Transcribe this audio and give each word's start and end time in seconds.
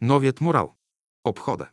Новият 0.00 0.40
морал. 0.40 0.76
Обхода. 1.24 1.68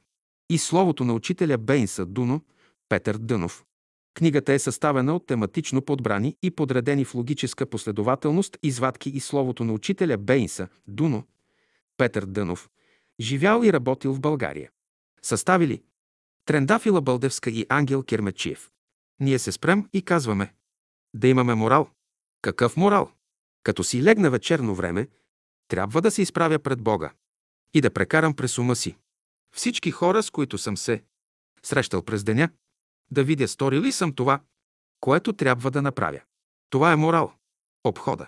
И 0.49 0.57
словото 0.57 1.03
на 1.03 1.13
учителя 1.13 1.57
Бейнса 1.57 2.05
Дуно, 2.05 2.41
Петър 2.89 3.17
Дънов. 3.17 3.65
Книгата 4.13 4.53
е 4.53 4.59
съставена 4.59 5.15
от 5.15 5.25
тематично 5.25 5.81
подбрани 5.81 6.37
и 6.41 6.51
подредени 6.51 7.05
в 7.05 7.15
логическа 7.15 7.65
последователност 7.65 8.57
извадки 8.63 9.09
и 9.09 9.19
словото 9.19 9.63
на 9.63 9.73
учителя 9.73 10.17
Бейнса 10.17 10.67
Дуно, 10.87 11.23
Петър 11.97 12.25
Дънов, 12.25 12.69
живял 13.19 13.63
и 13.63 13.73
работил 13.73 14.13
в 14.13 14.19
България. 14.19 14.69
Съставили 15.21 15.83
Трендафила 16.45 17.01
Бълдевска 17.01 17.49
и 17.49 17.65
Ангел 17.69 18.03
Кермечиев. 18.03 18.71
Ние 19.19 19.39
се 19.39 19.51
спрем 19.51 19.89
и 19.93 20.01
казваме 20.01 20.53
да 21.13 21.27
имаме 21.27 21.55
морал. 21.55 21.89
Какъв 22.41 22.77
морал? 22.77 23.11
Като 23.63 23.83
си 23.83 24.03
легна 24.03 24.29
вечерно 24.29 24.75
време, 24.75 25.07
трябва 25.67 26.01
да 26.01 26.11
се 26.11 26.21
изправя 26.21 26.59
пред 26.59 26.81
Бога 26.81 27.11
и 27.73 27.81
да 27.81 27.93
прекарам 27.93 28.35
през 28.35 28.57
ума 28.57 28.75
си 28.75 28.95
всички 29.53 29.91
хора, 29.91 30.23
с 30.23 30.29
които 30.29 30.57
съм 30.57 30.77
се 30.77 31.03
срещал 31.63 32.01
през 32.01 32.23
деня, 32.23 32.49
да 33.11 33.23
видя 33.23 33.47
стори 33.47 33.81
ли 33.81 33.91
съм 33.91 34.13
това, 34.13 34.41
което 34.99 35.33
трябва 35.33 35.71
да 35.71 35.81
направя. 35.81 36.21
Това 36.69 36.91
е 36.91 36.95
морал. 36.95 37.33
Обхода. 37.83 38.27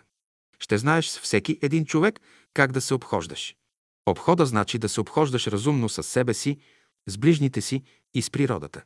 Ще 0.60 0.78
знаеш 0.78 1.08
с 1.08 1.20
всеки 1.20 1.60
един 1.62 1.86
човек 1.86 2.20
как 2.54 2.72
да 2.72 2.82
се 2.82 2.94
обхождаш. 2.94 3.56
Обхода 4.06 4.46
значи 4.46 4.78
да 4.78 4.90
се 4.90 5.02
обхождаш 5.02 5.48
разумно 5.48 5.90
с 5.90 6.04
себе 6.04 6.34
си, 6.34 6.58
с 7.08 7.18
ближните 7.18 7.62
си 7.62 7.84
и 8.14 8.22
с 8.22 8.32
природата. 8.32 8.84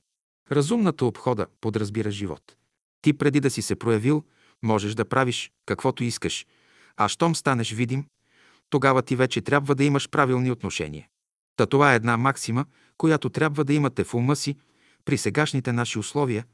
Разумната 0.52 1.06
обхода 1.06 1.48
подразбира 1.62 2.12
живот. 2.12 2.56
Ти 3.02 3.14
преди 3.14 3.40
да 3.40 3.50
си 3.50 3.62
се 3.62 3.76
проявил, 3.76 4.24
можеш 4.64 4.96
да 4.96 5.10
правиш 5.10 5.52
каквото 5.66 6.04
искаш, 6.04 6.46
а 6.98 7.08
щом 7.08 7.36
станеш 7.36 7.72
видим, 7.72 8.06
тогава 8.70 9.02
ти 9.02 9.16
вече 9.16 9.42
трябва 9.42 9.76
да 9.76 9.84
имаш 9.84 10.10
правилни 10.10 10.52
отношения. 10.52 11.08
Та 11.56 11.66
това 11.66 11.94
е 11.94 11.96
една 11.96 12.18
максима, 12.18 12.66
която 12.98 13.30
трябва 13.30 13.64
да 13.64 13.74
имате 13.74 14.04
в 14.04 14.14
ума 14.14 14.36
си 14.36 14.56
при 15.06 15.18
сегашните 15.18 15.72
наши 15.72 16.00
условия, 16.00 16.46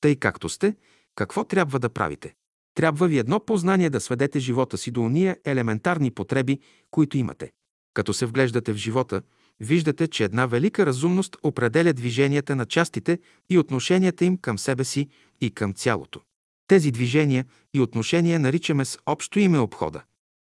тъй 0.00 0.16
както 0.16 0.48
сте, 0.48 0.74
какво 1.14 1.44
трябва 1.44 1.78
да 1.78 1.88
правите. 1.88 2.34
Трябва 2.74 3.08
ви 3.08 3.18
едно 3.18 3.40
познание 3.40 3.90
да 3.90 4.00
сведете 4.00 4.38
живота 4.38 4.78
си 4.78 4.90
до 4.90 5.02
уния 5.02 5.36
елементарни 5.44 6.10
потреби, 6.10 6.60
които 6.90 7.18
имате. 7.18 7.50
Като 7.94 8.12
се 8.12 8.26
вглеждате 8.26 8.72
в 8.72 8.76
живота, 8.76 9.22
виждате, 9.60 10.08
че 10.08 10.24
една 10.24 10.46
велика 10.46 10.86
разумност 10.86 11.36
определя 11.42 11.92
движенията 11.92 12.56
на 12.56 12.66
частите 12.66 13.18
и 13.50 13.58
отношенията 13.58 14.24
им 14.24 14.36
към 14.36 14.58
себе 14.58 14.84
си 14.84 15.08
и 15.40 15.50
към 15.50 15.74
цялото. 15.74 16.20
Тези 16.66 16.90
движения 16.90 17.44
и 17.74 17.80
отношения 17.80 18.40
наричаме 18.40 18.84
с 18.84 18.98
общо 19.06 19.38
име 19.38 19.58
обхода. 19.58 20.02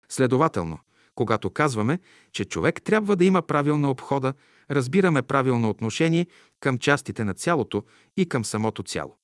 Следователно, 0.10 0.80
когато 1.16 1.50
казваме, 1.50 2.00
че 2.32 2.46
човек 2.46 2.82
трябва 2.82 3.16
да 3.16 3.26
има 3.26 3.42
правилна 3.42 3.92
обхода, 3.92 4.34
разбираме 4.72 5.22
правилно 5.22 5.70
отношение 5.70 6.28
към 6.60 6.78
частите 6.78 7.24
на 7.24 7.34
цялото 7.34 7.84
и 8.18 8.26
към 8.26 8.46
самото 8.46 8.84
цяло. 8.84 9.18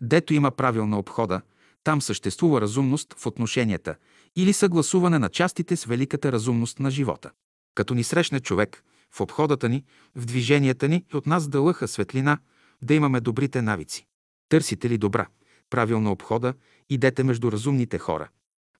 Дето 0.00 0.34
има 0.34 0.50
правилна 0.50 0.98
обхода, 0.98 1.40
там 1.84 2.02
съществува 2.02 2.60
разумност 2.60 3.14
в 3.18 3.26
отношенията 3.26 3.96
или 4.36 4.52
съгласуване 4.52 5.18
на 5.18 5.28
частите 5.28 5.76
с 5.76 5.84
великата 5.84 6.32
разумност 6.32 6.80
на 6.80 6.90
живота. 6.90 7.30
Като 7.74 7.94
ни 7.94 8.04
срещне 8.04 8.40
човек, 8.40 8.84
в 9.10 9.20
обходата 9.20 9.68
ни, 9.68 9.84
в 10.14 10.26
движенията 10.26 10.88
ни 10.88 11.04
и 11.14 11.16
от 11.16 11.26
нас 11.26 11.48
да 11.48 11.60
лъха 11.60 11.88
светлина, 11.88 12.38
да 12.82 12.94
имаме 12.94 13.20
добрите 13.20 13.62
навици. 13.62 14.06
Търсите 14.48 14.90
ли 14.90 14.98
добра, 14.98 15.26
правилна 15.70 16.12
обхода, 16.12 16.54
идете 16.90 17.24
между 17.24 17.52
разумните 17.52 17.98
хора. 17.98 18.28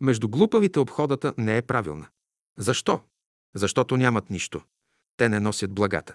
Между 0.00 0.28
глупавите 0.28 0.78
обходата 0.78 1.34
не 1.38 1.56
е 1.56 1.62
правилна. 1.62 2.06
Защо? 2.58 3.00
Защото 3.54 3.96
нямат 3.96 4.30
нищо. 4.30 4.62
Те 5.16 5.28
не 5.28 5.40
носят 5.40 5.72
благата. 5.72 6.14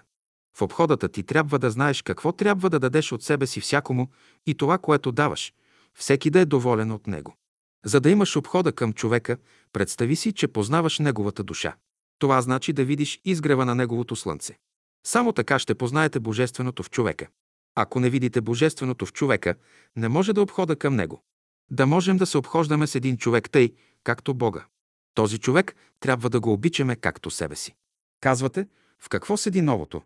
В 0.56 0.62
обходата 0.62 1.08
ти 1.08 1.22
трябва 1.22 1.58
да 1.58 1.70
знаеш 1.70 2.02
какво 2.02 2.32
трябва 2.32 2.70
да 2.70 2.78
дадеш 2.78 3.12
от 3.12 3.22
себе 3.22 3.46
си 3.46 3.60
всякому 3.60 4.08
и 4.46 4.54
това, 4.54 4.78
което 4.78 5.12
даваш, 5.12 5.52
всеки 5.94 6.30
да 6.30 6.40
е 6.40 6.44
доволен 6.44 6.90
от 6.90 7.06
него. 7.06 7.36
За 7.84 8.00
да 8.00 8.10
имаш 8.10 8.36
обхода 8.36 8.72
към 8.72 8.92
човека, 8.92 9.36
представи 9.72 10.16
си, 10.16 10.32
че 10.32 10.48
познаваш 10.48 10.98
неговата 10.98 11.42
душа. 11.42 11.76
Това 12.18 12.42
значи 12.42 12.72
да 12.72 12.84
видиш 12.84 13.20
изгрева 13.24 13.64
на 13.64 13.74
неговото 13.74 14.16
слънце. 14.16 14.58
Само 15.06 15.32
така 15.32 15.58
ще 15.58 15.74
познаете 15.74 16.20
Божественото 16.20 16.82
в 16.82 16.90
човека. 16.90 17.28
Ако 17.74 18.00
не 18.00 18.10
видите 18.10 18.40
Божественото 18.40 19.06
в 19.06 19.12
човека, 19.12 19.54
не 19.96 20.08
може 20.08 20.32
да 20.32 20.42
обхода 20.42 20.76
към 20.76 20.96
него. 20.96 21.22
Да 21.70 21.86
можем 21.86 22.16
да 22.16 22.26
се 22.26 22.38
обхождаме 22.38 22.86
с 22.86 22.94
един 22.94 23.16
човек 23.16 23.50
тъй, 23.50 23.74
както 24.04 24.34
Бога. 24.34 24.66
Този 25.14 25.38
човек 25.38 25.74
трябва 26.00 26.30
да 26.30 26.40
го 26.40 26.52
обичаме 26.52 26.96
както 26.96 27.30
себе 27.30 27.56
си. 27.56 27.74
Казвате, 28.20 28.66
в 28.98 29.08
какво 29.08 29.36
седи 29.36 29.62
новото? 29.62 30.02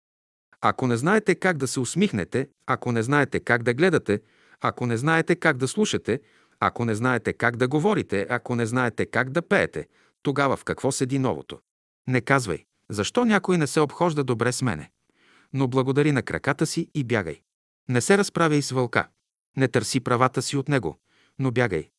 Ако 0.60 0.86
не 0.86 0.96
знаете 0.96 1.34
как 1.34 1.56
да 1.56 1.68
се 1.68 1.80
усмихнете, 1.80 2.48
ако 2.66 2.92
не 2.92 3.02
знаете 3.02 3.40
как 3.40 3.62
да 3.62 3.74
гледате, 3.74 4.20
ако 4.60 4.86
не 4.86 4.96
знаете 4.96 5.36
как 5.36 5.56
да 5.56 5.68
слушате, 5.68 6.20
ако 6.60 6.84
не 6.84 6.94
знаете 6.94 7.32
как 7.32 7.56
да 7.56 7.68
говорите, 7.68 8.26
ако 8.30 8.56
не 8.56 8.66
знаете 8.66 9.06
как 9.06 9.30
да 9.30 9.42
пеете, 9.42 9.88
тогава 10.22 10.56
в 10.56 10.64
какво 10.64 10.92
седи 10.92 11.18
новото? 11.18 11.58
Не 12.06 12.20
казвай, 12.20 12.64
защо 12.90 13.24
някой 13.24 13.58
не 13.58 13.66
се 13.66 13.80
обхожда 13.80 14.24
добре 14.24 14.52
с 14.52 14.62
мене, 14.62 14.90
но 15.52 15.68
благодари 15.68 16.12
на 16.12 16.22
краката 16.22 16.66
си 16.66 16.90
и 16.94 17.04
бягай. 17.04 17.40
Не 17.88 18.00
се 18.00 18.18
разправяй 18.18 18.62
с 18.62 18.70
вълка. 18.70 19.08
Не 19.56 19.68
търси 19.68 20.00
правата 20.00 20.42
си 20.42 20.56
от 20.56 20.68
него, 20.68 20.98
но 21.38 21.50
бягай. 21.50 21.90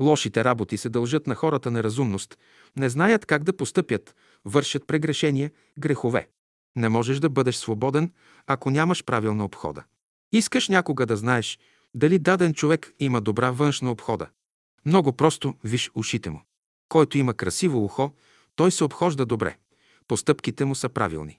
Лошите 0.00 0.44
работи 0.44 0.76
се 0.76 0.88
дължат 0.88 1.26
на 1.26 1.34
хората 1.34 1.70
неразумност, 1.70 2.38
не 2.76 2.88
знаят 2.88 3.26
как 3.26 3.44
да 3.44 3.56
постъпят, 3.56 4.14
вършат 4.44 4.86
прегрешения, 4.86 5.50
грехове. 5.78 6.28
Не 6.76 6.88
можеш 6.88 7.18
да 7.18 7.28
бъдеш 7.28 7.56
свободен, 7.56 8.12
ако 8.46 8.70
нямаш 8.70 9.04
правилна 9.04 9.44
обхода. 9.44 9.84
Искаш 10.32 10.68
някога 10.68 11.06
да 11.06 11.16
знаеш 11.16 11.58
дали 11.94 12.18
даден 12.18 12.54
човек 12.54 12.92
има 13.00 13.20
добра 13.20 13.50
външна 13.50 13.90
обхода. 13.90 14.26
Много 14.86 15.12
просто 15.12 15.54
виж 15.64 15.90
ушите 15.94 16.30
му. 16.30 16.42
Който 16.88 17.18
има 17.18 17.34
красиво 17.34 17.84
ухо, 17.84 18.12
той 18.56 18.70
се 18.70 18.84
обхожда 18.84 19.26
добре. 19.26 19.56
Постъпките 20.08 20.64
му 20.64 20.74
са 20.74 20.88
правилни. 20.88 21.38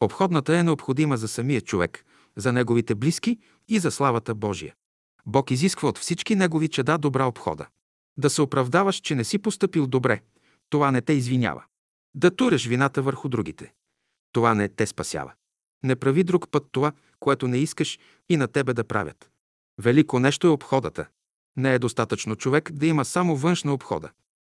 Обходната 0.00 0.58
е 0.58 0.62
необходима 0.62 1.16
за 1.16 1.28
самия 1.28 1.60
човек, 1.60 2.04
за 2.36 2.52
неговите 2.52 2.94
близки 2.94 3.38
и 3.68 3.78
за 3.78 3.90
славата 3.90 4.34
Божия. 4.34 4.74
Бог 5.26 5.50
изисква 5.50 5.88
от 5.88 5.98
всички 5.98 6.34
негови 6.34 6.68
чеда 6.68 6.98
добра 6.98 7.26
обхода. 7.26 7.66
Да 8.18 8.30
се 8.30 8.42
оправдаваш, 8.42 8.96
че 8.96 9.14
не 9.14 9.24
си 9.24 9.38
поступил 9.38 9.86
добре, 9.86 10.20
това 10.70 10.90
не 10.90 11.00
те 11.00 11.12
извинява. 11.12 11.64
Да 12.14 12.36
туреш 12.36 12.66
вината 12.66 13.02
върху 13.02 13.28
другите. 13.28 13.72
Това 14.32 14.54
не 14.54 14.68
те 14.68 14.86
спасява. 14.86 15.32
Не 15.84 15.96
прави 15.96 16.24
друг 16.24 16.50
път 16.50 16.66
това, 16.72 16.92
което 17.20 17.48
не 17.48 17.58
искаш 17.58 17.98
и 18.28 18.36
на 18.36 18.48
тебе 18.48 18.74
да 18.74 18.84
правят. 18.84 19.30
Велико 19.78 20.20
нещо 20.20 20.46
е 20.46 20.50
обходата. 20.50 21.06
Не 21.56 21.74
е 21.74 21.78
достатъчно 21.78 22.36
човек 22.36 22.72
да 22.72 22.86
има 22.86 23.04
само 23.04 23.36
външна 23.36 23.74
обхода. 23.74 24.10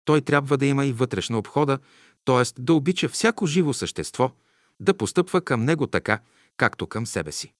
Той 0.05 0.21
трябва 0.21 0.57
да 0.57 0.65
има 0.65 0.85
и 0.85 0.93
вътрешна 0.93 1.37
обхода, 1.37 1.79
т.е. 2.25 2.61
да 2.61 2.73
обича 2.73 3.09
всяко 3.09 3.45
живо 3.45 3.73
същество, 3.73 4.31
да 4.79 4.97
постъпва 4.97 5.41
към 5.41 5.65
него 5.65 5.87
така, 5.87 6.19
както 6.57 6.87
към 6.87 7.07
себе 7.07 7.31
си. 7.31 7.53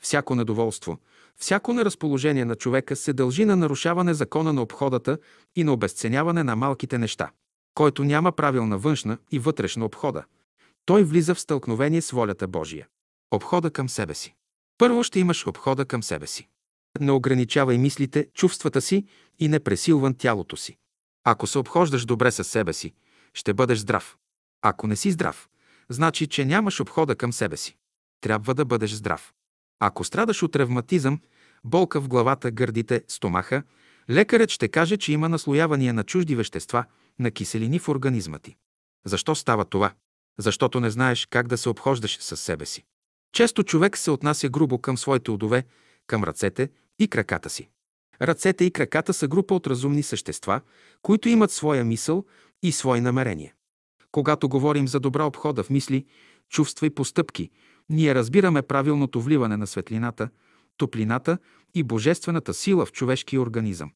Всяко 0.00 0.34
недоволство, 0.34 0.98
всяко 1.36 1.72
неразположение 1.72 2.44
на 2.44 2.54
човека 2.54 2.96
се 2.96 3.12
дължи 3.12 3.44
на 3.44 3.56
нарушаване 3.56 4.14
закона 4.14 4.52
на 4.52 4.62
обходата 4.62 5.18
и 5.56 5.64
на 5.64 5.72
обесценяване 5.72 6.44
на 6.44 6.56
малките 6.56 6.98
неща. 6.98 7.30
Който 7.74 8.04
няма 8.04 8.32
правилна 8.32 8.78
външна 8.78 9.18
и 9.30 9.38
вътрешна 9.38 9.84
обхода, 9.84 10.24
той 10.84 11.04
влиза 11.04 11.34
в 11.34 11.40
стълкновение 11.40 12.02
с 12.02 12.10
волята 12.10 12.48
Божия. 12.48 12.86
Обхода 13.30 13.70
към 13.70 13.88
себе 13.88 14.14
си. 14.14 14.34
Първо 14.78 15.02
ще 15.02 15.20
имаш 15.20 15.46
обхода 15.46 15.84
към 15.84 16.02
себе 16.02 16.26
си. 16.26 16.48
Не 17.00 17.12
ограничавай 17.12 17.78
мислите, 17.78 18.28
чувствата 18.34 18.80
си 18.80 19.06
и 19.38 19.48
не 19.48 19.60
пресилван 19.60 20.14
тялото 20.14 20.56
си. 20.56 20.76
Ако 21.24 21.46
се 21.46 21.58
обхождаш 21.58 22.04
добре 22.04 22.30
със 22.30 22.48
себе 22.48 22.72
си, 22.72 22.94
ще 23.34 23.54
бъдеш 23.54 23.78
здрав. 23.78 24.16
Ако 24.62 24.86
не 24.86 24.96
си 24.96 25.10
здрав, 25.10 25.48
значи, 25.88 26.26
че 26.26 26.44
нямаш 26.44 26.80
обхода 26.80 27.16
към 27.16 27.32
себе 27.32 27.56
си. 27.56 27.76
Трябва 28.20 28.54
да 28.54 28.64
бъдеш 28.64 28.92
здрав. 28.92 29.32
Ако 29.80 30.04
страдаш 30.04 30.42
от 30.42 30.56
ревматизъм, 30.56 31.20
болка 31.64 32.00
в 32.00 32.08
главата, 32.08 32.50
гърдите, 32.50 33.04
стомаха, 33.08 33.62
лекарят 34.10 34.50
ще 34.50 34.68
каже, 34.68 34.96
че 34.96 35.12
има 35.12 35.28
наслоявания 35.28 35.94
на 35.94 36.04
чужди 36.04 36.36
вещества, 36.36 36.84
на 37.18 37.30
киселини 37.30 37.78
в 37.78 37.88
организма 37.88 38.38
ти. 38.38 38.56
Защо 39.04 39.34
става 39.34 39.64
това? 39.64 39.92
Защото 40.38 40.80
не 40.80 40.90
знаеш 40.90 41.26
как 41.26 41.48
да 41.48 41.58
се 41.58 41.68
обхождаш 41.68 42.18
със 42.18 42.40
себе 42.40 42.66
си. 42.66 42.84
Често 43.32 43.62
човек 43.62 43.96
се 43.96 44.10
отнася 44.10 44.48
грубо 44.48 44.78
към 44.78 44.98
своите 44.98 45.30
удове, 45.30 45.64
към 46.06 46.24
ръцете 46.24 46.68
и 46.98 47.08
краката 47.08 47.50
си. 47.50 47.68
Ръцете 48.22 48.64
и 48.64 48.70
краката 48.70 49.14
са 49.14 49.28
група 49.28 49.54
от 49.54 49.66
разумни 49.66 50.02
същества, 50.02 50.60
които 51.02 51.28
имат 51.28 51.50
своя 51.50 51.84
мисъл 51.84 52.24
и 52.62 52.72
свои 52.72 53.00
намерения. 53.00 53.52
Когато 54.12 54.48
говорим 54.48 54.88
за 54.88 55.00
добра 55.00 55.24
обхода 55.24 55.62
в 55.62 55.70
мисли, 55.70 56.06
чувства 56.48 56.86
и 56.86 56.90
постъпки, 56.90 57.50
ние 57.88 58.14
разбираме 58.14 58.62
правилното 58.62 59.20
вливане 59.20 59.56
на 59.56 59.66
светлината, 59.66 60.28
топлината 60.76 61.38
и 61.74 61.82
божествената 61.82 62.54
сила 62.54 62.86
в 62.86 62.92
човешкия 62.92 63.40
организъм. 63.40 63.92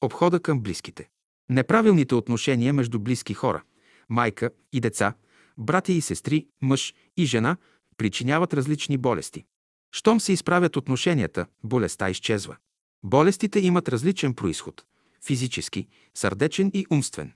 Обхода 0.00 0.40
към 0.40 0.60
близките. 0.60 1.08
Неправилните 1.50 2.14
отношения 2.14 2.72
между 2.72 2.98
близки 2.98 3.34
хора, 3.34 3.62
майка 4.08 4.50
и 4.72 4.80
деца, 4.80 5.14
братя 5.58 5.92
и 5.92 6.00
сестри, 6.00 6.46
мъж 6.62 6.94
и 7.16 7.24
жена 7.24 7.56
причиняват 7.96 8.54
различни 8.54 8.98
болести. 8.98 9.44
Щом 9.92 10.20
се 10.20 10.32
изправят 10.32 10.76
отношенията, 10.76 11.46
болестта 11.64 12.10
изчезва. 12.10 12.56
Болестите 13.04 13.60
имат 13.60 13.88
различен 13.88 14.34
происход– 14.34 14.84
физически, 15.26 15.88
сърдечен 16.14 16.70
и 16.74 16.86
умствен. 16.90 17.32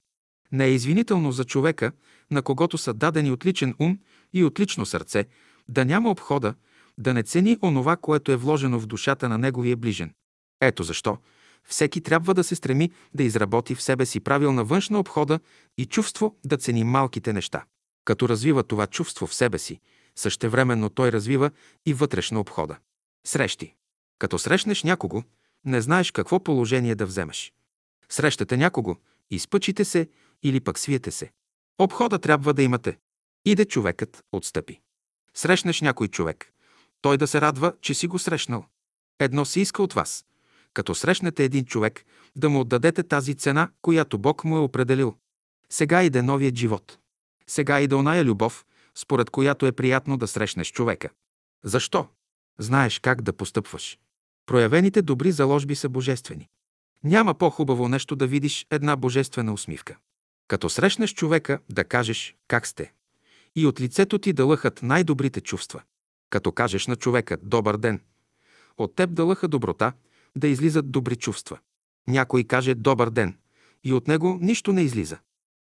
Не 0.52 0.64
е 0.64 0.72
извинително 0.72 1.32
за 1.32 1.44
човека, 1.44 1.93
на 2.31 2.43
когото 2.43 2.78
са 2.78 2.94
дадени 2.94 3.31
отличен 3.31 3.75
ум 3.78 3.99
и 4.32 4.44
отлично 4.44 4.87
сърце, 4.87 5.26
да 5.69 5.85
няма 5.85 6.11
обхода, 6.11 6.55
да 6.99 7.15
не 7.15 7.23
цени 7.23 7.59
онова, 7.62 7.97
което 7.97 8.32
е 8.32 8.37
вложено 8.37 8.81
в 8.81 8.87
душата 8.87 9.29
на 9.29 9.38
неговия 9.38 9.76
ближен. 9.76 10.12
Ето 10.61 10.82
защо 10.82 11.19
всеки 11.69 12.00
трябва 12.00 12.35
да 12.35 12.44
се 12.44 12.55
стреми 12.55 12.91
да 13.15 13.23
изработи 13.23 13.75
в 13.75 13.82
себе 13.82 14.06
си 14.06 14.20
правилна 14.20 14.65
външна 14.65 14.99
обхода 14.99 15.41
и 15.79 15.87
чувство 15.87 16.37
да 16.44 16.56
цени 16.56 16.85
малките 16.85 17.32
неща. 17.32 17.65
Като 18.05 18.29
развива 18.29 18.62
това 18.62 18.87
чувство 18.87 19.26
в 19.26 19.35
себе 19.35 19.59
си, 19.59 19.81
същевременно 20.17 20.88
той 20.88 21.12
развива 21.12 21.50
и 21.87 21.94
вътрешна 21.94 22.41
обхода. 22.41 22.76
Срещи. 23.26 23.75
Като 24.19 24.38
срещнеш 24.38 24.82
някого, 24.82 25.23
не 25.65 25.81
знаеш 25.81 26.11
какво 26.11 26.41
положение 26.44 26.94
да 26.94 27.06
вземеш. 27.06 27.53
Срещате 28.09 28.56
някого, 28.56 28.97
изпъчите 29.31 29.85
се 29.85 30.09
или 30.43 30.61
пък 30.61 30.79
свиете 30.79 31.11
се. 31.11 31.31
Обхода 31.79 32.19
трябва 32.19 32.55
да 32.55 32.62
имате. 32.62 32.99
Иде 33.44 33.65
човекът, 33.65 34.25
отстъпи. 34.32 34.81
Срещнеш 35.34 35.80
някой 35.80 36.08
човек. 36.08 36.52
Той 37.00 37.16
да 37.16 37.26
се 37.26 37.40
радва, 37.40 37.72
че 37.80 37.94
си 37.94 38.06
го 38.06 38.19
срещнал. 38.19 38.64
Едно 39.19 39.44
се 39.44 39.60
иска 39.60 39.82
от 39.82 39.92
вас. 39.92 40.25
Като 40.75 40.94
срещнете 40.94 41.44
един 41.44 41.64
човек, 41.64 42.04
да 42.36 42.48
му 42.48 42.60
отдадете 42.60 43.02
тази 43.02 43.34
цена, 43.34 43.70
която 43.82 44.19
Бог 44.19 44.44
му 44.44 44.56
е 44.56 44.60
определил. 44.60 45.16
Сега 45.70 46.02
иде 46.02 46.22
новият 46.22 46.56
живот. 46.56 46.98
Сега 47.46 47.80
иде 47.80 47.94
оная 47.94 48.25
любов, 48.25 48.66
според 48.94 49.30
която 49.30 49.66
е 49.66 49.72
приятно 49.72 50.16
да 50.16 50.26
срещнеш 50.26 50.72
човека. 50.72 51.08
Защо? 51.64 52.08
Знаеш 52.58 52.98
как 52.98 53.22
да 53.22 53.32
постъпваш. 53.32 53.98
Проявените 54.46 55.02
добри 55.02 55.32
заложби 55.32 55.74
са 55.74 55.88
божествени. 55.88 56.48
Няма 57.04 57.34
по-хубаво 57.34 57.88
нещо 57.88 58.16
да 58.16 58.26
видиш 58.26 58.66
една 58.70 58.96
божествена 58.96 59.52
усмивка. 59.52 59.96
Като 60.48 60.69
срещнеш 60.69 61.14
човека, 61.14 61.58
да 61.70 61.84
кажеш 61.84 62.36
как 62.48 62.66
сте. 62.66 62.92
И 63.56 63.66
от 63.66 63.80
лицето 63.80 64.18
ти 64.18 64.32
да 64.32 64.44
лъхат 64.44 64.82
най-добрите 64.82 65.40
чувства. 65.40 65.82
Като 66.30 66.52
кажеш 66.52 66.86
на 66.86 66.96
човека 66.96 67.36
«Добър 67.42 67.76
ден», 67.76 68.00
от 68.78 68.94
теб 68.94 69.14
да 69.14 69.24
лъха 69.24 69.48
доброта, 69.48 69.92
да 70.36 70.48
излизат 70.48 70.90
добри 70.90 71.16
чувства. 71.16 71.58
Някой 72.08 72.44
каже 72.44 72.74
«Добър 72.74 73.10
ден» 73.10 73.38
и 73.84 73.92
от 73.92 74.08
него 74.08 74.38
нищо 74.40 74.72
не 74.72 74.82
излиза. 74.82 75.18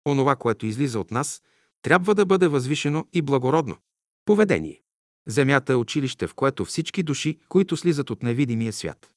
Онова, 0.08 0.36
което 0.36 0.66
излиза 0.66 1.00
от 1.00 1.10
нас, 1.10 1.42
трябва 1.82 2.14
да 2.14 2.26
бъде 2.26 2.48
възвишено 2.48 3.06
и 3.12 3.22
благородно. 3.22 3.76
Поведение. 4.24 4.82
Земята 5.26 5.72
е 5.72 5.76
училище, 5.76 6.26
в 6.26 6.34
което 6.34 6.64
всички 6.64 7.02
души, 7.02 7.38
които 7.48 7.76
слизат 7.76 8.10
от 8.10 8.22
невидимия 8.22 8.72
свят, 8.72 9.10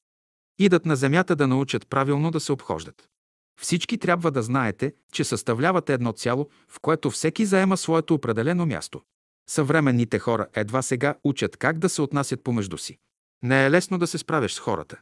идат 0.58 0.86
на 0.86 0.96
земята 0.96 1.36
да 1.36 1.46
научат 1.46 1.88
правилно 1.88 2.30
да 2.30 2.40
се 2.40 2.52
обхождат. 2.52 3.08
Всички 3.60 3.98
трябва 3.98 4.30
да 4.30 4.42
знаете, 4.42 4.92
че 5.12 5.24
съставлявате 5.24 5.92
едно 5.92 6.12
цяло, 6.12 6.48
в 6.68 6.80
което 6.80 7.10
всеки 7.10 7.44
заема 7.44 7.76
своето 7.76 8.14
определено 8.14 8.66
място. 8.66 9.00
Съвременните 9.50 10.18
хора 10.18 10.46
едва 10.54 10.82
сега 10.82 11.14
учат 11.24 11.56
как 11.56 11.78
да 11.78 11.88
се 11.88 12.02
отнасят 12.02 12.44
помежду 12.44 12.78
си. 12.78 12.98
Не 13.42 13.66
е 13.66 13.70
лесно 13.70 13.98
да 13.98 14.06
се 14.06 14.18
справиш 14.18 14.52
с 14.52 14.58
хората. 14.58 14.96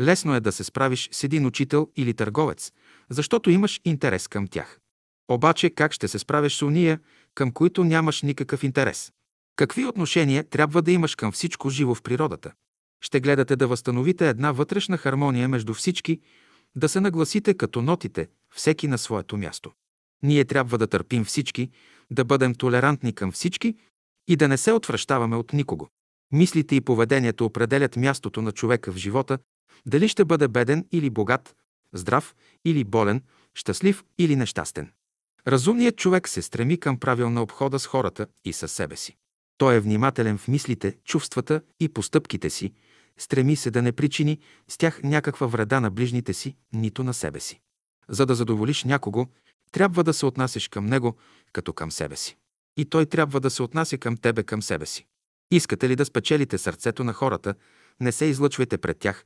Лесно 0.00 0.34
е 0.34 0.40
да 0.40 0.52
се 0.52 0.64
справиш 0.64 1.08
с 1.12 1.24
един 1.24 1.46
учител 1.46 1.88
или 1.96 2.14
търговец, 2.14 2.72
защото 3.10 3.50
имаш 3.50 3.80
интерес 3.84 4.28
към 4.28 4.48
тях. 4.48 4.78
Обаче 5.30 5.70
как 5.70 5.92
ще 5.92 6.08
се 6.08 6.18
справиш 6.18 6.56
с 6.56 6.62
уния, 6.62 7.00
към 7.34 7.52
които 7.52 7.84
нямаш 7.84 8.22
никакъв 8.22 8.64
интерес? 8.64 9.12
Какви 9.56 9.86
отношения 9.86 10.44
трябва 10.44 10.82
да 10.82 10.92
имаш 10.92 11.14
към 11.14 11.32
всичко 11.32 11.70
живо 11.70 11.94
в 11.94 12.02
природата? 12.02 12.52
Ще 13.00 13.20
гледате 13.20 13.56
да 13.56 13.66
възстановите 13.66 14.28
една 14.28 14.52
вътрешна 14.52 14.96
хармония 14.96 15.48
между 15.48 15.74
всички, 15.74 16.20
да 16.76 16.88
се 16.88 17.00
нагласите 17.00 17.54
като 17.54 17.82
нотите, 17.82 18.28
всеки 18.54 18.88
на 18.88 18.98
своето 18.98 19.36
място. 19.36 19.72
Ние 20.22 20.44
трябва 20.44 20.78
да 20.78 20.86
търпим 20.86 21.24
всички, 21.24 21.70
да 22.10 22.24
бъдем 22.24 22.54
толерантни 22.54 23.12
към 23.12 23.32
всички 23.32 23.76
и 24.28 24.36
да 24.36 24.48
не 24.48 24.56
се 24.56 24.72
отвръщаваме 24.72 25.36
от 25.36 25.52
никого. 25.52 25.88
Мислите 26.32 26.74
и 26.74 26.80
поведението 26.80 27.44
определят 27.44 27.96
мястото 27.96 28.42
на 28.42 28.52
човека 28.52 28.92
в 28.92 28.96
живота, 28.96 29.38
дали 29.86 30.08
ще 30.08 30.24
бъде 30.24 30.48
беден 30.48 30.86
или 30.92 31.10
богат, 31.10 31.56
здрав 31.92 32.34
или 32.64 32.84
болен, 32.84 33.22
щастлив 33.54 34.04
или 34.18 34.36
нещастен. 34.36 34.92
Разумният 35.46 35.96
човек 35.96 36.28
се 36.28 36.42
стреми 36.42 36.80
към 36.80 36.98
правилна 36.98 37.42
обхода 37.42 37.78
с 37.78 37.86
хората 37.86 38.26
и 38.44 38.52
със 38.52 38.72
себе 38.72 38.96
си. 38.96 39.16
Той 39.58 39.74
е 39.74 39.80
внимателен 39.80 40.38
в 40.38 40.48
мислите, 40.48 40.96
чувствата 41.04 41.62
и 41.80 41.88
постъпките 41.88 42.50
си, 42.50 42.72
стреми 43.18 43.56
се 43.56 43.70
да 43.70 43.82
не 43.82 43.92
причини 43.92 44.38
с 44.68 44.78
тях 44.78 45.02
някаква 45.02 45.46
вреда 45.46 45.80
на 45.80 45.90
ближните 45.90 46.34
си, 46.34 46.56
нито 46.72 47.04
на 47.04 47.14
себе 47.14 47.40
си. 47.40 47.60
За 48.08 48.26
да 48.26 48.34
задоволиш 48.34 48.84
някого, 48.84 49.26
трябва 49.72 50.04
да 50.04 50.12
се 50.12 50.26
отнасяш 50.26 50.68
към 50.68 50.86
него 50.86 51.16
като 51.52 51.72
към 51.72 51.90
себе 51.90 52.16
си. 52.16 52.36
И 52.76 52.84
той 52.84 53.06
трябва 53.06 53.40
да 53.40 53.50
се 53.50 53.62
отнася 53.62 53.98
към 53.98 54.16
тебе 54.16 54.42
към 54.42 54.62
себе 54.62 54.86
си. 54.86 55.06
Искате 55.50 55.88
ли 55.88 55.96
да 55.96 56.04
спечелите 56.04 56.58
сърцето 56.58 57.04
на 57.04 57.12
хората, 57.12 57.54
не 58.00 58.12
се 58.12 58.24
излъчвайте 58.24 58.78
пред 58.78 58.98
тях, 58.98 59.24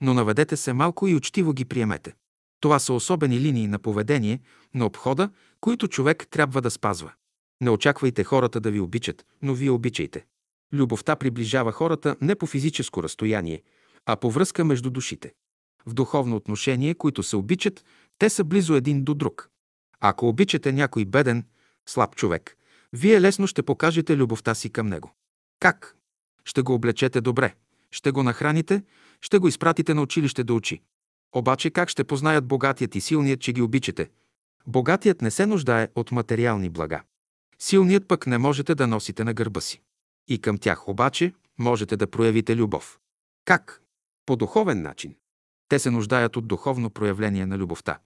но 0.00 0.14
наведете 0.14 0.56
се 0.56 0.72
малко 0.72 1.08
и 1.08 1.14
учтиво 1.14 1.52
ги 1.52 1.64
приемете. 1.64 2.14
Това 2.60 2.78
са 2.78 2.92
особени 2.92 3.40
линии 3.40 3.66
на 3.66 3.78
поведение, 3.78 4.40
на 4.74 4.86
обхода, 4.86 5.30
които 5.60 5.88
човек 5.88 6.26
трябва 6.30 6.62
да 6.62 6.70
спазва. 6.70 7.12
Не 7.60 7.70
очаквайте 7.70 8.24
хората 8.24 8.60
да 8.60 8.70
ви 8.70 8.80
обичат, 8.80 9.26
но 9.42 9.54
вие 9.54 9.70
обичайте. 9.70 10.24
Любовта 10.72 11.16
приближава 11.16 11.72
хората 11.72 12.16
не 12.20 12.34
по 12.34 12.46
физическо 12.46 13.02
разстояние, 13.02 13.62
а 14.06 14.16
по 14.16 14.30
връзка 14.30 14.64
между 14.64 14.90
душите. 14.90 15.32
В 15.86 15.94
духовно 15.94 16.36
отношение, 16.36 16.94
които 16.94 17.22
се 17.22 17.36
обичат, 17.36 17.84
те 18.18 18.30
са 18.30 18.44
близо 18.44 18.74
един 18.74 19.04
до 19.04 19.14
друг. 19.14 19.50
Ако 20.00 20.28
обичате 20.28 20.72
някой 20.72 21.04
беден, 21.04 21.46
слаб 21.86 22.16
човек, 22.16 22.56
вие 22.92 23.20
лесно 23.20 23.46
ще 23.46 23.62
покажете 23.62 24.16
любовта 24.16 24.54
си 24.54 24.70
към 24.70 24.86
него. 24.86 25.14
Как? 25.60 25.96
Ще 26.44 26.62
го 26.62 26.74
облечете 26.74 27.20
добре, 27.20 27.54
ще 27.90 28.10
го 28.10 28.22
нахраните, 28.22 28.82
ще 29.20 29.38
го 29.38 29.48
изпратите 29.48 29.94
на 29.94 30.02
училище 30.02 30.44
да 30.44 30.54
учи. 30.54 30.82
Обаче 31.34 31.70
как 31.70 31.88
ще 31.88 32.04
познаят 32.04 32.46
богатият 32.46 32.94
и 32.94 33.00
силният, 33.00 33.40
че 33.40 33.52
ги 33.52 33.62
обичате? 33.62 34.10
Богатият 34.66 35.22
не 35.22 35.30
се 35.30 35.46
нуждае 35.46 35.88
от 35.94 36.12
материални 36.12 36.70
блага. 36.70 37.02
Силният 37.58 38.08
пък 38.08 38.26
не 38.26 38.38
можете 38.38 38.74
да 38.74 38.86
носите 38.86 39.24
на 39.24 39.34
гърба 39.34 39.60
си. 39.60 39.82
И 40.28 40.40
към 40.40 40.58
тях 40.58 40.88
обаче 40.88 41.32
можете 41.58 41.96
да 41.96 42.06
проявите 42.06 42.56
любов. 42.56 42.98
Как? 43.44 43.82
По 44.26 44.36
духовен 44.36 44.82
начин. 44.82 45.14
Те 45.68 45.78
се 45.78 45.90
нуждаят 45.90 46.36
от 46.36 46.46
духовно 46.46 46.90
проявление 46.90 47.46
на 47.46 47.58
любовта. 47.58 47.98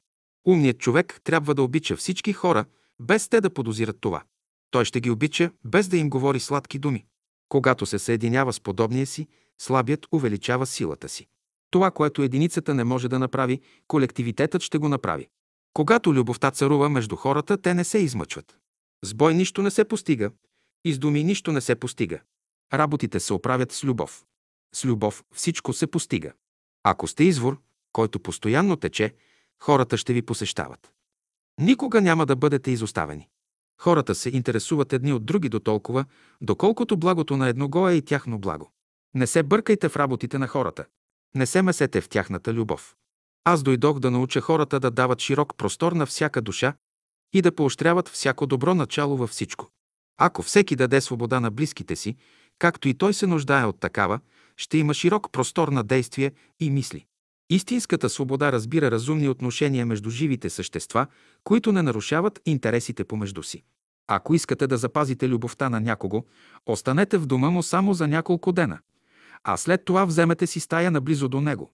Умният 0.47 0.79
човек 0.79 1.21
трябва 1.25 1.55
да 1.55 1.62
обича 1.62 1.97
всички 1.97 2.33
хора, 2.33 2.64
без 3.00 3.29
те 3.29 3.41
да 3.41 3.50
подозират 3.50 3.97
това. 4.00 4.23
Той 4.71 4.85
ще 4.85 5.00
ги 5.00 5.11
обича, 5.11 5.50
без 5.64 5.88
да 5.88 5.97
им 5.97 6.11
говори 6.11 6.41
сладки 6.41 6.79
думи. 6.79 7.05
Когато 7.49 7.87
се 7.87 7.99
съединява 7.99 8.52
с 8.52 8.61
подобния 8.61 9.07
си, 9.07 9.29
слабият 9.59 10.07
увеличава 10.12 10.67
силата 10.67 11.09
си. 11.09 11.26
Това, 11.71 11.91
което 11.91 12.23
единицата 12.23 12.75
не 12.75 12.85
може 12.85 13.09
да 13.09 13.19
направи, 13.19 13.61
колективитетът 13.88 14.62
ще 14.62 14.79
го 14.79 14.88
направи. 14.88 15.29
Когато 15.73 16.14
любовта 16.14 16.50
царува 16.50 16.88
между 16.88 17.17
хората, 17.17 17.57
те 17.57 17.75
не 17.75 17.85
се 17.85 17.99
измъчват. 17.99 18.59
С 19.05 19.14
бой 19.14 19.35
нищо 19.35 19.62
не 19.62 19.71
се 19.71 19.85
постига, 19.85 20.31
и 20.87 20.93
с 20.93 20.99
думи 20.99 21.25
нищо 21.25 21.52
не 21.52 21.61
се 21.61 21.75
постига. 21.75 22.21
Работите 22.73 23.21
се 23.21 23.33
оправят 23.33 23.73
с 23.73 23.85
любов. 23.85 24.25
С 24.75 24.85
любов 24.85 25.25
всичко 25.35 25.73
се 25.73 25.87
постига. 25.87 26.33
Ако 26.83 27.07
сте 27.07 27.25
извор, 27.25 27.61
който 27.93 28.21
постоянно 28.21 28.76
тече, 28.76 29.14
хората 29.62 29.97
ще 29.97 30.12
ви 30.12 30.23
посещават. 30.23 30.93
Никога 31.61 32.00
няма 32.00 32.26
да 32.26 32.37
бъдете 32.37 32.71
изоставени. 32.71 33.28
Хората 33.81 34.14
се 34.14 34.31
интересуват 34.31 34.93
едни 34.93 35.12
от 35.12 35.26
други 35.26 35.49
до 35.49 35.61
толкова, 35.61 36.05
доколкото 36.40 36.97
благото 36.97 37.37
на 37.37 37.49
едного 37.49 37.88
е 37.88 37.95
и 37.95 38.02
тяхно 38.02 38.38
благо. 38.38 38.71
Не 39.14 39.26
се 39.26 39.43
бъркайте 39.43 39.88
в 39.88 39.97
работите 39.97 40.38
на 40.38 40.49
хората. 40.49 40.85
Не 41.35 41.47
се 41.47 41.62
месете 41.62 42.00
в 42.00 42.09
тяхната 42.09 42.55
любов. 42.55 42.97
Аз 43.45 43.62
дойдох 43.62 43.99
да 43.99 44.11
науча 44.11 44.40
хората 44.40 44.81
да 44.81 44.90
дават 44.90 45.21
широк 45.21 45.57
простор 45.57 45.93
на 45.93 46.07
всяка 46.07 46.43
душа 46.43 46.75
и 47.33 47.43
да 47.43 47.55
поощряват 47.55 48.09
всяко 48.09 48.47
добро 48.47 48.75
начало 48.75 49.16
във 49.16 49.31
всичко. 49.31 49.71
Ако 50.19 50.43
всеки 50.43 50.77
даде 50.77 51.01
свобода 51.01 51.41
на 51.41 51.51
близките 51.51 51.97
си, 51.97 52.17
както 52.59 52.89
и 52.89 52.95
той 52.95 53.15
се 53.15 53.27
нуждае 53.27 53.65
от 53.65 53.81
такава, 53.81 54.21
ще 54.57 54.79
има 54.79 54.95
широк 54.95 55.33
простор 55.33 55.69
на 55.69 55.85
действие 55.85 56.33
и 56.61 56.71
мисли. 56.71 57.07
Истинската 57.51 58.09
свобода 58.09 58.53
разбира 58.53 58.91
разумни 58.91 59.29
отношения 59.29 59.87
между 59.87 60.11
живите 60.11 60.51
същества, 60.51 61.07
които 61.45 61.73
не 61.73 61.83
нарушават 61.83 62.41
интересите 62.47 63.05
помежду 63.05 63.43
си. 63.43 63.63
Ако 64.09 64.35
искате 64.35 64.67
да 64.67 64.77
запазите 64.77 65.29
любовта 65.29 65.69
на 65.71 65.81
някого, 65.81 66.25
останете 66.67 67.19
в 67.19 67.27
дома 67.27 67.51
му 67.51 67.63
само 67.63 67.95
за 67.95 68.09
няколко 68.09 68.53
дена, 68.53 68.79
а 69.45 69.57
след 69.57 69.85
това 69.85 70.05
вземете 70.05 70.47
си 70.47 70.61
стая 70.61 70.91
наблизо 70.91 71.29
до 71.29 71.41
него. 71.41 71.73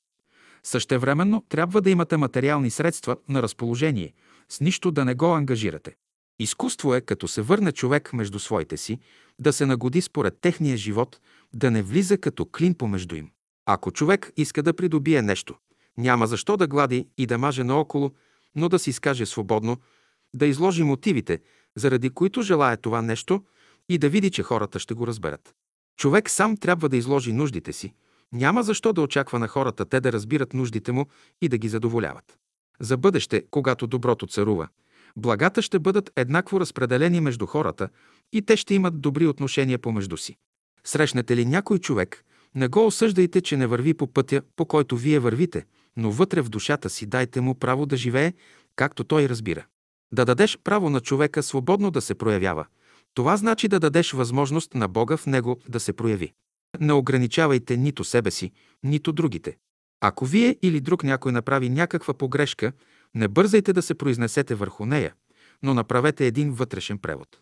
Същевременно 0.62 1.44
трябва 1.48 1.80
да 1.80 1.90
имате 1.90 2.16
материални 2.16 2.70
средства 2.70 3.16
на 3.28 3.42
разположение, 3.42 4.12
с 4.48 4.60
нищо 4.60 4.90
да 4.90 5.04
не 5.04 5.14
го 5.14 5.34
ангажирате. 5.34 5.96
Изкуство 6.42 6.94
е, 6.94 7.00
като 7.00 7.28
се 7.28 7.42
върне 7.42 7.72
човек 7.72 8.12
между 8.12 8.38
своите 8.38 8.76
си, 8.76 8.98
да 9.38 9.52
се 9.52 9.66
нагоди 9.66 10.00
според 10.00 10.40
техния 10.40 10.76
живот, 10.76 11.20
да 11.54 11.70
не 11.70 11.82
влиза 11.82 12.18
като 12.18 12.46
клин 12.46 12.74
помежду 12.74 13.14
им. 13.14 13.30
Ако 13.66 13.90
човек 13.90 14.32
иска 14.36 14.62
да 14.62 14.72
придобие 14.72 15.22
нещо, 15.22 15.54
няма 15.98 16.26
защо 16.26 16.56
да 16.56 16.66
глади 16.66 17.08
и 17.18 17.26
да 17.26 17.38
маже 17.38 17.64
наоколо, 17.64 18.10
но 18.54 18.68
да 18.68 18.78
си 18.78 18.90
изкаже 18.90 19.26
свободно, 19.26 19.76
да 20.34 20.46
изложи 20.46 20.82
мотивите, 20.82 21.40
заради 21.76 22.10
които 22.10 22.42
желая 22.42 22.76
това 22.76 23.02
нещо 23.02 23.44
и 23.88 23.98
да 23.98 24.08
види, 24.08 24.30
че 24.30 24.42
хората 24.42 24.78
ще 24.78 24.94
го 24.94 25.06
разберат. 25.06 25.54
Човек 25.96 26.30
сам 26.30 26.56
трябва 26.56 26.88
да 26.88 26.96
изложи 26.96 27.32
нуждите 27.32 27.72
си. 27.72 27.94
Няма 28.32 28.62
защо 28.62 28.92
да 28.92 29.02
очаква 29.02 29.38
на 29.38 29.48
хората 29.48 29.84
те 29.84 30.00
да 30.00 30.12
разбират 30.12 30.54
нуждите 30.54 30.92
му 30.92 31.06
и 31.40 31.48
да 31.48 31.58
ги 31.58 31.68
задоволяват. 31.68 32.38
За 32.80 32.96
бъдеще, 32.96 33.44
когато 33.50 33.86
доброто 33.86 34.26
царува, 34.26 34.68
благата 35.16 35.62
ще 35.62 35.78
бъдат 35.78 36.10
еднакво 36.16 36.60
разпределени 36.60 37.20
между 37.20 37.46
хората 37.46 37.88
и 38.32 38.42
те 38.42 38.56
ще 38.56 38.74
имат 38.74 39.00
добри 39.00 39.26
отношения 39.26 39.78
помежду 39.78 40.16
си. 40.16 40.36
Срещнете 40.84 41.36
ли 41.36 41.46
някой 41.46 41.78
човек, 41.78 42.24
не 42.54 42.68
го 42.68 42.86
осъждайте, 42.86 43.40
че 43.40 43.56
не 43.56 43.66
върви 43.66 43.94
по 43.94 44.06
пътя, 44.06 44.42
по 44.56 44.66
който 44.66 44.96
вие 44.96 45.18
вървите, 45.18 45.64
но 45.96 46.10
вътре 46.10 46.40
в 46.40 46.48
душата 46.48 46.90
си 46.90 47.06
дайте 47.06 47.40
му 47.40 47.54
право 47.54 47.86
да 47.86 47.96
живее, 47.96 48.32
както 48.76 49.04
той 49.04 49.28
разбира. 49.28 49.66
Да 50.12 50.24
дадеш 50.24 50.58
право 50.64 50.90
на 50.90 51.00
човека 51.00 51.42
свободно 51.42 51.90
да 51.90 52.00
се 52.00 52.14
проявява. 52.14 52.66
Това 53.14 53.36
значи 53.36 53.68
да 53.68 53.80
дадеш 53.80 54.12
възможност 54.12 54.74
на 54.74 54.88
Бога 54.88 55.16
в 55.16 55.26
него 55.26 55.60
да 55.68 55.80
се 55.80 55.92
прояви. 55.92 56.32
Не 56.80 56.92
ограничавайте 56.92 57.76
нито 57.76 58.04
себе 58.04 58.30
си, 58.30 58.52
нито 58.82 59.12
другите. 59.12 59.56
Ако 60.00 60.24
вие 60.26 60.56
или 60.62 60.80
друг 60.80 61.04
някой 61.04 61.32
направи 61.32 61.68
някаква 61.68 62.14
погрешка, 62.14 62.72
не 63.14 63.28
бързайте 63.28 63.72
да 63.72 63.82
се 63.82 63.94
произнесете 63.94 64.54
върху 64.54 64.86
нея, 64.86 65.14
но 65.62 65.74
направете 65.74 66.26
един 66.26 66.52
вътрешен 66.52 66.98
превод. 66.98 67.40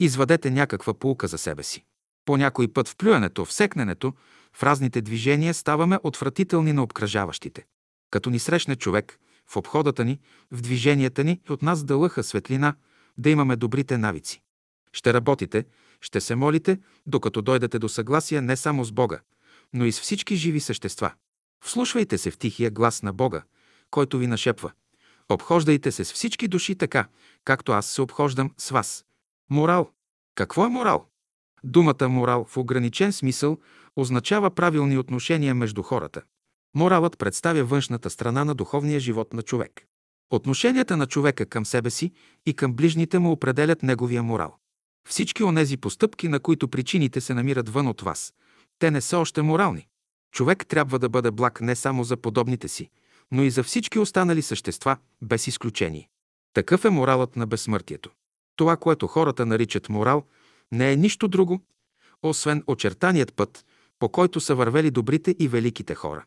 Извадете 0.00 0.50
някаква 0.50 0.94
полука 0.94 1.28
за 1.28 1.38
себе 1.38 1.62
си. 1.62 1.84
По 2.24 2.36
някой 2.36 2.68
път 2.68 2.88
в 2.88 2.96
плюенето, 2.96 3.44
в 3.44 3.52
секненето, 3.52 4.14
в 4.52 4.62
разните 4.62 5.02
движения 5.02 5.54
ставаме 5.54 5.98
отвратителни 6.02 6.72
на 6.72 6.82
обкръжаващите. 6.82 7.64
Като 8.10 8.30
ни 8.30 8.38
срещне 8.38 8.76
човек, 8.76 9.18
в 9.46 9.56
обходата 9.56 10.04
ни, 10.04 10.20
в 10.50 10.60
движенията 10.60 11.24
ни, 11.24 11.40
от 11.48 11.62
нас 11.62 11.84
да 11.84 11.96
лъха 11.96 12.22
светлина, 12.22 12.74
да 13.18 13.30
имаме 13.30 13.56
добрите 13.56 13.98
навици. 13.98 14.42
Ще 14.92 15.14
работите, 15.14 15.64
ще 16.00 16.20
се 16.20 16.34
молите, 16.34 16.78
докато 17.06 17.42
дойдете 17.42 17.78
до 17.78 17.88
съгласие 17.88 18.40
не 18.40 18.56
само 18.56 18.84
с 18.84 18.92
Бога, 18.92 19.20
но 19.72 19.84
и 19.84 19.92
с 19.92 20.00
всички 20.00 20.36
живи 20.36 20.60
същества. 20.60 21.12
Вслушвайте 21.64 22.18
се 22.18 22.30
в 22.30 22.38
тихия 22.38 22.70
глас 22.70 23.02
на 23.02 23.12
Бога, 23.12 23.42
който 23.90 24.18
ви 24.18 24.26
нашепва. 24.26 24.72
Обхождайте 25.28 25.92
се 25.92 26.04
с 26.04 26.12
всички 26.12 26.48
души 26.48 26.74
така, 26.74 27.08
както 27.44 27.72
аз 27.72 27.86
се 27.86 28.02
обхождам 28.02 28.50
с 28.58 28.70
вас. 28.70 29.04
Морал. 29.50 29.90
Какво 30.34 30.64
е 30.64 30.68
морал? 30.68 31.06
Думата 31.64 32.08
морал 32.08 32.44
в 32.44 32.56
ограничен 32.56 33.12
смисъл 33.12 33.58
означава 33.96 34.50
правилни 34.50 34.98
отношения 34.98 35.54
между 35.54 35.82
хората. 35.82 36.22
Моралът 36.74 37.18
представя 37.18 37.64
външната 37.64 38.10
страна 38.10 38.44
на 38.44 38.54
духовния 38.54 39.00
живот 39.00 39.32
на 39.32 39.42
човек. 39.42 39.86
Отношенията 40.30 40.96
на 40.96 41.06
човека 41.06 41.46
към 41.46 41.66
себе 41.66 41.90
си 41.90 42.12
и 42.46 42.54
към 42.54 42.74
ближните 42.74 43.18
му 43.18 43.32
определят 43.32 43.82
неговия 43.82 44.22
морал. 44.22 44.56
Всички 45.08 45.44
онези 45.44 45.76
постъпки, 45.76 46.28
на 46.28 46.40
които 46.40 46.68
причините 46.68 47.20
се 47.20 47.34
намират 47.34 47.68
вън 47.68 47.86
от 47.86 48.00
вас, 48.00 48.34
те 48.78 48.90
не 48.90 49.00
са 49.00 49.18
още 49.18 49.42
морални. 49.42 49.88
Човек 50.34 50.66
трябва 50.66 50.98
да 50.98 51.08
бъде 51.08 51.30
благ 51.30 51.60
не 51.60 51.76
само 51.76 52.04
за 52.04 52.16
подобните 52.16 52.68
си, 52.68 52.90
но 53.32 53.42
и 53.42 53.50
за 53.50 53.62
всички 53.62 53.98
останали 53.98 54.42
същества, 54.42 54.96
без 55.22 55.46
изключение. 55.46 56.08
Такъв 56.54 56.84
е 56.84 56.90
моралът 56.90 57.36
на 57.36 57.46
безсмъртието. 57.46 58.10
Това, 58.56 58.76
което 58.76 59.06
хората 59.06 59.46
наричат 59.46 59.88
морал, 59.88 60.24
не 60.72 60.92
е 60.92 60.96
нищо 60.96 61.28
друго, 61.28 61.60
освен 62.22 62.64
очертаният 62.66 63.34
път, 63.34 63.64
по 63.98 64.08
който 64.08 64.40
са 64.40 64.54
вървели 64.54 64.90
добрите 64.90 65.36
и 65.38 65.48
великите 65.48 65.94
хора. 65.94 66.24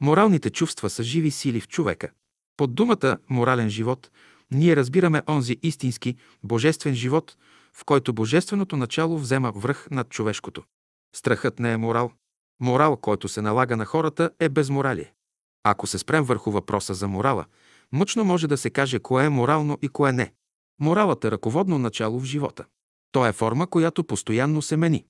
Моралните 0.00 0.50
чувства 0.50 0.90
са 0.90 1.02
живи 1.02 1.30
сили 1.30 1.60
в 1.60 1.68
човека. 1.68 2.10
Под 2.56 2.74
думата 2.74 3.18
«морален 3.28 3.68
живот» 3.68 4.10
ние 4.50 4.76
разбираме 4.76 5.22
онзи 5.28 5.58
истински, 5.62 6.16
божествен 6.44 6.94
живот, 6.94 7.36
в 7.72 7.84
който 7.84 8.12
божественото 8.12 8.76
начало 8.76 9.18
взема 9.18 9.52
връх 9.56 9.88
над 9.90 10.08
човешкото. 10.08 10.62
Страхът 11.16 11.58
не 11.58 11.72
е 11.72 11.76
морал. 11.76 12.12
Морал, 12.60 12.96
който 12.96 13.28
се 13.28 13.42
налага 13.42 13.76
на 13.76 13.84
хората, 13.84 14.30
е 14.40 14.48
безморалие. 14.48 15.12
Ако 15.64 15.86
се 15.86 15.98
спрем 15.98 16.24
върху 16.24 16.50
въпроса 16.50 16.94
за 16.94 17.08
морала, 17.08 17.44
мъчно 17.92 18.24
може 18.24 18.46
да 18.46 18.56
се 18.56 18.70
каже 18.70 18.98
кое 18.98 19.24
е 19.24 19.28
морално 19.28 19.78
и 19.82 19.88
кое 19.88 20.12
не. 20.12 20.32
Моралът 20.80 21.24
е 21.24 21.30
ръководно 21.30 21.78
начало 21.78 22.20
в 22.20 22.24
живота. 22.24 22.64
То 23.12 23.26
е 23.26 23.32
форма, 23.32 23.66
която 23.66 24.04
постоянно 24.04 24.62
се 24.62 24.76
мени. 24.76 25.04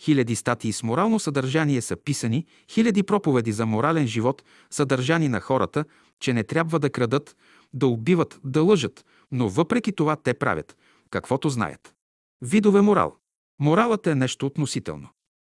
Хиляди 0.00 0.36
статии 0.36 0.72
с 0.72 0.82
морално 0.82 1.18
съдържание 1.18 1.80
са 1.80 1.96
писани, 1.96 2.46
хиляди 2.70 3.02
проповеди 3.02 3.52
за 3.52 3.66
морален 3.66 4.06
живот, 4.06 4.42
съдържани 4.70 5.28
на 5.28 5.40
хората, 5.40 5.84
че 6.20 6.32
не 6.32 6.44
трябва 6.44 6.78
да 6.78 6.90
крадат, 6.90 7.36
да 7.72 7.86
убиват, 7.86 8.40
да 8.44 8.62
лъжат, 8.62 9.04
но 9.32 9.48
въпреки 9.48 9.92
това 9.92 10.16
те 10.16 10.34
правят, 10.34 10.76
каквото 11.10 11.48
знаят. 11.48 11.94
Видове 12.42 12.80
морал. 12.80 13.16
Моралът 13.60 14.06
е 14.06 14.14
нещо 14.14 14.46
относително. 14.46 15.08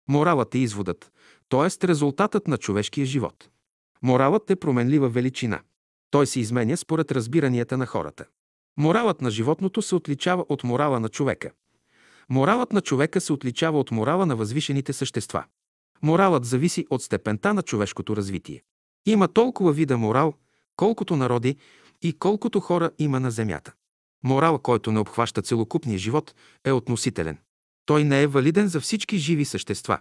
Моралът 0.10 0.56
е 0.56 0.60
изводът, 0.60 1.12
т.е. 1.50 1.88
резултатът 1.88 2.48
на 2.48 2.58
човешкия 2.58 3.06
живот. 3.06 3.50
Моралът 4.04 4.50
е 4.52 4.56
променлива 4.56 5.10
величина. 5.10 5.62
Той 6.12 6.28
се 6.28 6.40
изменя 6.40 6.78
според 6.78 7.12
разбиранията 7.12 7.78
на 7.78 7.86
хората. 7.86 8.26
Моралът 8.78 9.22
на 9.22 9.32
животното 9.32 9.82
се 9.82 9.96
отличава 9.96 10.46
от 10.50 10.64
морала 10.64 11.00
на 11.00 11.10
човека. 11.10 11.52
Моралът 12.30 12.74
на 12.74 12.82
човека 12.82 13.22
се 13.22 13.34
отличава 13.34 13.80
от 13.80 13.92
морала 13.92 14.26
на 14.26 14.36
възвишените 14.36 14.94
същества. 14.94 15.44
Моралът 16.02 16.46
зависи 16.46 16.86
от 16.90 17.04
степента 17.04 17.54
на 17.54 17.62
човешкото 17.62 18.16
развитие. 18.16 18.64
Има 19.06 19.28
толкова 19.28 19.74
вида 19.74 19.98
морал, 19.98 20.34
колкото 20.76 21.16
народи 21.16 21.58
и 22.02 22.14
колкото 22.14 22.60
хора 22.60 22.92
има 23.00 23.20
на 23.20 23.32
Земята. 23.32 23.74
Морал, 24.24 24.60
който 24.60 24.92
не 24.92 25.00
обхваща 25.00 25.42
целокупния 25.42 25.98
живот, 25.98 26.36
е 26.66 26.72
относителен. 26.72 27.38
Той 27.86 28.04
не 28.04 28.22
е 28.22 28.28
валиден 28.28 28.68
за 28.68 28.82
всички 28.82 29.18
живи 29.18 29.46
същества. 29.46 30.00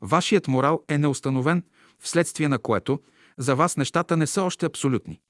Вашият 0.00 0.48
морал 0.48 0.82
е 0.88 0.98
неустановен, 0.98 1.62
вследствие 1.98 2.48
на 2.48 2.58
което 2.58 3.00
за 3.38 3.56
вас 3.56 3.76
нещата 3.76 4.16
не 4.16 4.26
са 4.26 4.42
още 4.42 4.66
абсолютни. 4.66 5.20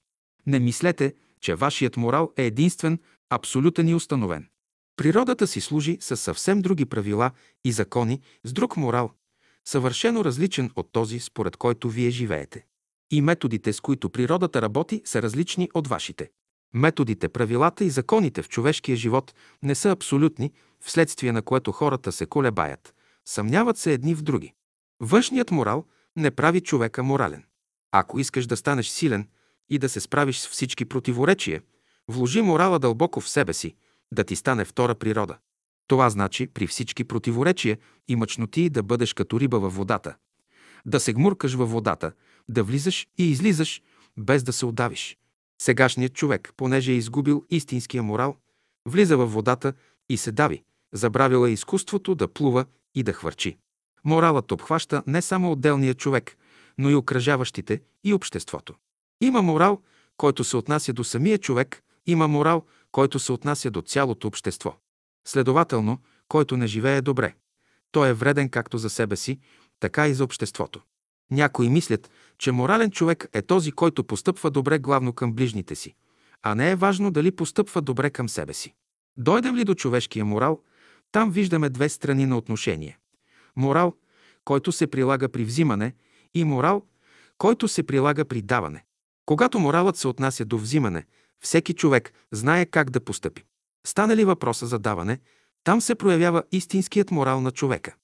Не 0.46 0.58
мислете, 0.58 1.14
че 1.40 1.54
вашият 1.54 1.96
морал 1.96 2.32
е 2.36 2.44
единствен, 2.46 2.98
абсолютен 3.30 3.88
и 3.88 3.94
установен. 3.94 4.48
Природата 4.96 5.46
си 5.46 5.60
служи 5.60 5.98
с 6.00 6.16
съвсем 6.16 6.62
други 6.62 6.84
правила 6.84 7.30
и 7.64 7.72
закони, 7.72 8.20
с 8.44 8.52
друг 8.52 8.76
морал, 8.76 9.10
съвършено 9.64 10.24
различен 10.24 10.70
от 10.76 10.92
този, 10.92 11.20
според 11.20 11.56
който 11.56 11.90
вие 11.90 12.10
живеете. 12.10 12.64
И 13.10 13.20
методите, 13.20 13.72
с 13.72 13.80
които 13.80 14.10
природата 14.10 14.62
работи, 14.62 15.02
са 15.04 15.22
различни 15.22 15.70
от 15.74 15.88
вашите. 15.88 16.30
Методите, 16.74 17.28
правилата 17.28 17.84
и 17.84 17.90
законите 17.90 18.42
в 18.42 18.48
човешкия 18.48 18.96
живот 18.96 19.34
не 19.62 19.74
са 19.74 19.90
абсолютни, 19.90 20.52
вследствие 20.80 21.32
на 21.32 21.42
което 21.42 21.72
хората 21.72 22.12
се 22.12 22.26
колебаят, 22.26 22.94
съмняват 23.24 23.78
се 23.78 23.92
едни 23.92 24.14
в 24.14 24.22
други. 24.22 24.54
Външният 25.00 25.50
морал 25.50 25.84
не 26.16 26.30
прави 26.30 26.60
човека 26.60 27.02
морален. 27.02 27.44
Ако 27.92 28.18
искаш 28.18 28.46
да 28.46 28.56
станеш 28.56 28.88
силен 28.88 29.28
и 29.70 29.78
да 29.78 29.88
се 29.88 30.00
справиш 30.00 30.38
с 30.38 30.48
всички 30.48 30.84
противоречия, 30.84 31.62
вложи 32.08 32.42
морала 32.42 32.78
дълбоко 32.78 33.20
в 33.20 33.28
себе 33.28 33.52
си, 33.52 33.74
да 34.12 34.24
ти 34.24 34.36
стане 34.36 34.64
втора 34.64 34.94
природа. 34.94 35.38
Това 35.86 36.10
значи 36.10 36.46
при 36.46 36.66
всички 36.66 37.04
противоречия 37.04 37.78
и 38.08 38.16
мъчноти 38.16 38.70
да 38.70 38.82
бъдеш 38.82 39.14
като 39.14 39.40
риба 39.40 39.58
във 39.58 39.76
водата. 39.76 40.14
Да 40.86 41.00
се 41.00 41.12
гмуркаш 41.12 41.54
във 41.54 41.70
водата, 41.70 42.12
да 42.48 42.64
влизаш 42.64 43.06
и 43.18 43.30
излизаш, 43.30 43.82
без 44.18 44.42
да 44.42 44.52
се 44.52 44.66
удавиш. 44.66 45.18
Сегашният 45.62 46.14
човек, 46.14 46.52
понеже 46.56 46.92
е 46.92 46.96
изгубил 46.96 47.44
истинския 47.50 48.02
морал, 48.02 48.36
влиза 48.88 49.16
във 49.16 49.32
водата 49.32 49.72
и 50.08 50.16
се 50.16 50.32
дави, 50.32 50.62
забравила 50.92 51.48
е 51.48 51.52
изкуството 51.52 52.14
да 52.14 52.28
плува 52.28 52.64
и 52.94 53.02
да 53.02 53.12
хвърчи. 53.12 53.58
Моралът 54.04 54.52
обхваща 54.52 55.02
не 55.06 55.22
само 55.22 55.52
отделния 55.52 55.94
човек, 55.94 56.36
но 56.78 56.90
и 56.90 56.94
окръжаващите 56.94 57.80
и 58.04 58.14
обществото. 58.14 58.74
Има 59.20 59.42
морал, 59.42 59.82
който 60.16 60.44
се 60.44 60.56
отнася 60.56 60.92
до 60.92 61.04
самия 61.04 61.38
човек, 61.38 61.82
има 62.06 62.28
морал, 62.28 62.64
който 62.92 63.18
се 63.18 63.32
отнася 63.32 63.70
до 63.70 63.82
цялото 63.82 64.28
общество. 64.28 64.76
Следователно, 65.28 65.98
който 66.28 66.56
не 66.56 66.66
живее 66.66 67.00
добре, 67.00 67.34
той 67.90 68.08
е 68.08 68.14
вреден 68.14 68.48
както 68.48 68.78
за 68.78 68.90
себе 68.90 69.16
си, 69.16 69.38
така 69.80 70.08
и 70.08 70.14
за 70.14 70.24
обществото. 70.24 70.80
Някои 71.30 71.68
мислят, 71.68 72.10
че 72.38 72.52
морален 72.52 72.90
човек 72.90 73.28
е 73.32 73.42
този, 73.42 73.72
който 73.72 74.04
постъпва 74.04 74.50
добре 74.50 74.78
главно 74.78 75.12
към 75.12 75.32
ближните 75.32 75.74
си, 75.74 75.94
а 76.42 76.54
не 76.54 76.70
е 76.70 76.76
важно 76.76 77.10
дали 77.10 77.30
постъпва 77.30 77.82
добре 77.82 78.10
към 78.10 78.28
себе 78.28 78.54
си. 78.54 78.74
Дойдем 79.16 79.56
ли 79.56 79.64
до 79.64 79.74
човешкия 79.74 80.24
морал, 80.24 80.60
там 81.12 81.30
виждаме 81.30 81.70
две 81.70 81.88
страни 81.88 82.26
на 82.26 82.36
отношение. 82.36 82.98
Морал, 83.56 83.96
който 84.44 84.72
се 84.72 84.86
прилага 84.86 85.28
при 85.28 85.44
взимане, 85.44 85.94
и 86.34 86.44
морал, 86.44 86.82
който 87.38 87.68
се 87.68 87.82
прилага 87.82 88.24
при 88.24 88.42
даване. 88.42 88.84
Когато 89.26 89.58
моралът 89.58 89.96
се 89.96 90.08
отнася 90.08 90.44
до 90.44 90.58
взимане, 90.58 91.04
всеки 91.40 91.74
човек 91.74 92.12
знае 92.32 92.66
как 92.66 92.90
да 92.90 93.04
постъпи. 93.04 93.44
Стане 93.86 94.16
ли 94.16 94.24
въпроса 94.24 94.66
за 94.66 94.78
даване, 94.78 95.18
там 95.64 95.80
се 95.80 95.94
проявява 95.94 96.42
истинският 96.52 97.10
морал 97.10 97.40
на 97.40 97.50
човека. 97.50 97.94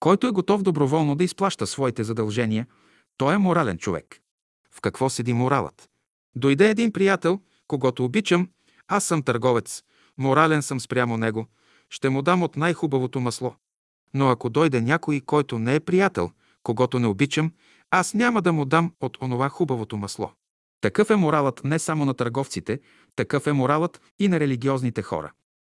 Който 0.00 0.26
е 0.26 0.30
готов 0.30 0.62
доброволно 0.62 1.14
да 1.14 1.24
изплаща 1.24 1.66
своите 1.66 2.04
задължения, 2.04 2.66
той 3.16 3.34
е 3.34 3.38
морален 3.38 3.78
човек. 3.78 4.20
В 4.70 4.80
какво 4.80 5.10
седи 5.10 5.32
моралът? 5.32 5.90
Дойде 6.36 6.70
един 6.70 6.92
приятел, 6.92 7.40
когато 7.68 8.04
обичам, 8.04 8.48
аз 8.88 9.04
съм 9.04 9.22
търговец, 9.22 9.82
морален 10.18 10.62
съм 10.62 10.80
спрямо 10.80 11.16
него, 11.16 11.46
ще 11.90 12.08
му 12.08 12.22
дам 12.22 12.42
от 12.42 12.56
най-хубавото 12.56 13.20
масло. 13.20 13.54
Но 14.14 14.28
ако 14.28 14.50
дойде 14.50 14.80
някой, 14.80 15.20
който 15.20 15.58
не 15.58 15.74
е 15.74 15.80
приятел, 15.80 16.30
когато 16.62 16.98
не 16.98 17.06
обичам, 17.06 17.52
аз 17.90 18.14
няма 18.14 18.42
да 18.42 18.52
му 18.52 18.64
дам 18.64 18.92
от 19.00 19.18
онова 19.22 19.48
хубавото 19.48 19.96
масло. 19.96 20.32
Такъв 20.80 21.10
е 21.10 21.16
моралът 21.16 21.64
не 21.64 21.78
само 21.78 22.04
на 22.04 22.14
търговците, 22.14 22.80
такъв 23.16 23.46
е 23.46 23.52
моралът 23.52 24.00
и 24.18 24.28
на 24.28 24.40
религиозните 24.40 25.02
хора. 25.02 25.32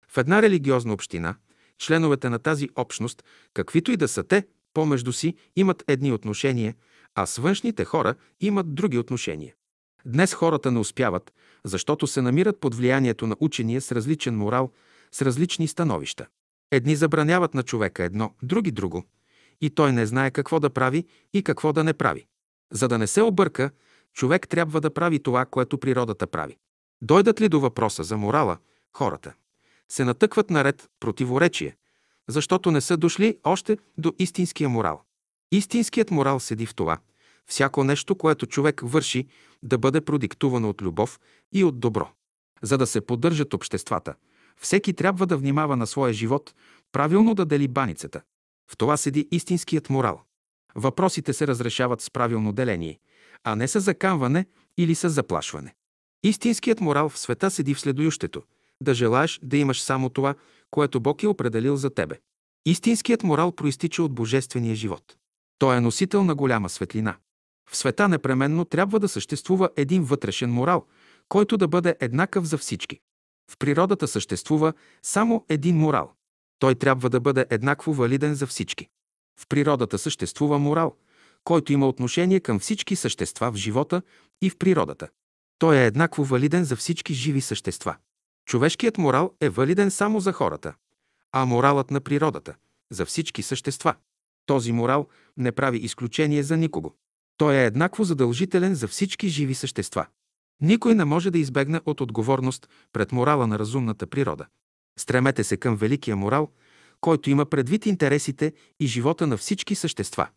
В 0.09 0.19
една 0.19 0.43
религиозна 0.43 0.93
община, 0.93 1.35
членовете 1.79 2.29
на 2.29 2.39
тази 2.39 2.69
общност, 2.77 3.25
каквито 3.55 3.93
и 3.93 3.97
да 3.97 4.09
са 4.09 4.23
те, 4.23 4.47
помежду 4.75 5.13
си 5.13 5.35
имат 5.57 5.85
едни 5.89 6.13
отношения, 6.13 6.75
а 7.15 7.27
с 7.27 7.37
външните 7.39 7.85
хора 7.85 8.15
имат 8.41 8.75
други 8.75 8.99
отношения. 8.99 9.55
Днес 10.07 10.35
хората 10.35 10.71
не 10.71 10.79
успяват, 10.79 11.33
защото 11.65 12.07
се 12.07 12.23
намират 12.23 12.61
под 12.61 12.75
влиянието 12.75 13.27
на 13.27 13.37
учения 13.41 13.81
с 13.81 13.93
различен 13.93 14.37
морал, 14.37 14.71
с 15.13 15.23
различни 15.23 15.69
становища. 15.69 16.27
Едни 16.71 16.97
забраняват 16.97 17.55
на 17.55 17.63
човека 17.63 18.05
едно, 18.05 18.35
други 18.43 18.71
друго, 18.71 19.05
и 19.61 19.71
той 19.71 19.93
не 19.93 20.07
знае 20.07 20.31
какво 20.31 20.61
да 20.61 20.71
прави 20.71 21.05
и 21.33 21.43
какво 21.43 21.73
да 21.73 21.85
не 21.85 21.93
прави. 21.93 22.27
За 22.73 22.89
да 22.89 22.99
не 22.99 23.07
се 23.07 23.23
обърка, 23.23 23.71
човек 24.15 24.49
трябва 24.49 24.81
да 24.81 24.95
прави 24.95 25.23
това, 25.23 25.45
което 25.45 25.79
природата 25.79 26.27
прави. 26.27 26.57
Дойдат 27.03 27.41
ли 27.41 27.49
до 27.49 27.61
въпроса 27.61 28.03
за 28.03 28.17
морала, 28.17 28.59
хората 28.93 29.35
се 29.89 30.05
натъкват 30.05 30.51
наред 30.51 30.91
противоречие, 31.01 31.77
защото 32.29 32.71
не 32.71 32.81
са 32.81 32.97
дошли 32.97 33.39
още 33.45 33.79
до 33.99 34.13
истинския 34.19 34.69
морал. 34.69 35.03
Истинският 35.53 36.11
морал 36.11 36.41
седи 36.41 36.67
в 36.67 36.75
това– 36.75 36.99
всяко 37.47 37.85
нещо, 37.85 38.15
което 38.15 38.47
човек 38.47 38.81
върши, 38.85 39.27
да 39.63 39.79
бъде 39.79 40.01
продиктувано 40.01 40.69
от 40.69 40.83
любов 40.83 41.21
и 41.53 41.65
от 41.65 41.81
добро. 41.81 42.09
За 42.63 42.79
да 42.79 42.87
се 42.87 43.01
поддържат 43.01 43.55
обществата, 43.55 44.15
всеки 44.57 44.93
трябва 44.93 45.27
да 45.27 45.37
внимава 45.37 45.77
на 45.77 45.87
своя 45.87 46.13
живот, 46.13 46.55
правилно 46.93 47.35
да 47.35 47.45
дели 47.45 47.69
баницата. 47.69 48.23
В 48.73 48.77
това 48.77 48.97
седи 48.97 49.29
истинският 49.31 49.91
морал. 49.91 50.23
Въпросите 50.75 51.33
се 51.33 51.47
разрешават 51.47 52.01
с 52.01 52.11
правилно 52.11 52.53
деление, 52.53 52.99
а 53.45 53.57
не 53.57 53.69
с 53.69 53.81
закамване 53.81 54.47
или 54.77 54.95
с 54.95 55.09
заплашване. 55.09 55.75
Истинският 56.25 56.81
морал 56.81 57.09
в 57.09 57.19
света 57.19 57.51
седи 57.51 57.75
в 57.75 57.81
следующето– 57.81 58.43
да 58.83 58.95
желаеш 58.95 59.41
да 59.43 59.57
имаш 59.57 59.83
само 59.83 60.09
това, 60.09 60.35
което 60.71 61.01
Бог 61.01 61.23
е 61.23 61.29
определил 61.29 61.77
за 61.77 61.91
тебе. 61.91 62.19
Истинският 62.67 63.23
морал 63.23 63.53
проистича 63.53 64.03
от 64.03 64.15
божествения 64.15 64.75
живот. 64.75 65.17
Той 65.59 65.77
е 65.77 65.81
носител 65.81 66.25
на 66.25 66.35
голяма 66.35 66.69
светлина. 66.69 67.17
В 67.71 67.77
света 67.77 68.09
непременно 68.09 68.65
трябва 68.65 69.01
да 69.01 69.09
съществува 69.09 69.71
един 69.77 70.05
вътрешен 70.05 70.53
морал, 70.53 70.87
който 71.29 71.57
да 71.57 71.69
бъде 71.69 71.97
еднакъв 72.01 72.45
за 72.45 72.59
всички. 72.59 73.01
В 73.51 73.59
природата 73.59 74.09
съществува 74.09 74.73
само 75.03 75.45
един 75.49 75.77
морал. 75.77 76.13
Той 76.63 76.75
трябва 76.75 77.11
да 77.11 77.21
бъде 77.21 77.47
еднакво 77.51 77.93
валиден 77.93 78.35
за 78.35 78.47
всички. 78.47 78.89
В 79.41 79.47
природата 79.49 79.99
съществува 79.99 80.59
морал, 80.59 80.97
който 81.45 81.73
има 81.73 81.89
отношение 81.89 82.41
към 82.41 82.59
всички 82.59 82.97
същества 82.97 83.53
в 83.53 83.57
живота 83.57 84.03
и 84.43 84.51
в 84.51 84.59
природата. 84.59 85.09
Той 85.59 85.77
е 85.77 85.87
еднакво 85.87 86.25
валиден 86.25 86.65
за 86.65 86.77
всички 86.77 87.15
живи 87.15 87.41
същества. 87.41 87.97
Човешкият 88.47 88.99
морал 88.99 89.33
е 89.41 89.49
валиден 89.49 89.91
само 89.91 90.21
за 90.21 90.33
хората, 90.33 90.75
а 91.33 91.45
моралът 91.45 91.91
на 91.91 92.01
природата– 92.01 92.55
за 92.91 93.07
всички 93.07 93.43
същества. 93.43 93.95
Този 94.47 94.73
морал 94.73 95.09
не 95.37 95.53
прави 95.53 95.79
изключение 95.79 96.43
за 96.43 96.57
никого. 96.57 96.95
Той 97.37 97.55
е 97.55 97.67
еднакво 97.67 98.05
задължителен 98.05 98.75
за 98.75 98.89
всички 98.89 99.29
живи 99.29 99.55
същества. 99.55 100.07
Никой 100.61 100.95
не 100.95 101.05
може 101.05 101.31
да 101.31 101.39
избегне 101.39 101.81
от 101.87 102.01
отговорност 102.01 102.69
пред 102.93 103.13
морала 103.13 103.47
на 103.47 103.59
разумната 103.59 104.07
природа. 104.07 104.47
Стремете 104.99 105.45
се 105.45 105.57
към 105.57 105.77
великия 105.77 106.17
морал, 106.17 106.49
който 107.01 107.31
има 107.31 107.47
предвид 107.47 107.87
интересите 107.87 108.53
и 108.81 108.87
живота 108.87 109.27
на 109.27 109.37
всички 109.37 109.75
същества. 109.75 110.29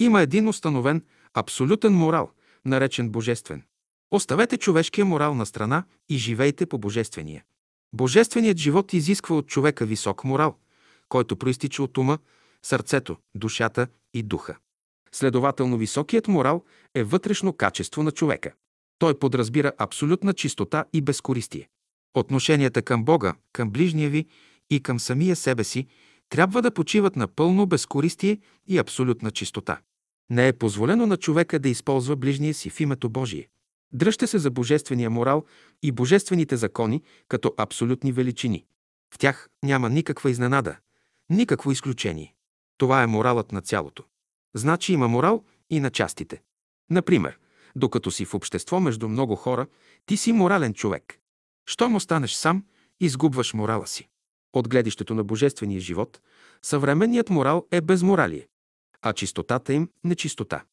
Има 0.00 0.22
един 0.22 0.48
установен, 0.48 1.04
абсолютен 1.34 1.92
морал, 1.92 2.30
наречен 2.64 3.10
божествен. 3.10 3.62
Оставете 4.10 4.56
човешкия 4.56 5.04
морал 5.04 5.34
на 5.34 5.46
страна 5.46 5.84
и 6.08 6.16
живейте 6.16 6.66
по 6.66 6.78
божествения. 6.78 7.44
Божественият 7.92 8.58
живот 8.58 8.92
изисква 8.92 9.36
от 9.36 9.46
човека 9.46 9.86
висок 9.86 10.24
морал, 10.24 10.56
който 11.08 11.36
проистича 11.36 11.82
от 11.82 11.98
ума, 11.98 12.18
сърцето, 12.62 13.16
душата 13.34 13.86
и 14.14 14.22
духа. 14.22 14.56
Следователно, 15.12 15.76
високият 15.76 16.28
морал 16.28 16.64
е 16.94 17.04
вътрешно 17.04 17.52
качество 17.52 18.02
на 18.02 18.10
човека. 18.10 18.52
Той 18.98 19.18
подразбира 19.18 19.72
абсолютна 19.78 20.34
чистота 20.34 20.84
и 20.92 21.00
безкористие. 21.00 21.68
Отношенията 22.14 22.82
към 22.82 23.04
Бога, 23.04 23.34
към 23.52 23.70
ближния 23.70 24.10
ви 24.10 24.26
и 24.70 24.80
към 24.80 25.00
самия 25.00 25.36
себе 25.36 25.64
си 25.64 25.86
трябва 26.28 26.62
да 26.62 26.70
почиват 26.70 27.16
на 27.16 27.28
пълно 27.28 27.66
безкористие 27.66 28.38
и 28.66 28.78
абсолютна 28.78 29.30
чистота. 29.30 29.80
Не 30.30 30.48
е 30.48 30.52
позволено 30.52 31.06
на 31.06 31.16
човека 31.16 31.58
да 31.58 31.68
използва 31.68 32.16
ближния 32.16 32.54
си 32.54 32.70
в 32.70 32.80
името 32.80 33.10
Божие. 33.10 33.48
Дръжте 33.92 34.26
се 34.26 34.38
за 34.38 34.50
божествения 34.50 35.10
морал 35.10 35.44
и 35.82 35.92
божествените 35.92 36.56
закони 36.56 37.02
като 37.28 37.54
абсолютни 37.56 38.12
величини. 38.12 38.64
В 39.14 39.18
тях 39.18 39.48
няма 39.64 39.90
никаква 39.90 40.30
изненада, 40.30 40.76
никакво 41.30 41.72
изключение. 41.72 42.34
Това 42.78 43.02
е 43.02 43.06
моралът 43.06 43.52
на 43.52 43.60
цялото. 43.60 44.04
Значи 44.54 44.92
има 44.92 45.08
морал 45.08 45.44
и 45.70 45.80
на 45.80 45.90
частите. 45.90 46.42
Например, 46.90 47.38
докато 47.76 48.10
си 48.10 48.24
в 48.24 48.34
общество 48.34 48.80
между 48.80 49.08
много 49.08 49.36
хора, 49.36 49.66
ти 50.06 50.16
си 50.16 50.32
морален 50.32 50.74
човек. 50.74 51.21
Щом 51.66 51.94
останеш 51.94 52.32
сам, 52.32 52.64
изгубваш 53.00 53.54
морала 53.54 53.86
си. 53.86 54.08
От 54.52 54.68
гледището 54.68 55.14
на 55.14 55.24
божествения 55.24 55.80
живот, 55.80 56.20
съвременният 56.62 57.30
морал 57.30 57.66
е 57.70 57.80
безморалие, 57.80 58.48
а 59.02 59.12
чистотата 59.12 59.72
им– 59.72 59.88
нечистота. 60.04 60.64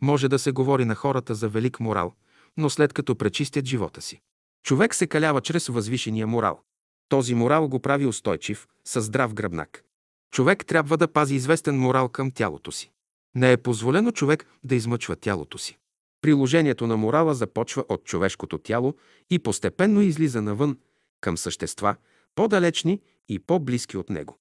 Може 0.00 0.28
да 0.28 0.38
се 0.38 0.52
говори 0.52 0.84
на 0.84 0.94
хората 0.94 1.34
за 1.34 1.48
велик 1.48 1.80
морал, 1.80 2.14
но 2.56 2.70
след 2.70 2.92
като 2.92 3.16
пречистят 3.16 3.66
живота 3.66 4.02
си. 4.02 4.20
Човек 4.64 4.94
се 4.94 5.06
калява 5.06 5.40
чрез 5.40 5.68
възвишения 5.68 6.26
морал. 6.26 6.60
Този 7.08 7.34
морал 7.34 7.68
го 7.68 7.80
прави 7.80 8.06
устойчив, 8.06 8.66
със 8.84 9.04
здрав 9.04 9.34
гръбнак. 9.34 9.84
Човек 10.32 10.66
трябва 10.66 10.96
да 10.96 11.08
пази 11.08 11.34
известен 11.34 11.78
морал 11.78 12.08
към 12.08 12.30
тялото 12.30 12.72
си. 12.72 12.90
Не 13.34 13.52
е 13.52 13.56
позволено 13.56 14.12
човек 14.12 14.46
да 14.64 14.74
измъчва 14.74 15.16
тялото 15.16 15.58
си. 15.58 15.78
Приложението 16.24 16.86
на 16.86 16.96
морала 16.96 17.34
започва 17.34 17.84
от 17.88 18.04
човешкото 18.04 18.58
тяло 18.58 18.94
и 19.30 19.38
постепенно 19.38 20.00
излиза 20.00 20.42
навън 20.42 20.78
към 21.20 21.36
същества, 21.36 21.96
по-далечни 22.34 23.00
и 23.28 23.38
по-близки 23.38 23.96
от 23.96 24.10
него. 24.10 24.38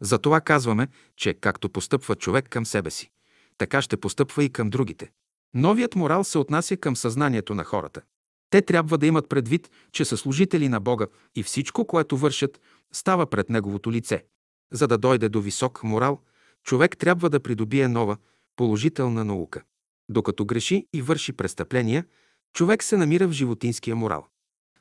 Затова 0.00 0.40
казваме, 0.40 0.88
че 1.16 1.34
както 1.34 1.68
постъпва 1.68 2.16
човек 2.16 2.48
към 2.48 2.66
себе 2.66 2.90
си, 2.90 3.10
така 3.58 3.82
ще 3.82 3.96
постъпва 3.96 4.44
и 4.44 4.50
към 4.50 4.70
другите. 4.70 5.10
Новият 5.54 5.94
морал 5.94 6.24
се 6.24 6.38
отнася 6.38 6.76
към 6.76 6.96
съзнанието 6.96 7.54
на 7.54 7.64
хората. 7.64 8.02
Те 8.50 8.62
трябва 8.62 8.98
да 8.98 9.06
имат 9.06 9.28
предвид, 9.28 9.70
че 9.92 10.04
са 10.04 10.16
служители 10.16 10.68
на 10.68 10.80
Бога 10.80 11.06
и 11.34 11.42
всичко, 11.42 11.86
което 11.86 12.16
вършат, 12.16 12.60
става 12.92 13.26
пред 13.26 13.50
Неговото 13.50 13.92
лице. 13.92 14.24
За 14.72 14.88
да 14.88 14.98
дойде 14.98 15.28
до 15.28 15.40
висок 15.40 15.82
морал, 15.82 16.20
човек 16.62 16.96
трябва 16.98 17.30
да 17.30 17.40
придобие 17.40 17.88
нова, 17.88 18.16
положителна 18.56 19.24
наука. 19.24 19.62
Докато 20.08 20.44
греши 20.44 20.86
и 20.92 21.02
върши 21.02 21.32
престъпления, 21.32 22.04
човек 22.52 22.82
се 22.82 22.96
намира 22.96 23.28
в 23.28 23.32
животинския 23.32 23.96
морал. 23.96 24.26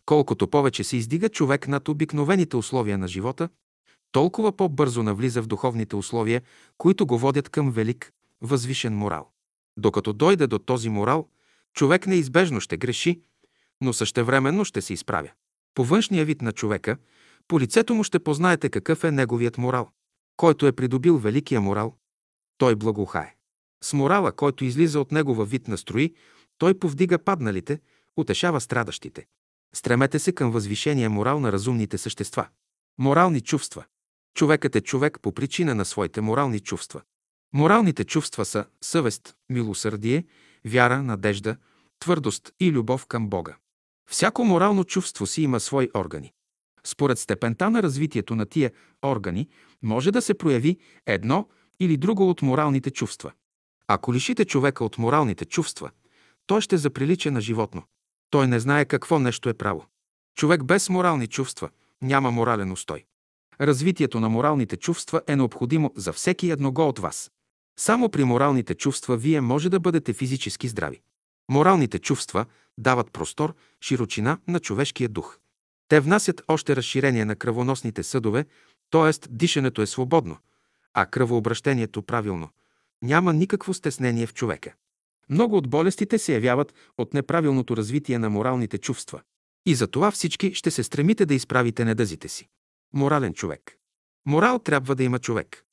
Колкото 0.05 0.47
повече 0.47 0.83
се 0.83 0.97
издига 0.97 1.29
човек 1.29 1.67
над 1.67 1.87
обикновените 1.87 2.57
условия 2.57 2.97
на 2.97 3.07
живота, 3.07 3.49
толкова 4.11 4.51
по-бързо 4.51 5.03
навлиза 5.03 5.41
в 5.41 5.47
духовните 5.47 5.95
условия, 5.95 6.41
които 6.77 7.05
го 7.05 7.17
водят 7.17 7.49
към 7.49 7.71
велик, 7.71 8.11
възвишен 8.41 8.97
морал. 8.97 9.29
Докато 9.77 10.13
дойде 10.13 10.47
до 10.47 10.59
този 10.59 10.89
морал, 10.89 11.27
човек 11.73 12.07
неизбежно 12.07 12.59
ще 12.59 12.77
греши, 12.77 13.21
но 13.81 13.93
същевременно 13.93 14.65
ще 14.65 14.81
се 14.81 14.93
изправя. 14.93 15.31
По 15.73 15.85
външния 15.85 16.25
вид 16.25 16.41
на 16.41 16.51
човека, 16.51 16.97
по 17.47 17.59
лицето 17.59 17.95
му 17.95 18.03
ще 18.03 18.19
познаете 18.19 18.69
какъв 18.69 19.03
е 19.03 19.11
неговият 19.11 19.57
морал. 19.57 19.89
Който 20.37 20.67
е 20.67 20.71
придобил 20.71 21.17
великия 21.17 21.61
морал, 21.61 21.95
той 22.57 22.75
благохае. 22.75 23.35
С 23.83 23.93
морала, 23.93 24.31
който 24.31 24.65
излиза 24.65 24.99
от 24.99 25.11
него 25.11 25.35
във 25.35 25.49
вид 25.49 25.67
на 25.67 25.77
строи, 25.77 26.13
той 26.57 26.79
повдига 26.79 27.19
падналите, 27.19 27.79
утешава 28.17 28.61
страдащите. 28.61 29.25
Стремете 29.75 30.19
се 30.19 30.31
към 30.31 30.51
възвишения 30.51 31.09
морал 31.09 31.39
на 31.39 31.51
разумните 31.51 31.97
същества. 31.97 32.47
Морални 32.99 33.41
чувства. 33.41 33.85
Човекът 34.35 34.75
е 34.75 34.81
човек 34.81 35.19
по 35.21 35.31
причина 35.31 35.75
на 35.75 35.85
своите 35.85 36.21
морални 36.21 36.59
чувства. 36.59 37.01
Моралните 37.53 38.03
чувства 38.03 38.45
са 38.45 38.65
съвест, 38.81 39.35
милосърдие, 39.49 40.25
вяра, 40.65 41.03
надежда, 41.03 41.57
твърдост 41.99 42.51
и 42.59 42.71
любов 42.71 43.05
към 43.05 43.29
Бога. 43.29 43.55
Всяко 44.09 44.45
морално 44.45 44.83
чувство 44.83 45.27
си 45.27 45.41
има 45.41 45.59
свои 45.59 45.89
органи. 45.93 46.33
Според 46.83 47.19
степента 47.19 47.69
на 47.69 47.83
развитието 47.83 48.35
на 48.35 48.45
тия 48.45 48.71
органи 49.05 49.49
може 49.81 50.11
да 50.11 50.21
се 50.21 50.33
прояви 50.33 50.77
едно 51.05 51.47
или 51.79 51.97
друго 51.97 52.29
от 52.29 52.41
моралните 52.41 52.91
чувства. 52.91 53.31
Ако 53.87 54.13
лишите 54.13 54.45
човека 54.45 54.85
от 54.85 54.97
моралните 54.97 55.45
чувства, 55.45 55.91
той 56.45 56.61
ще 56.61 56.77
заприлича 56.77 57.31
на 57.31 57.41
животно. 57.41 57.83
Той 58.29 58.47
не 58.47 58.59
знае 58.59 58.85
какво 58.85 59.19
нещо 59.19 59.49
е 59.49 59.53
право. 59.53 59.85
Човек 60.35 60.63
без 60.63 60.89
морални 60.89 61.27
чувства 61.27 61.69
няма 62.01 62.31
морален 62.31 62.71
устой. 62.71 63.05
Развитието 63.61 64.19
на 64.19 64.29
моралните 64.29 64.77
чувства 64.77 65.21
е 65.27 65.35
необходимо 65.35 65.91
за 65.95 66.13
всеки 66.13 66.51
едного 66.51 66.87
от 66.87 66.99
вас. 66.99 67.31
Само 67.79 68.09
при 68.09 68.23
моралните 68.23 68.75
чувства 68.75 69.17
вие 69.17 69.41
може 69.41 69.69
да 69.69 69.79
бъдете 69.79 70.13
физически 70.13 70.67
здрави. 70.67 71.01
Моралните 71.51 71.99
чувства 71.99 72.45
дават 72.77 73.11
простор, 73.11 73.55
широчина 73.81 74.37
на 74.47 74.59
човешкия 74.59 75.09
дух. 75.09 75.37
Те 75.87 75.99
внасят 75.99 76.41
още 76.47 76.75
разширение 76.75 77.25
на 77.25 77.35
кръвоносните 77.35 78.03
съдове, 78.03 78.45
т.е. 78.89 79.27
дишането 79.29 79.81
е 79.81 79.87
свободно, 79.87 80.37
а 80.93 81.05
кръвообращението 81.05 82.01
правилно. 82.01 82.49
Няма 83.03 83.33
никакво 83.33 83.73
стеснение 83.73 84.27
в 84.27 84.33
човека. 84.33 84.73
Много 85.29 85.57
от 85.57 85.69
болестите 85.69 86.17
се 86.17 86.33
явяват 86.33 86.73
от 86.97 87.13
неправилното 87.13 87.77
развитие 87.77 88.19
на 88.19 88.29
моралните 88.29 88.77
чувства. 88.77 89.21
И 89.65 89.75
за 89.75 89.87
това 89.87 90.11
всички 90.11 90.53
ще 90.53 90.71
се 90.71 90.83
стремите 90.83 91.25
да 91.25 91.33
изправите 91.33 91.85
недъзите 91.85 92.27
си. 92.27 92.47
Морален 92.93 93.33
човек. 93.33 93.77
Морал 94.25 94.59
трябва 94.59 94.95
да 94.95 95.03
има 95.03 95.19
човек. 95.19 95.63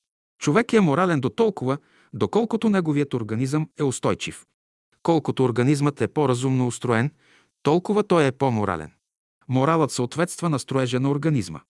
Човек 0.40 0.72
е 0.72 0.80
морален 0.80 1.20
до 1.20 1.28
толкова, 1.28 1.78
доколкото 2.12 2.70
неговият 2.70 3.14
организъм 3.14 3.68
е 3.78 3.82
устойчив. 3.82 4.46
Колкото 5.02 5.44
организмът 5.44 6.00
е 6.00 6.08
по-разумно 6.08 6.66
устроен, 6.66 7.10
толкова 7.62 8.02
той 8.02 8.26
е 8.26 8.32
по-морален. 8.32 8.92
Моралът 9.48 9.90
съответства 9.90 10.50
на 10.50 10.58
строежа 10.58 11.00
на 11.00 11.10
организма. 11.10 11.60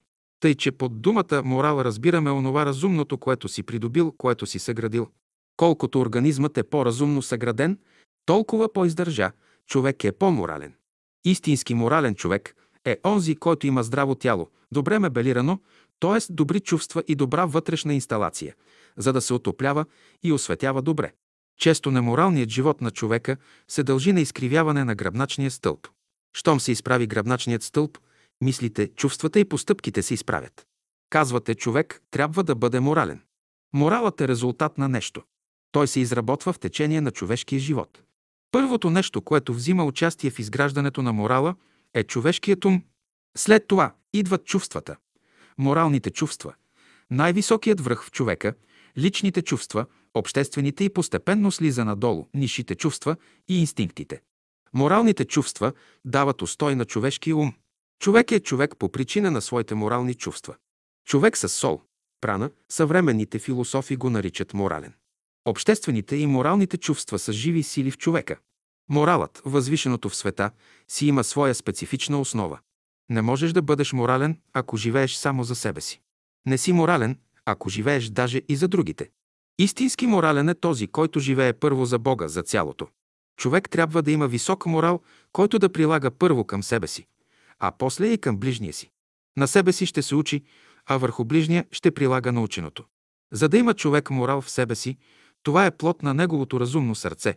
Тъй, 0.40 0.55
че 0.55 0.73
под 0.73 1.03
думата 1.03 1.42
морал 1.44 1.81
разбираме 1.81 2.31
онова 2.31 2.66
разумното, 2.66 3.18
което 3.18 3.49
си 3.49 3.62
придобил, 3.62 4.12
което 4.12 4.46
си 4.46 4.59
съградил. 4.59 5.09
Колкото 5.61 6.01
организмът 6.01 6.59
е 6.59 6.62
по-разумно 6.62 7.23
съграден, 7.23 7.79
толкова 8.27 8.73
по-издържа, 8.73 9.33
човек 9.66 10.05
е 10.05 10.12
по-морален. 10.12 10.75
Истински 11.25 11.75
морален 11.75 12.14
човек 12.14 12.57
е 12.85 12.99
онзи, 13.05 13.37
който 13.37 13.66
има 13.66 13.83
здраво 13.83 14.14
тяло, 14.14 14.51
добре 14.73 14.99
мебелирано, 14.99 15.61
т.е. 16.01 16.33
добри 16.33 16.61
чувства 16.61 17.03
и 17.09 17.14
добра 17.14 17.46
вътрешна 17.46 17.94
инсталация, 17.94 18.55
за 18.96 19.12
да 19.12 19.20
се 19.20 19.35
отоплява 19.35 19.85
и 20.23 20.33
осветява 20.33 20.83
добре. 20.83 21.12
Често 21.59 21.90
неморалният 21.90 22.51
живот 22.51 22.81
на 22.81 22.90
човека 22.90 23.37
се 23.68 23.83
дължи 23.83 24.12
на 24.12 24.20
изкривяване 24.20 24.85
на 24.85 24.94
гръбначния 24.94 25.51
стълб. 25.51 25.88
Щом 26.37 26.61
се 26.61 26.73
изправи 26.73 27.07
гръбначният 27.07 27.62
стълб, 27.62 27.99
мислите, 28.40 28.88
чувствата 28.88 29.40
и 29.40 29.44
постъпките 29.44 30.03
се 30.03 30.14
изправят. 30.14 30.66
Казвате, 31.11 31.55
човек 31.55 32.03
трябва 32.11 32.44
да 32.44 32.55
бъде 32.55 32.81
морален. 32.81 33.23
Моралът 33.73 34.20
е 34.20 34.29
резултат 34.29 34.79
на 34.79 34.88
нещо. 34.88 35.23
Той 35.72 35.88
се 35.88 36.00
изработва 36.00 36.52
в 36.52 36.59
течение 36.59 37.00
на 37.00 37.11
човешкия 37.11 37.59
живот. 37.59 38.02
Първото 38.50 38.90
нещо, 38.90 39.22
което 39.22 39.54
взима 39.54 39.85
участие 39.85 40.30
в 40.30 40.38
изграждането 40.38 41.02
на 41.02 41.12
морала, 41.12 41.54
е 41.94 42.04
човешкият 42.04 42.64
ум. 42.64 42.83
След 43.37 43.66
това 43.68 43.94
идват 44.12 44.44
чувствата. 44.44 44.96
Моралните 45.59 46.11
чувства. 46.11 46.54
Най-високият 47.11 47.80
връх 47.80 48.04
в 48.04 48.11
човека, 48.11 48.54
личните 48.98 49.42
чувства, 49.42 49.87
обществените 50.14 50.85
и 50.85 50.90
постепенно 50.90 51.52
слиза 51.52 51.85
надолу, 51.85 52.26
нишите 52.35 52.74
чувства 52.74 53.16
и 53.48 53.61
инстинктите. 53.61 54.20
Моралните 54.74 55.24
чувства 55.24 55.72
дават 56.04 56.42
устой 56.42 56.74
на 56.74 56.85
човешкия 56.85 57.37
ум. 57.37 57.52
Човек 58.00 58.33
е 58.33 58.40
човек 58.40 58.76
по 58.78 58.88
причина 58.88 59.30
на 59.30 59.40
своите 59.40 59.74
морални 59.74 60.14
чувства. 60.14 60.56
Човек 61.06 61.37
с 61.37 61.48
сол, 61.48 61.80
прана, 62.20 62.50
съвременните 62.68 63.38
философи 63.38 63.96
го 63.96 64.11
наричат 64.11 64.54
морален. 64.54 64.94
Обществените 65.51 66.17
и 66.17 66.27
моралните 66.27 66.77
чувства 66.77 67.19
са 67.19 67.33
живи 67.33 67.63
сили 67.63 67.91
в 67.91 67.99
човека. 67.99 68.37
Моралът, 68.91 69.43
възвишеното 69.45 70.09
в 70.09 70.17
света, 70.17 70.51
си 70.89 71.07
има 71.07 71.25
своя 71.25 71.55
специфична 71.55 72.21
основа. 72.21 72.59
Не 73.09 73.23
можеш 73.23 73.53
да 73.53 73.63
бъдеш 73.63 73.93
морален, 73.93 74.39
ако 74.53 74.77
живееш 74.77 75.15
само 75.15 75.45
за 75.45 75.55
себе 75.55 75.81
си. 75.81 76.01
Не 76.47 76.59
си 76.59 76.73
морален, 76.73 77.19
ако 77.45 77.69
живееш 77.69 78.09
даже 78.09 78.43
и 78.49 78.57
за 78.57 78.69
другите. 78.69 79.11
Истински 79.59 80.07
морален 80.07 80.49
е 80.49 80.55
този, 80.55 80.87
който 80.87 81.21
живее 81.21 81.53
първо 81.53 81.85
за 81.85 81.99
Бога, 81.99 82.29
за 82.29 82.43
цялото. 82.43 82.89
Човек 83.37 83.71
трябва 83.71 84.03
да 84.03 84.11
има 84.11 84.29
висок 84.29 84.67
морал, 84.67 85.01
който 85.33 85.59
да 85.59 85.73
прилага 85.73 86.11
първо 86.11 86.45
към 86.45 86.63
себе 86.63 86.87
си, 86.87 87.07
а 87.59 87.73
после 87.79 88.07
и 88.07 88.19
към 88.19 88.37
ближния 88.37 88.73
си. 88.73 88.91
На 89.37 89.49
себе 89.49 89.73
си 89.73 89.87
ще 89.87 90.03
се 90.03 90.15
учи, 90.15 90.45
а 90.87 90.97
върху 90.97 91.25
ближния 91.25 91.65
ще 91.73 91.91
прилага 91.91 92.33
наученото. 92.33 92.85
За 93.33 93.49
да 93.49 93.59
има 93.59 93.75
човек 93.75 94.11
морал 94.11 94.41
в 94.41 94.51
себе 94.51 94.75
си, 94.75 94.97
това 95.42 95.66
е 95.66 95.76
плод 95.76 96.03
на 96.03 96.14
неговото 96.14 96.61
разумно 96.61 96.94
сърце, 96.94 97.35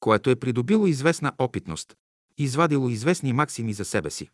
което 0.00 0.30
е 0.30 0.36
придобило 0.36 0.86
известна 0.86 1.32
опитност, 1.38 1.96
извадило 2.38 2.88
известни 2.88 3.32
максими 3.32 3.72
за 3.72 3.84
себе 3.84 4.10
си. 4.10 4.28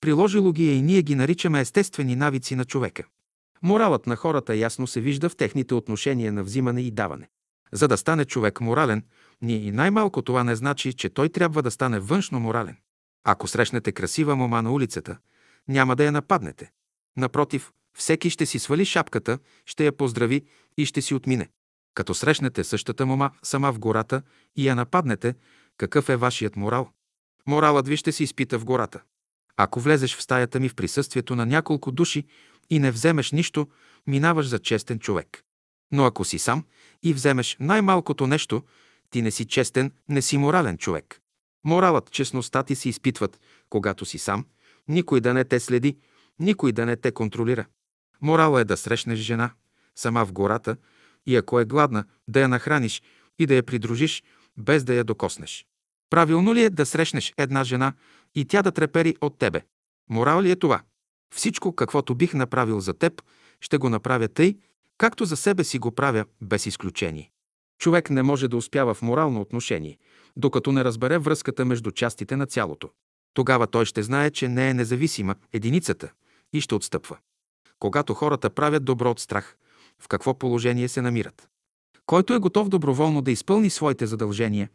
Приложило 0.00 0.52
ги 0.52 0.68
е 0.68 0.72
и 0.72 0.82
ние 0.82 1.02
ги 1.02 1.14
наричаме 1.14 1.60
естествени 1.60 2.16
навици 2.16 2.56
на 2.56 2.64
човека. 2.64 3.04
Моралът 3.62 4.06
на 4.06 4.16
хората 4.16 4.56
ясно 4.56 4.86
се 4.86 5.00
вижда 5.00 5.28
в 5.28 5.36
техните 5.36 5.74
отношения 5.74 6.32
на 6.32 6.42
взимане 6.42 6.80
и 6.80 6.90
даване. 6.90 7.28
За 7.72 7.88
да 7.88 7.96
стане 7.96 8.24
човек 8.24 8.60
морален, 8.60 9.02
ние 9.42 9.56
и 9.56 9.70
най-малко 9.70 10.22
това 10.22 10.44
не 10.44 10.56
значи, 10.56 10.92
че 10.92 11.08
той 11.08 11.28
трябва 11.28 11.62
да 11.62 11.70
стане 11.70 12.00
външно 12.00 12.40
морален. 12.40 12.76
Ако 13.24 13.48
срещнете 13.48 13.92
красива 13.92 14.36
мома 14.36 14.62
на 14.62 14.72
улицата, 14.72 15.18
няма 15.68 15.96
да 15.96 16.04
я 16.04 16.12
нападнете. 16.12 16.70
Напротив, 17.16 17.72
всеки 17.94 18.30
ще 18.30 18.46
си 18.46 18.58
свали 18.58 18.84
шапката, 18.84 19.38
ще 19.66 19.84
я 19.84 19.92
поздрави 19.92 20.42
и 20.76 20.86
ще 20.86 21.02
си 21.02 21.14
отмине. 21.14 21.48
Като 22.00 22.14
срещнете 22.14 22.64
същата 22.64 23.06
мома 23.06 23.30
сама 23.42 23.72
в 23.72 23.78
гората 23.78 24.22
и 24.56 24.68
я 24.68 24.74
нападнете, 24.74 25.34
какъв 25.76 26.08
е 26.08 26.16
вашият 26.16 26.56
морал? 26.56 26.90
Моралът 27.46 27.88
ви 27.88 27.96
ще 27.96 28.12
се 28.12 28.24
изпита 28.24 28.58
в 28.58 28.64
гората. 28.64 29.00
Ако 29.56 29.80
влезеш 29.80 30.16
в 30.16 30.22
стаята 30.22 30.60
ми 30.60 30.68
в 30.68 30.74
присъствието 30.74 31.36
на 31.36 31.46
няколко 31.46 31.92
души 31.92 32.26
и 32.70 32.78
не 32.78 32.90
вземеш 32.90 33.32
нищо, 33.32 33.68
минаваш 34.06 34.46
за 34.46 34.58
честен 34.58 34.98
човек. 34.98 35.42
Но 35.92 36.04
ако 36.04 36.24
си 36.24 36.38
сам 36.38 36.64
и 37.02 37.14
вземеш 37.14 37.56
най-малкото 37.60 38.26
нещо, 38.26 38.62
ти 39.10 39.22
не 39.22 39.30
си 39.30 39.44
честен, 39.44 39.92
не 40.08 40.22
си 40.22 40.38
морален 40.38 40.78
човек. 40.78 41.20
Моралът, 41.64 42.10
честността 42.10 42.62
ти 42.62 42.74
се 42.74 42.88
изпитват, 42.88 43.40
когато 43.70 44.04
си 44.04 44.18
сам, 44.18 44.46
никой 44.88 45.20
да 45.20 45.34
не 45.34 45.44
те 45.44 45.60
следи, 45.60 45.98
никой 46.38 46.72
да 46.72 46.86
не 46.86 46.96
те 46.96 47.12
контролира. 47.12 47.66
Морала 48.22 48.60
е 48.60 48.64
да 48.64 48.76
срещнеш 48.76 49.18
жена, 49.18 49.50
сама 49.94 50.26
в 50.26 50.32
гората, 50.32 50.76
и 51.26 51.36
ако 51.36 51.60
е 51.60 51.64
гладна, 51.64 52.04
да 52.28 52.40
я 52.40 52.48
нахраниш 52.48 53.02
и 53.38 53.46
да 53.46 53.54
я 53.54 53.62
придружиш, 53.62 54.22
без 54.58 54.84
да 54.84 54.94
я 54.94 55.04
докоснеш. 55.04 55.66
Правилно 56.10 56.54
ли 56.54 56.62
е 56.62 56.70
да 56.70 56.86
срещнеш 56.86 57.34
една 57.36 57.64
жена 57.64 57.92
и 58.34 58.44
тя 58.44 58.62
да 58.62 58.72
трепери 58.72 59.16
от 59.20 59.38
тебе? 59.38 59.62
Морал 60.10 60.42
ли 60.42 60.50
е 60.50 60.56
това? 60.56 60.82
Всичко, 61.34 61.74
каквото 61.74 62.14
бих 62.14 62.34
направил 62.34 62.80
за 62.80 62.94
теб, 62.94 63.22
ще 63.60 63.78
го 63.78 63.88
направя 63.88 64.28
тъй, 64.28 64.58
както 64.98 65.24
за 65.24 65.36
себе 65.36 65.64
си 65.64 65.78
го 65.78 65.92
правя, 65.92 66.24
без 66.40 66.66
изключение. 66.66 67.30
Човек 67.78 68.10
не 68.10 68.22
може 68.22 68.48
да 68.48 68.56
успява 68.56 68.94
в 68.94 69.02
морално 69.02 69.40
отношение, 69.40 69.98
докато 70.36 70.72
не 70.72 70.84
разбере 70.84 71.18
връзката 71.18 71.64
между 71.64 71.90
частите 71.90 72.36
на 72.36 72.46
цялото. 72.46 72.90
Тогава 73.34 73.66
той 73.66 73.84
ще 73.84 74.02
знае, 74.02 74.30
че 74.30 74.48
не 74.48 74.70
е 74.70 74.74
независима 74.74 75.34
единицата 75.52 76.12
и 76.52 76.60
ще 76.60 76.74
отстъпва. 76.74 77.18
Когато 77.78 78.14
хората 78.14 78.50
правят 78.50 78.84
добро 78.84 79.10
от 79.10 79.20
страх, 79.20 79.56
в 80.00 80.08
какво 80.08 80.38
положение 80.38 80.88
се 80.88 81.02
намират? 81.02 81.48
Който 82.06 82.34
е 82.34 82.38
готов 82.38 82.68
доброволно 82.68 83.22
да 83.22 83.30
изпълни 83.30 83.70
своите 83.70 84.06
задължения, 84.06 84.70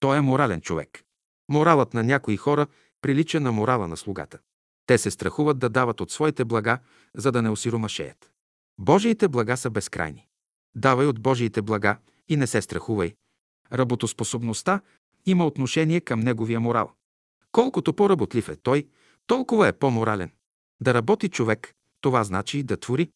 той 0.00 0.16
е 0.16 0.20
морален 0.20 0.60
човек. 0.60 1.02
Моралът 1.48 1.94
на 1.94 2.04
някои 2.04 2.36
хора 2.36 2.66
прилича 3.02 3.40
на 3.40 3.52
морала 3.52 3.88
на 3.88 3.96
слугата. 3.96 4.38
Те 4.86 4.98
се 4.98 5.10
страхуват 5.10 5.58
да 5.58 5.68
дават 5.68 6.00
от 6.00 6.10
своите 6.10 6.44
блага, 6.44 6.78
за 7.16 7.32
да 7.32 7.42
не 7.42 7.50
осиромашеят. 7.50 8.30
Божиите 8.78 9.28
блага 9.28 9.56
са 9.56 9.70
безкрайни. 9.70 10.26
Давай 10.74 11.06
от 11.06 11.20
Божиите 11.20 11.62
блага 11.62 11.98
и 12.28 12.36
не 12.36 12.46
се 12.46 12.62
страхувай. 12.62 13.14
Работоспособността 13.72 14.80
има 15.26 15.46
отношение 15.46 16.00
към 16.00 16.20
неговия 16.20 16.60
морал. 16.60 16.92
Колкото 17.52 17.92
по-работлив 17.92 18.48
е 18.48 18.56
той, 18.56 18.88
толкова 19.26 19.68
е 19.68 19.72
по-морален. 19.72 20.30
Да 20.82 20.94
работи 20.94 21.28
човек, 21.28 21.74
това 22.00 22.24
значи 22.24 22.62
да 22.62 22.76
твори. 22.76 23.10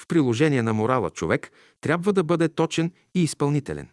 В 0.00 0.06
приложение 0.06 0.62
на 0.62 0.74
морала 0.74 1.10
човек 1.10 1.50
трябва 1.80 2.12
да 2.12 2.24
бъде 2.24 2.48
точен 2.48 2.92
и 3.14 3.22
изпълнителен. 3.22 3.88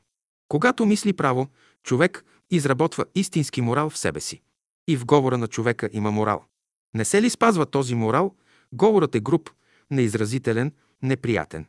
Когато 0.48 0.86
мисли 0.86 1.13
право, 1.13 1.48
човек 1.84 2.26
изработва 2.52 3.06
истински 3.15 3.62
морал 3.62 3.89
в 3.89 3.98
себе 3.98 4.20
си. 4.20 4.41
И 4.88 4.98
в 4.98 5.06
говора 5.06 5.38
на 5.38 5.48
човека 5.48 5.89
има 5.94 6.12
морал. 6.12 6.46
Не 6.94 7.06
се 7.06 7.22
ли 7.22 7.30
спазва 7.30 7.65
този 7.65 7.96
морал, 7.96 8.36
говорът 8.74 9.15
е 9.15 9.20
груб, 9.20 9.50
неизразителен, 9.91 10.72
неприятен. 11.02 11.65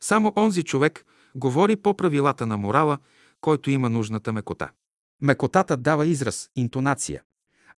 Само 0.00 0.32
онзи 0.36 0.62
човек 0.62 1.06
говори 1.34 1.76
по 1.76 1.96
правилата 1.96 2.46
на 2.46 2.56
морала, 2.56 2.98
който 3.40 3.70
има 3.70 3.90
нужната 3.90 4.32
мекота. 4.32 4.70
Мекотата 5.22 5.76
дава 5.76 6.06
израз, 6.06 6.50
интонация, 6.56 7.22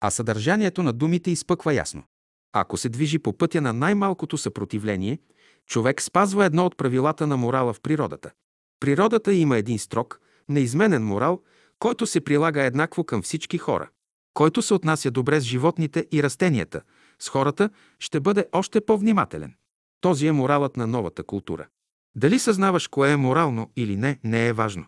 а 0.02 0.12
съдържанието 0.12 0.84
на 0.84 0.94
думите 0.94 1.32
изпъква 1.32 1.74
ясно. 1.74 2.04
Ако 2.54 2.78
се 2.78 2.90
движи 2.90 3.20
по 3.20 3.38
пътя 3.38 3.62
на 3.62 3.74
най-малкото 3.74 4.38
съпротивление, 4.38 5.20
човек 5.68 6.02
спазва 6.02 6.46
едно 6.46 6.66
от 6.66 6.78
правилата 6.78 7.28
на 7.28 7.38
морала 7.38 7.74
в 7.74 7.82
природата. 7.82 8.32
Природата 8.80 9.34
има 9.34 9.58
един 9.58 9.80
строг, 9.80 10.20
неизменен 10.50 11.06
морал, 11.06 11.42
който 11.80 12.08
се 12.08 12.22
прилага 12.22 12.64
еднакво 12.64 13.04
към 13.04 13.22
всички 13.22 13.58
хора. 13.58 13.90
Който 14.34 14.62
се 14.62 14.74
отнася 14.74 15.12
добре 15.12 15.40
с 15.40 15.44
животните 15.44 16.08
и 16.12 16.24
растенията, 16.24 16.82
с 17.20 17.30
хората 17.30 17.70
ще 18.00 18.20
бъде 18.20 18.46
още 18.52 18.82
по-внимателен. 18.82 19.56
Този 20.02 20.28
е 20.28 20.32
моралът 20.32 20.78
на 20.78 20.88
новата 20.88 21.24
култура. 21.24 21.68
Дали 22.16 22.40
съзнаваш 22.40 22.88
кое 22.88 23.12
е 23.12 23.18
морално 23.18 23.72
или 23.76 23.96
не, 23.96 24.20
не 24.24 24.48
е 24.48 24.54
важно. 24.54 24.86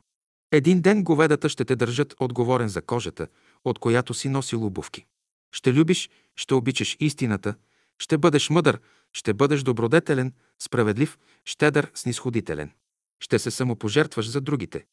Един 0.51 0.81
ден 0.81 1.03
говедата 1.03 1.49
ще 1.49 1.65
те 1.65 1.75
държат 1.75 2.15
отговорен 2.19 2.67
за 2.67 2.81
кожата, 2.81 3.27
от 3.65 3.79
която 3.79 4.13
си 4.13 4.29
носил 4.29 4.65
обувки. 4.65 5.05
Ще 5.51 5.73
любиш, 5.73 6.09
ще 6.35 6.53
обичаш 6.53 6.97
истината, 6.99 7.55
ще 7.99 8.17
бъдеш 8.17 8.49
мъдър, 8.49 8.79
ще 9.13 9.33
бъдеш 9.33 9.63
добродетелен, 9.63 10.33
справедлив, 10.61 11.17
щедър, 11.45 11.91
снисходителен. 11.93 12.71
Ще 13.19 13.39
се 13.39 13.51
самопожертваш 13.51 14.29
за 14.29 14.41
другите. 14.41 14.85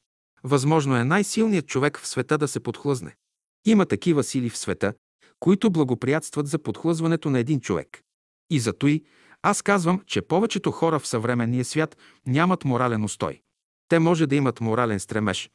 Възможно 0.45 0.97
е 0.97 1.05
най-силният 1.05 1.67
човек 1.67 1.99
в 1.99 2.07
света 2.07 2.39
да 2.39 2.49
се 2.49 2.61
подхлъзне. 2.61 3.17
Има 3.65 3.87
такива 3.87 4.25
сили 4.25 4.51
в 4.51 4.57
света, 4.57 4.95
които 5.41 5.71
благоприятстват 5.71 6.47
за 6.47 6.59
подхлъзването 6.59 7.31
на 7.31 7.39
един 7.39 7.61
човек. 7.61 8.03
И 8.51 8.59
зато 8.59 8.87
и 8.87 9.05
аз 9.43 9.63
казвам, 9.63 10.01
че 10.07 10.23
повечето 10.23 10.71
хора 10.71 10.99
в 10.99 11.07
съвременния 11.07 11.65
свят 11.65 11.97
нямат 12.27 12.65
морален 12.65 13.05
устой. 13.05 13.41
Те 13.89 13.99
може 13.99 14.27
да 14.27 14.37
имат 14.37 14.61
морален 14.61 15.01
стремеж, 15.01 15.51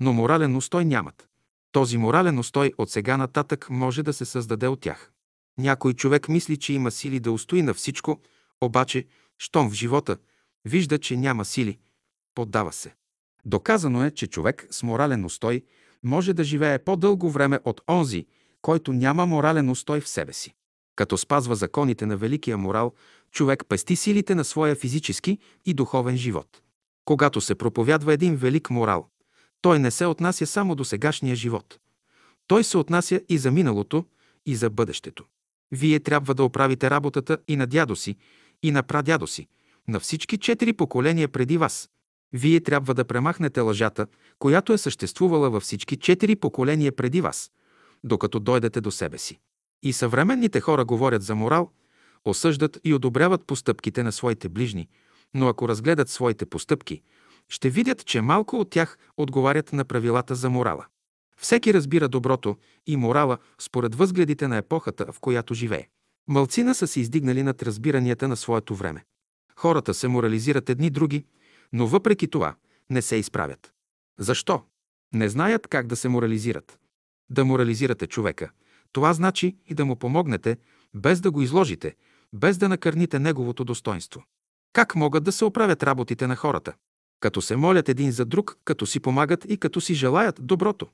но 0.00 0.12
морален 0.12 0.56
устой 0.56 0.84
нямат. 0.84 1.28
Този 1.72 1.96
морален 1.98 2.38
устой 2.38 2.72
от 2.78 2.90
сега 2.90 3.16
нататък 3.16 3.66
може 3.70 4.02
да 4.02 4.12
се 4.12 4.24
създаде 4.24 4.68
от 4.68 4.80
тях. 4.80 5.10
Някой 5.58 5.94
човек 5.94 6.28
мисли, 6.28 6.56
че 6.56 6.72
има 6.72 6.90
сили 6.90 7.20
да 7.20 7.32
устои 7.32 7.62
на 7.62 7.74
всичко, 7.74 8.20
обаче, 8.60 9.06
щом 9.38 9.70
в 9.70 9.74
живота 9.74 10.16
вижда, 10.64 10.98
че 10.98 11.16
няма 11.16 11.44
сили, 11.44 11.78
поддава 12.34 12.72
се. 12.72 12.94
Доказано 13.44 14.04
е, 14.04 14.10
че 14.10 14.26
човек 14.26 14.66
с 14.70 14.82
морален 14.82 15.24
устой 15.24 15.62
може 16.02 16.32
да 16.34 16.44
живее 16.44 16.78
по-дълго 16.78 17.30
време 17.30 17.60
от 17.64 17.80
онзи, 17.88 18.26
който 18.62 18.92
няма 18.92 19.26
морален 19.26 19.70
устой 19.70 20.00
в 20.00 20.08
себе 20.08 20.32
си. 20.32 20.54
Като 20.96 21.18
спазва 21.18 21.56
законите 21.56 22.06
на 22.06 22.16
великия 22.16 22.58
морал, 22.58 22.92
човек 23.30 23.64
пести 23.68 23.96
силите 23.96 24.34
на 24.34 24.44
своя 24.44 24.74
физически 24.74 25.38
и 25.64 25.74
духовен 25.74 26.16
живот. 26.16 26.62
Когато 27.04 27.40
се 27.40 27.54
проповядва 27.54 28.12
един 28.12 28.36
велик 28.36 28.70
морал, 28.70 29.08
той 29.60 29.78
не 29.78 29.90
се 29.90 30.06
отнася 30.06 30.46
само 30.46 30.74
до 30.74 30.84
сегашния 30.84 31.36
живот. 31.36 31.78
Той 32.46 32.64
се 32.64 32.78
отнася 32.78 33.20
и 33.28 33.38
за 33.38 33.50
миналото, 33.50 34.04
и 34.46 34.56
за 34.56 34.70
бъдещето. 34.70 35.24
Вие 35.72 36.00
трябва 36.00 36.34
да 36.34 36.44
оправите 36.44 36.90
работата 36.90 37.38
и 37.48 37.56
на 37.56 37.66
дядо 37.66 37.96
си, 37.96 38.16
и 38.64 38.70
на 38.70 38.82
прадядо 38.82 39.26
си, 39.26 39.48
на 39.88 40.00
всички 40.00 40.38
четири 40.38 40.72
поколения 40.72 41.28
преди 41.28 41.58
вас. 41.58 41.90
Вие 42.32 42.60
трябва 42.60 42.94
да 42.94 43.04
премахнете 43.04 43.60
лъжата, 43.60 44.06
която 44.38 44.72
е 44.72 44.78
съществувала 44.78 45.50
във 45.50 45.62
всички 45.62 45.96
четири 45.96 46.36
поколения 46.36 46.96
преди 46.96 47.20
вас, 47.20 47.50
докато 48.04 48.40
дойдете 48.40 48.80
до 48.80 48.90
себе 48.90 49.18
си. 49.18 49.38
И 49.82 49.92
съвременните 49.92 50.60
хора 50.60 50.84
говорят 50.84 51.22
за 51.22 51.34
морал, 51.34 51.70
осъждат 52.24 52.78
и 52.84 52.94
одобряват 52.94 53.46
постъпките 53.46 54.02
на 54.02 54.12
своите 54.12 54.48
ближни, 54.48 54.88
но 55.34 55.48
ако 55.48 55.68
разгледат 55.68 56.08
своите 56.08 56.46
постъпки, 56.46 57.02
ще 57.48 57.70
видят, 57.70 58.06
че 58.06 58.20
малко 58.20 58.56
от 58.56 58.70
тях 58.70 58.98
отговарят 59.16 59.72
на 59.72 59.84
правилата 59.84 60.34
за 60.34 60.50
морала. 60.50 60.86
Всеки 61.36 61.74
разбира 61.74 62.08
доброто 62.08 62.56
и 62.86 62.96
морала 62.96 63.38
според 63.58 63.94
възгледите 63.94 64.48
на 64.48 64.56
епохата, 64.56 65.12
в 65.12 65.20
която 65.20 65.54
живее. 65.54 65.86
Малцина 66.28 66.74
са 66.74 66.86
се 66.86 67.00
издигнали 67.00 67.42
над 67.42 67.62
разбиранията 67.62 68.28
на 68.28 68.36
своето 68.36 68.74
време. 68.74 69.04
Хората 69.56 69.94
се 69.94 70.08
морализират 70.08 70.70
едни 70.70 70.90
други, 70.90 71.24
но 71.72 71.86
въпреки 71.86 72.28
това 72.28 72.54
не 72.90 73.02
се 73.02 73.16
изправят. 73.16 73.72
Защо? 74.18 74.62
Не 75.14 75.28
знаят 75.28 75.66
как 75.68 75.86
да 75.86 75.96
се 75.96 76.08
морализират. 76.08 76.78
Да 77.30 77.44
морализирате 77.44 78.06
човека, 78.06 78.50
това 78.92 79.12
значи 79.12 79.56
и 79.66 79.74
да 79.74 79.84
му 79.84 79.96
помогнете, 79.96 80.56
без 80.94 81.20
да 81.20 81.30
го 81.30 81.42
изложите, 81.42 81.94
без 82.32 82.58
да 82.58 82.68
накърните 82.68 83.18
неговото 83.18 83.64
достоинство. 83.64 84.24
Как 84.72 84.94
могат 84.94 85.24
да 85.24 85.32
се 85.32 85.44
оправят 85.44 85.82
работите 85.82 86.26
на 86.26 86.36
хората? 86.36 86.72
Като 87.20 87.42
се 87.42 87.56
молят 87.56 87.88
един 87.88 88.12
за 88.12 88.24
друг, 88.24 88.58
като 88.64 88.86
си 88.86 89.00
помагат 89.00 89.44
и 89.48 89.56
като 89.56 89.80
си 89.80 89.94
желаят 89.94 90.36
доброто. 90.40 90.88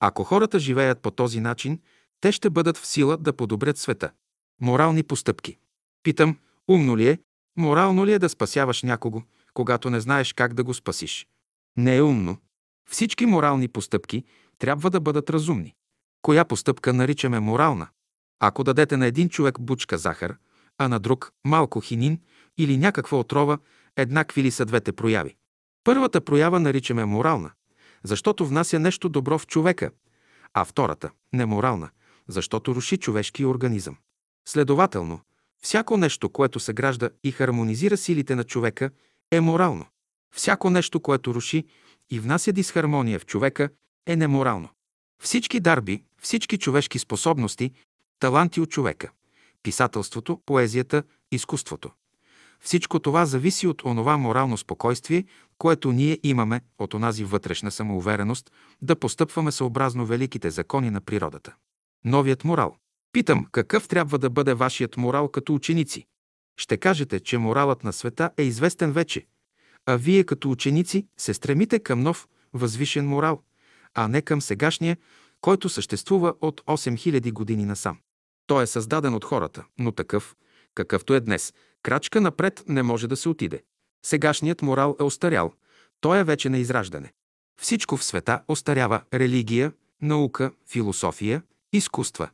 Ако 0.00 0.24
хората 0.24 0.58
живеят 0.58 1.00
по 1.00 1.10
този 1.10 1.40
начин, 1.40 1.80
те 2.20 2.32
ще 2.32 2.50
бъдат 2.50 2.76
в 2.76 2.86
сила 2.86 3.16
да 3.16 3.32
подобрят 3.32 3.78
света. 3.78 4.10
Морални 4.60 5.02
постъпки. 5.02 5.58
Питам, 6.02 6.38
умно 6.68 6.96
ли 6.96 7.08
е, 7.08 7.18
морално 7.56 8.06
ли 8.06 8.12
е 8.12 8.18
да 8.18 8.28
спасяваш 8.28 8.82
някого, 8.82 9.22
когато 9.54 9.90
не 9.90 10.00
знаеш 10.00 10.32
как 10.32 10.54
да 10.54 10.64
го 10.64 10.74
спасиш? 10.74 11.26
Не 11.76 11.96
е 11.96 12.02
умно. 12.02 12.36
Всички 12.90 13.26
морални 13.26 13.68
постъпки 13.68 14.24
трябва 14.58 14.90
да 14.90 15.00
бъдат 15.00 15.30
разумни. 15.30 15.74
Коя 16.22 16.44
постъпка 16.44 16.92
наричаме 16.92 17.40
морална? 17.40 17.88
Ако 18.40 18.64
дадете 18.64 18.96
на 18.96 19.06
един 19.06 19.28
човек 19.28 19.60
бучка 19.60 19.98
захар, 19.98 20.36
а 20.78 20.88
на 20.88 21.00
друг 21.00 21.32
малко 21.44 21.80
хинин 21.80 22.20
или 22.58 22.76
някаква 22.76 23.18
отрова, 23.18 23.58
еднакви 23.96 24.42
ли 24.42 24.50
са 24.50 24.64
двете 24.64 24.92
прояви? 24.92 25.36
Първата 25.84 26.20
проява 26.20 26.60
наричаме 26.60 27.04
морална, 27.04 27.50
защото 28.02 28.46
внася 28.46 28.78
нещо 28.78 29.08
добро 29.08 29.38
в 29.38 29.46
човека, 29.46 29.90
а 30.54 30.64
втората– 30.64 31.10
неморална, 31.32 31.90
защото 32.28 32.74
руши 32.74 32.96
човешкия 32.96 33.48
организъм. 33.48 33.96
Следователно, 34.48 35.20
всяко 35.62 35.96
нещо, 35.96 36.28
което 36.28 36.60
съгражда 36.60 37.10
и 37.24 37.32
хармонизира 37.32 37.96
силите 37.96 38.34
на 38.34 38.44
човека, 38.44 38.90
е 39.30 39.40
морално. 39.40 39.86
Всяко 40.34 40.70
нещо, 40.70 41.00
което 41.00 41.34
руши 41.34 41.64
и 42.10 42.20
внася 42.20 42.52
дисхармония 42.52 43.18
в 43.18 43.26
човека, 43.26 43.68
е 44.06 44.16
неморално. 44.16 44.68
Всички 45.22 45.60
дарби, 45.60 46.02
всички 46.22 46.58
човешки 46.58 46.98
способности, 46.98 47.72
таланти 48.18 48.60
от 48.60 48.70
човека, 48.70 49.10
писателството, 49.62 50.40
поезията, 50.46 51.02
изкуството. 51.32 51.90
Всичко 52.60 53.00
това 53.00 53.26
зависи 53.26 53.66
от 53.66 53.82
онова 53.84 54.16
морално 54.16 54.56
спокойствие, 54.56 55.24
което 55.58 55.92
ние 55.92 56.18
имаме, 56.22 56.60
от 56.78 56.94
онази 56.94 57.24
вътрешна 57.24 57.70
самоувереност, 57.70 58.50
да 58.82 58.96
постъпваме 58.96 59.52
съобразно 59.52 60.06
великите 60.06 60.50
закони 60.50 60.90
на 60.90 61.00
природата. 61.00 61.54
Новият 62.04 62.44
морал. 62.44 62.76
Питам, 63.16 63.46
какъв 63.52 63.88
трябва 63.88 64.18
да 64.18 64.30
бъде 64.30 64.54
вашият 64.54 64.96
морал 64.96 65.28
като 65.28 65.54
ученици? 65.54 66.06
Ще 66.56 66.76
кажете, 66.76 67.20
че 67.20 67.38
моралът 67.38 67.84
на 67.84 67.92
света 67.92 68.30
е 68.36 68.42
известен 68.42 68.92
вече, 68.92 69.26
а 69.86 69.96
вие 69.96 70.24
като 70.24 70.50
ученици 70.50 71.06
се 71.16 71.34
стремите 71.34 71.78
към 71.78 72.00
нов, 72.00 72.28
възвишен 72.52 73.08
морал, 73.08 73.42
а 73.94 74.08
не 74.08 74.22
към 74.22 74.40
сегашния, 74.40 74.96
който 75.40 75.68
съществува 75.68 76.34
от 76.40 76.60
8000 76.60 77.32
години 77.32 77.64
насам. 77.64 77.98
Той 78.46 78.62
е 78.62 78.66
създаден 78.66 79.14
от 79.14 79.24
хората, 79.24 79.64
но 79.78 79.92
такъв, 79.92 80.36
какъвто 80.74 81.14
е 81.14 81.20
днес, 81.20 81.54
крачка 81.82 82.20
напред 82.20 82.64
не 82.68 82.82
може 82.82 83.08
да 83.08 83.16
се 83.16 83.28
отиде. 83.28 83.62
Сегашният 84.06 84.62
морал 84.62 84.96
е 85.00 85.02
остарял, 85.02 85.52
той 86.00 86.18
е 86.18 86.24
вече 86.24 86.48
на 86.48 86.58
израждане. 86.58 87.12
Всичко 87.60 87.96
в 87.96 88.04
света 88.04 88.42
остарява– 88.48 89.02
религия, 89.14 89.72
наука, 90.02 90.50
философия, 90.66 91.42
изкуства. 91.72 92.28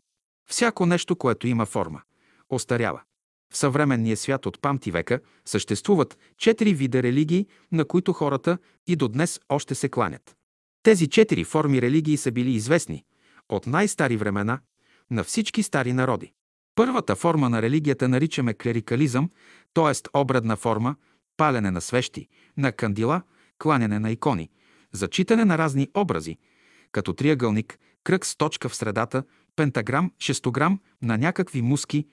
Всяко 0.46 0.86
нещо, 0.86 1.16
което 1.16 1.46
има 1.46 1.66
форма, 1.66 2.02
остарява. 2.50 3.00
В 3.52 3.56
съвременния 3.56 4.16
свят 4.16 4.46
от 4.46 4.60
памти 4.60 4.90
века 4.90 5.20
съществуват 5.44 6.18
четири 6.38 6.74
вида 6.74 7.02
религии, 7.02 7.46
на 7.72 7.84
които 7.84 8.12
хората 8.12 8.58
и 8.86 8.96
до 8.96 9.08
днес 9.08 9.40
още 9.48 9.74
се 9.74 9.88
кланят. 9.88 10.36
Тези 10.82 11.08
четири 11.08 11.44
форми 11.44 11.82
религии 11.82 12.16
са 12.16 12.32
били 12.32 12.50
известни 12.50 13.04
от 13.48 13.66
най-стари 13.66 14.16
времена 14.16 14.60
на 15.10 15.24
всички 15.24 15.62
стари 15.62 15.92
народи. 15.92 16.32
Първата 16.74 17.16
форма 17.16 17.48
на 17.48 17.62
религията 17.62 18.08
наричаме 18.08 18.54
клерикализъм, 18.54 19.30
т.е. 19.74 20.18
обредна 20.18 20.56
форма, 20.56 20.96
палене 21.36 21.70
на 21.70 21.80
свещи, 21.80 22.28
на 22.56 22.72
кандила, 22.72 23.22
кланяне 23.58 23.98
на 23.98 24.10
икони, 24.10 24.50
зачитане 24.92 25.44
на 25.44 25.58
разни 25.58 25.88
образи, 25.94 26.38
като 26.92 27.12
триъгълник, 27.12 27.78
кръг 28.04 28.26
с 28.26 28.36
точка 28.36 28.68
в 28.68 28.76
средата, 28.76 29.24
пентаграм, 29.56 30.12
шестограм 30.18 30.80
на 31.02 31.18
някакви 31.18 31.62
муски, 31.62 32.06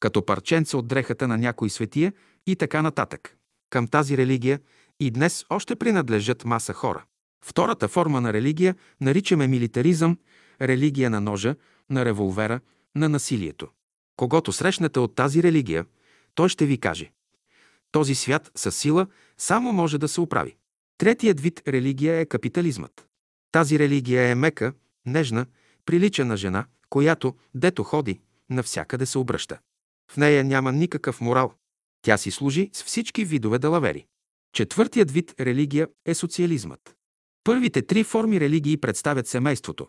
като 0.00 0.26
парченце 0.26 0.76
от 0.76 0.86
дрехата 0.86 1.28
на 1.28 1.38
някой 1.38 1.70
светия 1.70 2.12
и 2.46 2.56
така 2.56 2.82
нататък. 2.82 3.36
Към 3.70 3.88
тази 3.88 4.16
религия 4.16 4.60
и 5.00 5.10
днес 5.10 5.44
още 5.50 5.76
принадлежат 5.76 6.44
маса 6.44 6.72
хора. 6.72 7.04
Втората 7.44 7.88
форма 7.88 8.20
на 8.20 8.32
религия 8.32 8.76
наричаме 9.00 9.46
милитаризъм, 9.46 10.18
религия 10.60 11.10
на 11.10 11.20
ножа, 11.20 11.56
на 11.90 12.04
револвера, 12.04 12.60
на 12.94 13.08
насилието. 13.08 13.68
Когато 14.16 14.52
срещнете 14.52 15.00
от 15.00 15.14
тази 15.14 15.42
религия, 15.42 15.86
той 16.34 16.48
ще 16.48 16.66
ви 16.66 16.78
каже 16.78 17.10
този 17.92 18.14
свят 18.14 18.50
със 18.54 18.76
сила 18.76 19.06
само 19.38 19.72
може 19.72 19.98
да 19.98 20.08
се 20.08 20.20
оправи. 20.20 20.56
Третият 20.98 21.40
вид 21.40 21.62
религия 21.68 22.20
е 22.20 22.26
капитализмът. 22.26 23.06
Тази 23.52 23.78
религия 23.78 24.28
е 24.28 24.34
мека, 24.34 24.72
нежна, 25.06 25.46
прилича 25.86 26.24
на 26.24 26.36
жена, 26.36 26.66
която, 26.88 27.34
дето 27.54 27.82
ходи, 27.82 28.20
навсякъде 28.50 29.06
се 29.06 29.18
обръща. 29.18 29.58
В 30.10 30.16
нея 30.16 30.44
няма 30.44 30.72
никакъв 30.72 31.20
морал. 31.20 31.52
Тя 32.02 32.16
си 32.16 32.30
служи 32.30 32.70
с 32.72 32.84
всички 32.84 33.24
видове 33.24 33.58
далавери. 33.58 34.06
Четвъртият 34.52 35.10
вид 35.10 35.34
религия 35.40 35.88
е 36.06 36.14
социализмът. 36.14 36.96
Първите 37.44 37.82
три 37.82 38.04
форми 38.04 38.40
религии 38.40 38.76
представят 38.76 39.26
семейството. 39.26 39.86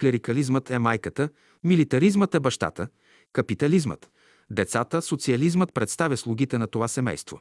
Клерикализмът 0.00 0.70
е 0.70 0.78
майката, 0.78 1.28
милитаризмът 1.64 2.34
е 2.34 2.40
бащата, 2.40 2.88
капитализмът– 3.32 4.10
децата, 4.50 5.02
социализмът 5.02 5.74
представя 5.74 6.16
слугите 6.16 6.58
на 6.58 6.66
това 6.66 6.88
семейство. 6.88 7.40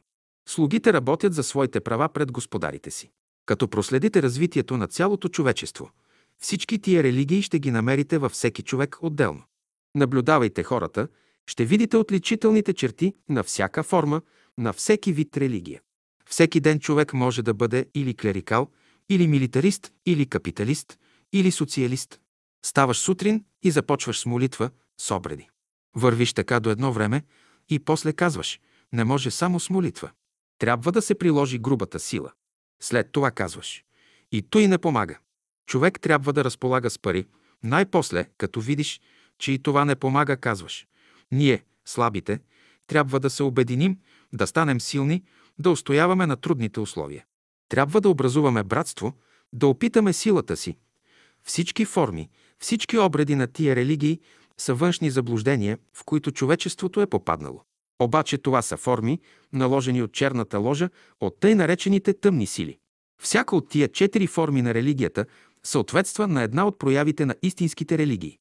Слугите 0.50 0.94
работят 0.94 1.34
за 1.34 1.44
своите 1.44 1.80
права 1.80 2.10
пред 2.10 2.32
господарите 2.32 2.92
си. 2.92 3.12
Като 3.46 3.68
проследите 3.68 4.22
развитието 4.22 4.78
на 4.78 4.88
цялото 4.88 5.30
човечество, 5.30 5.92
всички 6.40 6.80
тия 6.80 7.04
религии 7.04 7.42
ще 7.42 7.60
ги 7.60 7.72
намерите 7.72 8.18
във 8.18 8.32
всеки 8.32 8.64
човек 8.64 8.98
отделно. 9.02 9.44
Наблюдавайте 9.96 10.64
хората, 10.64 11.08
ще 11.48 11.66
видите 11.66 11.98
отличителните 11.98 12.74
черти 12.74 13.14
на 13.30 13.44
всяка 13.44 13.84
форма, 13.84 14.22
на 14.58 14.74
всеки 14.74 15.14
вид 15.14 15.38
религия. 15.38 15.82
Всеки 16.30 16.60
ден 16.60 16.80
човек 16.80 17.14
може 17.14 17.42
да 17.42 17.54
бъде 17.54 17.86
или 17.96 18.14
клерикал, 18.14 18.68
или 19.10 19.28
милитарист, 19.28 19.92
или 20.06 20.26
капиталист, 20.26 21.00
или 21.34 21.52
социалист. 21.52 22.20
Ставаш 22.66 22.98
сутрин 22.98 23.46
и 23.64 23.72
започваш 23.72 24.20
с 24.20 24.26
молитва, 24.26 24.70
с 24.98 25.16
обреди. 25.16 25.50
Вървиш 25.96 26.34
така 26.34 26.60
до 26.60 26.70
едно 26.70 26.94
време 26.94 27.24
и 27.70 27.80
после 27.80 28.14
казваш, 28.14 28.60
не 28.94 29.04
може 29.04 29.32
само 29.32 29.60
с 29.60 29.70
молитва. 29.70 30.12
Трябва 30.60 30.92
да 30.92 31.02
се 31.02 31.16
приложи 31.16 31.60
грубата 31.60 32.00
сила. 32.00 32.32
След 32.82 33.12
това 33.12 33.32
казваш, 33.32 33.84
и 34.32 34.42
той 34.42 34.68
не 34.68 34.78
помага. 34.78 35.20
Човек 35.68 36.00
трябва 36.00 36.34
да 36.34 36.44
разполага 36.44 36.90
с 36.90 37.00
пари. 37.00 37.26
Най-после, 37.64 38.26
като 38.38 38.62
видиш, 38.62 39.02
че 39.40 39.52
и 39.52 39.60
това 39.60 39.86
не 39.86 39.96
помага, 39.96 40.38
казваш. 40.38 40.88
Ние, 41.32 41.64
слабите, 41.86 42.40
трябва 42.88 43.20
да 43.20 43.30
се 43.30 43.44
обединим, 43.44 43.98
да 44.34 44.48
станем 44.48 44.82
силни, 44.82 45.24
да 45.60 45.72
устояваме 45.72 46.26
на 46.26 46.36
трудните 46.36 46.80
условия. 46.80 47.26
Трябва 47.70 48.02
да 48.02 48.10
образуваме 48.10 48.64
братство, 48.64 49.14
да 49.54 49.68
опитаме 49.68 50.14
силата 50.14 50.58
си. 50.58 50.78
Всички 51.44 51.86
форми, 51.86 52.30
всички 52.60 52.98
обреди 52.98 53.36
на 53.36 53.48
тия 53.48 53.76
религии 53.76 54.20
са 54.58 54.74
външни 54.74 55.10
заблуждения, 55.10 55.78
в 55.94 56.04
които 56.06 56.32
човечеството 56.32 57.02
е 57.02 57.08
попаднало. 57.08 57.64
Обаче 58.00 58.38
това 58.38 58.62
са 58.62 58.78
форми, 58.78 59.20
наложени 59.54 60.02
от 60.02 60.12
черната 60.12 60.60
ложа, 60.60 60.90
от 61.20 61.40
тъй 61.40 61.56
наречените 61.56 62.14
тъмни 62.14 62.48
сили. 62.48 62.78
Всяка 63.22 63.56
от 63.56 63.70
тия 63.70 63.88
четири 63.88 64.28
форми 64.28 64.62
на 64.62 64.74
религията 64.74 65.26
съответства 65.68 66.28
на 66.28 66.44
една 66.44 66.68
от 66.68 66.80
проявите 66.80 67.26
на 67.26 67.36
истинските 67.42 67.98
религии. 67.98 68.38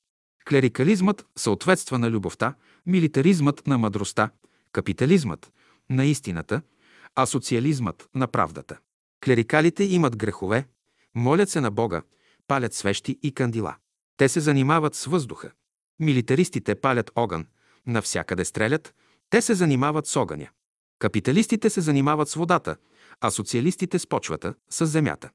Клерикализмът 0.49 1.27
съответства 1.37 1.99
на 1.99 2.11
любовта, 2.11 2.55
милитаризмът 2.87 3.67
на 3.67 3.79
мъдростта, 3.79 4.31
капитализмът 4.73 5.53
на 5.91 6.05
истината, 6.05 6.63
а 7.15 7.27
социализмът 7.27 8.09
на 8.15 8.27
правдата. 8.27 8.79
Клерикалите 9.25 9.85
имат 9.85 10.17
грехове, 10.17 10.69
молят 11.15 11.51
се 11.51 11.61
на 11.61 11.71
Бога, 11.71 12.03
палят 12.49 12.75
свещи 12.75 13.19
и 13.23 13.33
кандила. 13.33 13.77
Те 14.17 14.29
се 14.29 14.41
занимават 14.41 14.95
с 14.95 15.05
въздуха. 15.05 15.51
Милитаристите 16.01 16.75
палят 16.75 17.11
огън, 17.17 17.47
навсякъде 17.87 18.45
стрелят, 18.45 18.95
те 19.31 19.43
се 19.43 19.55
занимават 19.55 20.07
с 20.07 20.17
огъня. 20.17 20.49
Капиталистите 20.99 21.71
се 21.71 21.81
занимават 21.81 22.29
с 22.29 22.35
водата, 22.35 22.77
а 23.21 23.31
социалистите 23.31 23.99
с 23.99 24.07
почвата, 24.07 24.55
с 24.71 24.87
земята. 24.87 25.31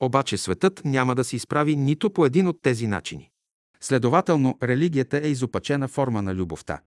Обаче 0.00 0.38
светът 0.38 0.82
няма 0.84 1.14
да 1.14 1.24
се 1.24 1.36
изправи 1.36 1.76
нито 1.76 2.10
по 2.10 2.26
един 2.26 2.48
от 2.48 2.62
тези 2.62 2.86
начини. 2.86 3.30
Следователно, 3.80 4.58
религията 4.62 5.18
е 5.18 5.28
изопачена 5.28 5.88
форма 5.88 6.22
на 6.22 6.34
любовта. 6.34 6.80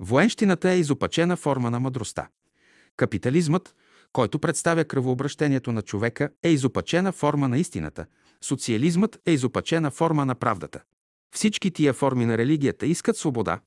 Военщината 0.00 0.70
е 0.70 0.78
изопачена 0.78 1.36
форма 1.36 1.70
на 1.70 1.80
мъдростта. 1.80 2.28
Капитализмът, 2.96 3.74
който 4.12 4.38
представя 4.38 4.84
кръвообращението 4.84 5.72
на 5.72 5.82
човека, 5.82 6.30
е 6.42 6.50
изопачена 6.50 7.12
форма 7.12 7.48
на 7.48 7.58
истината. 7.58 8.06
Социализмът 8.44 9.20
е 9.26 9.32
изопачена 9.32 9.90
форма 9.90 10.24
на 10.24 10.34
правдата. 10.34 10.82
Всички 11.34 11.70
тия 11.70 11.92
форми 11.92 12.26
на 12.26 12.38
религията 12.38 12.86
искат 12.86 13.16
свобода, 13.16 13.60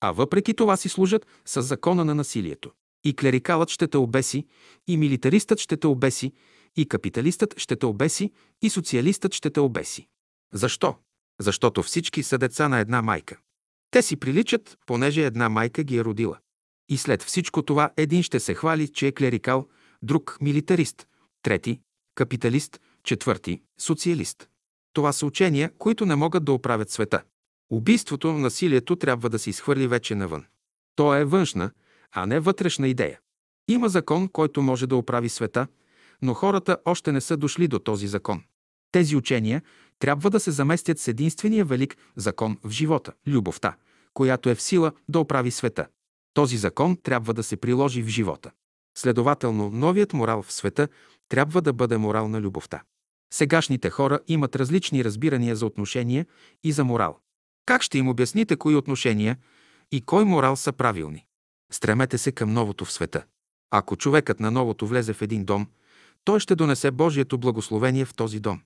а 0.00 0.12
въпреки 0.12 0.54
това 0.54 0.76
си 0.76 0.88
служат 0.88 1.26
с 1.44 1.62
закона 1.62 2.04
на 2.04 2.14
насилието. 2.14 2.70
И 3.04 3.16
клерикалът 3.16 3.68
ще 3.68 3.88
те 3.88 3.96
обеси, 3.96 4.46
и 4.86 4.96
милитаристът 4.96 5.58
ще 5.60 5.76
те 5.76 5.86
обеси, 5.86 6.32
и 6.76 6.88
капиталистът 6.88 7.58
ще 7.58 7.76
те 7.76 7.86
обеси, 7.86 8.32
и 8.62 8.70
социалистът 8.70 9.34
ще 9.34 9.50
те 9.50 9.60
обеси. 9.60 10.06
Защо? 10.52 10.96
Защото 11.40 11.82
всички 11.82 12.22
са 12.22 12.38
деца 12.38 12.68
на 12.68 12.78
една 12.78 13.02
майка. 13.02 13.38
Те 13.90 14.02
си 14.02 14.16
приличат, 14.16 14.78
понеже 14.86 15.26
една 15.26 15.48
майка 15.48 15.82
ги 15.84 15.96
е 15.96 16.04
родила. 16.04 16.38
И 16.88 16.96
след 16.96 17.22
всичко 17.22 17.62
това 17.62 17.90
един 17.96 18.22
ще 18.22 18.40
се 18.40 18.54
хвали, 18.54 18.88
че 18.88 19.06
е 19.06 19.12
клерикал, 19.12 19.68
друг– 20.02 20.38
милитарист, 20.40 21.06
трети– 21.42 21.80
капиталист, 22.14 22.80
четвърти– 23.04 23.62
социалист. 23.80 24.48
Това 24.92 25.12
са 25.12 25.26
учения, 25.26 25.72
които 25.78 26.06
не 26.06 26.16
могат 26.16 26.44
да 26.44 26.52
оправят 26.52 26.90
света. 26.90 27.22
Убийството, 27.70 28.32
насилието 28.32 28.96
трябва 28.96 29.30
да 29.30 29.38
се 29.38 29.50
изхвърли 29.50 29.86
вече 29.86 30.14
навън. 30.14 30.44
То 30.96 31.14
е 31.14 31.24
външна, 31.24 31.70
а 32.12 32.26
не 32.26 32.40
вътрешна 32.40 32.88
идея. 32.88 33.20
Има 33.68 33.88
закон, 33.88 34.28
който 34.28 34.62
може 34.62 34.86
да 34.86 34.96
оправи 34.96 35.28
света, 35.28 35.66
но 36.22 36.34
хората 36.34 36.78
още 36.84 37.12
не 37.12 37.20
са 37.20 37.36
дошли 37.36 37.68
до 37.68 37.78
този 37.78 38.08
закон. 38.08 38.42
Тези 38.92 39.16
учения 39.16 39.62
трябва 39.98 40.30
да 40.30 40.40
се 40.40 40.50
заместят 40.50 40.98
с 40.98 41.08
единствения 41.08 41.64
велик 41.64 41.96
закон 42.16 42.58
в 42.64 42.70
живота– 42.70 43.12
любовта, 43.26 43.76
която 44.14 44.50
е 44.50 44.54
в 44.54 44.62
сила 44.62 44.92
да 45.08 45.20
оправи 45.20 45.50
света. 45.50 45.86
Този 46.34 46.56
закон 46.56 46.96
трябва 47.02 47.34
да 47.34 47.42
се 47.42 47.56
приложи 47.56 48.02
в 48.02 48.08
живота. 48.08 48.50
Следователно, 48.98 49.70
новият 49.70 50.12
морал 50.12 50.42
в 50.42 50.52
света 50.52 50.88
трябва 51.28 51.62
да 51.62 51.72
бъде 51.72 51.96
морал 51.96 52.28
на 52.28 52.40
любовта. 52.40 52.82
Сегашните 53.32 53.90
хора 53.90 54.20
имат 54.28 54.56
различни 54.56 55.04
разбирания 55.04 55.56
за 55.56 55.66
отношения 55.66 56.26
и 56.64 56.72
за 56.72 56.84
морал. 56.84 57.18
Как 57.66 57.82
ще 57.82 57.98
им 57.98 58.08
обясните 58.08 58.56
кои 58.56 58.76
отношения 58.76 59.36
и 59.92 60.00
кой 60.00 60.24
морал 60.24 60.56
са 60.56 60.72
правилни? 60.72 61.26
Стремете 61.72 62.18
се 62.18 62.32
към 62.32 62.52
новото 62.52 62.84
в 62.84 62.92
света. 62.92 63.24
Ако 63.70 63.96
човекът 63.96 64.40
на 64.40 64.50
новото 64.50 64.86
влезе 64.86 65.12
в 65.12 65.22
един 65.22 65.44
дом, 65.44 65.66
той 66.28 66.40
ще 66.40 66.54
донесе 66.54 66.90
Божието 66.90 67.38
благословение 67.38 68.04
в 68.04 68.14
този 68.14 68.40
дом. 68.40 68.60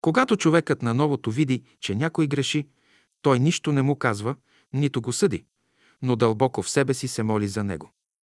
Когато 0.00 0.36
човекът 0.36 0.82
на 0.82 0.94
новото 0.94 1.30
види, 1.30 1.62
че 1.80 1.94
някой 1.94 2.26
греши, 2.26 2.66
той 3.22 3.38
нищо 3.38 3.72
не 3.72 3.82
му 3.82 3.96
казва, 3.96 4.36
нито 4.72 5.00
го 5.00 5.12
съди, 5.12 5.44
но 6.02 6.16
дълбоко 6.16 6.62
в 6.62 6.70
себе 6.70 6.94
си 6.94 7.08
се 7.08 7.22
моли 7.22 7.48
за 7.48 7.64
него. 7.64 7.90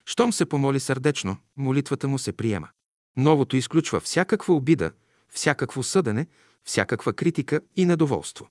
Щом 0.05 0.33
се 0.33 0.45
помоли 0.45 0.79
сърдечно, 0.79 1.37
молитвата 1.57 2.07
му 2.07 2.19
се 2.19 2.33
приема. 2.33 2.69
Новото 3.17 3.57
изключва 3.57 3.99
всякаква 3.99 4.55
обида, 4.55 4.91
всякакво 5.29 5.83
съдене, 5.83 6.27
всякаква 6.63 7.13
критика 7.13 7.61
и 7.75 7.85
недоволство. 7.85 8.47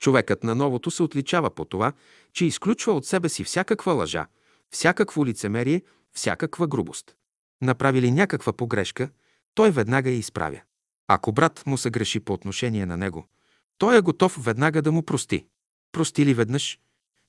Човекът 0.00 0.44
на 0.44 0.54
новото 0.54 0.90
се 0.90 1.02
отличава 1.02 1.50
по 1.50 1.64
това, 1.64 1.92
че 2.32 2.44
изключва 2.44 2.92
от 2.92 3.06
себе 3.06 3.28
си 3.28 3.44
всякаква 3.44 3.92
лъжа, 3.92 4.26
всякакво 4.70 5.26
лицемерие, 5.26 5.82
всякаква 6.12 6.66
грубост. 6.66 7.14
Направи 7.62 8.02
ли 8.02 8.10
някаква 8.10 8.52
погрешка, 8.52 9.10
той 9.56 9.70
веднага 9.70 10.10
я 10.10 10.16
изправя. 10.16 10.60
Ако 11.08 11.32
брат 11.32 11.62
му 11.66 11.78
се 11.78 11.90
греши 11.90 12.20
по 12.20 12.32
отношение 12.32 12.86
на 12.86 12.96
него, 12.96 13.26
той 13.78 13.98
е 13.98 14.00
готов 14.00 14.44
веднага 14.44 14.82
да 14.82 14.92
му 14.92 15.02
прости. 15.02 15.46
Прости 15.92 16.26
ли 16.26 16.34
веднъж, 16.34 16.78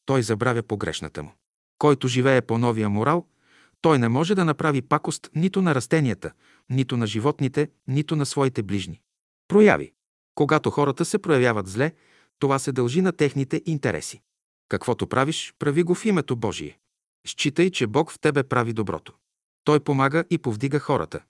той 0.05 0.23
забравя 0.23 0.63
погрешната 0.63 1.23
му. 1.23 1.31
Който 1.77 2.07
живее 2.07 2.41
по 2.41 2.57
новия 2.57 2.89
морал, 2.89 3.25
той 3.81 3.99
не 3.99 4.09
може 4.09 4.35
да 4.35 4.45
направи 4.45 4.81
пакост 4.81 5.29
нито 5.35 5.61
на 5.61 5.75
растенията, 5.75 6.31
нито 6.69 6.97
на 6.97 7.07
животните, 7.07 7.69
нито 7.87 8.15
на 8.15 8.25
своите 8.25 8.63
ближни. 8.63 9.01
Прояви. 9.47 9.93
Когато 10.35 10.71
хората 10.71 11.05
се 11.05 11.19
проявяват 11.19 11.67
зле, 11.67 11.91
това 12.39 12.59
се 12.59 12.71
дължи 12.71 13.01
на 13.01 13.11
техните 13.11 13.61
интереси. 13.65 14.21
Каквото 14.69 15.07
правиш, 15.07 15.53
прави 15.59 15.83
го 15.83 15.95
в 15.95 16.05
името 16.05 16.35
Божие. 16.35 16.79
Считай, 17.27 17.69
че 17.69 17.87
Бог 17.87 18.11
в 18.11 18.19
тебе 18.19 18.43
прави 18.43 18.73
доброто. 18.73 19.13
Той 19.63 19.79
помага 19.79 20.23
и 20.29 20.37
повдига 20.37 20.79
хората. 20.79 21.21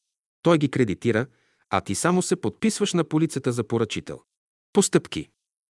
Той 0.41 0.57
ги 0.57 0.71
кредитира, 0.71 1.25
а 1.69 1.81
ти 1.81 1.95
само 1.95 2.21
се 2.21 2.35
подписваш 2.35 2.93
на 2.93 3.03
полицата 3.03 3.51
за 3.51 3.63
поръчител. 3.63 4.21
Постъпки. 4.73 5.29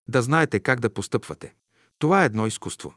Да 0.09 0.23
знаете 0.23 0.61
как 0.61 0.81
да 0.81 0.91
постъпвате. 0.91 1.55
Това 1.99 2.23
е 2.23 2.27
едно 2.27 2.47
изкуство. 2.47 2.95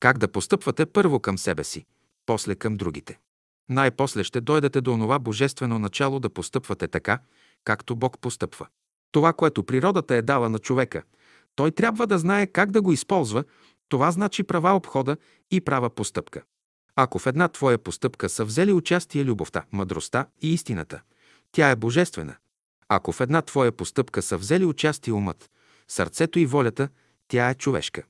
Как 0.00 0.18
да 0.18 0.32
постъпвате 0.32 0.86
първо 0.86 1.20
към 1.20 1.38
себе 1.38 1.64
си, 1.64 1.86
после 2.26 2.54
към 2.54 2.76
другите. 2.76 3.18
Най-после 3.68 4.24
ще 4.24 4.40
дойдете 4.40 4.80
до 4.80 4.92
онова 4.92 5.18
божествено 5.18 5.78
начало 5.78 6.20
да 6.20 6.30
постъпвате 6.30 6.88
така, 6.88 7.18
както 7.64 7.96
Бог 7.96 8.18
постъпва. 8.20 8.66
Това, 9.12 9.32
което 9.32 9.64
природата 9.64 10.14
е 10.14 10.22
дала 10.22 10.48
на 10.48 10.58
човека, 10.58 11.02
той 11.54 11.70
трябва 11.70 12.06
да 12.06 12.18
знае 12.18 12.46
как 12.46 12.70
да 12.70 12.82
го 12.82 12.92
използва, 12.92 13.44
това 13.88 14.10
значи 14.10 14.42
права 14.42 14.76
обхода 14.76 15.16
и 15.50 15.60
права 15.60 15.90
постъпка. 15.90 16.42
Ако 17.02 17.18
в 17.18 17.26
една 17.26 17.48
твоя 17.48 17.78
постъпка 17.78 18.28
са 18.28 18.44
взели 18.44 18.72
участие 18.72 19.24
любовта, 19.24 19.64
мъдростта 19.72 20.26
и 20.42 20.52
истината, 20.52 21.00
тя 21.52 21.70
е 21.70 21.76
божествена. 21.76 22.36
Ако 22.88 23.12
в 23.12 23.20
една 23.20 23.42
твоя 23.42 23.72
постъпка 23.72 24.22
са 24.22 24.36
взели 24.36 24.64
участие 24.64 25.12
умът, 25.12 25.50
сърцето 25.88 26.38
и 26.38 26.46
волята, 26.46 26.88
тя 27.28 27.50
е 27.50 27.54
човешка. 27.54 28.02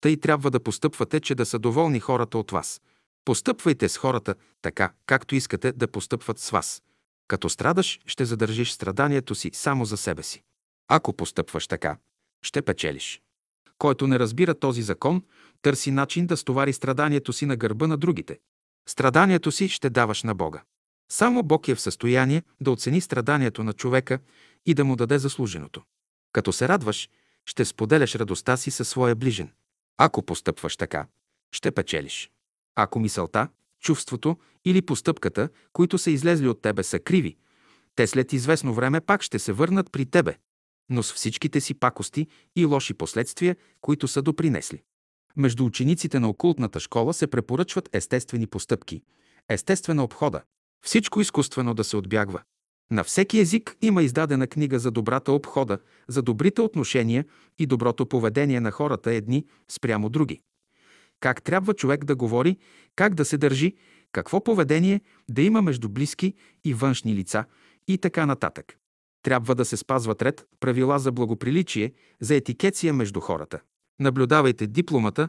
Тъй 0.00 0.20
трябва 0.20 0.50
да 0.50 0.60
постъпвате, 0.60 1.20
че 1.20 1.34
да 1.34 1.46
са 1.46 1.58
доволни 1.58 2.00
хората 2.00 2.38
от 2.38 2.50
вас. 2.50 2.80
Постъпвайте 3.24 3.88
с 3.88 3.96
хората 3.96 4.34
така, 4.62 4.92
както 5.06 5.34
искате 5.34 5.72
да 5.72 5.88
постъпват 5.88 6.38
с 6.38 6.50
вас. 6.50 6.82
Като 7.28 7.48
страдаш, 7.48 8.00
ще 8.06 8.24
задържиш 8.24 8.72
страданието 8.72 9.34
си 9.34 9.50
само 9.54 9.84
за 9.84 9.96
себе 9.96 10.22
си. 10.22 10.42
Ако 10.90 11.12
постъпваш 11.12 11.66
така, 11.66 11.96
ще 12.42 12.62
печелиш. 12.62 13.22
Който 13.78 14.06
не 14.06 14.18
разбира 14.18 14.54
този 14.54 14.82
закон, 14.82 15.22
търси 15.62 15.90
начин 15.90 16.26
да 16.26 16.36
стовари 16.36 16.72
страданието 16.72 17.32
си 17.32 17.46
на 17.46 17.56
гърба 17.56 17.86
на 17.86 17.96
другите. 17.96 18.38
Страданието 18.88 19.52
си 19.52 19.68
ще 19.68 19.90
даваш 19.90 20.22
на 20.22 20.34
Бога. 20.34 20.62
Само 21.12 21.42
Бог 21.42 21.68
е 21.68 21.74
в 21.74 21.80
състояние 21.80 22.42
да 22.60 22.70
оцени 22.70 23.00
страданието 23.00 23.64
на 23.64 23.72
човека 23.72 24.18
и 24.66 24.74
да 24.74 24.84
му 24.84 24.96
даде 24.96 25.18
заслуженото. 25.18 25.82
Като 26.32 26.52
се 26.52 26.68
радваш, 26.68 27.08
ще 27.46 27.64
споделяш 27.64 28.14
радостта 28.14 28.56
си 28.56 28.70
със 28.70 28.88
своя 28.88 29.14
ближен. 29.14 29.50
Ако 29.98 30.22
постъпваш 30.22 30.76
така, 30.76 31.06
ще 31.52 31.70
печелиш. 31.70 32.30
Ако 32.74 33.00
мисълта, 33.00 33.48
чувството 33.80 34.36
или 34.64 34.82
постъпката, 34.82 35.48
които 35.72 35.98
са 35.98 36.10
излезли 36.10 36.48
от 36.48 36.62
тебе, 36.62 36.82
са 36.82 36.98
криви, 36.98 37.36
те 37.94 38.06
след 38.06 38.32
известно 38.32 38.74
време 38.74 39.00
пак 39.00 39.22
ще 39.22 39.38
се 39.38 39.52
върнат 39.52 39.92
при 39.92 40.06
тебе, 40.06 40.36
но 40.90 41.02
с 41.02 41.12
всичките 41.12 41.60
си 41.60 41.74
пакости 41.74 42.26
и 42.56 42.64
лоши 42.64 42.94
последствия, 42.94 43.56
които 43.80 44.08
са 44.08 44.22
допринесли. 44.22 44.82
Между 45.38 45.64
учениците 45.64 46.20
на 46.20 46.28
окултната 46.28 46.80
школа 46.80 47.14
се 47.14 47.26
препоръчват 47.26 47.88
естествени 47.92 48.46
постъпки, 48.46 49.02
естествена 49.48 50.04
обхода, 50.04 50.42
всичко 50.84 51.20
изкуствено 51.20 51.74
да 51.74 51.84
се 51.84 51.96
отбягва. 51.96 52.42
На 52.90 53.04
всеки 53.04 53.38
език 53.38 53.76
има 53.82 54.02
издадена 54.02 54.46
книга 54.46 54.78
за 54.78 54.90
добрата 54.90 55.32
обхода, 55.32 55.78
за 56.08 56.22
добрите 56.22 56.60
отношения 56.60 57.24
и 57.58 57.66
доброто 57.66 58.06
поведение 58.06 58.60
на 58.60 58.70
хората 58.70 59.12
едни 59.12 59.46
спрямо 59.68 60.08
други. 60.08 60.40
Как 61.20 61.42
трябва 61.42 61.74
човек 61.74 62.04
да 62.04 62.16
говори, 62.16 62.56
как 62.96 63.14
да 63.14 63.24
се 63.24 63.38
държи, 63.38 63.76
какво 64.12 64.44
поведение 64.44 65.00
да 65.30 65.42
има 65.42 65.62
между 65.62 65.88
близки 65.88 66.34
и 66.64 66.74
външни 66.74 67.14
лица 67.14 67.44
и 67.88 67.98
така 67.98 68.26
нататък. 68.26 68.78
Трябва 69.22 69.54
да 69.54 69.64
се 69.64 69.76
спазват 69.76 70.22
ред, 70.22 70.46
правила 70.60 70.98
за 70.98 71.12
благоприличие, 71.12 71.92
за 72.20 72.34
етикеция 72.34 72.94
между 72.94 73.20
хората. 73.20 73.60
Наблюдавайте 74.00 74.66
дипломата, 74.66 75.28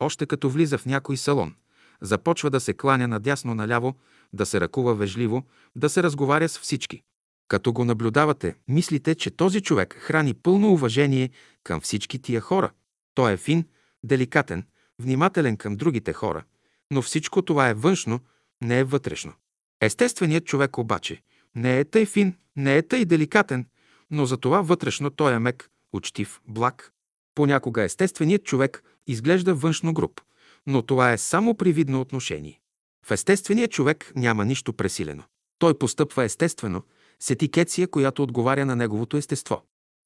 още 0.00 0.26
като 0.26 0.50
влиза 0.50 0.78
в 0.78 0.86
някой 0.86 1.16
салон. 1.16 1.54
Започва 2.00 2.50
да 2.50 2.60
се 2.60 2.74
кланя 2.74 3.08
надясно-наляво, 3.08 3.94
да 4.32 4.46
се 4.46 4.60
ръкува 4.60 4.94
вежливо, 4.94 5.44
да 5.76 5.88
се 5.88 6.02
разговаря 6.02 6.48
с 6.48 6.58
всички. 6.58 7.02
Като 7.48 7.72
го 7.72 7.84
наблюдавате, 7.84 8.54
мислите, 8.68 9.14
че 9.14 9.30
този 9.30 9.60
човек 9.60 9.96
храни 9.98 10.34
пълно 10.34 10.72
уважение 10.72 11.30
към 11.64 11.80
всички 11.80 12.18
тия 12.18 12.40
хора. 12.40 12.70
Той 13.14 13.32
е 13.32 13.36
фин, 13.36 13.64
деликатен, 14.04 14.66
внимателен 14.98 15.56
към 15.56 15.76
другите 15.76 16.12
хора, 16.12 16.44
но 16.90 17.02
всичко 17.02 17.42
това 17.42 17.68
е 17.68 17.74
външно, 17.74 18.20
не 18.62 18.78
е 18.78 18.84
вътрешно. 18.84 19.32
Естественият 19.80 20.44
човек 20.44 20.78
обаче 20.78 21.22
не 21.54 21.78
е 21.78 21.84
тъй 21.84 22.06
фин, 22.06 22.36
не 22.56 22.76
е 22.76 22.82
тъй 22.82 23.04
деликатен, 23.04 23.66
но 24.10 24.26
затова 24.26 24.60
вътрешно 24.60 25.10
той 25.10 25.34
е 25.34 25.38
мек, 25.38 25.70
учтив, 25.92 26.40
благ. 26.48 26.92
Понякога 27.34 27.82
естественият 27.82 28.44
човек 28.44 28.82
изглежда 29.06 29.54
външно 29.54 29.94
груб, 29.94 30.20
но 30.66 30.82
това 30.82 31.12
е 31.12 31.18
само 31.18 31.54
привидно 31.54 32.00
отношение. 32.00 32.60
В 33.06 33.10
естествения 33.10 33.68
човек 33.68 34.12
няма 34.16 34.44
нищо 34.44 34.72
пресилено. 34.72 35.22
Той 35.58 35.78
постъпва 35.78 36.24
естествено, 36.24 36.82
с 37.20 37.30
етикеция, 37.30 37.88
която 37.88 38.22
отговаря 38.22 38.66
на 38.66 38.76
неговото 38.76 39.16
естество. 39.16 39.62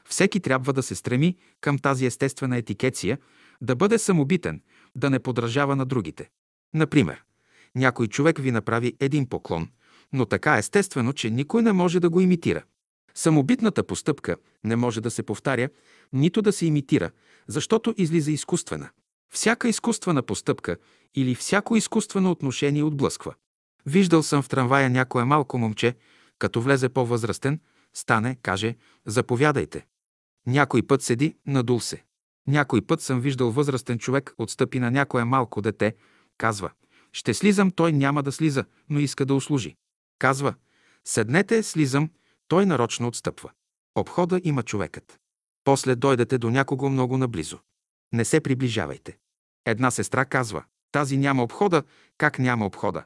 Всеки 0.09 0.41
трябва 0.41 0.73
да 0.73 0.83
се 0.83 0.95
стреми 0.95 1.37
към 1.61 1.79
тази 1.79 2.07
естествена 2.07 2.57
етикеция, 2.57 3.19
да 3.61 3.77
бъде 3.77 3.99
самобитен, 3.99 4.63
да 4.97 5.11
не 5.11 5.19
подражава 5.19 5.77
на 5.77 5.87
другите. 5.87 6.31
Например, 6.75 7.25
някой 7.75 8.07
човек 8.07 8.39
ви 8.39 8.51
направи 8.51 8.97
един 9.01 9.29
поклон, 9.29 9.69
но 10.13 10.27
така 10.27 10.57
естествено, 10.57 11.13
че 11.13 11.31
никой 11.31 11.63
не 11.63 11.73
може 11.73 12.01
да 12.01 12.11
го 12.11 12.21
имитира. 12.21 12.63
Самобитната 13.17 13.85
постъпка 13.85 14.37
не 14.65 14.77
може 14.77 15.01
да 15.01 15.11
се 15.11 15.23
повтаря, 15.23 15.69
нито 16.13 16.43
да 16.43 16.53
се 16.53 16.67
имитира, 16.67 17.11
защото 17.49 17.95
излиза 17.97 18.33
изкуствена. 18.33 18.91
Всяка 19.33 19.69
изкуствена 19.69 20.23
постъпка 20.23 20.77
или 21.15 21.35
всяко 21.35 21.77
изкуствено 21.77 22.31
отношение 22.31 22.83
отблъсква. 22.83 23.35
Виждал 23.87 24.23
съм 24.23 24.43
в 24.43 24.49
трамвая 24.49 24.91
някое 24.91 25.25
малко 25.25 25.59
момче, 25.59 25.97
като 26.39 26.61
влезе 26.61 26.89
по-възрастен, 26.89 27.61
стане, 27.95 28.37
каже 28.43 28.77
«Заповядайте». 29.07 29.87
Някой 30.47 30.83
път 30.83 31.03
седи, 31.03 31.37
надул 31.47 31.81
се. 31.81 32.05
Някой 32.47 32.83
път 32.83 33.01
съм 33.01 33.21
виждал 33.21 33.51
възрастен 33.51 33.99
човек 33.99 34.35
отстъпи 34.39 34.79
на 34.79 34.91
някое 34.91 35.25
малко 35.25 35.63
дете, 35.63 35.95
казва 36.39 36.71
«Ще 37.13 37.35
слизам, 37.35 37.71
той 37.71 37.93
няма 37.93 38.23
да 38.23 38.33
слиза, 38.33 38.65
но 38.91 38.99
иска 38.99 39.27
да 39.27 39.35
услужи». 39.35 39.77
Казва 40.19 40.55
«Седнете, 41.05 41.63
слизам», 41.63 42.11
той 42.55 42.67
нарочно 42.67 43.09
отстъпва. 43.09 43.51
Обхода 43.95 44.41
има 44.45 44.63
човекът. 44.63 45.21
После 45.65 45.95
дойдете 45.95 46.39
до 46.39 46.51
някого 46.51 46.91
много 46.91 47.17
наблизо. 47.17 47.59
Не 48.13 48.25
се 48.25 48.41
приближавайте. 48.41 49.19
Една 49.67 49.91
сестра 49.91 50.25
казва, 50.25 50.65
тази 50.93 51.17
няма 51.17 51.43
обхода, 51.43 51.83
как 52.19 52.39
няма 52.39 52.67
обхода? 52.67 53.05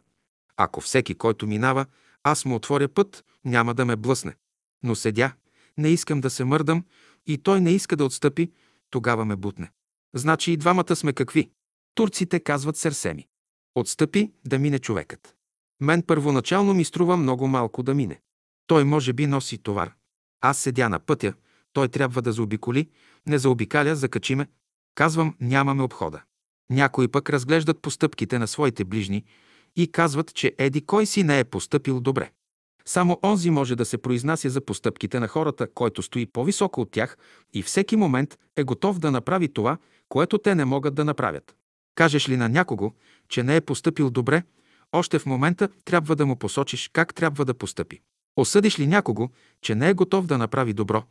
Ако 0.56 0.80
всеки, 0.80 1.14
който 1.14 1.46
минава, 1.46 1.86
аз 2.22 2.44
му 2.44 2.54
отворя 2.54 2.88
път, 2.88 3.24
няма 3.44 3.74
да 3.74 3.84
ме 3.84 3.96
блъсне. 3.96 4.34
Но 4.82 4.94
седя, 4.94 5.32
не 5.78 5.88
искам 5.88 6.20
да 6.20 6.30
се 6.30 6.44
мърдам 6.44 6.84
и 7.26 7.38
той 7.38 7.60
не 7.60 7.70
иска 7.70 7.96
да 7.96 8.04
отстъпи, 8.04 8.52
тогава 8.90 9.24
ме 9.24 9.36
бутне. 9.36 9.70
Значи 10.14 10.52
и 10.52 10.56
двамата 10.56 10.96
сме 10.96 11.12
какви? 11.12 11.50
Турците 11.94 12.40
казват 12.40 12.76
серсеми. 12.76 13.26
Отстъпи 13.74 14.32
да 14.46 14.58
мине 14.58 14.78
човекът. 14.78 15.34
Мен 15.80 16.02
първоначално 16.02 16.74
ми 16.74 16.84
струва 16.84 17.16
много 17.16 17.48
малко 17.48 17.82
да 17.82 17.94
мине. 17.94 18.20
Той 18.68 18.84
може 18.84 19.12
би 19.12 19.26
носи 19.26 19.58
товар. 19.58 19.92
Аз 20.40 20.58
седя 20.58 20.88
на 20.88 20.98
пътя, 20.98 21.34
той 21.72 21.88
трябва 21.88 22.22
да 22.22 22.32
заобиколи, 22.32 22.88
не 23.26 23.38
заобикаля, 23.38 23.96
закачи 23.96 24.34
ме. 24.34 24.48
Казвам, 24.94 25.36
нямаме 25.40 25.82
обхода. 25.82 26.22
Някои 26.70 27.08
пък 27.08 27.30
разглеждат 27.30 27.82
постъпките 27.82 28.38
на 28.38 28.46
своите 28.46 28.84
ближни 28.84 29.24
и 29.76 29.92
казват, 29.92 30.34
че 30.34 30.54
еди 30.58 30.86
кой 30.86 31.06
си 31.06 31.22
не 31.22 31.38
е 31.38 31.44
постъпил 31.44 32.00
добре. 32.00 32.30
Само 32.84 33.18
онзи 33.24 33.50
може 33.50 33.76
да 33.76 33.84
се 33.84 33.98
произнася 33.98 34.50
за 34.50 34.60
постъпките 34.60 35.20
на 35.20 35.28
хората, 35.28 35.70
който 35.74 36.02
стои 36.02 36.26
по-високо 36.26 36.80
от 36.80 36.90
тях 36.90 37.18
и 37.52 37.62
всеки 37.62 37.96
момент 37.96 38.38
е 38.56 38.64
готов 38.64 38.98
да 38.98 39.10
направи 39.10 39.52
това, 39.52 39.78
което 40.08 40.38
те 40.38 40.54
не 40.54 40.64
могат 40.64 40.94
да 40.94 41.04
направят. 41.04 41.56
Кажеш 41.94 42.28
ли 42.28 42.36
на 42.36 42.48
някого, 42.48 42.92
че 43.28 43.42
не 43.42 43.56
е 43.56 43.60
постъпил 43.60 44.10
добре, 44.10 44.42
още 44.92 45.18
в 45.18 45.26
момента 45.26 45.68
трябва 45.84 46.16
да 46.16 46.26
му 46.26 46.36
посочиш 46.36 46.90
как 46.92 47.14
трябва 47.14 47.44
да 47.44 47.54
постъпи. 47.54 48.00
Осъдиш 48.38 48.78
ли 48.78 48.86
някого, 48.86 49.28
че 49.62 49.74
не 49.74 49.88
е 49.88 49.94
готов 49.94 50.26
да 50.26 50.38
направи 50.38 50.72
добро, 50.72 51.04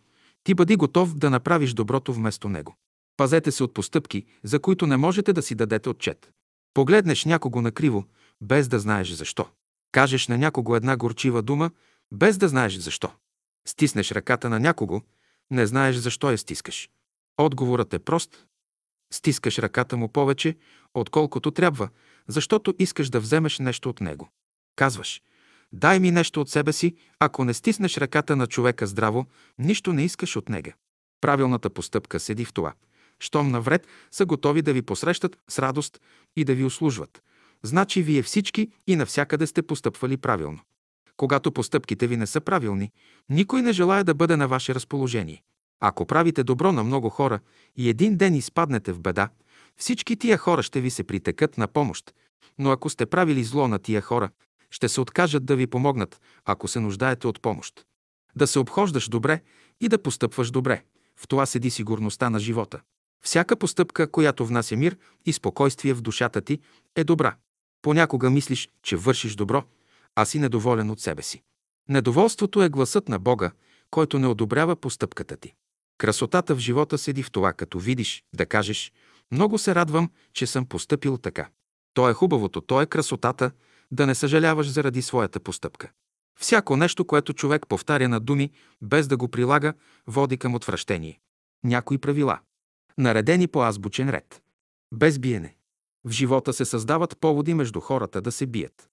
ти 0.43 0.53
бъди 0.53 0.75
готов 0.75 1.15
да 1.15 1.29
направиш 1.29 1.73
доброто 1.73 2.13
вместо 2.13 2.49
него. 2.49 2.75
Пазете 3.17 3.51
се 3.51 3.63
от 3.63 3.73
постъпки, 3.73 4.25
за 4.43 4.59
които 4.59 4.87
не 4.87 4.97
можете 4.97 5.33
да 5.33 5.41
си 5.41 5.55
дадете 5.55 5.89
отчет. 5.89 6.31
Погледнеш 6.73 7.25
някого 7.25 7.61
накриво, 7.61 8.05
без 8.41 8.67
да 8.67 8.79
знаеш 8.79 9.11
защо. 9.11 9.45
Кажеш 9.91 10.27
на 10.27 10.37
някого 10.37 10.75
една 10.75 10.97
горчива 10.97 11.41
дума, 11.41 11.71
без 12.11 12.37
да 12.37 12.47
знаеш 12.47 12.75
защо. 12.77 13.11
Стиснеш 13.67 14.11
ръката 14.11 14.49
на 14.49 14.59
някого, 14.59 15.01
не 15.51 15.65
знаеш 15.65 15.95
защо 15.95 16.31
я 16.31 16.37
стискаш. 16.37 16.89
Отговорът 17.37 17.93
е 17.93 17.99
прост. 17.99 18.45
Стискаш 19.13 19.59
ръката 19.59 19.97
му 19.97 20.07
повече, 20.07 20.55
отколкото 20.93 21.51
трябва, 21.51 21.89
защото 22.27 22.73
искаш 22.79 23.09
да 23.09 23.19
вземеш 23.19 23.59
нещо 23.59 23.89
от 23.89 24.01
него. 24.01 24.29
Казваш, 24.75 25.21
дай 25.71 25.99
ми 25.99 26.11
нещо 26.11 26.41
от 26.41 26.49
себе 26.49 26.73
си, 26.73 26.95
ако 27.19 27.45
не 27.45 27.53
стиснеш 27.53 27.97
ръката 27.97 28.35
на 28.35 28.47
човека 28.47 28.87
здраво, 28.87 29.25
нищо 29.59 29.93
не 29.93 30.03
искаш 30.03 30.35
от 30.35 30.49
него. 30.49 30.71
Правилната 31.21 31.69
постъпка 31.69 32.19
седи 32.19 32.45
в 32.45 32.53
това. 32.53 32.73
Щом 33.19 33.51
навред 33.51 33.87
са 34.11 34.25
готови 34.25 34.61
да 34.61 34.73
ви 34.73 34.81
посрещат 34.81 35.37
с 35.49 35.59
радост 35.59 36.01
и 36.35 36.43
да 36.43 36.55
ви 36.55 36.63
услужват. 36.63 37.21
Значи 37.63 38.03
вие 38.03 38.23
всички 38.23 38.71
и 38.87 38.95
навсякъде 38.95 39.47
сте 39.47 39.61
постъпвали 39.61 40.17
правилно. 40.17 40.59
Когато 41.17 41.51
постъпките 41.51 42.07
ви 42.07 42.17
не 42.17 42.27
са 42.27 42.41
правилни, 42.41 42.91
никой 43.29 43.61
не 43.61 43.73
желая 43.73 44.03
да 44.03 44.13
бъде 44.13 44.35
на 44.35 44.47
ваше 44.47 44.75
разположение. 44.75 45.43
Ако 45.79 46.05
правите 46.05 46.43
добро 46.43 46.71
на 46.71 46.83
много 46.83 47.09
хора 47.09 47.39
и 47.75 47.89
един 47.89 48.17
ден 48.17 48.35
изпаднете 48.35 48.93
в 48.93 48.99
беда, 48.99 49.29
всички 49.77 50.17
тия 50.17 50.37
хора 50.37 50.63
ще 50.63 50.81
ви 50.81 50.89
се 50.89 51.03
притекат 51.03 51.57
на 51.57 51.67
помощ. 51.67 52.13
Но 52.59 52.71
ако 52.71 52.89
сте 52.89 53.05
правили 53.05 53.43
зло 53.43 53.67
на 53.67 53.79
тия 53.79 54.01
хора, 54.01 54.29
ще 54.71 54.89
се 54.89 55.01
откажат 55.01 55.45
да 55.45 55.55
ви 55.55 55.67
помогнат, 55.67 56.21
ако 56.45 56.67
се 56.67 56.79
нуждаете 56.79 57.27
от 57.27 57.41
помощ. 57.41 57.85
Да 58.35 58.47
се 58.47 58.59
обхождаш 58.59 59.09
добре 59.09 59.41
и 59.81 59.89
да 59.89 60.01
постъпваш 60.03 60.51
добре. 60.51 60.83
В 61.15 61.27
това 61.27 61.45
седи 61.45 61.69
сигурността 61.69 62.29
на 62.29 62.39
живота. 62.39 62.81
Всяка 63.23 63.55
постъпка, 63.55 64.11
която 64.11 64.45
внася 64.45 64.75
мир 64.75 64.97
и 65.25 65.33
спокойствие 65.33 65.93
в 65.93 66.01
душата 66.01 66.41
ти, 66.41 66.59
е 66.95 67.03
добра. 67.03 67.35
Понякога 67.81 68.29
мислиш, 68.29 68.69
че 68.83 68.95
вършиш 68.95 69.35
добро, 69.35 69.63
а 70.15 70.25
си 70.25 70.39
недоволен 70.39 70.89
от 70.89 70.99
себе 70.99 71.21
си. 71.21 71.41
Недоволството 71.89 72.63
е 72.63 72.69
гласът 72.69 73.09
на 73.09 73.19
Бога, 73.19 73.51
който 73.91 74.19
не 74.19 74.27
одобрява 74.27 74.75
постъпката 74.75 75.37
ти. 75.37 75.53
Красотата 75.97 76.55
в 76.55 76.59
живота 76.59 76.97
седи 76.97 77.23
в 77.23 77.31
това, 77.31 77.53
като 77.53 77.79
видиш, 77.79 78.23
да 78.35 78.45
кажеш, 78.45 78.91
много 79.31 79.57
се 79.57 79.75
радвам, 79.75 80.11
че 80.33 80.47
съм 80.47 80.65
постъпил 80.65 81.17
така. 81.17 81.49
То 81.93 82.09
е 82.09 82.13
хубавото, 82.13 82.61
то 82.61 82.81
е 82.81 82.85
красотата, 82.85 83.51
да 83.91 84.05
не 84.05 84.15
съжаляваш 84.15 84.69
заради 84.69 85.01
своята 85.01 85.39
постъпка. 85.39 85.91
Всяко 86.39 86.75
нещо, 86.77 87.05
което 87.05 87.33
човек 87.33 87.67
повтаря 87.67 88.09
на 88.09 88.19
думи, 88.19 88.51
без 88.81 89.07
да 89.07 89.17
го 89.17 89.27
прилага, 89.27 89.73
води 90.07 90.37
към 90.37 90.55
отвращение. 90.55 91.19
Някои 91.63 91.97
правила. 91.97 92.39
Наредени 92.97 93.47
по 93.47 93.63
азбучен 93.63 94.09
ред. 94.09 94.41
Без 94.93 95.19
биене. 95.19 95.55
В 96.05 96.11
живота 96.11 96.53
се 96.53 96.65
създават 96.65 97.17
поводи 97.19 97.53
между 97.53 97.79
хората 97.79 98.21
да 98.21 98.31
се 98.31 98.45
бият. 98.45 98.89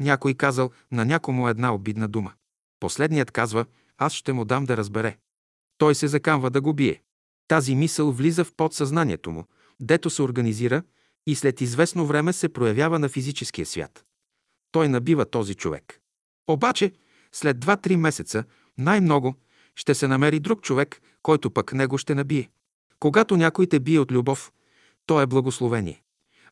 Някой 0.00 0.34
казал 0.34 0.70
на 0.92 1.04
някому 1.04 1.48
една 1.48 1.74
обидна 1.74 2.08
дума. 2.08 2.32
Последният 2.80 3.30
казва, 3.30 3.66
аз 3.98 4.12
ще 4.12 4.32
му 4.32 4.44
дам 4.44 4.64
да 4.64 4.76
разбере. 4.76 5.18
Той 5.78 5.94
се 5.94 6.08
закамва 6.08 6.50
да 6.50 6.60
го 6.60 6.74
бие. 6.74 7.02
Тази 7.48 7.74
мисъл 7.74 8.12
влиза 8.12 8.44
в 8.44 8.54
подсъзнанието 8.54 9.30
му, 9.30 9.44
дето 9.80 10.10
се 10.10 10.22
организира 10.22 10.82
и 11.26 11.34
след 11.34 11.60
известно 11.60 12.06
време 12.06 12.32
се 12.32 12.48
проявява 12.48 12.98
на 12.98 13.08
физическия 13.08 13.66
свят. 13.66 14.04
Той 14.72 14.88
набива 14.88 15.24
този 15.24 15.54
човек. 15.54 16.00
Обаче, 16.48 16.92
след 17.32 17.58
2-3 17.58 17.96
месеца, 17.96 18.44
най-много, 18.78 19.34
ще 19.74 19.94
се 19.94 20.08
намери 20.08 20.40
друг 20.40 20.62
човек, 20.62 21.02
който 21.22 21.50
пък 21.50 21.72
него 21.72 21.98
ще 21.98 22.14
набие. 22.14 22.50
Когато 23.00 23.36
някой 23.36 23.66
те 23.66 23.80
бие 23.80 23.98
от 23.98 24.12
любов, 24.12 24.52
то 25.06 25.20
е 25.20 25.26
благословение. 25.26 26.02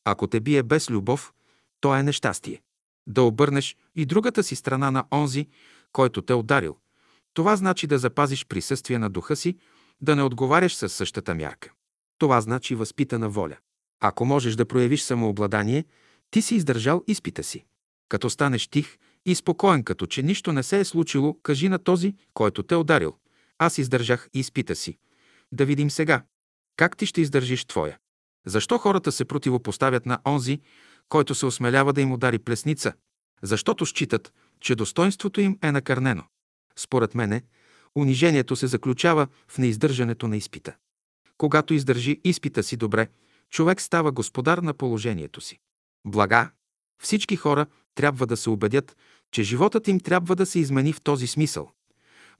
Ако 0.04 0.26
те 0.26 0.40
бие 0.40 0.62
без 0.62 0.90
любов, 0.90 1.32
то 1.80 1.96
е 1.96 2.02
нещастие. 2.02 2.62
Да 3.06 3.22
обърнеш 3.22 3.76
и 3.94 4.06
другата 4.06 4.42
си 4.42 4.56
страна 4.56 4.90
на 4.90 5.04
онзи, 5.12 5.48
който 5.92 6.22
те 6.22 6.34
ударил. 6.34 6.76
Това 7.34 7.56
значи 7.56 7.86
да 7.86 7.98
запазиш 7.98 8.46
присъствие 8.46 8.98
на 8.98 9.10
духа 9.10 9.36
си, 9.36 9.58
да 10.00 10.16
не 10.16 10.22
отговаряш 10.22 10.74
със 10.74 10.92
същата 10.92 11.34
мярка. 11.34 11.70
Това 12.18 12.40
значи 12.40 12.74
възпитана 12.74 13.28
воля. 13.28 13.56
Ако 14.00 14.24
можеш 14.24 14.54
да 14.54 14.66
проявиш 14.66 15.02
самообладание, 15.02 15.84
ти 16.30 16.42
си 16.42 16.54
издържал 16.54 17.04
изпита 17.06 17.42
си. 17.42 17.64
Като 18.08 18.30
станеш 18.30 18.68
тих 18.68 18.98
и 19.26 19.34
спокоен, 19.34 19.84
като 19.84 20.06
че 20.06 20.22
нищо 20.22 20.52
не 20.52 20.62
се 20.62 20.80
е 20.80 20.84
случило, 20.84 21.34
кажи 21.42 21.68
на 21.68 21.78
този, 21.78 22.14
който 22.34 22.62
те 22.62 22.74
ударил. 22.76 23.16
Аз 23.58 23.78
издържах 23.78 24.28
изпита 24.34 24.76
си. 24.76 24.98
Да 25.52 25.64
видим 25.64 25.90
сега. 25.90 26.24
Как 26.76 26.96
ти 26.96 27.06
ще 27.06 27.20
издържиш 27.20 27.64
твоя? 27.64 27.98
Защо 28.46 28.78
хората 28.78 29.12
се 29.12 29.24
противопоставят 29.24 30.06
на 30.06 30.18
онзи, 30.26 30.60
който 31.08 31.34
се 31.34 31.46
осмелява 31.46 31.92
да 31.92 32.00
им 32.00 32.12
удари 32.12 32.38
плесница? 32.38 32.92
Защото 33.42 33.86
считат, 33.86 34.32
че 34.60 34.74
достоинството 34.74 35.40
им 35.40 35.58
е 35.62 35.72
накърнено. 35.72 36.24
Според 36.76 37.14
мене, 37.14 37.42
унижението 37.96 38.56
се 38.56 38.66
заключава 38.66 39.26
в 39.48 39.58
неиздържането 39.58 40.28
на 40.28 40.36
изпита. 40.36 40.76
Когато 41.38 41.74
издържи 41.74 42.20
изпита 42.24 42.62
си 42.62 42.76
добре, 42.76 43.08
човек 43.50 43.80
става 43.80 44.12
господар 44.12 44.58
на 44.58 44.74
положението 44.74 45.40
си. 45.40 45.58
Блага. 46.06 46.50
Всички 47.02 47.36
хора 47.36 47.66
трябва 47.94 48.26
да 48.26 48.36
се 48.36 48.50
убедят, 48.50 48.96
че 49.30 49.42
животът 49.42 49.88
им 49.88 50.00
трябва 50.00 50.36
да 50.36 50.46
се 50.46 50.58
измени 50.58 50.92
в 50.92 51.00
този 51.00 51.26
смисъл. 51.26 51.70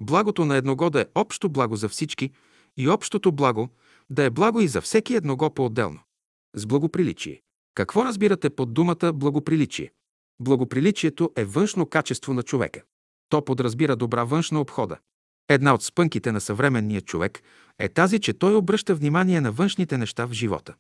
Благото 0.00 0.44
на 0.44 0.56
едного 0.56 0.90
да 0.90 1.00
е 1.00 1.06
общо 1.14 1.48
благо 1.48 1.76
за 1.76 1.88
всички 1.88 2.30
и 2.76 2.88
общото 2.88 3.32
благо 3.32 3.68
да 4.10 4.24
е 4.24 4.30
благо 4.30 4.60
и 4.60 4.68
за 4.68 4.80
всеки 4.80 5.14
едного 5.14 5.50
по-отделно. 5.50 6.00
С 6.54 6.66
благоприличие. 6.66 7.42
Какво 7.74 8.04
разбирате 8.04 8.50
под 8.50 8.74
думата 8.74 9.12
благоприличие? 9.14 9.92
Благоприличието 10.40 11.32
е 11.36 11.44
външно 11.44 11.86
качество 11.86 12.34
на 12.34 12.42
човека. 12.42 12.82
То 13.28 13.44
подразбира 13.44 13.96
добра 13.96 14.24
външна 14.24 14.60
обхода. 14.60 14.98
Една 15.48 15.74
от 15.74 15.82
спънките 15.82 16.32
на 16.32 16.40
съвременния 16.40 17.00
човек 17.00 17.42
е 17.78 17.88
тази, 17.88 18.18
че 18.18 18.32
той 18.32 18.54
обръща 18.54 18.94
внимание 18.94 19.40
на 19.40 19.52
външните 19.52 19.98
неща 19.98 20.26
в 20.26 20.32
живота. 20.32 20.74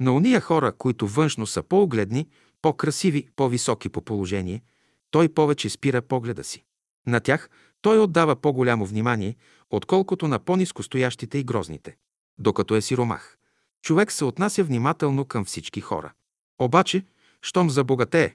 На 0.00 0.12
уния 0.12 0.40
хора, 0.40 0.72
които 0.72 1.06
външно 1.06 1.46
са 1.46 1.62
по-огледни, 1.62 2.28
по-красиви, 2.62 3.28
по-високи 3.36 3.88
по 3.88 4.00
положение, 4.02 4.62
той 5.10 5.28
повече 5.28 5.70
спира 5.70 6.02
погледа 6.02 6.44
си. 6.44 6.64
На 7.06 7.20
тях 7.20 7.50
той 7.82 7.98
отдава 7.98 8.36
по-голямо 8.36 8.86
внимание, 8.86 9.36
отколкото 9.70 10.28
на 10.28 10.38
по-низко 10.38 10.82
стоящите 10.82 11.38
и 11.38 11.44
грозните. 11.44 11.96
Докато 12.38 12.76
е 12.76 12.80
сиромах, 12.80 13.38
човек 13.82 14.12
се 14.12 14.24
отнася 14.24 14.64
внимателно 14.64 15.24
към 15.24 15.44
всички 15.44 15.80
хора. 15.80 16.12
Обаче, 16.58 17.04
щом 17.42 17.70
забогатее, 17.70 18.34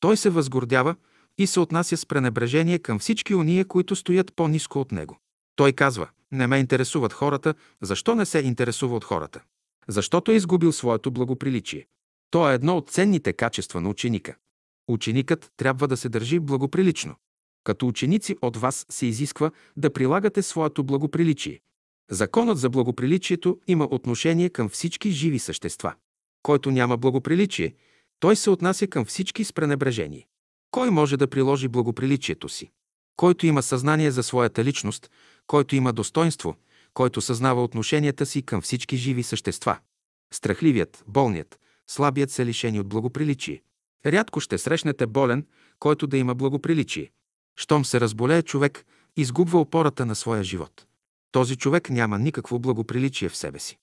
той 0.00 0.16
се 0.16 0.30
възгордява 0.30 0.96
и 1.38 1.46
се 1.46 1.60
отнася 1.60 1.96
с 1.96 2.06
пренебрежение 2.06 2.78
към 2.78 2.98
всички 2.98 3.34
уния, 3.34 3.64
които 3.64 3.96
стоят 3.96 4.34
по-низко 4.36 4.80
от 4.80 4.92
него. 4.92 5.18
Той 5.56 5.72
казва, 5.72 6.08
не 6.32 6.46
ме 6.46 6.58
интересуват 6.58 7.12
хората, 7.12 7.54
защо 7.80 8.14
не 8.14 8.26
се 8.26 8.38
интересува 8.38 8.96
от 8.96 9.04
хората? 9.04 9.40
Защото 9.88 10.30
е 10.30 10.34
изгубил 10.34 10.72
своето 10.72 11.10
благоприличие. 11.10 11.86
То 12.30 12.50
е 12.50 12.54
едно 12.54 12.76
от 12.76 12.90
ценните 12.90 13.32
качества 13.32 13.80
на 13.80 13.88
ученика. 13.88 14.36
Ученикът 14.88 15.52
трябва 15.56 15.88
да 15.88 15.96
се 15.96 16.08
държи 16.08 16.38
благоприлично. 16.38 17.14
Като 17.64 17.88
ученици 17.88 18.36
от 18.42 18.56
вас 18.56 18.86
се 18.88 19.06
изисква 19.06 19.50
да 19.76 19.92
прилагате 19.92 20.42
своето 20.42 20.84
благоприличие. 20.84 21.60
Законът 22.10 22.58
за 22.58 22.70
благоприличието 22.70 23.58
има 23.66 23.88
отношение 23.90 24.48
към 24.48 24.68
всички 24.68 25.10
живи 25.10 25.38
същества. 25.38 25.94
Който 26.42 26.70
няма 26.70 26.96
благоприличие, 26.96 27.74
той 28.20 28.36
се 28.36 28.50
отнася 28.50 28.86
към 28.86 29.04
всички 29.04 29.44
с 29.44 29.52
пренебрежение. 29.52 30.26
Кой 30.70 30.90
може 30.90 31.16
да 31.16 31.26
приложи 31.26 31.68
благоприличието 31.68 32.48
си? 32.48 32.70
Който 33.16 33.46
има 33.46 33.62
съзнание 33.62 34.10
за 34.10 34.22
своята 34.22 34.64
личност, 34.64 35.10
който 35.46 35.76
има 35.76 35.92
достоинство, 35.92 36.56
който 36.94 37.20
съзнава 37.20 37.64
отношенията 37.64 38.26
си 38.26 38.42
към 38.42 38.60
всички 38.60 38.96
живи 38.96 39.22
същества. 39.22 39.78
Страхливият, 40.32 41.04
болният, 41.08 41.58
слабият 41.86 42.30
са 42.30 42.44
лишени 42.44 42.80
от 42.80 42.88
благоприличие. 42.88 43.62
Рядко 44.06 44.40
ще 44.40 44.58
срещнете 44.58 45.06
болен, 45.06 45.46
който 45.78 46.06
да 46.06 46.16
има 46.16 46.34
благоприличие. 46.34 47.10
Щом 47.56 47.84
се 47.84 48.00
разболее 48.00 48.42
човек, 48.42 48.84
изгубва 49.16 49.60
опората 49.60 50.06
на 50.06 50.14
своя 50.14 50.44
живот. 50.44 50.86
Този 51.32 51.56
човек 51.56 51.90
няма 51.90 52.18
никакво 52.18 52.58
благоприличие 52.58 53.28
в 53.28 53.36
себе 53.36 53.58
си. 53.58 53.78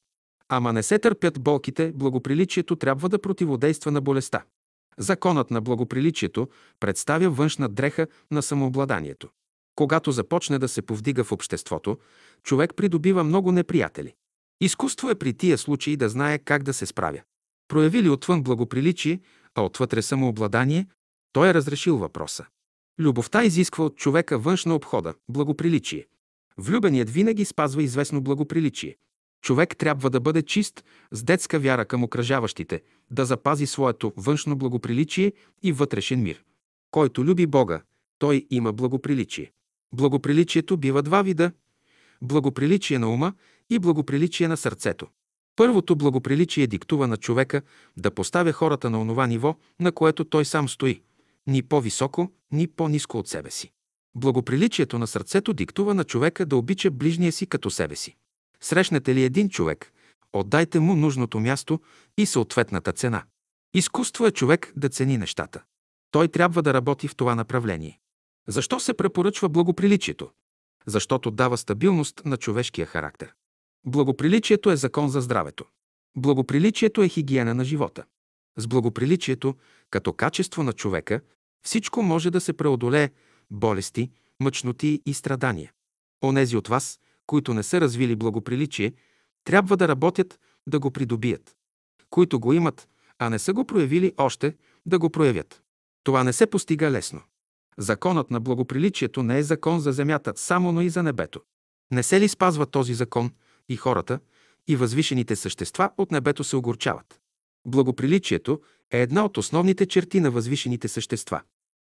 Ама 0.50 0.74
не 0.74 0.84
се 0.84 1.00
търпят 1.00 1.42
болките, 1.42 1.92
благоприличието 1.96 2.76
трябва 2.76 3.10
да 3.10 3.20
противодейства 3.22 3.92
на 3.92 4.02
болестта. 4.02 4.44
Законът 4.98 5.52
на 5.52 5.62
благоприличието 5.62 6.48
представя 6.80 7.30
външна 7.30 7.70
дреха 7.70 8.08
на 8.32 8.42
самообладанието. 8.42 9.30
Когато 9.76 10.12
започне 10.12 10.60
да 10.60 10.68
се 10.68 10.82
повдига 10.82 11.24
в 11.24 11.32
обществото, 11.32 11.98
човек 12.44 12.76
придобива 12.76 13.24
много 13.24 13.52
неприятели. 13.52 14.14
Изкуство 14.62 15.10
е 15.10 15.16
при 15.16 15.34
тия 15.34 15.58
случаи 15.58 15.98
да 15.98 16.10
знае 16.10 16.40
как 16.40 16.64
да 16.64 16.74
се 16.74 16.86
справя. 16.86 17.22
Прояви 17.68 18.04
ли 18.04 18.10
отвън 18.10 18.44
благоприличие, 18.44 19.20
а 19.56 19.62
отвътре 19.62 20.02
самообладание, 20.02 20.88
той 21.34 21.50
е 21.50 21.54
разрешил 21.54 21.98
въпроса. 21.98 22.46
Любовта 23.00 23.44
изисква 23.44 23.86
от 23.86 23.96
човека 23.96 24.38
външна 24.38 24.76
обхода, 24.76 25.14
благоприличие. 25.30 26.08
Влюбеният 26.58 27.10
винаги 27.10 27.46
спазва 27.46 27.84
известно 27.84 28.22
благоприличие. 28.22 28.96
Човек 29.42 29.78
трябва 29.78 30.10
да 30.10 30.20
бъде 30.20 30.42
чист, 30.42 30.84
с 31.12 31.24
детска 31.24 31.60
вяра 31.60 31.86
към 31.86 32.04
окръжаващите, 32.04 32.82
да 33.12 33.26
запази 33.26 33.66
своето 33.66 34.14
външно 34.18 34.58
благоприличие 34.58 35.34
и 35.64 35.72
вътрешен 35.72 36.24
мир. 36.24 36.44
Който 36.92 37.26
люби 37.26 37.48
Бога, 37.48 37.82
той 38.20 38.48
има 38.50 38.74
благоприличие. 38.74 39.52
Благоприличието 39.96 40.78
бива 40.78 41.02
два 41.02 41.22
вида– 41.22 41.52
благоприличие 42.22 43.00
на 43.00 43.10
ума 43.10 43.34
и 43.70 43.80
благоприличие 43.80 44.48
на 44.48 44.58
сърцето. 44.58 45.08
Първото 45.56 45.96
благоприличие 45.96 46.68
диктува 46.68 47.08
на 47.08 47.18
човека 47.18 47.62
да 47.98 48.12
поставя 48.12 48.52
хората 48.52 48.90
на 48.90 49.02
онова 49.02 49.28
ниво, 49.28 49.56
на 49.80 49.92
което 49.92 50.26
той 50.26 50.46
сам 50.46 50.70
стои, 50.70 51.02
ни 51.48 51.64
по-високо, 51.64 52.32
ни 52.52 52.68
по-низко 52.68 53.18
от 53.18 53.28
себе 53.28 53.52
си. 53.52 53.72
Благоприличието 54.16 55.00
на 55.00 55.08
сърцето 55.08 55.54
диктува 55.54 55.94
на 55.94 56.04
човека 56.04 56.46
да 56.46 56.58
обича 56.58 56.92
ближния 56.92 57.32
си 57.32 57.48
като 57.48 57.70
себе 57.70 57.96
си. 57.96 58.16
Срещнете 58.62 59.16
ли 59.16 59.24
един 59.24 59.50
човек, 59.50 59.94
отдайте 60.34 60.80
му 60.80 60.96
нужното 60.96 61.40
място 61.40 61.80
и 62.18 62.26
съответната 62.26 62.92
цена. 62.92 63.24
Изкуство 63.74 64.26
е 64.26 64.32
човек 64.32 64.74
да 64.76 64.90
цени 64.90 65.18
нещата. 65.18 65.64
Той 66.12 66.28
трябва 66.28 66.64
да 66.64 66.74
работи 66.74 67.08
в 67.08 67.16
това 67.16 67.36
направление. 67.36 68.00
Защо 68.48 68.80
се 68.80 68.94
препоръчва 68.94 69.50
благоприличието? 69.50 70.30
Защото 70.86 71.32
дава 71.32 71.58
стабилност 71.58 72.22
на 72.26 72.38
човешкия 72.38 72.86
характер. 72.86 73.34
Благоприличието 73.86 74.72
е 74.72 74.76
закон 74.76 75.10
за 75.10 75.22
здравето. 75.22 75.66
Благоприличието 76.18 77.04
е 77.04 77.10
хигиена 77.10 77.54
на 77.54 77.66
живота. 77.66 78.04
С 78.58 78.68
благоприличието, 78.68 79.56
като 79.90 80.14
качество 80.14 80.64
на 80.64 80.74
човека, 80.74 81.22
всичко 81.66 82.02
може 82.02 82.32
да 82.32 82.42
се 82.42 82.54
преодолее 82.54 83.10
болести, 83.52 84.12
мъчноти 84.40 85.02
и 85.06 85.14
страдания. 85.14 85.72
Онези 86.24 86.58
от 86.58 86.68
вас, 86.68 87.00
които 87.26 87.54
не 87.54 87.64
са 87.64 87.82
развили 87.82 88.16
благоприличие, 88.16 88.94
трябва 89.44 89.78
да 89.78 89.88
работят 89.88 90.40
да 90.68 90.80
го 90.80 90.92
придобият. 90.92 91.56
Които 92.10 92.40
го 92.40 92.54
имат, 92.54 92.88
а 93.20 93.30
не 93.30 93.40
са 93.40 93.54
го 93.54 93.66
проявили 93.66 94.14
още, 94.18 94.56
да 94.86 95.00
го 95.00 95.10
проявят. 95.10 95.62
Това 96.04 96.24
не 96.24 96.34
се 96.34 96.48
постига 96.48 96.92
лесно. 96.92 97.22
Законът 97.78 98.32
на 98.32 98.40
благоприличието 98.40 99.24
не 99.24 99.38
е 99.38 99.44
закон 99.44 99.80
за 99.80 99.92
земята, 99.92 100.34
само 100.36 100.72
но 100.72 100.82
и 100.82 100.90
за 100.90 101.04
небето. 101.04 101.42
Не 101.92 102.04
се 102.04 102.20
ли 102.20 102.28
спазва 102.28 102.66
този 102.66 102.94
закон, 102.94 103.32
и 103.70 103.76
хората, 103.76 104.20
и 104.68 104.76
възвишените 104.76 105.36
същества 105.36 105.92
от 105.98 106.12
небето 106.12 106.44
се 106.44 106.56
огорчават. 106.56 107.20
Благоприличието 107.68 108.62
е 108.92 109.02
една 109.02 109.26
от 109.26 109.38
основните 109.38 109.86
черти 109.86 110.20
на 110.20 110.32
възвишените 110.32 110.88
същества. 110.88 111.42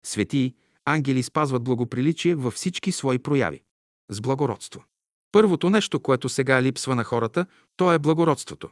Светии, 0.06 0.56
ангели 0.86 1.24
спазват 1.24 1.64
благоприличие 1.64 2.36
във 2.36 2.54
всички 2.54 2.92
свои 2.92 3.20
прояви. 3.20 3.62
С 4.10 4.22
благородство. 4.22 4.84
Първото 5.32 5.70
нещо, 5.70 6.00
което 6.00 6.30
сега 6.30 6.62
липсва 6.62 6.96
на 6.96 7.04
хората, 7.04 7.46
то 7.76 7.94
е 7.94 8.00
благородството. 8.00 8.70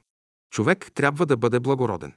Човек 0.51 0.91
трябва 0.93 1.25
да 1.25 1.37
бъде 1.37 1.59
благороден. 1.59 2.13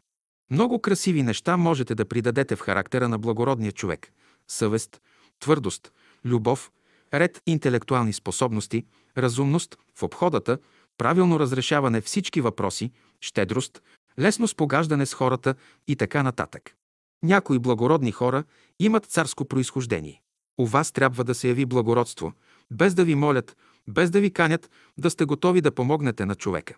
Много 0.51 0.81
красиви 0.81 1.23
неща 1.23 1.57
можете 1.57 1.95
да 1.95 2.05
придадете 2.05 2.57
в 2.57 2.61
характера 2.61 3.09
на 3.09 3.19
благородния 3.19 3.73
човек. 3.73 4.13
Съвест, 4.49 5.03
твърдост, 5.41 5.93
любов, 6.25 6.71
ред 7.15 7.43
интелектуални 7.47 8.13
способности, 8.13 8.85
разумност 9.19 9.79
в 9.99 10.03
обходата, 10.03 10.59
правилно 10.99 11.41
разрешаване 11.41 12.01
всички 12.01 12.41
въпроси, 12.41 12.93
щедрост, 13.21 13.83
лесно 14.19 14.49
спогаждане 14.49 15.07
с 15.07 15.15
хората 15.15 15.55
и 15.89 15.97
така 15.97 16.23
нататък. 16.23 16.75
Някои 17.23 17.59
благородни 17.59 18.13
хора 18.13 18.45
имат 18.79 19.07
царско 19.07 19.45
произхождение. 19.45 20.23
У 20.59 20.67
вас 20.67 20.93
трябва 20.93 21.25
да 21.25 21.35
се 21.35 21.49
яви 21.49 21.67
благородство, 21.67 22.33
без 22.71 22.95
да 22.95 23.05
ви 23.05 23.15
молят, 23.15 23.57
без 23.89 24.11
да 24.11 24.21
ви 24.21 24.31
канят, 24.31 24.71
да 24.99 25.11
сте 25.11 25.25
готови 25.25 25.61
да 25.61 25.75
помогнете 25.75 26.27
на 26.27 26.35
човека. 26.35 26.77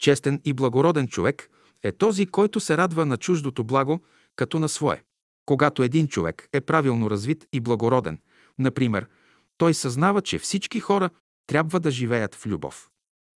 Честен 0.00 0.40
и 0.44 0.52
благороден 0.52 1.08
човек 1.08 1.50
е 1.82 1.92
този, 1.92 2.26
който 2.26 2.60
се 2.60 2.76
радва 2.76 3.06
на 3.06 3.16
чуждото 3.16 3.64
благо, 3.64 4.00
като 4.36 4.58
на 4.58 4.68
свое. 4.68 5.02
Когато 5.46 5.82
един 5.82 6.08
човек 6.08 6.48
е 6.52 6.60
правилно 6.60 7.10
развит 7.10 7.46
и 7.52 7.60
благороден, 7.60 8.18
например, 8.58 9.06
той 9.58 9.74
съзнава, 9.74 10.22
че 10.22 10.38
всички 10.38 10.80
хора 10.80 11.10
трябва 11.46 11.80
да 11.80 11.90
живеят 11.90 12.34
в 12.34 12.46
любов. 12.46 12.89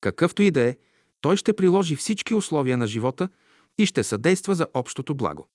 Какъвто 0.05 0.43
и 0.43 0.51
да 0.51 0.61
е, 0.61 0.77
той 1.21 1.37
ще 1.37 1.53
приложи 1.53 1.97
всички 1.97 2.35
условия 2.35 2.77
на 2.77 2.87
живота 2.87 3.29
и 3.79 3.87
ще 3.87 4.05
съдейства 4.05 4.55
за 4.55 4.67
общото 4.75 5.15
благо. 5.15 5.49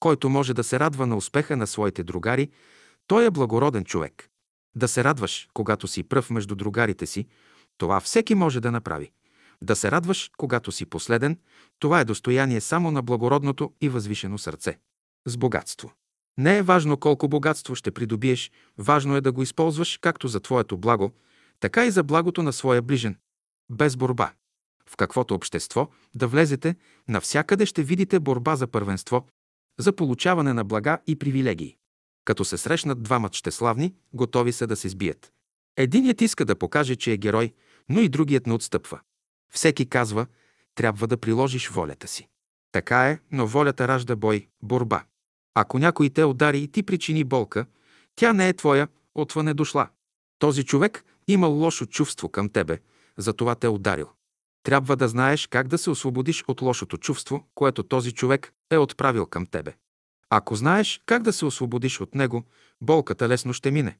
Който 0.00 0.28
може 0.28 0.54
да 0.54 0.64
се 0.64 0.80
радва 0.80 1.06
на 1.06 1.16
успеха 1.16 1.56
на 1.56 1.66
своите 1.66 2.02
другари, 2.02 2.50
той 3.06 3.26
е 3.26 3.30
благороден 3.30 3.84
човек. 3.84 4.28
Да 4.76 4.88
се 4.88 5.04
радваш, 5.04 5.48
когато 5.54 5.88
си 5.88 6.02
пръв 6.02 6.30
между 6.30 6.54
другарите 6.54 7.06
си, 7.06 7.26
това 7.78 8.00
всеки 8.00 8.34
може 8.34 8.60
да 8.60 8.70
направи. 8.70 9.10
Да 9.62 9.76
се 9.76 9.90
радваш, 9.90 10.30
когато 10.36 10.72
си 10.72 10.86
последен, 10.86 11.38
това 11.78 12.00
е 12.00 12.04
достояние 12.04 12.60
само 12.60 12.90
на 12.90 13.02
благородното 13.02 13.72
и 13.80 13.88
възвишено 13.88 14.38
сърце. 14.38 14.78
С 15.26 15.36
богатство. 15.36 15.92
Не 16.38 16.58
е 16.58 16.62
важно 16.62 16.96
колко 16.96 17.28
богатство 17.28 17.74
ще 17.74 17.90
придобиеш, 17.90 18.50
важно 18.78 19.16
е 19.16 19.20
да 19.20 19.32
го 19.32 19.42
използваш 19.42 19.98
както 20.02 20.28
за 20.28 20.40
твоето 20.40 20.78
благо, 20.78 21.12
така 21.60 21.86
и 21.86 21.90
за 21.90 22.02
благото 22.02 22.42
на 22.42 22.52
своя 22.52 22.82
ближен. 22.82 23.16
Без 23.70 23.96
борба. 23.96 24.32
В 24.88 24.96
каквото 24.96 25.34
общество 25.34 25.88
да 26.14 26.28
влезете, 26.28 26.76
навсякъде 27.08 27.66
ще 27.66 27.82
видите 27.82 28.20
борба 28.20 28.56
за 28.56 28.66
първенство, 28.66 29.26
за 29.78 29.92
получаване 29.92 30.52
на 30.52 30.64
блага 30.64 30.98
и 31.06 31.18
привилегии. 31.18 31.76
Като 32.24 32.44
се 32.44 32.58
срещнат 32.58 33.02
двама 33.02 33.28
щеславни, 33.32 33.94
готови 34.12 34.52
са 34.52 34.66
да 34.66 34.76
се 34.76 34.88
сбият. 34.88 35.32
Единият 35.76 36.20
иска 36.20 36.44
да 36.44 36.56
покаже, 36.56 36.96
че 36.96 37.12
е 37.12 37.16
герой, 37.16 37.52
но 37.88 38.00
и 38.00 38.08
другият 38.08 38.46
не 38.46 38.52
отстъпва. 38.52 39.00
Всеки 39.52 39.88
казва, 39.88 40.26
трябва 40.74 41.06
да 41.06 41.16
приложиш 41.16 41.68
волята 41.68 42.08
си. 42.08 42.28
Така 42.72 43.08
е, 43.08 43.18
но 43.32 43.46
волята 43.46 43.88
ражда 43.88 44.16
бой, 44.16 44.48
борба. 44.62 45.04
Ако 45.54 45.78
някой 45.78 46.10
те 46.10 46.24
удари 46.24 46.58
и 46.58 46.68
ти 46.68 46.82
причини 46.82 47.24
болка, 47.24 47.66
тя 48.16 48.32
не 48.32 48.48
е 48.48 48.52
твоя, 48.52 48.88
отвън 49.14 49.48
е 49.48 49.54
дошла. 49.54 49.88
Този 50.38 50.64
човек 50.64 51.04
имал 51.28 51.52
лошо 51.52 51.86
чувство 51.86 52.28
към 52.28 52.48
тебе, 52.48 52.78
затова 53.18 53.54
те 53.54 53.68
ударил. 53.68 54.08
Трябва 54.62 54.96
да 54.96 55.08
знаеш 55.08 55.46
как 55.46 55.68
да 55.68 55.78
се 55.78 55.90
освободиш 55.90 56.44
от 56.48 56.62
лошото 56.62 56.96
чувство, 56.96 57.48
което 57.54 57.82
този 57.82 58.12
човек 58.12 58.52
е 58.70 58.78
отправил 58.78 59.26
към 59.26 59.46
тебе. 59.46 59.74
Ако 60.30 60.56
знаеш 60.56 61.00
как 61.06 61.22
да 61.22 61.32
се 61.32 61.44
освободиш 61.44 62.00
от 62.00 62.14
него, 62.14 62.44
болката 62.80 63.28
лесно 63.28 63.52
ще 63.52 63.70
мине. 63.70 63.98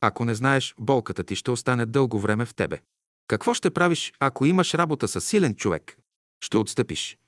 Ако 0.00 0.24
не 0.24 0.34
знаеш, 0.34 0.74
болката 0.78 1.24
ти 1.24 1.36
ще 1.36 1.50
остане 1.50 1.86
дълго 1.86 2.20
време 2.20 2.44
в 2.44 2.54
тебе. 2.54 2.80
Какво 3.28 3.54
ще 3.54 3.70
правиш, 3.70 4.12
ако 4.20 4.46
имаш 4.46 4.74
работа 4.74 5.08
с 5.08 5.20
силен 5.20 5.54
човек? 5.54 5.98
Ще 6.40 6.56
отстъпиш. 6.56 7.18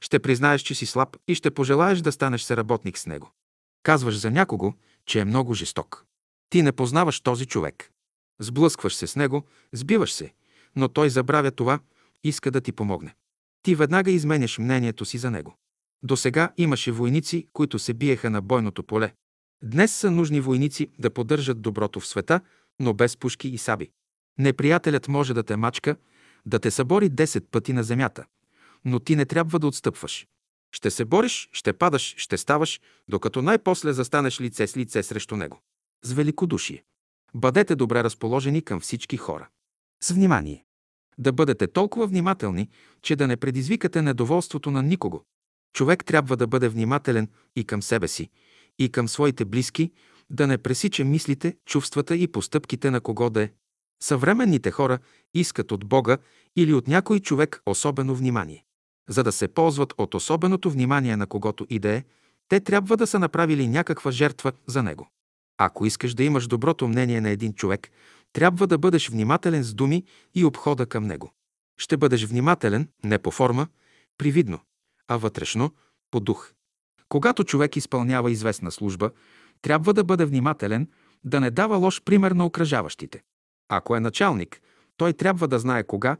Ще 0.00 0.18
признаеш, 0.18 0.62
че 0.62 0.74
си 0.74 0.86
слаб 0.86 1.16
и 1.28 1.34
ще 1.34 1.50
пожелаеш 1.50 1.98
да 1.98 2.12
станеш 2.12 2.42
съработник 2.42 2.98
с 2.98 3.06
него. 3.06 3.32
Казваш 3.82 4.18
за 4.18 4.30
някого, 4.30 4.72
че 5.06 5.20
е 5.20 5.24
много 5.24 5.54
жесток. 5.54 6.04
Ти 6.50 6.62
не 6.62 6.72
познаваш 6.72 7.20
този 7.20 7.46
човек. 7.46 7.90
Сблъскваш 8.40 8.94
се 8.94 9.06
с 9.06 9.16
него, 9.16 9.44
сбиваш 9.72 10.12
се, 10.12 10.32
но 10.80 10.88
той 10.88 11.10
забравя 11.10 11.50
това, 11.50 11.80
иска 12.24 12.50
да 12.50 12.60
ти 12.60 12.72
помогне. 12.72 13.14
Ти 13.62 13.74
веднага 13.74 14.10
изменяш 14.10 14.58
мнението 14.58 15.04
си 15.04 15.18
за 15.18 15.30
него. 15.30 15.54
До 16.02 16.16
сега 16.16 16.52
имаше 16.56 16.92
войници, 16.92 17.48
които 17.52 17.78
се 17.78 17.94
биеха 17.94 18.30
на 18.30 18.42
бойното 18.42 18.82
поле. 18.82 19.12
Днес 19.62 19.92
са 19.92 20.10
нужни 20.10 20.40
войници 20.40 20.90
да 20.98 21.10
поддържат 21.10 21.62
доброто 21.62 22.00
в 22.00 22.06
света, 22.06 22.40
но 22.78 22.94
без 22.94 23.16
пушки 23.16 23.48
и 23.48 23.58
саби. 23.58 23.90
Неприятелят 24.38 25.08
може 25.08 25.34
да 25.34 25.42
те 25.42 25.56
мачка, 25.56 25.96
да 26.46 26.58
те 26.58 26.70
събори 26.70 27.10
10 27.10 27.44
пъти 27.50 27.72
на 27.72 27.82
земята, 27.82 28.24
но 28.84 29.00
ти 29.00 29.16
не 29.16 29.24
трябва 29.24 29.58
да 29.58 29.66
отстъпваш. 29.66 30.26
Ще 30.72 30.90
се 30.90 31.04
бориш, 31.04 31.48
ще 31.52 31.72
падаш, 31.72 32.14
ще 32.18 32.38
ставаш, 32.38 32.80
докато 33.08 33.42
най-после 33.42 33.92
застанеш 33.92 34.40
лице 34.40 34.66
с 34.66 34.76
лице 34.76 35.02
срещу 35.02 35.36
него. 35.36 35.60
С 36.04 36.12
великодушие. 36.12 36.84
Бъдете 37.34 37.76
добре 37.76 38.04
разположени 38.04 38.62
към 38.62 38.80
всички 38.80 39.16
хора. 39.16 39.48
С 40.02 40.10
внимание. 40.10 40.64
Да 41.18 41.32
бъдете 41.32 41.66
толкова 41.66 42.06
внимателни, 42.06 42.68
че 43.02 43.16
да 43.16 43.26
не 43.26 43.36
предизвикате 43.36 44.02
недоволството 44.02 44.70
на 44.70 44.82
никого. 44.82 45.24
Човек 45.72 46.04
трябва 46.04 46.36
да 46.36 46.46
бъде 46.46 46.68
внимателен 46.68 47.28
и 47.56 47.64
към 47.64 47.82
себе 47.82 48.08
си, 48.08 48.30
и 48.78 48.88
към 48.88 49.08
своите 49.08 49.44
близки, 49.44 49.92
да 50.30 50.46
не 50.46 50.58
пресича 50.58 51.04
мислите, 51.04 51.56
чувствата 51.66 52.16
и 52.16 52.28
постъпките 52.28 52.90
на 52.90 53.00
кого 53.00 53.30
да 53.30 53.42
е. 53.42 53.50
Съвременните 54.02 54.70
хора 54.70 54.98
искат 55.34 55.72
от 55.72 55.84
Бога 55.84 56.18
или 56.56 56.74
от 56.74 56.88
някой 56.88 57.20
човек 57.20 57.62
особено 57.66 58.14
внимание. 58.14 58.64
За 59.08 59.24
да 59.24 59.32
се 59.32 59.48
ползват 59.48 59.94
от 59.98 60.14
особеното 60.14 60.70
внимание 60.70 61.16
на 61.16 61.26
когото 61.26 61.66
и 61.70 61.78
да 61.78 61.90
е, 61.90 62.04
те 62.48 62.60
трябва 62.60 62.96
да 62.96 63.06
са 63.06 63.18
направили 63.18 63.68
някаква 63.68 64.10
жертва 64.10 64.52
за 64.66 64.82
него. 64.82 65.08
Ако 65.58 65.86
искаш 65.86 66.14
да 66.14 66.24
имаш 66.24 66.46
доброто 66.46 66.88
мнение 66.88 67.20
на 67.20 67.30
един 67.30 67.52
човек, 67.52 67.90
трябва 68.32 68.66
да 68.66 68.78
бъдеш 68.78 69.08
внимателен 69.08 69.62
с 69.62 69.74
думи 69.74 70.04
и 70.34 70.44
обхода 70.44 70.86
към 70.86 71.06
него. 71.06 71.32
Ще 71.78 71.96
бъдеш 71.96 72.24
внимателен 72.24 72.88
не 73.04 73.18
по 73.18 73.30
форма, 73.30 73.66
привидно, 74.18 74.60
а 75.08 75.16
вътрешно, 75.16 75.74
по 76.10 76.20
дух. 76.20 76.52
Когато 77.08 77.44
човек 77.44 77.76
изпълнява 77.76 78.30
известна 78.30 78.70
служба, 78.70 79.10
трябва 79.62 79.94
да 79.94 80.04
бъде 80.04 80.24
внимателен, 80.24 80.88
да 81.24 81.40
не 81.40 81.50
дава 81.50 81.76
лош 81.76 82.02
пример 82.02 82.32
на 82.32 82.46
окръжаващите. 82.46 83.22
Ако 83.68 83.96
е 83.96 84.00
началник, 84.00 84.60
той 84.96 85.12
трябва 85.12 85.48
да 85.48 85.58
знае 85.58 85.84
кога 85.84 86.16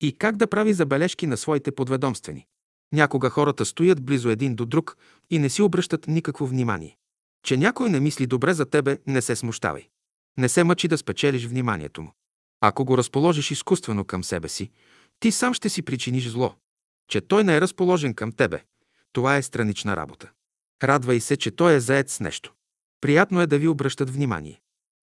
и 0.00 0.12
как 0.12 0.36
да 0.36 0.46
прави 0.46 0.72
забележки 0.72 1.26
на 1.26 1.36
своите 1.36 1.72
подведомствени. 1.72 2.46
Някога 2.92 3.30
хората 3.30 3.64
стоят 3.64 4.04
близо 4.04 4.28
един 4.28 4.54
до 4.54 4.66
друг 4.66 4.96
и 5.30 5.38
не 5.38 5.48
си 5.48 5.62
обръщат 5.62 6.06
никакво 6.06 6.46
внимание. 6.46 6.96
Че 7.42 7.56
някой 7.56 7.90
не 7.90 8.00
мисли 8.00 8.26
добре 8.26 8.54
за 8.54 8.66
тебе, 8.66 8.98
не 9.06 9.22
се 9.22 9.36
смущавай. 9.36 9.88
Не 10.40 10.48
се 10.48 10.64
мъчи 10.64 10.88
да 10.88 10.98
спечелиш 10.98 11.46
вниманието 11.46 12.02
му. 12.02 12.12
Ако 12.60 12.84
го 12.84 12.98
разположиш 12.98 13.50
изкуствено 13.50 14.04
към 14.04 14.24
себе 14.24 14.48
си, 14.48 14.70
ти 15.18 15.32
сам 15.32 15.54
ще 15.54 15.68
си 15.68 15.82
причиниш 15.82 16.28
зло. 16.28 16.54
Че 17.08 17.20
той 17.20 17.44
не 17.44 17.56
е 17.56 17.60
разположен 17.60 18.14
към 18.14 18.32
тебе, 18.32 18.62
това 19.12 19.36
е 19.36 19.42
странична 19.42 19.96
работа. 19.96 20.30
Радвай 20.82 21.20
се, 21.20 21.36
че 21.36 21.50
той 21.50 21.74
е 21.74 21.80
заед 21.80 22.10
с 22.10 22.20
нещо. 22.20 22.54
Приятно 23.00 23.40
е 23.40 23.46
да 23.46 23.58
ви 23.58 23.68
обръщат 23.68 24.10
внимание. 24.10 24.60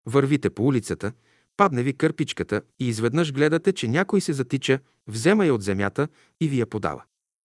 Вървите 0.05 0.49
по 0.49 0.65
улицата, 0.65 1.11
падне 1.57 1.83
ви 1.83 1.93
кърпичката 1.93 2.61
и 2.79 2.87
изведнъж 2.87 3.33
гледате, 3.33 3.73
че 3.73 3.87
някой 3.87 4.21
се 4.21 4.33
затича, 4.33 4.79
взема 5.07 5.45
я 5.45 5.53
от 5.53 5.63
земята 5.63 6.07
и 6.41 6.49
ви 6.49 6.59
я 6.59 6.65
подава. 6.65 7.03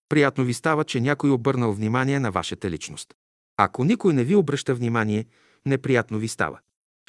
Приятно 0.09 0.43
ви 0.43 0.53
става, 0.53 0.83
че 0.83 1.01
някой 1.01 1.29
обърнал 1.29 1.73
внимание 1.73 2.19
на 2.19 2.31
вашата 2.31 2.69
личност. 2.69 3.13
Ако 3.57 3.83
никой 3.83 4.13
не 4.13 4.23
ви 4.23 4.35
обръща 4.35 4.75
внимание, 4.75 5.25
неприятно 5.65 6.19
ви 6.19 6.27
става. 6.27 6.59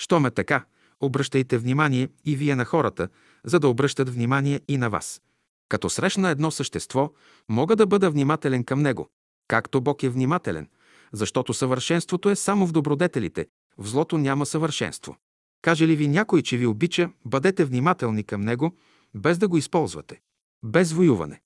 Щом 0.01 0.27
е 0.27 0.31
така, 0.31 0.65
обръщайте 1.01 1.59
внимание 1.59 2.09
и 2.25 2.37
вие 2.37 2.57
на 2.57 2.65
хората, 2.65 3.09
за 3.45 3.61
да 3.61 3.69
обръщат 3.69 4.09
внимание 4.09 4.61
и 4.69 4.77
на 4.77 4.91
вас. 4.91 5.23
Като 5.69 5.91
срещна 5.91 6.31
едно 6.31 6.51
същество, 6.51 7.13
мога 7.49 7.77
да 7.77 7.87
бъда 7.87 8.11
внимателен 8.11 8.65
към 8.65 8.83
него, 8.83 9.09
както 9.49 9.81
Бог 9.81 10.03
е 10.03 10.09
внимателен, 10.09 10.69
защото 11.13 11.55
съвършенството 11.55 12.31
е 12.31 12.37
само 12.37 12.67
в 12.67 12.73
добродетелите, 12.73 13.47
в 13.79 13.87
злото 13.87 14.19
няма 14.19 14.47
съвършенство. 14.47 15.17
Каже 15.63 15.87
ли 15.87 15.97
ви 15.97 16.09
някой, 16.09 16.43
че 16.43 16.57
ви 16.57 16.67
обича, 16.67 17.11
бъдете 17.25 17.65
внимателни 17.65 18.25
към 18.25 18.41
него, 18.41 18.77
без 19.15 19.39
да 19.39 19.49
го 19.49 19.57
използвате. 19.57 20.21
Без 20.65 20.93
воюване. 20.93 21.41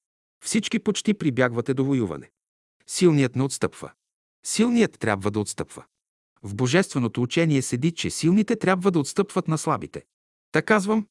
Всички 0.45 0.79
почти 0.79 1.15
прибягвате 1.15 1.75
до 1.75 1.85
воюване. 1.85 2.31
Силният 2.87 3.37
не 3.37 3.43
отстъпва. 3.43 3.91
Силният 4.47 4.99
трябва 4.99 5.31
да 5.31 5.41
отстъпва. 5.41 5.85
В 6.45 6.55
божественото 6.55 7.23
учение 7.23 7.63
седи, 7.63 7.93
че 7.93 8.11
силните 8.11 8.57
трябва 8.57 8.91
да 8.91 8.99
отстъпват 8.99 9.49
на 9.49 9.59
слабите. 9.59 10.05
Та 10.53 10.63
казвам, 10.63 11.07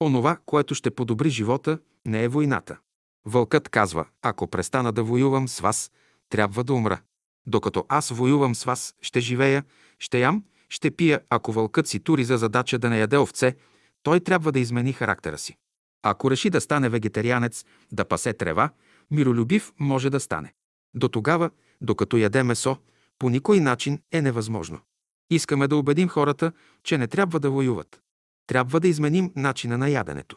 онова, 0.00 0.38
което 0.46 0.74
ще 0.74 0.90
подобри 0.90 1.30
живота, 1.30 1.78
не 2.06 2.24
е 2.24 2.28
войната. 2.28 2.78
Вълкът 3.24 3.68
казва, 3.68 4.06
ако 4.22 4.46
престана 4.46 4.92
да 4.92 5.02
воювам 5.02 5.48
с 5.48 5.60
вас, 5.60 5.92
трябва 6.28 6.64
да 6.64 6.74
умра. 6.74 7.00
Докато 7.46 7.84
аз 7.88 8.10
воювам 8.10 8.54
с 8.54 8.64
вас, 8.64 8.94
ще 9.02 9.20
живея, 9.20 9.64
ще 9.98 10.20
ям, 10.20 10.44
ще 10.68 10.90
пия. 10.90 11.20
Ако 11.30 11.52
вълкът 11.52 11.86
си 11.86 12.00
тури 12.00 12.24
за 12.24 12.38
задача 12.38 12.78
да 12.78 12.90
не 12.90 12.98
яде 12.98 13.18
овце, 13.18 13.56
той 14.02 14.20
трябва 14.20 14.52
да 14.52 14.60
измени 14.60 14.92
характера 14.92 15.38
си. 15.38 15.56
Ако 16.02 16.30
реши 16.30 16.50
да 16.50 16.60
стане 16.60 16.88
вегетарианец, 16.88 17.64
да 17.92 18.04
пасе 18.04 18.32
трева, 18.32 18.70
миролюбив 19.10 19.72
може 19.78 20.10
да 20.10 20.20
стане. 20.20 20.54
До 20.94 21.08
тогава, 21.08 21.50
докато 21.80 22.16
яде 22.16 22.42
месо, 22.42 22.76
по 23.18 23.30
никой 23.30 23.60
начин 23.60 24.00
е 24.12 24.22
невъзможно. 24.22 24.80
Искаме 25.30 25.68
да 25.68 25.76
убедим 25.76 26.08
хората, 26.08 26.52
че 26.84 26.98
не 26.98 27.06
трябва 27.06 27.40
да 27.40 27.50
воюват. 27.50 28.00
Трябва 28.46 28.80
да 28.80 28.88
изменим 28.88 29.32
начина 29.36 29.78
на 29.78 29.88
яденето. 29.88 30.36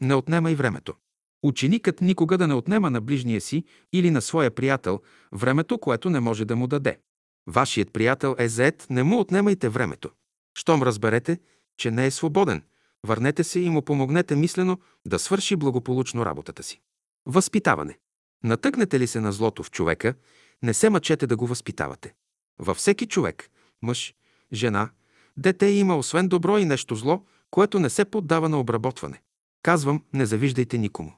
Не 0.00 0.14
отнема 0.14 0.50
и 0.50 0.54
времето. 0.54 0.94
Ученикът 1.42 2.00
никога 2.00 2.38
да 2.38 2.46
не 2.46 2.54
отнема 2.54 2.90
на 2.90 3.00
ближния 3.00 3.40
си 3.40 3.64
или 3.92 4.10
на 4.10 4.22
своя 4.22 4.50
приятел 4.50 5.00
времето, 5.32 5.78
което 5.78 6.10
не 6.10 6.20
може 6.20 6.44
да 6.44 6.56
му 6.56 6.66
даде. 6.66 6.98
Вашият 7.46 7.92
приятел 7.92 8.36
е 8.38 8.48
заед, 8.48 8.86
не 8.90 9.02
му 9.02 9.20
отнемайте 9.20 9.68
времето. 9.68 10.10
Щом 10.58 10.82
разберете, 10.82 11.38
че 11.76 11.90
не 11.90 12.06
е 12.06 12.10
свободен, 12.10 12.62
върнете 13.06 13.44
се 13.44 13.60
и 13.60 13.70
му 13.70 13.82
помогнете 13.82 14.36
мислено 14.36 14.78
да 15.06 15.18
свърши 15.18 15.56
благополучно 15.56 16.26
работата 16.26 16.62
си. 16.62 16.80
Възпитаване. 17.26 17.98
Натъкнете 18.44 19.00
ли 19.00 19.06
се 19.06 19.20
на 19.20 19.32
злото 19.32 19.62
в 19.62 19.70
човека, 19.70 20.14
не 20.62 20.74
се 20.74 20.90
мъчете 20.90 21.26
да 21.26 21.36
го 21.36 21.46
възпитавате. 21.46 22.14
Във 22.58 22.76
всеки 22.76 23.06
човек, 23.06 23.50
мъж, 23.82 24.14
жена, 24.52 24.90
дете 25.36 25.66
има 25.66 25.96
освен 25.96 26.28
добро 26.28 26.58
и 26.58 26.64
нещо 26.64 26.94
зло, 26.94 27.24
което 27.50 27.80
не 27.80 27.90
се 27.90 28.04
поддава 28.04 28.48
на 28.48 28.60
обработване. 28.60 29.22
Казвам, 29.62 30.04
не 30.12 30.26
завиждайте 30.26 30.78
никому. 30.78 31.12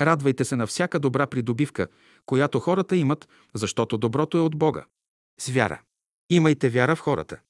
Радвайте 0.00 0.44
се 0.44 0.56
на 0.56 0.66
всяка 0.66 1.00
добра 1.00 1.26
придобивка, 1.26 1.86
която 2.26 2.60
хората 2.60 2.96
имат, 2.96 3.28
защото 3.54 3.98
доброто 3.98 4.38
е 4.38 4.40
от 4.40 4.56
Бога. 4.56 4.84
С 5.40 5.48
вяра. 5.48 5.80
Имайте 6.30 6.68
вяра 6.68 6.96
в 6.96 7.00
хората. 7.00 7.40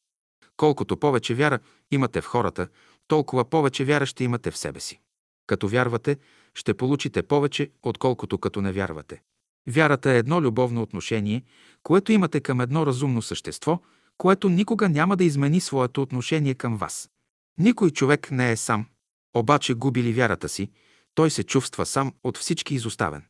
Колкото 0.57 0.97
повече 0.97 1.35
вяра 1.35 1.59
имате 1.91 2.21
в 2.21 2.27
хората, 2.27 2.69
толкова 3.09 3.45
повече 3.45 3.85
вяра 3.85 4.07
ще 4.07 4.25
имате 4.25 4.51
в 4.51 4.59
себе 4.59 4.81
си. 4.81 5.01
Като 5.47 5.69
вярвате, 5.69 6.19
ще 6.55 6.75
получите 6.75 7.23
повече, 7.23 7.71
отколкото 7.83 8.39
като 8.39 8.61
не 8.61 8.73
вярвате. 8.73 9.23
Вярата 9.67 10.11
е 10.11 10.19
едно 10.19 10.43
любовно 10.43 10.83
отношение, 10.83 11.43
което 11.83 12.13
имате 12.13 12.41
към 12.41 12.61
едно 12.61 12.87
разумно 12.87 13.23
същество, 13.23 13.81
което 14.19 14.49
никога 14.49 14.89
няма 14.89 15.17
да 15.17 15.25
измени 15.25 15.61
своето 15.61 16.03
отношение 16.03 16.55
към 16.55 16.77
вас. 16.77 17.11
Никой 17.59 17.91
човек 17.91 18.31
не 18.31 18.53
е 18.53 18.57
сам. 18.57 18.87
Обаче 19.35 19.75
губи 19.75 20.03
ли 20.03 20.13
вярата 20.13 20.49
си, 20.49 20.71
той 21.15 21.31
се 21.31 21.45
чувства 21.45 21.87
сам 21.87 22.13
от 22.25 22.39
всички 22.39 22.75
изоставен. 22.75 23.23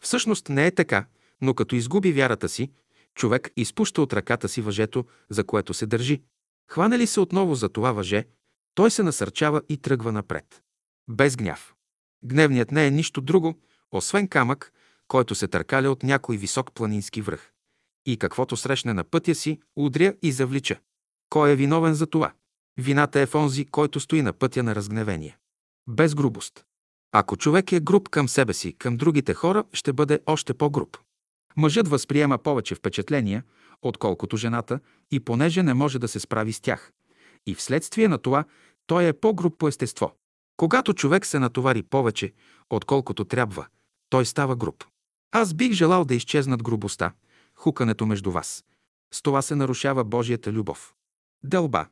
Всъщност 0.00 0.48
не 0.48 0.66
е 0.66 0.74
така, 0.74 1.06
но 1.40 1.54
като 1.54 1.76
изгуби 1.76 2.12
вярата 2.12 2.48
си, 2.48 2.70
човек 3.14 3.50
изпуща 3.56 4.02
от 4.02 4.12
ръката 4.12 4.48
си 4.48 4.60
въжето, 4.60 5.04
за 5.30 5.44
което 5.44 5.74
се 5.74 5.86
държи. 5.86 6.22
Хване 6.70 6.98
ли 6.98 7.06
се 7.06 7.20
отново 7.20 7.54
за 7.54 7.68
това 7.68 7.92
въже, 7.92 8.24
той 8.74 8.90
се 8.90 9.02
насърчава 9.02 9.62
и 9.68 9.76
тръгва 9.76 10.12
напред. 10.12 10.62
Без 11.08 11.36
гняв. 11.36 11.74
Гневният 12.24 12.70
не 12.70 12.86
е 12.86 12.90
нищо 12.90 13.20
друго, 13.20 13.58
освен 13.92 14.28
камък, 14.28 14.72
който 15.10 15.34
се 15.34 15.48
търкаля 15.48 15.90
от 15.90 16.02
някой 16.02 16.36
висок 16.36 16.72
планински 16.72 17.22
връх. 17.22 17.50
И 18.06 18.16
каквото 18.16 18.56
срещне 18.56 18.94
на 18.94 19.04
пътя 19.04 19.34
си, 19.34 19.60
удря 19.76 20.14
и 20.22 20.32
завлича. 20.32 20.80
Кой 21.30 21.50
е 21.50 21.56
виновен 21.56 21.94
за 21.94 22.06
това? 22.06 22.32
Вината 22.76 23.20
е 23.20 23.26
в 23.26 23.34
онзи, 23.34 23.64
който 23.64 24.00
стои 24.00 24.22
на 24.22 24.32
пътя 24.32 24.62
на 24.62 24.74
разгневение. 24.74 25.38
Без 25.88 26.14
грубост. 26.14 26.64
Ако 27.12 27.36
човек 27.36 27.72
е 27.72 27.80
груб 27.80 28.08
към 28.08 28.28
себе 28.28 28.54
си, 28.54 28.72
към 28.78 28.96
другите 28.96 29.34
хора 29.34 29.64
ще 29.72 29.92
бъде 29.92 30.20
още 30.26 30.54
по-груб. 30.54 30.96
Мъжът 31.56 31.88
възприема 31.88 32.38
повече 32.38 32.74
впечатления, 32.74 33.44
отколкото 33.82 34.36
жената, 34.36 34.80
и 35.10 35.20
понеже 35.20 35.62
не 35.62 35.74
може 35.74 35.98
да 35.98 36.08
се 36.08 36.20
справи 36.20 36.52
с 36.52 36.60
тях. 36.60 36.92
И 37.46 37.54
вследствие 37.54 38.08
на 38.08 38.18
това 38.18 38.44
той 38.86 39.06
е 39.08 39.12
по-груб 39.12 39.58
по 39.58 39.68
естество. 39.68 40.12
Когато 40.56 40.94
човек 40.94 41.26
се 41.26 41.38
натовари 41.38 41.82
повече, 41.82 42.32
отколкото 42.70 43.24
трябва, 43.24 43.66
той 44.10 44.26
става 44.26 44.56
груб. 44.56 44.84
Аз 45.32 45.54
бих 45.54 45.72
желал 45.72 46.04
да 46.04 46.14
изчезнат 46.14 46.62
грубостта, 46.62 47.12
хукането 47.54 48.06
между 48.06 48.30
вас. 48.30 48.64
С 49.14 49.22
това 49.22 49.42
се 49.42 49.54
нарушава 49.54 50.04
Божията 50.04 50.52
любов. 50.52 50.94
Дълба. 51.44 51.86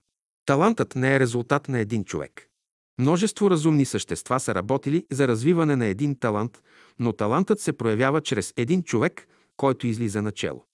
Талантът 0.47 0.95
не 0.97 1.14
е 1.14 1.20
резултат 1.20 1.68
на 1.68 1.78
един 1.78 2.05
човек. 2.05 2.49
Множество 2.99 3.51
разумни 3.51 3.84
същества 3.84 4.41
са 4.41 4.55
работили 4.55 5.07
за 5.11 5.28
развиване 5.28 5.76
на 5.76 5.86
един 5.86 6.18
талант, 6.18 6.62
но 6.99 7.12
талантът 7.12 7.61
се 7.61 7.72
проявява 7.72 8.20
чрез 8.20 8.55
един 8.57 8.82
човек, 8.82 9.28
който 9.57 9.86
излиза 9.86 10.22
начело. 10.22 10.64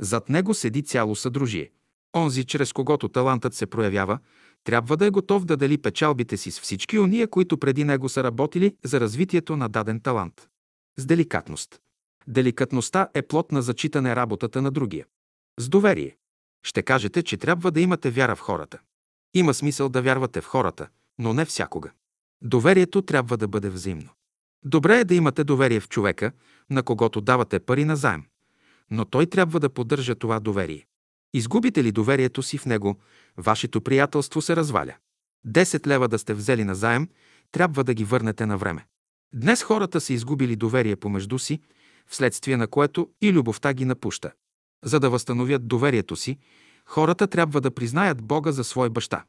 Зад 0.00 0.28
него 0.28 0.54
седи 0.54 0.82
цяло 0.82 1.16
съдружие. 1.16 1.70
Онзи, 2.16 2.44
чрез 2.44 2.72
когото 2.72 3.08
талантът 3.08 3.54
се 3.54 3.66
проявява, 3.66 4.18
трябва 4.64 4.96
да 4.96 5.06
е 5.06 5.10
готов 5.10 5.44
да 5.44 5.56
дели 5.56 5.78
печалбите 5.78 6.36
си 6.36 6.50
с 6.50 6.60
всички 6.60 6.98
ония, 6.98 7.28
които 7.28 7.58
преди 7.58 7.84
него 7.84 8.08
са 8.08 8.24
работили 8.24 8.76
за 8.84 9.00
развитието 9.00 9.56
на 9.56 9.68
даден 9.68 10.00
талант. 10.00 10.48
С 10.98 11.06
деликатност. 11.06 11.80
Деликатността 12.28 13.08
е 13.14 13.22
плод 13.22 13.52
на 13.52 13.62
зачитане 13.62 14.16
работата 14.16 14.62
на 14.62 14.70
другия. 14.70 15.06
С 15.60 15.68
доверие. 15.68 16.16
Ще 16.62 16.82
кажете, 16.82 17.22
че 17.22 17.36
трябва 17.36 17.70
да 17.70 17.80
имате 17.80 18.10
вяра 18.10 18.36
в 18.36 18.40
хората. 18.40 18.78
Има 19.34 19.54
смисъл 19.54 19.88
да 19.88 20.02
вярвате 20.02 20.40
в 20.40 20.46
хората, 20.46 20.88
но 21.18 21.32
не 21.32 21.44
всякога. 21.44 21.90
Доверието 22.42 23.02
трябва 23.02 23.36
да 23.36 23.48
бъде 23.48 23.68
взаимно. 23.68 24.10
Добре 24.64 24.98
е 24.98 25.04
да 25.04 25.14
имате 25.14 25.44
доверие 25.44 25.80
в 25.80 25.88
човека, 25.88 26.32
на 26.70 26.82
когото 26.82 27.20
давате 27.20 27.60
пари 27.60 27.84
на 27.84 27.96
заем, 27.96 28.24
но 28.90 29.04
той 29.04 29.26
трябва 29.26 29.60
да 29.60 29.70
поддържа 29.70 30.14
това 30.14 30.40
доверие. 30.40 30.86
Изгубите 31.34 31.84
ли 31.84 31.92
доверието 31.92 32.42
си 32.42 32.58
в 32.58 32.66
него, 32.66 32.98
вашето 33.36 33.80
приятелство 33.80 34.42
се 34.42 34.56
разваля. 34.56 34.94
10 35.46 35.86
лева 35.86 36.08
да 36.08 36.18
сте 36.18 36.34
взели 36.34 36.64
на 36.64 36.74
заем, 36.74 37.08
трябва 37.52 37.84
да 37.84 37.94
ги 37.94 38.04
върнете 38.04 38.46
на 38.46 38.58
време. 38.58 38.86
Днес 39.34 39.62
хората 39.62 40.00
са 40.00 40.12
изгубили 40.12 40.56
доверие 40.56 40.96
помежду 40.96 41.38
си, 41.38 41.60
вследствие 42.08 42.56
на 42.56 42.66
което 42.66 43.10
и 43.20 43.32
любовта 43.32 43.72
ги 43.72 43.84
напуща. 43.84 44.32
За 44.84 45.00
да 45.00 45.10
възстановят 45.10 45.68
доверието 45.68 46.16
си, 46.16 46.38
хората 46.86 47.26
трябва 47.26 47.60
да 47.60 47.70
признаят 47.70 48.22
Бога 48.22 48.52
за 48.52 48.64
свой 48.64 48.90
баща. 48.90 49.24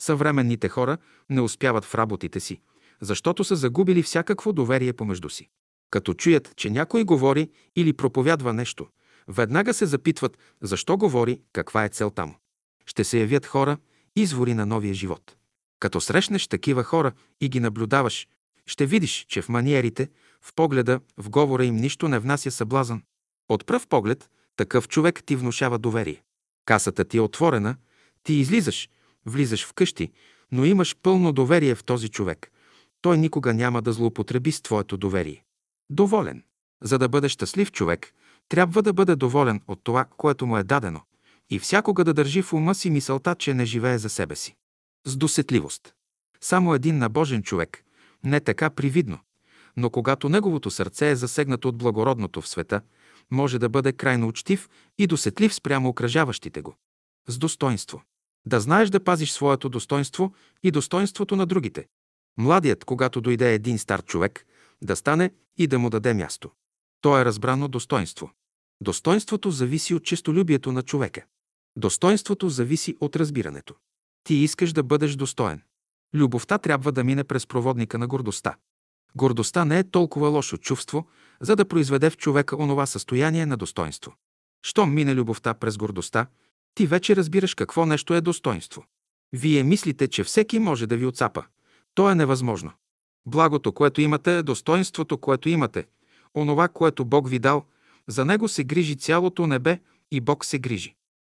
Съвременните 0.00 0.68
хора 0.68 0.98
не 1.30 1.40
успяват 1.40 1.84
в 1.84 1.94
работите 1.94 2.40
си, 2.40 2.60
защото 3.00 3.44
са 3.44 3.56
загубили 3.56 4.02
всякакво 4.02 4.52
доверие 4.52 4.92
помежду 4.92 5.28
си. 5.28 5.48
Като 5.90 6.14
чуят, 6.14 6.52
че 6.56 6.70
някой 6.70 7.04
говори 7.04 7.50
или 7.76 7.92
проповядва 7.92 8.52
нещо, 8.52 8.86
веднага 9.28 9.74
се 9.74 9.86
запитват 9.86 10.38
защо 10.62 10.96
говори, 10.96 11.40
каква 11.52 11.84
е 11.84 11.88
целта 11.88 12.26
му. 12.26 12.34
Ще 12.86 13.04
се 13.04 13.20
явят 13.20 13.46
хора, 13.46 13.78
извори 14.16 14.54
на 14.54 14.66
новия 14.66 14.94
живот. 14.94 15.36
Като 15.80 16.00
срещнеш 16.00 16.48
такива 16.48 16.82
хора 16.82 17.12
и 17.40 17.48
ги 17.48 17.60
наблюдаваш, 17.60 18.28
ще 18.66 18.86
видиш, 18.86 19.26
че 19.28 19.42
в 19.42 19.48
маниерите, 19.48 20.08
в 20.44 20.52
погледа, 20.54 21.00
в 21.16 21.30
говора 21.30 21.64
им 21.64 21.76
нищо 21.76 22.08
не 22.08 22.18
внася 22.18 22.50
съблазън. 22.50 23.02
От 23.48 23.66
пръв 23.66 23.86
поглед, 23.86 24.30
такъв 24.56 24.88
човек 24.88 25.22
ти 25.26 25.36
внушава 25.36 25.78
доверие. 25.78 26.22
Касата 26.64 27.04
ти 27.04 27.16
е 27.16 27.20
отворена, 27.20 27.76
ти 28.22 28.34
излизаш, 28.34 28.88
влизаш 29.26 29.66
в 29.66 29.72
къщи, 29.72 30.12
но 30.52 30.64
имаш 30.64 30.96
пълно 31.02 31.32
доверие 31.32 31.74
в 31.74 31.84
този 31.84 32.08
човек. 32.08 32.52
Той 33.00 33.18
никога 33.18 33.54
няма 33.54 33.82
да 33.82 33.92
злоупотреби 33.92 34.52
с 34.52 34.62
твоето 34.62 34.96
доверие. 34.96 35.44
Доволен. 35.90 36.42
За 36.82 36.98
да 36.98 37.08
бъде 37.08 37.28
щастлив 37.28 37.72
човек, 37.72 38.12
трябва 38.48 38.82
да 38.82 38.92
бъде 38.92 39.16
доволен 39.16 39.60
от 39.68 39.80
това, 39.84 40.04
което 40.04 40.46
му 40.46 40.58
е 40.58 40.62
дадено, 40.62 41.00
и 41.50 41.58
всякога 41.58 42.04
да 42.04 42.14
държи 42.14 42.42
в 42.42 42.52
ума 42.52 42.74
си 42.74 42.90
мисълта, 42.90 43.34
че 43.34 43.54
не 43.54 43.64
живее 43.64 43.98
за 43.98 44.08
себе 44.08 44.36
си. 44.36 44.54
С 45.06 45.16
досетливост. 45.16 45.94
Само 46.40 46.74
един 46.74 46.98
набожен 46.98 47.42
човек, 47.42 47.84
не 48.24 48.40
така 48.40 48.70
привидно, 48.70 49.18
но 49.76 49.90
когато 49.90 50.28
неговото 50.28 50.70
сърце 50.70 51.10
е 51.10 51.16
засегнато 51.16 51.68
от 51.68 51.78
благородното 51.78 52.40
в 52.40 52.48
света, 52.48 52.80
може 53.30 53.58
да 53.58 53.68
бъде 53.68 53.92
крайно 53.92 54.28
учтив 54.28 54.68
и 54.98 55.06
досетлив 55.06 55.54
спрямо 55.54 55.88
окръжаващите 55.88 56.62
го. 56.62 56.76
С 57.28 57.38
достоинство. 57.38 58.02
Да 58.46 58.60
знаеш 58.60 58.90
да 58.90 59.04
пазиш 59.04 59.30
своето 59.30 59.68
достоинство 59.68 60.34
и 60.62 60.70
достоинството 60.70 61.36
на 61.36 61.46
другите. 61.46 61.86
Младият, 62.36 62.84
когато 62.84 63.20
дойде 63.20 63.54
един 63.54 63.78
стар 63.78 64.02
човек, 64.02 64.46
да 64.82 64.96
стане 64.96 65.30
и 65.56 65.66
да 65.66 65.78
му 65.78 65.90
даде 65.90 66.14
място. 66.14 66.50
То 67.00 67.18
е 67.18 67.24
разбрано 67.24 67.68
достоинство. 67.68 68.30
Достоинството 68.80 69.50
зависи 69.50 69.94
от 69.94 70.04
честолюбието 70.04 70.72
на 70.72 70.82
човека. 70.82 71.24
Достоинството 71.76 72.48
зависи 72.48 72.96
от 73.00 73.16
разбирането. 73.16 73.74
Ти 74.24 74.34
искаш 74.34 74.72
да 74.72 74.82
бъдеш 74.82 75.14
достоен. 75.14 75.62
Любовта 76.14 76.58
трябва 76.58 76.92
да 76.92 77.04
мине 77.04 77.24
през 77.24 77.46
проводника 77.46 77.98
на 77.98 78.06
гордостта. 78.06 78.56
Гордостта 79.16 79.64
не 79.64 79.78
е 79.78 79.90
толкова 79.90 80.28
лошо 80.28 80.56
чувство, 80.56 81.06
за 81.40 81.56
да 81.56 81.64
произведе 81.64 82.10
в 82.10 82.16
човека 82.16 82.56
онова 82.56 82.86
състояние 82.86 83.46
на 83.46 83.56
достоинство. 83.56 84.14
Щом 84.62 84.94
мине 84.94 85.14
любовта 85.14 85.54
през 85.54 85.76
гордостта, 85.76 86.26
ти 86.74 86.86
вече 86.86 87.16
разбираш 87.16 87.54
какво 87.54 87.86
нещо 87.86 88.14
е 88.14 88.20
достоинство. 88.20 88.84
Вие 89.32 89.62
мислите, 89.62 90.08
че 90.08 90.24
всеки 90.24 90.58
може 90.58 90.86
да 90.86 90.96
ви 90.96 91.06
отцапа. 91.06 91.44
То 91.94 92.10
е 92.10 92.14
невъзможно. 92.14 92.72
Благото, 93.26 93.72
което 93.72 94.00
имате, 94.00 94.38
е 94.38 94.42
достоинството, 94.42 95.18
което 95.18 95.48
имате, 95.48 95.86
онова, 96.34 96.68
което 96.68 97.04
Бог 97.04 97.28
ви 97.28 97.38
дал, 97.38 97.64
За 98.08 98.24
него 98.24 98.48
се 98.48 98.64
грижи 98.64 98.96
цялото 98.96 99.46
небе 99.46 99.80
и 100.10 100.20
Бог 100.20 100.44
се 100.44 100.58
грижи. 100.58 100.94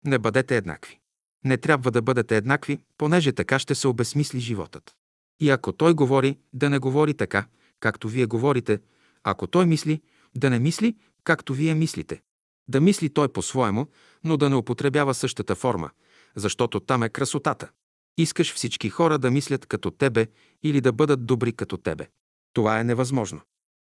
Не 0.05 0.19
бъдете 0.19 0.57
еднакви. 0.57 0.99
Не 1.43 1.57
трябва 1.57 1.91
да 1.91 2.01
бъдете 2.01 2.37
еднакви, 2.37 2.79
понеже 2.97 3.31
така 3.31 3.59
ще 3.59 3.75
се 3.75 3.87
обесмисли 3.87 4.39
животът. 4.39 4.95
И 5.39 5.49
ако 5.49 5.73
той 5.73 5.93
говори, 5.93 6.37
да 6.53 6.69
не 6.69 6.79
говори 6.79 7.13
така, 7.13 7.45
както 7.85 8.09
вие 8.09 8.25
говорите, 8.25 8.79
ако 9.23 9.47
той 9.47 9.65
мисли, 9.65 10.01
да 10.35 10.49
не 10.49 10.59
мисли, 10.59 10.95
както 11.23 11.53
вие 11.53 11.75
мислите. 11.75 12.21
Да 12.67 12.81
мисли 12.81 13.09
той 13.09 13.27
по-своему, 13.27 13.87
но 14.23 14.37
да 14.37 14.49
не 14.49 14.55
употребява 14.55 15.13
същата 15.13 15.55
форма, 15.55 15.89
защото 16.35 16.79
там 16.79 17.03
е 17.03 17.09
красотата. 17.09 17.69
Искаш 18.17 18.53
всички 18.53 18.89
хора 18.89 19.19
да 19.19 19.31
мислят 19.31 19.65
като 19.65 19.91
тебе 19.91 20.27
или 20.63 20.81
да 20.81 20.91
бъдат 20.91 21.25
добри 21.25 21.53
като 21.53 21.77
тебе. 21.77 22.07
Това 22.53 22.79
е 22.79 22.83
невъзможно. 22.83 23.41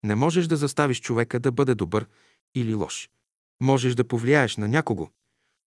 Не 0.04 0.14
можеш 0.14 0.46
да 0.46 0.56
заставиш 0.56 1.00
човека 1.00 1.40
да 1.40 1.52
бъде 1.52 1.74
добър 1.74 2.06
или 2.54 2.74
лош. 2.74 3.10
Можеш 3.60 3.94
да 3.94 4.08
повлияеш 4.08 4.56
на 4.56 4.68
някого, 4.68 5.08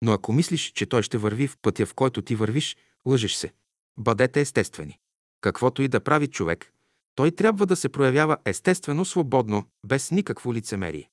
но 0.02 0.12
ако 0.12 0.32
мислиш, 0.32 0.72
че 0.72 0.86
той 0.86 1.02
ще 1.02 1.18
върви 1.18 1.48
в 1.48 1.56
пътя, 1.62 1.86
в 1.86 1.94
който 1.94 2.22
ти 2.22 2.34
вървиш, 2.34 2.76
лъжеш 3.06 3.34
се. 3.34 3.52
Бъдете 3.98 4.40
естествени. 4.40 4.98
Каквото 5.40 5.82
и 5.82 5.88
да 5.88 6.00
прави 6.00 6.26
човек, 6.26 6.72
той 7.18 7.30
трябва 7.30 7.66
да 7.66 7.76
се 7.76 7.88
проявява 7.88 8.36
естествено, 8.44 9.04
свободно, 9.04 9.64
без 9.86 10.10
никакво 10.10 10.54
лицемерие. 10.54 11.10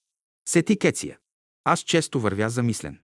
С 0.48 0.56
етикеция. 0.56 1.18
Аз 1.64 1.80
често 1.80 2.20
вървя 2.20 2.50
замислен. 2.50 3.00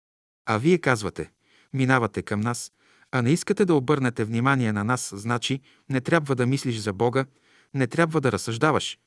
А 0.46 0.58
вие 0.58 0.78
казвате, 0.78 1.30
минавате 1.72 2.22
към 2.22 2.40
нас, 2.40 2.72
а 3.12 3.22
не 3.22 3.30
искате 3.30 3.64
да 3.64 3.74
обърнете 3.74 4.24
внимание 4.24 4.72
на 4.72 4.84
нас, 4.84 5.12
значи 5.16 5.60
не 5.88 6.00
трябва 6.00 6.34
да 6.34 6.46
мислиш 6.46 6.78
за 6.78 6.92
Бога, 6.92 7.26
не 7.74 7.86
трябва 7.86 8.20
да 8.20 8.32
разсъждаваш, 8.32 8.98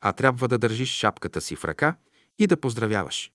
а 0.00 0.12
трябва 0.12 0.48
да 0.48 0.58
държиш 0.58 0.90
шапката 0.90 1.40
си 1.40 1.56
в 1.56 1.64
ръка 1.64 1.96
и 2.38 2.46
да 2.46 2.56
поздравяваш. 2.56 3.32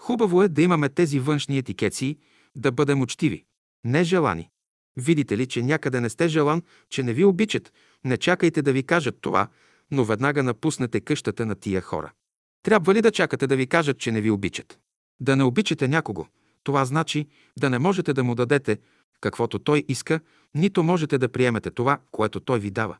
Хубаво 0.00 0.42
е 0.42 0.48
да 0.48 0.62
имаме 0.62 0.88
тези 0.88 1.20
външни 1.20 1.58
етикеции, 1.58 2.18
да 2.56 2.72
бъдем 2.72 3.02
учтиви, 3.02 3.44
не 3.84 4.04
желани. 4.04 4.50
Видите 4.96 5.38
ли, 5.38 5.46
че 5.46 5.62
някъде 5.62 6.00
не 6.00 6.08
сте 6.08 6.28
желан, 6.28 6.62
че 6.90 7.02
не 7.02 7.12
ви 7.12 7.24
обичат, 7.24 7.72
не 8.04 8.16
чакайте 8.16 8.62
да 8.62 8.72
ви 8.72 8.82
кажат 8.82 9.18
това, 9.20 9.48
но 9.90 10.04
веднага 10.04 10.42
напуснете 10.42 11.00
къщата 11.00 11.46
на 11.46 11.54
тия 11.54 11.80
хора. 11.80 12.12
Трябва 12.62 12.94
ли 12.94 13.02
да 13.02 13.10
чакате 13.10 13.46
да 13.46 13.56
ви 13.56 13.66
кажат, 13.66 13.98
че 13.98 14.12
не 14.12 14.20
ви 14.20 14.30
обичат? 14.30 14.78
Да 15.20 15.36
не 15.36 15.44
обичате 15.44 15.88
някого, 15.88 16.26
това 16.62 16.84
значи 16.84 17.26
да 17.58 17.70
не 17.70 17.78
можете 17.78 18.12
да 18.12 18.24
му 18.24 18.34
дадете 18.34 18.78
каквото 19.20 19.58
той 19.58 19.84
иска, 19.88 20.20
нито 20.54 20.82
можете 20.82 21.18
да 21.18 21.28
приемете 21.28 21.70
това, 21.70 21.98
което 22.10 22.40
той 22.40 22.58
ви 22.58 22.70
дава. 22.70 22.96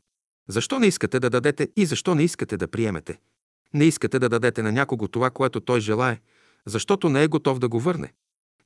Защо 0.47 0.79
не 0.79 0.87
искате 0.87 1.19
да 1.19 1.29
дадете 1.29 1.69
и 1.75 1.85
защо 1.85 2.15
не 2.15 2.23
искате 2.23 2.57
да 2.57 2.67
приемете? 2.67 3.19
Не 3.73 3.85
искате 3.85 4.19
да 4.19 4.29
дадете 4.29 4.63
на 4.63 4.71
някого 4.71 5.07
това, 5.07 5.29
което 5.29 5.59
той 5.59 5.79
желае, 5.79 6.19
защото 6.65 7.09
не 7.09 7.23
е 7.23 7.27
готов 7.27 7.59
да 7.59 7.69
го 7.69 7.79
върне. 7.79 8.13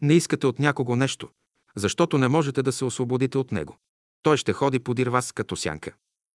Не 0.02 0.14
искате 0.14 0.48
от 0.48 0.60
някого 0.60 0.96
нещо, 0.96 1.30
защото 1.76 2.18
не 2.18 2.28
можете 2.28 2.64
да 2.64 2.72
се 2.72 2.86
освободите 2.86 3.38
от 3.38 3.52
него. 3.52 3.78
Той 4.22 4.38
ще 4.38 4.54
ходи 4.54 4.80
подир 4.80 5.08
вас 5.08 5.32
като 5.32 5.56
сянка. 5.56 5.94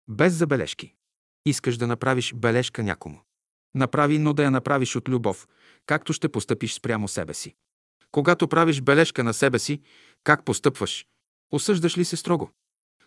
Без 0.08 0.34
забележки. 0.34 0.94
Искаш 1.46 1.78
да 1.78 1.88
направиш 1.88 2.34
бележка 2.34 2.84
някому. 2.84 3.20
Направи, 3.76 4.20
но 4.20 4.34
да 4.34 4.44
я 4.44 4.52
направиш 4.52 4.96
от 4.96 5.10
любов, 5.10 5.48
както 5.86 6.14
ще 6.14 6.30
постъпиш 6.30 6.74
спрямо 6.74 7.08
себе 7.08 7.34
си. 7.34 7.56
Когато 8.12 8.48
правиш 8.48 8.82
бележка 8.82 9.24
на 9.24 9.34
себе 9.34 9.60
си, 9.60 9.82
как 10.24 10.46
постъпваш? 10.46 11.06
Осъждаш 11.52 11.98
ли 11.98 12.06
се 12.06 12.18
строго? 12.18 12.50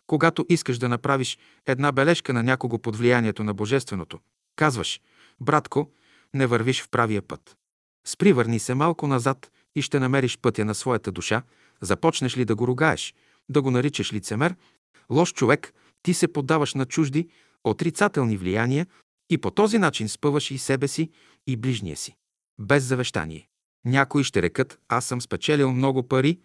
Когато 0.07 0.47
искаш 0.49 0.79
да 0.79 0.89
направиш 0.89 1.39
една 1.67 1.93
бележка 1.93 2.33
на 2.33 2.43
някого 2.43 2.79
под 2.79 2.97
влиянието 2.97 3.45
на 3.45 3.55
Божественото, 3.55 4.21
казваш, 4.57 5.01
братко, 5.41 5.91
не 6.35 6.47
вървиш 6.47 6.83
в 6.83 6.89
правия 6.89 7.23
път. 7.23 7.57
Спривърни 8.07 8.59
се 8.59 8.75
малко 8.75 9.07
назад 9.07 9.51
и 9.75 9.83
ще 9.83 10.01
намериш 10.01 10.39
пътя 10.39 10.65
на 10.65 10.75
своята 10.75 11.13
душа, 11.13 11.43
започнеш 11.81 12.37
ли 12.37 12.45
да 12.45 12.55
го 12.55 12.67
ругаеш, 12.67 13.15
да 13.49 13.63
го 13.63 13.71
наричаш 13.71 14.13
лицемер, 14.13 14.55
лош 15.11 15.33
човек, 15.33 15.75
ти 16.03 16.15
се 16.15 16.29
поддаваш 16.29 16.75
на 16.75 16.87
чужди, 16.87 17.29
отрицателни 17.65 18.37
влияния 18.37 18.87
и 19.31 19.39
по 19.39 19.51
този 19.51 19.79
начин 19.79 20.09
спъваш 20.09 20.51
и 20.51 20.59
себе 20.59 20.89
си, 20.89 21.11
и 21.47 21.57
ближния 21.57 21.97
си. 21.97 22.17
Без 22.61 22.85
завещание. 22.85 23.49
Някои 23.85 24.25
ще 24.25 24.43
рекат, 24.43 24.79
аз 24.89 25.05
съм 25.05 25.21
спечелил 25.21 25.73
много 25.73 26.09
пари 26.09 26.39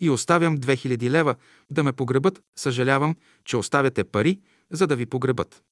и 0.00 0.10
оставям 0.10 0.58
2000 0.58 1.10
лева 1.10 1.34
да 1.70 1.84
ме 1.84 1.92
погребат. 1.92 2.42
Съжалявам, 2.58 3.16
че 3.44 3.56
оставяте 3.56 4.04
пари, 4.04 4.40
за 4.70 4.86
да 4.86 4.96
ви 4.96 5.06
погребат. 5.06 5.62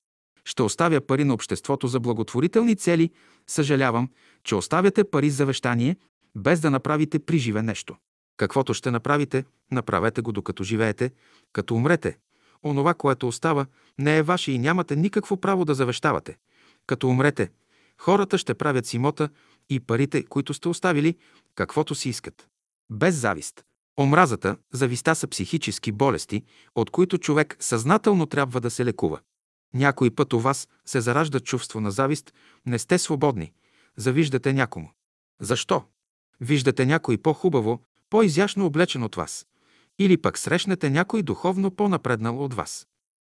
Ще 0.45 0.63
оставя 0.63 1.01
пари 1.01 1.25
на 1.25 1.35
обществото 1.35 1.87
за 1.87 2.01
благотворителни 2.01 2.77
цели. 2.77 3.11
Съжалявам, 3.47 4.09
че 4.45 4.55
оставяте 4.55 5.05
пари 5.05 5.31
за 5.31 5.37
завещание, 5.37 5.97
без 6.37 6.61
да 6.61 6.71
направите 6.71 7.19
при 7.19 7.39
живе 7.39 7.63
нещо. 7.63 7.97
Каквото 8.37 8.75
ще 8.75 8.91
направите, 8.91 9.45
направете 9.71 10.21
го 10.21 10.33
докато 10.33 10.65
живеете, 10.65 11.11
като 11.53 11.75
умрете. 11.75 12.19
Онова, 12.65 12.95
което 12.95 13.29
остава, 13.29 13.67
не 13.99 14.19
е 14.19 14.23
ваше 14.23 14.53
и 14.53 14.59
нямате 14.59 14.97
никакво 14.97 15.37
право 15.37 15.65
да 15.65 15.75
завещавате. 15.75 16.37
Като 16.87 17.09
умрете, 17.09 17.51
хората 17.99 18.39
ще 18.39 18.55
правят 18.55 18.87
с 18.87 18.95
имота 18.95 19.29
и 19.71 19.81
парите, 19.81 20.25
които 20.25 20.55
сте 20.55 20.69
оставили, 20.69 21.17
каквото 21.55 21.95
си 21.95 22.09
искат. 22.09 22.49
Без 22.91 23.15
завист. 23.15 23.65
Омразата, 24.01 24.57
зависта 24.73 25.15
са 25.15 25.29
психически 25.29 25.93
болести, 25.93 26.45
от 26.75 26.91
които 26.91 27.19
човек 27.19 27.57
съзнателно 27.61 28.27
трябва 28.27 28.61
да 28.61 28.71
се 28.71 28.85
лекува. 28.85 29.21
Някой 29.75 30.11
път 30.11 30.33
у 30.33 30.39
вас 30.39 30.69
се 30.85 31.01
заражда 31.01 31.41
чувство 31.41 31.81
на 31.81 31.91
завист, 31.91 32.35
не 32.67 32.79
сте 32.79 32.99
свободни, 32.99 33.53
завиждате 33.97 34.53
някому. 34.53 34.91
Защо? 35.41 35.85
Виждате 36.41 36.87
някой 36.87 37.19
по-хубаво, 37.19 37.83
по-изящно 38.15 38.67
облечен 38.67 39.03
от 39.03 39.15
вас. 39.15 39.47
Или 39.99 40.17
пък 40.17 40.39
срещнете 40.39 40.91
някой 40.91 41.23
духовно 41.23 41.71
по-напреднал 41.71 42.45
от 42.45 42.55
вас. 42.55 42.87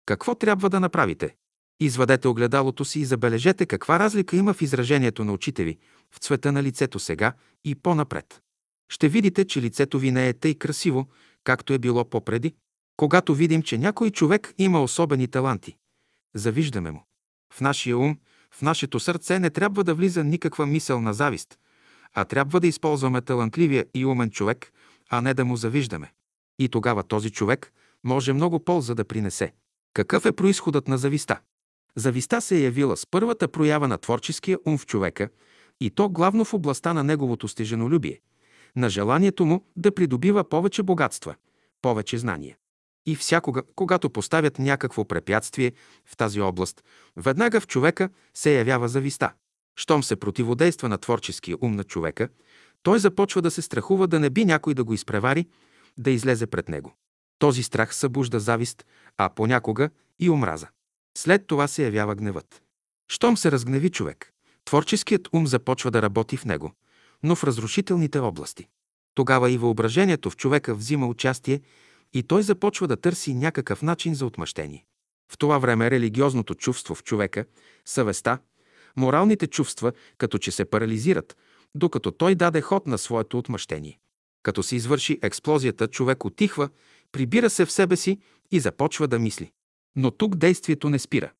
Какво 0.05 0.35
трябва 0.35 0.69
да 0.69 0.79
направите? 0.79 1.35
Извадете 1.79 2.27
огледалото 2.27 2.85
си 2.85 2.99
и 2.99 3.05
забележете 3.05 3.65
каква 3.65 3.99
разлика 3.99 4.35
има 4.35 4.53
в 4.53 4.61
изражението 4.61 5.25
на 5.25 5.33
очите 5.33 5.63
ви, 5.63 5.77
в 6.11 6.19
цвета 6.19 6.51
на 6.51 6.63
лицето 6.63 6.99
сега 6.99 7.33
и 7.65 7.75
по-напред. 7.75 8.41
Ще 8.89 9.09
видите, 9.09 9.45
че 9.45 9.61
лицето 9.61 9.99
ви 9.99 10.11
не 10.11 10.27
е 10.27 10.33
тъй 10.33 10.55
красиво, 10.55 11.07
както 11.43 11.73
е 11.73 11.79
било 11.79 12.09
попреди. 12.09 12.55
Когато 12.97 13.35
видим, 13.35 13.61
че 13.61 13.77
някой 13.77 14.09
човек 14.09 14.53
има 14.57 14.83
особени 14.83 15.27
таланти, 15.27 15.75
завиждаме 16.35 16.91
му. 16.91 17.03
В 17.53 17.61
нашия 17.61 17.97
ум, 17.97 18.17
в 18.51 18.61
нашето 18.61 18.99
сърце 18.99 19.39
не 19.39 19.49
трябва 19.49 19.83
да 19.83 19.95
влиза 19.95 20.23
никаква 20.23 20.65
мисъл 20.65 21.01
на 21.01 21.13
завист, 21.13 21.57
а 22.13 22.25
трябва 22.25 22.59
да 22.59 22.67
използваме 22.67 23.21
талантливия 23.21 23.85
и 23.93 24.05
умен 24.05 24.29
човек, 24.29 24.71
а 25.09 25.21
не 25.21 25.33
да 25.33 25.45
му 25.45 25.55
завиждаме. 25.55 26.11
И 26.59 26.69
тогава 26.69 27.03
този 27.03 27.29
човек 27.29 27.73
може 28.03 28.33
много 28.33 28.59
полза 28.59 28.95
да 28.95 29.05
принесе. 29.05 29.53
Какъв 29.93 30.25
е 30.25 30.31
происходът 30.31 30.87
на 30.87 30.97
зависта? 30.97 31.39
Зависта 31.95 32.41
се 32.41 32.57
е 32.57 32.61
явила 32.61 32.97
с 32.97 33.05
първата 33.05 33.47
проява 33.47 33.87
на 33.87 33.97
творческия 33.97 34.57
ум 34.65 34.77
в 34.77 34.85
човека 34.85 35.29
и 35.81 35.89
то 35.89 36.09
главно 36.09 36.45
в 36.45 36.53
областта 36.53 36.93
на 36.93 37.03
неговото 37.03 37.47
стеженолюбие, 37.47 38.19
на 38.75 38.89
желанието 38.89 39.45
му 39.45 39.65
да 39.75 39.95
придобива 39.95 40.49
повече 40.49 40.83
богатства, 40.83 41.35
повече 41.81 42.17
знания. 42.17 42.57
И 43.05 43.15
всякога, 43.15 43.63
когато 43.75 44.09
поставят 44.09 44.59
някакво 44.59 45.05
препятствие 45.05 45.71
в 46.05 46.17
тази 46.17 46.41
област, 46.41 46.83
веднага 47.17 47.59
в 47.59 47.67
човека 47.67 48.09
се 48.33 48.57
явява 48.57 48.87
зависта. 48.87 49.33
Щом 49.75 50.03
се 50.03 50.15
противодейства 50.15 50.89
на 50.89 50.97
творческия 50.97 51.57
ум 51.61 51.71
на 51.71 51.83
човека, 51.83 52.29
той 52.83 52.99
започва 52.99 53.41
да 53.41 53.51
се 53.51 53.61
страхува 53.61 54.07
да 54.07 54.19
не 54.19 54.29
би 54.29 54.45
някой 54.45 54.73
да 54.73 54.83
го 54.83 54.93
изпревари, 54.93 55.47
да 55.97 56.11
излезе 56.11 56.47
пред 56.47 56.69
него. 56.69 56.95
Този 57.39 57.63
страх 57.63 57.95
събужда 57.95 58.39
завист, 58.39 58.85
а 59.17 59.29
понякога 59.29 59.89
и 60.19 60.29
омраза. 60.29 60.67
След 61.17 61.47
това 61.47 61.67
се 61.67 61.83
явява 61.83 62.15
гневът. 62.15 62.63
Щом 63.11 63.37
се 63.37 63.51
разгневи 63.51 63.89
човек, 63.89 64.33
творческият 64.65 65.29
ум 65.33 65.47
започва 65.47 65.91
да 65.91 66.01
работи 66.01 66.37
в 66.37 66.45
него, 66.45 66.71
но 67.23 67.35
в 67.35 67.43
разрушителните 67.43 68.19
области. 68.19 68.67
Тогава 69.15 69.51
и 69.51 69.57
въображението 69.57 70.29
в 70.29 70.37
човека 70.37 70.75
взима 70.75 71.07
участие 71.07 71.61
и 72.13 72.23
той 72.23 72.43
започва 72.43 72.87
да 72.87 72.97
търси 72.97 73.33
някакъв 73.33 73.81
начин 73.81 74.15
за 74.15 74.25
отмъщение. 74.25 74.85
В 75.31 75.37
това 75.37 75.57
време 75.57 75.91
религиозното 75.91 76.55
чувство 76.55 76.95
в 76.95 77.03
човека, 77.03 77.45
съвестта, 77.85 78.39
моралните 78.97 79.47
чувства 79.47 79.91
като 80.17 80.37
че 80.37 80.51
се 80.51 80.65
парализират, 80.65 81.37
докато 81.75 82.11
той 82.11 82.35
даде 82.35 82.61
ход 82.61 82.87
на 82.87 82.97
своето 82.97 83.37
отмъщение. 83.37 83.99
Като 84.43 84.63
се 84.63 84.75
извърши 84.75 85.19
експлозията, 85.21 85.87
човек 85.87 86.25
отихва, 86.25 86.69
прибира 87.11 87.49
се 87.49 87.65
в 87.65 87.71
себе 87.71 87.95
си 87.95 88.19
и 88.51 88.59
започва 88.59 89.07
да 89.07 89.19
мисли. 89.19 89.51
Но 89.95 90.11
тук 90.11 90.35
действието 90.35 90.89
не 90.89 90.99
спира. 90.99 91.31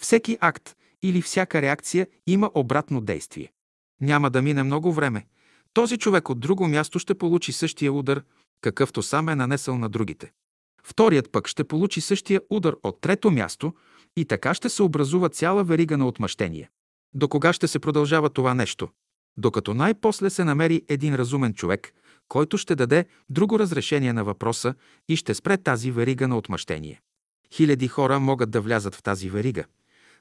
Всеки 0.00 0.38
акт 0.40 0.76
или 1.02 1.22
всяка 1.22 1.62
реакция 1.62 2.06
има 2.26 2.50
обратно 2.54 3.00
действие. 3.00 3.52
Няма 4.00 4.30
да 4.30 4.42
мине 4.42 4.62
много 4.62 4.92
време. 4.92 5.26
Този 5.72 5.98
човек 5.98 6.28
от 6.28 6.40
друго 6.40 6.68
място 6.68 6.98
ще 6.98 7.14
получи 7.14 7.52
същия 7.52 7.92
удар, 7.92 8.22
какъвто 8.60 9.02
сам 9.02 9.28
е 9.28 9.34
нанесъл 9.34 9.78
на 9.78 9.88
другите. 9.88 10.32
Вторият 10.84 11.32
пък 11.32 11.48
ще 11.48 11.64
получи 11.64 12.00
същия 12.00 12.40
удар 12.50 12.76
от 12.82 13.00
трето 13.00 13.30
място 13.30 13.74
и 14.16 14.24
така 14.24 14.54
ще 14.54 14.68
се 14.68 14.82
образува 14.82 15.28
цяла 15.28 15.64
верига 15.64 15.98
на 15.98 16.06
отмъщение. 16.06 16.70
До 17.14 17.28
кога 17.28 17.52
ще 17.52 17.68
се 17.68 17.78
продължава 17.78 18.30
това 18.30 18.54
нещо? 18.54 18.88
Докато 19.36 19.74
най-после 19.74 20.30
се 20.30 20.44
намери 20.44 20.82
един 20.88 21.14
разумен 21.14 21.54
човек, 21.54 21.92
който 22.28 22.58
ще 22.58 22.74
даде 22.74 23.06
друго 23.30 23.58
разрешение 23.58 24.12
на 24.12 24.24
въпроса 24.24 24.74
и 25.08 25.16
ще 25.16 25.34
спре 25.34 25.56
тази 25.56 25.90
верига 25.90 26.28
на 26.28 26.36
отмъщение. 26.36 27.00
Хиляди 27.54 27.88
хора 27.88 28.20
могат 28.20 28.50
да 28.50 28.60
влязат 28.60 28.94
в 28.94 29.02
тази 29.02 29.30
верига, 29.30 29.64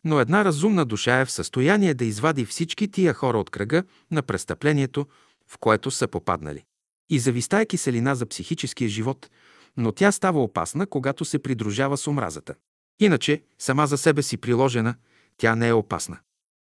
но 0.03 0.19
една 0.19 0.45
разумна 0.45 0.85
душа 0.85 1.19
е 1.19 1.25
в 1.25 1.31
състояние 1.31 1.93
да 1.93 2.05
извади 2.05 2.45
всички 2.45 2.91
тия 2.91 3.13
хора 3.13 3.39
от 3.39 3.49
кръга 3.49 3.83
на 4.11 4.21
престъплението, 4.21 5.07
в 5.47 5.57
което 5.57 5.91
са 5.91 6.07
попаднали. 6.07 6.63
И 7.09 7.19
зависта 7.19 7.59
е 7.59 7.65
киселина 7.65 8.15
за 8.15 8.25
психическия 8.25 8.89
живот, 8.89 9.29
но 9.77 9.91
тя 9.91 10.11
става 10.11 10.43
опасна, 10.43 10.87
когато 10.87 11.25
се 11.25 11.39
придружава 11.39 11.97
с 11.97 12.07
омразата. 12.07 12.55
Иначе, 12.99 13.43
сама 13.59 13.87
за 13.87 13.97
себе 13.97 14.21
си 14.21 14.37
приложена, 14.37 14.95
тя 15.37 15.55
не 15.55 15.67
е 15.67 15.73
опасна. 15.73 16.17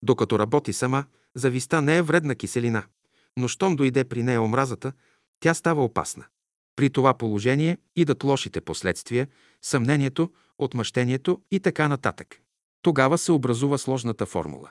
Докато 0.04 0.38
работи 0.38 0.72
сама, 0.72 1.04
зависта 1.34 1.82
не 1.82 1.96
е 1.96 2.02
вредна 2.02 2.34
киселина, 2.34 2.82
но 3.36 3.48
щом 3.48 3.76
дойде 3.76 4.04
при 4.04 4.22
нея 4.22 4.42
омразата, 4.42 4.92
тя 5.40 5.54
става 5.54 5.84
опасна. 5.84 6.24
При 6.76 6.90
това 6.90 7.14
положение 7.14 7.78
идат 7.96 8.24
лошите 8.24 8.60
последствия, 8.60 9.28
съмнението, 9.62 10.30
отмъщението 10.58 11.40
и 11.50 11.60
така 11.60 11.88
нататък. 11.88 12.40
Тогава 12.82 13.18
се 13.18 13.32
образува 13.32 13.78
сложната 13.78 14.26
формула. 14.26 14.70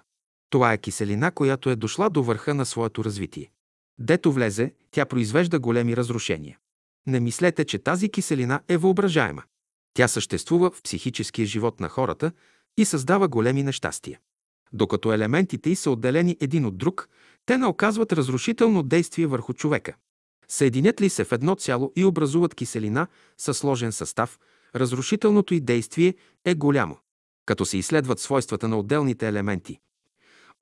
Това 0.49 0.73
е 0.73 0.77
киселина, 0.77 1.31
която 1.31 1.69
е 1.69 1.75
дошла 1.75 2.09
до 2.09 2.23
върха 2.23 2.53
на 2.53 2.65
своето 2.65 3.03
развитие. 3.03 3.51
Дето 3.99 4.31
влезе, 4.31 4.73
тя 4.91 5.05
произвежда 5.05 5.59
големи 5.59 5.97
разрушения. 5.97 6.57
Не 7.07 7.19
мислете, 7.19 7.65
че 7.65 7.79
тази 7.79 8.09
киселина 8.09 8.61
е 8.67 8.77
въображаема. 8.77 9.43
Тя 9.93 10.07
съществува 10.07 10.71
в 10.71 10.81
психическия 10.81 11.45
живот 11.45 11.79
на 11.79 11.89
хората 11.89 12.31
и 12.77 12.86
създава 12.86 13.27
големи 13.27 13.63
нещастия. 13.63 14.19
Докато 14.74 15.13
елементите 15.13 15.69
й 15.69 15.76
са 15.76 15.91
отделени 15.91 16.38
един 16.41 16.65
от 16.65 16.78
друг, 16.78 17.09
те 17.45 17.57
не 17.57 17.65
оказват 17.65 18.13
разрушително 18.13 18.84
действие 18.84 19.28
върху 19.28 19.53
човека. 19.53 19.95
Съединят 20.47 21.01
ли 21.01 21.09
се 21.09 21.24
в 21.24 21.32
едно 21.32 21.55
цяло 21.55 21.91
и 21.95 22.05
образуват 22.05 22.55
киселина 22.55 23.07
със 23.38 23.57
сложен 23.57 23.91
състав, 23.91 24.39
разрушителното 24.76 25.53
й 25.53 25.59
действие 25.59 26.15
е 26.45 26.55
голямо. 26.55 26.97
Като 27.45 27.65
се 27.65 27.78
изследват 27.78 28.19
свойствата 28.19 28.67
на 28.67 28.80
отделните 28.80 29.28
елементи– 29.28 29.80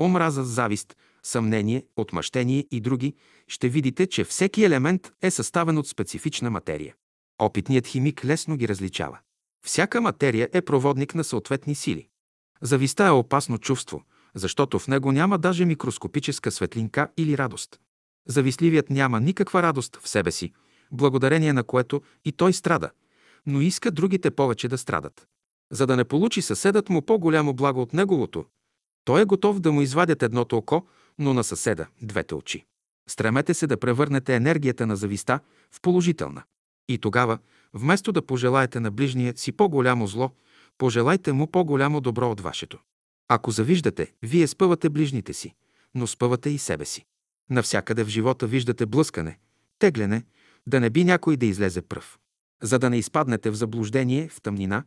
омраза, 0.01 0.43
завист, 0.43 0.97
съмнение, 1.23 1.85
отмъщение 1.95 2.65
и 2.71 2.81
други, 2.81 3.15
ще 3.47 3.69
видите, 3.69 4.07
че 4.07 4.23
всеки 4.23 4.63
елемент 4.63 5.11
е 5.21 5.31
съставен 5.31 5.77
от 5.77 5.87
специфична 5.87 6.49
материя. 6.49 6.95
Опитният 7.39 7.87
химик 7.87 8.25
лесно 8.25 8.57
ги 8.57 8.67
различава. 8.67 9.19
Всяка 9.65 10.01
материя 10.01 10.49
е 10.53 10.61
проводник 10.61 11.15
на 11.15 11.23
съответни 11.23 11.75
сили. 11.75 12.07
Зависта 12.61 13.05
е 13.05 13.09
опасно 13.09 13.57
чувство, 13.57 14.03
защото 14.35 14.79
в 14.79 14.87
него 14.87 15.11
няма 15.11 15.37
даже 15.37 15.65
микроскопическа 15.65 16.51
светлинка 16.51 17.07
или 17.17 17.37
радост. 17.37 17.79
Завистливият 18.27 18.89
няма 18.89 19.19
никаква 19.19 19.63
радост 19.63 19.97
в 20.01 20.09
себе 20.09 20.31
си, 20.31 20.53
благодарение 20.91 21.53
на 21.53 21.63
което 21.63 22.01
и 22.25 22.31
той 22.31 22.53
страда, 22.53 22.89
но 23.45 23.61
иска 23.61 23.91
другите 23.91 24.31
повече 24.31 24.67
да 24.67 24.77
страдат. 24.77 25.27
За 25.71 25.87
да 25.87 25.95
не 25.95 26.03
получи 26.03 26.41
съседът 26.41 26.89
му 26.89 27.01
по-голямо 27.01 27.53
благо 27.53 27.81
от 27.81 27.93
неговото, 27.93 28.45
той 29.05 29.21
е 29.21 29.25
готов 29.25 29.59
да 29.59 29.71
му 29.71 29.81
извадят 29.81 30.23
едното 30.23 30.57
око, 30.57 30.87
но 31.19 31.33
на 31.33 31.43
съседа– 31.43 31.87
двете 32.01 32.35
очи. 32.35 32.65
Стремете 33.09 33.53
се 33.53 33.67
да 33.67 33.79
превърнете 33.79 34.35
енергията 34.35 34.87
на 34.87 34.95
зависта 34.95 35.39
в 35.71 35.81
положителна. 35.81 36.43
И 36.89 36.97
тогава, 36.97 37.37
вместо 37.73 38.11
да 38.11 38.21
пожелаете 38.21 38.79
на 38.79 38.91
ближния 38.91 39.33
си 39.37 39.51
по-голямо 39.51 40.07
зло, 40.07 40.31
пожелайте 40.77 41.33
му 41.33 41.47
по-голямо 41.47 42.01
добро 42.01 42.31
от 42.31 42.41
вашето. 42.41 42.79
Ако 43.27 43.51
завиждате, 43.51 44.13
вие 44.21 44.47
спъвате 44.47 44.89
ближните 44.89 45.33
си, 45.33 45.53
но 45.95 46.07
спъвате 46.07 46.49
и 46.49 46.57
себе 46.57 46.85
си. 46.85 47.05
Навсякъде 47.49 48.03
в 48.03 48.07
живота 48.07 48.47
виждате 48.47 48.85
блъскане, 48.85 49.39
тегляне, 49.79 50.23
да 50.67 50.79
не 50.79 50.89
би 50.89 51.03
някой 51.03 51.37
да 51.37 51.45
излезе 51.45 51.81
пръв. 51.81 52.19
За 52.63 52.79
да 52.79 52.89
не 52.89 52.97
изпаднете 52.97 53.49
в 53.49 53.55
заблуждение, 53.55 54.29
в 54.29 54.41
тъмнина, 54.41 54.83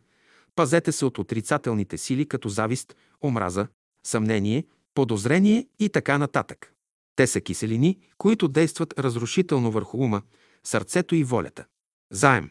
пазете 0.55 0.93
се 0.93 1.05
от 1.05 1.19
отрицателните 1.19 1.99
сили 1.99 2.29
като 2.29 2.49
завист, 2.49 2.97
омраза, 3.25 3.67
съмнение, 4.07 4.65
подозрение 4.95 5.67
и 5.79 5.89
така 5.89 6.19
нататък. 6.19 6.73
Те 7.17 7.27
са 7.27 7.41
киселини, 7.41 7.99
които 8.19 8.49
действат 8.49 8.99
разрушително 8.99 9.71
върху 9.71 9.99
ума, 9.99 10.23
сърцето 10.65 11.15
и 11.15 11.25
волята. 11.25 11.65
Заем. 12.13 12.51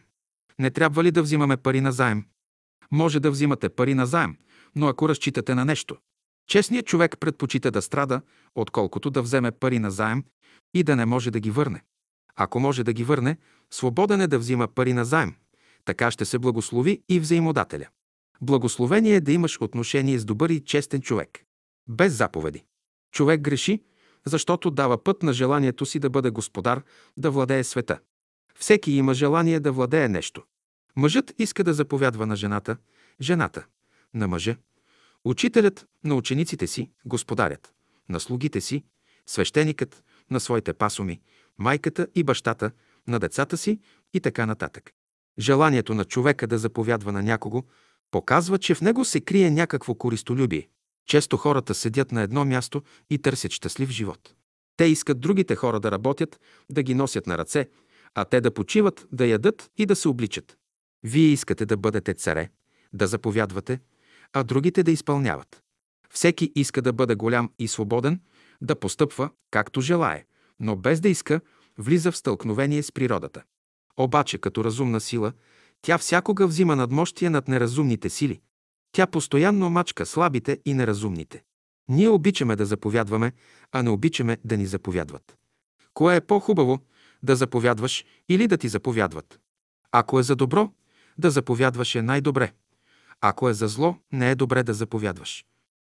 Не 0.58 0.70
трябва 0.70 1.04
ли 1.04 1.10
да 1.10 1.22
взимаме 1.22 1.56
пари 1.56 1.80
на 1.80 1.92
заем? 1.92 2.24
Може 2.90 3.20
да 3.20 3.30
взимате 3.30 3.68
пари 3.68 3.94
на 3.94 4.06
заем, 4.06 4.36
но 4.76 4.88
ако 4.88 5.08
разчитате 5.08 5.54
на 5.54 5.64
нещо. 5.64 5.96
Честният 6.48 6.86
човек 6.86 7.16
предпочита 7.20 7.70
да 7.70 7.82
страда, 7.82 8.20
отколкото 8.54 9.10
да 9.10 9.22
вземе 9.22 9.50
пари 9.50 9.78
на 9.78 9.90
заем 9.90 10.24
и 10.74 10.82
да 10.82 10.96
не 10.96 11.06
може 11.06 11.30
да 11.30 11.40
ги 11.40 11.50
върне. 11.50 11.82
Ако 12.36 12.60
може 12.60 12.84
да 12.84 12.92
ги 12.92 13.04
върне, 13.04 13.36
свободен 13.70 14.20
е 14.20 14.26
да 14.26 14.38
взима 14.38 14.68
пари 14.68 14.92
на 14.92 15.04
заем. 15.04 15.34
Така 15.84 16.10
ще 16.10 16.24
се 16.24 16.38
благослови 16.38 17.02
и 17.08 17.20
взаимодателя. 17.20 17.86
Благословение 18.40 19.14
е 19.14 19.20
да 19.20 19.32
имаш 19.32 19.60
отношение 19.60 20.18
с 20.18 20.24
добър 20.24 20.50
и 20.50 20.64
честен 20.64 21.02
човек. 21.02 21.44
Без 21.88 22.12
заповеди. 22.12 22.64
Човек 23.12 23.40
греши, 23.40 23.80
защото 24.26 24.70
дава 24.70 25.04
път 25.04 25.22
на 25.22 25.32
желанието 25.32 25.86
си 25.86 25.98
да 25.98 26.10
бъде 26.10 26.30
господар, 26.30 26.82
да 27.16 27.30
владее 27.30 27.64
света. 27.64 27.98
Всеки 28.58 28.92
има 28.92 29.14
желание 29.14 29.60
да 29.60 29.72
владее 29.72 30.08
нещо. 30.08 30.42
Мъжът 30.96 31.34
иска 31.38 31.64
да 31.64 31.74
заповядва 31.74 32.26
на 32.26 32.36
жената, 32.36 32.76
жената– 33.20 33.66
на 34.14 34.28
мъжа, 34.28 34.56
учителят 35.24 35.86
на 36.04 36.14
учениците 36.14 36.66
си, 36.66 36.90
господарят, 37.04 37.74
на 38.08 38.20
слугите 38.20 38.60
си, 38.60 38.84
свещеникът 39.26 40.04
на 40.30 40.40
своите 40.40 40.72
пасоми, 40.72 41.20
майката 41.58 42.06
и 42.14 42.22
бащата, 42.22 42.70
на 43.06 43.18
децата 43.18 43.56
си 43.56 43.80
и 44.12 44.20
така 44.20 44.46
нататък. 44.46 44.92
Желанието 45.38 45.94
на 45.94 46.04
човека 46.04 46.46
да 46.46 46.58
заповядва 46.58 47.12
на 47.12 47.22
някого 47.22 47.62
показва, 48.10 48.58
че 48.58 48.74
в 48.74 48.80
него 48.80 49.04
се 49.04 49.20
крие 49.20 49.50
някакво 49.50 49.94
користолюбие. 49.94 50.68
Често 51.06 51.36
хората 51.36 51.74
седят 51.74 52.12
на 52.12 52.22
едно 52.22 52.44
място 52.44 52.82
и 53.10 53.18
търсят 53.18 53.52
щастлив 53.52 53.90
живот. 53.90 54.34
Те 54.76 54.84
искат 54.84 55.20
другите 55.20 55.56
хора 55.56 55.80
да 55.80 55.90
работят, 55.90 56.40
да 56.70 56.82
ги 56.82 56.94
носят 56.94 57.26
на 57.26 57.38
ръце, 57.38 57.68
а 58.14 58.24
те 58.24 58.40
да 58.40 58.54
почиват, 58.54 59.06
да 59.12 59.26
ядат 59.26 59.70
и 59.76 59.86
да 59.86 59.96
се 59.96 60.08
обличат. 60.08 60.56
Вие 61.04 61.26
искате 61.26 61.66
да 61.66 61.76
бъдете 61.76 62.14
царе, 62.14 62.48
да 62.92 63.06
заповядвате, 63.06 63.80
а 64.32 64.44
другите 64.44 64.82
да 64.82 64.90
изпълняват. 64.90 65.62
Всеки 66.10 66.52
иска 66.54 66.82
да 66.82 66.92
бъде 66.92 67.14
голям 67.14 67.50
и 67.58 67.68
свободен, 67.68 68.20
да 68.60 68.76
постъпва 68.76 69.30
както 69.50 69.80
желае, 69.80 70.24
но 70.60 70.76
без 70.76 71.00
да 71.00 71.08
иска, 71.08 71.40
влиза 71.78 72.12
в 72.12 72.16
стълкновение 72.16 72.82
с 72.82 72.92
природата. 72.92 73.42
Обаче, 73.96 74.38
като 74.38 74.64
разумна 74.64 75.00
сила, 75.00 75.32
тя 75.82 75.98
всякога 75.98 76.46
взима 76.46 76.76
надмощие 76.76 77.30
над 77.30 77.48
неразумните 77.48 78.10
сили. 78.10 78.40
Тя 78.92 79.06
постоянно 79.06 79.70
мачка 79.70 80.06
слабите 80.06 80.60
и 80.64 80.74
неразумните. 80.74 81.42
Ние 81.88 82.08
обичаме 82.08 82.56
да 82.56 82.66
заповядваме, 82.66 83.32
а 83.72 83.82
не 83.82 83.90
обичаме 83.90 84.38
да 84.44 84.56
ни 84.56 84.66
заповядват. 84.66 85.36
Кое 85.94 86.16
е 86.16 86.20
по-хубаво– 86.20 86.78
да 87.22 87.36
заповядваш 87.36 88.04
или 88.28 88.46
да 88.46 88.56
ти 88.56 88.68
заповядват? 88.68 89.40
Ако 89.92 90.18
е 90.18 90.22
за 90.22 90.36
добро, 90.36 90.70
да 91.18 91.30
заповядваш 91.30 91.94
е 91.94 92.02
най-добре. 92.02 92.52
Ако 93.20 93.48
е 93.48 93.54
за 93.54 93.68
зло, 93.68 93.96
не 94.12 94.30
е 94.30 94.34
добре 94.34 94.62
да 94.62 94.74
заповядваш. 94.74 95.44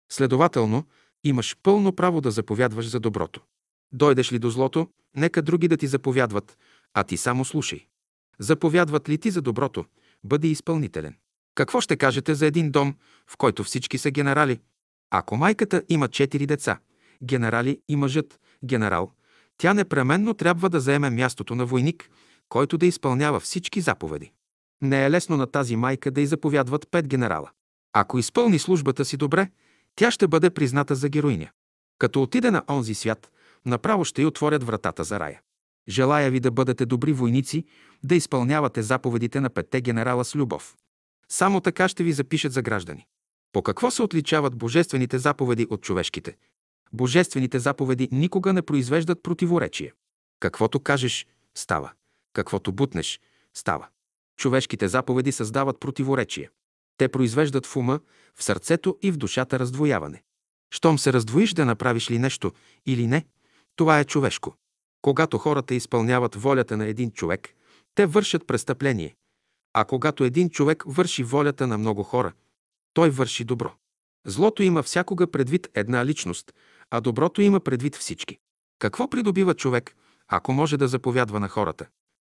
Следователно, 0.08 0.84
имаш 1.24 1.56
пълно 1.62 1.92
право 1.92 2.20
да 2.20 2.30
заповядваш 2.30 2.88
за 2.88 3.00
доброто. 3.00 3.40
Дойдеш 3.92 4.32
ли 4.32 4.38
до 4.38 4.50
злото, 4.50 4.88
нека 5.16 5.42
други 5.42 5.68
да 5.68 5.76
ти 5.76 5.86
заповядват, 5.86 6.58
а 6.94 7.04
ти 7.04 7.16
само 7.16 7.44
слушай. 7.44 7.86
Заповядват 8.38 9.08
ли 9.08 9.18
ти 9.18 9.30
за 9.30 9.42
доброто, 9.42 9.84
бъди 10.24 10.50
изпълнителен. 10.50 11.16
Какво 11.54 11.80
ще 11.80 11.96
кажете 11.96 12.34
за 12.34 12.46
един 12.46 12.70
дом, 12.70 12.94
в 13.26 13.36
който 13.36 13.64
всички 13.64 13.98
са 13.98 14.10
генерали? 14.10 14.60
Ако 15.10 15.36
майката 15.36 15.82
има 15.88 16.08
четири 16.08 16.46
деца, 16.46 16.78
генерали 17.24 17.80
и 17.88 17.96
мъжът, 17.96 18.40
генерал, 18.64 19.12
тя 19.58 19.74
непременно 19.74 20.34
трябва 20.34 20.70
да 20.70 20.80
заеме 20.80 21.10
мястото 21.10 21.54
на 21.54 21.66
войник, 21.66 22.10
който 22.48 22.78
да 22.78 22.86
изпълнява 22.86 23.40
всички 23.40 23.80
заповеди. 23.80 24.32
Не 24.82 25.04
е 25.04 25.10
лесно 25.10 25.36
на 25.36 25.46
тази 25.46 25.76
майка 25.76 26.10
да 26.10 26.20
й 26.20 26.26
заповядват 26.26 26.88
пет 26.90 27.08
генерала. 27.08 27.50
Ако 27.92 28.18
изпълни 28.18 28.58
службата 28.58 29.04
си 29.04 29.16
добре, 29.16 29.50
тя 29.96 30.10
ще 30.10 30.28
бъде 30.28 30.50
призната 30.50 30.94
за 30.94 31.08
героиня. 31.08 31.50
Като 31.98 32.22
отиде 32.22 32.50
на 32.50 32.62
онзи 32.70 32.94
свят, 32.94 33.32
направо 33.66 34.04
ще 34.04 34.22
й 34.22 34.26
отворят 34.26 34.64
вратата 34.64 35.04
за 35.04 35.20
рая. 35.20 35.40
Желая 35.88 36.30
ви 36.30 36.40
да 36.40 36.50
бъдете 36.50 36.86
добри 36.86 37.12
войници, 37.12 37.64
да 38.04 38.14
изпълнявате 38.14 38.82
заповедите 38.82 39.40
на 39.40 39.50
петте 39.50 39.80
генерала 39.80 40.24
с 40.24 40.34
любов. 40.34 40.76
Само 41.28 41.60
така 41.60 41.88
ще 41.88 42.04
ви 42.04 42.12
запишат 42.12 42.52
за 42.52 42.62
граждани. 42.62 43.06
По 43.52 43.62
какво 43.62 43.90
се 43.90 44.02
отличават 44.02 44.56
божествените 44.56 45.18
заповеди 45.18 45.66
от 45.70 45.82
човешките? 45.82 46.36
Божествените 46.92 47.58
заповеди 47.58 48.08
никога 48.12 48.52
не 48.52 48.62
произвеждат 48.62 49.22
противоречие. 49.22 49.92
Каквото 50.40 50.80
кажеш, 50.80 51.26
става. 51.54 51.92
Каквото 52.32 52.72
бутнеш, 52.72 53.20
става. 53.54 53.88
Човешките 54.38 54.88
заповеди 54.88 55.32
създават 55.32 55.80
противоречие. 55.80 56.50
Те 56.96 57.08
произвеждат 57.08 57.66
в 57.66 57.76
ума, 57.76 58.00
в 58.36 58.44
сърцето 58.44 58.98
и 59.02 59.10
в 59.10 59.16
душата 59.16 59.58
раздвояване. 59.58 60.22
Щом 60.70 60.98
се 60.98 61.12
раздвоиш 61.12 61.52
да 61.52 61.64
направиш 61.64 62.10
ли 62.10 62.18
нещо 62.18 62.52
или 62.86 63.06
не, 63.06 63.26
Това 63.76 64.00
е 64.00 64.04
човешко. 64.04 64.54
Когато 65.02 65.38
хората 65.38 65.74
изпълняват 65.74 66.34
волята 66.34 66.76
на 66.76 66.86
един 66.86 67.10
човек, 67.10 67.48
те 67.94 68.06
вършат 68.06 68.46
престъпление. 68.46 69.14
А 69.72 69.84
когато 69.84 70.24
един 70.24 70.50
човек 70.50 70.84
върши 70.86 71.22
волята 71.22 71.66
на 71.66 71.78
много 71.78 72.02
хора, 72.02 72.32
той 72.94 73.10
върши 73.10 73.44
добро. 73.44 73.72
Злото 74.26 74.62
има 74.62 74.82
всякога 74.82 75.30
предвид 75.30 75.68
една 75.74 76.06
личност, 76.06 76.52
а 76.90 77.00
доброто 77.00 77.42
има 77.42 77.60
предвид 77.60 77.96
всички. 77.96 78.38
Какво 78.78 79.10
придобива 79.10 79.54
човек, 79.54 79.96
ако 80.28 80.52
може 80.52 80.76
да 80.76 80.88
заповядва 80.88 81.40
на 81.40 81.48
хората? 81.48 81.86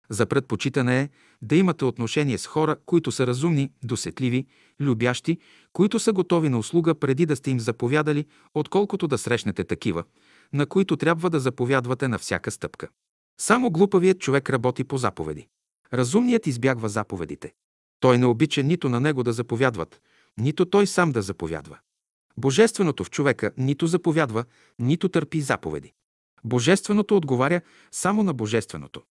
За 0.09 0.25
предпочитане 0.25 1.01
е 1.01 1.09
да 1.41 1.55
имате 1.55 1.85
отношение 1.85 2.37
с 2.37 2.47
хора, 2.47 2.75
които 2.85 3.11
са 3.11 3.27
разумни, 3.27 3.71
досетливи, 3.83 4.45
любящи, 4.79 5.37
които 5.73 5.99
са 5.99 6.13
готови 6.13 6.49
на 6.49 6.59
услуга 6.59 6.95
преди 6.95 7.25
да 7.25 7.35
сте 7.35 7.51
им 7.51 7.59
заповядали, 7.59 8.25
отколкото 8.53 9.07
да 9.07 9.17
срещнете 9.17 9.63
такива, 9.63 10.03
на 10.53 10.65
които 10.65 10.97
трябва 10.97 11.29
да 11.29 11.39
заповядвате 11.39 12.07
на 12.07 12.19
всяка 12.19 12.51
стъпка. 12.51 12.87
Само 13.39 13.71
глупавият 13.71 14.19
човек 14.19 14.49
работи 14.49 14.83
по 14.83 14.97
заповеди. 14.97 15.47
Разумният 15.93 16.47
избягва 16.47 16.89
заповедите. 16.89 17.53
Той 17.99 18.17
не 18.17 18.25
обича 18.25 18.63
нито 18.63 18.89
на 18.89 18.99
него 18.99 19.23
да 19.23 19.33
заповядват, 19.33 20.01
нито 20.37 20.65
той 20.65 20.87
сам 20.87 21.11
да 21.11 21.21
заповядва. 21.21 21.77
Божественото 22.37 23.03
в 23.03 23.09
човека 23.09 23.51
нито 23.57 23.87
заповядва, 23.87 24.45
нито 24.79 25.09
търпи 25.09 25.41
заповеди. 25.41 25.93
Божественото 26.43 27.17
отговаря 27.17 27.61
само 27.91 28.23
на 28.23 28.33
Божественото. 28.33 29.01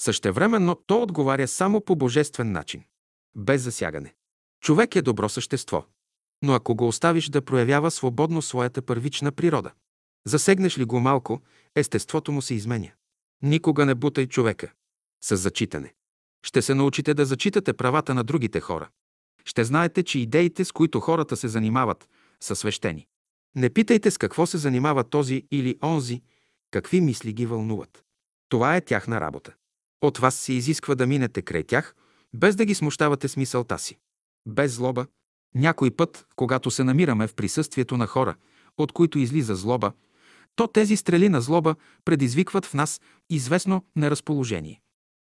Същевременно 0.00 0.74
то 0.86 1.02
отговаря 1.02 1.48
само 1.48 1.80
по 1.80 1.96
божествен 1.96 2.52
начин, 2.52 2.84
без 3.36 3.62
засягане. 3.62 4.14
Човек 4.60 4.96
е 4.96 5.02
добро 5.02 5.28
същество, 5.28 5.84
но 6.42 6.54
ако 6.54 6.74
го 6.74 6.88
оставиш 6.88 7.28
да 7.28 7.44
проявява 7.44 7.90
свободно 7.90 8.42
своята 8.42 8.82
първична 8.82 9.32
природа, 9.32 9.72
засегнеш 10.26 10.78
ли 10.78 10.84
го 10.84 11.00
малко, 11.00 11.40
естеството 11.74 12.32
му 12.32 12.42
се 12.42 12.54
изменя. 12.54 12.90
Никога 13.42 13.86
не 13.86 13.94
бутай 13.94 14.26
човека. 14.26 14.72
С 15.24 15.36
зачитане. 15.36 15.94
Ще 16.46 16.62
се 16.62 16.74
научите 16.74 17.14
да 17.14 17.24
зачитате 17.24 17.72
правата 17.72 18.14
на 18.14 18.24
другите 18.24 18.60
хора. 18.60 18.88
Ще 19.44 19.64
знаете, 19.64 20.02
че 20.02 20.18
идеите, 20.18 20.64
с 20.64 20.72
които 20.72 21.00
хората 21.00 21.36
се 21.36 21.48
занимават, 21.48 22.08
са 22.40 22.56
свещени. 22.56 23.06
Не 23.54 23.70
питайте 23.70 24.10
с 24.10 24.18
какво 24.18 24.46
се 24.46 24.58
занимава 24.58 25.04
този 25.04 25.46
или 25.50 25.78
онзи, 25.82 26.22
какви 26.70 27.00
мисли 27.00 27.32
ги 27.32 27.46
вълнуват. 27.46 28.04
Това 28.48 28.76
е 28.76 28.80
тяхна 28.80 29.20
работа. 29.20 29.54
От 30.02 30.18
вас 30.18 30.34
се 30.34 30.52
изисква 30.52 30.94
да 30.94 31.06
минете 31.06 31.42
край 31.42 31.64
тях, 31.64 31.94
без 32.34 32.56
да 32.56 32.64
ги 32.64 32.74
смущавате 32.74 33.28
с 33.28 33.36
мисълта 33.36 33.78
си. 33.78 33.98
Без 34.46 34.74
злоба. 34.74 35.06
Някой 35.54 35.90
път, 35.90 36.26
когато 36.36 36.70
се 36.70 36.84
намираме 36.84 37.26
в 37.26 37.34
присъствието 37.34 37.96
на 37.96 38.06
хора, 38.06 38.36
от 38.76 38.92
които 38.92 39.18
излиза 39.18 39.54
злоба, 39.54 39.92
то 40.56 40.66
тези 40.66 40.96
стрели 40.96 41.28
на 41.28 41.40
злоба 41.40 41.74
предизвикват 42.04 42.66
в 42.66 42.74
нас 42.74 43.00
известно 43.30 43.84
неразположение. 43.96 44.80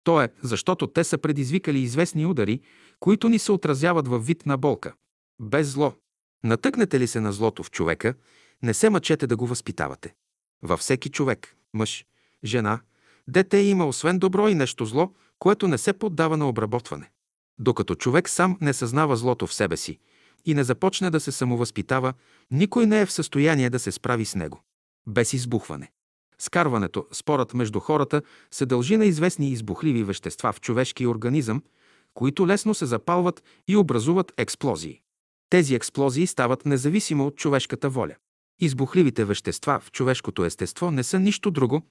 То 0.03 0.21
е, 0.21 0.29
защото 0.43 0.87
те 0.87 1.03
са 1.03 1.17
предизвикали 1.17 1.79
известни 1.79 2.25
удари, 2.25 2.61
които 2.99 3.29
ни 3.29 3.39
се 3.39 3.51
отразяват 3.51 4.07
във 4.07 4.25
вид 4.25 4.45
на 4.45 4.57
болка. 4.57 4.93
Без 5.41 5.67
зло. 5.67 5.93
Натъкнете 6.43 6.99
ли 6.99 7.07
се 7.07 7.19
на 7.19 7.33
злото 7.33 7.63
в 7.63 7.71
човека, 7.71 8.13
не 8.63 8.73
се 8.73 8.89
мъчете 8.89 9.27
да 9.27 9.35
го 9.35 9.47
възпитавате. 9.47 10.13
Във 10.63 10.79
всеки 10.79 11.09
човек, 11.09 11.55
мъж, 11.73 12.05
жена, 12.43 12.81
дете 13.27 13.57
има 13.57 13.87
освен 13.87 14.19
добро 14.19 14.47
и 14.47 14.55
нещо 14.55 14.85
зло, 14.85 15.11
което 15.39 15.67
не 15.67 15.77
се 15.77 15.93
поддава 15.93 16.37
на 16.37 16.49
обработване. 16.49 17.11
Докато 17.59 17.95
човек 17.95 18.29
сам 18.29 18.57
не 18.61 18.73
съзнава 18.73 19.15
злото 19.15 19.47
в 19.47 19.53
себе 19.53 19.77
си 19.77 19.99
и 20.45 20.53
не 20.53 20.63
започне 20.63 21.09
да 21.09 21.19
се 21.19 21.31
самовъзпитава, 21.31 22.13
никой 22.51 22.85
не 22.85 23.01
е 23.01 23.05
в 23.05 23.11
състояние 23.11 23.69
да 23.69 23.79
се 23.79 23.91
справи 23.91 24.25
с 24.25 24.35
него. 24.35 24.61
Без 25.07 25.33
избухване. 25.33 25.91
Скарването, 26.39 27.07
спорът 27.11 27.53
между 27.53 27.79
хората 27.79 28.21
се 28.51 28.65
дължи 28.65 28.97
на 28.97 29.05
известни 29.05 29.49
избухливи 29.49 30.03
вещества 30.03 30.53
в 30.53 30.61
човешкия 30.61 31.09
организъм, 31.09 31.63
които 32.13 32.47
лесно 32.47 32.73
се 32.73 32.85
запалват 32.85 33.43
и 33.67 33.75
образуват 33.75 34.33
експлозии. 34.37 35.01
Тези 35.49 35.75
експлозии 35.75 36.27
стават 36.27 36.65
независимо 36.65 37.27
от 37.27 37.35
човешката 37.35 37.89
воля. 37.89 38.15
Избухливите 38.59 39.25
вещества 39.25 39.79
в 39.79 39.91
човешкото 39.91 40.45
естество 40.45 40.91
не 40.91 41.03
са 41.03 41.19
нищо 41.19 41.51
друго, 41.51 41.81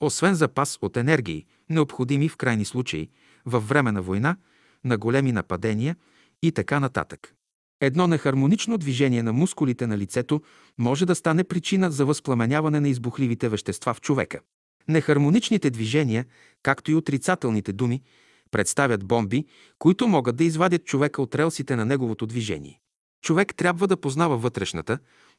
освен 0.00 0.34
запас 0.34 0.78
от 0.82 0.96
енергии, 0.96 1.46
необходими 1.70 2.28
в 2.28 2.36
крайни 2.36 2.64
случаи, 2.64 3.10
във 3.46 3.68
време 3.68 3.92
на 3.92 4.02
война, 4.02 4.36
на 4.84 4.98
големи 4.98 5.32
нападения 5.32 5.96
и 6.42 6.52
така 6.52 6.80
нататък. 6.80 7.34
Едно 7.80 8.06
нехармонично 8.06 8.78
движение 8.78 9.22
на 9.22 9.32
мускулите 9.32 9.86
на 9.86 9.98
лицето 9.98 10.42
може 10.78 11.06
да 11.06 11.14
стане 11.14 11.44
причина 11.44 11.90
за 11.90 12.04
възпламеняване 12.06 12.80
на 12.80 12.88
избухливите 12.88 13.48
вещества 13.48 13.94
в 13.94 14.00
човека. 14.00 14.40
Нехармоничните 14.88 15.70
движения, 15.70 16.26
както 16.62 16.90
и 16.90 16.94
отрицателните 16.94 17.72
думи, 17.72 18.02
представят 18.50 19.04
бомби, 19.04 19.44
които 19.78 20.08
могат 20.08 20.36
да 20.36 20.44
извадят 20.44 20.84
човека 20.84 21.22
от 21.22 21.34
релсите 21.34 21.76
на 21.76 21.84
неговото 21.84 22.26
движение. 22.26 22.80
Човек 23.22 23.54
трябва 23.54 23.88
да 23.88 23.96
познава 23.96 24.36
вътрешната, 24.36 24.98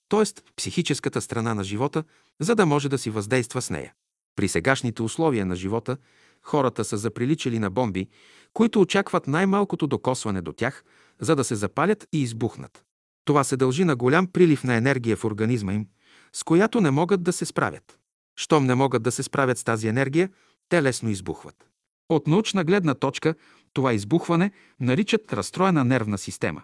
т.е. 0.10 0.24
психическата 0.56 1.22
страна 1.22 1.54
на 1.54 1.64
живота, 1.64 2.04
за 2.40 2.56
да 2.56 2.66
може 2.66 2.90
да 2.90 2.98
си 2.98 3.10
въздейства 3.10 3.62
с 3.62 3.70
нея. 3.70 3.94
При 4.38 4.48
сегашните 4.48 5.02
условия 5.02 5.46
на 5.46 5.56
живота 5.56 5.98
хората 6.42 6.86
са 6.86 6.98
заприличали 6.98 7.60
на 7.60 7.70
бомби, 7.70 8.08
които 8.54 8.82
очакват 8.82 9.28
най-малкото 9.28 9.88
докосване 9.88 10.42
до 10.42 10.54
тях, 10.54 10.84
за 11.20 11.36
да 11.36 11.44
се 11.44 11.56
запалят 11.56 12.08
и 12.14 12.22
избухнат. 12.22 12.84
Това 13.26 13.44
се 13.44 13.58
дължи 13.58 13.84
на 13.84 13.96
голям 13.96 14.28
прилив 14.28 14.64
на 14.64 14.76
енергия 14.76 15.18
в 15.18 15.26
организма 15.26 15.74
им, 15.74 15.88
с 16.34 16.44
която 16.44 16.82
не 16.82 16.92
могат 16.92 17.24
да 17.24 17.34
се 17.34 17.46
справят. 17.46 18.00
Щом 18.40 18.66
не 18.66 18.76
могат 18.76 19.04
да 19.04 19.12
се 19.12 19.24
справят 19.24 19.58
с 19.58 19.64
тази 19.64 19.88
енергия, 19.88 20.30
те 20.70 20.84
лесно 20.84 21.10
избухват. 21.10 21.70
От 22.10 22.28
научна 22.28 22.64
гледна 22.64 22.94
точка 22.94 23.36
това 23.74 23.94
избухване 23.94 24.52
наричат 24.80 25.34
разстроена 25.34 25.86
нервна 25.86 26.18
система. 26.18 26.64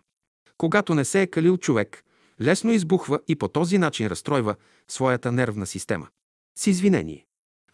Когато 0.58 0.96
не 0.96 1.06
се 1.06 1.22
е 1.22 1.28
калил 1.28 1.58
човек, 1.58 2.04
лесно 2.42 2.72
избухва 2.72 3.20
и 3.28 3.36
по 3.36 3.48
този 3.48 3.78
начин 3.78 4.08
разстройва 4.08 4.56
своята 4.88 5.32
нервна 5.32 5.66
система. 5.66 6.08
С 6.58 6.68
извинение. 6.68 7.26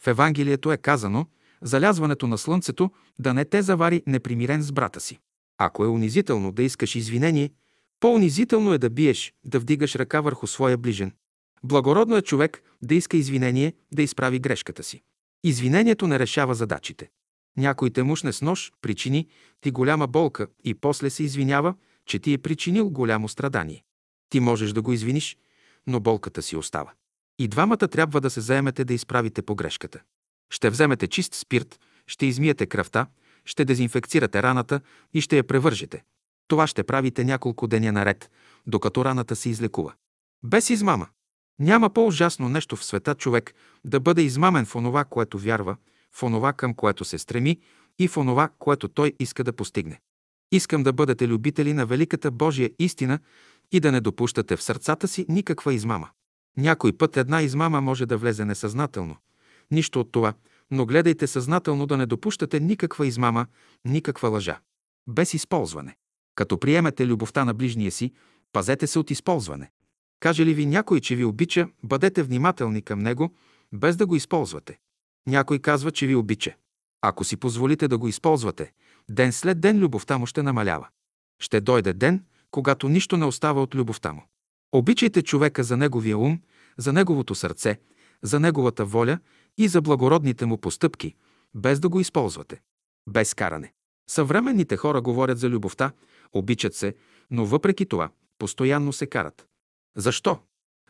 В 0.02 0.08
Евангелието 0.08 0.72
е 0.72 0.78
казано, 0.78 1.26
залязването 1.62 2.28
на 2.28 2.38
слънцето 2.38 2.92
да 3.20 3.34
не 3.34 3.46
те 3.46 3.62
завари 3.62 4.04
непримирен 4.08 4.62
с 4.62 4.72
брата 4.72 5.00
си. 5.00 5.20
Ако 5.58 5.86
е 5.86 5.88
унизително 5.88 6.52
да 6.52 6.64
искаш 6.64 6.96
извинение, 6.96 7.52
по-унизително 8.00 8.74
е 8.74 8.78
да 8.78 8.90
биеш, 8.90 9.34
да 9.46 9.60
вдигаш 9.60 9.96
ръка 9.96 10.22
върху 10.22 10.48
своя 10.48 10.78
ближен. 10.78 11.12
Благородно 11.64 12.18
е 12.18 12.22
човек 12.22 12.64
да 12.82 12.96
иска 12.96 13.18
извинение, 13.18 13.74
да 13.94 14.02
изправи 14.02 14.40
грешката 14.40 14.84
си. 14.84 15.02
Извинението 15.44 16.08
не 16.08 16.20
решава 16.20 16.56
задачите. 16.56 17.10
Някой 17.58 17.90
те 17.90 18.04
мушне 18.04 18.34
с 18.34 18.42
нож, 18.42 18.72
причини 18.82 19.28
ти 19.62 19.72
голяма 19.72 20.08
болка 20.08 20.48
и 20.64 20.74
после 20.74 21.10
се 21.10 21.24
извинява, 21.24 21.74
че 22.06 22.20
ти 22.20 22.34
е 22.34 22.38
причинил 22.38 22.90
голямо 22.90 23.30
страдание. 23.30 23.84
Ти 24.30 24.40
можеш 24.40 24.74
да 24.74 24.82
го 24.82 24.94
извиниш, 24.94 25.38
но 25.88 26.00
болката 26.00 26.42
си 26.42 26.56
остава. 26.56 26.92
И 27.40 27.48
двамата 27.48 27.78
трябва 27.78 28.22
да 28.22 28.30
се 28.30 28.42
заемете 28.42 28.86
да 28.86 28.94
изправите 28.94 29.42
погрешката. 29.42 30.00
Ще 30.50 30.70
вземете 30.70 31.08
чист 31.08 31.34
спирт, 31.34 31.80
ще 32.08 32.26
измиете 32.26 32.66
кръвта, 32.66 33.08
ще 33.46 33.66
дезинфекцирате 33.66 34.44
раната 34.44 34.82
и 35.14 35.22
ще 35.22 35.38
я 35.38 35.44
превържете. 35.48 36.04
Това 36.48 36.68
ще 36.68 36.84
правите 36.84 37.24
няколко 37.24 37.68
деня 37.68 37.92
наред, 37.92 38.32
докато 38.68 39.06
раната 39.06 39.36
се 39.36 39.50
излекува. 39.50 39.94
Без 40.44 40.70
измама. 40.70 41.08
Няма 41.60 41.90
по-ужасно 41.90 42.50
нещо 42.50 42.76
в 42.76 42.86
света 42.86 43.16
човек 43.16 43.54
да 43.86 44.00
бъде 44.00 44.22
измамен 44.22 44.66
в 44.66 44.76
онова, 44.76 45.06
което 45.06 45.40
вярва, 45.40 45.78
в 46.12 46.24
онова, 46.24 46.54
към 46.54 46.74
което 46.74 47.06
се 47.06 47.18
стреми 47.18 47.60
и 48.00 48.08
в 48.08 48.18
онова, 48.18 48.50
което 48.60 48.88
той 48.88 49.14
иска 49.20 49.44
да 49.44 49.54
постигне. 49.54 50.00
Искам 50.52 50.84
да 50.84 50.94
бъдете 50.94 51.28
любители 51.28 51.74
на 51.74 51.86
великата 51.86 52.32
Божия 52.32 52.72
истина 52.80 53.20
и 53.72 53.80
да 53.80 53.92
не 53.92 54.02
допущате 54.02 54.56
в 54.56 54.64
сърцата 54.64 55.08
си 55.08 55.26
никаква 55.30 55.74
измама. 55.74 56.10
Някой 56.58 56.94
път 56.94 57.18
една 57.18 57.42
измама 57.42 57.82
може 57.82 58.06
да 58.06 58.18
влезе 58.18 58.46
несъзнателно. 58.46 59.16
Нищо 59.72 60.00
от 60.00 60.12
това, 60.12 60.34
но 60.72 60.86
гледайте 60.86 61.28
съзнателно 61.28 61.86
да 61.86 61.98
не 61.98 62.06
допущате 62.06 62.60
никаква 62.60 63.08
измама, 63.08 63.48
никаква 63.86 64.30
лъжа. 64.30 64.60
Без 65.08 65.34
използване. 65.34 65.96
Като 66.36 66.60
приемете 66.60 67.08
любовта 67.08 67.46
на 67.46 67.54
ближния 67.54 67.92
си, 67.92 68.14
пазете 68.54 68.88
се 68.88 69.00
от 69.00 69.12
използване. 69.12 69.72
Каже 70.20 70.46
ли 70.46 70.54
ви 70.54 70.66
някой, 70.66 71.00
че 71.00 71.16
ви 71.16 71.26
обича, 71.26 71.68
бъдете 71.84 72.24
внимателни 72.24 72.82
към 72.82 73.00
него, 73.00 73.34
без 73.74 73.98
да 73.98 74.06
го 74.06 74.16
използвате. 74.16 74.80
Някой 75.28 75.60
казва, 75.60 75.92
че 75.92 76.08
ви 76.08 76.16
обича. 76.16 76.56
Ако 77.02 77.24
си 77.24 77.38
позволите 77.38 77.88
да 77.88 77.98
го 77.98 78.08
използвате, 78.08 78.72
ден 79.10 79.32
след 79.32 79.62
ден 79.62 79.80
любовта 79.80 80.18
му 80.18 80.26
ще 80.26 80.44
намалява. 80.44 80.88
Ще 81.40 81.62
дойде 81.62 81.94
ден, 81.94 82.24
когато 82.52 82.90
нищо 82.90 83.18
не 83.18 83.26
остава 83.26 83.62
от 83.62 83.76
любовта 83.76 84.14
му. 84.14 84.24
Обичайте 84.72 85.22
човека 85.22 85.64
за 85.64 85.78
неговия 85.78 86.18
ум, 86.18 86.42
за 86.78 86.94
неговото 86.94 87.36
сърце, 87.36 87.80
за 88.22 88.40
неговата 88.40 88.86
воля 88.86 89.20
и 89.58 89.68
за 89.68 89.82
благородните 89.82 90.46
му 90.46 90.58
постъпки, 90.58 91.16
без 91.56 91.80
да 91.80 91.90
го 91.90 92.00
използвате. 92.00 92.62
Без 93.10 93.34
каране. 93.34 93.74
Съвременните 94.10 94.78
хора 94.78 95.02
говорят 95.02 95.40
за 95.40 95.50
любовта, 95.50 95.92
обичат 96.34 96.76
се, 96.76 96.96
но 97.32 97.46
въпреки 97.46 97.86
това 97.86 98.10
постоянно 98.38 98.94
се 98.94 99.08
карат. 99.08 99.48
Защо? 99.98 100.40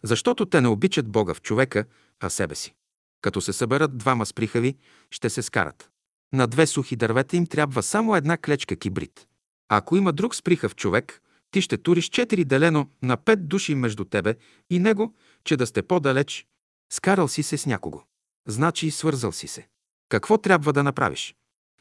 Защото 0.03 0.45
те 0.45 0.61
не 0.61 0.67
обичат 0.67 1.09
Бога 1.09 1.33
в 1.33 1.41
човека, 1.41 1.85
а 2.19 2.29
себе 2.29 2.55
си. 2.55 2.75
Като 3.21 3.41
се 3.41 3.53
съберат 3.53 3.97
двама 3.97 4.25
сприхави, 4.25 4.77
ще 5.11 5.29
се 5.29 5.41
скарат. 5.41 5.89
На 6.33 6.47
две 6.47 6.67
сухи 6.67 6.95
дървета 6.95 7.37
им 7.37 7.47
трябва 7.47 7.83
само 7.83 8.15
една 8.15 8.37
клечка 8.37 8.75
кибрид. 8.75 9.27
Ако 9.69 9.97
има 9.97 10.13
друг 10.13 10.35
сприхав 10.35 10.75
човек, 10.75 11.21
ти 11.51 11.61
ще 11.61 11.77
туриш 11.77 12.05
четири 12.05 12.45
делено 12.45 12.89
на 13.01 13.17
пет 13.17 13.47
души 13.47 13.75
между 13.75 14.05
тебе 14.05 14.35
и 14.69 14.79
него, 14.79 15.15
че 15.43 15.57
да 15.57 15.67
сте 15.67 15.81
по-далеч. 15.81 16.45
Скарал 16.91 17.27
си 17.27 17.43
се 17.43 17.57
с 17.57 17.65
някого. 17.65 18.01
Значи 18.47 18.91
свързал 18.91 19.31
си 19.31 19.47
се. 19.47 19.67
Какво 20.09 20.37
трябва 20.37 20.73
да 20.73 20.83
направиш? 20.83 21.35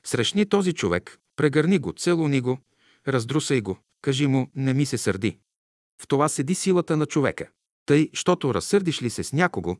Срещни 0.04 0.46
този 0.46 0.72
човек, 0.72 1.18
прегърни 1.36 1.78
го, 1.78 1.92
целуни 1.92 2.40
го, 2.40 2.58
раздрусай 3.08 3.60
го, 3.60 3.78
кажи 4.02 4.26
му, 4.26 4.50
не 4.54 4.74
ми 4.74 4.86
се 4.86 4.98
сърди. 4.98 5.38
В 6.02 6.08
това 6.08 6.28
седи 6.28 6.54
силата 6.54 6.96
на 6.96 7.06
човека. 7.06 7.48
Тъй, 7.86 8.10
щото 8.12 8.54
разсърдиш 8.54 9.02
ли 9.02 9.10
се 9.10 9.24
с 9.24 9.32
някого, 9.32 9.76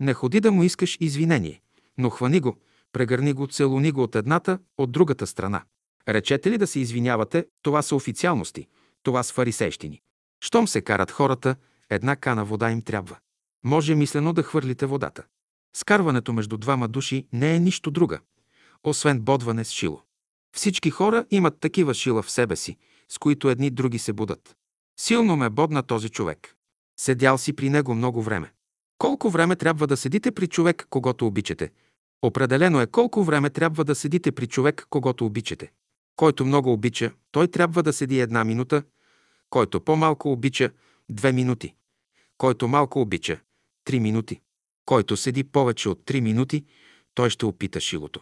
не 0.00 0.14
ходи 0.14 0.40
да 0.40 0.52
му 0.52 0.62
искаш 0.62 0.96
извинение, 1.00 1.60
но 1.98 2.10
хвани 2.10 2.40
го, 2.40 2.56
прегърни 2.92 3.32
го, 3.32 3.46
целуни 3.46 3.92
го 3.92 4.02
от 4.02 4.16
едната, 4.16 4.58
от 4.78 4.92
другата 4.92 5.26
страна. 5.26 5.62
Речете 6.08 6.50
ли 6.50 6.58
да 6.58 6.66
се 6.66 6.80
извинявате, 6.80 7.46
това 7.62 7.82
са 7.82 7.96
официалности, 7.96 8.66
това 9.02 9.22
са 9.22 9.34
фарисейщини. 9.34 10.00
Щом 10.44 10.68
се 10.68 10.80
карат 10.80 11.10
хората, 11.10 11.56
една 11.90 12.16
кана 12.16 12.44
вода 12.44 12.70
им 12.70 12.82
трябва. 12.82 13.16
Може 13.64 13.94
мислено 13.94 14.32
да 14.32 14.42
хвърлите 14.42 14.86
водата. 14.86 15.22
Скарването 15.76 16.32
между 16.32 16.56
двама 16.56 16.88
души 16.88 17.26
не 17.32 17.54
е 17.54 17.60
нищо 17.60 17.90
друга, 17.90 18.20
освен 18.84 19.20
бодване 19.20 19.64
с 19.64 19.70
шило. 19.70 20.02
Всички 20.56 20.90
хора 20.90 21.26
имат 21.30 21.60
такива 21.60 21.94
шила 21.94 22.22
в 22.22 22.30
себе 22.30 22.56
си, 22.56 22.76
с 23.08 23.18
които 23.18 23.50
едни 23.50 23.70
други 23.70 23.98
се 23.98 24.12
будат. 24.12 24.56
Силно 25.00 25.36
ме 25.36 25.50
бодна 25.50 25.82
този 25.82 26.08
човек. 26.08 26.54
Седял 27.00 27.38
си 27.38 27.52
при 27.52 27.70
него 27.70 27.94
много 27.94 28.22
време. 28.22 28.52
Колко 28.98 29.30
време 29.30 29.56
трябва 29.56 29.86
да 29.86 29.96
седите 29.96 30.32
при 30.32 30.46
човек, 30.46 30.86
когато 30.90 31.26
обичате? 31.26 31.70
Определено 32.22 32.80
е 32.80 32.86
колко 32.86 33.24
време 33.24 33.50
трябва 33.50 33.84
да 33.84 33.94
седите 33.94 34.32
при 34.32 34.46
човек, 34.46 34.86
когато 34.90 35.26
обичате. 35.26 35.72
Който 36.22 36.44
много 36.44 36.72
обича, 36.72 37.12
той 37.30 37.48
трябва 37.48 37.82
да 37.82 37.92
седи 37.92 38.20
една 38.20 38.44
минута, 38.44 38.82
който 39.50 39.80
по-малко 39.80 40.32
обича– 40.32 40.70
две 41.10 41.32
минути, 41.32 41.74
който 42.38 42.68
малко 42.68 43.00
обича– 43.00 43.40
три 43.84 44.00
минути, 44.00 44.40
който 44.86 45.16
седи 45.16 45.44
повече 45.44 45.88
от 45.88 46.04
три 46.04 46.20
минути, 46.20 46.64
той 47.14 47.30
ще 47.30 47.46
опита 47.46 47.80
шилото. 47.80 48.20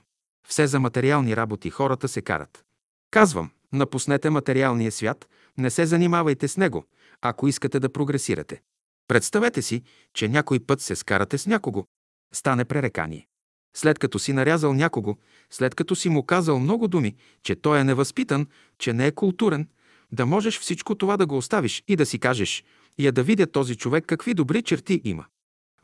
Все 0.49 0.67
за 0.67 0.81
материални 0.81 1.37
работи 1.37 1.71
хората 1.71 2.09
се 2.09 2.23
карат. 2.23 2.65
Казвам, 3.11 3.51
напуснете 3.73 4.31
материалния 4.31 4.93
свят, 4.93 5.29
не 5.59 5.71
се 5.71 5.87
занимавайте 5.87 6.49
с 6.49 6.57
него, 6.57 6.85
ако 7.21 7.49
искате 7.49 7.81
да 7.81 7.93
прогресирате. 7.93 8.63
Представете 9.09 9.63
си, 9.63 9.83
че 10.15 10.29
някой 10.29 10.61
път 10.61 10.81
се 10.81 10.97
скарате 10.97 11.39
с 11.39 11.47
някого. 11.47 11.85
Стане 12.33 12.65
пререкание. 12.65 13.27
След 13.75 13.99
като 13.99 14.19
си 14.19 14.33
нарязал 14.33 14.75
някого, 14.75 15.17
след 15.51 15.75
като 15.75 15.97
си 15.97 16.09
му 16.09 16.23
казал 16.23 16.59
много 16.59 16.89
думи, 16.89 17.15
че 17.43 17.55
той 17.55 17.81
е 17.81 17.85
невъзпитан, 17.85 18.47
че 18.79 18.93
не 18.93 19.07
е 19.07 19.13
културен, 19.13 19.69
да 20.13 20.27
можеш 20.27 20.61
всичко 20.61 20.95
това 20.95 21.17
да 21.17 21.27
го 21.27 21.37
оставиш 21.37 21.85
и 21.89 21.97
да 21.97 22.07
си 22.07 22.19
кажеш, 22.19 22.65
я 22.99 23.13
да 23.13 23.23
видя 23.23 23.47
този 23.47 23.77
човек 23.77 24.05
какви 24.07 24.35
добри 24.35 24.63
черти 24.63 25.01
има. 25.05 25.25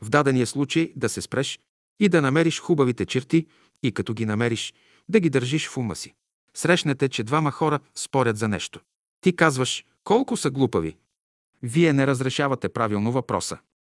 В 0.01 0.09
дадения 0.09 0.47
случай 0.47 0.93
да 0.95 1.09
се 1.09 1.21
спреш 1.21 1.59
и 1.99 2.09
да 2.09 2.21
намериш 2.21 2.59
хубавите 2.59 3.05
черти 3.05 3.47
и 3.83 3.91
като 3.91 4.13
ги 4.13 4.25
намериш, 4.25 4.73
да 5.09 5.19
ги 5.19 5.29
държиш 5.29 5.67
в 5.67 5.77
ума 5.77 5.95
си. 5.95 6.13
Срещнете, 6.53 7.09
че 7.09 7.23
двама 7.23 7.51
хора 7.51 7.79
спорят 7.95 8.37
за 8.37 8.47
нещо. 8.47 8.79
Ти 9.21 9.35
казваш, 9.35 9.85
колко 10.03 10.37
са 10.37 10.51
глупави. 10.51 10.97
Вие 11.63 11.93
не 11.93 12.07
разрешавате 12.07 12.69
правилно 12.69 13.11
въпроса. 13.11 13.57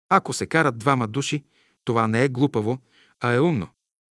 Ако 0.09 0.33
се 0.33 0.47
карат 0.47 0.79
двама 0.79 1.09
души, 1.09 1.45
това 1.85 2.09
не 2.09 2.25
е 2.25 2.29
глупаво, 2.29 2.79
а 3.21 3.33
е 3.33 3.41
умно. 3.41 3.69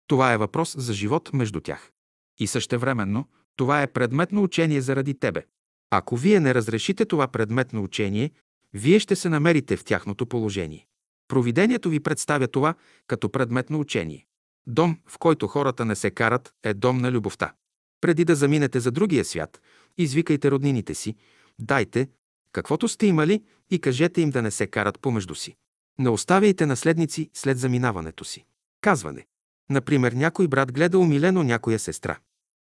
Това 0.08 0.34
е 0.34 0.38
въпрос 0.38 0.76
за 0.78 0.94
живот 0.94 1.34
между 1.34 1.62
тях. 1.62 1.92
И 2.40 2.48
същевременно, 2.48 3.28
това 3.56 3.82
е 3.82 3.88
предметно 3.88 4.44
учение 4.44 4.82
заради 4.82 5.20
тебе. 5.20 5.44
Ако 5.90 6.18
вие 6.18 6.40
не 6.40 6.54
разрешите 6.54 7.06
това 7.06 7.28
предметно 7.28 7.84
учение, 7.84 8.32
вие 8.74 9.00
ще 9.00 9.16
се 9.16 9.30
намерите 9.30 9.78
в 9.78 9.84
тяхното 9.84 10.26
положение. 10.26 10.88
Провидението 11.28 11.90
ви 11.90 12.00
представя 12.00 12.48
това 12.48 12.74
като 13.08 13.30
предметно 13.30 13.80
учение. 13.80 14.26
Дом, 14.68 14.98
в 15.08 15.18
който 15.18 15.48
хората 15.48 15.86
не 15.86 15.96
се 15.96 16.12
карат, 16.12 16.54
е 16.64 16.74
дом 16.74 16.98
на 16.98 17.12
любовта. 17.12 17.54
Преди 18.02 18.26
да 18.26 18.36
заминете 18.36 18.80
за 18.80 18.92
другия 18.92 19.26
свят, 19.26 19.62
извикайте 19.98 20.52
роднините 20.52 20.96
си, 20.96 21.16
дайте, 21.60 22.10
каквото 22.52 22.88
сте 22.88 23.08
имали 23.08 23.44
и 23.70 23.80
кажете 23.80 24.22
им 24.22 24.30
да 24.30 24.42
не 24.42 24.52
се 24.52 24.68
карат 24.68 25.00
помежду 25.00 25.36
си. 25.36 25.56
Не 26.00 26.10
оставяйте 26.10 26.66
наследници 26.66 27.30
след 27.34 27.58
заминаването 27.58 28.24
си. 28.24 28.46
Казване. 28.82 29.26
Например, 29.70 30.12
някой 30.12 30.48
брат 30.48 30.72
гледа 30.72 31.00
умилено 31.00 31.44
някоя 31.44 31.80
сестра. 31.80 32.20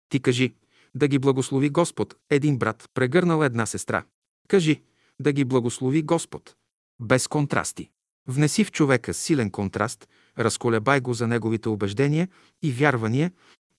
Ти 0.09 0.19
кажи, 0.19 0.53
да 0.95 1.07
ги 1.07 1.19
благослови 1.19 1.69
Господ, 1.69 2.15
един 2.29 2.57
брат 2.57 2.89
прегърнал 2.93 3.43
една 3.43 3.65
сестра. 3.65 4.03
Кажи, 4.47 4.81
да 5.19 5.31
ги 5.31 5.45
благослови 5.45 6.01
Господ. 6.01 6.55
Без 6.99 7.27
контрасти. 7.27 7.89
Внеси 8.27 8.63
в 8.63 8.71
човека 8.71 9.13
силен 9.13 9.51
контраст, 9.51 10.07
разколебай 10.39 10.99
го 10.99 11.13
за 11.13 11.27
неговите 11.27 11.69
убеждения 11.69 12.27
и 12.61 12.71
вярвания 12.71 13.31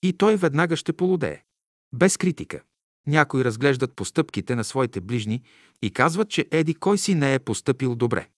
и 0.03 0.13
той 0.13 0.37
веднага 0.37 0.77
ще 0.77 0.93
полудее. 0.93 1.43
Без 1.93 2.17
критика. 2.17 2.63
Някои 3.07 3.45
разглеждат 3.45 3.97
постъпките 3.97 4.55
на 4.55 4.65
своите 4.65 5.01
ближни 5.01 5.43
и 5.83 5.91
казват, 5.91 6.31
че 6.31 6.47
еди 6.51 6.75
кой 6.75 6.99
си 6.99 7.15
не 7.15 7.35
е 7.35 7.39
постъпил 7.39 7.95
добре. 7.95 8.29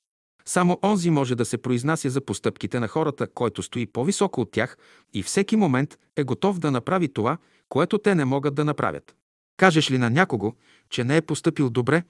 Само 0.50 0.78
онзи 0.82 1.10
може 1.10 1.34
да 1.34 1.44
се 1.44 1.58
произнася 1.58 2.10
за 2.10 2.20
постъпките 2.20 2.80
на 2.80 2.88
хората, 2.88 3.26
който 3.26 3.62
стои 3.62 3.86
по-високо 3.86 4.40
от 4.40 4.50
тях 4.50 4.78
и 5.14 5.22
всеки 5.22 5.56
момент 5.56 5.98
е 6.16 6.24
готов 6.24 6.58
да 6.58 6.70
направи 6.70 7.12
това, 7.12 7.38
което 7.68 7.98
те 7.98 8.14
не 8.14 8.24
могат 8.24 8.54
да 8.54 8.64
направят. 8.64 9.16
Кажеш 9.56 9.90
ли 9.90 9.98
на 9.98 10.10
някого, 10.10 10.54
че 10.88 11.04
не 11.04 11.16
е 11.16 11.22
постъпил 11.22 11.70
добре, 11.70 12.02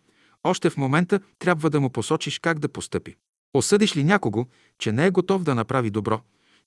още 0.44 0.70
в 0.70 0.76
момента 0.76 1.20
трябва 1.38 1.70
да 1.70 1.80
му 1.80 1.90
посочиш 1.90 2.38
как 2.38 2.58
да 2.58 2.68
постъпи. 2.68 3.16
Осъдиш 3.54 3.96
ли 3.96 4.04
някого, 4.04 4.46
че 4.78 4.92
не 4.92 5.06
е 5.06 5.10
готов 5.10 5.42
да 5.42 5.54
направи 5.54 5.90
добро, 5.90 6.20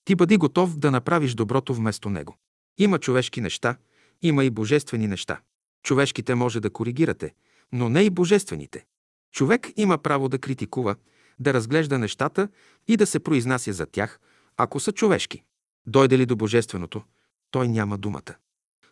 ти 0.06 0.16
бъди 0.16 0.38
готов 0.38 0.78
да 0.78 0.91
направиш 0.91 1.34
доброто 1.34 1.74
вместо 1.74 2.10
него. 2.10 2.38
Има 2.78 3.00
човешки 3.00 3.41
неща, 3.41 3.78
има 4.22 4.45
и 4.45 4.50
божествени 4.50 5.08
неща. 5.08 5.40
Човешките 5.84 6.36
може 6.36 6.60
да 6.60 6.70
коригирате, 6.70 7.34
но 7.72 7.90
не 7.90 8.02
и 8.02 8.10
божествените. 8.10 8.86
Човек 9.32 9.68
има 9.78 9.98
право 9.98 10.30
да 10.30 10.40
критикува, 10.40 10.95
да 11.40 11.54
разглежда 11.54 12.00
нещата 12.00 12.48
и 12.88 12.98
да 12.98 13.06
се 13.06 13.20
произнася 13.20 13.74
за 13.74 13.86
тях, 13.86 14.20
ако 14.58 14.80
са 14.80 14.92
човешки. 14.92 15.44
Дойде 15.86 16.18
ли 16.18 16.26
до 16.26 16.36
божественото, 16.36 17.04
той 17.52 17.68
няма 17.68 17.98
думата. 17.98 18.36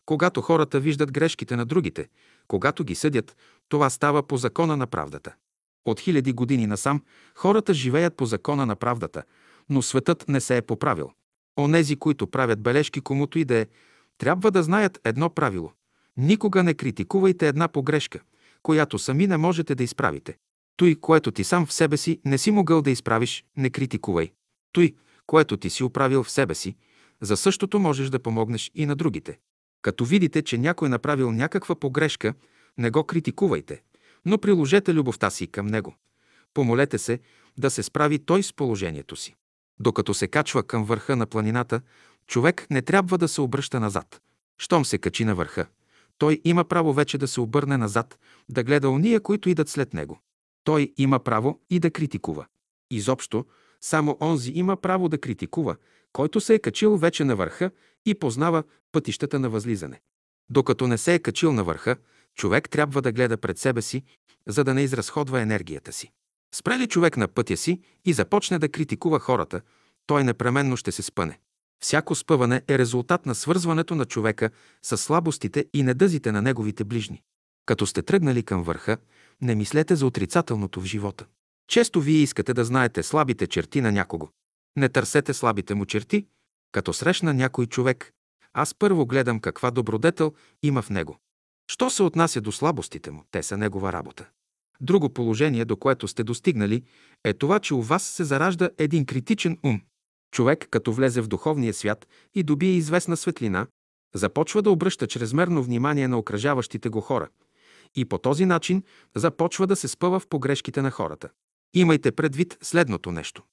Когато 0.05 0.41
хората 0.41 0.79
виждат 0.79 1.11
грешките 1.11 1.55
на 1.55 1.65
другите, 1.65 2.07
когато 2.47 2.83
ги 2.83 2.95
съдят, 2.95 3.37
това 3.69 3.89
става 3.89 4.23
по 4.23 4.37
закона 4.37 4.77
на 4.77 4.87
правдата. 4.87 5.33
От 5.85 5.99
хиляди 5.99 6.33
години 6.33 6.67
насам 6.67 7.03
хората 7.35 7.73
живеят 7.73 8.17
по 8.17 8.25
закона 8.25 8.65
на 8.65 8.75
правдата, 8.75 9.23
но 9.69 9.81
светът 9.81 10.25
не 10.27 10.41
се 10.41 10.57
е 10.57 10.61
поправил. 10.61 11.11
Онези, 11.59 11.95
които 11.95 12.27
правят 12.27 12.61
бележки 12.61 13.01
комуто 13.01 13.39
и 13.39 13.45
да 13.45 13.55
е, 13.55 13.67
трябва 14.17 14.51
да 14.51 14.63
знаят 14.63 14.99
едно 15.03 15.29
правило. 15.29 15.71
Никога 16.17 16.63
не 16.63 16.73
критикувайте 16.73 17.47
една 17.47 17.67
погрешка, 17.67 18.19
която 18.63 18.99
сами 18.99 19.27
не 19.27 19.37
можете 19.37 19.75
да 19.75 19.83
изправите. 19.83 20.37
Той, 20.77 20.95
което 20.95 21.31
ти 21.31 21.43
сам 21.43 21.65
в 21.65 21.73
себе 21.73 21.97
си 21.97 22.21
не 22.25 22.37
си 22.37 22.51
могъл 22.51 22.81
да 22.81 22.91
изправиш, 22.91 23.45
не 23.57 23.69
критикувай. 23.69 24.31
Той, 24.71 24.93
което 25.25 25.57
ти 25.57 25.69
си 25.69 25.83
оправил 25.83 26.23
в 26.23 26.31
себе 26.31 26.55
си, 26.55 26.75
за 27.21 27.37
същото 27.37 27.79
можеш 27.79 28.09
да 28.09 28.19
помогнеш 28.19 28.71
и 28.75 28.85
на 28.85 28.95
другите. 28.95 29.39
Като 29.81 30.05
видите, 30.05 30.41
че 30.41 30.57
някой 30.57 30.89
направил 30.89 31.31
някаква 31.31 31.75
погрешка, 31.75 32.33
не 32.77 32.89
го 32.89 33.03
критикувайте, 33.03 33.81
но 34.25 34.37
приложете 34.37 34.93
любовта 34.93 35.29
си 35.29 35.47
към 35.47 35.67
него. 35.67 35.95
Помолете 36.53 36.97
се 36.97 37.19
да 37.57 37.71
се 37.71 37.83
справи 37.83 38.19
той 38.19 38.43
с 38.43 38.53
положението 38.53 39.15
си. 39.15 39.35
Докато 39.79 40.13
се 40.13 40.27
качва 40.27 40.63
към 40.63 40.83
върха 40.85 41.15
на 41.15 41.25
планината, 41.25 41.81
човек 42.27 42.67
не 42.69 42.81
трябва 42.81 43.17
да 43.17 43.27
се 43.27 43.41
обръща 43.41 43.79
назад. 43.79 44.21
Щом 44.57 44.85
се 44.85 44.97
качи 44.97 45.25
на 45.25 45.35
върха, 45.35 45.65
той 46.17 46.41
има 46.43 46.63
право 46.63 46.93
вече 46.93 47.17
да 47.17 47.27
се 47.27 47.41
обърне 47.41 47.77
назад, 47.77 48.19
да 48.49 48.63
гледа 48.63 48.89
уния, 48.89 49.19
които 49.19 49.49
идат 49.49 49.69
след 49.69 49.93
него. 49.93 50.19
Той 50.63 50.93
има 50.97 51.19
право 51.19 51.59
и 51.69 51.79
да 51.79 51.91
критикува. 51.91 52.45
Изобщо, 52.91 53.45
само 53.81 54.17
онзи 54.21 54.51
има 54.55 54.77
право 54.77 55.09
да 55.09 55.17
критикува, 55.17 55.75
който 56.13 56.41
се 56.41 56.53
е 56.53 56.59
качил 56.59 56.97
вече 56.97 57.23
на 57.23 57.35
върха 57.35 57.71
и 58.05 58.15
познава 58.15 58.63
пътищата 58.91 59.39
на 59.39 59.49
възлизане. 59.49 60.01
Докато 60.49 60.87
не 60.87 60.97
се 60.97 61.13
е 61.13 61.19
качил 61.19 61.53
на 61.53 61.63
върха, 61.63 61.95
човек 62.35 62.69
трябва 62.69 63.01
да 63.01 63.11
гледа 63.11 63.37
пред 63.37 63.57
себе 63.57 63.81
си, 63.81 64.03
за 64.47 64.63
да 64.63 64.73
не 64.73 64.81
изразходва 64.81 65.41
енергията 65.41 65.91
си. 65.91 66.11
Спре 66.55 66.79
ли 66.79 66.87
човек 66.87 67.17
на 67.17 67.27
пътя 67.27 67.57
си 67.57 67.81
и 68.05 68.13
започне 68.13 68.59
да 68.59 68.69
критикува 68.69 69.19
хората, 69.19 69.61
той 70.05 70.23
непременно 70.23 70.77
ще 70.77 70.91
се 70.91 71.01
спъне. 71.01 71.39
Всяко 71.83 72.15
спъване 72.15 72.61
е 72.67 72.77
резултат 72.77 73.25
на 73.25 73.35
свързването 73.35 73.95
на 73.95 74.05
човека 74.05 74.49
с 74.81 74.97
слабостите 74.97 75.65
и 75.73 75.83
недъзите 75.83 76.31
на 76.31 76.41
неговите 76.41 76.83
ближни. 76.83 77.21
Като 77.65 77.85
сте 77.85 78.01
тръгнали 78.01 78.43
към 78.43 78.63
върха, 78.63 78.97
не 79.41 79.55
мислете 79.55 79.95
за 79.95 80.05
отрицателното 80.05 80.81
в 80.81 80.85
живота. 80.85 81.25
Често 81.67 82.01
вие 82.01 82.17
искате 82.17 82.53
да 82.53 82.65
знаете 82.65 83.03
слабите 83.03 83.47
черти 83.47 83.81
на 83.81 83.91
някого. 83.91 84.29
Не 84.77 84.89
търсете 84.89 85.33
слабите 85.33 85.75
му 85.75 85.85
черти, 85.85 86.25
Като 86.71 86.93
срещна 86.93 87.33
някой 87.33 87.65
човек, 87.65 88.11
аз 88.53 88.73
първо 88.73 89.05
гледам 89.05 89.39
каква 89.39 89.71
добродетел 89.71 90.33
има 90.63 90.81
в 90.81 90.89
него. 90.89 91.17
Що 91.71 91.89
се 91.89 92.03
отнася 92.03 92.41
до 92.41 92.51
слабостите 92.51 93.11
му, 93.11 93.23
те 93.31 93.43
са 93.43 93.57
негова 93.57 93.93
работа. 93.93 94.29
Друго 94.81 95.09
положение, 95.09 95.65
до 95.65 95.77
което 95.77 96.07
сте 96.07 96.23
достигнали, 96.23 96.83
е 97.23 97.33
това, 97.33 97.59
че 97.59 97.73
у 97.73 97.81
вас 97.81 98.03
се 98.03 98.23
заражда 98.23 98.69
един 98.77 99.05
критичен 99.05 99.57
ум. 99.63 99.81
Човек, 100.31 100.67
като 100.71 100.93
влезе 100.93 101.21
в 101.21 101.27
духовния 101.27 101.73
свят 101.73 102.07
и 102.33 102.43
добие 102.43 102.71
известна 102.71 103.17
светлина, 103.17 103.67
започва 104.15 104.61
да 104.61 104.71
обръща 104.71 105.07
чрезмерно 105.07 105.63
внимание 105.63 106.07
на 106.07 106.17
окръжаващите 106.17 106.89
го 106.89 107.01
хора 107.01 107.27
и 107.95 108.05
по 108.05 108.17
този 108.17 108.45
начин 108.45 108.83
започва 109.15 109.67
да 109.67 109.75
се 109.75 109.87
спъва 109.87 110.19
в 110.19 110.27
погрешките 110.27 110.81
на 110.81 110.91
хората. 110.91 111.29
Имайте 111.73 112.11
предвид 112.11 112.57
следното 112.61 113.11
нещо. 113.11 113.43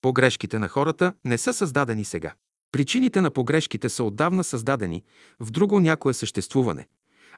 Погрешките 0.00 0.58
на 0.58 0.68
хората 0.68 1.12
не 1.24 1.38
са 1.38 1.52
създадени 1.52 2.04
сега. 2.04 2.34
Причините 2.72 3.20
на 3.20 3.30
погрешките 3.30 3.88
са 3.88 4.04
отдавна 4.04 4.44
създадени 4.44 5.04
в 5.40 5.50
друго 5.50 5.80
някое 5.80 6.14
съществуване, 6.14 6.88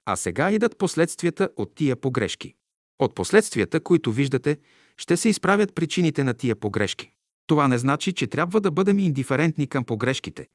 а 0.05 0.17
сега 0.17 0.51
идат 0.51 0.79
последствията 0.79 1.49
от 1.57 1.75
тия 1.75 1.97
погрешки. 1.97 2.55
От 2.99 3.15
последствията, 3.15 3.81
които 3.81 4.13
виждате, 4.13 4.59
ще 4.97 5.17
се 5.17 5.29
изправят 5.29 5.75
причините 5.75 6.25
на 6.25 6.35
тия 6.35 6.57
погрешки. 6.57 7.13
Това 7.47 7.69
не 7.69 7.79
значи, 7.79 8.13
че 8.13 8.27
трябва 8.27 8.61
да 8.61 8.71
бъдем 8.71 8.99
индиферентни 8.99 9.67
към 9.67 9.85
погрешките, 9.85 10.49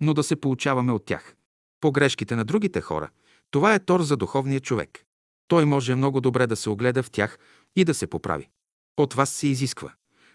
но 0.00 0.14
да 0.14 0.22
се 0.22 0.36
получаваме 0.36 0.92
от 0.92 1.04
тях. 1.04 1.34
Погрешките 1.80 2.36
на 2.36 2.44
другите 2.44 2.80
хора– 2.80 3.10
това 3.50 3.74
е 3.74 3.78
тор 3.78 4.02
за 4.02 4.16
духовния 4.16 4.60
човек. 4.60 5.04
Той 5.48 5.64
може 5.64 5.94
много 5.94 6.20
добре 6.20 6.46
да 6.46 6.56
се 6.56 6.70
огледа 6.70 7.02
в 7.02 7.10
тях 7.10 7.38
и 7.76 7.84
да 7.84 7.94
се 7.94 8.06
поправи. 8.06 8.48
От 8.96 9.14
вас 9.14 9.30
се 9.30 9.48
изисква 9.48 9.92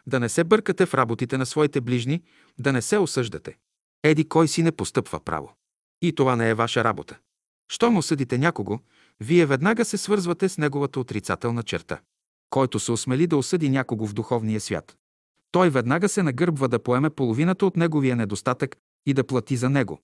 да 0.08 0.20
не 0.20 0.30
се 0.30 0.44
бъркате 0.44 0.86
в 0.86 0.94
работите 0.94 1.38
на 1.38 1.46
своите 1.46 1.82
ближни, 1.82 2.24
да 2.60 2.74
не 2.74 2.82
се 2.82 2.98
осъждате. 2.98 3.58
Еди 4.04 4.30
кой 4.30 4.48
си 4.48 4.64
не 4.64 4.72
постъпва 4.72 5.20
право. 5.20 5.54
И 6.02 6.16
това 6.16 6.36
не 6.36 6.50
е 6.50 6.54
ваша 6.54 6.84
работа. 6.84 7.18
Щом 7.72 7.98
осъдите 7.98 8.38
някого, 8.38 8.80
вие 9.20 9.46
веднага 9.46 9.86
се 9.86 9.98
свързвате 9.98 10.50
с 10.50 10.58
неговата 10.58 11.00
отрицателна 11.00 11.64
черта. 11.64 12.02
Който 12.50 12.80
се 12.80 12.92
осмели 12.92 13.28
да 13.28 13.38
осъди 13.38 13.70
някого 13.70 14.08
в 14.08 14.14
духовния 14.14 14.62
свят, 14.62 14.98
той 15.52 15.70
веднага 15.70 16.10
се 16.10 16.24
нагърбва 16.24 16.68
да 16.68 16.84
поеме 16.84 17.10
половината 17.10 17.66
от 17.66 17.78
неговия 17.78 18.16
недостатък 18.16 18.78
и 19.06 19.14
да 19.14 19.24
плати 19.24 19.58
за 19.58 19.70
него, 19.70 20.02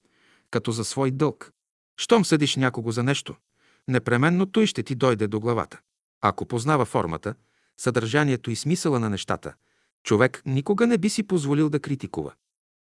като 0.51 0.71
за 0.71 0.85
свой 0.85 1.11
дълг. 1.11 1.51
Щом 1.97 2.25
съдиш 2.25 2.55
някого 2.55 2.91
за 2.91 3.03
нещо, 3.03 3.35
непременно 3.89 4.45
той 4.45 4.65
ще 4.65 4.83
ти 4.83 4.95
дойде 4.95 5.27
до 5.27 5.39
главата. 5.39 5.79
Ако 6.21 6.45
познава 6.45 6.85
формата, 6.85 7.33
съдържанието 7.77 8.51
и 8.51 8.55
смисъла 8.55 8.99
на 8.99 9.09
нещата, 9.09 9.53
човек 10.03 10.41
никога 10.45 10.87
не 10.87 10.97
би 10.97 11.09
си 11.09 11.23
позволил 11.23 11.69
да 11.69 11.79
критикува. 11.79 12.33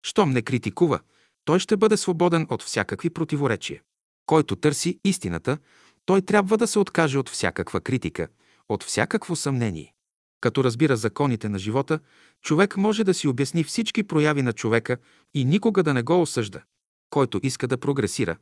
Щом 0.03 0.31
не 0.31 0.43
критикува, 0.43 1.01
той 1.45 1.59
ще 1.59 1.77
бъде 1.77 1.97
свободен 1.97 2.47
от 2.51 2.63
всякакви 2.63 3.11
противоречия. 3.11 3.83
Който 4.27 4.57
търси 4.57 5.01
истината, 5.05 5.59
той 6.05 6.23
трябва 6.23 6.59
да 6.59 6.67
се 6.67 6.79
откаже 6.79 7.19
от 7.19 7.29
всякаква 7.29 7.81
критика, 7.81 8.29
от 8.69 8.85
всякакво 8.85 9.37
съмнение. 9.37 9.95
Като 10.41 10.65
разбира 10.65 10.97
законите 10.97 11.49
на 11.49 11.59
живота, 11.59 11.99
човек 12.43 12.77
може 12.77 13.05
да 13.05 13.15
си 13.15 13.29
обясни 13.29 13.65
всички 13.65 14.03
прояви 14.03 14.43
на 14.43 14.53
човека 14.53 14.97
и 15.35 15.45
никога 15.45 15.83
да 15.83 15.95
не 15.95 16.03
го 16.03 16.23
осъжда. 16.23 16.63
Който 17.11 17.41
иска 17.43 17.69
да 17.69 17.79
прогресира, 17.79 18.37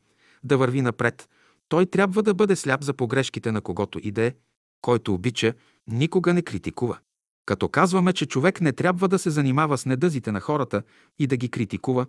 да 0.45 0.59
върви 0.59 0.83
напред, 0.83 1.29
той 1.69 1.87
трябва 1.87 2.23
да 2.23 2.35
бъде 2.35 2.57
сляп 2.57 2.83
за 2.83 2.95
погрешките 2.95 3.53
на 3.53 3.61
когото 3.61 4.01
иде, 4.03 4.35
който 4.81 5.15
обича, 5.15 5.55
никога 5.87 6.35
не 6.35 6.43
критикува. 6.43 6.99
Като 7.47 7.69
казваме, 7.69 8.13
че 8.13 8.27
човек 8.27 8.61
не 8.61 8.73
трябва 8.73 9.09
да 9.09 9.19
се 9.19 9.31
занимава 9.31 9.79
с 9.79 9.87
недъзите 9.87 10.33
на 10.33 10.41
хората 10.41 10.83
и 11.19 11.27
да 11.27 11.37
ги 11.37 11.49
критикува, 11.49 12.07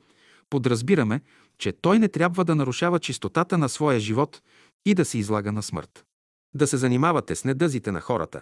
подразбираме, 0.50 1.22
че 1.58 1.72
той 1.72 2.00
не 2.00 2.08
трябва 2.08 2.46
да 2.46 2.56
нарушава 2.56 3.00
чистотата 3.00 3.58
на 3.58 3.70
своя 3.70 4.00
живот 4.00 4.42
и 4.86 4.94
да 4.94 5.06
се 5.06 5.18
излага 5.18 5.52
на 5.52 5.64
смърт. 5.64 6.06
Да 6.56 6.68
се 6.68 6.78
занимавате 6.78 7.36
с 7.36 7.44
недъзите 7.44 7.92
на 7.92 8.02
хората. 8.02 8.42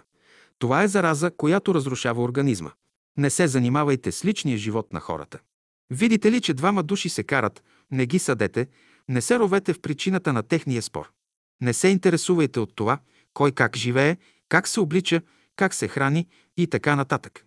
Това 0.58 0.82
е 0.82 0.88
зараза, 0.88 1.30
която 1.30 1.74
разрушава 1.74 2.22
организма. 2.22 2.70
Не 3.16 3.30
се 3.30 3.48
занимавайте 3.48 4.12
с 4.12 4.24
личния 4.24 4.58
живот 4.58 4.92
на 4.92 5.00
хората. 5.00 5.38
Видите 5.90 6.32
ли, 6.32 6.40
че 6.40 6.54
двама 6.54 6.82
души 6.82 7.08
се 7.08 7.22
карат, 7.22 7.62
не 7.90 8.06
ги 8.06 8.18
съдете, 8.18 8.66
не 9.08 9.20
се 9.20 9.38
ровете 9.38 9.72
в 9.72 9.80
причината 9.80 10.32
на 10.32 10.42
техния 10.42 10.82
спор. 10.82 11.10
Не 11.60 11.72
се 11.72 11.88
интересувайте 11.88 12.60
от 12.60 12.76
това, 12.76 12.98
кой 13.34 13.52
как 13.52 13.76
живее, 13.76 14.16
как 14.48 14.68
се 14.68 14.80
облича, 14.80 15.22
как 15.56 15.74
се 15.74 15.88
храни 15.88 16.26
и 16.56 16.66
така 16.66 16.96
нататък. 16.96 17.46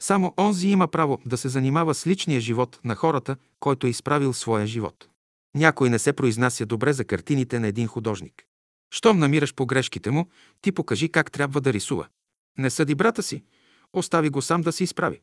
Само 0.00 0.34
онзи 0.38 0.68
има 0.68 0.88
право 0.88 1.18
да 1.26 1.36
се 1.36 1.48
занимава 1.48 1.94
с 1.94 2.06
личния 2.06 2.40
живот 2.40 2.80
на 2.84 2.94
хората, 2.94 3.36
който 3.60 3.86
е 3.86 3.90
изправил 3.90 4.32
своя 4.32 4.66
живот. 4.66 5.08
Някой 5.54 5.90
не 5.90 5.98
се 5.98 6.12
произнася 6.12 6.66
добре 6.66 6.92
за 6.92 7.04
картините 7.04 7.58
на 7.58 7.66
един 7.66 7.86
художник. 7.86 8.44
Щом 8.90 9.18
намираш 9.18 9.54
погрешките 9.54 10.10
му, 10.10 10.28
ти 10.60 10.72
покажи 10.72 11.08
как 11.08 11.32
трябва 11.32 11.60
да 11.60 11.72
рисува. 11.72 12.08
Не 12.58 12.70
съди 12.70 12.94
брата 12.94 13.22
си, 13.22 13.44
остави 13.92 14.30
го 14.30 14.42
сам 14.42 14.62
да 14.62 14.72
се 14.72 14.84
изправи. 14.84 15.20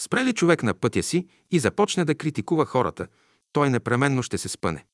Спре 0.00 0.24
ли 0.24 0.32
човек 0.32 0.62
на 0.62 0.74
пътя 0.74 1.02
си 1.02 1.26
и 1.50 1.58
започне 1.58 2.04
да 2.04 2.14
критикува 2.14 2.66
хората, 2.66 3.06
той 3.52 3.70
непременно 3.70 4.22
ще 4.22 4.38
се 4.38 4.48
спъне. 4.48 4.84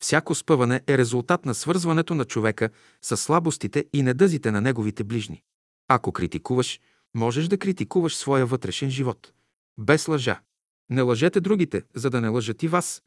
Всяко 0.00 0.34
спъване 0.34 0.82
е 0.86 0.98
резултат 0.98 1.46
на 1.46 1.54
свързването 1.54 2.14
на 2.14 2.24
човека 2.24 2.70
с 3.02 3.16
слабостите 3.16 3.84
и 3.92 4.02
недъзите 4.02 4.50
на 4.50 4.60
неговите 4.60 5.04
ближни. 5.04 5.42
Ако 5.88 6.12
критикуваш, 6.12 6.80
можеш 7.14 7.48
да 7.48 7.58
критикуваш 7.58 8.16
своя 8.16 8.46
вътрешен 8.46 8.90
живот. 8.90 9.32
Без 9.78 10.08
лъжа. 10.08 10.40
Не 10.90 11.02
лъжете 11.02 11.40
другите, 11.40 11.82
за 11.94 12.10
да 12.10 12.20
не 12.20 12.28
лъжат 12.28 12.62
и 12.62 12.68
вас. 12.68 13.02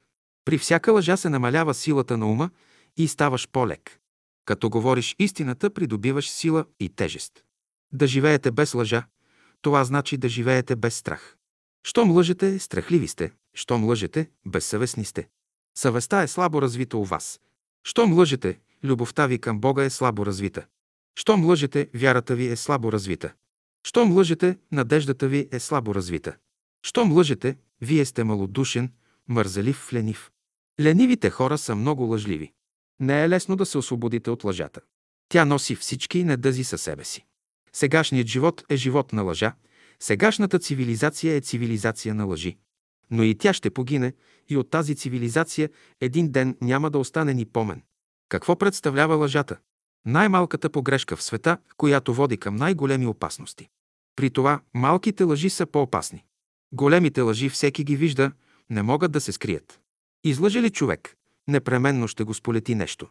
При 0.45 0.57
всяка 0.57 0.91
лъжа 0.91 1.17
се 1.17 1.29
намалява 1.29 1.73
силата 1.73 2.17
на 2.17 2.31
ума 2.31 2.49
и 2.97 3.07
ставаш 3.07 3.47
по-лек. 3.51 3.99
Като 4.45 4.69
говориш 4.69 5.15
истината, 5.19 5.69
придобиваш 5.69 6.29
сила 6.29 6.65
и 6.79 6.89
тежест. 6.89 7.43
Да 7.93 8.07
живеете 8.07 8.51
без 8.51 8.73
лъжа, 8.73 9.03
това 9.61 9.83
значи 9.83 10.17
да 10.17 10.29
живеете 10.29 10.75
без 10.75 10.95
страх. 10.95 11.35
Щом 11.83 12.11
лъжете, 12.11 12.59
страхливи 12.59 13.07
сте. 13.07 13.31
Щом 13.53 13.85
лъжете, 13.85 14.29
безсъвестни 14.45 15.05
сте. 15.05 15.27
Съвестта 15.75 16.21
е 16.21 16.27
слабо 16.27 16.61
развита 16.61 16.97
у 16.97 17.03
вас. 17.03 17.39
Щом 17.83 18.13
лъжете, 18.13 18.59
любовта 18.83 19.27
ви 19.27 19.39
към 19.39 19.59
Бога 19.59 19.83
е 19.83 19.89
слабо 19.89 20.25
развита. 20.25 20.65
Щом 21.19 21.45
лъжете, 21.45 21.89
вярата 21.93 22.35
ви 22.35 22.47
е 22.47 22.55
слабо 22.55 22.91
развита. 22.91 23.33
Щом 23.83 24.11
лъжете, 24.11 24.57
надеждата 24.71 25.27
ви 25.27 25.49
е 25.51 25.59
слабо 25.59 25.95
развита. 25.95 26.35
Щом 26.83 27.11
лъжете, 27.11 27.57
вие 27.81 28.05
сте 28.05 28.23
малодушен, 28.23 28.91
мързелив, 29.27 29.93
ленив. 29.93 30.31
Ленивите 30.79 31.29
хора 31.29 31.57
са 31.57 31.75
много 31.75 32.03
лъжливи. 32.03 32.51
Не 32.99 33.23
е 33.23 33.29
лесно 33.29 33.55
да 33.55 33.65
се 33.65 33.77
освободите 33.77 34.29
от 34.29 34.43
лъжата. 34.43 34.81
Тя 35.29 35.45
носи 35.45 35.75
всички 35.75 36.23
недъзи 36.23 36.63
със 36.63 36.81
себе 36.81 37.03
си. 37.03 37.25
Сегашният 37.73 38.27
живот 38.27 38.63
е 38.69 38.75
живот 38.75 39.13
на 39.13 39.21
лъжа, 39.21 39.53
сегашната 39.99 40.59
цивилизация 40.59 41.35
е 41.35 41.41
цивилизация 41.41 42.15
на 42.15 42.25
лъжи. 42.25 42.57
Но 43.11 43.23
и 43.23 43.35
тя 43.35 43.53
ще 43.53 43.69
погине 43.69 44.13
и 44.49 44.57
от 44.57 44.69
тази 44.69 44.95
цивилизация 44.95 45.69
един 46.01 46.31
ден 46.31 46.57
няма 46.61 46.89
да 46.89 46.99
остане 46.99 47.33
ни 47.33 47.45
помен. 47.45 47.81
Какво 48.29 48.55
представлява 48.55 49.15
лъжата? 49.15 49.57
Най-малката 50.05 50.69
погрешка 50.69 51.15
в 51.15 51.23
света, 51.23 51.57
която 51.77 52.13
води 52.13 52.37
към 52.37 52.55
най-големи 52.55 53.07
опасности. 53.07 53.69
При 54.15 54.29
това 54.29 54.61
малките 54.73 55.23
лъжи 55.23 55.49
са 55.49 55.65
по-опасни. 55.65 56.23
Големите 56.71 57.21
лъжи 57.21 57.49
всеки 57.49 57.83
ги 57.83 57.95
вижда, 57.95 58.31
не 58.69 58.81
могат 58.81 59.11
да 59.11 59.21
се 59.21 59.31
скрият. 59.31 59.79
Излъже 60.23 60.61
ли 60.61 60.69
човек, 60.69 61.15
непременно 61.47 62.07
ще 62.07 62.23
го 62.23 62.33
сполети 62.33 62.75
нещо. 62.75 63.07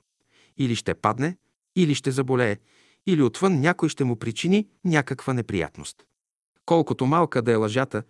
Или 0.57 0.77
ще 0.77 0.95
падне, 0.95 1.37
или 1.77 1.95
ще 1.95 2.11
заболее, 2.11 2.57
или 3.07 3.23
отвън 3.23 3.61
някой 3.61 3.89
ще 3.89 4.05
му 4.05 4.16
причини 4.16 4.69
някаква 4.85 5.35
неприятност. 5.35 6.05
Колкото 6.66 7.07
малка 7.07 7.43
да 7.43 7.53
е 7.53 7.57
лъжата, 7.57 8.03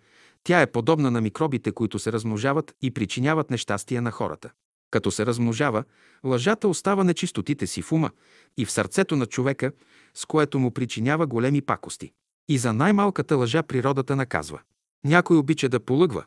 тя 0.43 0.61
е 0.61 0.71
подобна 0.71 1.11
на 1.11 1.21
микробите, 1.21 1.71
които 1.71 1.99
се 1.99 2.11
размножават 2.11 2.75
и 2.81 2.91
причиняват 2.91 3.49
нещастия 3.49 4.01
на 4.01 4.11
хората. 4.11 4.51
Като 4.91 5.11
се 5.11 5.25
размножава, 5.25 5.83
лъжата 6.25 6.67
остава 6.67 7.03
нечистотите 7.03 7.67
си 7.67 7.81
в 7.81 7.91
ума 7.91 8.11
и 8.57 8.65
в 8.65 8.71
сърцето 8.71 9.15
на 9.15 9.25
човека, 9.25 9.71
с 10.13 10.25
което 10.25 10.59
му 10.59 10.71
причинява 10.71 11.27
големи 11.27 11.61
пакости. 11.61 12.11
И 12.49 12.57
за 12.57 12.73
най-малката 12.73 13.35
лъжа 13.35 13.63
природата 13.63 14.15
наказва. 14.15 14.59
Някой 15.05 15.37
обича 15.37 15.69
да 15.69 15.79
полъгва, 15.79 16.25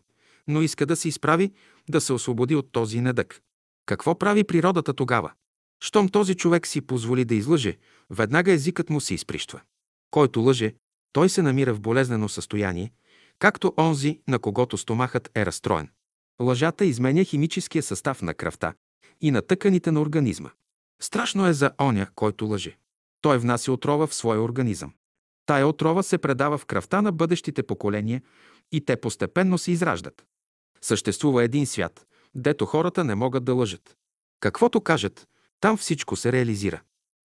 но 0.48 0.62
иска 0.62 0.86
да 0.86 0.97
се 0.97 1.09
изправи, 1.09 1.52
да 1.89 2.01
се 2.01 2.12
освободи 2.12 2.55
от 2.55 2.72
този 2.72 3.01
недък. 3.01 3.40
Какво 3.86 4.18
прави 4.18 4.44
природата 4.44 4.93
тогава? 4.93 5.32
Щом 5.80 6.09
този 6.09 6.34
човек 6.34 6.66
си 6.66 6.80
позволи 6.80 7.24
да 7.24 7.34
излъже, 7.34 7.78
веднага 8.10 8.52
езикът 8.52 8.90
му 8.90 9.01
се 9.01 9.14
изприщва. 9.14 9.60
Който 10.10 10.40
лъже, 10.40 10.74
той 11.12 11.28
се 11.28 11.43
намира 11.43 11.74
в 11.74 11.80
болезнено 11.80 12.28
състояние, 12.28 12.93
както 13.43 13.74
онзи, 13.78 14.20
на 14.28 14.39
когото 14.39 14.78
стомахът 14.78 15.31
е 15.35 15.47
разстроен. 15.47 15.89
Лъжата 16.40 16.85
изменя 16.85 17.24
химическия 17.24 17.82
състав 17.82 18.23
на 18.23 18.35
кръвта 18.35 18.74
и 19.20 19.31
на 19.31 19.43
тъканите 19.43 19.90
на 19.90 20.01
организма. 20.01 20.51
Страшно 21.01 21.47
е 21.47 21.52
за 21.52 21.70
оня, 21.81 22.06
който 22.14 22.47
лъже. 22.47 22.77
Той 23.20 23.39
внася 23.39 23.73
отрова 23.73 24.06
в 24.06 24.14
своя 24.14 24.40
организъм. 24.40 24.93
Тая 25.47 25.66
отрова 25.66 26.02
се 26.02 26.19
предава 26.19 26.59
в 26.59 26.66
кръвта 26.66 27.02
на 27.02 27.12
бъдещите 27.12 27.62
поколения 27.62 28.23
и 28.73 28.85
те 28.85 28.97
постепенно 28.97 29.59
се 29.59 29.73
израждат. 29.73 30.27
Съществува 30.81 31.44
един 31.44 31.66
свят, 31.66 32.06
дето 32.35 32.66
хората 32.66 33.05
не 33.05 33.14
могат 33.14 33.44
да 33.44 33.55
лъжат. 33.55 33.97
Каквото 34.40 34.81
кажат, 34.81 35.28
там 35.60 35.77
всичко 35.77 36.16
се 36.16 36.32
реализира. 36.32 36.81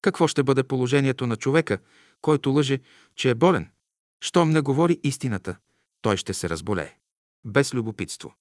Какво 0.01 0.27
ще 0.27 0.43
бъде 0.43 0.63
положението 0.63 1.27
на 1.27 1.35
човека, 1.35 1.77
който 2.21 2.51
лъже, 2.51 2.79
че 3.15 3.29
е 3.29 3.35
болен? 3.35 3.69
Щом 4.21 4.49
не 4.49 4.61
говори 4.61 4.99
истината, 5.03 5.57
той 6.03 6.17
ще 6.17 6.33
се 6.33 6.49
разболее. 6.49 6.95
Без 7.45 7.73
любопитство. 7.73 8.33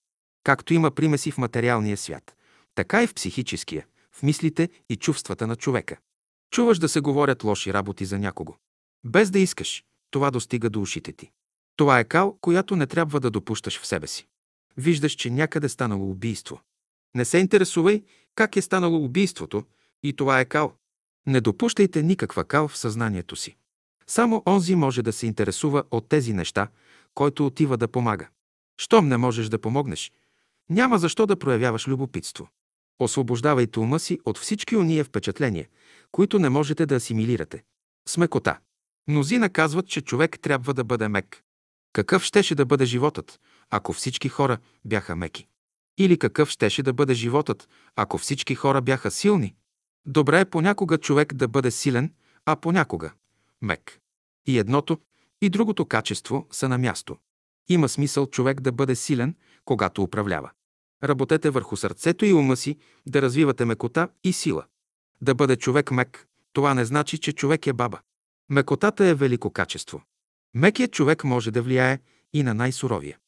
Както 0.44 0.74
има 0.74 0.90
примеси 0.90 1.30
в 1.30 1.38
материалния 1.38 1.96
свят, 1.96 2.36
така 2.74 3.02
и 3.02 3.06
в 3.06 3.14
психическия, 3.14 3.86
в 4.12 4.22
мислите 4.22 4.68
и 4.88 4.96
чувствата 4.96 5.46
на 5.46 5.56
човека. 5.56 5.96
Чуваш 6.50 6.78
да 6.78 6.88
се 6.88 7.00
говорят 7.00 7.44
лоши 7.44 7.72
работи 7.72 8.04
за 8.04 8.18
някого. 8.18 8.54
Без 9.04 9.30
да 9.30 9.38
искаш, 9.38 9.84
това 10.10 10.30
достига 10.30 10.70
до 10.70 10.80
ушите 10.80 11.12
ти. 11.12 11.30
Това 11.76 11.98
е 11.98 12.04
кал, 12.04 12.38
която 12.40 12.76
не 12.76 12.86
трябва 12.86 13.20
да 13.20 13.30
допущаш 13.30 13.80
в 13.80 13.86
себе 13.86 14.06
си. 14.06 14.26
Виждаш, 14.76 15.12
че 15.12 15.30
някъде 15.30 15.68
станало 15.68 16.10
убийство. 16.10 16.60
Не 17.14 17.24
се 17.24 17.38
интересувай 17.38 18.02
как 18.34 18.56
е 18.56 18.62
станало 18.62 19.04
убийството 19.04 19.64
и 20.02 20.12
това 20.12 20.40
е 20.40 20.44
кал. 20.44 20.72
Не 21.26 21.40
допущайте 21.40 22.02
никаква 22.02 22.44
кал 22.44 22.68
в 22.68 22.76
съзнанието 22.76 23.36
си. 23.36 23.56
Само 24.06 24.42
онзи 24.46 24.74
може 24.74 25.02
да 25.02 25.12
се 25.12 25.26
интересува 25.26 25.84
от 25.90 26.08
тези 26.08 26.32
неща, 26.32 26.68
който 27.14 27.46
отива 27.46 27.76
да 27.76 27.88
помага. 27.88 28.28
Щом 28.80 29.08
не 29.08 29.16
можеш 29.16 29.48
да 29.48 29.58
помогнеш, 29.58 30.12
няма 30.70 30.98
защо 30.98 31.26
да 31.26 31.38
проявяваш 31.38 31.88
любопитство. 31.88 32.48
Освобождавайте 32.98 33.80
ума 33.80 33.98
си 33.98 34.20
от 34.24 34.38
всички 34.38 34.76
уния 34.76 35.04
впечатления, 35.04 35.68
които 36.12 36.38
не 36.38 36.48
можете 36.48 36.86
да 36.86 36.94
асимилирате. 36.94 37.64
Смекота. 38.08 38.58
Мнозина 39.08 39.48
казват, 39.48 39.88
че 39.88 40.00
човек 40.00 40.40
трябва 40.40 40.74
да 40.74 40.84
бъде 40.84 41.08
мек. 41.08 41.42
Какъв 41.92 42.24
щеше 42.24 42.54
да 42.54 42.66
бъде 42.66 42.84
животът, 42.84 43.40
ако 43.70 43.92
всички 43.92 44.28
хора 44.28 44.58
бяха 44.84 45.16
меки? 45.16 45.46
Или 45.98 46.18
какъв 46.18 46.50
щеше 46.50 46.82
да 46.82 46.92
бъде 46.92 47.14
животът, 47.14 47.68
ако 47.96 48.18
всички 48.18 48.54
хора 48.54 48.82
бяха 48.82 49.10
силни? 49.10 49.54
Добре 50.06 50.40
е 50.40 50.50
понякога 50.50 50.98
човек 50.98 51.34
да 51.34 51.48
бъде 51.48 51.70
силен, 51.70 52.14
а 52.46 52.56
понякога– 52.56 53.12
мек. 53.62 53.98
И 54.46 54.58
едното, 54.58 54.98
и 55.42 55.50
другото 55.50 55.86
качество 55.86 56.46
са 56.50 56.68
на 56.68 56.78
място. 56.78 57.16
Има 57.68 57.88
смисъл 57.88 58.26
човек 58.26 58.60
да 58.60 58.72
бъде 58.72 58.94
силен, 58.94 59.34
когато 59.64 60.02
управлява. 60.02 60.50
Работете 61.04 61.50
върху 61.50 61.76
сърцето 61.76 62.24
и 62.24 62.32
ума 62.32 62.56
си, 62.56 62.78
да 63.06 63.22
развивате 63.22 63.64
мекота 63.64 64.08
и 64.24 64.32
сила. 64.32 64.64
Да 65.20 65.34
бъде 65.34 65.56
човек 65.56 65.90
мек, 65.90 66.28
това 66.52 66.74
не 66.74 66.84
значи, 66.84 67.18
че 67.18 67.32
човек 67.32 67.66
е 67.66 67.72
баба. 67.72 68.00
Мекотата 68.50 69.06
е 69.06 69.14
велико 69.14 69.50
качество. 69.50 70.02
Мекият 70.54 70.92
човек 70.92 71.24
може 71.24 71.50
да 71.50 71.62
влияе 71.62 71.98
и 72.32 72.42
на 72.42 72.54
най-суровия. 72.54 73.18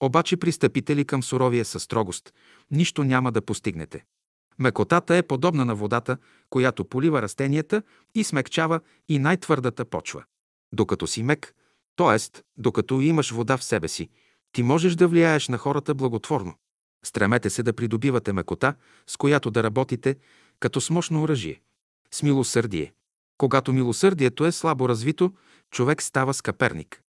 Обаче 0.00 0.36
пристъпите 0.36 0.96
ли 0.96 1.04
към 1.04 1.22
суровия 1.22 1.64
със 1.64 1.82
строгост, 1.82 2.34
нищо 2.70 3.04
няма 3.04 3.32
да 3.32 3.42
постигнете. 3.42 4.04
Мекотата 4.58 5.16
е 5.16 5.22
подобна 5.22 5.64
на 5.64 5.74
водата, 5.74 6.16
която 6.50 6.84
полива 6.84 7.22
растенията 7.22 7.82
и 8.14 8.24
смекчава 8.24 8.80
и 9.08 9.18
най-твърдата 9.18 9.84
почва. 9.84 10.24
Докато 10.72 11.06
си 11.06 11.22
мек, 11.22 11.54
т.е. 11.96 12.42
докато 12.56 13.00
имаш 13.00 13.30
вода 13.30 13.56
в 13.56 13.64
себе 13.64 13.88
си, 13.88 14.08
ти 14.52 14.62
можеш 14.62 14.94
да 14.94 15.08
влияеш 15.08 15.48
на 15.48 15.58
хората 15.58 15.94
благотворно. 15.94 16.54
Стремете 17.04 17.50
се 17.50 17.62
да 17.62 17.72
придобивате 17.72 18.32
мекота, 18.32 18.74
с 19.06 19.16
която 19.16 19.50
да 19.50 19.62
работите 19.62 20.16
като 20.60 20.80
с 20.80 20.90
мощно 20.90 21.22
оръжие. 21.22 21.60
С 22.10 22.22
милосърдие. 22.22 22.92
Когато 23.38 23.72
милосърдието 23.72 24.44
е 24.44 24.52
слабо 24.52 24.88
развито, 24.88 25.32
човек 25.70 26.02
става 26.02 26.34
скъперник. 26.34 27.02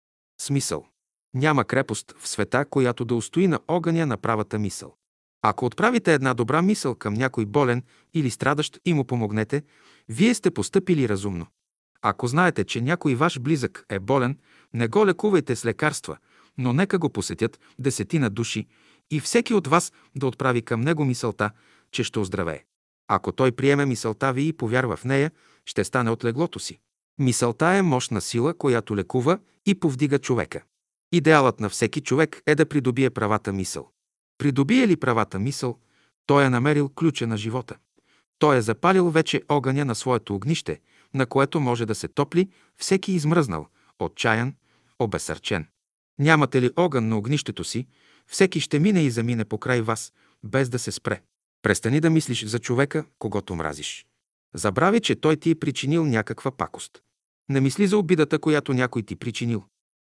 Смисъл. 0.41 0.85
Няма 1.33 1.65
крепост 1.65 2.13
в 2.19 2.27
света, 2.27 2.65
която 2.65 3.05
да 3.05 3.15
устои 3.15 3.47
на 3.47 3.59
огъня 3.67 4.05
на 4.05 4.17
правата 4.17 4.59
мисъл. 4.59 4.95
Ако 5.41 5.65
отправите 5.65 6.13
една 6.13 6.33
добра 6.33 6.61
мисъл 6.61 6.95
към 6.95 7.13
някой 7.13 7.45
болен 7.45 7.83
или 8.13 8.29
страдащ 8.29 8.79
и 8.85 8.93
му 8.93 9.03
помогнете, 9.03 9.63
вие 10.09 10.33
сте 10.33 10.51
постъпили 10.51 11.09
разумно. 11.09 11.47
Ако 12.05 12.27
знаете, 12.27 12.63
че 12.63 12.81
някой 12.81 13.15
ваш 13.15 13.39
близък 13.39 13.85
е 13.89 13.99
болен, 13.99 14.37
не 14.73 14.87
го 14.87 15.07
лекувайте 15.07 15.55
с 15.55 15.65
лекарства, 15.65 16.17
но 16.57 16.73
нека 16.73 16.99
го 16.99 17.09
посетят 17.09 17.59
десетина 17.79 18.29
души 18.29 18.67
и 19.11 19.19
всеки 19.19 19.53
от 19.53 19.67
вас 19.67 19.93
да 20.15 20.27
отправи 20.27 20.61
към 20.61 20.81
него 20.81 21.05
мисълта, 21.05 21.51
че 21.91 22.03
ще 22.03 22.19
оздравее. 22.19 22.63
Ако 23.07 23.31
той 23.31 23.51
приеме 23.51 23.85
мисълта 23.85 24.33
ви 24.33 24.47
и 24.47 24.53
повярва 24.53 24.97
в 24.97 25.05
нея, 25.05 25.31
ще 25.65 25.83
стане 25.83 26.09
от 26.09 26.25
леглото 26.25 26.59
си. 26.59 26.79
Мисълта 27.19 27.65
е 27.65 27.81
мощна 27.81 28.21
сила, 28.21 28.53
която 28.53 28.97
лекува 28.97 29.39
и 29.65 29.75
повдига 29.75 30.19
човека. 30.19 30.63
Идеалът 31.11 31.59
на 31.59 31.69
всеки 31.69 32.01
човек 32.01 32.41
е 32.45 32.55
да 32.55 32.65
придобие 32.65 33.09
правата 33.09 33.53
мисъл. 33.53 33.89
Придобие 34.37 34.87
ли 34.87 34.97
правата 34.97 35.39
мисъл, 35.39 35.77
той 36.25 36.45
е 36.45 36.49
намерил 36.49 36.89
ключа 36.89 37.27
на 37.27 37.37
живота. 37.37 37.75
Той 38.39 38.57
е 38.57 38.61
запалил 38.61 39.09
вече 39.09 39.41
огъня 39.49 39.85
на 39.85 39.95
своето 39.95 40.35
огнище, 40.35 40.79
на 41.13 41.25
което 41.25 41.59
може 41.59 41.85
да 41.85 41.95
се 41.95 42.07
топли 42.07 42.49
всеки 42.77 43.11
измръзнал, 43.11 43.67
отчаян, 43.99 44.53
обесърчен. 44.99 45.67
Нямате 46.19 46.61
ли 46.61 46.71
огън 46.75 47.07
на 47.07 47.17
огнището 47.17 47.63
си, 47.63 47.87
всеки 48.27 48.59
ще 48.59 48.79
мине 48.79 49.03
и 49.03 49.09
замине 49.09 49.45
покрай 49.45 49.81
вас, 49.81 50.13
без 50.43 50.69
да 50.69 50.79
се 50.79 50.91
спре. 50.91 51.21
Престани 51.61 51.99
да 51.99 52.09
мислиш 52.09 52.45
за 52.45 52.59
човека, 52.59 53.05
когато 53.19 53.55
мразиш. 53.55 54.05
Забрави, 54.53 54.99
че 54.99 55.15
той 55.15 55.35
ти 55.35 55.49
е 55.49 55.55
причинил 55.55 56.05
някаква 56.05 56.51
пакост. 56.51 57.01
Не 57.49 57.61
мисли 57.61 57.87
за 57.87 57.97
обидата, 57.97 58.39
която 58.39 58.73
някой 58.73 59.03
ти 59.03 59.15
причинил. 59.15 59.63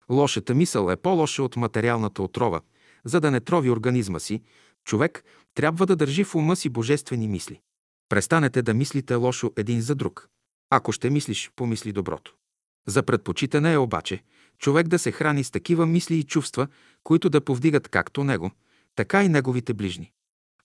Лошата 0.10 0.56
мисъл 0.56 0.90
е 0.90 0.96
по-лоша 0.96 1.44
от 1.44 1.56
материалната 1.56 2.24
отрова. 2.24 2.62
За 3.06 3.20
да 3.20 3.32
не 3.32 3.40
трови 3.40 3.70
организма 3.70 4.20
си, 4.20 4.42
човек 4.84 5.24
трябва 5.54 5.86
да 5.86 5.96
държи 5.96 6.24
в 6.24 6.36
ума 6.36 6.56
си 6.56 6.70
божествени 6.70 7.28
мисли. 7.28 7.62
Престанете 8.10 8.62
да 8.62 8.74
мислите 8.74 9.16
лошо 9.16 9.52
един 9.58 9.82
за 9.82 9.96
друг. 9.96 10.30
Ако 10.70 10.92
ще 10.92 11.10
мислиш, 11.10 11.52
помисли 11.56 11.92
доброто. 11.92 12.36
За 12.88 13.04
предпочитане 13.04 13.74
е 13.74 13.78
обаче 13.78 14.24
човек 14.60 14.88
да 14.88 15.00
се 15.00 15.12
храни 15.12 15.44
с 15.44 15.52
такива 15.52 15.86
мисли 15.86 16.16
и 16.16 16.24
чувства, 16.24 16.68
които 17.04 17.30
да 17.30 17.42
повдигат 17.42 17.88
както 17.88 18.24
него, 18.24 18.52
така 18.96 19.24
и 19.24 19.30
неговите 19.30 19.74
ближни. 19.74 20.12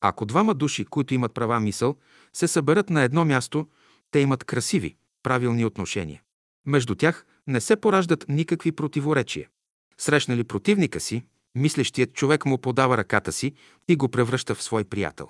Ако 0.00 0.26
двама 0.26 0.54
души, 0.54 0.84
които 0.84 1.14
имат 1.14 1.34
права 1.34 1.60
мисъл, 1.60 1.96
се 2.32 2.48
съберат 2.48 2.90
на 2.90 3.02
едно 3.02 3.24
място, 3.24 3.68
те 4.10 4.18
имат 4.18 4.44
красиви, 4.44 4.96
правилни 5.22 5.64
отношения. 5.64 6.22
Между 6.66 6.94
тях 6.94 7.26
не 7.46 7.60
се 7.60 7.76
пораждат 7.76 8.24
никакви 8.28 8.72
противоречия. 8.72 9.48
Срещна 9.98 10.36
ли 10.36 10.44
противника 10.44 11.00
си, 11.00 11.24
мислещият 11.54 12.14
човек 12.14 12.46
му 12.46 12.58
подава 12.58 12.96
ръката 12.96 13.32
си 13.32 13.52
и 13.88 13.96
го 13.96 14.08
превръща 14.08 14.54
в 14.54 14.62
свой 14.62 14.84
приятел. 14.84 15.28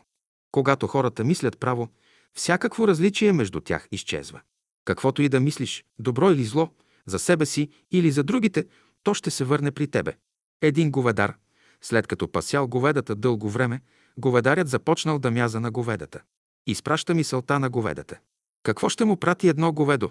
Когато 0.53 0.86
хората 0.86 1.24
мислят 1.24 1.61
право, 1.61 1.89
всякакво 2.35 2.89
различие 2.89 3.32
между 3.32 3.61
тях 3.61 3.89
изчезва. 3.93 4.40
Каквото 4.85 5.23
и 5.23 5.29
да 5.29 5.41
мислиш, 5.41 5.85
добро 5.99 6.31
или 6.31 6.45
зло, 6.45 6.71
за 7.07 7.19
себе 7.19 7.47
си 7.47 7.69
или 7.91 8.11
за 8.11 8.23
другите, 8.23 8.67
то 9.03 9.15
ще 9.15 9.31
се 9.31 9.45
върне 9.45 9.71
при 9.71 9.87
тебе. 9.87 10.17
Един 10.63 10.91
говедар, 10.91 11.35
след 11.81 12.07
като 12.07 12.29
пасял 12.29 12.69
говедата 12.69 13.15
дълго 13.15 13.51
време, 13.51 13.81
говедарят 14.19 14.69
започнал 14.69 15.19
да 15.19 15.31
мяза 15.31 15.61
на 15.61 15.71
говедата. 15.71 16.21
Изпраща 16.67 17.15
мисълта 17.15 17.59
на 17.59 17.71
говедата. 17.71 18.19
Какво 18.63 18.89
ще 18.89 19.05
му 19.05 19.17
прати 19.17 19.49
едно 19.49 19.73
говедо? 19.73 20.11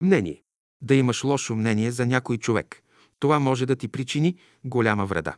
Мнение. 0.00 0.42
Да 0.82 0.94
имаш 0.94 1.24
лошо 1.24 1.56
мнение 1.56 1.90
за 1.90 2.06
някой 2.06 2.38
човек. 2.38 2.82
Това 3.18 3.38
може 3.38 3.66
да 3.66 3.76
ти 3.76 3.88
причини 3.88 4.36
голяма 4.64 5.06
вреда. 5.06 5.34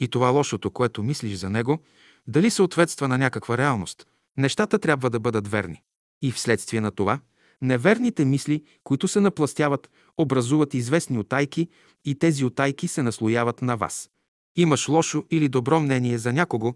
И 0.00 0.08
това 0.08 0.28
лошото, 0.28 0.70
което 0.70 1.02
мислиш 1.02 1.34
за 1.34 1.50
него, 1.50 1.78
дали 2.26 2.50
съответства 2.50 3.08
на 3.08 3.18
някаква 3.18 3.58
реалност, 3.58 4.06
нещата 4.36 4.78
трябва 4.78 5.10
да 5.10 5.20
бъдат 5.20 5.48
верни. 5.48 5.82
И 6.22 6.32
вследствие 6.32 6.80
на 6.80 6.90
това, 6.90 7.20
неверните 7.62 8.24
мисли, 8.24 8.64
които 8.84 9.08
се 9.08 9.20
напластяват, 9.20 9.90
образуват 10.18 10.74
известни 10.74 11.18
отайки 11.18 11.68
и 12.04 12.14
тези 12.14 12.44
отайки 12.44 12.88
се 12.88 13.02
наслояват 13.02 13.62
на 13.62 13.76
вас. 13.76 14.10
Имаш 14.56 14.88
лошо 14.88 15.24
или 15.30 15.48
добро 15.48 15.80
мнение 15.80 16.18
за 16.18 16.32
някого, 16.32 16.74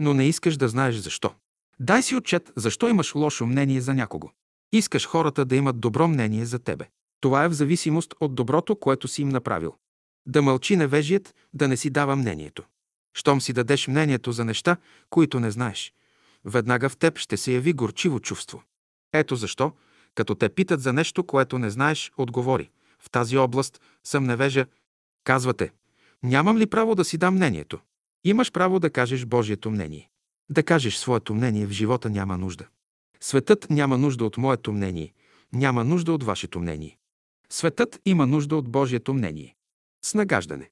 но 0.00 0.14
не 0.14 0.28
искаш 0.28 0.56
да 0.56 0.68
знаеш 0.68 0.96
защо. 0.96 1.34
Дай 1.80 2.02
си 2.02 2.16
отчет 2.16 2.52
защо 2.56 2.88
имаш 2.88 3.14
лошо 3.14 3.46
мнение 3.46 3.80
за 3.80 3.94
някого. 3.94 4.30
Искаш 4.72 5.06
хората 5.06 5.44
да 5.44 5.56
имат 5.56 5.80
добро 5.80 6.08
мнение 6.08 6.44
за 6.44 6.58
тебе. 6.58 6.88
Това 7.20 7.44
е 7.44 7.48
в 7.48 7.52
зависимост 7.52 8.14
от 8.20 8.34
доброто, 8.34 8.76
което 8.76 9.08
си 9.08 9.22
им 9.22 9.28
направил. 9.28 9.74
Да 10.26 10.42
мълчи 10.42 10.76
невежият, 10.76 11.34
да 11.54 11.68
не 11.68 11.76
си 11.76 11.90
дава 11.90 12.16
мнението. 12.16 12.62
Щом 13.14 13.40
си 13.40 13.52
дадеш 13.52 13.88
мнението 13.88 14.32
за 14.32 14.44
неща, 14.44 14.76
които 15.10 15.40
не 15.40 15.50
знаеш, 15.50 15.92
веднага 16.44 16.88
в 16.88 16.96
теб 16.96 17.18
ще 17.18 17.36
се 17.36 17.52
яви 17.52 17.72
горчиво 17.72 18.20
чувство. 18.20 18.62
Ето 19.12 19.36
защо, 19.36 19.72
като 20.14 20.34
те 20.34 20.48
питат 20.48 20.80
за 20.80 20.92
нещо, 20.92 21.24
което 21.24 21.58
не 21.58 21.70
знаеш, 21.70 22.12
отговори. 22.16 22.70
В 22.98 23.10
тази 23.10 23.38
област 23.38 23.80
съм 24.04 24.24
невежа. 24.24 24.66
Казвате, 25.24 25.72
нямам 26.22 26.58
ли 26.58 26.66
право 26.66 26.94
да 26.94 27.04
си 27.04 27.18
дам 27.18 27.34
мнението? 27.34 27.78
Имаш 28.24 28.52
право 28.52 28.80
да 28.80 28.90
кажеш 28.90 29.24
Божието 29.26 29.70
мнение. 29.70 30.08
Да 30.50 30.62
кажеш 30.62 30.96
своето 30.96 31.34
мнение 31.34 31.66
в 31.66 31.70
живота 31.70 32.10
няма 32.10 32.38
нужда. 32.38 32.66
Светът 33.20 33.70
няма 33.70 33.98
нужда 33.98 34.24
от 34.24 34.36
моето 34.36 34.72
мнение, 34.72 35.12
няма 35.52 35.84
нужда 35.84 36.12
от 36.12 36.24
вашето 36.24 36.60
мнение. 36.60 36.98
Светът 37.50 38.00
има 38.04 38.26
нужда 38.26 38.56
от 38.56 38.68
Божието 38.68 39.14
мнение. 39.14 39.54
С 40.04 40.14
нагаждане. 40.14 40.70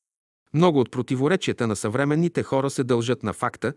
Много 0.54 0.80
от 0.80 0.90
противоречията 0.90 1.66
на 1.66 1.76
съвременните 1.76 2.42
хора 2.42 2.70
се 2.70 2.84
дължат 2.84 3.22
на 3.22 3.32
факта, 3.32 3.72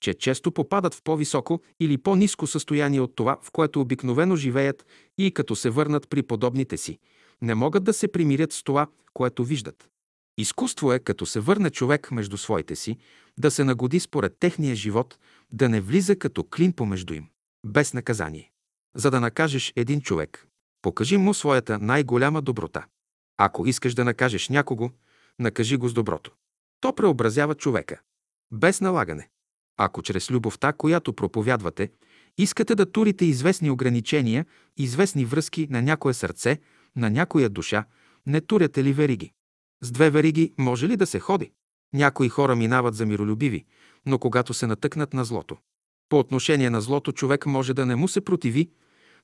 че 0.00 0.14
често 0.14 0.52
попадат 0.52 0.94
в 0.94 1.02
по-високо 1.02 1.60
или 1.80 1.98
по-низко 1.98 2.46
състояние 2.46 3.00
от 3.00 3.16
това, 3.16 3.38
в 3.42 3.50
което 3.50 3.80
обикновено 3.80 4.36
живеят 4.36 4.86
и 5.18 5.30
като 5.30 5.56
се 5.56 5.70
върнат 5.70 6.08
при 6.08 6.22
подобните 6.22 6.76
си, 6.76 6.98
не 7.42 7.54
могат 7.54 7.84
да 7.84 7.92
се 7.92 8.08
примирят 8.08 8.52
с 8.52 8.62
това, 8.62 8.86
което 9.14 9.44
виждат. 9.44 9.88
Изкуство 10.38 10.92
е, 10.92 10.98
като 10.98 11.26
се 11.26 11.40
върне 11.40 11.70
човек 11.70 12.10
между 12.10 12.36
своите 12.36 12.76
си, 12.76 12.96
да 13.38 13.50
се 13.50 13.64
нагоди 13.64 14.00
според 14.00 14.36
техния 14.40 14.74
живот, 14.74 15.18
да 15.52 15.68
не 15.68 15.80
влиза 15.80 16.16
като 16.16 16.44
клин 16.44 16.72
помежду 16.72 17.14
им, 17.14 17.26
без 17.66 17.94
наказание. 17.94 18.50
За 18.96 19.10
да 19.10 19.20
накажеш 19.20 19.72
един 19.76 20.00
човек, 20.00 20.46
покажи 20.82 21.16
му 21.16 21.34
своята 21.34 21.78
най-голяма 21.78 22.42
доброта. 22.42 22.86
Ако 23.36 23.66
искаш 23.66 23.94
да 23.94 24.04
накажеш 24.04 24.48
някого, 24.48 24.90
накажи 25.38 25.76
го 25.76 25.88
с 25.88 25.92
доброто. 25.92 26.32
То 26.80 26.94
преобразява 26.94 27.54
човека. 27.54 28.00
Без 28.52 28.80
налагане. 28.80 29.28
Ако 29.78 30.02
чрез 30.02 30.30
любовта, 30.30 30.72
която 30.72 31.12
проповядвате, 31.12 31.90
искате 32.38 32.74
да 32.74 32.92
турите 32.92 33.24
известни 33.24 33.70
ограничения, 33.70 34.46
известни 34.76 35.24
връзки 35.24 35.66
на 35.70 35.82
някое 35.82 36.14
сърце, 36.14 36.60
на 36.96 37.10
някоя 37.10 37.48
душа, 37.48 37.84
не 38.26 38.40
туряте 38.40 38.84
ли 38.84 38.92
вериги? 38.92 39.32
С 39.82 39.90
две 39.90 40.10
вериги 40.10 40.52
може 40.58 40.88
ли 40.88 40.96
да 40.96 41.06
се 41.06 41.18
ходи? 41.18 41.50
Някои 41.94 42.28
хора 42.28 42.56
минават 42.56 42.94
за 42.94 43.06
миролюбиви, 43.06 43.64
но 44.06 44.18
когато 44.18 44.54
се 44.54 44.66
натъкнат 44.66 45.14
на 45.14 45.24
злото. 45.24 45.56
По 46.08 46.18
отношение 46.18 46.70
на 46.70 46.80
злото 46.80 47.12
човек 47.12 47.46
може 47.46 47.74
да 47.74 47.86
не 47.86 47.96
му 47.96 48.08
се 48.08 48.20
противи, 48.20 48.70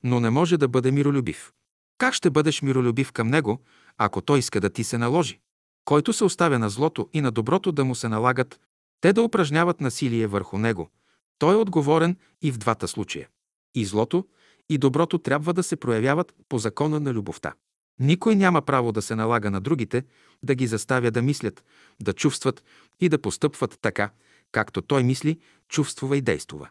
но 0.03 0.19
не 0.19 0.29
може 0.29 0.57
да 0.57 0.67
бъде 0.67 0.91
миролюбив. 0.91 1.51
Как 1.97 2.13
ще 2.13 2.29
бъдеш 2.29 2.61
миролюбив 2.61 3.11
към 3.11 3.27
него, 3.27 3.61
ако 3.97 4.21
той 4.21 4.39
иска 4.39 4.61
да 4.61 4.69
ти 4.69 4.83
се 4.83 4.97
наложи? 4.97 5.39
Който 5.85 6.13
се 6.13 6.23
оставя 6.23 6.59
на 6.59 6.69
злото 6.69 7.09
и 7.13 7.21
на 7.21 7.31
доброто 7.31 7.71
да 7.71 7.85
му 7.85 7.95
се 7.95 8.09
налагат, 8.09 8.59
те 9.01 9.13
да 9.13 9.21
упражняват 9.21 9.81
насилие 9.81 10.27
върху 10.27 10.57
него. 10.57 10.89
Той 11.37 11.53
е 11.53 11.57
отговорен 11.57 12.17
и 12.41 12.51
в 12.51 12.57
двата 12.57 12.87
случая. 12.87 13.27
И 13.75 13.85
злото, 13.85 14.27
и 14.69 14.77
доброто 14.77 15.17
трябва 15.17 15.53
да 15.53 15.63
се 15.63 15.75
проявяват 15.75 16.33
по 16.49 16.57
закона 16.57 16.99
на 16.99 17.13
любовта. 17.13 17.53
Никой 17.99 18.35
няма 18.35 18.61
право 18.61 18.91
да 18.91 19.01
се 19.01 19.15
налага 19.15 19.51
на 19.51 19.61
другите, 19.61 20.03
да 20.43 20.55
ги 20.55 20.67
заставя 20.67 21.11
да 21.11 21.21
мислят, 21.21 21.63
да 22.01 22.13
чувстват 22.13 22.63
и 22.99 23.09
да 23.09 23.21
постъпват 23.21 23.77
така, 23.81 24.09
както 24.51 24.81
той 24.81 25.03
мисли, 25.03 25.39
чувствува 25.69 26.17
и 26.17 26.21
действува. 26.21 26.69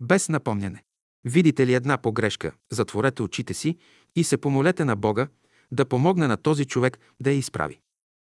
Без 0.00 0.28
напомняне. 0.28 0.84
Видите 1.24 1.66
ли 1.66 1.74
една 1.74 1.98
погрешка, 1.98 2.52
затворете 2.72 3.22
очите 3.22 3.54
си 3.54 3.78
и 4.16 4.24
се 4.24 4.36
помолете 4.36 4.84
на 4.84 4.96
Бога 4.96 5.28
да 5.72 5.84
помогне 5.84 6.26
на 6.26 6.36
този 6.36 6.64
човек 6.64 6.98
да 7.20 7.30
я 7.30 7.36
изправи. 7.36 7.80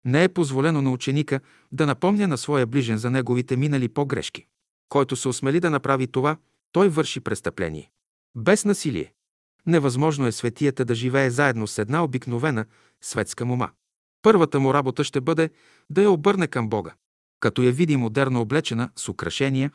Не 0.05 0.23
е 0.23 0.29
позволено 0.29 0.81
на 0.81 0.91
ученика 0.91 1.39
да 1.71 1.85
напомня 1.85 2.27
на 2.27 2.37
своя 2.37 2.67
ближен 2.67 2.97
за 2.97 3.11
неговите 3.11 3.55
минали 3.55 3.87
погрешки. 3.87 4.45
Който 4.89 5.15
се 5.15 5.27
осмели 5.27 5.59
да 5.59 5.69
направи 5.69 6.07
това, 6.07 6.37
той 6.71 6.89
върши 6.89 7.19
престъпление. 7.19 7.91
Без 8.35 8.65
насилие. 8.65 9.13
Невъзможно 9.65 10.27
е 10.27 10.31
светията 10.31 10.85
да 10.85 10.95
живее 10.95 11.29
заедно 11.29 11.67
с 11.67 11.77
една 11.77 12.03
обикновена 12.03 12.65
светска 13.01 13.45
мома. 13.45 13.69
Първата 14.21 14.59
му 14.59 14.73
работа 14.73 15.03
ще 15.03 15.21
бъде 15.21 15.49
да 15.89 16.01
я 16.01 16.11
обърне 16.11 16.47
към 16.47 16.69
Бога. 16.69 16.93
Като 17.39 17.61
я 17.61 17.71
види 17.71 17.97
модерно 17.97 18.41
облечена 18.41 18.89
с 18.95 19.09
украшения, 19.09 19.71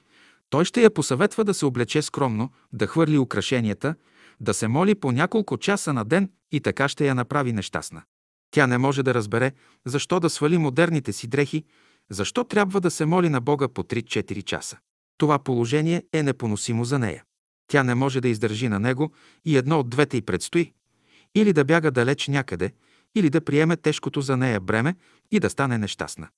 той 0.50 0.64
ще 0.64 0.82
я 0.82 0.90
посъветва 0.90 1.44
да 1.44 1.54
се 1.54 1.66
облече 1.66 2.02
скромно, 2.02 2.50
да 2.72 2.86
хвърли 2.86 3.18
украшенията, 3.18 3.94
да 4.40 4.54
се 4.54 4.68
моли 4.68 4.94
по 4.94 5.12
няколко 5.12 5.56
часа 5.56 5.92
на 5.92 6.04
ден 6.04 6.30
и 6.52 6.60
така 6.60 6.88
ще 6.88 7.06
я 7.06 7.14
направи 7.14 7.52
нещастна. 7.52 8.02
Тя 8.50 8.66
не 8.66 8.78
може 8.78 9.02
да 9.02 9.14
разбере 9.14 9.52
защо 9.84 10.20
да 10.20 10.30
свали 10.30 10.58
модерните 10.58 11.12
си 11.12 11.26
дрехи, 11.26 11.64
защо 12.10 12.44
трябва 12.44 12.80
да 12.80 12.90
се 12.90 13.06
моли 13.06 13.28
на 13.28 13.40
Бога 13.40 13.68
по 13.68 13.82
3-4 13.82 14.42
часа. 14.42 14.78
Това 15.18 15.38
положение 15.38 16.02
е 16.12 16.22
непоносимо 16.22 16.84
за 16.84 16.98
нея. 16.98 17.24
Тя 17.68 17.82
не 17.82 17.94
може 17.94 18.20
да 18.20 18.28
издържи 18.28 18.68
на 18.68 18.80
него 18.80 19.12
и 19.44 19.56
едно 19.56 19.80
от 19.80 19.90
двете 19.90 20.16
й 20.16 20.22
предстои. 20.22 20.72
Или 21.34 21.52
да 21.52 21.64
бяга 21.64 21.90
далеч 21.90 22.28
някъде, 22.28 22.72
или 23.14 23.30
да 23.30 23.40
приеме 23.40 23.76
тежкото 23.76 24.20
за 24.20 24.36
нея 24.36 24.60
бреме 24.60 24.94
и 25.30 25.40
да 25.40 25.50
стане 25.50 25.78
нещастна. 25.78 26.28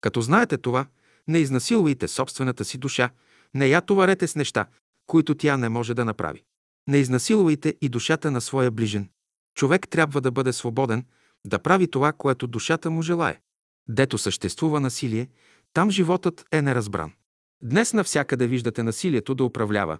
Като 0.00 0.20
знаете 0.20 0.58
това, 0.58 0.86
не 1.28 1.38
изнасилвайте 1.38 2.08
собствената 2.08 2.64
си 2.64 2.78
душа, 2.78 3.10
не 3.54 3.66
я 3.66 3.80
товарете 3.80 4.26
с 4.26 4.36
неща, 4.36 4.66
които 5.06 5.34
тя 5.34 5.56
не 5.56 5.68
може 5.68 5.94
да 5.94 6.04
направи. 6.04 6.42
Не 6.88 6.96
изнасилвайте 6.96 7.74
и 7.80 7.88
душата 7.88 8.30
на 8.30 8.40
своя 8.40 8.70
ближен. 8.70 9.08
Човек 9.54 9.88
трябва 9.88 10.20
да 10.20 10.30
бъде 10.30 10.52
свободен, 10.52 11.04
да 11.46 11.58
прави 11.58 11.90
това, 11.90 12.12
което 12.12 12.46
душата 12.46 12.90
му 12.90 13.02
желае. 13.02 13.40
Дето 13.88 14.18
съществува 14.18 14.80
насилие, 14.80 15.28
там 15.72 15.90
животът 15.90 16.44
е 16.52 16.62
неразбран. 16.62 17.12
Днес 17.62 17.92
навсякъде 17.92 18.46
виждате 18.46 18.82
насилието 18.82 19.34
да 19.34 19.44
управлява, 19.44 19.98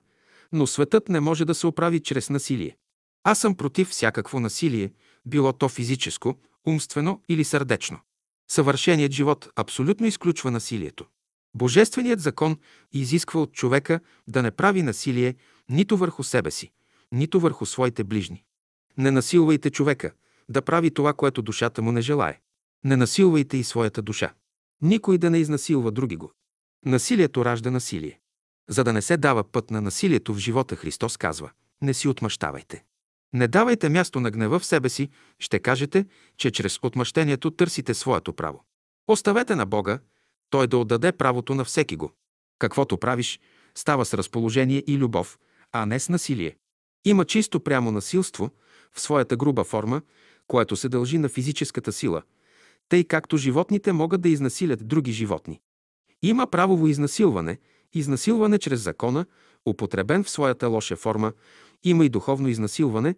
но 0.52 0.66
светът 0.66 1.08
не 1.08 1.20
може 1.20 1.44
да 1.44 1.54
се 1.54 1.66
оправи 1.66 2.00
чрез 2.00 2.30
насилие. 2.30 2.76
Аз 3.24 3.40
съм 3.40 3.54
против 3.54 3.88
всякакво 3.88 4.40
насилие, 4.40 4.92
било 5.26 5.52
то 5.52 5.68
физическо, 5.68 6.38
умствено 6.66 7.22
или 7.28 7.44
сърдечно. 7.44 7.98
Съвършеният 8.50 9.12
живот 9.12 9.48
абсолютно 9.56 10.06
изключва 10.06 10.50
насилието. 10.50 11.06
Божественият 11.54 12.20
закон 12.20 12.58
изисква 12.92 13.40
от 13.40 13.52
човека 13.52 14.00
да 14.28 14.42
не 14.42 14.50
прави 14.50 14.82
насилие 14.82 15.34
нито 15.68 15.96
върху 15.96 16.22
себе 16.22 16.50
си, 16.50 16.70
нито 17.12 17.40
върху 17.40 17.66
своите 17.66 18.04
ближни. 18.04 18.44
Не 18.98 19.10
насилвайте 19.10 19.70
човека 19.70 20.12
да 20.48 20.62
прави 20.62 20.90
това, 20.90 21.12
което 21.12 21.42
душата 21.42 21.82
му 21.82 21.92
не 21.92 22.00
желае. 22.00 22.40
Не 22.84 22.96
насилвайте 22.96 23.56
и 23.56 23.64
своята 23.64 24.02
душа. 24.02 24.34
Никой 24.82 25.18
да 25.18 25.30
не 25.30 25.38
изнасилва 25.38 25.90
други 25.90 26.16
го. 26.16 26.32
Насилието 26.86 27.44
ражда 27.44 27.70
насилие. 27.70 28.20
За 28.68 28.84
да 28.84 28.92
не 28.92 29.02
се 29.02 29.16
дава 29.16 29.44
път 29.44 29.70
на 29.70 29.80
насилието 29.80 30.34
в 30.34 30.38
живота, 30.38 30.76
Христос 30.76 31.16
казва– 31.16 31.50
не 31.82 31.94
си 31.94 32.08
отмъщавайте. 32.08 32.84
Не 33.32 33.48
давайте 33.48 33.88
място 33.88 34.20
на 34.20 34.30
гнева 34.30 34.58
в 34.58 34.66
себе 34.66 34.88
си, 34.88 35.10
ще 35.38 35.58
кажете, 35.58 36.06
че 36.36 36.50
чрез 36.50 36.78
отмъщението 36.82 37.50
търсите 37.50 37.94
своето 37.94 38.32
право. 38.32 38.64
Оставете 39.08 39.54
на 39.54 39.66
Бога, 39.66 39.98
Той 40.50 40.66
да 40.66 40.78
отдаде 40.78 41.12
правото 41.12 41.54
на 41.54 41.64
всеки 41.64 41.96
го. 41.96 42.12
Каквото 42.58 42.98
правиш, 42.98 43.40
става 43.74 44.04
с 44.04 44.14
разположение 44.14 44.84
и 44.86 44.98
любов, 44.98 45.38
а 45.72 45.86
не 45.86 46.00
с 46.00 46.08
насилие. 46.08 46.56
Има 47.04 47.24
чисто 47.24 47.60
прямо 47.60 47.90
насилство 47.90 48.50
в 48.92 49.00
своята 49.00 49.36
груба 49.36 49.64
форма, 49.64 50.02
което 50.48 50.76
се 50.76 50.88
дължи 50.88 51.18
на 51.18 51.28
физическата 51.28 51.92
сила, 51.92 52.22
тъй 52.88 53.04
както 53.04 53.36
животните 53.36 53.92
могат 53.92 54.20
да 54.20 54.28
изнасилят 54.28 54.88
други 54.88 55.12
животни. 55.12 55.60
Има 56.22 56.46
правово 56.46 56.86
изнасилване, 56.86 57.58
изнасилване 57.94 58.58
чрез 58.58 58.80
закона, 58.80 59.26
употребен 59.66 60.24
в 60.24 60.30
своята 60.30 60.68
лоша 60.68 60.96
форма, 60.96 61.32
има 61.84 62.04
и 62.04 62.08
духовно 62.08 62.48
изнасилване, 62.48 63.14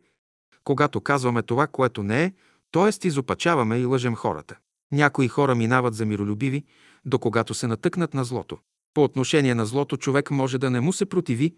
когато 0.64 1.00
казваме 1.00 1.42
това, 1.42 1.66
което 1.66 2.02
не 2.02 2.24
е, 2.24 2.32
т.е. 2.72 3.06
изопачаваме 3.06 3.78
и 3.78 3.84
лъжем 3.84 4.14
хората. 4.14 4.56
Някои 4.92 5.28
хора 5.28 5.54
минават 5.54 5.94
за 5.94 6.06
миролюбиви, 6.06 6.64
до 7.04 7.18
когато 7.18 7.54
се 7.54 7.66
натъкнат 7.66 8.14
на 8.14 8.24
злото. 8.24 8.58
По 8.94 9.04
отношение 9.04 9.54
на 9.54 9.66
злото 9.66 9.96
човек 9.96 10.30
може 10.30 10.58
да 10.58 10.70
не 10.70 10.80
му 10.80 10.92
се 10.92 11.06
противи, 11.06 11.54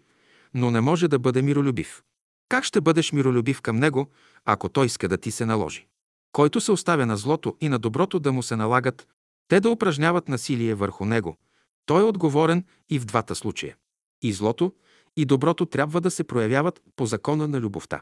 но 0.53 0.71
не 0.71 0.81
може 0.81 1.07
да 1.07 1.19
бъде 1.19 1.41
миролюбив. 1.41 2.03
Как 2.49 2.63
ще 2.63 2.81
бъдеш 2.81 3.11
миролюбив 3.11 3.61
към 3.61 3.77
него, 3.77 4.07
ако 4.45 4.69
той 4.69 4.85
иска 4.85 5.07
да 5.07 5.17
ти 5.17 5.31
се 5.31 5.45
наложи? 5.45 5.87
Който 6.31 6.61
се 6.61 6.71
оставя 6.71 7.05
на 7.05 7.17
злото 7.17 7.57
и 7.61 7.69
на 7.69 7.79
доброто 7.79 8.19
да 8.19 8.31
му 8.31 8.43
се 8.43 8.55
налагат, 8.55 9.07
те 9.47 9.59
да 9.59 9.69
упражняват 9.69 10.27
насилие 10.27 10.75
върху 10.75 11.05
него. 11.05 11.37
Той 11.85 12.01
е 12.01 12.05
отговорен 12.05 12.65
и 12.89 12.99
в 12.99 13.05
двата 13.05 13.35
случая. 13.35 13.75
И 14.21 14.33
злото, 14.33 14.73
и 15.17 15.25
доброто 15.25 15.65
трябва 15.65 16.01
да 16.01 16.11
се 16.11 16.23
проявяват 16.23 16.81
по 16.95 17.05
закона 17.05 17.47
на 17.47 17.59
любовта. 17.59 18.01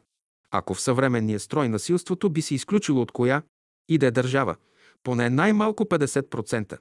Ако 0.51 0.73
в 0.73 0.81
съвременния 0.81 1.39
строй 1.39 1.69
насилството 1.69 2.29
би 2.29 2.41
се 2.41 2.55
изключило 2.55 3.01
от 3.01 3.11
коя 3.11 3.41
и 3.89 3.97
да 3.97 4.05
е 4.05 4.11
държава, 4.11 4.55
поне 5.03 5.29
най-малко 5.29 5.85
50%, 5.85 6.77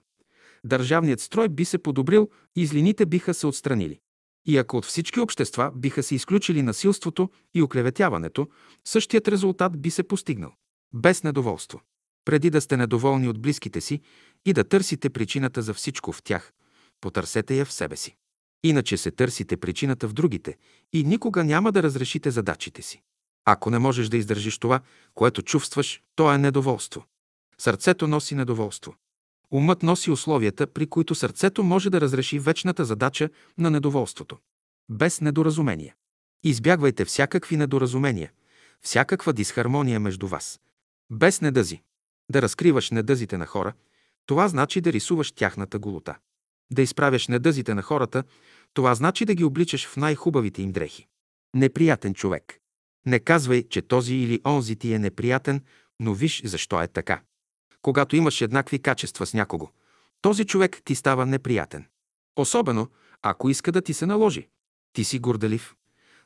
държавният 0.65 1.21
строй 1.21 1.49
би 1.49 1.65
се 1.65 1.79
подобрил 1.79 2.31
и 2.57 2.67
злините 2.67 3.07
биха 3.07 3.35
се 3.35 3.47
отстранили. 3.47 4.01
И 4.47 4.59
ако 4.59 4.77
от 4.77 4.85
всички 4.85 5.21
общества 5.21 5.73
биха 5.75 6.03
се 6.03 6.15
изключили 6.15 6.63
насилството 6.63 7.31
и 7.55 7.63
оклеветяването, 7.63 8.49
същият 8.85 9.29
резултат 9.29 9.83
би 9.83 9.91
се 9.91 10.03
постигнал. 10.03 10.53
Без 10.95 11.23
недоволство. 11.23 11.81
Преди 12.25 12.51
да 12.51 12.61
сте 12.61 12.77
недоволни 12.77 13.29
от 13.29 13.43
близките 13.43 13.81
си 13.81 14.01
и 14.45 14.53
да 14.53 14.65
търсите 14.65 15.11
причината 15.11 15.63
за 15.63 15.75
всичко 15.75 16.13
в 16.13 16.23
тях, 16.23 16.53
потърсете 17.01 17.55
я 17.55 17.65
в 17.65 17.73
себе 17.73 17.97
си. 17.97 18.17
Иначе 18.65 18.97
се 18.97 19.11
търсите 19.11 19.57
причината 19.57 20.09
в 20.09 20.13
другите 20.13 20.57
и 20.93 21.05
никога 21.05 21.45
няма 21.45 21.73
да 21.73 21.83
разрешите 21.83 22.31
задачите 22.31 22.83
си. 22.83 23.03
Ако 23.45 23.71
не 23.71 23.79
можеш 23.79 24.09
да 24.09 24.17
издържиш 24.17 24.59
това, 24.59 24.81
което 25.15 25.43
чувстваш, 25.43 26.03
то 26.15 26.33
е 26.33 26.39
недоволство. 26.39 27.05
Сърцето 27.59 28.09
носи 28.09 28.35
недоволство. 28.35 28.95
Умът 29.53 29.83
носи 29.83 30.11
условията, 30.11 30.67
при 30.67 30.87
които 30.87 31.15
сърцето 31.15 31.63
може 31.65 31.91
да 31.91 32.01
разреши 32.01 32.39
вечната 32.39 32.85
задача 32.85 33.31
на 33.59 33.71
недоволството. 33.71 34.39
Без 34.89 35.21
недоразумение. 35.21 35.95
Избягвайте 36.45 37.05
всякакви 37.05 37.57
недоразумения, 37.57 38.33
всякаква 38.83 39.33
дисхармония 39.33 40.01
между 40.01 40.27
вас. 40.27 40.61
Без 41.11 41.41
недъзи. 41.41 41.83
Да 42.31 42.43
разкриваш 42.43 42.91
недъзите 42.91 43.39
на 43.39 43.47
хора, 43.47 43.73
това 44.27 44.49
значи 44.49 44.81
да 44.81 44.93
рисуваш 44.93 45.33
тяхната 45.33 45.79
голота. 45.79 46.19
Да 46.73 46.83
изправяш 46.83 47.29
недъзите 47.29 47.75
на 47.75 47.83
хората, 47.83 48.25
Това 48.75 48.95
значи 48.95 49.25
да 49.25 49.35
ги 49.35 49.45
обличаш 49.45 49.89
в 49.89 49.97
най-хубавите 49.97 50.63
им 50.63 50.73
дрехи. 50.73 51.07
Неприятен 51.55 52.15
човек. 52.15 52.59
Не 53.07 53.19
казвай, 53.19 53.63
че 53.69 53.83
този 53.83 54.15
или 54.15 54.41
онзи 54.47 54.77
ти 54.77 54.93
е 54.93 54.99
неприятен, 54.99 55.63
но 56.01 56.15
виж 56.15 56.43
защо 56.45 56.83
е 56.83 56.89
така. 56.89 57.23
Когато 57.83 58.17
имаш 58.17 58.41
еднакви 58.41 58.79
качества 58.79 59.27
с 59.27 59.35
някого, 59.35 59.69
този 60.21 60.45
човек 60.45 60.83
ти 60.85 60.95
става 60.95 61.27
неприятен. 61.27 61.87
Особено, 62.37 62.89
ако 63.23 63.51
иска 63.51 63.73
да 63.73 63.83
ти 63.83 63.95
се 63.95 64.07
наложи. 64.07 64.49
Ти 64.93 65.05
си 65.05 65.19
горделив, 65.19 65.75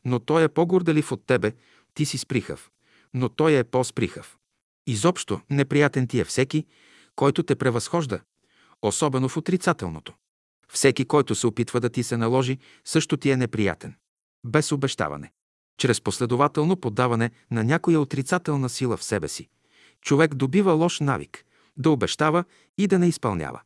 но 0.04 0.18
той 0.18 0.44
е 0.44 0.48
по-горделив 0.48 1.12
от 1.12 1.26
тебе, 1.26 1.52
ти 1.94 2.06
си 2.06 2.18
сприхав, 2.18 2.70
но 3.14 3.28
той 3.28 3.58
е 3.58 3.64
по-сприхав. 3.64 4.38
Изобщо 4.86 5.40
неприятен 5.50 6.06
ти 6.06 6.20
е 6.20 6.24
всеки, 6.24 6.66
който 7.16 7.42
те 7.42 7.56
превъзхожда, 7.56 8.20
особено 8.82 9.28
в 9.28 9.36
отрицателното. 9.36 10.14
Всеки, 10.68 11.04
който 11.04 11.34
се 11.34 11.46
опитва 11.46 11.80
да 11.80 11.90
ти 11.90 12.02
се 12.02 12.16
наложи, 12.16 12.58
също 12.84 13.16
ти 13.16 13.30
е 13.30 13.36
неприятен. 13.36 13.94
Без 14.46 14.72
обещаване. 14.72 15.32
Чрез 15.78 16.00
последователно 16.00 16.76
поддаване 16.76 17.30
на 17.50 17.64
някоя 17.64 18.00
отрицателна 18.00 18.68
сила 18.68 18.96
в 18.96 19.04
себе 19.04 19.28
си, 19.28 19.48
човек 20.04 20.34
добива 20.34 20.72
лош 20.72 21.00
навик 21.00 21.44
да 21.76 21.90
обещава 21.90 22.44
и 22.78 22.86
да 22.86 22.98
не 22.98 23.08
изпълнява. 23.08 23.60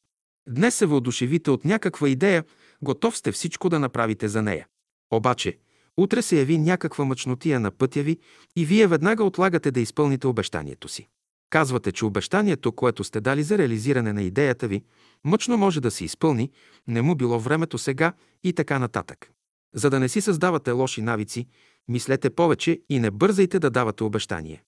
Днес 0.48 0.74
се 0.74 0.86
въодушевите 0.86 1.51
от 1.51 1.65
някаква 1.65 2.09
идея, 2.09 2.44
готов 2.82 3.16
сте 3.16 3.32
всичко 3.32 3.69
да 3.69 3.78
направите 3.78 4.28
за 4.28 4.43
нея. 4.43 4.66
Обаче, 5.10 5.59
утре 5.97 6.23
се 6.23 6.39
яви 6.39 6.59
някаква 6.59 7.05
мъчнотия 7.05 7.60
на 7.60 7.70
пътя 7.70 8.02
ви 8.02 8.19
и 8.56 8.65
вие 8.65 8.86
веднага 8.86 9.24
отлагате 9.24 9.70
да 9.70 9.81
изпълните 9.81 10.27
обещанието 10.27 10.89
си. 10.89 11.09
Казвате, 11.51 11.93
че 11.93 12.05
обещанието, 12.05 12.73
което 12.73 13.05
сте 13.05 13.20
дали 13.20 13.43
за 13.43 13.59
реализиране 13.59 14.12
на 14.12 14.23
идеята 14.23 14.69
ви, 14.69 14.85
мъчно 15.24 15.56
може 15.56 15.81
да 15.81 15.90
се 15.90 16.05
изпълни, 16.05 16.51
не 16.86 17.02
му 17.02 17.15
било 17.15 17.40
времето 17.40 17.78
сега 17.78 18.12
и 18.44 18.52
така 18.52 18.78
нататък. 18.78 19.31
За 19.74 19.90
да 19.90 20.01
не 20.01 20.09
си 20.09 20.20
създавате 20.20 20.70
лоши 20.70 21.02
навици, 21.02 21.47
мислете 21.89 22.31
повече 22.31 22.81
и 22.89 22.98
не 22.98 23.10
бързайте 23.10 23.59
да 23.59 23.70
давате 23.70 24.05
обещание. 24.05 24.62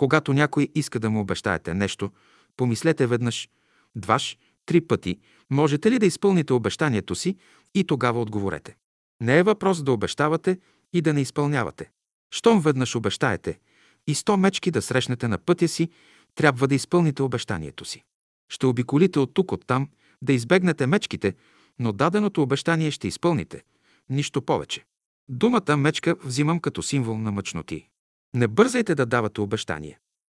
Когато 0.00 0.32
някой 0.32 0.68
иска 0.74 1.00
да 1.00 1.10
му 1.10 1.20
обещаете 1.20 1.74
нещо, 1.74 2.10
помислете 2.56 3.06
веднъж, 3.06 3.48
дваш, 3.96 4.38
три 4.66 4.80
пъти, 4.80 5.18
можете 5.50 5.90
ли 5.90 5.98
да 5.98 6.06
изпълните 6.06 6.52
обещанието 6.52 7.14
си 7.14 7.36
и 7.74 7.84
тогава 7.84 8.20
отговорете. 8.20 8.76
Не 9.20 9.38
е 9.38 9.42
въпрос 9.42 9.82
да 9.82 9.92
обещавате 9.92 10.58
и 10.92 11.00
да 11.00 11.12
не 11.12 11.20
изпълнявате. 11.20 11.90
Щом 12.30 12.60
веднъж 12.60 12.96
обещаете 12.96 13.58
и 14.06 14.14
сто 14.14 14.36
мечки 14.36 14.70
да 14.70 14.82
срещнете 14.82 15.28
на 15.28 15.38
пътя 15.38 15.68
си, 15.68 15.88
трябва 16.34 16.68
да 16.68 16.74
изпълните 16.74 17.22
обещанието 17.22 17.84
си. 17.84 18.02
Ще 18.48 18.66
обиколите 18.66 19.18
от 19.18 19.34
тук, 19.34 19.52
от 19.52 19.66
там, 19.66 19.88
да 20.22 20.32
избегнете 20.32 20.86
мечките, 20.86 21.34
но 21.78 21.92
даденото 21.92 22.42
обещание 22.42 22.90
ще 22.90 23.08
изпълните. 23.08 23.62
Нищо 24.10 24.42
повече. 24.42 24.84
Думата 25.28 25.76
мечка 25.76 26.16
взимам 26.24 26.60
като 26.60 26.82
символ 26.82 27.18
на 27.18 27.32
мъчноти. 27.32 27.90
Не 28.34 28.48
бързайте 28.48 28.94
да 28.94 29.06
давате 29.06 29.40
обещание. 29.40 29.98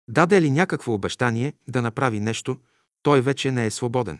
Даде 0.08 0.42
ли 0.42 0.50
някакво 0.50 0.92
обещание 0.92 1.52
да 1.68 1.82
направи 1.82 2.20
нещо, 2.20 2.58
той 3.02 3.20
вече 3.20 3.50
не 3.50 3.66
е 3.66 3.70
свободен. 3.70 4.18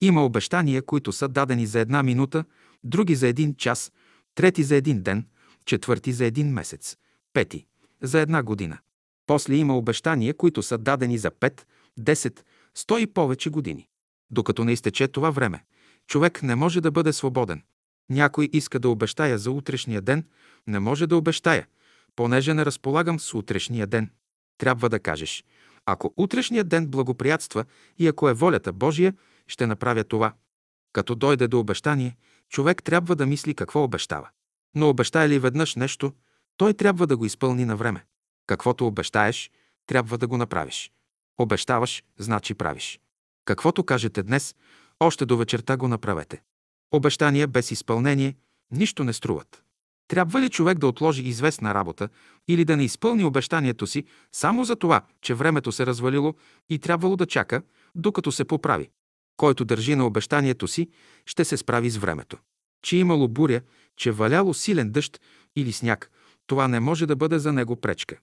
Има 0.00 0.24
обещания, 0.24 0.82
които 0.82 1.12
са 1.12 1.28
дадени 1.28 1.66
за 1.66 1.80
една 1.80 2.02
минута, 2.02 2.44
други 2.84 3.14
за 3.14 3.28
един 3.28 3.54
час, 3.54 3.92
трети 4.34 4.62
за 4.62 4.76
един 4.76 5.02
ден, 5.02 5.26
четвърти 5.64 6.12
за 6.12 6.24
един 6.24 6.52
месец, 6.52 6.96
пети 7.32 7.66
за 8.02 8.20
една 8.20 8.42
година. 8.42 8.78
После 9.26 9.54
има 9.54 9.76
обещания, 9.76 10.34
които 10.34 10.62
са 10.62 10.78
дадени 10.78 11.18
за 11.18 11.30
5, 11.30 11.62
10, 12.00 12.40
100 12.76 12.98
и 12.98 13.06
повече 13.06 13.50
години. 13.50 13.88
Докато 14.30 14.64
не 14.64 14.72
изтече 14.72 15.08
това 15.08 15.30
време, 15.30 15.64
човек 16.06 16.42
не 16.42 16.54
може 16.54 16.80
да 16.80 16.90
бъде 16.90 17.12
свободен. 17.12 17.62
Някой 18.10 18.48
иска 18.52 18.78
да 18.78 18.88
обещая 18.88 19.38
за 19.38 19.50
утрешния 19.50 20.02
ден, 20.02 20.24
не 20.66 20.78
може 20.78 21.06
да 21.06 21.16
обещая, 21.16 21.66
понеже 22.18 22.54
не 22.54 22.64
разполагам 22.64 23.20
с 23.20 23.34
утрешния 23.34 23.86
ден. 23.86 24.10
Трябва 24.58 24.88
да 24.88 25.00
кажеш, 25.00 25.44
ако 25.86 26.14
утрешният 26.16 26.68
ден 26.68 26.86
благоприятства 26.86 27.64
и 27.98 28.08
ако 28.08 28.28
е 28.28 28.34
волята 28.34 28.72
Божия, 28.72 29.14
ще 29.46 29.66
направя 29.66 30.04
това. 30.04 30.32
Като 30.92 31.14
дойде 31.14 31.48
до 31.48 31.60
обещание, 31.60 32.16
човек 32.48 32.82
трябва 32.82 33.16
да 33.16 33.26
мисли 33.26 33.54
какво 33.54 33.82
обещава. 33.82 34.28
Но 34.74 34.88
обещае 34.88 35.28
ли 35.28 35.38
веднъж 35.38 35.76
нещо, 35.76 36.12
той 36.56 36.74
трябва 36.74 37.06
да 37.06 37.16
го 37.16 37.24
изпълни 37.24 37.64
на 37.64 37.76
време. 37.76 38.04
Каквото 38.46 38.86
обещаеш, 38.86 39.50
трябва 39.86 40.18
да 40.18 40.26
го 40.26 40.36
направиш. 40.36 40.92
Обещаваш, 41.40 42.02
значи 42.18 42.54
правиш. 42.54 43.00
Каквото 43.44 43.84
кажете 43.84 44.22
днес, 44.22 44.54
още 45.00 45.26
до 45.26 45.36
вечерта 45.36 45.76
го 45.76 45.88
направете. 45.88 46.42
Обещания 46.92 47.48
без 47.48 47.70
изпълнение 47.70 48.36
нищо 48.70 49.04
не 49.04 49.12
струват. 49.12 49.62
Трябва 50.08 50.40
ли 50.40 50.48
човек 50.48 50.78
да 50.78 50.86
отложи 50.86 51.22
известна 51.22 51.74
работа 51.74 52.08
или 52.48 52.64
да 52.64 52.76
не 52.76 52.84
изпълни 52.84 53.24
обещанието 53.24 53.86
си 53.86 54.04
само 54.32 54.64
за 54.64 54.76
това, 54.76 55.00
че 55.22 55.34
времето 55.34 55.72
се 55.72 55.86
развалило 55.86 56.34
и 56.70 56.78
трябвало 56.78 57.16
да 57.16 57.26
чака, 57.26 57.62
докато 57.94 58.32
се 58.32 58.44
поправи? 58.44 58.88
Който 59.36 59.64
държи 59.64 59.94
на 59.94 60.06
обещанието 60.06 60.68
си, 60.68 60.88
ще 61.26 61.44
се 61.44 61.56
справи 61.56 61.90
с 61.90 61.96
времето. 61.96 62.36
Че 62.82 62.96
имало 62.96 63.28
буря, 63.28 63.60
че 63.96 64.10
валяло 64.10 64.54
силен 64.54 64.90
дъжд 64.90 65.20
или 65.56 65.72
сняг, 65.72 66.10
това 66.46 66.68
не 66.68 66.80
може 66.80 67.06
да 67.06 67.16
бъде 67.16 67.38
за 67.38 67.52
него 67.52 67.76
пречка. 67.76 68.16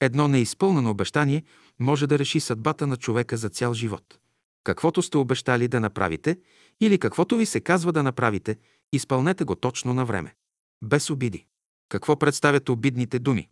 Едно 0.00 0.28
неизпълнено 0.28 0.90
обещание 0.90 1.44
може 1.78 2.06
да 2.06 2.18
реши 2.18 2.40
съдбата 2.40 2.86
на 2.86 2.96
човека 2.96 3.36
за 3.36 3.48
цял 3.48 3.74
живот. 3.74 4.18
Каквото 4.64 5.02
сте 5.02 5.18
обещали 5.18 5.68
да 5.68 5.80
направите 5.80 6.38
или 6.80 6.98
каквото 6.98 7.36
ви 7.36 7.46
се 7.46 7.60
казва 7.60 7.92
да 7.92 8.02
направите, 8.02 8.56
изпълнете 8.92 9.44
го 9.44 9.54
точно 9.54 9.94
на 9.94 10.04
време. 10.04 10.34
Без 10.82 11.10
обиди. 11.10 11.46
Какво 11.88 12.18
представят 12.18 12.68
обидните 12.68 13.18
думи? 13.18 13.48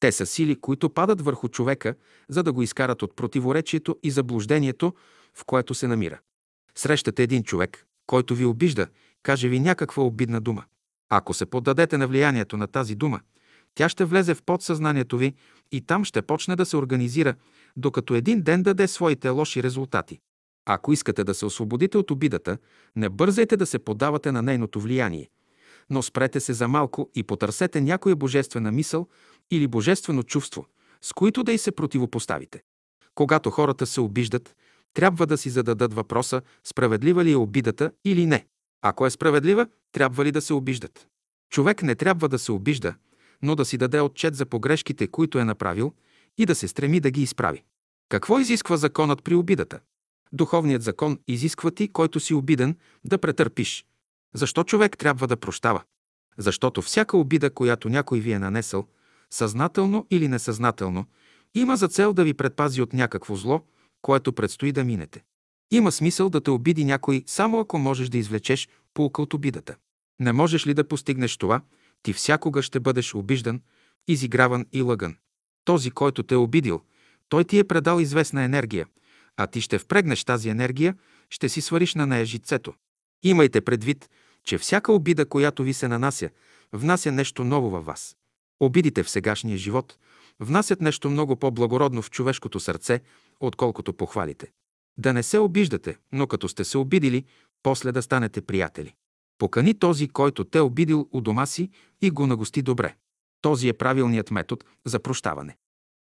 Те 0.00 0.12
са 0.12 0.26
сили, 0.26 0.60
които 0.60 0.90
падат 0.90 1.20
върху 1.20 1.48
човека, 1.48 1.94
за 2.28 2.42
да 2.42 2.52
го 2.52 2.62
изкарат 2.62 3.02
от 3.02 3.16
противоречието 3.16 3.98
и 4.02 4.10
заблуждението, 4.10 4.94
в 5.34 5.44
което 5.44 5.74
се 5.74 5.86
намира. 5.86 6.20
Срещате 6.74 7.22
един 7.22 7.42
човек, 7.42 7.86
който 8.06 8.34
ви 8.34 8.44
обижда, 8.44 8.86
каже 9.22 9.48
ви 9.48 9.60
някаква 9.60 10.02
обидна 10.02 10.40
дума. 10.40 10.64
Ако 11.08 11.34
се 11.34 11.46
поддадете 11.46 11.98
на 11.98 12.08
влиянието 12.08 12.56
на 12.56 12.66
тази 12.66 12.94
дума, 12.94 13.20
тя 13.74 13.88
ще 13.88 14.04
влезе 14.04 14.34
в 14.34 14.42
подсъзнанието 14.42 15.18
ви 15.18 15.34
и 15.72 15.80
там 15.80 16.04
ще 16.04 16.22
почне 16.22 16.56
да 16.56 16.66
се 16.66 16.76
организира, 16.76 17.34
докато 17.76 18.14
един 18.14 18.42
ден 18.42 18.62
даде 18.62 18.88
своите 18.88 19.28
лоши 19.28 19.62
резултати. 19.62 20.18
Ако 20.66 20.92
искате 20.92 21.24
да 21.24 21.34
се 21.34 21.46
освободите 21.46 21.98
от 21.98 22.10
обидата, 22.10 22.58
не 22.96 23.08
бързайте 23.08 23.56
да 23.56 23.66
се 23.66 23.78
подавате 23.78 24.32
на 24.32 24.42
нейното 24.42 24.80
влияние, 24.80 25.28
но 25.90 26.02
спрете 26.02 26.40
се 26.40 26.52
за 26.52 26.68
малко 26.68 27.10
и 27.14 27.22
потърсете 27.22 27.80
някоя 27.80 28.16
божествена 28.16 28.72
мисъл 28.72 29.08
или 29.50 29.66
божествено 29.66 30.22
чувство, 30.22 30.66
с 31.02 31.12
които 31.12 31.44
да 31.44 31.52
й 31.52 31.58
се 31.58 31.72
противопоставите. 31.72 32.62
Когато 33.14 33.50
хората 33.50 33.86
се 33.86 34.00
обиждат, 34.00 34.56
трябва 34.94 35.26
да 35.26 35.38
си 35.38 35.50
зададат 35.50 35.94
въпроса 35.94 36.42
справедлива 36.64 37.24
ли 37.24 37.32
е 37.32 37.36
обидата 37.36 37.92
или 38.04 38.26
не. 38.26 38.46
Ако 38.82 39.06
е 39.06 39.10
справедлива, 39.10 39.66
трябва 39.92 40.24
ли 40.24 40.32
да 40.32 40.40
се 40.40 40.54
обиждат? 40.54 41.06
Човек 41.50 41.82
не 41.82 41.94
трябва 41.94 42.28
да 42.28 42.38
се 42.38 42.52
обижда, 42.52 42.94
но 43.42 43.54
да 43.54 43.64
си 43.64 43.78
даде 43.78 44.00
отчет 44.00 44.34
за 44.34 44.46
погрешките, 44.46 45.06
които 45.06 45.38
е 45.38 45.44
направил 45.44 45.92
и 46.38 46.46
да 46.46 46.54
се 46.54 46.68
стреми 46.68 47.00
да 47.00 47.10
ги 47.10 47.22
изправи. 47.22 47.64
Какво 48.08 48.38
изисква 48.38 48.76
законът 48.76 49.22
при 49.22 49.34
обидата? 49.34 49.80
Духовният 50.32 50.82
закон 50.82 51.18
изисква 51.28 51.70
ти, 51.70 51.88
който 51.88 52.20
си 52.20 52.34
обиден, 52.34 52.76
да 53.04 53.18
претърпиш. 53.18 53.84
Защо 54.34 54.64
човек 54.64 54.98
трябва 54.98 55.26
да 55.26 55.36
прощава? 55.36 55.82
Защото 56.38 56.82
всяка 56.82 57.16
обида, 57.16 57.50
която 57.50 57.88
някой 57.88 58.20
ви 58.20 58.32
е 58.32 58.38
нанесъл, 58.38 58.86
съзнателно 59.30 60.06
или 60.10 60.28
несъзнателно, 60.28 61.06
има 61.54 61.76
за 61.76 61.88
цел 61.88 62.12
да 62.12 62.24
ви 62.24 62.34
предпази 62.34 62.82
от 62.82 62.92
някакво 62.92 63.36
зло, 63.36 63.62
което 64.02 64.32
предстои 64.32 64.72
да 64.72 64.84
минете. 64.84 65.24
Има 65.70 65.92
смисъл 65.92 66.30
да 66.30 66.40
те 66.40 66.50
обиди 66.50 66.84
някой, 66.84 67.24
само 67.26 67.60
ако 67.60 67.78
можеш 67.78 68.08
да 68.08 68.18
извлечеш 68.18 68.68
полка 68.94 69.22
от 69.22 69.34
обидата. 69.34 69.76
Не 70.20 70.32
можеш 70.32 70.66
ли 70.66 70.74
да 70.74 70.88
постигнеш 70.88 71.36
това, 71.36 71.60
ти 72.02 72.12
всякога 72.12 72.62
ще 72.62 72.80
бъдеш 72.80 73.14
обиждан, 73.14 73.60
изиграван 74.08 74.66
и 74.72 74.82
лъган. 74.82 75.16
Този, 75.64 75.90
който 75.90 76.22
те 76.22 76.34
е 76.34 76.38
обидил, 76.38 76.80
той 77.28 77.44
ти 77.44 77.58
е 77.58 77.64
предал 77.64 78.00
известна 78.00 78.42
енергия, 78.42 78.86
а 79.36 79.46
ти 79.46 79.60
ще 79.60 79.78
впрегнеш 79.78 80.24
тази 80.24 80.48
енергия, 80.48 80.96
ще 81.30 81.48
си 81.48 81.60
свариш 81.60 81.94
на 81.94 82.06
нея 82.06 82.24
жицето. 82.24 82.74
Имайте 83.22 83.60
предвид, 83.60 84.10
че 84.44 84.58
всяка 84.58 84.92
обида, 84.92 85.26
която 85.26 85.62
ви 85.62 85.72
се 85.72 85.88
нанася, 85.88 86.30
внася 86.72 87.12
нещо 87.12 87.44
ново 87.44 87.70
във 87.70 87.84
вас. 87.84 88.16
Обидите 88.60 89.02
в 89.02 89.10
сегашния 89.10 89.58
живот 89.58 89.98
внасят 90.40 90.80
нещо 90.80 91.10
много 91.10 91.36
по-благородно 91.36 92.02
в 92.02 92.10
човешкото 92.10 92.60
сърце, 92.60 93.00
отколкото 93.40 93.92
похвалите. 93.92 94.52
Да 94.98 95.12
не 95.12 95.22
се 95.22 95.38
обиждате, 95.38 95.96
но 96.12 96.26
като 96.26 96.48
сте 96.48 96.64
се 96.64 96.78
обидили, 96.78 97.24
после 97.62 97.92
да 97.92 98.02
станете 98.02 98.40
приятели. 98.40 98.94
Покани 99.38 99.78
този, 99.78 100.08
който 100.08 100.44
те 100.44 100.60
обидил 100.60 101.08
у 101.12 101.20
дома 101.20 101.46
си 101.46 101.70
и 102.02 102.10
го 102.10 102.26
нагости 102.26 102.62
добре. 102.62 102.94
Този 103.40 103.68
е 103.68 103.72
правилният 103.72 104.30
метод 104.30 104.64
за 104.84 104.98
прощаване. 104.98 105.56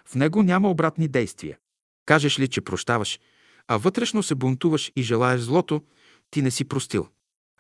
В 0.06 0.16
него 0.16 0.44
няма 0.44 0.70
обратни 0.70 1.08
действия. 1.08 1.58
Кажеш 2.06 2.40
ли, 2.40 2.48
че 2.48 2.62
прощаваш, 2.62 3.20
а 3.68 3.78
вътрешно 3.78 4.24
се 4.24 4.36
бунтуваш 4.36 4.92
и 4.96 5.04
желаеш 5.04 5.42
злото, 5.42 5.82
ти 6.32 6.42
не 6.42 6.52
си 6.52 6.66
простил. 6.66 7.08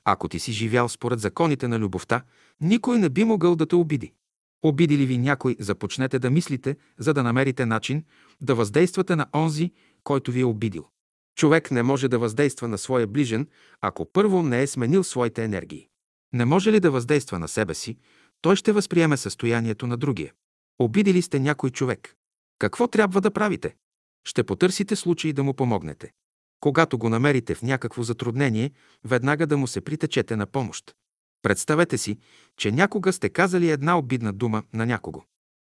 Ако 0.06 0.28
ти 0.30 0.40
си 0.40 0.52
живял 0.52 0.90
според 0.90 1.20
законите 1.20 1.68
на 1.68 1.80
любовта, 1.80 2.24
никой 2.62 3.00
не 3.00 3.10
би 3.10 3.24
могъл 3.24 3.56
да 3.56 3.66
те 3.66 3.76
обиди. 3.76 4.14
Обиди 4.64 4.98
ли 4.98 5.06
ви 5.06 5.18
някой, 5.18 5.56
започнете 5.60 6.20
да 6.20 6.30
мислите, 6.30 6.78
за 6.98 7.14
да 7.14 7.24
намерите 7.24 7.66
начин 7.66 8.04
да 8.42 8.56
въздействате 8.56 9.16
на 9.16 9.26
онзи, 9.36 9.72
който 10.04 10.32
ви 10.32 10.40
е 10.40 10.46
обидил. 10.46 10.88
Човек 11.36 11.72
не 11.72 11.84
може 11.84 12.08
да 12.08 12.20
въздейства 12.20 12.68
на 12.68 12.78
своя 12.78 13.08
ближен, 13.08 13.48
ако 13.82 14.12
първо 14.12 14.44
не 14.44 14.62
е 14.62 14.68
сменил 14.68 15.04
своите 15.04 15.44
енергии. 15.44 15.88
Не 16.34 16.46
може 16.46 16.72
ли 16.72 16.80
да 16.80 16.92
въздейства 16.92 17.40
на 17.40 17.48
себе 17.48 17.74
си, 17.74 17.98
той 18.42 18.56
ще 18.56 18.72
възприеме 18.72 19.18
състоянието 19.18 19.88
на 19.88 19.98
другия. 19.98 20.34
Обидили 20.80 21.22
сте 21.22 21.40
някой 21.40 21.70
човек. 21.70 22.16
Какво 22.60 22.88
трябва 22.88 23.22
да 23.22 23.32
правите? 23.32 23.76
Ще 24.24 24.44
потърсите 24.44 24.96
случай 24.96 25.34
да 25.34 25.44
му 25.44 25.54
помогнете. 25.54 26.12
Когато 26.60 26.98
го 26.98 27.10
намерите 27.10 27.56
в 27.56 27.62
някакво 27.62 28.04
затруднение, 28.04 28.72
веднага 29.06 29.48
да 29.48 29.58
му 29.58 29.68
се 29.68 29.82
притечете 29.82 30.36
на 30.36 30.46
помощ. 30.46 30.96
Представете 31.42 31.98
си, 31.98 32.18
че 32.58 32.72
някога 32.72 33.14
сте 33.14 33.30
казали 33.30 33.70
една 33.70 33.98
обидна 33.98 34.34
дума 34.34 34.64
на 34.74 34.86
някого. 34.86 35.24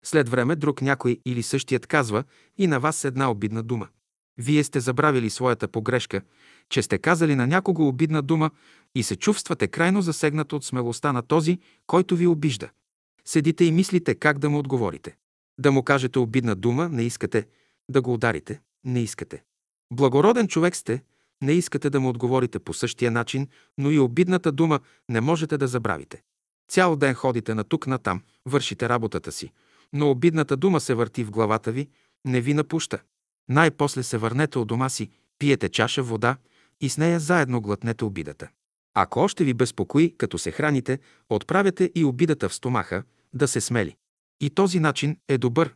След 0.04 0.28
време 0.28 0.56
друг 0.56 0.82
някой 0.82 1.18
или 1.26 1.42
същият 1.42 1.86
казва 1.86 2.24
и 2.58 2.66
на 2.66 2.80
вас 2.80 3.04
една 3.04 3.30
обидна 3.30 3.62
дума. 3.62 3.88
Вие 4.38 4.64
сте 4.64 4.80
забравили 4.80 5.30
своята 5.30 5.68
погрешка, 5.68 6.20
че 6.68 6.82
сте 6.82 6.98
казали 6.98 7.34
на 7.34 7.46
някого 7.46 7.88
обидна 7.88 8.22
дума 8.22 8.50
и 8.94 9.02
се 9.02 9.16
чувствате 9.16 9.68
крайно 9.68 10.02
засегнат 10.02 10.52
от 10.52 10.64
смелостта 10.64 11.12
на 11.12 11.22
този, 11.22 11.58
който 11.86 12.16
ви 12.16 12.26
обижда. 12.26 12.70
Седите 13.24 13.64
и 13.64 13.72
мислите 13.72 14.14
как 14.14 14.38
да 14.38 14.50
му 14.50 14.58
отговорите. 14.58 15.16
Да 15.58 15.72
му 15.72 15.82
кажете 15.82 16.18
обидна 16.18 16.56
дума 16.56 16.88
не 16.88 17.02
искате, 17.02 17.46
да 17.88 18.02
го 18.02 18.14
ударите 18.14 18.60
не 18.84 19.00
искате. 19.00 19.42
Благороден 19.92 20.48
човек 20.48 20.76
сте, 20.76 21.02
не 21.42 21.52
искате 21.52 21.90
да 21.90 22.00
му 22.00 22.08
отговорите 22.08 22.58
по 22.58 22.74
същия 22.74 23.10
начин, 23.10 23.48
но 23.78 23.90
и 23.90 23.98
обидната 23.98 24.52
дума 24.52 24.80
не 25.08 25.20
можете 25.20 25.58
да 25.58 25.68
забравите. 25.68 26.22
Цял 26.68 26.96
ден 26.96 27.14
ходите 27.14 27.54
на 27.54 27.64
тук 27.64 27.86
натам, 27.86 28.22
вършите 28.46 28.88
работата 28.88 29.32
си, 29.32 29.52
но 29.92 30.10
обидната 30.10 30.56
дума 30.56 30.80
се 30.80 30.94
върти 30.94 31.24
в 31.24 31.30
главата 31.30 31.72
ви, 31.72 31.88
не 32.24 32.40
ви 32.40 32.54
напуща. 32.54 32.98
Най-после 33.48 34.02
се 34.02 34.18
върнете 34.18 34.58
от 34.58 34.68
дома 34.68 34.88
си, 34.88 35.10
пиете 35.38 35.68
чаша 35.68 36.02
вода 36.02 36.36
и 36.80 36.88
с 36.88 36.98
нея 36.98 37.20
заедно 37.20 37.60
глътнете 37.60 38.04
обидата. 38.04 38.48
Ако 38.94 39.20
още 39.20 39.44
ви 39.44 39.54
безпокои, 39.54 40.14
като 40.18 40.38
се 40.38 40.50
храните, 40.50 40.98
отправяте 41.28 41.90
и 41.94 42.04
обидата 42.04 42.48
в 42.48 42.54
стомаха, 42.54 43.02
да 43.34 43.48
се 43.48 43.60
смели. 43.60 43.96
И 44.40 44.50
този 44.50 44.80
начин 44.80 45.16
е 45.28 45.38
добър, 45.38 45.74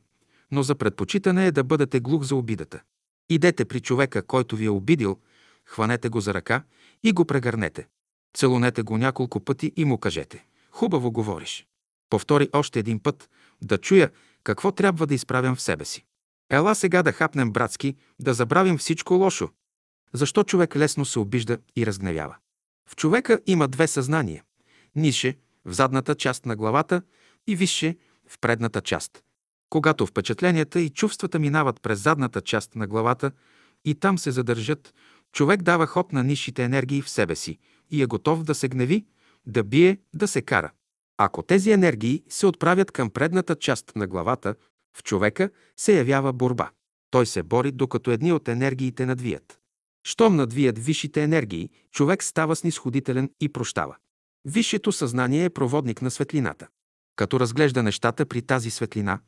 но 0.51 0.63
за 0.63 0.75
предпочитане 0.75 1.47
е 1.47 1.53
да 1.53 1.65
бъдете 1.65 2.01
глух 2.01 2.23
за 2.23 2.37
обидата. 2.37 2.83
Идете 3.29 3.65
при 3.65 3.81
човека, 3.81 4.23
който 4.23 4.57
ви 4.57 4.65
е 4.65 4.71
обидил, 4.71 5.19
хванете 5.65 6.09
го 6.09 6.21
за 6.21 6.35
ръка 6.35 6.65
и 7.03 7.13
го 7.13 7.25
прегърнете. 7.25 7.87
Целунете 8.37 8.83
го 8.83 8.99
няколко 8.99 9.41
пъти 9.41 9.73
и 9.77 9.85
му 9.85 9.99
кажете 9.99 10.47
«Хубаво 10.71 11.13
говориш». 11.13 11.67
Повтори 12.11 12.49
още 12.53 12.79
един 12.79 13.01
път, 13.01 13.31
да 13.63 13.79
чуя 13.79 14.11
какво 14.45 14.73
трябва 14.73 15.07
да 15.07 15.15
изправям 15.15 15.57
в 15.57 15.61
себе 15.61 15.85
си. 15.85 16.05
Ела 16.51 16.75
сега 16.75 17.03
да 17.03 17.13
хапнем 17.13 17.53
братски, 17.53 17.97
да 18.21 18.35
забравим 18.35 18.79
всичко 18.79 19.15
лошо. 19.15 19.49
Защо 20.13 20.45
човек 20.45 20.77
лесно 20.77 21.05
се 21.05 21.19
обижда 21.19 21.59
и 21.77 21.87
разгневява? 21.87 22.37
В 22.89 22.97
човека 22.97 23.41
има 23.47 23.69
две 23.69 23.87
съзнания. 23.87 24.45
Нише, 24.97 25.39
в 25.65 25.73
задната 25.73 26.15
част 26.15 26.47
на 26.47 26.57
главата 26.57 27.03
и 27.47 27.57
висше, 27.57 27.97
в 28.29 28.39
предната 28.39 28.81
част. 28.81 29.23
Когато 29.75 30.07
впечатленията 30.07 30.81
и 30.81 30.91
чувствата 30.91 31.39
минават 31.39 31.81
през 31.83 32.03
задната 32.03 32.41
част 32.41 32.77
на 32.77 32.87
главата 32.87 33.31
и 33.85 33.95
там 33.95 34.19
се 34.19 34.31
задържат, 34.31 34.95
човек 35.33 35.63
дава 35.63 35.87
ход 35.87 36.13
на 36.13 36.25
нишите 36.25 36.65
енергии 36.65 37.03
в 37.03 37.09
себе 37.09 37.37
си 37.37 37.59
и 37.91 38.03
е 38.03 38.07
готов 38.07 38.43
да 38.43 38.55
се 38.55 38.69
гневи, 38.69 39.07
да 39.47 39.65
бие, 39.65 39.99
да 40.15 40.29
се 40.29 40.43
кара. 40.43 40.73
Ако 41.19 41.43
тези 41.43 41.71
енергии 41.71 42.23
се 42.29 42.47
отправят 42.47 42.91
към 42.91 43.11
предната 43.11 43.57
част 43.57 43.97
на 43.97 44.07
главата, 44.07 44.55
в 44.97 45.03
човека 45.03 45.51
се 45.77 45.97
явява 45.97 46.33
борба. 46.33 46.71
Той 47.11 47.27
се 47.27 47.43
бори, 47.43 47.73
докато 47.73 48.11
едни 48.11 48.33
от 48.33 48.49
енергиите 48.49 49.07
надвият. 49.07 49.59
Щом 50.07 50.37
надвият 50.37 50.79
висшите 50.79 51.23
енергии, 51.23 51.71
човек 51.91 52.23
става 52.23 52.57
снисходителен 52.57 53.31
и 53.41 53.49
прощава. 53.49 53.97
Висшето 54.45 54.93
съзнание 54.93 55.45
е 55.45 55.51
проводник 55.51 56.03
на 56.03 56.11
светлината. 56.11 56.69
Като 57.17 57.41
разглежда 57.41 57.83
нещата 57.83 58.27
при 58.27 58.43
тази 58.43 58.71
светлина, 58.71 59.19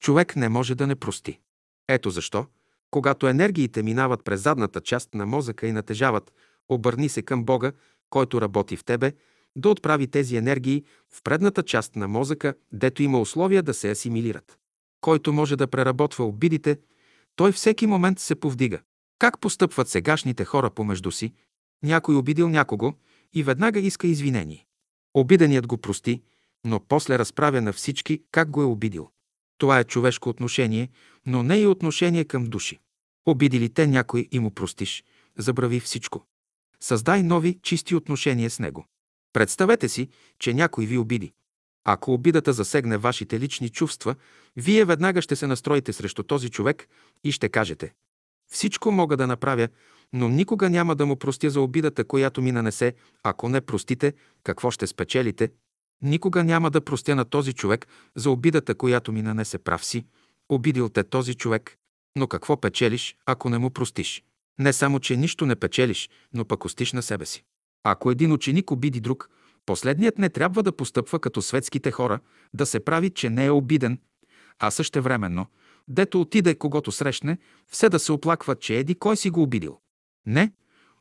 човек 0.00 0.36
не 0.36 0.48
може 0.48 0.74
да 0.74 0.86
не 0.86 0.96
прости. 0.96 1.40
Ето 1.88 2.10
защо, 2.10 2.46
когато 2.90 3.28
енергиите 3.28 3.82
минават 3.82 4.24
през 4.24 4.40
задната 4.40 4.80
част 4.80 5.14
на 5.14 5.26
мозъка 5.26 5.66
и 5.66 5.72
натежават, 5.72 6.32
обърни 6.68 7.08
се 7.08 7.22
към 7.22 7.44
Бога, 7.44 7.72
който 8.10 8.40
работи 8.40 8.76
в 8.76 8.84
тебе, 8.84 9.12
да 9.56 9.68
отправи 9.68 10.06
тези 10.06 10.36
енергии 10.36 10.84
в 11.10 11.22
предната 11.22 11.62
част 11.62 11.96
на 11.96 12.08
мозъка, 12.08 12.54
дето 12.72 13.02
има 13.02 13.20
условия 13.20 13.62
да 13.62 13.74
се 13.74 13.90
асимилират. 13.90 14.58
Който 15.00 15.32
може 15.32 15.56
да 15.56 15.66
преработва 15.66 16.24
обидите, 16.24 16.78
той 17.36 17.52
всеки 17.52 17.86
момент 17.86 18.18
се 18.18 18.34
повдига. 18.34 18.80
Как 19.18 19.40
постъпват 19.40 19.88
сегашните 19.88 20.44
хора 20.44 20.70
помежду 20.70 21.10
си? 21.10 21.32
Някой 21.82 22.16
обидил 22.16 22.48
някого 22.48 22.92
и 23.34 23.42
веднага 23.42 23.80
иска 23.80 24.06
извинение. 24.06 24.66
Обиденият 25.14 25.66
го 25.66 25.78
прости, 25.78 26.22
но 26.64 26.80
после 26.80 27.18
разправя 27.18 27.60
на 27.60 27.72
всички 27.72 28.22
как 28.32 28.50
го 28.50 28.62
е 28.62 28.64
обидил. 28.64 29.10
Това 29.58 29.80
е 29.80 29.84
човешко 29.84 30.28
отношение, 30.28 30.88
но 31.26 31.42
не 31.42 31.58
и 31.58 31.66
отношение 31.66 32.24
към 32.24 32.44
души. 32.44 32.78
Обидили 33.26 33.68
те 33.68 33.86
някой 33.86 34.28
и 34.32 34.38
му 34.38 34.50
простиш, 34.50 35.04
забрави 35.38 35.80
всичко. 35.80 36.24
Създай 36.80 37.22
нови, 37.22 37.58
чисти 37.62 37.94
отношения 37.94 38.50
с 38.50 38.58
него. 38.58 38.86
Представете 39.32 39.88
си, 39.88 40.08
че 40.38 40.54
някой 40.54 40.86
ви 40.86 40.98
обиди. 40.98 41.32
Ако 41.84 42.12
обидата 42.12 42.52
засегне 42.52 42.98
вашите 42.98 43.40
лични 43.40 43.68
чувства, 43.68 44.14
вие 44.56 44.84
веднага 44.84 45.22
ще 45.22 45.36
се 45.36 45.46
настроите 45.46 45.92
срещу 45.92 46.22
този 46.22 46.50
човек 46.50 46.88
и 47.24 47.32
ще 47.32 47.48
кажете 47.48 47.92
«Всичко 48.50 48.92
мога 48.92 49.16
да 49.16 49.26
направя, 49.26 49.68
но 50.12 50.28
никога 50.28 50.70
няма 50.70 50.96
да 50.96 51.06
му 51.06 51.16
простя 51.16 51.50
за 51.50 51.60
обидата, 51.60 52.04
която 52.04 52.42
ми 52.42 52.52
нанесе. 52.52 52.94
Ако 53.22 53.48
не 53.48 53.60
простите, 53.60 54.12
какво 54.44 54.70
ще 54.70 54.86
спечелите? 54.86 55.50
Никога 56.02 56.44
няма 56.44 56.70
да 56.70 56.80
простя 56.80 57.16
на 57.16 57.24
този 57.24 57.52
човек 57.52 57.86
за 58.16 58.30
обидата, 58.30 58.74
която 58.74 59.12
ми 59.12 59.22
нанесе 59.22 59.58
прав 59.58 59.84
си. 59.84 60.04
Обидил 60.48 60.88
те 60.88 61.04
този 61.04 61.34
човек. 61.34 61.76
Но 62.16 62.26
какво 62.26 62.60
печелиш, 62.60 63.16
ако 63.26 63.50
не 63.50 63.58
му 63.58 63.70
простиш? 63.70 64.22
Не 64.58 64.72
само, 64.72 65.00
че 65.00 65.16
нищо 65.16 65.46
не 65.46 65.56
печелиш, 65.56 66.10
но 66.32 66.44
пък 66.44 66.64
остиш 66.64 66.92
на 66.92 67.02
себе 67.02 67.26
си. 67.26 67.44
Ако 67.84 68.10
един 68.10 68.32
ученик 68.32 68.70
обиди 68.70 69.00
друг, 69.00 69.30
последният 69.66 70.18
не 70.18 70.28
трябва 70.28 70.62
да 70.62 70.76
постъпва 70.76 71.18
като 71.18 71.42
светските 71.42 71.90
хора, 71.90 72.20
да 72.54 72.66
се 72.66 72.80
прави, 72.80 73.10
че 73.10 73.30
не 73.30 73.46
е 73.46 73.50
обиден, 73.50 73.98
а 74.58 74.70
същевременно, 74.70 75.46
дето 75.88 76.20
отиде 76.20 76.54
когото 76.54 76.92
срещне, 76.92 77.38
все 77.68 77.88
да 77.88 77.98
се 77.98 78.12
оплаква, 78.12 78.56
че 78.56 78.78
еди 78.78 78.94
кой 78.94 79.16
си 79.16 79.30
го 79.30 79.42
обидил. 79.42 79.80
Не, 80.26 80.52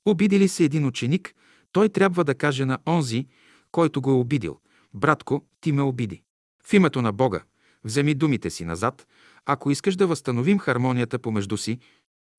обидили 0.05 0.47
се 0.47 0.63
един 0.63 0.85
ученик, 0.85 1.35
той 1.71 1.89
трябва 1.89 2.23
да 2.23 2.35
каже 2.35 2.65
на 2.65 2.77
онзи, 2.87 3.27
който 3.71 4.01
го 4.01 4.09
е 4.09 4.13
обидил, 4.13 4.59
братко, 4.95 5.45
ти 5.61 5.71
ме 5.71 5.81
обиди. 5.81 6.21
В 6.65 6.73
името 6.73 7.01
на 7.01 7.11
Бога, 7.11 7.43
вземи 7.83 8.13
думите 8.13 8.49
си 8.49 8.65
назад, 8.65 9.07
ако 9.45 9.71
искаш 9.71 9.95
да 9.95 10.07
възстановим 10.07 10.59
хармонията 10.59 11.19
помежду 11.19 11.57
си, 11.57 11.79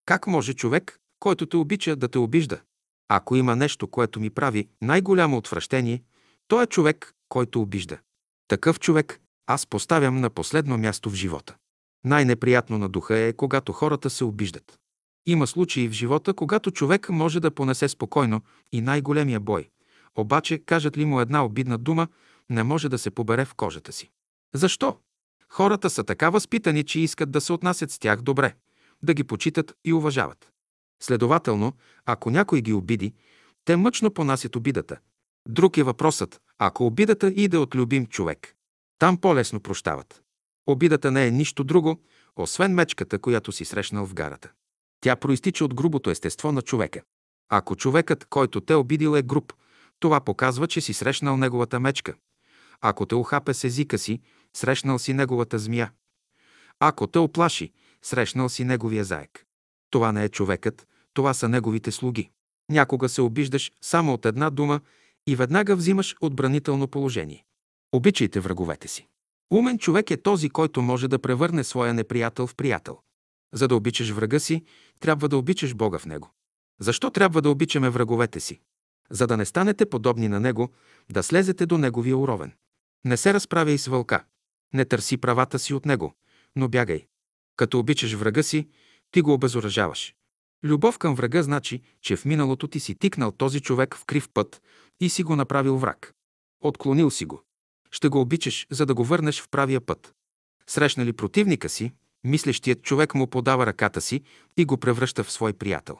как 0.06 0.26
може 0.26 0.54
човек, 0.54 0.98
който 1.18 1.46
те 1.46 1.56
обича, 1.56 1.96
да 1.96 2.08
те 2.08 2.18
обижда? 2.18 2.60
Ако 3.08 3.36
има 3.36 3.56
нещо, 3.56 3.88
което 3.88 4.20
ми 4.20 4.30
прави 4.30 4.68
най-голямо 4.82 5.36
отвращение, 5.36 6.02
то 6.48 6.62
е 6.62 6.66
човек, 6.66 7.14
който 7.28 7.60
обижда. 7.60 7.98
Такъв 8.48 8.80
човек 8.80 9.20
аз 9.46 9.66
поставям 9.66 10.20
на 10.20 10.30
последно 10.30 10.78
място 10.78 11.10
в 11.10 11.14
живота. 11.14 11.56
Най-неприятно 12.04 12.78
на 12.78 12.88
духа 12.88 13.18
е, 13.18 13.32
когато 13.32 13.72
хората 13.72 14.10
се 14.10 14.24
обиждат. 14.24 14.78
Има 15.26 15.46
случаи 15.46 15.88
в 15.88 15.92
живота, 15.92 16.34
когато 16.34 16.70
човек 16.70 17.08
може 17.08 17.40
да 17.40 17.50
понесе 17.50 17.88
спокойно 17.88 18.40
и 18.72 18.80
най-големия 18.80 19.40
бой. 19.40 19.68
Обаче, 20.14 20.58
кажат 20.58 20.96
ли 20.96 21.04
му 21.04 21.20
една 21.20 21.44
обидна 21.44 21.78
дума, 21.78 22.08
не 22.50 22.62
може 22.62 22.88
да 22.88 22.98
се 22.98 23.10
побере 23.10 23.44
в 23.44 23.54
кожата 23.54 23.92
си. 23.92 24.10
Защо? 24.54 24.98
Хората 25.48 25.90
са 25.90 26.04
така 26.04 26.30
възпитани, 26.30 26.84
че 26.84 27.00
искат 27.00 27.30
да 27.30 27.40
се 27.40 27.52
отнасят 27.52 27.90
с 27.90 27.98
тях 27.98 28.22
добре, 28.22 28.54
да 29.02 29.14
ги 29.14 29.24
почитат 29.24 29.74
и 29.84 29.92
уважават. 29.92 30.50
Следователно, 31.02 31.72
ако 32.04 32.30
някой 32.30 32.60
ги 32.60 32.72
обиди, 32.72 33.14
те 33.64 33.76
мъчно 33.76 34.10
понасят 34.10 34.56
обидата. 34.56 34.98
Друг 35.48 35.76
е 35.76 35.82
въпросът, 35.82 36.40
ако 36.58 36.86
обидата 36.86 37.28
иде 37.36 37.56
от 37.56 37.74
любим 37.74 38.06
човек. 38.06 38.54
Там 38.98 39.16
по-лесно 39.16 39.60
прощават. 39.60 40.22
Обидата 40.66 41.10
не 41.10 41.26
е 41.26 41.30
нищо 41.30 41.64
друго, 41.64 42.02
освен 42.36 42.74
мечката, 42.74 43.18
която 43.18 43.52
си 43.52 43.64
срещнал 43.64 44.06
в 44.06 44.14
гарата. 44.14 44.50
Тя 45.00 45.16
проистича 45.16 45.64
от 45.64 45.74
грубото 45.74 46.10
естество 46.10 46.52
на 46.52 46.62
човека. 46.62 47.02
Ако 47.48 47.76
човекът, 47.76 48.24
който 48.24 48.60
те 48.60 48.74
обидил 48.74 49.16
е 49.16 49.22
груб, 49.22 49.52
това 50.00 50.20
показва, 50.20 50.66
че 50.66 50.80
си 50.80 50.92
срещнал 50.92 51.36
неговата 51.36 51.80
мечка. 51.80 52.14
Ако 52.80 53.06
те 53.06 53.14
ухапе 53.14 53.54
с 53.54 53.64
езика 53.64 53.98
си, 53.98 54.20
срещнал 54.56 54.98
си 54.98 55.12
неговата 55.12 55.58
змия. 55.58 55.92
Ако 56.80 57.06
те 57.06 57.18
оплаши, 57.18 57.72
срещнал 58.02 58.48
си 58.48 58.64
неговия 58.64 59.04
заек. 59.04 59.46
Това 59.90 60.12
не 60.12 60.24
е 60.24 60.28
човекът, 60.28 60.86
това 61.14 61.34
са 61.34 61.48
неговите 61.48 61.92
слуги. 61.92 62.30
Някога 62.70 63.08
се 63.08 63.22
обиждаш 63.22 63.72
само 63.80 64.12
от 64.12 64.26
една 64.26 64.50
дума 64.50 64.80
и 65.26 65.36
веднага 65.36 65.76
взимаш 65.76 66.16
отбранително 66.20 66.88
положение. 66.88 67.44
Обичайте 67.92 68.40
враговете 68.40 68.88
си. 68.88 69.08
Умен 69.50 69.78
човек 69.78 70.10
е 70.10 70.22
този, 70.22 70.50
който 70.50 70.82
може 70.82 71.08
да 71.08 71.18
превърне 71.18 71.64
своя 71.64 71.94
неприятел 71.94 72.46
в 72.46 72.54
приятел. 72.54 72.98
За 73.54 73.68
да 73.68 73.76
обичаш 73.76 74.10
врага 74.10 74.40
си, 74.40 74.64
трябва 75.00 75.28
да 75.28 75.36
обичаш 75.36 75.74
Бога 75.74 75.98
в 75.98 76.06
него. 76.06 76.30
Защо 76.80 77.10
трябва 77.10 77.42
да 77.42 77.50
обичаме 77.50 77.90
враговете 77.90 78.40
си? 78.40 78.60
За 79.10 79.26
да 79.26 79.36
не 79.36 79.44
станете 79.44 79.90
подобни 79.90 80.28
на 80.28 80.40
него, 80.40 80.68
да 81.10 81.22
слезете 81.22 81.66
до 81.66 81.78
неговия 81.78 82.16
уровен. 82.16 82.52
Не 83.06 83.16
се 83.16 83.34
разправяй 83.34 83.78
с 83.78 83.86
вълка. 83.86 84.24
Не 84.74 84.84
търси 84.84 85.16
правата 85.16 85.58
си 85.58 85.74
от 85.74 85.86
него, 85.86 86.14
но 86.56 86.68
бягай. 86.68 87.06
Като 87.56 87.78
обичаш 87.78 88.12
врага 88.12 88.42
си, 88.42 88.68
ти 89.10 89.20
го 89.20 89.32
обезоръжаваш. 89.32 90.14
Любов 90.64 90.98
към 90.98 91.14
врага 91.14 91.42
значи, 91.42 91.82
че 92.02 92.16
в 92.16 92.24
миналото 92.24 92.68
ти 92.68 92.80
си 92.80 92.94
тикнал 92.94 93.32
този 93.32 93.60
човек 93.60 93.96
в 93.96 94.04
крив 94.04 94.28
път 94.34 94.62
и 95.00 95.08
си 95.08 95.22
го 95.22 95.36
направил 95.36 95.78
враг. 95.78 96.14
Отклонил 96.60 97.10
си 97.10 97.24
го. 97.24 97.42
Ще 97.90 98.08
го 98.08 98.20
обичаш, 98.20 98.66
за 98.70 98.86
да 98.86 98.94
го 98.94 99.04
върнеш 99.04 99.40
в 99.40 99.48
правия 99.48 99.80
път. 99.80 100.14
Срещна 100.66 101.06
ли 101.06 101.12
противника 101.12 101.68
си, 101.68 101.92
мислещият 102.24 102.82
човек 102.82 103.14
му 103.14 103.26
подава 103.26 103.66
ръката 103.66 104.00
си 104.00 104.22
и 104.56 104.64
го 104.64 104.76
превръща 104.76 105.24
в 105.24 105.32
свой 105.32 105.52
приятел. 105.52 105.98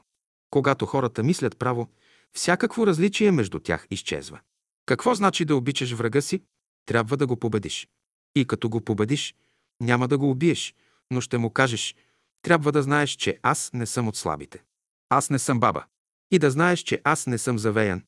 Когато 0.51 0.87
хората 0.87 1.23
мислят 1.23 1.59
право, 1.59 1.89
всякакво 2.33 2.87
различие 2.87 3.31
между 3.31 3.59
тях 3.59 3.87
изчезва. 3.91 4.41
Какво 4.87 5.15
значи 5.15 5.45
да 5.45 5.57
обичаш 5.57 5.93
врага 5.93 6.23
си? 6.23 6.43
Трябва 6.87 7.17
да 7.17 7.27
го 7.27 7.37
победиш. 7.37 7.89
И 8.35 8.45
като 8.45 8.69
го 8.69 8.81
победиш, 8.81 9.35
няма 9.81 10.09
да 10.09 10.19
го 10.19 10.31
убиеш, 10.31 10.75
но 11.11 11.21
ще 11.21 11.39
му 11.39 11.51
кажеш, 11.51 11.95
трябва 12.43 12.73
да 12.73 12.83
знаеш, 12.83 13.11
че 13.11 13.39
аз 13.43 13.71
не 13.73 13.87
съм 13.87 14.09
от 14.09 14.17
слабите. 14.17 14.63
Аз 15.09 15.31
не 15.31 15.39
съм 15.39 15.61
баба. 15.61 15.85
И 16.31 16.39
да 16.39 16.51
знаеш, 16.51 16.81
че 16.81 17.01
аз 17.05 17.27
не 17.27 17.39
съм 17.39 17.59
завеян. 17.59 18.03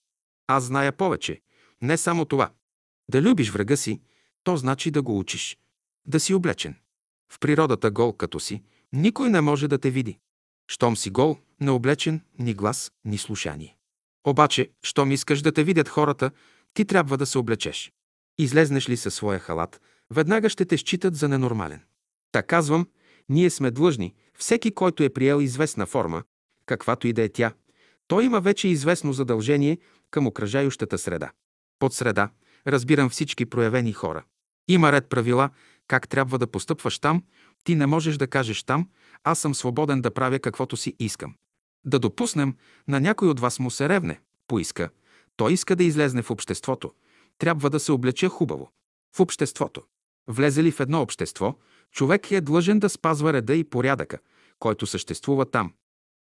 Аз 0.46 0.64
зная 0.64 0.92
повече. 0.92 1.40
Не 1.82 1.96
само 1.96 2.24
това. 2.24 2.50
Да 3.10 3.22
любиш 3.22 3.50
врага 3.50 3.76
си, 3.76 4.00
то 4.44 4.56
значи 4.56 4.90
да 4.90 5.02
го 5.02 5.18
учиш. 5.18 5.58
Да 6.06 6.20
си 6.20 6.34
облечен. 6.34 6.74
В 7.32 7.38
природата 7.38 7.90
гол 7.90 8.12
като 8.12 8.40
си, 8.40 8.62
никой 8.92 9.30
не 9.30 9.40
може 9.40 9.68
да 9.68 9.78
те 9.78 9.90
види. 9.90 10.18
Щом 10.70 10.96
си 10.96 11.10
гол, 11.10 11.38
не 11.60 11.70
облечен, 11.70 12.20
ни 12.38 12.54
глас, 12.54 12.92
ни 13.04 13.18
слушание. 13.18 13.76
Обаче, 14.26 14.70
щом 14.82 15.12
искаш 15.12 15.42
да 15.42 15.52
те 15.52 15.64
видят 15.64 15.88
хората, 15.88 16.30
ти 16.74 16.84
трябва 16.84 17.16
да 17.16 17.26
се 17.26 17.38
облечеш. 17.38 17.92
Излезнеш 18.38 18.88
ли 18.88 18.96
със 18.96 19.14
своя 19.14 19.38
халат, 19.38 19.80
веднага 20.10 20.48
ще 20.48 20.64
те 20.64 20.76
считат 20.76 21.16
за 21.16 21.28
ненормален. 21.28 21.80
Та 22.32 22.42
казвам, 22.42 22.88
ние 23.28 23.50
сме 23.50 23.70
длъжни, 23.70 24.14
всеки, 24.38 24.74
който 24.74 25.02
е 25.02 25.08
приел 25.08 25.40
известна 25.40 25.86
форма, 25.86 26.22
каквато 26.66 27.06
и 27.06 27.12
да 27.12 27.22
е 27.22 27.28
тя, 27.28 27.52
той 28.08 28.24
има 28.24 28.40
вече 28.40 28.68
известно 28.68 29.12
задължение 29.12 29.78
към 30.10 30.26
окръжающата 30.26 30.98
среда. 30.98 31.30
Под 31.78 31.94
среда 31.94 32.30
разбирам 32.66 33.10
всички 33.10 33.46
проявени 33.46 33.92
хора. 33.92 34.24
Има 34.68 34.92
ред 34.92 35.08
правила, 35.08 35.50
как 35.88 36.08
трябва 36.08 36.38
да 36.38 36.46
постъпваш 36.46 36.98
там, 36.98 37.22
ти 37.64 37.74
не 37.74 37.86
можеш 37.86 38.16
да 38.16 38.26
кажеш 38.26 38.62
там, 38.62 38.88
аз 39.24 39.38
съм 39.38 39.54
свободен 39.54 40.02
да 40.02 40.10
правя 40.10 40.38
каквото 40.38 40.76
си 40.76 40.96
искам. 40.98 41.34
Да 41.84 41.98
допуснем, 41.98 42.56
на 42.88 43.00
някой 43.00 43.28
от 43.28 43.40
вас 43.40 43.58
му 43.58 43.70
се 43.70 43.88
ревне, 43.88 44.20
поиска. 44.46 44.90
Той 45.36 45.52
иска 45.52 45.76
да 45.76 45.84
излезне 45.84 46.22
в 46.22 46.30
обществото. 46.30 46.92
Трябва 47.38 47.70
да 47.70 47.80
се 47.80 47.92
облече 47.92 48.28
хубаво. 48.28 48.70
В 49.16 49.20
обществото. 49.20 49.82
Влезе 50.28 50.62
ли 50.62 50.70
в 50.70 50.80
едно 50.80 51.02
общество, 51.02 51.54
човек 51.92 52.30
е 52.30 52.40
длъжен 52.40 52.78
да 52.78 52.88
спазва 52.88 53.32
реда 53.32 53.54
и 53.54 53.64
порядъка, 53.64 54.18
който 54.58 54.86
съществува 54.86 55.46
там. 55.46 55.72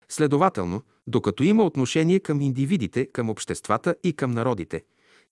Следователно, 0.08 0.82
докато 1.06 1.42
има 1.42 1.64
отношение 1.64 2.20
към 2.20 2.40
индивидите, 2.40 3.06
към 3.12 3.30
обществата 3.30 3.96
и 4.04 4.12
към 4.12 4.30
народите, 4.30 4.84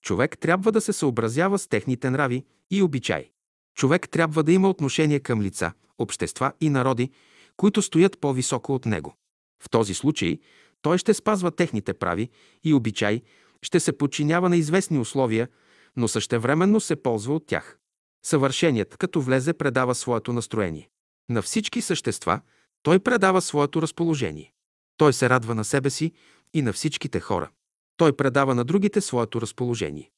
човек 0.02 0.38
трябва 0.38 0.72
да 0.72 0.80
се 0.80 0.92
съобразява 0.92 1.59
с 1.59 1.68
техните 1.68 2.10
нрави 2.10 2.44
и 2.70 2.82
обичаи. 2.82 3.30
Човек 3.74 4.09
трябва 4.09 4.42
да 4.42 4.52
има 4.52 4.70
отношение 4.70 5.20
към 5.20 5.42
лица, 5.42 5.72
общества 5.98 6.52
и 6.60 6.70
народи, 6.70 7.10
които 7.56 7.82
стоят 7.82 8.18
по-високо 8.20 8.74
от 8.74 8.86
него. 8.86 9.14
В 9.62 9.70
този 9.70 9.94
случай 9.94 10.38
той 10.82 10.98
ще 10.98 11.14
спазва 11.14 11.50
техните 11.50 11.94
прави 11.94 12.28
и 12.64 12.74
обичаи, 12.74 13.22
ще 13.62 13.80
се 13.80 13.98
подчинява 13.98 14.48
на 14.48 14.56
известни 14.56 14.98
условия, 14.98 15.48
но 15.97 16.09
същевременно 16.09 16.81
се 16.81 17.02
ползва 17.02 17.35
от 17.35 17.47
тях. 17.47 17.78
Съвършеният, 18.24 18.97
като 18.97 19.20
влезе, 19.20 19.52
предава 19.52 19.94
своето 19.94 20.32
настроение. 20.32 20.89
На 21.28 21.43
всички 21.43 21.82
същества 21.82 22.40
той 22.82 22.98
предава 22.98 23.43
своето 23.43 23.82
разположение. 23.82 24.52
Той 24.97 25.12
се 25.12 25.28
радва 25.28 25.55
на 25.55 25.64
себе 25.64 25.90
си 25.90 26.12
и 26.55 26.62
на 26.62 26.73
всичките 26.73 27.20
хора. 27.20 27.51
Той 27.97 28.12
предава 28.12 28.55
на 28.55 28.64
другите 28.64 29.01
своето 29.01 29.40
разположение. 29.40 30.10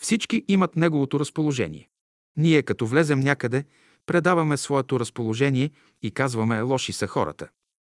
Всички 0.00 0.44
имат 0.48 0.76
неговото 0.76 1.20
разположение. 1.20 1.88
Ние, 2.36 2.62
като 2.62 2.86
влезем 2.86 3.20
някъде, 3.20 3.64
предаваме 4.06 4.56
своето 4.56 5.00
разположение 5.00 5.70
и 6.02 6.10
казваме 6.10 6.62
лоши 6.62 6.92
са 6.92 7.06
хората. 7.06 7.48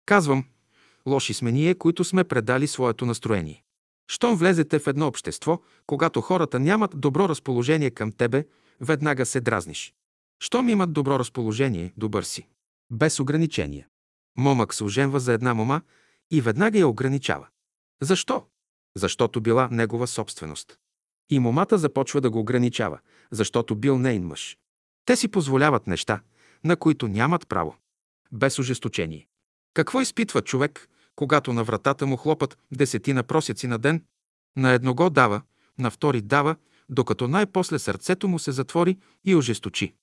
Казвам, 0.06 0.45
лоши 1.07 1.34
сме 1.34 1.52
ние, 1.52 1.76
които 1.76 2.03
сме 2.03 2.24
предали 2.24 2.68
своето 2.68 3.06
настроение. 3.06 3.64
Щом 4.11 4.36
влезете 4.36 4.80
в 4.80 4.88
едно 4.88 5.07
общество, 5.07 5.61
когато 5.86 6.22
хората 6.22 6.60
нямат 6.60 6.99
добро 6.99 7.30
разположение 7.30 7.91
към 7.91 8.11
тебе, 8.11 8.45
веднага 8.81 9.26
се 9.26 9.41
дразниш. 9.41 9.94
Щом 10.40 10.69
имат 10.69 10.94
добро 10.94 11.19
разположение, 11.19 11.94
добър 11.98 12.23
си. 12.23 12.48
Без 12.91 13.19
ограничения. 13.19 13.88
Момък 14.38 14.73
се 14.73 14.84
оженва 14.84 15.19
за 15.19 15.34
една 15.34 15.53
мома 15.53 15.81
и 16.31 16.41
веднага 16.41 16.80
я 16.80 16.88
ограничава. 16.88 17.48
Защо? 18.02 18.45
Защото 18.95 19.41
била 19.41 19.69
негова 19.72 20.07
собственост. 20.07 20.77
И 21.30 21.40
момата 21.40 21.77
започва 21.77 22.22
да 22.22 22.30
го 22.30 22.40
ограничава, 22.40 22.99
защото 23.31 23.76
бил 23.76 23.98
нейн 23.98 24.23
мъж. 24.23 24.57
Те 25.06 25.15
си 25.15 25.27
позволяват 25.27 25.88
неща, 25.88 26.22
на 26.64 26.76
които 26.77 27.07
нямат 27.07 27.48
право. 27.48 27.76
Без 28.31 28.60
ожесточение. 28.60 29.27
Какво 29.73 30.02
изпитва 30.02 30.41
човек, 30.41 30.90
когато 31.19 31.53
на 31.53 31.63
вратата 31.63 32.05
му 32.05 32.17
хлопат 32.17 32.57
десетина 32.71 33.23
просяци 33.23 33.67
на 33.67 33.77
ден? 33.77 34.03
На 34.57 34.71
едного 34.71 35.09
дава, 35.09 35.41
на 35.77 35.91
втори 35.91 36.21
дава, 36.21 36.55
докато 36.89 37.27
най-после 37.27 37.79
сърцето 37.79 38.27
му 38.27 38.39
се 38.39 38.51
затвори 38.51 38.97
и 39.25 39.35
ожесточи. 39.35 39.93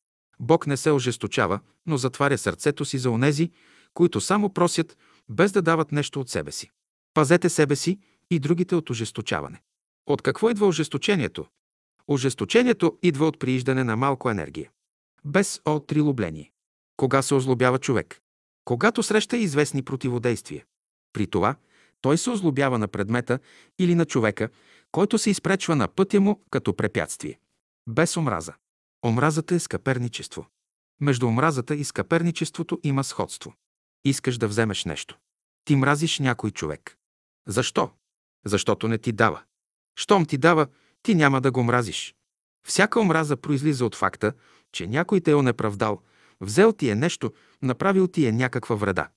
Бог 0.41 0.67
не 0.67 0.77
се 0.77 0.91
ожесточава, 0.91 1.61
но 1.87 1.97
затваря 1.97 2.39
сърцето 2.39 2.85
си 2.85 2.99
за 2.99 3.11
онези, 3.11 3.51
които 3.95 4.21
само 4.21 4.53
просят, 4.53 4.99
без 5.29 5.53
да 5.53 5.63
дават 5.63 5.93
нещо 5.93 6.21
от 6.21 6.29
себе 6.29 6.53
си. 6.53 6.71
Пазете 7.15 7.49
себе 7.49 7.77
си 7.77 7.99
и 8.31 8.39
другите 8.39 8.75
от 8.75 8.91
ожесточаване. 8.91 9.63
От 10.07 10.23
какво 10.23 10.51
идва 10.51 10.67
ожесточението? 10.67 11.47
Ожесточението 12.09 12.99
идва 13.03 13.27
от 13.27 13.39
прииждане 13.39 13.85
на 13.85 13.97
малко 13.97 14.31
енергия. 14.31 14.71
Без 15.25 15.61
отрилобление. 15.65 16.53
Кога 16.97 17.23
се 17.23 17.35
озлобява 17.35 17.79
човек? 17.79 18.21
Когато 18.65 19.03
среща 19.03 19.37
известни 19.37 19.83
противодействия. 19.83 20.65
При 21.17 21.27
това 21.27 21.57
той 22.01 22.19
се 22.19 22.31
озлобява 22.31 22.79
на 22.79 22.89
предмета 22.89 23.39
или 23.79 23.95
на 23.95 24.05
човека, 24.05 24.49
който 24.93 25.19
се 25.19 25.31
изпречва 25.31 25.77
на 25.77 25.89
пътя 25.89 26.21
му 26.21 26.45
като 26.51 26.77
препятствие. 26.77 27.41
Без 27.89 28.17
омраза. 28.17 28.55
Омразата 29.07 29.55
е 29.55 29.59
скъперничество. 29.59 30.47
Между 31.01 31.27
омразата 31.27 31.75
и 31.75 31.85
скъперничеството 31.85 32.81
има 32.83 33.05
сходство. 33.05 33.55
Искаш 34.05 34.39
да 34.39 34.49
вземеш 34.49 34.85
нещо. 34.85 35.19
Ти 35.65 35.77
мразиш 35.77 36.19
някой 36.19 36.51
човек. 36.51 36.97
Защо? 37.49 37.91
Защото 38.47 38.89
не 38.89 38.99
ти 38.99 39.13
дава. 39.13 39.43
Щом 39.99 40.27
ти 40.27 40.39
дава, 40.39 40.67
ти 41.03 41.15
няма 41.15 41.41
да 41.41 41.51
го 41.51 41.63
мразиш. 41.63 42.15
Всяка 42.67 43.01
омраза 43.01 43.37
произлиза 43.37 43.85
от 43.85 43.95
факта, 43.95 44.33
че 44.73 44.87
някой 44.87 45.21
те 45.21 45.31
е 45.31 45.35
онеправдал, 45.35 46.01
взел 46.41 46.73
ти 46.73 46.89
е 46.89 46.95
нещо, 46.95 47.33
направил 47.63 48.09
ти 48.09 48.27
е 48.27 48.33
някаква 48.33 48.77
вреда. 48.77 49.09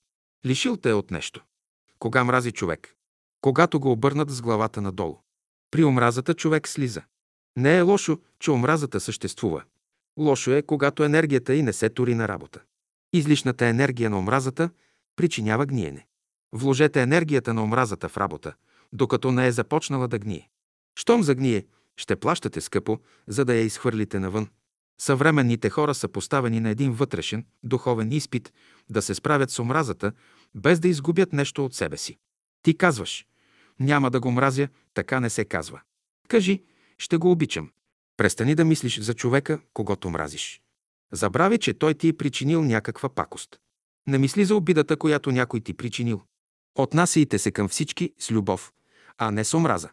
Лишил 0.45 0.77
те 0.77 0.89
е 0.89 0.93
от 0.93 1.11
нещо. 1.11 1.43
Кога 1.99 2.23
мрази 2.23 2.51
човек? 2.51 2.95
Когато 3.41 3.79
го 3.79 3.91
обърнат 3.91 4.29
с 4.29 4.41
главата 4.41 4.81
надолу. 4.81 5.17
При 5.71 5.83
омразата 5.83 6.33
човек 6.33 6.67
слиза. 6.67 7.01
Не 7.57 7.77
е 7.77 7.81
лошо, 7.81 8.19
че 8.39 8.51
омразата 8.51 8.99
съществува. 8.99 9.63
Лошо 10.19 10.51
е, 10.51 10.61
когато 10.61 11.03
енергията 11.03 11.53
й 11.53 11.63
не 11.63 11.73
се 11.73 11.89
тури 11.89 12.15
на 12.15 12.27
работа. 12.27 12.59
Излишната 13.13 13.65
енергия 13.65 14.09
на 14.09 14.19
омразата 14.19 14.69
причинява 15.15 15.65
гниене. 15.65 16.07
Вложете 16.53 17.01
енергията 17.01 17.53
на 17.53 17.63
омразата 17.63 18.09
в 18.09 18.17
работа, 18.17 18.53
докато 18.93 19.31
не 19.31 19.47
е 19.47 19.51
започнала 19.51 20.07
да 20.07 20.19
гние. 20.19 20.49
Щом 20.99 21.23
загние, 21.23 21.65
ще 21.97 22.15
плащате 22.15 22.61
скъпо, 22.61 22.99
за 23.27 23.45
да 23.45 23.55
я 23.55 23.61
изхвърлите 23.61 24.19
навън. 24.19 24.47
Съвременните 25.01 25.69
хора 25.69 25.95
са 25.95 26.07
поставени 26.07 26.59
на 26.59 26.69
един 26.69 26.91
вътрешен, 26.91 27.45
духовен 27.63 28.11
изпит 28.11 28.53
да 28.89 29.01
се 29.01 29.15
справят 29.15 29.51
с 29.51 29.59
омразата, 29.59 30.11
без 30.55 30.79
да 30.79 30.87
изгубят 30.87 31.33
нещо 31.33 31.65
от 31.65 31.75
себе 31.75 31.97
си. 31.97 32.17
Ти 32.61 32.77
казваш, 32.77 33.25
няма 33.79 34.11
да 34.11 34.19
го 34.19 34.31
мразя, 34.31 34.67
така 34.93 35.19
не 35.19 35.29
се 35.29 35.45
казва. 35.45 35.81
Кажи, 36.27 36.63
ще 36.97 37.17
го 37.17 37.31
обичам. 37.31 37.71
Престани 38.17 38.55
да 38.55 38.65
мислиш 38.65 38.99
за 38.99 39.13
човека, 39.13 39.59
когато 39.73 40.09
мразиш. 40.09 40.61
Забрави, 41.11 41.57
че 41.57 41.73
той 41.73 41.93
ти 41.93 42.07
е 42.07 42.17
причинил 42.17 42.63
някаква 42.63 43.09
пакост. 43.09 43.59
Не 44.07 44.17
мисли 44.17 44.45
за 44.45 44.55
обидата, 44.55 44.97
която 44.97 45.31
някой 45.31 45.59
ти 45.59 45.73
причинил. 45.73 46.21
Отнасяйте 46.75 47.39
се 47.39 47.51
към 47.51 47.67
всички 47.67 48.13
с 48.19 48.31
любов, 48.31 48.73
а 49.17 49.31
не 49.31 49.43
с 49.43 49.53
омраза. 49.53 49.89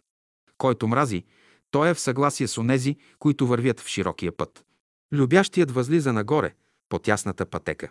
Който 0.59 0.89
мрази, 0.89 1.25
той 1.71 1.91
е 1.91 1.95
в 1.95 2.01
съгласие 2.01 2.49
с 2.49 2.59
онези, 2.59 2.97
които 3.19 3.47
вървят 3.47 3.81
в 3.81 3.89
широкия 3.89 4.37
път. 4.37 4.65
Любящият 5.13 5.71
възлиза 5.71 6.13
нагоре, 6.13 6.55
по 6.89 6.99
тясната 6.99 7.47
пътека. 7.47 7.91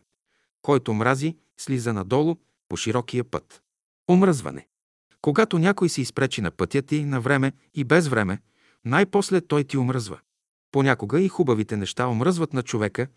Който 0.62 0.94
мрази, 0.94 1.38
слиза 1.58 1.94
надолу, 1.94 2.36
по 2.70 2.78
широкия 2.78 3.24
път. 3.24 3.62
Омръзване. 4.10 4.68
Когато 5.22 5.60
някой 5.60 5.90
се 5.90 6.02
изпречи 6.02 6.42
на 6.42 6.52
пътя 6.52 6.82
ти, 6.82 7.06
на 7.06 7.22
време 7.22 7.52
и 7.74 7.84
без 7.84 8.08
време, 8.08 8.42
най-после 8.86 9.42
той 9.42 9.64
ти 9.64 9.78
омръзва. 9.78 10.20
Понякога 10.72 11.22
и 11.22 11.28
хубавите 11.28 11.78
неща 11.78 12.08
омръзват 12.08 12.54
на 12.54 12.64
човека 12.64 13.08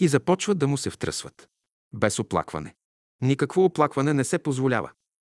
и 0.00 0.08
започват 0.08 0.58
да 0.58 0.68
му 0.68 0.76
се 0.76 0.90
втръсват. 0.90 1.48
Без 1.92 2.18
оплакване. 2.18 2.74
Никакво 3.20 3.64
оплакване 3.64 4.14
не 4.14 4.24
се 4.24 4.38
позволява. 4.38 4.90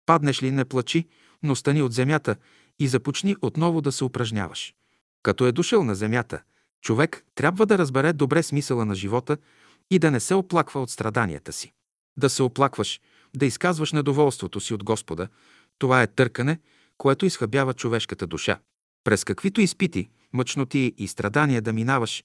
Паднеш 0.06 0.42
ли, 0.42 0.50
не 0.50 0.64
плачи, 0.64 1.08
но 1.42 1.56
стани 1.56 1.82
от 1.82 1.92
земята 1.92 2.36
и 2.78 2.88
започни 2.88 3.36
отново 3.42 3.80
да 3.80 3.92
се 3.92 4.04
упражняваш. 4.04 4.74
Като 5.22 5.46
е 5.46 5.52
дошъл 5.52 5.84
на 5.84 5.94
земята, 5.94 6.42
човек 6.80 7.24
трябва 7.34 7.66
да 7.66 7.78
разбере 7.78 8.12
добре 8.12 8.42
смисъла 8.42 8.84
на 8.84 8.94
живота 8.94 9.36
и 9.90 9.98
да 9.98 10.10
не 10.10 10.20
се 10.20 10.34
оплаква 10.34 10.82
от 10.82 10.90
страданията 10.90 11.52
си. 11.52 11.72
Да 12.16 12.30
се 12.30 12.42
оплакваш, 12.42 13.00
да 13.36 13.46
изказваш 13.46 13.92
недоволството 13.92 14.60
си 14.60 14.74
от 14.74 14.84
Господа, 14.84 15.28
това 15.78 16.02
е 16.02 16.06
търкане, 16.06 16.58
което 16.98 17.26
изхъбява 17.26 17.74
човешката 17.74 18.26
душа. 18.26 18.58
През 19.04 19.24
каквито 19.24 19.60
изпити, 19.60 20.08
мъчноти 20.32 20.94
и 20.98 21.08
страдания 21.08 21.62
да 21.62 21.72
минаваш, 21.72 22.24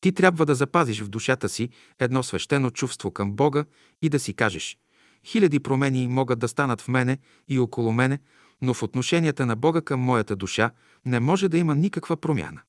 ти 0.00 0.12
трябва 0.12 0.46
да 0.46 0.54
запазиш 0.54 1.00
в 1.00 1.08
душата 1.08 1.48
си 1.48 1.68
едно 1.98 2.22
свещено 2.22 2.70
чувство 2.70 3.10
към 3.10 3.32
Бога 3.32 3.64
и 4.02 4.08
да 4.08 4.18
си 4.18 4.34
кажеш 4.34 4.78
Хиляди 5.24 5.60
промени 5.60 6.08
могат 6.08 6.38
да 6.38 6.48
станат 6.48 6.80
в 6.80 6.88
мене 6.88 7.18
и 7.48 7.58
около 7.58 7.92
мене, 7.92 8.18
но 8.62 8.74
в 8.74 8.82
отношенията 8.82 9.46
на 9.46 9.56
Бога 9.56 9.80
към 9.80 10.00
моята 10.00 10.36
душа 10.36 10.70
не 11.04 11.20
може 11.20 11.48
да 11.48 11.58
има 11.58 11.74
никаква 11.74 12.16
промяна. 12.16 12.60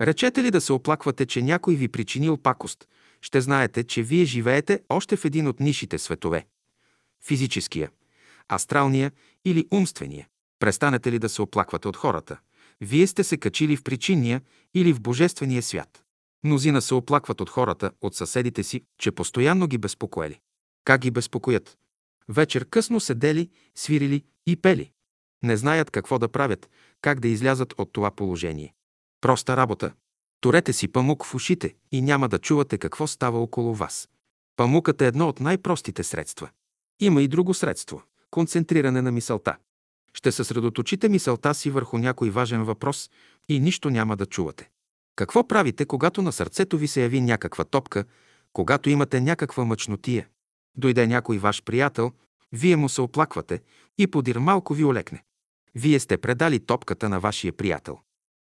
Речете 0.00 0.42
ли 0.42 0.50
да 0.50 0.60
се 0.60 0.72
оплаквате, 0.72 1.26
че 1.26 1.42
някой 1.42 1.74
ви 1.74 1.88
причинил 1.88 2.36
пакост, 2.36 2.88
ще 3.20 3.40
знаете, 3.40 3.84
че 3.84 4.02
вие 4.02 4.24
живеете 4.24 4.80
още 4.88 5.16
в 5.16 5.24
един 5.24 5.46
от 5.46 5.60
нишите 5.60 5.98
светове– 5.98 6.46
физическия, 7.24 7.90
астралния 8.52 9.12
или 9.44 9.66
умствения. 9.70 10.28
Престанете 10.58 11.12
ли 11.12 11.18
да 11.18 11.28
се 11.28 11.42
оплаквате 11.42 11.88
от 11.88 11.96
хората? 11.96 12.38
Вие 12.80 13.06
сте 13.06 13.24
се 13.24 13.36
качили 13.36 13.76
в 13.76 13.82
причинния 13.82 14.40
или 14.74 14.92
в 14.92 15.00
божествения 15.00 15.62
свят. 15.62 16.04
Мнозина 16.44 16.82
се 16.82 16.94
оплакват 16.94 17.40
от 17.40 17.50
хората, 17.50 17.90
от 18.00 18.14
съседите 18.14 18.62
си, 18.62 18.84
че 18.98 19.12
постоянно 19.12 19.66
ги 19.66 19.78
безпокоели. 19.78 20.40
Как 20.84 21.00
ги 21.00 21.10
безпокоят? 21.10 21.78
Вечер 22.28 22.68
късно 22.68 23.00
седели, 23.00 23.50
свирили 23.74 24.24
и 24.46 24.56
пели. 24.56 24.90
Не 25.42 25.56
знаят 25.56 25.90
какво 25.90 26.18
да 26.18 26.28
правят, 26.28 26.70
как 27.00 27.20
да 27.20 27.28
излязат 27.28 27.74
от 27.78 27.92
това 27.92 28.10
положение. 28.10 28.74
Проста 29.20 29.56
работа. 29.56 29.92
Турете 30.40 30.72
си 30.72 30.88
памук 30.88 31.24
в 31.24 31.34
ушите 31.34 31.74
и 31.92 32.02
няма 32.02 32.28
да 32.28 32.38
чувате 32.38 32.78
какво 32.78 33.06
става 33.06 33.42
около 33.42 33.74
вас. 33.74 34.08
Памукът 34.56 35.02
е 35.02 35.06
едно 35.06 35.28
от 35.28 35.40
най-простите 35.40 36.04
средства. 36.04 36.50
Има 37.02 37.22
и 37.22 37.28
друго 37.28 37.54
средство– 37.54 38.02
концентриране 38.30 39.02
на 39.02 39.12
мисълта. 39.12 39.56
Ще 40.14 40.32
съсредоточите 40.32 41.08
мисълта 41.08 41.54
си 41.54 41.70
върху 41.70 41.98
някой 41.98 42.30
важен 42.30 42.64
въпрос 42.64 43.10
и 43.48 43.60
нищо 43.60 43.90
няма 43.90 44.16
да 44.16 44.26
чувате. 44.26 44.70
Какво 45.16 45.48
правите, 45.48 45.84
когато 45.84 46.22
на 46.22 46.32
сърцето 46.32 46.78
ви 46.78 46.88
се 46.88 47.02
яви 47.02 47.20
някаква 47.20 47.64
топка, 47.64 48.04
когато 48.52 48.90
имате 48.90 49.20
някаква 49.20 49.64
мъчнотия? 49.64 50.28
Дойде 50.76 51.06
някой 51.06 51.38
ваш 51.38 51.62
приятел, 51.62 52.12
вие 52.52 52.76
му 52.76 52.88
се 52.88 53.00
оплаквате 53.00 53.62
и 53.98 54.06
подир 54.06 54.36
малко 54.36 54.74
ви 54.74 54.84
олекне. 54.84 55.24
Вие 55.74 56.00
сте 56.00 56.16
предали 56.16 56.60
топката 56.60 57.08
на 57.08 57.20
вашия 57.20 57.52
приятел. 57.52 57.98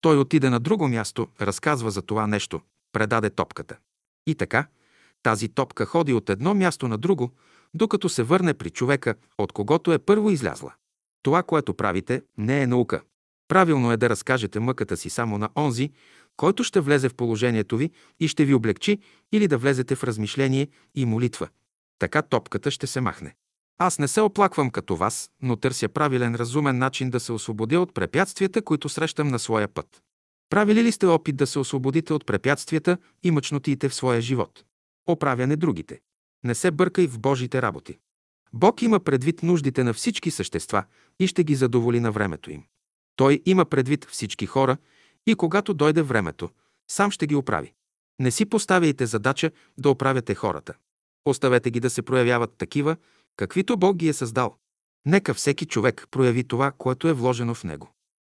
Той 0.00 0.18
отиде 0.18 0.50
на 0.50 0.60
друго 0.60 0.88
място, 0.88 1.28
разказва 1.40 1.90
за 1.90 2.02
това 2.02 2.26
нещо, 2.26 2.60
предаде 2.92 3.30
топката. 3.30 3.76
И 4.26 4.34
така, 4.34 4.66
тази 5.22 5.48
топка 5.48 5.86
ходи 5.86 6.12
от 6.12 6.30
едно 6.30 6.54
място 6.54 6.88
на 6.88 6.98
друго, 6.98 7.32
докато 7.74 8.08
се 8.08 8.22
върне 8.22 8.54
при 8.54 8.70
човека, 8.70 9.14
от 9.38 9.52
когото 9.52 9.92
е 9.92 9.98
първо 9.98 10.30
излязла. 10.30 10.72
Това, 11.22 11.42
което 11.42 11.74
правите, 11.74 12.22
не 12.38 12.62
е 12.62 12.66
наука. 12.66 13.02
Правилно 13.48 13.92
е 13.92 13.96
да 13.96 14.10
разкажете 14.10 14.60
мъката 14.60 14.96
си 14.96 15.10
само 15.10 15.38
на 15.38 15.48
онзи, 15.56 15.90
който 16.36 16.64
ще 16.64 16.80
влезе 16.80 17.08
в 17.08 17.14
положението 17.14 17.76
ви 17.76 17.90
и 18.20 18.28
ще 18.28 18.44
ви 18.44 18.54
облегчи 18.54 18.98
или 19.32 19.48
да 19.48 19.58
влезете 19.58 19.94
в 19.94 20.04
размишление 20.04 20.68
и 20.94 21.04
молитва. 21.04 21.48
Така 21.98 22.22
топката 22.22 22.70
ще 22.70 22.86
се 22.86 23.00
махне. 23.00 23.34
Аз 23.78 23.98
не 23.98 24.08
се 24.08 24.20
оплаквам 24.20 24.70
като 24.70 24.96
вас, 24.96 25.30
но 25.42 25.56
търся 25.56 25.88
правилен, 25.88 26.34
разумен 26.34 26.78
начин 26.78 27.10
да 27.10 27.20
се 27.20 27.32
освободя 27.32 27.80
от 27.80 27.94
препятствията, 27.94 28.62
които 28.62 28.88
срещам 28.88 29.28
на 29.28 29.38
своя 29.38 29.68
път. 29.68 30.02
Правили 30.50 30.84
ли 30.84 30.92
сте 30.92 31.06
опит 31.06 31.36
да 31.36 31.46
се 31.46 31.58
освободите 31.58 32.12
от 32.12 32.26
препятствията 32.26 32.98
и 33.22 33.30
мъчнотиите 33.30 33.88
в 33.88 33.94
своя 33.94 34.20
живот? 34.20 34.64
Оправяне 35.06 35.56
другите. 35.56 36.00
Не 36.44 36.54
се 36.54 36.70
бъркай 36.70 37.06
в 37.06 37.18
Божите 37.18 37.62
работи. 37.62 37.98
Бог 38.52 38.82
има 38.82 39.00
предвид 39.00 39.42
нуждите 39.42 39.84
на 39.84 39.92
всички 39.92 40.30
същества 40.30 40.84
и 41.20 41.26
ще 41.26 41.44
ги 41.44 41.54
задоволи 41.54 42.00
на 42.00 42.12
времето 42.12 42.50
им. 42.50 42.62
Той 43.16 43.42
има 43.46 43.64
предвид 43.64 44.04
всички 44.04 44.46
хора 44.46 44.76
и 45.26 45.34
когато 45.34 45.74
дойде 45.74 46.02
времето, 46.02 46.50
сам 46.90 47.10
ще 47.10 47.26
ги 47.26 47.34
оправи. 47.34 47.72
Не 48.20 48.30
си 48.30 48.46
поставяйте 48.46 49.06
задача 49.06 49.50
да 49.78 49.90
оправяте 49.90 50.34
хората. 50.34 50.74
Оставете 51.24 51.70
ги 51.70 51.80
да 51.80 51.90
се 51.90 52.02
проявяват 52.02 52.54
такива, 52.58 52.96
каквито 53.36 53.76
Бог 53.76 53.96
ги 53.96 54.08
е 54.08 54.12
създал. 54.12 54.56
Нека 55.06 55.34
всеки 55.34 55.66
човек 55.66 56.06
прояви 56.10 56.44
това, 56.44 56.72
което 56.78 57.08
е 57.08 57.12
вложено 57.12 57.54
в 57.54 57.64
него. 57.64 57.90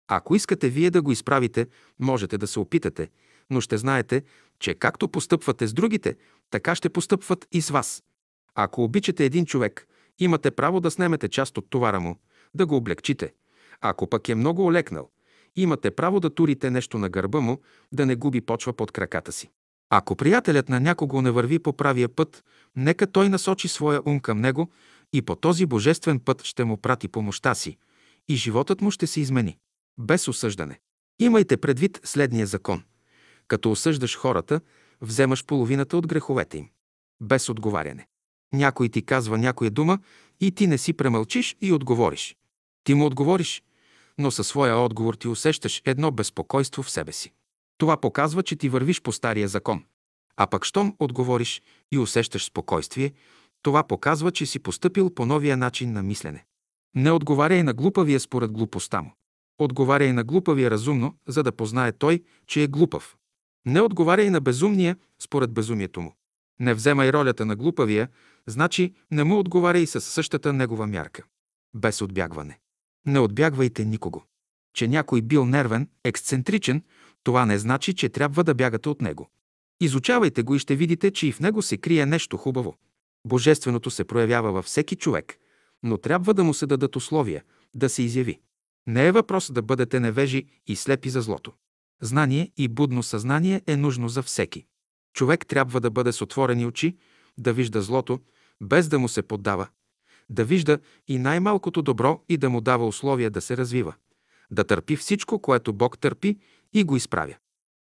Ако 0.08 0.36
искате 0.36 0.70
вие 0.70 0.92
да 0.92 1.02
го 1.02 1.12
изправите, 1.12 1.68
можете 2.00 2.38
да 2.38 2.48
се 2.48 2.60
опитате, 2.60 3.10
но 3.50 3.62
ще 3.62 3.78
знаете, 3.78 4.24
че 4.60 4.74
както 4.74 5.08
постъпвате 5.08 5.68
с 5.68 5.74
другите, 5.74 6.16
така 6.52 6.76
ще 6.76 6.90
постъпват 6.90 7.48
и 7.52 7.62
с 7.62 7.70
вас. 7.70 8.04
Ако 8.56 8.84
обичате 8.84 9.26
един 9.26 9.46
човек, 9.46 9.88
имате 10.20 10.52
право 10.52 10.80
да 10.80 10.92
снемете 10.92 11.30
част 11.30 11.58
от 11.58 11.70
товара 11.70 12.00
му, 12.00 12.16
да 12.54 12.66
го 12.66 12.76
облегчите. 12.76 13.34
Ако 13.82 14.08
пък 14.08 14.30
е 14.30 14.36
много 14.36 14.66
олекнал, 14.66 15.10
имате 15.56 15.92
право 15.92 16.20
да 16.20 16.30
турите 16.30 16.72
нещо 16.72 16.98
на 16.98 17.10
гърба 17.10 17.40
му, 17.40 17.62
да 17.92 18.06
не 18.06 18.16
губи 18.16 18.42
почва 18.42 18.74
под 18.74 18.92
краката 18.92 19.32
си. 19.32 19.50
Ако 19.90 20.16
приятелят 20.16 20.70
на 20.70 20.80
някого 20.80 21.22
не 21.22 21.32
върви 21.32 21.60
по 21.60 21.74
правия 21.74 22.10
път, 22.10 22.44
нека 22.76 23.12
той 23.12 23.30
насочи 23.30 23.68
своя 23.68 24.02
ум 24.06 24.20
към 24.20 24.42
него 24.42 24.72
и 25.14 25.22
по 25.22 25.36
този 25.36 25.66
божествен 25.66 26.20
път 26.20 26.44
ще 26.44 26.64
му 26.64 26.78
прати 26.78 27.08
помощта 27.08 27.56
си 27.56 27.78
и 28.30 28.36
животът 28.36 28.82
му 28.82 28.92
ще 28.92 29.08
се 29.08 29.22
измени. 29.22 29.58
Без 30.00 30.28
осъждане. 30.28 30.80
Имайте 31.20 31.58
предвид 31.58 32.02
следния 32.04 32.48
закон. 32.48 32.84
Като 33.48 33.72
осъждаш 33.72 34.18
хората, 34.18 34.62
вземаш 35.02 35.46
половината 35.46 35.98
от 35.98 36.08
греховете 36.08 36.58
им. 36.58 36.70
Без 37.22 37.50
отговаряне. 37.50 38.08
Някой 38.54 38.90
ти 38.90 39.02
казва 39.06 39.38
някоя 39.38 39.72
дума 39.72 40.00
и 40.40 40.52
ти 40.52 40.68
не 40.68 40.78
си 40.78 40.94
премълчиш 40.94 41.58
и 41.62 41.74
отговориш. 41.74 42.36
Ти 42.84 42.94
му 42.94 43.06
отговориш, 43.06 43.64
но 44.18 44.32
със 44.32 44.48
своя 44.48 44.78
отговор 44.78 45.14
ти 45.14 45.28
усещаш 45.28 45.82
едно 45.86 46.12
безпокойство 46.12 46.84
в 46.84 46.92
себе 46.92 47.12
си. 47.12 47.34
Това 47.78 47.98
показва, 47.98 48.44
че 48.44 48.56
ти 48.56 48.70
вървиш 48.70 49.02
по 49.02 49.12
стария 49.12 49.48
закон. 49.48 49.84
А 50.38 50.48
пък 50.48 50.66
щом 50.66 50.96
отговориш 51.00 51.62
и 51.92 51.98
усещаш 51.98 52.46
спокойствие, 52.46 53.14
това 53.62 53.84
показва, 53.84 54.32
че 54.32 54.46
си 54.46 54.60
поступил 54.60 55.10
по 55.10 55.26
новия 55.26 55.58
начин 55.58 55.94
на 55.94 56.04
мислене. 56.04 56.46
Не 56.96 57.12
отговаряй 57.12 57.64
на 57.64 57.74
глупавия 57.74 58.20
според 58.20 58.52
глупостта 58.52 59.02
му. 59.02 59.14
Отговаряй 59.58 60.14
на 60.14 60.24
глупавия 60.24 60.72
разумно, 60.72 61.16
за 61.28 61.44
да 61.44 61.52
познае 61.52 61.92
той, 61.92 62.24
че 62.48 62.64
е 62.64 62.68
глупав. 62.68 63.18
Не 63.66 63.82
отговаряй 63.82 64.30
на 64.30 64.42
безумния 64.42 64.96
според 65.20 65.52
безумието 65.52 66.02
му. 66.02 66.16
Не 66.60 66.74
вземай 66.74 67.14
ролята 67.14 67.46
на 67.46 67.56
глупавия, 67.56 68.10
значи 68.48 68.94
не 69.12 69.24
му 69.24 69.40
отговаряй 69.40 69.88
с 69.88 70.02
същата 70.02 70.54
негова 70.54 70.88
мярка. 70.88 71.24
Без 71.74 72.02
отбягване. 72.02 72.60
Не 73.06 73.20
отбягвайте 73.20 73.86
никого. 73.86 74.24
Че 74.74 74.88
някой 74.88 75.22
бил 75.22 75.46
нервен, 75.46 75.90
ексцентричен, 76.04 76.84
това 77.24 77.46
не 77.46 77.58
значи, 77.58 77.94
че 77.94 78.10
трябва 78.10 78.44
да 78.44 78.54
бягате 78.54 78.90
от 78.90 79.02
него. 79.02 79.30
Изучавайте 79.82 80.44
го 80.44 80.56
и 80.56 80.60
ще 80.60 80.76
видите, 80.76 81.12
че 81.12 81.28
и 81.28 81.32
в 81.32 81.40
него 81.40 81.62
се 81.62 81.78
крие 81.78 82.06
нещо 82.06 82.38
хубаво. 82.38 82.76
Божественото 83.28 83.92
се 83.92 84.04
проявява 84.04 84.52
във 84.52 84.66
всеки 84.66 84.96
човек, 84.96 85.36
но 85.84 85.98
трябва 85.98 86.34
да 86.34 86.44
му 86.44 86.54
се 86.54 86.68
дадат 86.68 86.96
условия, 86.96 87.44
да 87.76 87.90
се 87.90 88.04
изяви. 88.04 88.40
Не 88.88 89.08
е 89.08 89.12
въпрос 89.12 89.52
да 89.52 89.62
бъдете 89.62 90.00
невежи 90.00 90.46
и 90.68 90.76
слепи 90.76 91.10
за 91.10 91.22
злото. 91.22 91.54
Знание 92.02 92.52
и 92.58 92.68
будно 92.68 93.04
съзнание 93.04 93.62
е 93.68 93.78
нужно 93.78 94.10
за 94.10 94.24
всеки. 94.24 94.66
Човек 95.14 95.48
трябва 95.48 95.82
да 95.82 95.92
бъде 95.92 96.12
с 96.12 96.22
отворени 96.22 96.66
очи, 96.66 96.98
да 97.38 97.54
вижда 97.54 97.82
злото, 97.82 98.20
без 98.62 98.88
да 98.88 99.00
му 99.00 99.10
се 99.10 99.22
поддава, 99.22 99.68
да 100.30 100.46
вижда 100.46 100.80
и 101.08 101.20
най-малкото 101.20 101.82
добро 101.82 102.24
и 102.30 102.38
да 102.38 102.50
му 102.50 102.62
дава 102.62 102.88
условия 102.88 103.32
да 103.32 103.42
се 103.42 103.58
развива, 103.58 103.94
да 104.52 104.64
търпи 104.64 104.96
всичко, 104.96 105.40
което 105.40 105.74
Бог 105.74 106.00
търпи 106.00 106.38
и 106.74 106.84
го 106.84 106.96
изправя. 106.96 107.36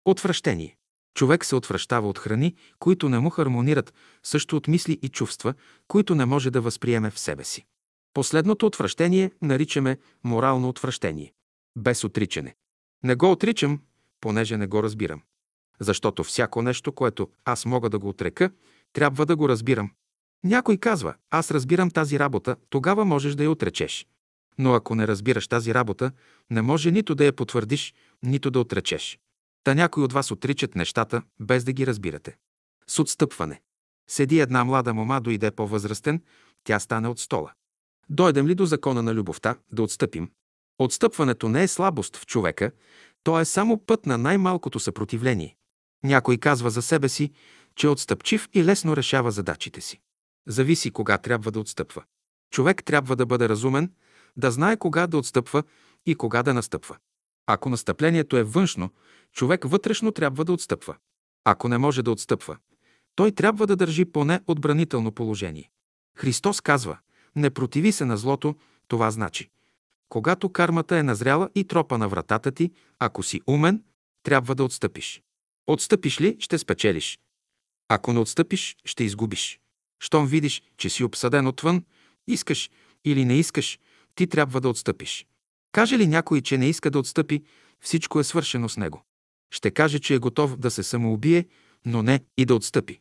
Отвращение. 0.04 0.76
Човек 1.14 1.44
се 1.44 1.56
отвръщава 1.56 2.08
от 2.08 2.18
храни, 2.18 2.54
които 2.78 3.08
не 3.08 3.18
му 3.18 3.30
хармонират, 3.30 3.94
също 4.22 4.56
от 4.56 4.68
мисли 4.68 4.98
и 5.02 5.08
чувства, 5.08 5.54
които 5.88 6.14
не 6.14 6.24
може 6.24 6.50
да 6.50 6.60
възприеме 6.60 7.10
в 7.10 7.18
себе 7.18 7.44
си. 7.44 7.66
Последното 8.14 8.66
отвращение 8.66 9.30
наричаме 9.42 9.98
морално 10.24 10.68
отвращение. 10.68 11.32
Без 11.76 12.04
отричане. 12.04 12.54
Не 13.04 13.14
го 13.14 13.30
отричам, 13.30 13.80
понеже 14.20 14.56
не 14.56 14.66
го 14.66 14.82
разбирам. 14.82 15.22
Защото 15.80 16.24
всяко 16.24 16.62
нещо, 16.62 16.92
което 16.92 17.28
аз 17.44 17.64
мога 17.64 17.90
да 17.90 17.98
го 17.98 18.08
отрека, 18.08 18.50
трябва 18.92 19.26
да 19.26 19.36
го 19.36 19.48
разбирам. 19.48 19.90
Някой 20.44 20.76
казва, 20.76 21.14
аз 21.30 21.50
разбирам 21.50 21.90
тази 21.90 22.18
работа, 22.18 22.56
тогава 22.70 23.04
можеш 23.04 23.34
да 23.34 23.44
я 23.44 23.50
отречеш. 23.50 24.06
Но 24.58 24.74
ако 24.74 24.94
не 24.94 25.06
разбираш 25.06 25.48
тази 25.48 25.74
работа, 25.74 26.12
не 26.50 26.62
може 26.62 26.90
нито 26.90 27.14
да 27.14 27.24
я 27.24 27.32
потвърдиш, 27.32 27.94
нито 28.22 28.50
да 28.50 28.60
отречеш. 28.60 29.18
Та 29.64 29.74
някой 29.74 30.02
от 30.02 30.12
вас 30.12 30.30
отричат 30.30 30.74
нещата, 30.74 31.22
без 31.40 31.64
да 31.64 31.72
ги 31.72 31.86
разбирате. 31.86 32.36
С 32.86 32.98
отстъпване. 32.98 33.60
Седи 34.10 34.40
една 34.40 34.64
млада 34.64 34.94
мома, 34.94 35.20
дойде 35.20 35.50
по-възрастен, 35.50 36.22
тя 36.64 36.80
стане 36.80 37.08
от 37.08 37.18
стола. 37.18 37.52
Дойдем 38.10 38.46
ли 38.46 38.54
до 38.54 38.66
закона 38.66 39.02
на 39.02 39.14
любовта, 39.14 39.56
да 39.72 39.82
отстъпим? 39.82 40.30
Отстъпването 40.78 41.48
не 41.48 41.62
е 41.62 41.68
слабост 41.68 42.16
в 42.16 42.26
човека, 42.26 42.70
то 43.22 43.40
е 43.40 43.44
само 43.44 43.86
път 43.86 44.06
на 44.06 44.18
най-малкото 44.18 44.80
съпротивление. 44.80 45.56
Някой 46.04 46.36
казва 46.36 46.70
за 46.70 46.82
себе 46.82 47.08
си, 47.08 47.30
че 47.76 47.86
е 47.86 47.90
отстъпчив 47.90 48.48
и 48.54 48.64
лесно 48.64 48.96
решава 48.96 49.30
задачите 49.30 49.80
си. 49.80 50.00
Зависи 50.48 50.90
кога 50.90 51.18
трябва 51.18 51.50
да 51.50 51.60
отстъпва. 51.60 52.04
Човек 52.50 52.84
трябва 52.84 53.16
да 53.16 53.26
бъде 53.26 53.48
разумен, 53.48 53.92
да 54.36 54.50
знае 54.50 54.76
кога 54.76 55.06
да 55.06 55.18
отстъпва 55.18 55.62
и 56.06 56.14
кога 56.14 56.42
да 56.42 56.54
настъпва. 56.54 56.96
Ако 57.46 57.68
настъплението 57.68 58.36
е 58.36 58.42
външно, 58.42 58.90
човек 59.32 59.64
вътрешно 59.64 60.12
трябва 60.12 60.44
да 60.44 60.52
отстъпва. 60.52 60.96
Ако 61.44 61.68
не 61.68 61.78
може 61.78 62.02
да 62.02 62.10
отстъпва, 62.10 62.56
той 63.14 63.32
трябва 63.32 63.66
да 63.66 63.76
държи 63.76 64.04
поне 64.04 64.40
отбранително 64.46 65.12
положение. 65.12 65.70
Христос 66.16 66.60
казва, 66.60 66.98
не 67.36 67.50
противи 67.50 67.92
се 67.92 68.04
на 68.04 68.16
злото, 68.16 68.54
това 68.88 69.10
значи. 69.10 69.50
Когато 70.08 70.52
кармата 70.52 70.96
е 70.96 71.02
назряла 71.02 71.50
и 71.54 71.64
тропа 71.64 71.98
на 71.98 72.08
вратата 72.08 72.52
ти, 72.52 72.70
ако 72.98 73.22
си 73.22 73.40
умен, 73.46 73.82
трябва 74.22 74.54
да 74.54 74.64
отстъпиш. 74.64 75.22
Отстъпиш 75.66 76.20
ли, 76.20 76.36
ще 76.40 76.58
спечелиш. 76.58 77.18
Ако 77.88 78.12
не 78.12 78.18
отстъпиш, 78.18 78.76
ще 78.84 79.04
изгубиш. 79.04 79.60
Щом 80.00 80.26
видиш, 80.26 80.62
че 80.76 80.90
си 80.90 81.04
обсъден 81.04 81.46
отвън, 81.46 81.84
искаш 82.26 82.70
или 83.04 83.24
не 83.24 83.34
искаш, 83.34 83.78
ти 84.14 84.26
трябва 84.26 84.60
да 84.60 84.68
отстъпиш. 84.68 85.26
Каже 85.72 85.98
ли 85.98 86.06
някой, 86.06 86.40
че 86.40 86.58
не 86.58 86.68
иска 86.68 86.90
да 86.90 86.98
отстъпи, 86.98 87.42
всичко 87.80 88.20
е 88.20 88.24
свършено 88.24 88.68
с 88.68 88.76
него. 88.76 89.02
Ще 89.50 89.70
каже, 89.70 89.98
че 89.98 90.14
е 90.14 90.18
готов 90.18 90.56
да 90.56 90.70
се 90.70 90.82
самоубие, 90.82 91.46
но 91.86 92.02
не 92.02 92.20
и 92.36 92.44
да 92.44 92.54
отстъпи. 92.54 93.00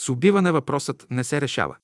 С 0.00 0.08
убиване 0.08 0.52
въпросът 0.52 1.06
не 1.10 1.24
се 1.24 1.40
решава. 1.40 1.76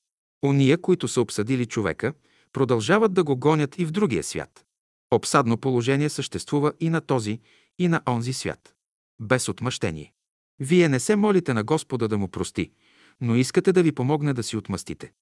Ония, 0.45 0.81
които 0.81 1.09
са 1.09 1.21
обсъдили 1.21 1.67
човека, 1.67 2.15
продължават 2.55 3.15
да 3.15 3.25
го 3.25 3.37
гонят 3.37 3.79
и 3.79 3.85
в 3.85 3.91
другия 3.91 4.23
свят. 4.23 4.65
Обсадно 5.11 5.59
положение 5.59 6.09
съществува 6.09 6.73
и 6.81 6.91
на 6.91 7.01
този, 7.01 7.41
и 7.79 7.89
на 7.89 8.03
онзи 8.09 8.33
свят. 8.33 8.75
Без 9.21 9.49
отмъщение. 9.49 10.13
Вие 10.61 10.89
не 10.89 11.01
се 11.01 11.17
молите 11.17 11.55
на 11.55 11.65
Господа 11.65 12.09
да 12.09 12.19
му 12.19 12.29
прости, 12.29 12.73
но 13.21 13.37
искате 13.37 13.73
да 13.73 13.83
ви 13.83 13.93
помогне 13.93 14.33
да 14.33 14.43
си 14.43 14.57
отмъстите. 14.57 15.13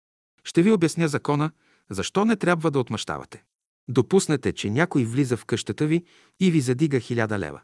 Ще 0.45 0.63
ви 0.63 0.73
обясня 0.73 1.09
закона, 1.09 1.51
защо 1.91 2.25
не 2.25 2.37
трябва 2.37 2.71
да 2.71 2.79
отмъщавате. 2.79 3.45
Допуснете, 3.89 4.53
че 4.53 4.71
някой 4.71 5.05
влиза 5.05 5.37
в 5.37 5.45
къщата 5.45 5.87
ви 5.87 6.05
и 6.41 6.51
ви 6.51 6.61
задига 6.61 7.01
хиляда 7.01 7.39
лева. 7.39 7.61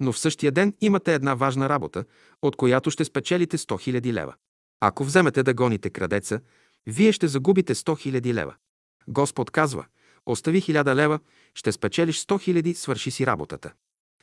Но 0.00 0.12
в 0.12 0.18
същия 0.18 0.52
ден 0.52 0.74
имате 0.80 1.14
една 1.14 1.34
важна 1.34 1.68
работа, 1.68 2.04
от 2.42 2.56
която 2.56 2.90
ще 2.90 3.04
спечелите 3.04 3.58
100 3.58 3.80
хиляди 3.80 4.12
лева. 4.12 4.34
Ако 4.80 5.04
вземете 5.04 5.42
да 5.42 5.54
гоните 5.54 5.90
крадеца, 5.90 6.40
вие 6.86 7.12
ще 7.12 7.28
загубите 7.28 7.74
100 7.74 7.98
хиляди 7.98 8.34
лева. 8.34 8.54
Господ 9.08 9.50
казва, 9.50 9.84
остави 10.26 10.60
хиляда 10.60 10.94
лева, 10.94 11.18
ще 11.54 11.72
спечелиш 11.72 12.24
100 12.24 12.40
хиляди, 12.40 12.74
свърши 12.74 13.10
си 13.10 13.26
работата. 13.26 13.72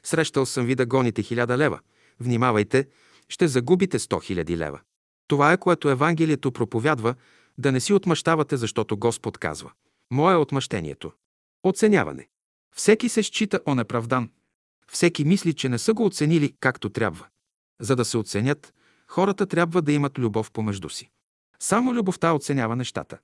Срещал 0.03 0.45
съм 0.45 0.65
ви 0.65 0.75
да 0.75 0.85
гоните 0.85 1.23
хиляда 1.23 1.57
лева. 1.57 1.79
Внимавайте, 2.19 2.87
ще 3.29 3.47
загубите 3.47 3.99
100 3.99 4.23
хиляди 4.23 4.57
лева. 4.57 4.79
Това 5.27 5.53
е 5.53 5.57
което 5.57 5.89
Евангелието 5.89 6.51
проповядва, 6.51 7.15
да 7.57 7.71
не 7.71 7.79
си 7.79 7.93
отмъщавате, 7.93 8.57
защото 8.57 8.97
Господ 8.97 9.37
казва. 9.37 9.71
Мое 10.11 10.33
е 10.33 10.37
отмъщението. 10.37 11.11
Оценяване. 11.63 12.27
Всеки 12.75 13.09
се 13.09 13.23
счита 13.23 13.59
онеправдан. 13.67 14.29
Всеки 14.91 15.25
мисли, 15.25 15.53
че 15.53 15.69
не 15.69 15.77
са 15.77 15.93
го 15.93 16.05
оценили 16.05 16.53
както 16.59 16.89
трябва. 16.89 17.25
За 17.81 17.95
да 17.95 18.05
се 18.05 18.17
оценят, 18.17 18.73
хората 19.07 19.45
трябва 19.45 19.81
да 19.81 19.91
имат 19.91 20.19
любов 20.19 20.51
помежду 20.51 20.89
си. 20.89 21.09
Само 21.59 21.93
любовта 21.93 22.33
оценява 22.33 22.75
нещата. 22.75 23.17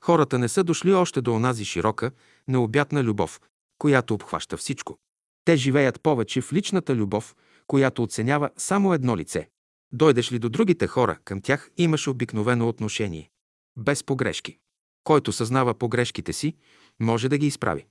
Хората 0.00 0.38
не 0.38 0.48
са 0.48 0.64
дошли 0.64 0.92
още 0.92 1.20
до 1.20 1.34
онази 1.34 1.64
широка, 1.64 2.10
необятна 2.48 3.04
любов, 3.04 3.40
която 3.78 4.14
обхваща 4.14 4.56
всичко. 4.56 4.98
Те 5.44 5.56
живеят 5.56 6.00
повече 6.00 6.40
в 6.40 6.52
личната 6.52 6.94
любов, 6.96 7.36
която 7.66 8.02
оценява 8.02 8.50
само 8.56 8.94
едно 8.94 9.16
лице. 9.16 9.48
Дойдеш 9.92 10.32
ли 10.32 10.38
до 10.38 10.48
другите 10.48 10.86
хора, 10.86 11.18
към 11.24 11.40
тях 11.40 11.70
имаш 11.76 12.08
обикновено 12.08 12.68
отношение. 12.68 13.30
Без 13.76 14.04
погрешки. 14.04 14.58
Който 15.04 15.32
съзнава 15.32 15.74
погрешките 15.74 16.32
си, 16.32 16.54
може 17.00 17.28
да 17.28 17.38
ги 17.38 17.46
изправи. 17.46 17.86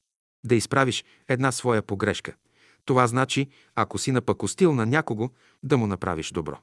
Да 0.45 0.55
изправиш 0.55 1.05
една 1.27 1.51
своя 1.51 1.81
погрешка. 1.81 2.35
Това 2.85 3.07
значи, 3.07 3.49
ако 3.75 3.97
си 3.97 4.11
напакостил 4.11 4.73
на 4.73 4.85
някого, 4.85 5.29
да 5.63 5.77
му 5.77 5.87
направиш 5.87 6.31
добро. 6.31 6.57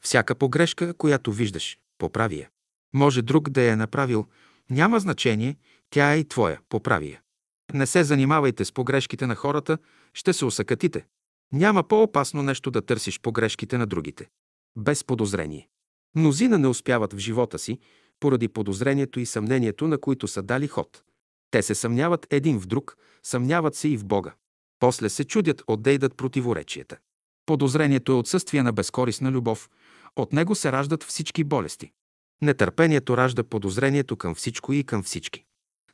Всяка 0.00 0.34
погрешка, 0.34 0.94
която 0.94 1.32
виждаш, 1.32 1.78
поправи 1.98 2.40
я. 2.40 2.48
Може 2.94 3.22
друг 3.22 3.50
да 3.50 3.62
я 3.62 3.72
е 3.72 3.76
направил, 3.76 4.26
няма 4.70 5.00
значение, 5.00 5.56
тя 5.90 6.14
е 6.14 6.18
и 6.18 6.24
твоя, 6.24 6.60
поправи 6.68 7.10
я. 7.10 7.20
Не 7.74 7.86
се 7.86 8.04
занимавайте 8.04 8.64
с 8.64 8.72
погрешките 8.72 9.26
на 9.26 9.34
хората, 9.34 9.78
ще 10.14 10.32
се 10.32 10.44
усъкатите. 10.44 11.06
Няма 11.52 11.82
по-опасно 11.82 12.42
нещо 12.42 12.70
да 12.70 12.82
търсиш 12.82 13.20
погрешките 13.20 13.78
на 13.78 13.86
другите. 13.86 14.28
Без 14.78 15.04
подозрение. 15.04 15.68
Мнозина 16.16 16.58
не 16.58 16.68
успяват 16.68 17.12
в 17.12 17.18
живота 17.18 17.58
си, 17.58 17.78
поради 18.20 18.48
подозрението 18.48 19.20
и 19.20 19.26
съмнението, 19.26 19.88
на 19.88 19.98
които 19.98 20.28
са 20.28 20.42
дали 20.42 20.68
ход. 20.68 21.02
Те 21.50 21.62
се 21.62 21.74
съмняват 21.74 22.26
един 22.30 22.60
в 22.60 22.66
друг, 22.66 22.96
съмняват 23.22 23.74
се 23.74 23.88
и 23.88 23.96
в 23.96 24.04
Бога. 24.04 24.34
После 24.78 25.08
се 25.08 25.24
чудят, 25.24 25.62
отдейдат 25.66 26.16
противоречията. 26.16 26.96
Подозрението 27.46 28.12
е 28.12 28.14
отсъствие 28.14 28.62
на 28.62 28.72
безкорисна 28.72 29.30
любов. 29.30 29.70
От 30.16 30.32
него 30.32 30.54
се 30.54 30.72
раждат 30.72 31.04
всички 31.04 31.44
болести. 31.44 31.92
Нетърпението 32.42 33.16
ражда 33.16 33.42
подозрението 33.42 34.16
към 34.16 34.34
всичко 34.34 34.72
и 34.72 34.84
към 34.84 35.02
всички. 35.02 35.44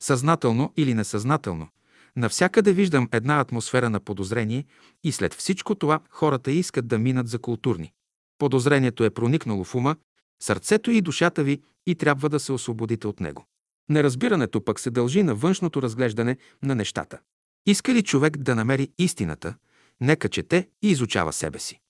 Съзнателно 0.01 0.73
или 0.77 0.95
несъзнателно, 0.95 1.69
навсякъде 2.17 2.73
виждам 2.73 3.09
една 3.13 3.41
атмосфера 3.41 3.91
на 3.91 4.01
подозрение 4.01 4.65
и 5.05 5.13
след 5.13 5.35
всичко 5.35 5.75
това 5.75 6.01
хората 6.11 6.53
искат 6.53 6.89
да 6.89 6.99
минат 6.99 7.29
за 7.29 7.39
културни. 7.39 7.93
Подозрението 8.39 9.05
е 9.05 9.11
проникнало 9.11 9.65
в 9.65 9.75
ума, 9.75 9.97
сърцето 10.43 10.91
и 10.91 11.01
душата 11.01 11.45
ви 11.45 11.63
и 11.87 11.95
трябва 11.95 12.29
да 12.29 12.41
се 12.41 12.53
освободите 12.53 13.07
от 13.07 13.21
него. 13.21 13.47
Неразбирането 13.89 14.65
пък 14.65 14.81
се 14.81 14.91
дължи 14.91 15.23
на 15.23 15.35
външното 15.35 15.83
разглеждане 15.83 16.37
на 16.63 16.75
нещата. 16.75 17.19
Иска 17.67 17.95
ли 17.95 18.03
човек 18.03 18.37
да 18.37 18.55
намери 18.55 18.89
истината, 18.99 19.55
нека 20.01 20.29
чете 20.29 20.69
и 20.83 20.91
изучава 20.91 21.33
себе 21.33 21.59
си. 21.59 21.81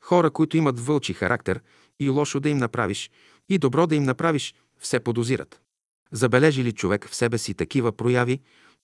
Хора, 0.00 0.30
които 0.30 0.56
имат 0.56 0.80
вълчи 0.80 1.14
характер 1.14 1.60
и 2.00 2.08
лошо 2.08 2.40
да 2.40 2.48
им 2.48 2.58
направиш, 2.58 3.10
и 3.48 3.58
добро 3.58 3.86
да 3.86 3.94
им 3.94 4.02
направиш, 4.02 4.54
все 4.78 5.00
подозират. 5.00 5.60
Забележи 6.12 6.64
ли 6.64 6.72
човек 6.72 7.08
в 7.08 7.14
себе 7.14 7.38
си 7.38 7.54
такива 7.54 7.92
прояви, 7.92 8.40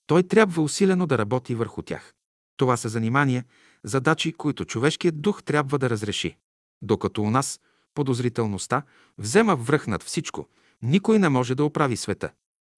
той 0.07 0.23
трябва 0.23 0.63
усилено 0.63 1.07
да 1.07 1.19
работи 1.19 1.55
върху 1.55 1.83
тях. 1.83 2.15
Това 2.57 2.77
са 2.77 2.89
занимания, 2.89 3.45
задачи, 3.85 4.33
които 4.33 4.65
човешкият 4.65 5.23
дух 5.23 5.43
трябва 5.43 5.79
да 5.79 5.91
разреши. 5.91 6.37
Докато 6.83 7.23
у 7.23 7.31
нас 7.31 7.61
подозрителността 7.95 8.83
взема 9.19 9.57
връх 9.57 9.87
над 9.87 10.03
всичко, 10.03 10.49
никой 10.83 11.19
не 11.19 11.29
може 11.29 11.55
да 11.55 11.65
оправи 11.65 11.97
света. 11.97 12.31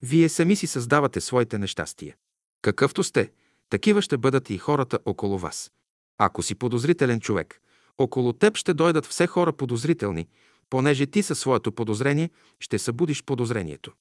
Вие 0.02 0.30
сами 0.30 0.56
си 0.56 0.68
създавате 0.68 1.22
своите 1.22 1.58
нещастия. 1.58 2.16
Какъвто 2.62 3.04
сте, 3.04 3.32
такива 3.70 4.02
ще 4.02 4.18
бъдат 4.18 4.50
и 4.50 4.58
хората 4.58 5.00
около 5.06 5.38
вас. 5.38 5.72
Ако 6.18 6.44
си 6.44 6.56
подозрителен 6.56 7.20
човек, 7.20 7.62
около 7.98 8.34
теб 8.34 8.58
ще 8.58 8.74
дойдат 8.74 9.06
все 9.06 9.28
хора 9.28 9.54
подозрителни, 9.54 10.28
понеже 10.72 11.06
ти 11.06 11.24
със 11.24 11.40
своето 11.40 11.72
подозрение 11.72 12.30
ще 12.60 12.80
събудиш 12.80 13.24
подозрението. 13.24 13.92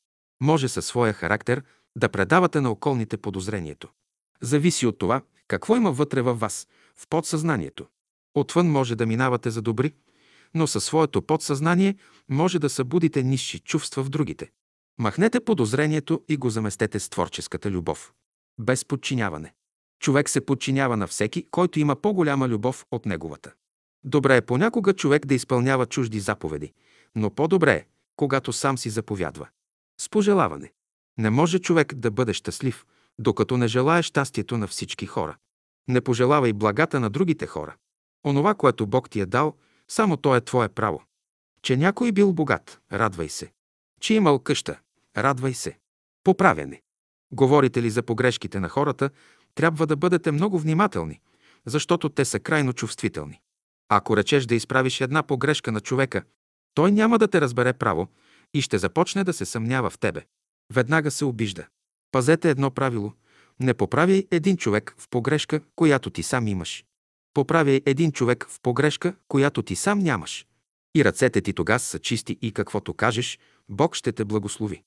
Може 0.43 0.69
със 0.69 0.87
своя 0.87 1.13
характер 1.13 1.63
да 1.97 2.09
предавате 2.09 2.61
на 2.61 2.71
околните 2.71 3.17
подозрението. 3.17 3.89
Зависи 4.41 4.87
от 4.87 4.99
това, 4.99 5.23
какво 5.49 5.77
има 5.77 5.93
вътре 5.93 6.23
във 6.23 6.41
вас, 6.41 6.69
в 6.97 7.07
подсъзнанието. 7.11 7.87
Отвън 8.35 8.71
може 8.71 8.97
да 8.97 9.07
минавате 9.07 9.51
за 9.51 9.63
добри, 9.63 9.93
но 10.55 10.67
със 10.67 10.85
своето 10.85 11.23
подсъзнание 11.23 11.97
може 12.29 12.59
да 12.59 12.71
събудите 12.71 13.23
нисши 13.23 13.59
чувства 13.59 14.05
в 14.05 14.09
другите. 14.09 14.51
Махнете 14.99 15.41
подозрението 15.41 16.23
и 16.29 16.37
го 16.37 16.51
заместете 16.51 17.01
с 17.01 17.09
творческата 17.09 17.71
любов. 17.71 18.13
Без 18.61 18.85
подчиняване. 18.85 19.55
Човек 20.01 20.29
се 20.29 20.47
подчинява 20.47 20.97
на 20.97 21.07
всеки, 21.07 21.47
който 21.51 21.81
има 21.81 21.97
по-голяма 21.97 22.49
любов 22.49 22.87
от 22.91 23.07
неговата. 23.07 23.53
Добре 24.05 24.37
е 24.37 24.43
понякога 24.43 24.93
човек 24.93 25.27
да 25.27 25.35
изпълнява 25.35 25.87
чужди 25.87 26.21
заповеди, 26.21 26.73
но 27.17 27.31
по-добре 27.31 27.73
е, 27.73 27.87
когато 28.17 28.53
сам 28.53 28.79
си 28.79 28.91
заповядва. 28.91 29.49
С 30.01 30.09
пожелаване. 30.09 30.73
Не 31.19 31.31
може 31.31 31.59
човек 31.59 31.95
да 31.95 32.11
бъде 32.11 32.33
щастлив, 32.33 32.87
докато 33.19 33.57
не 33.57 33.69
желая 33.69 34.03
щастието 34.03 34.59
на 34.59 34.67
всички 34.67 35.07
хора. 35.07 35.37
Не 35.89 36.01
пожелавай 36.01 36.53
благата 36.53 37.01
на 37.01 37.11
другите 37.11 37.47
хора. 37.47 37.77
Онова, 38.27 38.55
което 38.55 38.87
Бог 38.87 39.11
ти 39.11 39.21
е 39.21 39.27
дал, 39.27 39.57
само 39.89 40.17
то 40.17 40.37
е 40.37 40.41
твое 40.41 40.69
право. 40.69 41.03
Че 41.63 41.77
някой 41.77 42.13
бил 42.13 42.33
богат, 42.33 42.81
радвай 42.93 43.29
се. 43.29 43.53
Че 44.01 44.15
имал 44.15 44.39
къща, 44.39 44.79
радвай 45.17 45.55
се. 45.55 45.79
Поправяне. 46.25 46.83
Говорите 47.33 47.83
ли 47.83 47.91
за 47.91 48.03
погрешките 48.03 48.61
на 48.61 48.69
хората, 48.69 49.11
трябва 49.55 49.87
да 49.87 49.97
бъдете 49.97 50.33
много 50.33 50.59
внимателни, 50.59 51.21
защото 51.67 52.09
те 52.09 52.25
са 52.25 52.41
крайно 52.41 52.73
чувствителни. 52.73 53.41
Ако 53.93 54.17
речеш 54.17 54.47
да 54.47 54.55
изправиш 54.55 55.01
една 55.01 55.23
погрешка 55.23 55.73
на 55.73 55.81
човека, 55.81 56.23
той 56.75 56.93
няма 56.93 57.19
да 57.19 57.29
те 57.29 57.41
разбере 57.41 57.73
право 57.73 58.09
и 58.55 58.63
ще 58.63 58.79
започне 58.79 59.25
да 59.25 59.33
се 59.33 59.45
съмнява 59.45 59.91
в 59.91 59.99
тебе. 59.99 60.25
Веднага 60.73 61.11
се 61.11 61.25
обижда. 61.25 61.67
Пазете 62.13 62.51
едно 62.51 62.71
правило. 62.71 63.13
Не 63.61 63.75
поправяй 63.75 64.27
един 64.31 64.57
човек 64.57 64.95
в 64.99 65.09
погрешка, 65.09 65.61
която 65.77 66.11
ти 66.11 66.23
сам 66.23 66.49
имаш. 66.49 66.85
Поправяй 67.35 67.83
един 67.87 68.13
човек 68.13 68.47
в 68.51 68.61
погрешка, 68.63 69.15
която 69.29 69.63
ти 69.63 69.77
сам 69.77 69.99
нямаш. 69.99 70.47
И 70.95 71.05
ръцете 71.05 71.41
ти 71.41 71.53
тогава 71.53 71.79
са 71.79 71.99
чисти 71.99 72.39
и 72.43 72.53
каквото 72.53 72.95
кажеш, 72.95 73.39
Бог 73.69 73.95
ще 73.95 74.13
те 74.13 74.25
благослови. 74.25 74.83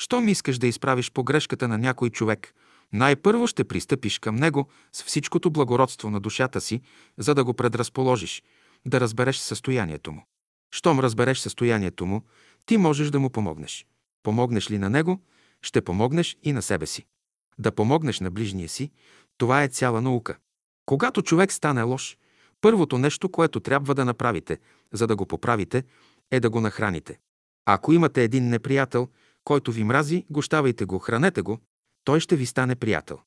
Щом 0.00 0.28
искаш 0.28 0.58
да 0.58 0.66
изправиш 0.66 1.12
погрешката 1.12 1.68
на 1.68 1.78
някой 1.78 2.10
човек, 2.10 2.54
най-първо 2.92 3.46
ще 3.46 3.64
пристъпиш 3.64 4.18
към 4.18 4.36
него 4.36 4.68
с 4.92 5.02
всичкото 5.02 5.50
благородство 5.50 6.10
на 6.10 6.20
душата 6.20 6.60
си, 6.60 6.80
за 7.18 7.34
да 7.34 7.44
го 7.44 7.54
предразположиш, 7.54 8.42
да 8.86 9.00
разбереш 9.00 9.36
състоянието 9.36 10.12
му. 10.12 10.24
Щом 10.70 11.00
разбереш 11.00 11.38
състоянието 11.38 12.06
му, 12.06 12.22
ти 12.66 12.76
можеш 12.76 13.10
да 13.10 13.20
му 13.20 13.30
помогнеш. 13.30 13.86
Помогнеш 14.22 14.70
ли 14.70 14.78
на 14.78 14.90
него, 14.90 15.20
ще 15.62 15.80
помогнеш 15.80 16.36
и 16.42 16.52
на 16.52 16.62
себе 16.62 16.86
си. 16.86 17.06
Да 17.58 17.72
помогнеш 17.72 18.20
на 18.20 18.30
ближния 18.30 18.68
си, 18.68 18.90
това 19.38 19.62
е 19.62 19.68
цяла 19.68 20.02
наука. 20.02 20.38
Когато 20.86 21.22
човек 21.22 21.52
стане 21.52 21.82
лош, 21.82 22.18
първото 22.60 22.98
нещо, 22.98 23.28
което 23.28 23.60
трябва 23.60 23.94
да 23.94 24.04
направите, 24.04 24.58
за 24.92 25.06
да 25.06 25.16
го 25.16 25.26
поправите, 25.26 25.84
е 26.30 26.40
да 26.40 26.50
го 26.50 26.60
нахраните. 26.60 27.18
Ако 27.66 27.92
имате 27.92 28.22
един 28.24 28.48
неприятел, 28.48 29.08
който 29.44 29.72
ви 29.72 29.84
мрази, 29.84 30.26
гощавайте 30.30 30.84
го, 30.84 30.98
хранете 30.98 31.42
го, 31.42 31.58
той 32.08 32.20
ще 32.20 32.36
ви 32.36 32.46
стане 32.46 32.76
приятел. 32.76 33.18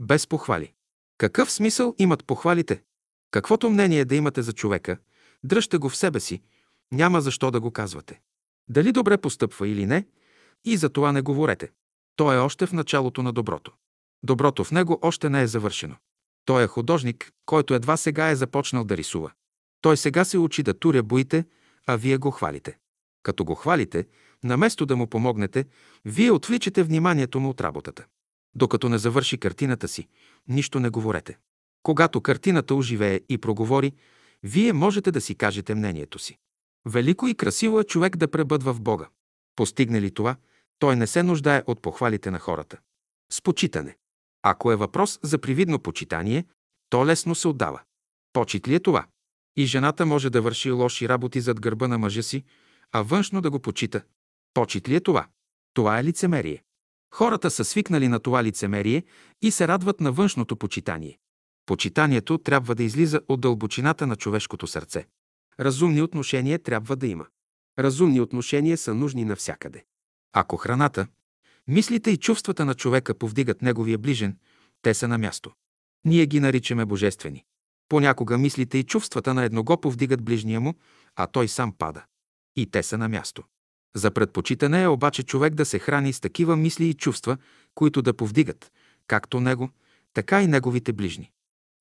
Без 0.00 0.26
похвали. 0.26 0.72
Какъв 1.16 1.52
смисъл 1.52 1.94
имат 1.98 2.24
похвалите? 2.24 2.82
Каквото 3.30 3.70
мнение 3.70 4.04
да 4.04 4.14
имате 4.14 4.42
за 4.42 4.52
човека, 4.52 4.98
дръжте 5.44 5.78
го 5.78 5.88
в 5.88 5.96
себе 5.96 6.20
си, 6.20 6.42
няма 6.92 7.20
защо 7.20 7.50
да 7.50 7.60
го 7.60 7.70
казвате. 7.70 8.20
Дали 8.68 8.92
добре 8.92 9.18
постъпва 9.18 9.68
или 9.68 9.86
не, 9.86 10.06
и 10.64 10.76
за 10.76 10.88
това 10.88 11.12
не 11.12 11.22
говорете. 11.22 11.70
Той 12.16 12.36
е 12.36 12.38
още 12.38 12.66
в 12.66 12.72
началото 12.72 13.22
на 13.22 13.32
доброто. 13.32 13.72
Доброто 14.22 14.64
в 14.64 14.72
него 14.72 14.98
още 15.02 15.30
не 15.30 15.42
е 15.42 15.46
завършено. 15.46 15.96
Той 16.44 16.64
е 16.64 16.66
художник, 16.66 17.32
който 17.46 17.74
едва 17.74 17.96
сега 17.96 18.28
е 18.28 18.36
започнал 18.36 18.84
да 18.84 18.96
рисува. 18.96 19.32
Той 19.80 19.96
сега 19.96 20.24
се 20.24 20.38
учи 20.38 20.62
да 20.62 20.78
туря 20.78 21.02
боите, 21.02 21.44
а 21.86 21.96
вие 21.96 22.16
го 22.16 22.30
хвалите. 22.30 22.78
Като 23.22 23.44
го 23.44 23.54
хвалите, 23.54 24.06
наместо 24.44 24.86
да 24.86 24.96
му 24.96 25.06
помогнете, 25.06 25.66
вие 26.04 26.30
отвличате 26.30 26.82
вниманието 26.82 27.40
му 27.40 27.48
от 27.48 27.60
работата. 27.60 28.06
Докато 28.58 28.88
не 28.88 28.98
завърши 28.98 29.38
картината 29.38 29.88
си, 29.88 30.08
нищо 30.48 30.80
не 30.80 30.88
говорете. 30.88 31.38
Когато 31.82 32.20
картината 32.20 32.74
оживее 32.74 33.20
и 33.28 33.38
проговори, 33.38 33.92
вие 34.42 34.72
можете 34.72 35.10
да 35.10 35.20
си 35.20 35.34
кажете 35.34 35.74
мнението 35.74 36.18
си. 36.18 36.38
Велико 36.86 37.28
и 37.28 37.34
красиво 37.34 37.80
е 37.80 37.84
човек 37.84 38.16
да 38.16 38.30
пребъдва 38.30 38.74
в 38.74 38.80
Бога. 38.80 39.08
Постигне 39.56 40.00
ли 40.00 40.10
това, 40.10 40.36
той 40.78 40.96
не 40.96 41.06
се 41.06 41.22
нуждае 41.22 41.62
от 41.66 41.82
похвалите 41.82 42.30
на 42.30 42.38
хората. 42.38 42.78
С 43.32 43.42
почитане. 43.42 43.96
Ако 44.42 44.72
е 44.72 44.76
въпрос 44.76 45.18
за 45.22 45.38
привидно 45.38 45.78
почитание, 45.78 46.44
то 46.90 47.06
лесно 47.06 47.34
се 47.34 47.48
отдава. 47.48 47.80
Почит 48.32 48.68
ли 48.68 48.74
е 48.74 48.80
това? 48.80 49.06
И 49.56 49.66
жената 49.66 50.06
може 50.06 50.30
да 50.30 50.42
върши 50.42 50.70
лоши 50.70 51.08
работи 51.08 51.40
зад 51.40 51.60
гърба 51.60 51.88
на 51.88 51.98
мъжа 51.98 52.22
си, 52.22 52.44
а 52.92 53.02
външно 53.02 53.40
да 53.40 53.50
го 53.50 53.58
почита. 53.58 54.02
Почит 54.54 54.88
ли 54.88 54.94
е 54.94 55.00
това? 55.00 55.26
Това 55.74 55.98
е 55.98 56.04
лицемерие. 56.04 56.62
Хората 57.14 57.50
са 57.50 57.64
свикнали 57.64 58.08
на 58.08 58.18
това 58.18 58.44
лицемерие 58.44 59.02
и 59.42 59.50
се 59.50 59.68
радват 59.68 60.00
на 60.00 60.12
външното 60.12 60.56
почитание. 60.56 61.18
Почитанието 61.66 62.38
трябва 62.38 62.74
да 62.74 62.82
излиза 62.82 63.20
от 63.28 63.40
дълбочината 63.40 64.06
на 64.06 64.16
човешкото 64.16 64.66
сърце. 64.66 65.06
Разумни 65.60 66.02
отношения 66.02 66.58
трябва 66.58 66.96
да 66.96 67.06
има. 67.06 67.26
Разумни 67.78 68.20
отношения 68.20 68.76
са 68.76 68.94
нужни 68.94 69.24
навсякъде. 69.24 69.84
Ако 70.32 70.56
храната, 70.56 71.06
мислите 71.66 72.10
и 72.10 72.16
чувствата 72.16 72.64
на 72.64 72.74
човека 72.74 73.14
повдигат 73.14 73.62
неговия 73.62 73.98
ближен, 73.98 74.36
те 74.82 74.94
са 74.94 75.08
на 75.08 75.18
място. 75.18 75.52
Ние 76.04 76.26
ги 76.26 76.40
наричаме 76.40 76.84
божествени. 76.84 77.44
Понякога 77.88 78.38
мислите 78.38 78.78
и 78.78 78.84
чувствата 78.84 79.34
на 79.34 79.44
едного 79.44 79.80
повдигат 79.80 80.24
ближния 80.24 80.60
му, 80.60 80.74
а 81.16 81.26
той 81.26 81.48
сам 81.48 81.72
пада. 81.72 82.04
И 82.56 82.70
те 82.70 82.82
са 82.82 82.98
на 82.98 83.08
място. 83.08 83.42
За 83.96 84.10
предпочитане 84.10 84.82
е 84.82 84.88
обаче 84.88 85.22
човек 85.22 85.54
да 85.54 85.64
се 85.64 85.78
храни 85.78 86.12
с 86.12 86.20
такива 86.20 86.56
мисли 86.56 86.88
и 86.88 86.94
чувства, 86.94 87.36
които 87.74 88.02
да 88.02 88.14
повдигат, 88.14 88.72
както 89.06 89.40
него, 89.40 89.70
така 90.14 90.42
и 90.42 90.46
неговите 90.46 90.92
ближни. 90.92 91.30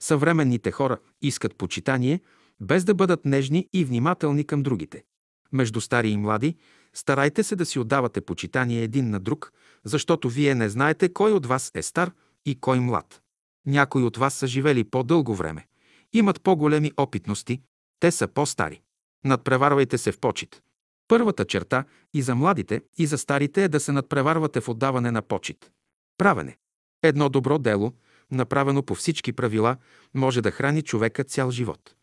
Съвременните 0.02 0.72
хора 0.72 0.98
искат 1.22 1.56
почитание, 1.56 2.22
без 2.60 2.84
да 2.84 2.94
бъдат 2.94 3.26
нежни 3.26 3.68
и 3.74 3.86
внимателни 3.86 4.44
към 4.44 4.64
другите. 4.64 5.04
Между 5.52 5.82
стари 5.82 6.10
и 6.10 6.18
млади, 6.18 6.56
старайте 6.94 7.44
се 7.44 7.56
да 7.56 7.66
си 7.66 7.80
отдавате 7.80 8.22
почитание 8.22 8.84
един 8.84 9.10
на 9.10 9.20
друг, 9.20 9.54
защото 9.84 10.30
вие 10.30 10.56
не 10.56 10.70
знаете 10.70 11.14
кой 11.14 11.32
от 11.32 11.46
вас 11.46 11.72
е 11.76 11.82
стар 11.82 12.12
и 12.46 12.60
кой 12.60 12.80
млад. 12.80 13.22
Някои 13.66 14.04
от 14.04 14.18
вас 14.18 14.34
са 14.34 14.48
живели 14.48 14.84
по-дълго 14.84 15.36
време, 15.36 15.68
имат 16.14 16.42
по-големи 16.42 16.92
опитности, 16.98 17.62
те 18.00 18.12
са 18.12 18.28
по-стари. 18.28 18.82
Надпреварвайте 19.26 19.98
се 19.98 20.12
в 20.12 20.20
почет. 20.20 20.62
Първата 21.08 21.46
черта 21.46 21.86
и 22.14 22.22
за 22.22 22.36
младите, 22.36 22.82
и 22.98 23.06
за 23.06 23.18
старите 23.18 23.64
е 23.64 23.70
да 23.70 23.80
се 23.80 23.92
надпреварвате 23.92 24.62
в 24.62 24.70
отдаване 24.70 25.12
на 25.12 25.22
почет. 25.22 25.72
Правене. 26.18 26.58
Едно 27.04 27.30
добро 27.30 27.58
дело, 27.60 27.94
направено 28.32 28.84
по 28.84 28.96
всички 28.96 29.34
правила, 29.34 29.78
може 30.14 30.42
да 30.42 30.52
храни 30.52 30.82
човека 30.82 31.24
цял 31.24 31.52
живот. 31.52 31.96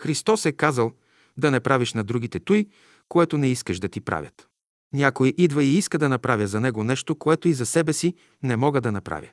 Христос 0.00 0.44
е 0.44 0.52
казал 0.52 0.92
да 1.36 1.50
не 1.50 1.60
правиш 1.60 1.94
на 1.94 2.04
другите 2.04 2.40
той, 2.40 2.66
което 3.08 3.38
не 3.38 3.48
искаш 3.48 3.78
да 3.78 3.88
ти 3.88 4.00
правят. 4.00 4.48
Някой 4.92 5.34
идва 5.38 5.64
и 5.64 5.76
иска 5.76 5.98
да 5.98 6.08
направя 6.08 6.46
за 6.46 6.60
него 6.60 6.84
нещо, 6.84 7.16
което 7.16 7.48
и 7.48 7.54
за 7.54 7.66
себе 7.66 7.92
си 7.92 8.14
не 8.42 8.56
мога 8.56 8.80
да 8.80 8.92
направя. 8.92 9.28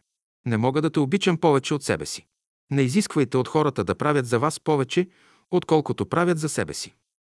Не 0.46 0.58
мога 0.58 0.82
да 0.82 0.90
те 0.90 1.00
обичам 1.00 1.38
повече 1.38 1.74
от 1.74 1.84
себе 1.84 2.06
си. 2.06 2.28
Не 2.72 2.82
изисквайте 2.82 3.38
от 3.38 3.48
хората 3.48 3.84
да 3.84 3.96
правят 3.96 4.26
за 4.26 4.40
вас 4.40 4.60
повече, 4.60 5.08
отколкото 5.52 6.06
правят 6.06 6.40
за 6.40 6.50
себе 6.50 6.74
си. 6.74 6.96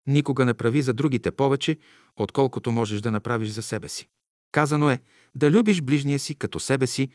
Никога 0.09 0.45
не 0.45 0.53
прави 0.53 0.81
за 0.81 0.93
другите 0.93 1.31
повече, 1.31 1.77
отколкото 2.15 2.71
можеш 2.71 3.01
да 3.01 3.11
направиш 3.11 3.49
за 3.49 3.61
себе 3.61 3.89
си. 3.89 4.07
Казано 4.51 4.89
е 4.89 4.99
да 5.35 5.51
любиш 5.51 5.81
ближния 5.81 6.19
си 6.19 6.35
като 6.35 6.59
себе 6.59 6.87
си, 6.87 7.09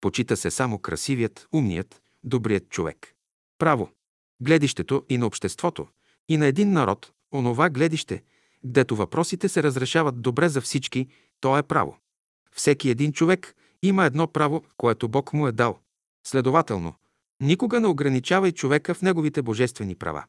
почита 0.00 0.36
се 0.36 0.50
само 0.50 0.78
красивият, 0.78 1.48
умният, 1.54 2.02
добрият 2.24 2.68
човек. 2.68 3.14
Право. 3.58 3.90
Гледището 4.42 5.04
и 5.08 5.18
на 5.18 5.26
обществото, 5.26 5.88
и 6.28 6.36
на 6.36 6.46
един 6.46 6.72
народ, 6.72 7.12
онова 7.32 7.70
гледище, 7.70 8.22
гдето 8.64 8.96
въпросите 8.96 9.48
се 9.48 9.62
разрешават 9.62 10.22
добре 10.22 10.48
за 10.48 10.60
всички, 10.60 11.08
то 11.40 11.58
е 11.58 11.62
право. 11.62 11.96
Всеки 12.52 12.90
един 12.90 13.12
човек 13.12 13.56
има 13.82 14.04
едно 14.04 14.26
право, 14.26 14.64
което 14.76 15.08
Бог 15.08 15.32
му 15.32 15.46
е 15.46 15.52
дал. 15.52 15.78
Следователно, 16.26 16.94
никога 17.40 17.80
не 17.80 17.86
ограничавай 17.86 18.52
човека 18.52 18.94
в 18.94 19.02
неговите 19.02 19.42
божествени 19.42 19.94
права. 19.94 20.24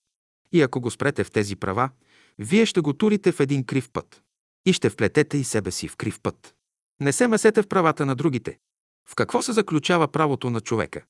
И 0.51 0.61
ако 0.61 0.81
го 0.81 0.91
спрете 0.91 1.23
в 1.23 1.31
тези 1.31 1.55
права, 1.55 1.89
вие 2.39 2.65
ще 2.65 2.81
го 2.81 2.93
турите 2.93 3.31
в 3.31 3.39
един 3.39 3.63
крив 3.63 3.89
път. 3.93 4.21
И 4.65 4.73
ще 4.73 4.89
вплетете 4.89 5.37
и 5.37 5.43
себе 5.43 5.71
си 5.71 5.87
в 5.87 5.95
крив 5.95 6.19
път. 6.23 6.55
Не 6.99 7.11
се 7.11 7.27
месете 7.27 7.61
в 7.61 7.67
правата 7.67 8.05
на 8.05 8.15
другите. 8.15 8.57
В 9.09 9.15
какво 9.15 9.41
се 9.41 9.51
заключава 9.51 10.07
правото 10.07 10.49
на 10.49 10.61
човека? 10.61 11.01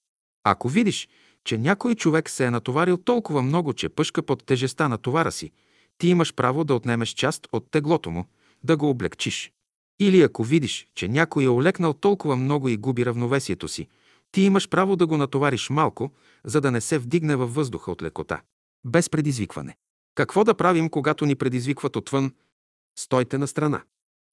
Ако 0.43 0.69
видиш, 0.69 1.09
че 1.45 1.57
някой 1.57 1.95
човек 1.95 2.29
се 2.29 2.45
е 2.45 2.51
натоварил 2.51 2.97
толкова 2.97 3.41
много, 3.41 3.73
че 3.73 3.89
пъшка 3.89 4.23
под 4.23 4.45
тежеста 4.45 4.89
на 4.89 4.97
товара 4.97 5.31
си, 5.31 5.51
ти 5.97 6.07
имаш 6.07 6.33
право 6.33 6.63
да 6.63 6.75
отнемеш 6.75 7.09
част 7.09 7.47
от 7.51 7.71
теглото 7.71 8.11
му, 8.11 8.25
да 8.63 8.77
го 8.77 8.89
облегчиш. 8.89 9.51
Или 9.99 10.21
ако 10.21 10.43
видиш, 10.43 10.87
че 10.95 11.07
някой 11.07 11.43
е 11.43 11.49
олекнал 11.49 11.93
толкова 11.93 12.35
много 12.35 12.69
и 12.69 12.77
губи 12.77 13.05
равновесието 13.05 13.67
си, 13.67 13.87
ти 14.31 14.41
имаш 14.41 14.69
право 14.69 14.95
да 14.95 15.07
го 15.07 15.17
натовариш 15.17 15.69
малко, 15.69 16.11
за 16.43 16.61
да 16.61 16.71
не 16.71 16.81
се 16.81 16.97
вдигне 16.97 17.35
във 17.35 17.53
въздуха 17.53 17.91
от 17.91 18.01
лекота 18.01 18.41
без 18.85 19.09
предизвикване. 19.09 19.77
Какво 20.15 20.43
да 20.43 20.55
правим, 20.55 20.89
когато 20.89 21.25
ни 21.25 21.35
предизвикват 21.35 21.95
отвън? 21.95 22.33
Стойте 22.97 23.37
на 23.37 23.47
страна. 23.47 23.83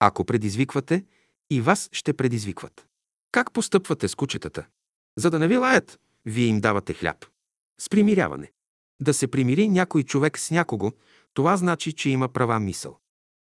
Ако 0.00 0.24
предизвиквате, 0.24 1.04
и 1.50 1.60
вас 1.60 1.88
ще 1.92 2.12
предизвикват. 2.12 2.86
Как 3.32 3.52
постъпвате 3.52 4.08
с 4.08 4.14
кучетата? 4.14 4.66
За 5.18 5.30
да 5.30 5.38
не 5.38 5.48
ви 5.48 5.56
лаят, 5.56 6.00
вие 6.24 6.46
им 6.46 6.60
давате 6.60 6.94
хляб. 6.94 7.26
С 7.80 7.88
примиряване. 7.88 8.52
Да 9.00 9.14
се 9.14 9.28
примири 9.28 9.68
някой 9.68 10.02
човек 10.02 10.38
с 10.38 10.50
някого, 10.50 10.92
това 11.34 11.56
значи, 11.56 11.92
че 11.92 12.10
има 12.10 12.28
права 12.28 12.60
мисъл. 12.60 12.98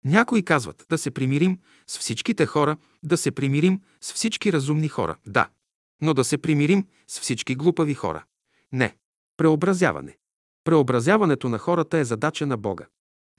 Някои 0.05 0.45
казват 0.45 0.85
да 0.89 0.97
се 0.97 1.11
примирим 1.11 1.59
с 1.87 1.97
всичките 1.97 2.45
хора, 2.45 2.77
да 3.03 3.17
се 3.17 3.31
примирим 3.31 3.81
с 4.01 4.13
всички 4.13 4.53
разумни 4.53 4.87
хора. 4.87 5.15
Да, 5.27 5.49
но 6.01 6.13
да 6.13 6.23
се 6.23 6.37
примирим 6.37 6.87
с 7.07 7.19
всички 7.19 7.55
глупави 7.55 7.93
хора. 7.93 8.25
Не. 8.71 8.95
Преобразяване. 9.37 10.17
Преобразяването 10.63 11.49
на 11.49 11.57
хората 11.57 11.97
е 11.97 12.05
задача 12.05 12.47
на 12.47 12.57
Бога. 12.57 12.85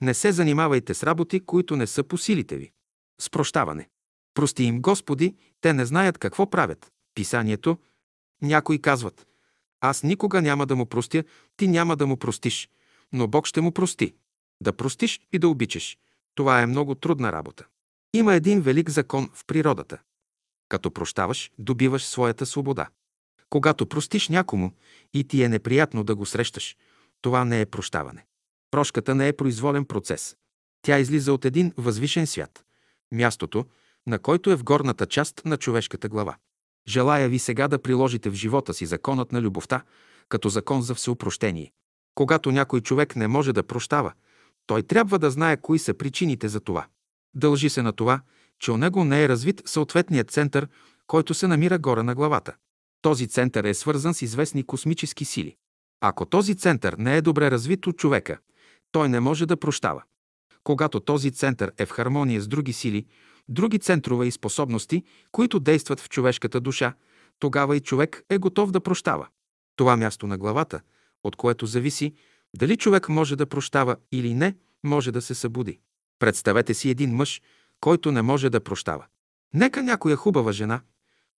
Не 0.01 0.13
се 0.13 0.31
занимавайте 0.31 0.93
с 0.93 1.03
работи, 1.03 1.39
които 1.39 1.75
не 1.75 1.87
са 1.87 2.03
по 2.03 2.17
силите 2.17 2.57
ви. 2.57 2.71
С 3.21 3.29
прощаване. 3.29 3.89
Прости 4.33 4.63
им, 4.63 4.81
Господи, 4.81 5.35
те 5.61 5.73
не 5.73 5.85
знаят 5.85 6.17
какво 6.17 6.49
правят. 6.49 6.91
Писанието. 7.15 7.77
Някои 8.41 8.81
казват, 8.81 9.27
аз 9.81 10.03
никога 10.03 10.41
няма 10.41 10.65
да 10.65 10.75
му 10.75 10.85
простя, 10.85 11.23
ти 11.57 11.67
няма 11.67 11.95
да 11.95 12.07
му 12.07 12.17
простиш, 12.17 12.69
но 13.13 13.27
Бог 13.27 13.47
ще 13.47 13.61
му 13.61 13.71
прости. 13.71 14.15
Да 14.61 14.73
простиш 14.73 15.21
и 15.33 15.39
да 15.39 15.49
обичаш. 15.49 15.97
Това 16.35 16.61
е 16.61 16.65
много 16.65 16.95
трудна 16.95 17.31
работа. 17.31 17.65
Има 18.13 18.33
един 18.33 18.61
велик 18.61 18.89
закон 18.89 19.29
в 19.33 19.45
природата. 19.45 19.97
Като 20.69 20.91
прощаваш, 20.91 21.51
добиваш 21.59 22.05
своята 22.05 22.45
свобода. 22.45 22.87
Когато 23.49 23.85
простиш 23.85 24.29
някому 24.29 24.71
и 25.13 25.23
ти 25.23 25.43
е 25.43 25.49
неприятно 25.49 26.03
да 26.03 26.15
го 26.15 26.25
срещаш, 26.25 26.77
това 27.25 27.45
не 27.45 27.61
е 27.61 27.65
прощаване. 27.65 28.25
Прошката 28.71 29.15
не 29.15 29.27
е 29.27 29.33
произволен 29.33 29.85
процес. 29.85 30.35
Тя 30.81 30.99
излиза 30.99 31.33
от 31.33 31.45
един 31.45 31.73
възвишен 31.77 32.27
свят. 32.27 32.65
Мястото, 33.11 33.65
на 34.07 34.19
който 34.19 34.51
е 34.51 34.55
в 34.55 34.63
горната 34.63 35.05
част 35.05 35.41
на 35.45 35.57
човешката 35.57 36.09
глава. 36.09 36.35
Желая 36.87 37.29
ви 37.29 37.39
сега 37.39 37.67
да 37.67 37.81
приложите 37.81 38.29
в 38.29 38.33
живота 38.33 38.73
си 38.73 38.85
законът 38.85 39.31
на 39.31 39.41
любовта, 39.41 39.83
като 40.29 40.49
закон 40.49 40.81
за 40.81 40.95
всеупрощение. 40.95 41.71
Когато 42.15 42.51
някой 42.51 42.81
човек 42.81 43.15
не 43.15 43.27
може 43.27 43.53
да 43.53 43.63
прощава, 43.63 44.13
той 44.67 44.83
трябва 44.83 45.19
да 45.19 45.31
знае 45.31 45.57
кои 45.57 45.79
са 45.79 45.93
причините 45.93 46.47
за 46.47 46.59
това. 46.59 46.87
Дължи 47.35 47.69
се 47.69 47.81
на 47.81 47.93
това, 47.93 48.21
че 48.59 48.71
у 48.71 48.77
него 48.77 49.03
не 49.03 49.23
е 49.23 49.29
развит 49.29 49.61
съответният 49.65 50.31
център, 50.31 50.67
който 51.07 51.33
се 51.33 51.47
намира 51.47 51.79
горе 51.79 52.03
на 52.03 52.15
главата. 52.15 52.55
Този 53.01 53.27
център 53.27 53.63
е 53.63 53.73
свързан 53.73 54.13
с 54.13 54.21
известни 54.21 54.63
космически 54.63 55.25
сили. 55.25 55.55
Ако 56.01 56.25
този 56.25 56.55
център 56.55 56.93
не 56.93 57.17
е 57.17 57.21
добре 57.21 57.51
развит 57.51 57.87
от 57.87 57.97
човека, 57.97 58.37
той 58.91 59.09
не 59.09 59.19
може 59.19 59.45
да 59.45 59.57
прощава. 59.57 60.03
Когато 60.63 60.99
този 60.99 61.31
център 61.31 61.71
е 61.77 61.85
в 61.85 61.91
хармония 61.91 62.41
с 62.41 62.47
други 62.47 62.73
сили, 62.73 63.05
други 63.49 63.79
центрове 63.79 64.25
и 64.27 64.31
способности, 64.31 65.03
които 65.31 65.59
действат 65.59 65.99
в 65.99 66.09
човешката 66.09 66.59
душа, 66.59 66.93
тогава 67.39 67.77
и 67.77 67.79
човек 67.79 68.23
е 68.29 68.37
готов 68.37 68.71
да 68.71 68.81
прощава. 68.81 69.27
Това 69.75 69.97
място 69.97 70.27
на 70.27 70.37
главата, 70.37 70.81
от 71.23 71.35
което 71.35 71.65
зависи 71.65 72.13
дали 72.57 72.77
човек 72.77 73.09
може 73.09 73.35
да 73.35 73.45
прощава 73.45 73.95
или 74.11 74.33
не, 74.33 74.55
може 74.83 75.11
да 75.11 75.21
се 75.21 75.35
събуди. 75.35 75.79
Представете 76.19 76.73
си 76.73 76.89
един 76.89 77.15
мъж, 77.15 77.41
който 77.79 78.11
не 78.11 78.21
може 78.21 78.49
да 78.49 78.59
прощава. 78.59 79.05
Нека 79.53 79.83
някоя 79.83 80.15
хубава 80.15 80.51
жена, 80.51 80.81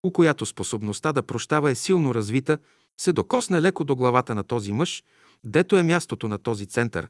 у 0.03 0.11
която 0.11 0.45
способността 0.45 1.14
да 1.14 1.23
прощава 1.23 1.72
е 1.72 1.76
силно 1.76 2.15
развита, 2.15 2.57
се 2.97 3.13
докосне 3.13 3.61
леко 3.61 3.84
до 3.84 3.95
главата 3.95 4.35
на 4.35 4.43
този 4.43 4.72
мъж, 4.72 5.03
дето 5.43 5.77
е 5.77 5.84
мястото 5.84 6.27
на 6.27 6.38
този 6.38 6.65
център. 6.65 7.09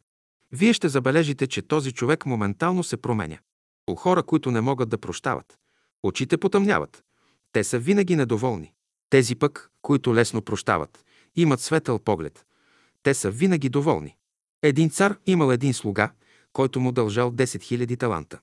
Вие 0.51 0.73
ще 0.73 0.89
забележите, 0.89 1.47
че 1.47 1.61
този 1.61 1.91
човек 1.91 2.25
моментално 2.25 2.83
се 2.83 2.97
променя. 2.97 3.37
У 3.89 3.95
хора, 3.95 4.23
които 4.23 4.51
не 4.51 4.61
могат 4.61 4.89
да 4.89 4.97
прощават, 4.97 5.57
очите 6.03 6.37
потъмняват. 6.37 7.03
Те 7.51 7.63
са 7.63 7.79
винаги 7.79 8.15
недоволни. 8.15 8.73
Тези 9.09 9.35
пък, 9.35 9.71
които 9.81 10.15
лесно 10.15 10.41
прощават, 10.41 11.05
имат 11.35 11.59
светъл 11.59 11.99
поглед. 11.99 12.45
Те 13.03 13.13
са 13.13 13.31
винаги 13.31 13.69
доволни. 13.69 14.15
Един 14.63 14.89
цар 14.89 15.17
имал 15.25 15.51
един 15.51 15.73
слуга, 15.73 16.11
който 16.53 16.79
му 16.79 16.91
дължал 16.91 17.31
10 17.31 17.43
000 17.43 17.99
таланта. 17.99 18.39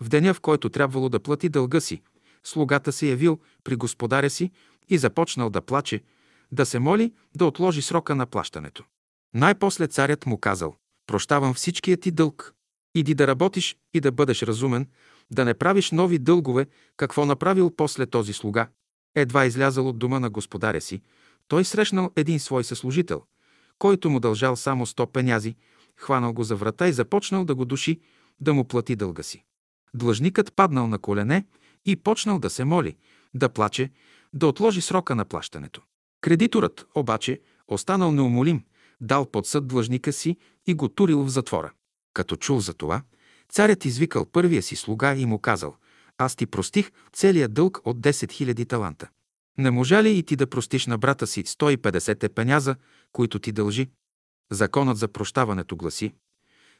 В 0.00 0.08
деня, 0.08 0.34
в 0.34 0.40
който 0.40 0.68
трябвало 0.68 1.08
да 1.08 1.20
плати 1.20 1.48
дълга 1.48 1.80
си, 1.80 2.02
слугата 2.44 2.92
се 2.92 3.06
явил 3.06 3.38
при 3.64 3.76
господаря 3.76 4.30
си 4.30 4.50
и 4.88 4.98
започнал 4.98 5.50
да 5.50 5.60
плаче, 5.60 6.02
да 6.52 6.66
се 6.66 6.78
моли 6.78 7.12
да 7.36 7.46
отложи 7.46 7.82
срока 7.82 8.14
на 8.14 8.26
плащането. 8.26 8.84
Най-после 9.34 9.86
царят 9.86 10.26
му 10.26 10.38
казал, 10.38 10.74
прощавам 11.06 11.54
всичкия 11.54 11.96
ти 11.96 12.10
дълг. 12.10 12.54
Иди 12.94 13.14
да 13.14 13.26
работиш 13.26 13.76
и 13.94 14.00
да 14.00 14.12
бъдеш 14.12 14.42
разумен, 14.42 14.86
да 15.30 15.44
не 15.44 15.54
правиш 15.54 15.90
нови 15.90 16.18
дългове, 16.18 16.66
какво 16.96 17.26
направил 17.26 17.70
после 17.76 18.06
този 18.06 18.32
слуга. 18.32 18.68
Едва 19.14 19.44
излязал 19.44 19.88
от 19.88 19.98
дома 19.98 20.20
на 20.20 20.30
господаря 20.30 20.80
си, 20.80 21.02
той 21.48 21.64
срещнал 21.64 22.10
един 22.16 22.40
свой 22.40 22.64
съслужител, 22.64 23.22
който 23.78 24.10
му 24.10 24.20
дължал 24.20 24.56
само 24.56 24.86
100 24.86 25.06
пенязи, 25.06 25.56
хванал 25.96 26.32
го 26.32 26.44
за 26.44 26.56
врата 26.56 26.88
и 26.88 26.92
започнал 26.92 27.44
да 27.44 27.54
го 27.54 27.64
души, 27.64 28.00
да 28.40 28.54
му 28.54 28.64
плати 28.64 28.96
дълга 28.96 29.22
си. 29.22 29.44
Длъжникът 29.94 30.52
паднал 30.52 30.86
на 30.86 30.98
колене 30.98 31.44
и 31.84 31.96
почнал 31.96 32.38
да 32.38 32.50
се 32.50 32.64
моли, 32.64 32.96
да 33.34 33.48
плаче, 33.48 33.90
да 34.32 34.46
отложи 34.46 34.80
срока 34.80 35.14
на 35.14 35.24
плащането. 35.24 35.82
Кредиторът, 36.22 36.86
обаче, 36.94 37.40
останал 37.68 38.12
неумолим, 38.12 38.64
дал 39.00 39.26
под 39.26 39.46
съд 39.46 39.66
длъжника 39.66 40.12
си 40.12 40.36
и 40.66 40.74
го 40.74 40.88
турил 40.88 41.24
в 41.24 41.28
затвора. 41.28 41.72
Като 42.14 42.36
чул 42.36 42.60
за 42.60 42.74
това, 42.74 43.02
царят 43.48 43.84
извикал 43.84 44.26
първия 44.26 44.62
си 44.62 44.76
слуга 44.76 45.14
и 45.14 45.26
му 45.26 45.38
казал 45.38 45.76
«Аз 46.18 46.36
ти 46.36 46.46
простих 46.46 46.90
целият 47.12 47.54
дълг 47.54 47.80
от 47.84 48.00
10 48.00 48.10
000 48.10 48.68
таланта. 48.68 49.08
Не 49.58 49.70
можа 49.70 50.02
ли 50.02 50.10
и 50.10 50.22
ти 50.22 50.36
да 50.36 50.46
простиш 50.46 50.86
на 50.86 50.98
брата 50.98 51.26
си 51.26 51.44
150 51.44 52.28
пеняза, 52.28 52.76
които 53.12 53.38
ти 53.38 53.52
дължи?» 53.52 53.90
Законът 54.50 54.98
за 54.98 55.08
прощаването 55.08 55.76
гласи 55.76 56.14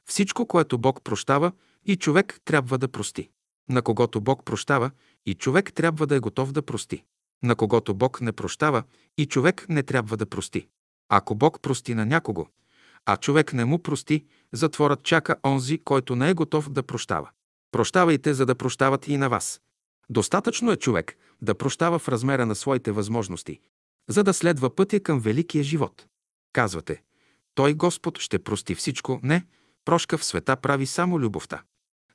Всичко, 0.05 0.47
което 0.47 0.79
Бог 0.79 1.05
прощава, 1.05 1.53
и 1.87 1.97
човек 1.97 2.41
трябва 2.45 2.79
да 2.79 2.89
прости. 2.89 3.31
На 3.69 3.83
когото 3.83 4.21
Бог 4.21 4.45
прощава, 4.45 4.91
и 5.27 5.35
човек 5.35 5.73
трябва 5.73 6.07
да 6.07 6.17
е 6.17 6.21
готов 6.21 6.53
да 6.53 6.63
прости. 6.63 7.05
На 7.43 7.57
когото 7.57 7.95
Бог 7.95 8.21
не 8.21 8.33
прощава, 8.33 8.83
и 9.19 9.27
човек 9.27 9.67
не 9.69 9.83
трябва 9.83 10.17
да 10.17 10.27
прости. 10.27 10.69
Ако 11.09 11.35
Бог 11.35 11.61
прости 11.61 11.95
на 11.95 12.07
някого, 12.07 12.47
а 13.07 13.17
човек 13.17 13.53
не 13.53 13.65
му 13.65 13.79
прости, 13.79 14.25
затворът 14.53 15.03
чака 15.03 15.37
онзи, 15.47 15.79
който 15.79 16.17
не 16.17 16.31
е 16.31 16.35
готов 16.35 16.71
да 16.71 16.83
прощава. 16.83 17.31
Прощавайте, 17.73 18.35
за 18.35 18.47
да 18.47 18.55
прощават 18.55 19.09
и 19.09 19.17
на 19.17 19.29
вас. 19.29 19.61
Достатъчно 20.11 20.73
е 20.73 20.77
човек 20.77 21.17
да 21.43 21.55
прощава 21.55 21.99
в 21.99 22.09
размера 22.09 22.47
на 22.47 22.55
своите 22.55 22.93
възможности, 22.93 23.61
за 24.09 24.25
да 24.25 24.35
следва 24.35 24.75
пътя 24.75 25.01
към 25.01 25.21
великия 25.21 25.65
живот. 25.65 26.07
Казвате, 26.53 27.03
той 27.55 27.75
Господ 27.75 28.19
ще 28.19 28.39
прости 28.39 28.75
всичко. 28.75 29.21
Не, 29.23 29.47
прошка 29.85 30.19
в 30.19 30.25
света 30.25 30.57
прави 30.57 30.87
само 30.87 31.21
любовта. 31.21 31.63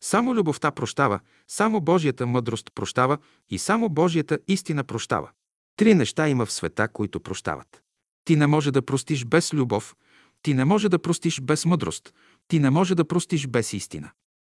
Само 0.01 0.35
любовта 0.35 0.71
прощава, 0.71 1.19
само 1.47 1.81
Божията 1.81 2.27
мъдрост 2.27 2.71
прощава 2.75 3.17
и 3.49 3.57
само 3.57 3.89
Божията 3.89 4.39
истина 4.47 4.83
прощава. 4.83 5.29
Три 5.77 5.93
неща 5.93 6.29
има 6.29 6.45
в 6.45 6.51
света, 6.51 6.87
които 6.87 7.19
прощават. 7.19 7.81
Ти 8.25 8.35
не 8.35 8.47
може 8.47 8.71
да 8.71 8.81
простиш 8.81 9.25
без 9.25 9.53
любов, 9.53 9.95
ти 10.41 10.53
не 10.53 10.65
може 10.65 10.89
да 10.89 10.99
простиш 10.99 11.41
без 11.41 11.65
мъдрост, 11.65 12.13
ти 12.47 12.59
не 12.59 12.69
може 12.69 12.95
да 12.95 13.05
простиш 13.05 13.47
без 13.47 13.73
истина. 13.73 14.11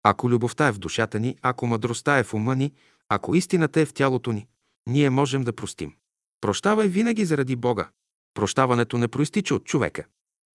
Ако 0.03 0.29
любовта 0.29 0.67
е 0.67 0.71
в 0.71 0.79
душата 0.79 1.19
ни, 1.19 1.35
ако 1.41 1.67
мъдростта 1.67 2.17
е 2.17 2.23
в 2.23 2.33
ума 2.33 2.55
ни, 2.55 2.73
ако 3.09 3.35
истината 3.35 3.81
е 3.81 3.85
в 3.85 3.93
тялото 3.93 4.31
ни, 4.31 4.47
ние 4.87 5.09
можем 5.09 5.43
да 5.43 5.53
простим. 5.53 5.93
Прощавай 6.41 6.87
винаги 6.87 7.25
заради 7.25 7.55
Бога. 7.55 7.89
Прощаването 8.33 8.97
не 8.97 9.07
проистича 9.07 9.55
от 9.55 9.65
човека. 9.65 10.05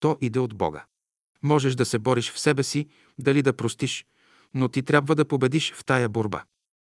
То 0.00 0.18
иде 0.20 0.38
от 0.38 0.54
Бога. 0.54 0.84
Можеш 1.42 1.74
да 1.74 1.84
се 1.84 1.98
бориш 1.98 2.32
в 2.32 2.40
себе 2.40 2.62
си, 2.62 2.88
дали 3.18 3.42
да 3.42 3.52
простиш, 3.52 4.06
но 4.54 4.68
ти 4.68 4.82
трябва 4.82 5.14
да 5.14 5.24
победиш 5.24 5.72
в 5.72 5.84
тая 5.84 6.08
борба. 6.08 6.44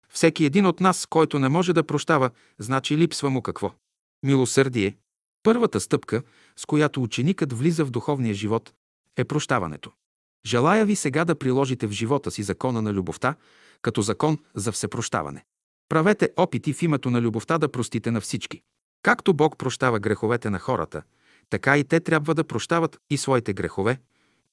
Всеки 0.09 0.45
един 0.45 0.65
от 0.65 0.79
нас, 0.79 1.05
който 1.05 1.39
не 1.39 1.49
може 1.49 1.73
да 1.73 1.83
прощава, 1.83 2.29
значи 2.59 2.97
липсва 2.97 3.29
му 3.29 3.41
какво? 3.41 3.73
Милосърдие. 4.23 4.97
Първата 5.43 5.79
стъпка, 5.79 6.23
с 6.55 6.65
която 6.65 7.03
ученикът 7.03 7.53
влиза 7.53 7.85
в 7.85 7.91
духовния 7.91 8.33
живот, 8.33 8.73
е 9.17 9.23
прощаването. 9.23 9.91
Желая 10.45 10.85
ви 10.85 10.95
сега 10.95 11.25
да 11.25 11.35
приложите 11.35 11.87
в 11.87 11.91
живота 11.91 12.31
си 12.31 12.43
закона 12.43 12.81
на 12.81 12.93
любовта, 12.93 13.35
като 13.81 14.01
закон 14.01 14.37
за 14.55 14.71
всепрощаване. 14.71 15.45
Правете 15.89 16.29
опити 16.37 16.73
в 16.73 16.81
името 16.81 17.09
на 17.09 17.21
любовта 17.21 17.57
да 17.57 17.71
простите 17.71 18.11
на 18.11 18.21
всички. 18.21 18.61
Както 19.03 19.33
Бог 19.33 19.57
прощава 19.57 19.99
греховете 19.99 20.49
на 20.49 20.59
хората, 20.59 21.03
така 21.49 21.77
и 21.77 21.83
те 21.83 21.99
трябва 21.99 22.35
да 22.35 22.43
прощават 22.43 22.97
и 23.09 23.17
своите 23.17 23.53
грехове, 23.53 23.99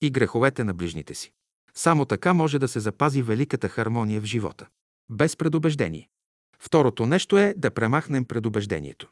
и 0.00 0.10
греховете 0.10 0.64
на 0.64 0.74
ближните 0.74 1.14
си. 1.14 1.32
Само 1.74 2.04
така 2.04 2.32
може 2.32 2.58
да 2.58 2.68
се 2.68 2.80
запази 2.80 3.22
великата 3.22 3.68
хармония 3.68 4.20
в 4.20 4.24
живота. 4.24 4.66
Без 5.10 5.36
предубеждение. 5.36 6.08
Второто 6.58 7.06
нещо 7.06 7.38
е 7.38 7.54
да 7.56 7.70
премахнем 7.70 8.24
предубеждението. 8.24 9.08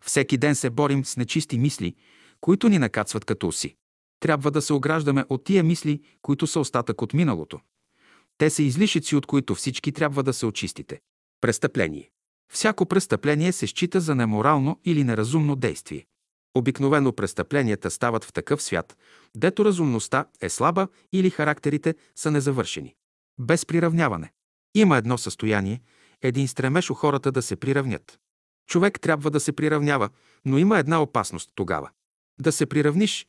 Всеки 0.00 0.38
ден 0.38 0.54
се 0.54 0.70
борим 0.70 1.04
с 1.04 1.16
нечисти 1.16 1.58
мисли, 1.58 1.94
които 2.40 2.68
ни 2.68 2.78
накацват 2.78 3.24
като 3.24 3.48
уси. 3.48 3.76
Трябва 4.20 4.50
да 4.50 4.62
се 4.62 4.72
ограждаме 4.72 5.24
от 5.28 5.44
тия 5.44 5.64
мисли, 5.64 6.02
които 6.22 6.46
са 6.46 6.60
остатък 6.60 7.02
от 7.02 7.14
миналото. 7.14 7.60
Те 8.38 8.50
са 8.50 8.62
излишици, 8.62 9.16
от 9.16 9.26
които 9.26 9.54
всички 9.54 9.92
трябва 9.92 10.22
да 10.22 10.32
се 10.32 10.46
очистите. 10.46 11.00
Престъпление. 11.40 12.10
Всяко 12.52 12.86
престъпление 12.86 13.52
се 13.52 13.66
счита 13.66 14.00
за 14.00 14.14
неморално 14.14 14.80
или 14.84 15.04
неразумно 15.04 15.56
действие. 15.56 16.06
Обикновено 16.54 17.12
престъпленията 17.12 17.90
стават 17.90 18.24
в 18.24 18.32
такъв 18.32 18.62
свят, 18.62 18.96
дето 19.36 19.64
разумността 19.64 20.24
е 20.40 20.48
слаба 20.48 20.88
или 21.12 21.30
характерите 21.30 21.94
са 22.16 22.30
незавършени. 22.30 22.94
Без 23.38 23.66
приравняване. 23.66 24.32
Има 24.74 24.96
едно 24.96 25.18
състояние, 25.18 25.80
един 26.22 26.48
стремеж 26.48 26.90
у 26.90 26.94
хората 26.94 27.32
да 27.32 27.42
се 27.42 27.56
приравнят. 27.56 28.18
Човек 28.68 29.00
трябва 29.00 29.30
да 29.30 29.40
се 29.40 29.52
приравнява, 29.52 30.08
но 30.44 30.58
има 30.58 30.78
една 30.78 31.02
опасност 31.02 31.50
тогава. 31.54 31.90
Да 32.40 32.52
се 32.52 32.66
приравниш, 32.66 33.26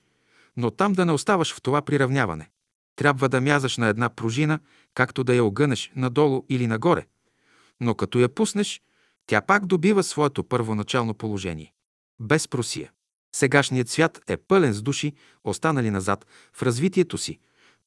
но 0.57 0.71
там 0.71 0.93
да 0.93 1.05
не 1.05 1.11
оставаш 1.11 1.55
в 1.55 1.61
това 1.61 1.81
приравняване. 1.81 2.49
Трябва 2.95 3.29
да 3.29 3.41
мязаш 3.41 3.77
на 3.77 3.87
една 3.87 4.09
пружина, 4.09 4.59
както 4.93 5.23
да 5.23 5.35
я 5.35 5.43
огънеш 5.43 5.91
надолу 5.95 6.45
или 6.49 6.67
нагоре. 6.67 7.05
Но 7.79 7.95
като 7.95 8.19
я 8.19 8.29
пуснеш, 8.29 8.81
тя 9.27 9.41
пак 9.41 9.65
добива 9.65 10.03
своето 10.03 10.43
първоначално 10.43 11.13
положение. 11.13 11.73
Без 12.19 12.47
просия. 12.47 12.91
Сегашният 13.35 13.89
свят 13.89 14.21
е 14.27 14.37
пълен 14.37 14.73
с 14.73 14.81
души, 14.81 15.13
останали 15.43 15.91
назад 15.91 16.25
в 16.53 16.63
развитието 16.63 17.17
си, 17.17 17.39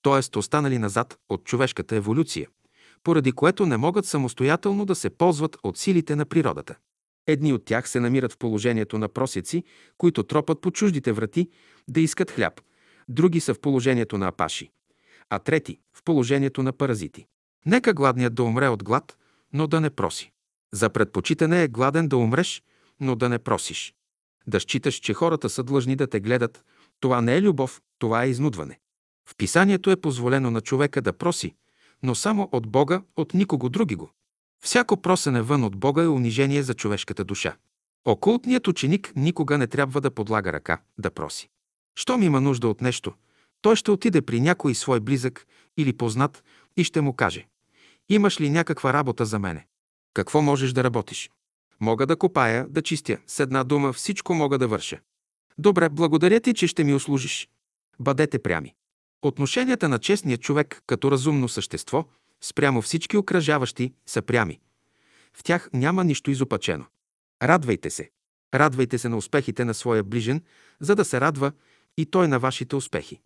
т.е. 0.02 0.38
останали 0.38 0.78
назад 0.78 1.18
от 1.28 1.44
човешката 1.44 1.96
еволюция, 1.96 2.48
поради 3.02 3.32
което 3.32 3.66
не 3.66 3.76
могат 3.76 4.06
самостоятелно 4.06 4.84
да 4.86 4.94
се 4.94 5.10
ползват 5.10 5.56
от 5.62 5.78
силите 5.78 6.16
на 6.16 6.24
природата. 6.24 6.74
Едни 7.26 7.52
от 7.52 7.64
тях 7.64 7.88
се 7.88 8.00
намират 8.00 8.32
в 8.32 8.38
положението 8.38 8.98
на 8.98 9.08
просеци, 9.08 9.64
които 9.98 10.22
тропат 10.22 10.60
по 10.60 10.70
чуждите 10.70 11.12
врати 11.12 11.50
да 11.88 12.00
искат 12.00 12.30
хляб, 12.30 12.60
други 13.08 13.40
са 13.40 13.54
в 13.54 13.60
положението 13.60 14.18
на 14.18 14.28
апаши, 14.28 14.70
а 15.30 15.38
трети 15.38 15.78
в 15.96 16.02
положението 16.04 16.62
на 16.62 16.72
паразити. 16.72 17.26
Нека 17.66 17.94
гладният 17.94 18.34
да 18.34 18.42
умре 18.42 18.68
от 18.68 18.84
глад, 18.84 19.18
но 19.52 19.66
да 19.66 19.80
не 19.80 19.90
проси. 19.90 20.32
За 20.72 20.90
предпочитане 20.90 21.62
е 21.62 21.68
гладен 21.68 22.08
да 22.08 22.16
умреш, 22.16 22.62
но 23.00 23.16
да 23.16 23.28
не 23.28 23.38
просиш. 23.38 23.94
Да 24.46 24.60
считаш, 24.60 24.94
че 24.94 25.14
хората 25.14 25.50
са 25.50 25.62
длъжни 25.62 25.96
да 25.96 26.06
те 26.06 26.20
гледат, 26.20 26.64
това 27.00 27.20
не 27.20 27.36
е 27.36 27.42
любов, 27.42 27.82
това 27.98 28.24
е 28.24 28.28
изнудване. 28.28 28.78
В 29.28 29.36
писанието 29.36 29.90
е 29.90 30.00
позволено 30.00 30.50
на 30.50 30.60
човека 30.60 31.02
да 31.02 31.12
проси, 31.12 31.54
но 32.02 32.14
само 32.14 32.48
от 32.52 32.66
Бога, 32.68 33.02
от 33.16 33.34
никого 33.34 33.68
други 33.68 33.94
го. 33.94 34.10
Всяко 34.64 35.02
просене 35.02 35.42
вън 35.42 35.64
от 35.64 35.76
Бога 35.76 36.02
е 36.02 36.08
унижение 36.08 36.62
за 36.62 36.74
човешката 36.74 37.24
душа. 37.24 37.56
Окултният 38.04 38.68
ученик 38.68 39.12
никога 39.16 39.58
не 39.58 39.66
трябва 39.66 40.00
да 40.00 40.10
подлага 40.10 40.52
ръка, 40.52 40.80
да 40.98 41.10
проси. 41.10 41.48
Щом 41.94 42.22
има 42.22 42.40
нужда 42.40 42.68
от 42.68 42.80
нещо, 42.80 43.14
той 43.62 43.76
ще 43.76 43.90
отиде 43.90 44.22
при 44.22 44.40
някой 44.40 44.74
свой 44.74 45.00
близък 45.00 45.46
или 45.76 45.92
познат 45.92 46.44
и 46.76 46.84
ще 46.84 47.00
му 47.00 47.12
каже 47.12 47.46
«Имаш 48.08 48.40
ли 48.40 48.50
някаква 48.50 48.92
работа 48.92 49.24
за 49.24 49.38
мене? 49.38 49.66
Какво 50.14 50.42
можеш 50.42 50.72
да 50.72 50.84
работиш? 50.84 51.30
Мога 51.80 52.06
да 52.06 52.16
копая, 52.16 52.66
да 52.68 52.82
чистя. 52.82 53.18
С 53.26 53.40
една 53.40 53.64
дума 53.64 53.92
всичко 53.92 54.34
мога 54.34 54.58
да 54.58 54.68
върша. 54.68 55.00
Добре, 55.58 55.88
благодаря 55.88 56.40
ти, 56.40 56.54
че 56.54 56.66
ще 56.66 56.84
ми 56.84 56.94
услужиш. 56.94 57.48
Бъдете 58.00 58.38
прями. 58.38 58.74
Отношенията 59.22 59.88
на 59.88 59.98
честния 59.98 60.38
човек 60.38 60.82
като 60.86 61.10
разумно 61.10 61.48
същество 61.48 62.04
спрямо 62.40 62.82
всички 62.82 63.16
окръжаващи 63.16 63.92
са 64.06 64.22
прями. 64.22 64.60
В 65.34 65.42
тях 65.42 65.70
няма 65.72 66.04
нищо 66.04 66.30
изопачено. 66.30 66.84
Радвайте 67.42 67.90
се. 67.90 68.10
Радвайте 68.54 68.98
се 68.98 69.08
на 69.08 69.16
успехите 69.16 69.64
на 69.64 69.74
своя 69.74 70.04
ближен, 70.04 70.42
за 70.80 70.96
да 70.96 71.04
се 71.04 71.20
радва 71.20 71.52
и 71.96 72.06
той 72.06 72.28
на 72.28 72.38
вашите 72.38 72.76
успехи. 72.76 73.20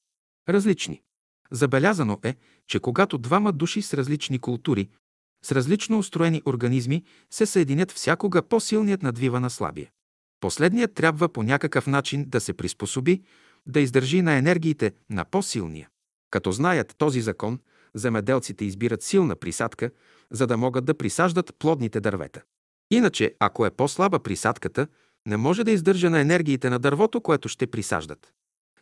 Различни. 0.49 1.03
Забелязано 1.51 2.19
е, 2.25 2.37
че 2.67 2.81
когато 2.81 3.19
двама 3.19 3.53
души 3.53 3.83
с 3.83 3.95
различни 3.95 4.39
култури, 4.39 4.89
с 5.43 5.53
различно 5.53 5.99
устроени 5.99 6.43
организми 6.47 7.05
се 7.31 7.47
съединят, 7.47 7.93
всякога 7.93 8.43
по-силният 8.43 9.03
надвива 9.03 9.41
на 9.41 9.51
слабия. 9.51 9.91
Последният 10.41 10.95
трябва 10.95 11.29
по 11.29 11.43
някакъв 11.43 11.87
начин 11.87 12.25
да 12.29 12.41
се 12.41 12.53
приспособи, 12.53 13.23
да 13.67 13.81
издържи 13.81 14.23
на 14.23 14.33
енергиите 14.33 14.93
на 15.11 15.25
по-силния. 15.25 15.89
Като 16.31 16.53
знаят 16.53 16.95
този 16.99 17.21
закон, 17.21 17.59
земеделците 17.95 18.65
избират 18.65 19.03
силна 19.03 19.37
присадка, 19.37 19.91
за 20.31 20.47
да 20.47 20.57
могат 20.57 20.85
да 20.85 20.95
присаждат 20.95 21.55
плодните 21.59 22.01
дървета. 22.01 22.43
Иначе, 22.91 23.35
ако 23.39 23.67
е 23.67 23.71
по-слаба 23.71 24.19
присадката, 24.19 24.87
не 25.27 25.37
може 25.37 25.65
да 25.65 25.71
издържа 25.71 26.11
на 26.11 26.21
енергиите 26.21 26.71
на 26.71 26.79
дървото, 26.79 27.21
което 27.21 27.49
ще 27.49 27.67
присаждат. 27.67 28.33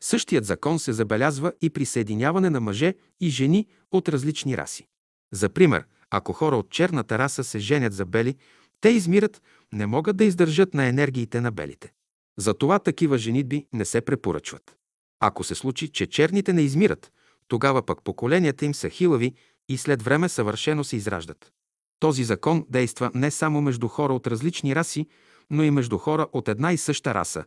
Същият 0.01 0.45
закон 0.45 0.79
се 0.79 0.93
забелязва 0.93 1.53
и 1.61 1.71
при 1.71 1.87
съединяване 1.87 2.51
на 2.51 2.61
мъже 2.61 2.95
и 3.21 3.29
жени 3.29 3.67
от 3.93 4.09
различни 4.09 4.57
раси. 4.57 4.87
За 5.33 5.49
пример, 5.49 5.85
ако 6.11 6.33
хора 6.33 6.57
от 6.57 6.71
черната 6.71 7.19
раса 7.19 7.45
се 7.45 7.59
женят 7.59 7.93
за 7.93 8.05
бели, 8.05 8.35
те 8.81 8.89
измират, 8.89 9.43
не 9.73 9.87
могат 9.87 10.17
да 10.17 10.25
издържат 10.25 10.75
на 10.75 10.87
енергиите 10.87 11.41
на 11.41 11.53
белите. 11.53 11.93
Затова 12.39 12.79
такива 12.79 13.19
женитби 13.19 13.67
не 13.73 13.85
се 13.85 14.01
препоръчват. 14.01 14.77
Ако 15.21 15.45
се 15.45 15.55
случи, 15.55 15.89
че 15.89 16.07
черните 16.07 16.53
не 16.53 16.63
измират, 16.63 17.13
тогава 17.49 17.83
пък 17.83 18.03
поколенията 18.05 18.65
им 18.65 18.75
са 18.75 18.89
хилави 18.89 19.35
и 19.69 19.79
след 19.79 20.03
време 20.03 20.29
съвършено 20.29 20.85
се 20.85 20.97
израждат. 20.97 21.53
Този 22.01 22.25
закон 22.25 22.67
действа 22.69 23.11
не 23.15 23.31
само 23.31 23.63
между 23.63 23.89
хора 23.89 24.15
от 24.15 24.27
различни 24.27 24.77
раси, 24.77 25.07
но 25.51 25.63
и 25.63 25.71
между 25.71 25.99
хора 25.99 26.27
от 26.33 26.49
една 26.49 26.73
и 26.73 26.77
съща 26.77 27.15
раса, 27.15 27.45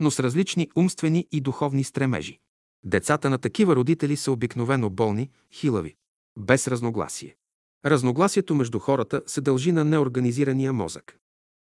но 0.00 0.10
с 0.10 0.20
различни 0.20 0.70
умствени 0.76 1.26
и 1.32 1.40
духовни 1.40 1.84
стремежи. 1.84 2.38
Децата 2.84 3.30
на 3.30 3.38
такива 3.38 3.76
родители 3.76 4.16
са 4.16 4.32
обикновено 4.32 4.90
болни, 4.90 5.30
хилави, 5.52 5.96
без 6.38 6.68
разногласие. 6.68 7.36
Разногласието 7.84 8.54
между 8.54 8.78
хората 8.78 9.22
се 9.26 9.40
дължи 9.40 9.72
на 9.72 9.84
неорганизирания 9.84 10.72
мозък. 10.72 11.16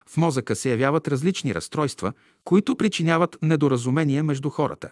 В 0.09 0.17
мозъка 0.17 0.57
се 0.57 0.71
явяват 0.71 1.09
различни 1.09 1.55
разстройства, 1.55 2.13
които 2.45 2.77
причиняват 2.77 3.39
недоразумение 3.43 4.23
между 4.23 4.51
хората. 4.51 4.91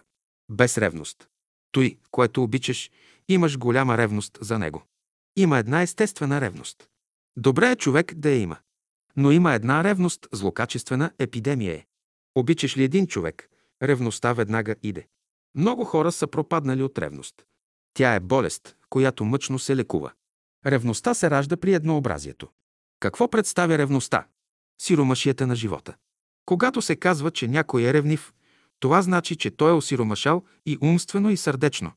Без 0.51 0.77
ревност. 0.77 1.27
Той, 1.71 1.97
което 2.11 2.43
обичаш, 2.43 2.91
имаш 3.27 3.57
голяма 3.57 3.97
ревност 3.97 4.37
за 4.41 4.59
него. 4.59 4.83
Има 5.35 5.57
една 5.57 5.81
естествена 5.81 6.41
ревност. 6.41 6.87
Добре 7.37 7.71
е 7.71 7.75
човек 7.75 8.13
да 8.13 8.29
я 8.29 8.37
има. 8.37 8.57
Но 9.17 9.31
има 9.31 9.53
една 9.53 9.83
ревност, 9.83 10.27
злокачествена 10.31 11.11
епидемия 11.19 11.73
е. 11.73 11.85
Обичаш 12.35 12.77
ли 12.77 12.83
един 12.83 13.07
човек, 13.07 13.49
ревността 13.83 14.33
веднага 14.33 14.75
иде. 14.83 15.07
Много 15.55 15.85
хора 15.85 16.11
са 16.11 16.27
пропаднали 16.27 16.83
от 16.83 16.99
ревност. 16.99 17.35
Тя 17.93 18.15
е 18.15 18.19
болест, 18.19 18.75
която 18.89 19.25
мъчно 19.25 19.59
се 19.59 19.75
лекува. 19.75 20.11
Ревността 20.65 21.13
се 21.13 21.29
ражда 21.29 21.57
при 21.57 21.73
еднообразието. 21.73 22.47
Какво 22.99 23.27
представя 23.27 23.77
ревността? 23.77 24.27
Сиромашията 24.81 25.47
на 25.47 25.55
живота. 25.55 25.95
Когато 26.45 26.81
се 26.81 26.95
казва, 26.95 27.31
че 27.31 27.47
някой 27.47 27.83
е 27.83 27.93
ревнив, 27.93 28.33
това 28.79 29.01
значи, 29.01 29.35
че 29.35 29.51
той 29.51 29.69
е 29.71 29.73
осиромашал 29.73 30.43
и 30.65 30.77
умствено 30.81 31.29
и 31.29 31.37
сърдечно, 31.37 31.91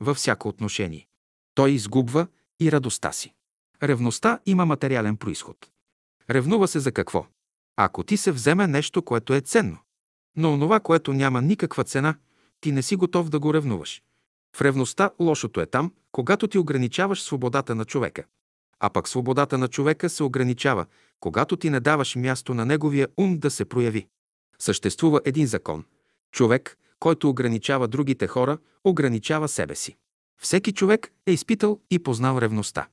във 0.00 0.16
всяко 0.16 0.48
отношение. 0.48 1.06
Той 1.54 1.70
изгубва 1.70 2.26
и 2.60 2.72
радостта 2.72 3.12
си. 3.12 3.34
Ревността 3.82 4.38
има 4.46 4.66
материален 4.66 5.16
происход. 5.16 5.56
Ревнува 6.30 6.68
се 6.68 6.78
за 6.78 6.92
какво? 6.92 7.26
Ако 7.76 8.04
ти 8.04 8.16
се 8.16 8.32
вземе 8.32 8.66
нещо, 8.66 9.02
което 9.02 9.34
е 9.34 9.40
ценно, 9.40 9.78
но 10.36 10.52
онова, 10.52 10.80
което 10.80 11.12
няма 11.12 11.42
никаква 11.42 11.84
цена, 11.84 12.14
ти 12.60 12.72
не 12.72 12.82
си 12.82 12.96
готов 12.96 13.28
да 13.28 13.38
го 13.38 13.54
ревнуваш. 13.54 14.02
В 14.56 14.62
ревността 14.62 15.10
лошото 15.20 15.60
е 15.60 15.66
там, 15.66 15.92
когато 16.12 16.46
ти 16.46 16.58
ограничаваш 16.58 17.22
свободата 17.22 17.74
на 17.74 17.84
човека. 17.84 18.24
А 18.80 18.90
пък 18.90 19.08
свободата 19.08 19.58
на 19.58 19.68
човека 19.68 20.08
се 20.08 20.22
ограничава, 20.22 20.86
когато 21.20 21.56
ти 21.56 21.70
не 21.70 21.80
даваш 21.80 22.16
място 22.16 22.54
на 22.54 22.66
неговия 22.66 23.08
ум 23.16 23.38
да 23.38 23.50
се 23.50 23.64
прояви. 23.64 24.06
Съществува 24.58 25.20
един 25.24 25.46
закон. 25.46 25.84
Човек, 26.32 26.78
който 26.98 27.28
ограничава 27.30 27.88
другите 27.88 28.26
хора, 28.26 28.58
ограничава 28.84 29.48
себе 29.48 29.74
си. 29.74 29.96
Всеки 30.42 30.72
човек 30.72 31.12
е 31.26 31.32
изпитал 31.32 31.80
и 31.90 31.98
познал 31.98 32.38
ревността. 32.38 32.88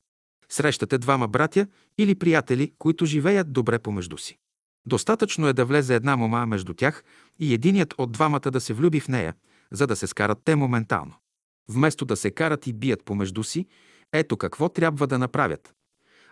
Срещате 0.50 0.98
двама 0.98 1.28
братя 1.28 1.68
или 1.98 2.16
приятели, 2.16 2.74
които 2.80 3.06
живеят 3.06 3.54
добре 3.54 3.80
помежду 3.80 4.18
си. 4.18 4.38
Достатъчно 4.86 5.48
е 5.48 5.54
да 5.54 5.66
влезе 5.66 5.96
една 5.96 6.18
мома 6.18 6.46
между 6.46 6.74
тях 6.74 7.04
и 7.40 7.54
единият 7.54 7.94
от 7.98 8.12
двамата 8.12 8.40
да 8.52 8.62
се 8.62 8.74
влюби 8.74 9.00
в 9.00 9.08
нея, 9.08 9.34
за 9.72 9.88
да 9.88 9.96
се 9.96 10.08
скарат 10.08 10.40
те 10.46 10.56
моментално. 10.56 11.14
Вместо 11.70 12.06
да 12.06 12.16
се 12.16 12.32
карат 12.32 12.68
и 12.68 12.74
бият 12.74 13.04
помежду 13.04 13.44
си, 13.44 13.66
ето 14.14 14.38
какво 14.38 14.70
трябва 14.70 15.08
да 15.08 15.18
направят. 15.18 15.74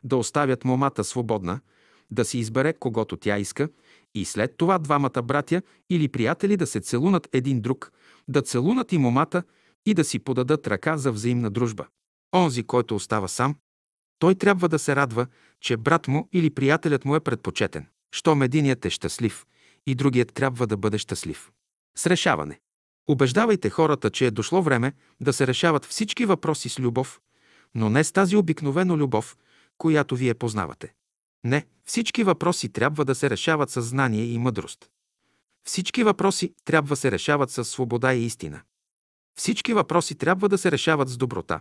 Да 0.03 0.17
оставят 0.17 0.65
момата 0.65 1.03
свободна, 1.03 1.59
да 2.11 2.25
си 2.25 2.37
избере 2.37 2.73
когото 2.73 3.17
тя 3.17 3.37
иска 3.37 3.69
и 4.15 4.25
след 4.25 4.57
това 4.57 4.77
двамата 4.77 5.21
братя 5.23 5.61
или 5.89 6.07
приятели 6.07 6.57
да 6.57 6.67
се 6.67 6.79
целунат 6.79 7.29
един 7.33 7.61
друг, 7.61 7.91
да 8.27 8.41
целунат 8.41 8.91
и 8.91 8.97
момата 8.97 9.43
и 9.85 9.93
да 9.93 10.03
си 10.03 10.19
подадат 10.19 10.67
ръка 10.67 10.97
за 10.97 11.11
взаимна 11.11 11.49
дружба. 11.49 11.87
Онзи, 12.35 12.63
който 12.63 12.95
остава 12.95 13.27
сам, 13.27 13.55
той 14.19 14.35
трябва 14.35 14.69
да 14.69 14.79
се 14.79 14.95
радва, 14.95 15.27
че 15.61 15.77
брат 15.77 16.07
му 16.07 16.29
или 16.33 16.49
приятелят 16.49 17.05
му 17.05 17.15
е 17.15 17.19
предпочетен. 17.19 17.87
Щом 18.11 18.41
единият 18.41 18.85
е 18.85 18.89
щастлив, 18.89 19.45
и 19.87 19.95
другият 19.95 20.33
трябва 20.33 20.67
да 20.67 20.77
бъде 20.77 20.97
щастлив. 20.97 21.51
С 21.97 22.07
решаване. 22.07 22.59
Убеждавайте 23.07 23.69
хората, 23.69 24.09
че 24.09 24.25
е 24.25 24.31
дошло 24.31 24.61
време 24.61 24.93
да 25.21 25.33
се 25.33 25.47
решават 25.47 25.85
всички 25.85 26.25
въпроси 26.25 26.69
с 26.69 26.79
любов, 26.79 27.21
но 27.75 27.89
не 27.89 28.03
с 28.03 28.11
тази 28.11 28.35
обикновена 28.35 28.97
любов, 28.97 29.37
която 29.77 30.15
вие 30.15 30.33
познавате. 30.33 30.93
Не, 31.43 31.65
всички 31.85 32.23
въпроси 32.23 32.69
трябва 32.69 33.05
да 33.05 33.15
се 33.15 33.29
решават 33.29 33.69
с 33.69 33.81
знание 33.81 34.25
и 34.25 34.37
мъдрост. 34.37 34.89
Всички 35.67 36.03
въпроси 36.03 36.53
трябва 36.65 36.87
да 36.87 36.95
се 36.95 37.11
решават 37.11 37.51
с 37.51 37.65
свобода 37.65 38.13
и 38.13 38.25
истина. 38.25 38.61
Всички 39.37 39.73
въпроси 39.73 40.15
трябва 40.15 40.49
да 40.49 40.57
се 40.57 40.71
решават 40.71 41.09
с 41.09 41.17
доброта. 41.17 41.59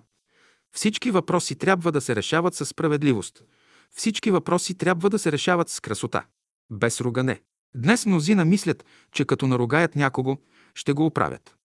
Всички 0.72 1.10
въпроси 1.10 1.56
трябва 1.56 1.92
да 1.92 2.00
се 2.00 2.16
решават 2.16 2.54
с 2.54 2.66
справедливост. 2.66 3.42
Всички 3.90 4.30
въпроси 4.30 4.74
трябва 4.74 5.10
да 5.10 5.18
се 5.18 5.32
решават 5.32 5.68
с 5.68 5.80
красота. 5.80 6.26
Без 6.70 7.00
ругане. 7.00 7.40
Днес 7.74 8.06
мнозина 8.06 8.44
мислят, 8.44 8.84
че 9.12 9.24
като 9.24 9.46
наругаят 9.46 9.96
някого, 9.96 10.36
ще 10.74 10.92
го 10.92 11.06
оправят. 11.06 11.56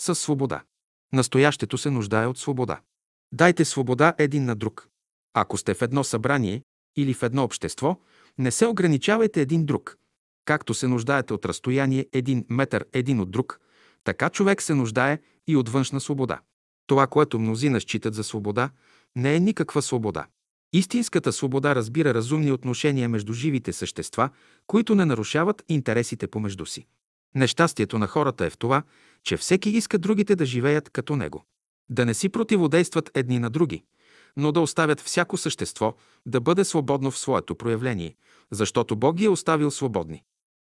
С 0.00 0.14
свобода. 0.14 0.62
Настоящето 1.12 1.78
се 1.78 1.90
нуждае 1.90 2.26
от 2.26 2.38
свобода. 2.38 2.80
Дайте 3.32 3.64
свобода 3.64 4.14
един 4.18 4.44
на 4.44 4.56
друг. 4.56 4.88
Ако 5.34 5.56
сте 5.56 5.74
в 5.74 5.82
едно 5.82 6.04
събрание 6.04 6.62
или 6.96 7.14
в 7.14 7.22
едно 7.22 7.44
общество, 7.44 8.00
не 8.38 8.50
се 8.50 8.66
ограничавайте 8.66 9.40
един 9.40 9.66
друг. 9.66 9.96
Както 10.44 10.74
се 10.74 10.88
нуждаете 10.88 11.34
от 11.34 11.44
разстояние 11.44 12.06
един 12.12 12.46
метър 12.48 12.84
един 12.92 13.20
от 13.20 13.30
друг, 13.30 13.60
така 14.04 14.30
човек 14.30 14.62
се 14.62 14.74
нуждае 14.74 15.18
и 15.46 15.56
от 15.56 15.68
външна 15.68 16.00
свобода. 16.00 16.40
Това, 16.86 17.06
което 17.06 17.38
мнозина 17.38 17.80
считат 17.80 18.14
за 18.14 18.24
свобода, 18.24 18.70
не 19.16 19.34
е 19.34 19.40
никаква 19.40 19.82
свобода. 19.82 20.26
Истинската 20.72 21.32
свобода 21.32 21.74
разбира 21.74 22.14
разумни 22.14 22.52
отношения 22.52 23.08
между 23.08 23.32
живите 23.32 23.72
същества, 23.72 24.30
които 24.66 24.94
не 24.94 25.04
нарушават 25.04 25.64
интересите 25.68 26.26
помежду 26.26 26.66
си. 26.66 26.86
Нещастието 27.34 27.98
на 27.98 28.06
хората 28.06 28.46
е 28.46 28.50
в 28.50 28.58
това, 28.58 28.82
че 29.22 29.36
всеки 29.36 29.70
иска 29.70 29.98
другите 29.98 30.36
да 30.36 30.46
живеят 30.46 30.90
като 30.90 31.16
него. 31.16 31.44
Да 31.90 32.06
не 32.06 32.14
си 32.14 32.28
противодействат 32.28 33.10
едни 33.14 33.38
на 33.38 33.50
други, 33.50 33.84
но 34.36 34.52
да 34.52 34.60
оставят 34.60 35.00
всяко 35.00 35.36
същество 35.36 35.94
да 36.26 36.40
бъде 36.40 36.64
свободно 36.64 37.10
в 37.10 37.18
своето 37.18 37.54
проявление, 37.54 38.14
защото 38.50 38.96
Бог 38.96 39.16
ги 39.16 39.24
е 39.24 39.28
оставил 39.28 39.70
свободни. 39.70 40.22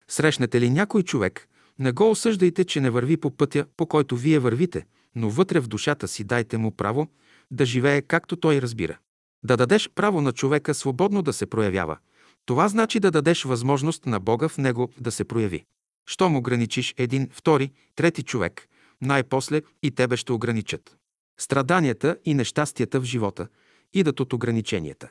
Срещнете 0.07 0.61
ли 0.61 0.69
някой 0.69 1.03
човек, 1.03 1.48
не 1.80 1.91
го 1.91 2.11
осъждайте, 2.11 2.65
че 2.65 2.81
не 2.81 2.90
върви 2.90 3.18
по 3.18 3.31
пътя, 3.31 3.65
по 3.77 3.86
който 3.86 4.18
вие 4.18 4.40
вървите, 4.40 4.86
но 5.15 5.30
вътре 5.30 5.60
в 5.60 5.68
душата 5.68 6.07
си 6.07 6.23
дайте 6.23 6.57
му 6.57 6.72
право 6.72 7.07
да 7.52 7.65
живее 7.65 8.02
както 8.02 8.36
той 8.36 8.61
разбира. 8.61 8.98
Да 9.44 9.57
дадеш 9.57 9.90
право 9.95 10.22
на 10.22 10.31
човека 10.31 10.73
свободно 10.73 11.22
да 11.22 11.34
се 11.34 11.45
проявява. 11.45 11.98
Това 12.45 12.68
значи 12.68 12.99
да 12.99 13.11
дадеш 13.11 13.44
възможност 13.44 14.06
на 14.06 14.19
Бога 14.19 14.48
в 14.48 14.57
него 14.57 14.90
да 14.99 15.11
се 15.11 15.23
прояви. 15.23 15.65
Щом 16.10 16.36
ограничиш 16.36 16.94
един, 16.98 17.30
втори, 17.31 17.72
трети 17.95 18.23
човек, 18.23 18.68
най-после 19.02 19.61
и 19.84 19.91
тебе 19.91 20.18
ще 20.18 20.31
ограничат. 20.31 20.98
Страданията 21.40 22.18
и 22.26 22.34
нещастията 22.34 22.99
в 22.99 23.03
живота 23.03 23.48
идат 23.94 24.19
от 24.19 24.34
ограниченията. 24.34 25.10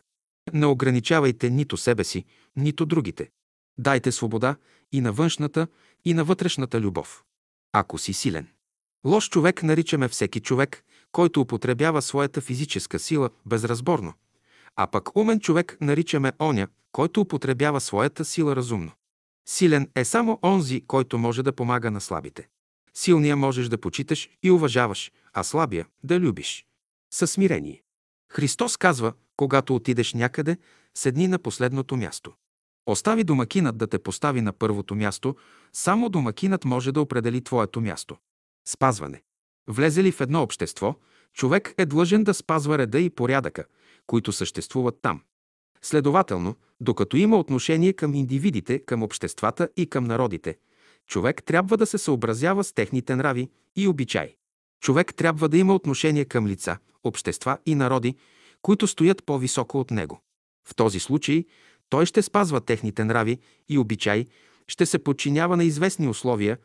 Не 0.53 0.66
ограничавайте 0.66 1.51
нито 1.51 1.77
себе 1.77 2.05
си, 2.05 2.25
нито 2.57 2.87
другите. 2.87 3.31
Дайте 3.79 4.12
свобода 4.12 4.57
и 4.93 5.01
на 5.01 5.12
външната, 5.12 5.66
и 6.05 6.15
на 6.15 6.25
вътрешната 6.25 6.81
любов. 6.81 7.25
Ако 7.73 7.99
си 7.99 8.12
силен. 8.12 8.47
Лош 9.05 9.29
човек 9.29 9.62
наричаме 9.62 10.09
всеки 10.09 10.41
човек, 10.41 10.85
който 11.12 11.41
употребява 11.41 12.03
своята 12.03 12.41
физическа 12.41 12.99
сила 12.99 13.31
безразборно, 13.47 14.12
а 14.77 14.87
пък 14.87 15.16
умен 15.16 15.41
човек 15.41 15.79
наричаме 15.81 16.33
оня, 16.39 16.69
който 16.93 17.20
употребява 17.20 17.81
своята 17.81 18.25
сила 18.25 18.57
разумно. 18.57 18.93
Силен 19.51 19.91
е 19.95 20.05
само 20.05 20.39
онзи, 20.43 20.85
който 20.87 21.19
може 21.19 21.43
да 21.43 21.53
помага 21.53 21.91
на 21.91 22.01
слабите. 22.01 22.49
Силния 22.95 23.37
можеш 23.37 23.69
да 23.69 23.79
почиташ 23.79 24.31
и 24.43 24.51
уважаваш, 24.51 25.12
а 25.33 25.45
слабия 25.45 25.87
да 26.05 26.20
любиш. 26.20 26.66
Със 27.15 27.31
смирение. 27.31 27.83
Христос 28.33 28.77
казва, 28.77 29.12
когато 29.37 29.75
отидеш 29.75 30.15
някъде, 30.15 30.57
седни 30.95 31.29
на 31.29 31.39
последното 31.39 31.97
място. 31.97 32.33
Остави 32.87 33.25
домакинът 33.25 33.77
да 33.77 33.87
те 33.87 33.99
постави 33.99 34.41
на 34.41 34.53
първото 34.53 34.95
място, 34.95 35.37
само 35.73 36.09
домакинът 36.09 36.65
може 36.65 36.93
да 36.93 37.01
определи 37.01 37.45
твоето 37.45 37.81
място. 37.81 38.16
Спазване. 38.69 39.23
Влезе 39.69 40.05
ли 40.05 40.12
в 40.12 40.20
едно 40.20 40.43
общество, 40.43 40.95
човек 41.35 41.75
е 41.79 41.87
длъжен 41.87 42.25
да 42.25 42.35
спазва 42.35 42.79
реда 42.79 43.01
и 43.01 43.11
порядъка, 43.11 43.65
които 44.07 44.33
съществуват 44.33 44.99
там. 45.03 45.23
Следователно, 45.82 46.56
докато 46.80 47.16
има 47.16 47.38
отношение 47.38 47.92
към 47.92 48.14
индивидите, 48.14 48.78
към 48.78 49.02
обществата 49.02 49.68
и 49.76 49.86
към 49.86 50.05
народите, 50.05 50.56
човек 51.06 51.42
трябва 51.44 51.76
да 51.76 51.86
се 51.86 51.98
съобразява 51.98 52.64
с 52.64 52.72
техните 52.72 53.16
нрави 53.16 53.50
и 53.76 53.88
обичаи. 53.88 54.36
Човек 54.80 55.14
трябва 55.14 55.48
да 55.48 55.59
има 55.59 55.74
отношение 55.74 56.24
към 56.24 56.46
лица, 56.46 56.78
общества 57.05 57.59
и 57.66 57.74
народи, 57.74 58.16
които 58.62 58.86
стоят 58.86 59.24
по-високо 59.24 59.80
от 59.80 59.90
него. 59.90 60.20
В 60.68 60.74
този 60.74 61.00
случай 61.00 61.44
той 61.88 62.06
ще 62.06 62.22
спазва 62.22 62.60
техните 62.60 63.05
нрави 63.05 63.38
и 63.68 63.78
обичаи, 63.78 64.26
ще 64.68 64.86
се 64.86 64.98
подчинява 64.98 65.56
на 65.56 65.64
известни 65.64 66.09
условия, 66.09 66.59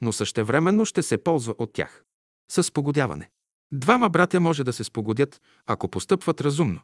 но 0.00 0.12
същевременно 0.12 0.84
ще 0.84 1.02
се 1.02 1.18
ползва 1.18 1.54
от 1.58 1.72
тях. 1.72 2.04
С 2.50 2.72
погодяване. 2.72 3.30
Двама 3.72 4.08
братя 4.08 4.40
може 4.40 4.64
да 4.64 4.72
се 4.72 4.84
спогодят, 4.84 5.40
ако 5.66 5.88
постъпват 5.88 6.40
разумно. 6.40 6.80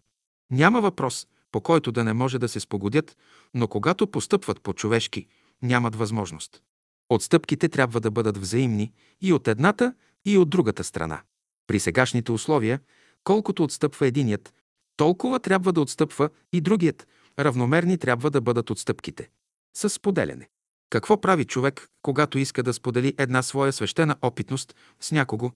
Няма 0.50 0.80
въпрос, 0.80 1.26
по 1.56 1.60
който 1.60 1.92
да 1.92 2.04
не 2.04 2.12
може 2.12 2.38
да 2.38 2.48
се 2.48 2.60
спогодят, 2.60 3.16
но 3.54 3.68
когато 3.68 4.06
постъпват 4.06 4.60
по-човешки, 4.60 5.26
нямат 5.62 5.96
възможност. 5.96 6.62
Отстъпките 7.08 7.68
трябва 7.68 8.00
да 8.00 8.10
бъдат 8.10 8.38
взаимни 8.38 8.92
и 9.20 9.32
от 9.32 9.48
едната, 9.48 9.94
и 10.24 10.38
от 10.38 10.50
другата 10.50 10.84
страна. 10.84 11.22
При 11.66 11.80
сегашните 11.80 12.32
условия, 12.32 12.80
колкото 13.24 13.64
отстъпва 13.64 14.06
единият, 14.06 14.54
толкова 14.96 15.40
трябва 15.40 15.72
да 15.72 15.80
отстъпва 15.80 16.30
и 16.52 16.60
другият, 16.60 17.08
равномерни 17.38 17.98
трябва 17.98 18.30
да 18.30 18.40
бъдат 18.40 18.70
отстъпките. 18.70 19.28
С 19.76 19.90
споделяне. 19.90 20.48
Какво 20.90 21.20
прави 21.20 21.44
човек, 21.44 21.88
когато 22.02 22.38
иска 22.38 22.62
да 22.62 22.72
сподели 22.72 23.14
една 23.18 23.42
своя 23.42 23.72
свещена 23.72 24.16
опитност 24.22 24.74
с 25.00 25.12
някого? 25.12 25.50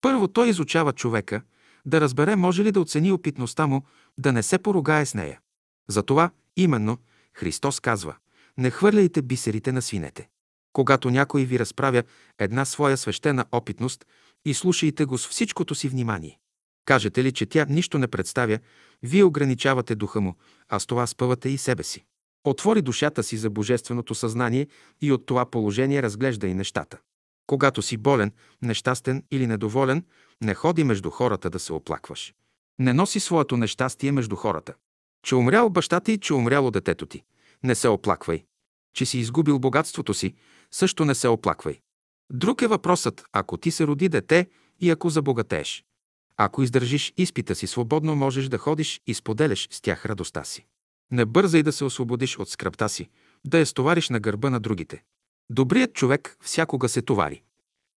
Първо 0.00 0.28
той 0.28 0.48
изучава 0.48 0.92
човека, 0.92 1.42
да 1.86 2.00
разбере 2.00 2.36
може 2.36 2.64
ли 2.64 2.72
да 2.72 2.80
оцени 2.80 3.12
опитността 3.12 3.66
му, 3.66 3.82
да 4.18 4.32
не 4.32 4.42
се 4.42 4.58
поругае 4.58 5.06
с 5.06 5.14
нея. 5.14 5.41
Затова, 5.88 6.30
именно, 6.56 6.98
Христос 7.34 7.80
казва, 7.80 8.16
не 8.58 8.70
хвърляйте 8.70 9.22
бисерите 9.22 9.72
на 9.72 9.82
свинете. 9.82 10.28
Когато 10.72 11.10
някой 11.10 11.44
ви 11.44 11.58
разправя 11.58 12.02
една 12.38 12.64
своя 12.64 12.96
свещена 12.96 13.44
опитност, 13.52 14.04
и 14.44 14.54
слушайте 14.54 15.04
го 15.04 15.18
с 15.18 15.28
всичкото 15.28 15.74
си 15.74 15.88
внимание. 15.88 16.38
Кажете 16.84 17.24
ли, 17.24 17.32
че 17.32 17.46
тя 17.46 17.66
нищо 17.68 17.98
не 17.98 18.08
представя, 18.08 18.58
вие 19.02 19.24
ограничавате 19.24 19.94
духа 19.94 20.20
му, 20.20 20.34
а 20.68 20.78
с 20.78 20.86
това 20.86 21.06
спъвате 21.06 21.48
и 21.48 21.58
себе 21.58 21.82
си. 21.82 22.04
Отвори 22.44 22.82
душата 22.82 23.22
си 23.22 23.36
за 23.36 23.50
божественото 23.50 24.14
съзнание 24.14 24.66
и 25.00 25.12
от 25.12 25.26
това 25.26 25.50
положение 25.50 26.02
разглежда 26.02 26.46
и 26.46 26.54
нещата. 26.54 26.98
Когато 27.46 27.82
си 27.82 27.96
болен, 27.96 28.32
нещастен 28.62 29.24
или 29.30 29.46
недоволен, 29.46 30.04
не 30.40 30.54
ходи 30.54 30.84
между 30.84 31.10
хората 31.10 31.50
да 31.50 31.58
се 31.58 31.72
оплакваш. 31.72 32.34
Не 32.78 32.92
носи 32.92 33.20
своето 33.20 33.56
нещастие 33.56 34.12
между 34.12 34.36
хората. 34.36 34.74
Че 35.22 35.34
умрял 35.34 35.70
бащата 35.70 36.12
и 36.12 36.18
че 36.18 36.34
умряло 36.34 36.70
детето 36.70 37.06
ти. 37.06 37.22
Не 37.62 37.74
се 37.74 37.88
оплаквай. 37.88 38.44
Че 38.94 39.06
си 39.06 39.18
изгубил 39.18 39.58
богатството 39.58 40.14
си, 40.14 40.34
също 40.70 41.04
не 41.04 41.14
се 41.14 41.28
оплаквай. 41.28 41.80
Друг 42.32 42.62
е 42.62 42.66
въпросът, 42.66 43.24
ако 43.32 43.56
ти 43.56 43.70
се 43.70 43.86
роди 43.86 44.08
дете 44.08 44.46
и 44.80 44.90
ако 44.90 45.10
забогатееш. 45.10 45.84
Ако 46.36 46.62
издържиш 46.62 47.12
изпита 47.16 47.54
си 47.54 47.66
свободно, 47.66 48.16
можеш 48.16 48.48
да 48.48 48.58
ходиш 48.58 49.00
и 49.06 49.14
споделяш 49.14 49.68
с 49.70 49.80
тях 49.80 50.06
радостта 50.06 50.44
си. 50.44 50.66
Не 51.10 51.24
бързай 51.24 51.62
да 51.62 51.72
се 51.72 51.84
освободиш 51.84 52.38
от 52.38 52.48
скръпта 52.48 52.88
си, 52.88 53.08
да 53.44 53.58
я 53.58 53.66
стовариш 53.66 54.08
на 54.08 54.20
гърба 54.20 54.50
на 54.50 54.60
другите. 54.60 55.02
Добрият 55.50 55.94
човек 55.94 56.36
всякога 56.40 56.88
се 56.88 57.02
товари, 57.02 57.42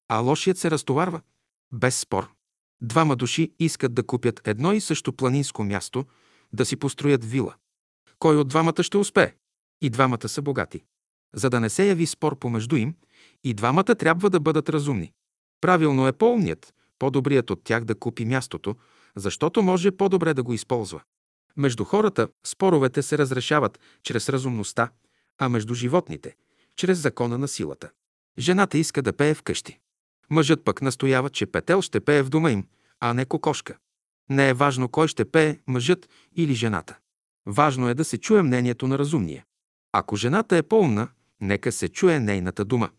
а 0.07 0.17
лошият 0.19 0.57
се 0.57 0.71
разтоварва. 0.71 1.21
Без 1.73 1.99
спор. 1.99 2.29
Двама 2.81 3.15
души 3.15 3.51
искат 3.59 3.93
да 3.93 4.03
купят 4.03 4.41
едно 4.47 4.73
и 4.73 4.81
също 4.81 5.13
планинско 5.13 5.63
място, 5.63 6.05
да 6.55 6.65
си 6.65 6.75
построят 6.75 7.25
вила. 7.25 7.55
Кой 8.19 8.37
от 8.37 8.47
двамата 8.47 8.83
ще 8.83 8.97
успее? 8.97 9.33
И 9.81 9.89
двамата 9.89 10.29
са 10.29 10.41
богати. 10.41 10.83
За 11.35 11.49
да 11.49 11.59
не 11.59 11.69
се 11.69 11.87
яви 11.87 12.05
спор 12.05 12.39
помежду 12.39 12.75
им, 12.75 12.95
и 13.43 13.53
двамата 13.53 13.83
трябва 13.95 14.29
да 14.29 14.39
бъдат 14.39 14.69
разумни. 14.69 15.11
Правилно 15.61 16.07
е 16.07 16.13
по-умният, 16.13 16.73
по-добрият 16.99 17.49
от 17.49 17.63
тях 17.63 17.85
да 17.85 17.95
купи 17.95 18.25
мястото, 18.25 18.75
защото 19.15 19.61
може 19.61 19.91
по-добре 19.91 20.33
да 20.33 20.43
го 20.43 20.53
използва. 20.53 21.01
Между 21.57 21.83
хората 21.83 22.27
споровете 22.45 23.01
се 23.01 23.17
разрешават 23.17 23.79
чрез 24.03 24.29
разумността, 24.29 24.89
а 25.37 25.49
между 25.49 25.73
животните– 25.73 26.35
чрез 26.75 26.99
закона 26.99 27.37
на 27.37 27.47
силата. 27.47 27.89
Жената 28.39 28.77
иска 28.77 29.01
да 29.01 29.13
пее 29.13 29.33
вкъщи. 29.33 29.79
Мъжът 30.29 30.63
пък 30.63 30.81
настоява, 30.81 31.29
че 31.29 31.45
петел 31.45 31.81
ще 31.81 31.99
пее 31.99 32.23
в 32.23 32.29
дома 32.29 32.51
им, 32.51 32.67
а 32.99 33.13
не 33.13 33.25
кокошка. 33.25 33.77
Не 34.29 34.49
е 34.49 34.53
важно 34.53 34.89
кой 34.89 35.07
ще 35.07 35.31
пее, 35.31 35.57
мъжът 35.67 36.09
или 36.35 36.53
жената. 36.53 36.97
Важно 37.45 37.89
е 37.89 37.93
да 37.93 38.05
се 38.05 38.17
чуе 38.17 38.41
мнението 38.41 38.87
на 38.87 38.99
разумния. 38.99 39.45
Ако 39.91 40.15
жената 40.15 40.57
е 40.57 40.63
по-умна, 40.63 41.07
нека 41.41 41.71
се 41.71 41.89
чуе 41.89 42.19
нейната 42.19 42.65
дума. 42.65 42.89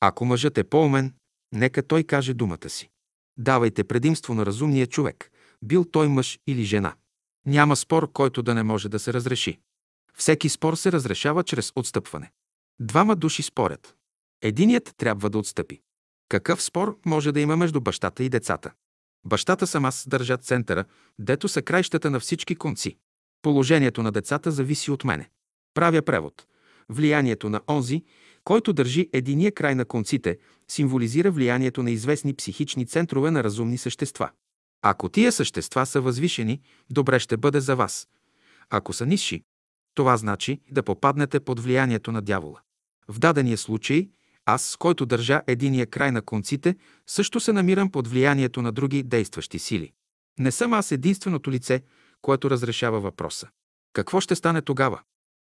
Ако 0.00 0.24
мъжът 0.24 0.58
е 0.58 0.64
по-умен, 0.64 1.14
нека 1.52 1.82
той 1.82 2.04
каже 2.04 2.34
думата 2.34 2.68
си. 2.68 2.90
Давайте 3.38 3.84
предимство 3.84 4.34
на 4.34 4.46
разумния 4.46 4.86
човек, 4.86 5.30
бил 5.62 5.84
той 5.84 6.08
мъж 6.08 6.38
или 6.46 6.64
жена. 6.64 6.94
Няма 7.46 7.76
спор, 7.76 8.12
който 8.12 8.42
да 8.42 8.54
не 8.54 8.62
може 8.62 8.88
да 8.88 8.98
се 8.98 9.12
разреши. 9.12 9.58
Всеки 10.14 10.48
спор 10.48 10.74
се 10.74 10.92
разрешава 10.92 11.44
чрез 11.44 11.72
отстъпване. 11.76 12.32
Двама 12.80 13.16
души 13.16 13.42
спорят. 13.42 13.96
Единият 14.42 14.94
трябва 14.96 15.30
да 15.30 15.38
отстъпи. 15.38 15.80
Какъв 16.28 16.62
спор 16.62 16.98
може 17.06 17.32
да 17.32 17.40
има 17.40 17.56
между 17.56 17.80
бащата 17.80 18.24
и 18.24 18.28
децата? 18.28 18.72
Бащата 19.26 19.66
сама 19.66 19.90
държат 20.06 20.44
центъра, 20.44 20.84
дето 21.18 21.48
са 21.48 21.62
краищата 21.62 22.10
на 22.10 22.20
всички 22.20 22.56
конци. 22.56 22.98
Положението 23.42 24.02
на 24.02 24.12
децата 24.12 24.50
зависи 24.50 24.90
от 24.90 25.04
мене. 25.04 25.30
Правя 25.74 26.02
превод. 26.02 26.46
Влиянието 26.88 27.50
на 27.50 27.60
онзи, 27.68 28.04
който 28.44 28.72
държи 28.72 29.10
единия 29.12 29.52
край 29.52 29.74
на 29.74 29.84
конците, 29.84 30.38
символизира 30.68 31.30
влиянието 31.30 31.82
на 31.82 31.90
известни 31.90 32.34
психични 32.34 32.86
центрове 32.86 33.30
на 33.30 33.44
разумни 33.44 33.78
същества. 33.78 34.30
Ако 34.82 35.08
тия 35.08 35.32
същества 35.32 35.86
са 35.86 36.00
възвишени, 36.00 36.60
добре 36.90 37.18
ще 37.18 37.36
бъде 37.36 37.60
за 37.60 37.76
вас. 37.76 38.08
Ако 38.70 38.92
са 38.92 39.06
нисши, 39.06 39.42
това 39.94 40.16
значи 40.16 40.60
да 40.70 40.82
попаднете 40.82 41.40
под 41.40 41.60
влиянието 41.60 42.12
на 42.12 42.22
дявола. 42.22 42.60
В 43.08 43.18
дадения 43.18 43.58
случай, 43.58 44.08
аз, 44.46 44.76
който 44.78 45.06
държа 45.06 45.42
единия 45.46 45.86
край 45.86 46.12
на 46.12 46.22
конците, 46.22 46.76
също 47.06 47.40
се 47.40 47.52
намирам 47.52 47.90
под 47.90 48.08
влиянието 48.08 48.62
на 48.62 48.72
други 48.72 49.02
действащи 49.02 49.58
сили. 49.58 49.92
Не 50.38 50.52
съм 50.52 50.72
аз 50.72 50.92
единственото 50.92 51.50
лице, 51.50 51.82
което 52.22 52.50
разрешава 52.50 53.00
въпроса. 53.00 53.48
Какво 53.92 54.20
ще 54.20 54.34
стане 54.34 54.62
тогава? 54.62 55.00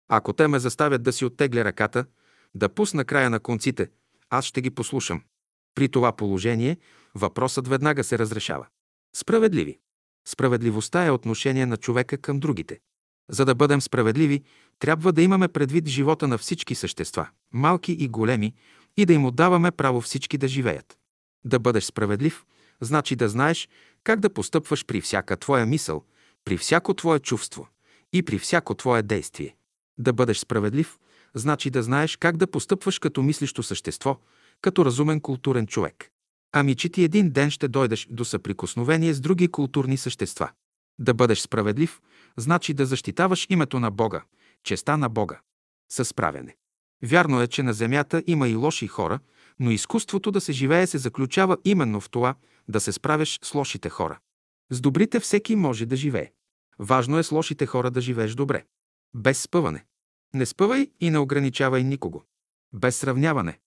Ако 0.09 0.33
те 0.33 0.49
ме 0.49 0.59
заставят 0.59 1.03
да 1.03 1.13
си 1.13 1.25
оттегля 1.25 1.65
ръката, 1.65 2.05
да 2.55 2.69
пусна 2.69 3.05
края 3.05 3.31
на 3.31 3.41
конците, 3.41 3.91
аз 4.31 4.45
ще 4.45 4.61
ги 4.61 4.71
послушам. 4.71 5.23
При 5.75 5.89
това 5.89 6.13
положение 6.13 6.77
въпросът 7.15 7.69
веднага 7.69 8.05
се 8.05 8.19
разрешава. 8.19 8.67
Справедливи. 9.17 9.79
Справедливостта 10.29 11.07
е 11.07 11.11
отношение 11.11 11.67
на 11.67 11.77
човека 11.77 12.19
към 12.19 12.41
другите. 12.41 12.79
За 13.31 13.45
да 13.45 13.55
бъдем 13.55 13.81
справедливи, 13.81 14.43
трябва 14.79 15.13
да 15.13 15.23
имаме 15.23 15.49
предвид 15.49 15.89
живота 15.89 16.29
на 16.29 16.39
всички 16.39 16.75
същества, 16.75 17.29
малки 17.53 17.93
и 17.93 18.09
големи, 18.09 18.55
и 18.97 19.07
да 19.07 19.13
им 19.13 19.25
отдаваме 19.25 19.71
право 19.71 20.01
всички 20.01 20.39
да 20.39 20.49
живеят. 20.49 20.99
Да 21.45 21.59
бъдеш 21.59 21.85
справедлив, 21.85 22.45
значи 22.81 23.17
да 23.17 23.29
знаеш 23.29 23.69
как 24.05 24.21
да 24.21 24.31
постъпваш 24.31 24.87
при 24.87 25.01
всяка 25.01 25.37
твоя 25.37 25.67
мисъл, 25.67 26.05
при 26.45 26.57
всяко 26.57 26.95
твое 26.95 27.19
чувство 27.19 27.69
и 28.13 28.23
при 28.23 28.39
всяко 28.39 28.75
твое 28.75 29.03
действие. 29.03 29.57
Да 29.99 30.13
бъдеш 30.13 30.39
справедлив, 30.39 30.99
значи 31.35 31.71
да 31.71 31.83
знаеш 31.83 32.17
как 32.17 32.37
да 32.37 32.47
постъпваш 32.47 32.99
като 32.99 33.23
мислищо 33.23 33.63
същество, 33.63 34.19
като 34.61 34.85
разумен 34.85 35.21
културен 35.21 35.67
човек. 35.67 36.11
Ами 36.53 36.75
че 36.75 36.89
ти 36.89 37.03
един 37.03 37.31
ден 37.31 37.51
ще 37.51 37.69
дойдеш 37.69 38.09
до 38.11 38.25
съприкосновение 38.25 39.15
с 39.15 39.21
други 39.21 39.49
културни 39.49 39.97
същества. 39.97 40.51
Да 40.99 41.15
бъдеш 41.15 41.41
справедлив, 41.41 42.01
значи 42.37 42.75
да 42.75 42.87
защитаваш 42.87 43.47
името 43.51 43.81
на 43.81 43.91
Бога, 43.91 44.23
честа 44.63 44.97
на 44.99 45.09
Бога. 45.09 45.41
Със 45.93 46.09
справяне. 46.09 46.57
Вярно 47.05 47.43
е, 47.43 47.47
че 47.47 47.63
на 47.63 47.73
Земята 47.73 48.23
има 48.27 48.49
и 48.49 48.55
лоши 48.55 48.87
хора, 48.87 49.19
но 49.61 49.71
изкуството 49.71 50.31
да 50.31 50.41
се 50.41 50.53
живее 50.53 50.87
се 50.87 50.99
заключава 50.99 51.57
именно 51.65 52.01
в 52.01 52.11
това 52.11 52.35
да 52.69 52.81
се 52.81 52.93
справяш 52.93 53.39
с 53.43 53.55
лошите 53.55 53.89
хора. 53.89 54.19
С 54.71 54.81
добрите 54.81 55.21
всеки 55.21 55.57
може 55.57 55.87
да 55.87 55.97
живее. 55.97 56.33
Важно 56.79 57.19
е 57.19 57.23
с 57.23 57.33
лошите 57.33 57.67
хора 57.67 57.91
да 57.91 58.01
живееш 58.01 58.35
добре. 58.35 58.65
Без 59.15 59.43
спъване. 59.43 59.85
Не 60.35 60.47
спъвай 60.47 60.91
и 61.01 61.11
не 61.11 61.19
ограничавай 61.19 61.83
никого. 61.83 62.25
Без 62.73 62.97
сравняване. 62.97 63.59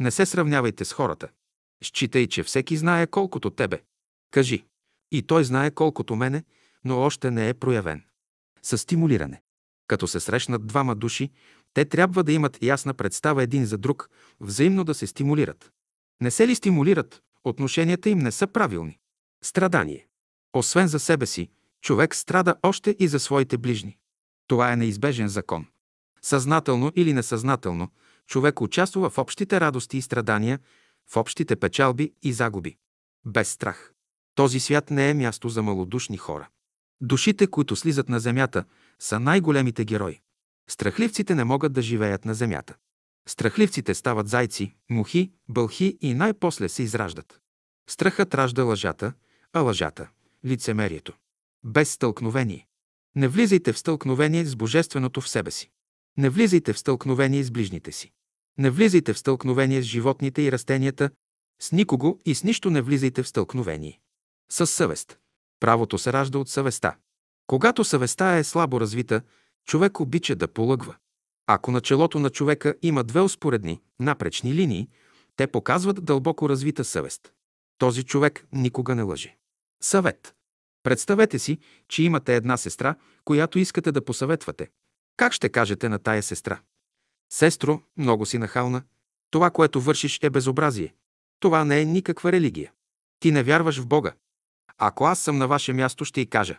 Не 0.00 0.10
се 0.10 0.26
сравнявайте 0.26 0.84
с 0.84 0.92
хората. 0.92 1.28
Считай, 1.84 2.26
че 2.26 2.42
всеки 2.42 2.76
знае 2.76 3.06
колкото 3.06 3.50
тебе. 3.50 3.82
Кажи. 4.30 4.64
И 5.12 5.22
той 5.22 5.44
знае 5.44 5.70
колкото 5.70 6.16
мене, 6.16 6.44
но 6.84 7.00
още 7.00 7.30
не 7.30 7.48
е 7.48 7.54
проявен. 7.54 8.04
Със 8.62 8.80
стимулиране. 8.80 9.42
Като 9.86 10.06
се 10.06 10.20
срещнат 10.20 10.66
двама 10.66 10.94
души, 10.94 11.30
те 11.76 11.84
трябва 11.84 12.24
да 12.24 12.32
имат 12.32 12.62
ясна 12.62 12.94
представа 12.94 13.42
един 13.42 13.64
за 13.64 13.78
друг, 13.78 14.10
взаимно 14.40 14.84
да 14.84 14.94
се 14.94 15.06
стимулират. 15.06 15.72
Не 16.20 16.30
се 16.30 16.48
ли 16.48 16.54
стимулират, 16.54 17.22
отношенията 17.44 18.10
им 18.10 18.18
не 18.18 18.32
са 18.32 18.46
правилни. 18.46 18.98
Страдание. 19.44 20.06
Освен 20.52 20.88
за 20.88 20.98
себе 20.98 21.26
си, 21.26 21.48
човек 21.80 22.14
страда 22.14 22.54
още 22.62 22.96
и 22.98 23.08
за 23.08 23.20
своите 23.20 23.58
ближни. 23.58 23.98
Това 24.46 24.72
е 24.72 24.76
неизбежен 24.76 25.28
закон. 25.28 25.66
Съзнателно 26.22 26.92
или 26.96 27.12
несъзнателно, 27.12 27.88
човек 28.26 28.60
участва 28.60 29.10
в 29.10 29.18
общите 29.18 29.60
радости 29.60 29.96
и 29.96 30.02
страдания, 30.02 30.60
в 31.10 31.16
общите 31.16 31.56
печалби 31.56 32.12
и 32.22 32.32
загуби. 32.32 32.76
Без 33.26 33.48
страх. 33.48 33.92
Този 34.34 34.60
свят 34.60 34.90
не 34.90 35.10
е 35.10 35.14
място 35.14 35.48
за 35.48 35.62
малодушни 35.62 36.16
хора. 36.16 36.48
Душите, 37.00 37.46
които 37.46 37.76
слизат 37.76 38.08
на 38.08 38.20
земята, 38.20 38.64
са 38.98 39.20
най-големите 39.20 39.84
герои. 39.84 40.20
Страхливците 40.70 41.34
не 41.34 41.44
могат 41.44 41.72
да 41.72 41.82
живеят 41.82 42.24
на 42.24 42.34
земята. 42.34 42.74
Страхливците 43.28 43.94
стават 43.94 44.28
зайци, 44.28 44.74
мухи, 44.90 45.32
бълхи 45.48 45.98
и 46.00 46.14
най-после 46.14 46.68
се 46.68 46.82
израждат. 46.82 47.40
Страхът 47.90 48.34
ражда 48.34 48.62
лъжата, 48.62 49.12
а 49.52 49.60
лъжата– 49.60 50.08
лицемерието. 50.44 51.12
Без 51.64 51.90
стълкновение. 51.90 52.66
Не 53.14 53.28
влизайте 53.28 53.72
в 53.72 53.78
стълкновение 53.78 54.44
с 54.44 54.56
Божественото 54.56 55.20
в 55.20 55.28
себе 55.28 55.50
си. 55.50 55.70
Не 56.16 56.28
влизайте 56.28 56.72
в 56.72 56.78
стълкновение 56.78 57.42
с 57.42 57.50
ближните 57.50 57.92
си. 57.92 58.12
Не 58.58 58.70
влизайте 58.70 59.12
в 59.12 59.18
стълкновение 59.18 59.82
с 59.82 59.84
животните 59.84 60.42
и 60.42 60.52
растенията, 60.52 61.10
с 61.60 61.72
никого 61.72 62.20
и 62.24 62.34
с 62.34 62.44
нищо 62.44 62.70
не 62.70 62.82
влизайте 62.82 63.22
в 63.22 63.28
стълкновение. 63.28 64.00
С 64.50 64.66
съвест. 64.66 65.18
Правото 65.60 65.98
се 65.98 66.12
ражда 66.12 66.38
от 66.38 66.48
съвестта. 66.48 66.96
Когато 67.46 67.84
съвестта 67.84 68.36
е 68.36 68.44
слабо 68.44 68.80
развита, 68.80 69.22
човек 69.66 70.00
обича 70.00 70.36
да 70.36 70.48
полъгва. 70.48 70.96
Ако 71.46 71.70
на 71.70 71.80
челото 71.80 72.18
на 72.18 72.30
човека 72.30 72.74
има 72.82 73.04
две 73.04 73.20
успоредни, 73.20 73.80
напречни 74.00 74.54
линии, 74.54 74.88
те 75.36 75.46
показват 75.46 76.04
дълбоко 76.04 76.48
развита 76.48 76.84
съвест. 76.84 77.32
Този 77.78 78.02
човек 78.02 78.46
никога 78.52 78.94
не 78.94 79.02
лъже. 79.02 79.36
Съвет. 79.82 80.34
Представете 80.82 81.38
си, 81.38 81.58
че 81.88 82.02
имате 82.02 82.36
една 82.36 82.56
сестра, 82.56 82.94
която 83.24 83.58
искате 83.58 83.92
да 83.92 84.04
посъветвате. 84.04 84.70
Как 85.16 85.32
ще 85.32 85.48
кажете 85.48 85.88
на 85.88 85.98
тая 85.98 86.22
сестра? 86.22 86.60
Сестро, 87.32 87.82
много 87.96 88.26
си 88.26 88.38
нахална. 88.38 88.82
Това, 89.30 89.50
което 89.50 89.80
вършиш, 89.80 90.18
е 90.22 90.30
безобразие. 90.30 90.94
Това 91.40 91.64
не 91.64 91.80
е 91.80 91.84
никаква 91.84 92.32
религия. 92.32 92.72
Ти 93.20 93.32
не 93.32 93.42
вярваш 93.42 93.80
в 93.80 93.86
Бога. 93.86 94.12
Ако 94.78 95.04
аз 95.04 95.20
съм 95.20 95.38
на 95.38 95.48
ваше 95.48 95.72
място, 95.72 96.04
ще 96.04 96.20
й 96.20 96.26
кажа. 96.26 96.58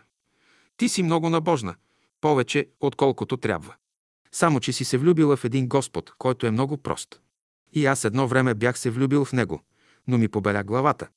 Ти 0.76 0.88
си 0.88 1.02
много 1.02 1.30
набожна, 1.30 1.74
повече, 2.20 2.68
отколкото 2.80 3.36
трябва. 3.36 3.74
Само, 4.32 4.60
че 4.60 4.72
си 4.72 4.84
се 4.84 4.98
влюбила 4.98 5.36
в 5.36 5.44
един 5.44 5.68
Господ, 5.68 6.12
който 6.18 6.46
е 6.46 6.50
много 6.50 6.76
прост. 6.76 7.20
И 7.72 7.86
аз 7.86 8.04
едно 8.04 8.28
време 8.28 8.54
бях 8.54 8.78
се 8.78 8.90
влюбил 8.90 9.24
в 9.24 9.32
него, 9.32 9.62
но 10.06 10.18
ми 10.18 10.28
побеля 10.28 10.64
главата. 10.64 11.08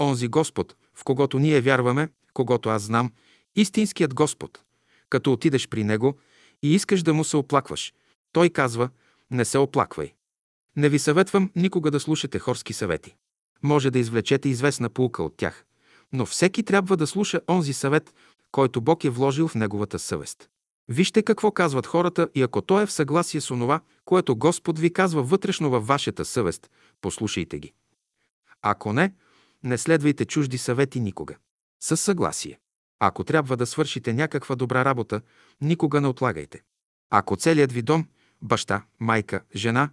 Онзи 0.00 0.28
Господ, 0.28 0.76
в 0.94 1.04
когото 1.04 1.38
ние 1.38 1.60
вярваме, 1.60 2.08
когато 2.34 2.68
аз 2.68 2.82
знам, 2.82 3.12
истинският 3.56 4.14
Господ, 4.14 4.62
като 5.08 5.32
отидеш 5.32 5.68
при 5.68 5.84
него 5.84 6.18
и 6.62 6.74
искаш 6.74 7.02
да 7.02 7.14
му 7.14 7.24
се 7.24 7.36
оплакваш, 7.36 7.94
той 8.32 8.50
казва, 8.50 8.88
не 9.30 9.44
се 9.44 9.58
оплаквай. 9.58 10.14
Не 10.76 10.88
ви 10.88 10.98
съветвам 10.98 11.50
никога 11.56 11.90
да 11.90 12.00
слушате 12.00 12.38
хорски 12.38 12.72
съвети. 12.72 13.16
Може 13.62 13.90
да 13.90 13.98
извлечете 13.98 14.48
известна 14.48 14.90
полука 14.90 15.22
от 15.22 15.36
тях, 15.36 15.64
но 16.12 16.26
всеки 16.26 16.62
трябва 16.62 16.96
да 16.96 17.06
слуша 17.06 17.40
онзи 17.48 17.72
съвет, 17.72 18.14
който 18.52 18.80
Бог 18.80 19.04
е 19.04 19.10
вложил 19.10 19.48
в 19.48 19.54
неговата 19.54 19.98
съвест. 19.98 20.48
Вижте 20.88 21.22
какво 21.22 21.50
казват 21.50 21.86
хората 21.86 22.28
и 22.34 22.42
ако 22.42 22.62
то 22.62 22.80
е 22.80 22.86
в 22.86 22.92
съгласие 22.92 23.40
с 23.40 23.50
онова, 23.50 23.80
което 24.04 24.36
Господ 24.36 24.78
ви 24.78 24.92
казва 24.92 25.22
вътрешно 25.22 25.70
във 25.70 25.86
вашата 25.86 26.24
съвест, 26.24 26.70
послушайте 27.00 27.58
ги. 27.58 27.72
Ако 28.62 28.92
не, 28.92 29.14
не 29.62 29.78
следвайте 29.78 30.24
чужди 30.24 30.58
съвети 30.58 31.00
никога. 31.00 31.36
Със 31.80 32.00
съгласие. 32.00 32.58
Ако 32.98 33.24
трябва 33.24 33.56
да 33.56 33.66
свършите 33.66 34.12
някаква 34.12 34.56
добра 34.56 34.84
работа, 34.84 35.20
никога 35.60 36.00
не 36.00 36.08
отлагайте. 36.08 36.62
Ако 37.10 37.36
целият 37.36 37.72
ви 37.72 37.82
дом, 37.82 38.08
баща, 38.42 38.82
майка, 39.00 39.40
жена, 39.54 39.90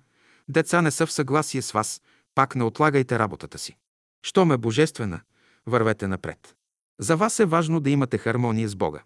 деца 0.50 0.82
не 0.82 0.92
са 0.92 1.06
в 1.06 1.12
съгласие 1.12 1.62
с 1.62 1.72
вас, 1.72 2.02
пак 2.36 2.56
не 2.56 2.64
отлагайте 2.64 3.20
работата 3.20 3.58
си. 3.58 3.78
Щом 4.24 4.52
е 4.52 4.58
божествена, 4.58 5.22
вървете 5.66 6.08
напред. 6.08 6.56
За 7.00 7.18
вас 7.18 7.40
е 7.40 7.46
важно 7.46 7.80
да 7.80 7.90
имате 7.90 8.18
хармония 8.18 8.70
с 8.70 8.76
Бога. 8.76 9.04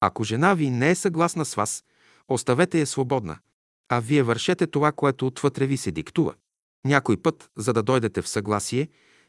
Ако 0.00 0.24
жена 0.24 0.54
ви 0.54 0.70
не 0.70 0.90
е 0.90 0.94
съгласна 0.94 1.44
с 1.44 1.54
вас, 1.54 1.84
оставете 2.28 2.80
я 2.80 2.86
свободна, 2.86 3.38
а 3.88 4.00
вие 4.00 4.22
вършете 4.22 4.66
това, 4.66 4.92
което 4.92 5.26
отвътре 5.26 5.66
ви 5.66 5.76
се 5.76 5.90
диктува. 5.90 6.34
Някой 6.84 7.16
път, 7.16 7.50
за 7.56 7.72
да 7.72 7.82
дойдете 7.82 8.22
в 8.22 8.28
съгласие, 8.28 8.88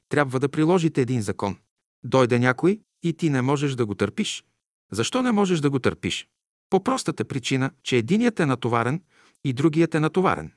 трябва 0.09 0.39
да 0.39 0.49
приложите 0.49 1.01
един 1.01 1.21
закон. 1.21 1.57
Дойде 2.03 2.39
някой 2.39 2.81
и 3.03 3.13
ти 3.13 3.29
не 3.29 3.41
можеш 3.41 3.75
да 3.75 3.85
го 3.85 3.95
търпиш. 3.95 4.45
Защо 4.91 5.21
не 5.21 5.31
можеш 5.31 5.59
да 5.59 5.69
го 5.69 5.79
търпиш? 5.79 6.27
По 6.69 6.83
простата 6.83 7.25
причина, 7.25 7.71
че 7.83 7.97
единият 7.97 8.39
е 8.39 8.45
натоварен 8.45 9.03
и 9.43 9.53
другият 9.53 9.95
е 9.95 9.99
натоварен. 9.99 10.51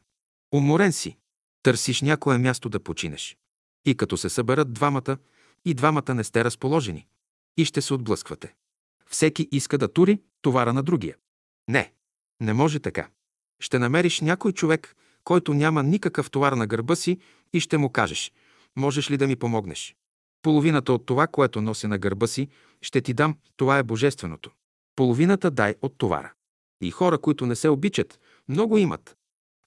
Уморен 0.55 0.93
си. 0.93 1.17
Търсиш 1.63 2.03
някое 2.03 2.39
място 2.39 2.69
да 2.69 2.81
починеш. 2.81 3.37
И 3.85 3.97
като 3.97 4.17
се 4.17 4.29
съберат 4.29 4.73
двамата, 4.73 5.17
и 5.65 5.75
двамата 5.75 6.15
не 6.15 6.25
сте 6.25 6.45
разположени. 6.45 7.07
И 7.59 7.65
ще 7.65 7.83
се 7.83 7.95
отблъсквате. 7.95 8.55
Всеки 9.07 9.49
иска 9.53 9.79
да 9.79 9.93
тури 9.93 10.21
товара 10.43 10.73
на 10.73 10.83
другия. 10.83 11.17
Не, 11.69 11.93
не 12.41 12.53
може 12.53 12.81
така. 12.81 13.09
Ще 13.61 13.79
намериш 13.79 14.21
някой 14.21 14.53
човек, 14.53 14.97
който 15.25 15.55
няма 15.55 15.83
никакъв 15.83 16.31
товар 16.31 16.53
на 16.53 16.67
гърба 16.67 16.97
си 16.97 17.19
и 17.53 17.61
ще 17.61 17.79
му 17.79 17.91
кажеш, 17.91 18.33
можеш 18.77 19.11
ли 19.11 19.17
да 19.17 19.27
ми 19.27 19.37
помогнеш? 19.37 19.97
Половината 20.43 20.93
от 20.93 21.07
това, 21.07 21.27
което 21.27 21.63
носи 21.63 21.87
на 21.87 21.99
гърба 21.99 22.27
си, 22.27 22.49
ще 22.83 23.01
ти 23.01 23.15
дам, 23.15 23.37
това 23.57 23.79
е 23.79 23.83
божественото. 23.83 24.51
Половината 24.97 25.51
дай 25.51 25.75
от 25.83 25.99
товара. 25.99 26.33
И 26.81 26.91
хора, 26.91 27.19
които 27.19 27.47
не 27.47 27.57
се 27.57 27.69
обичат, 27.69 28.21
много 28.49 28.79
имат. 28.79 29.17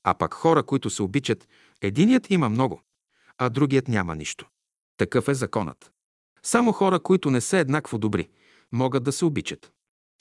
А 0.03 0.13
пак 0.13 0.33
хора, 0.33 0.63
които 0.63 0.89
се 0.89 1.03
обичат, 1.03 1.47
единият 1.81 2.31
има 2.31 2.49
много, 2.49 2.81
а 3.37 3.49
другият 3.49 3.87
няма 3.87 4.15
нищо. 4.15 4.49
Такъв 4.97 5.27
е 5.27 5.33
законът. 5.33 5.91
Само 6.45 6.71
хора, 6.71 6.99
които 6.99 7.31
не 7.31 7.41
са 7.41 7.57
еднакво 7.57 7.97
добри, 7.97 8.29
могат 8.71 9.03
да 9.03 9.11
се 9.11 9.25
обичат. 9.25 9.71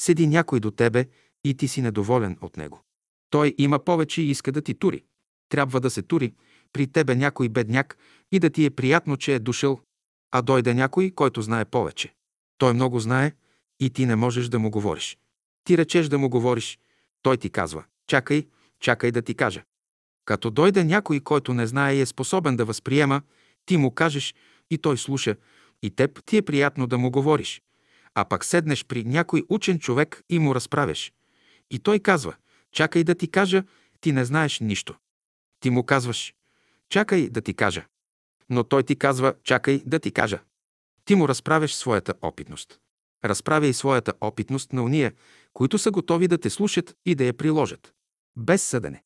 Седи 0.01 0.27
някой 0.27 0.61
до 0.61 0.71
тебе 0.71 1.05
и 1.45 1.57
ти 1.57 1.69
си 1.69 1.83
недоволен 1.83 2.39
от 2.41 2.57
него. 2.57 2.83
Той 3.31 3.55
има 3.59 3.79
повече 3.79 4.23
и 4.23 4.31
иска 4.31 4.53
да 4.53 4.63
ти 4.63 4.75
тури. 4.75 5.05
Трябва 5.49 5.81
да 5.81 5.91
се 5.91 6.03
тури 6.03 6.35
при 6.73 6.87
тебе 6.87 7.15
някой 7.15 7.49
бедняк 7.49 7.99
и 8.33 8.39
да 8.39 8.51
ти 8.51 8.65
е 8.65 8.71
приятно, 8.71 9.17
че 9.17 9.35
е 9.35 9.39
дошъл, 9.39 9.81
а 10.31 10.43
дойде 10.43 10.75
някой, 10.75 11.11
който 11.11 11.43
знае 11.43 11.65
повече. 11.65 12.15
Той 12.59 12.73
много 12.73 13.01
знае 13.01 13.33
и 13.81 13.91
ти 13.91 14.07
не 14.07 14.17
можеш 14.17 14.49
да 14.49 14.59
му 14.59 14.71
говориш. 14.71 15.19
Ти 15.65 15.79
речеш 15.79 16.09
да 16.09 16.19
му 16.19 16.29
говориш, 16.29 16.79
той 17.23 17.37
ти 17.37 17.51
казва, 17.51 17.85
чакай, 18.07 18.47
чакай 18.81 19.11
да 19.11 19.23
ти 19.23 19.35
кажа. 19.35 19.63
Като 20.25 20.51
дойде 20.51 20.85
някой, 20.85 21.21
който 21.21 21.55
не 21.55 21.67
знае 21.67 21.95
и 21.95 22.01
е 22.01 22.07
способен 22.07 22.57
да 22.57 22.65
възприема, 22.65 23.23
ти 23.67 23.77
му 23.77 23.91
кажеш 23.91 24.35
и 24.71 24.79
той 24.79 24.99
слуша, 24.99 25.37
и 25.83 25.91
теб 25.91 26.25
ти 26.25 26.37
е 26.37 26.43
приятно 26.43 26.87
да 26.87 26.99
му 26.99 27.11
говориш. 27.11 27.63
А 28.15 28.25
пак 28.25 28.45
седнеш 28.45 28.85
при 28.85 29.05
някой 29.05 29.43
учен 29.49 29.79
човек 29.79 30.23
и 30.29 30.39
му 30.39 30.55
разправяш. 30.55 31.13
И 31.71 31.79
той 31.79 31.99
казва, 31.99 32.35
чакай 32.73 33.05
да 33.05 33.15
ти 33.15 33.31
кажа, 33.31 33.65
ти 34.01 34.13
не 34.13 34.25
знаеш 34.25 34.61
нищо. 34.61 34.97
Ти 35.61 35.71
му 35.71 35.85
казваш, 35.85 36.35
чакай 36.89 37.29
да 37.29 37.41
ти 37.41 37.55
кажа. 37.55 37.85
Но 38.51 38.65
той 38.65 38.83
ти 38.83 38.97
казва, 38.97 39.35
чакай 39.45 39.83
да 39.87 39.99
ти 39.99 40.11
кажа. 40.11 40.41
Ти 41.05 41.15
му 41.15 41.29
разправяш 41.29 41.75
своята 41.75 42.15
опитност. 42.23 42.81
Разправяй 43.25 43.73
своята 43.73 44.13
опитност 44.21 44.73
на 44.73 44.83
уния, 44.83 45.13
които 45.53 45.79
са 45.79 45.91
готови 45.91 46.29
да 46.29 46.39
те 46.39 46.51
слушат 46.51 46.97
и 47.07 47.15
да 47.15 47.25
я 47.25 47.35
приложат. 47.35 47.95
Без 48.37 48.63
съдене. 48.63 49.03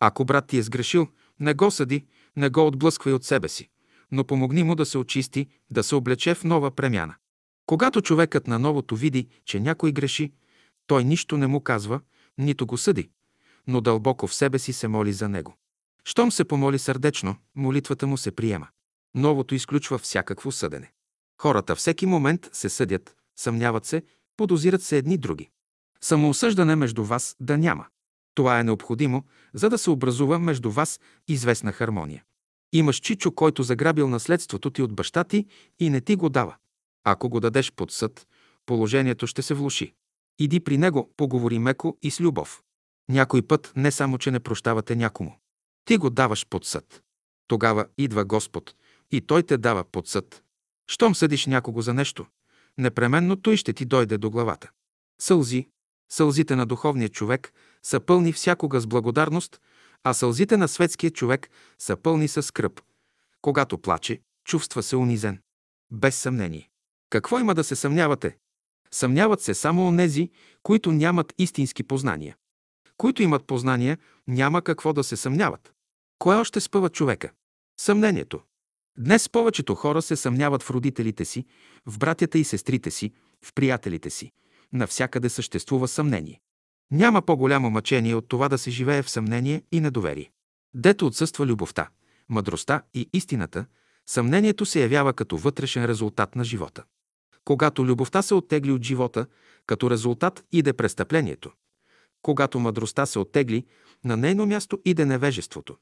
Ако 0.00 0.24
брат 0.24 0.46
ти 0.46 0.58
е 0.58 0.62
сгрешил, 0.62 1.08
не 1.40 1.54
го 1.54 1.70
съди, 1.70 2.06
не 2.36 2.48
го 2.48 2.66
отблъсквай 2.66 3.14
от 3.14 3.24
себе 3.24 3.48
си, 3.48 3.68
но 4.12 4.24
помогни 4.24 4.62
му 4.62 4.74
да 4.74 4.86
се 4.86 4.98
очисти, 4.98 5.46
да 5.70 5.82
се 5.82 5.94
облече 5.94 6.34
в 6.34 6.44
нова 6.44 6.70
премяна. 6.70 7.14
Когато 7.66 8.02
човекът 8.02 8.46
на 8.46 8.58
новото 8.58 8.96
види, 8.96 9.28
че 9.44 9.60
някой 9.60 9.92
греши, 9.92 10.32
той 10.86 11.04
нищо 11.04 11.36
не 11.36 11.46
му 11.46 11.60
казва, 11.60 12.00
нито 12.38 12.66
го 12.66 12.76
съди, 12.76 13.10
но 13.66 13.80
дълбоко 13.80 14.26
в 14.26 14.34
себе 14.34 14.58
си 14.58 14.72
се 14.72 14.88
моли 14.88 15.12
за 15.12 15.28
него. 15.28 15.56
Щом 16.04 16.32
се 16.32 16.44
помоли 16.44 16.78
сърдечно, 16.78 17.36
молитвата 17.54 18.06
му 18.06 18.16
се 18.16 18.30
приема. 18.30 18.68
Новото 19.14 19.54
изключва 19.54 19.98
всякакво 19.98 20.52
съдене. 20.52 20.92
Хората 21.42 21.76
всеки 21.76 22.06
момент 22.06 22.48
се 22.52 22.68
съдят, 22.68 23.16
съмняват 23.36 23.86
се, 23.86 24.02
подозират 24.36 24.82
се 24.82 24.98
едни 24.98 25.18
други. 25.18 25.50
Самоосъждане 26.00 26.76
между 26.76 27.04
вас 27.04 27.36
да 27.40 27.58
няма. 27.58 27.86
Това 28.34 28.60
е 28.60 28.64
необходимо, 28.64 29.24
за 29.54 29.70
да 29.70 29.78
се 29.78 29.90
образува 29.90 30.38
между 30.38 30.70
вас 30.70 31.00
известна 31.28 31.72
хармония. 31.72 32.24
Имаш 32.76 32.96
чичо, 32.96 33.32
който 33.32 33.62
заграбил 33.62 34.08
наследството 34.08 34.70
ти 34.70 34.82
от 34.82 34.94
баща 34.94 35.24
ти 35.24 35.46
и 35.78 35.90
не 35.90 36.00
ти 36.00 36.16
го 36.16 36.28
дава. 36.28 36.56
Ако 37.04 37.28
го 37.28 37.40
дадеш 37.40 37.72
под 37.72 37.92
съд, 37.92 38.26
положението 38.66 39.26
ще 39.26 39.42
се 39.42 39.54
влуши. 39.54 39.94
Иди 40.38 40.60
при 40.60 40.78
него, 40.78 41.12
поговори 41.16 41.58
меко 41.58 41.98
и 42.02 42.10
с 42.10 42.20
любов. 42.20 42.62
Някой 43.08 43.42
път 43.42 43.72
не 43.76 43.90
само, 43.90 44.18
че 44.18 44.30
не 44.30 44.40
прощавате 44.40 44.96
някому. 44.96 45.34
Ти 45.84 45.96
го 45.96 46.10
даваш 46.10 46.46
под 46.46 46.64
съд. 46.64 47.02
Тогава 47.48 47.86
идва 47.98 48.24
Господ 48.24 48.74
и 49.10 49.20
Той 49.20 49.42
те 49.42 49.58
дава 49.58 49.84
под 49.84 50.08
съд. 50.08 50.42
Щом 50.86 51.14
съдиш 51.14 51.46
някого 51.46 51.80
за 51.80 51.94
нещо, 51.94 52.26
непременно 52.78 53.36
той 53.36 53.56
ще 53.56 53.72
ти 53.72 53.84
дойде 53.84 54.18
до 54.18 54.30
главата. 54.30 54.70
Сълзи, 55.20 55.68
сълзите 56.12 56.56
на 56.56 56.66
духовния 56.66 57.08
човек 57.08 57.52
са 57.82 58.00
пълни 58.00 58.32
всякога 58.32 58.80
с 58.80 58.86
благодарност, 58.86 59.60
а 60.08 60.14
сълзите 60.14 60.56
на 60.56 60.68
светския 60.68 61.10
човек 61.10 61.50
са 61.78 61.96
пълни 61.96 62.28
с 62.28 62.42
скръп. 62.42 62.80
Когато 63.42 63.78
плаче, 63.78 64.20
чувства 64.44 64.82
се 64.82 64.96
унизен. 64.96 65.40
Без 65.92 66.16
съмнение. 66.16 66.68
Какво 67.10 67.38
има 67.38 67.54
да 67.54 67.64
се 67.64 67.76
съмнявате? 67.76 68.36
Съмняват 68.90 69.40
се 69.40 69.54
само 69.54 69.88
онези, 69.88 70.30
които 70.62 70.92
нямат 70.92 71.34
истински 71.38 71.82
познания. 71.82 72.36
Които 72.96 73.22
имат 73.22 73.46
познания, 73.46 73.98
няма 74.28 74.62
какво 74.62 74.92
да 74.92 75.04
се 75.04 75.16
съмняват. 75.16 75.72
Кое 76.18 76.36
още 76.36 76.60
спъва 76.60 76.88
човека? 76.88 77.30
Съмнението. 77.80 78.40
Днес 78.98 79.28
повечето 79.28 79.74
хора 79.74 80.02
се 80.02 80.16
съмняват 80.16 80.62
в 80.62 80.70
родителите 80.70 81.24
си, 81.24 81.44
в 81.86 81.98
братята 81.98 82.38
и 82.38 82.44
сестрите 82.44 82.90
си, 82.90 83.12
в 83.44 83.52
приятелите 83.54 84.10
си. 84.10 84.32
Навсякъде 84.72 85.28
съществува 85.28 85.88
съмнение. 85.88 86.40
Няма 86.90 87.22
по-голямо 87.22 87.70
мъчение 87.70 88.14
от 88.14 88.28
това 88.28 88.48
да 88.48 88.58
се 88.58 88.70
живее 88.70 89.02
в 89.02 89.10
съмнение 89.10 89.62
и 89.72 89.80
недоверие. 89.80 90.30
Дето 90.74 91.06
отсъства 91.06 91.46
любовта, 91.46 91.88
мъдростта 92.28 92.82
и 92.94 93.10
истината, 93.12 93.66
съмнението 94.06 94.66
се 94.66 94.82
явява 94.82 95.12
като 95.12 95.36
вътрешен 95.36 95.84
резултат 95.84 96.36
на 96.36 96.44
живота. 96.44 96.84
Когато 97.44 97.86
любовта 97.86 98.22
се 98.22 98.34
оттегли 98.34 98.72
от 98.72 98.82
живота, 98.82 99.26
като 99.66 99.90
резултат 99.90 100.44
иде 100.52 100.72
престъплението. 100.72 101.52
Когато 102.22 102.60
мъдростта 102.60 103.06
се 103.06 103.18
оттегли, 103.18 103.66
на 104.04 104.16
нейно 104.16 104.46
място 104.46 104.78
иде 104.84 105.04
невежеството. 105.04 105.76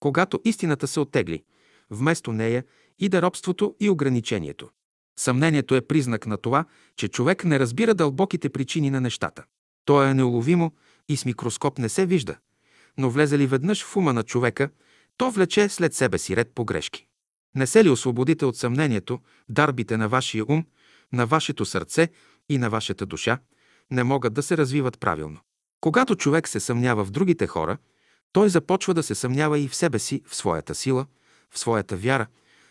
Когато 0.00 0.40
истината 0.44 0.86
се 0.86 1.00
оттегли, 1.00 1.44
вместо 1.90 2.32
нея 2.32 2.64
иде 2.98 3.22
робството 3.22 3.76
и 3.80 3.90
ограничението. 3.90 4.70
Съмнението 5.18 5.74
е 5.74 5.80
признак 5.80 6.26
на 6.26 6.36
това, 6.36 6.64
че 6.96 7.08
човек 7.08 7.44
не 7.44 7.58
разбира 7.58 7.94
дълбоките 7.94 8.48
причини 8.48 8.90
на 8.90 9.00
нещата. 9.00 9.44
То 9.84 10.02
е 10.02 10.14
неуловимо 10.14 10.72
и 11.08 11.16
с 11.16 11.24
микроскоп 11.24 11.78
не 11.78 11.88
се 11.88 12.06
вижда, 12.06 12.36
но 12.98 13.10
влезе 13.10 13.38
ли 13.38 13.46
веднъж 13.46 13.84
в 13.84 13.96
ума 13.96 14.12
на 14.12 14.22
човека, 14.22 14.70
то 15.16 15.30
влече 15.30 15.68
след 15.68 15.94
себе 15.94 16.18
си 16.18 16.36
ред 16.36 16.52
погрешки. 16.54 17.06
Не 17.54 17.66
се 17.66 17.84
ли 17.84 17.90
освободите 17.90 18.44
от 18.44 18.56
съмнението, 18.56 19.20
дарбите 19.48 19.96
на 19.96 20.08
вашия 20.08 20.44
ум, 20.48 20.64
на 21.12 21.26
вашето 21.26 21.64
сърце 21.64 22.08
и 22.48 22.58
на 22.58 22.70
вашата 22.70 23.06
душа 23.06 23.38
не 23.90 24.04
могат 24.04 24.34
да 24.34 24.42
се 24.42 24.56
развиват 24.56 25.00
правилно. 25.00 25.40
Когато 25.80 26.16
човек 26.16 26.48
се 26.48 26.60
съмнява 26.60 27.04
в 27.04 27.10
другите 27.10 27.46
хора, 27.46 27.78
той 28.32 28.48
започва 28.48 28.94
да 28.94 29.02
се 29.02 29.14
съмнява 29.14 29.58
и 29.58 29.68
в 29.68 29.74
себе 29.74 29.98
си, 29.98 30.22
в 30.26 30.36
своята 30.36 30.74
сила, 30.74 31.06
в 31.50 31.58
своята 31.58 31.96
вяра, 31.96 32.26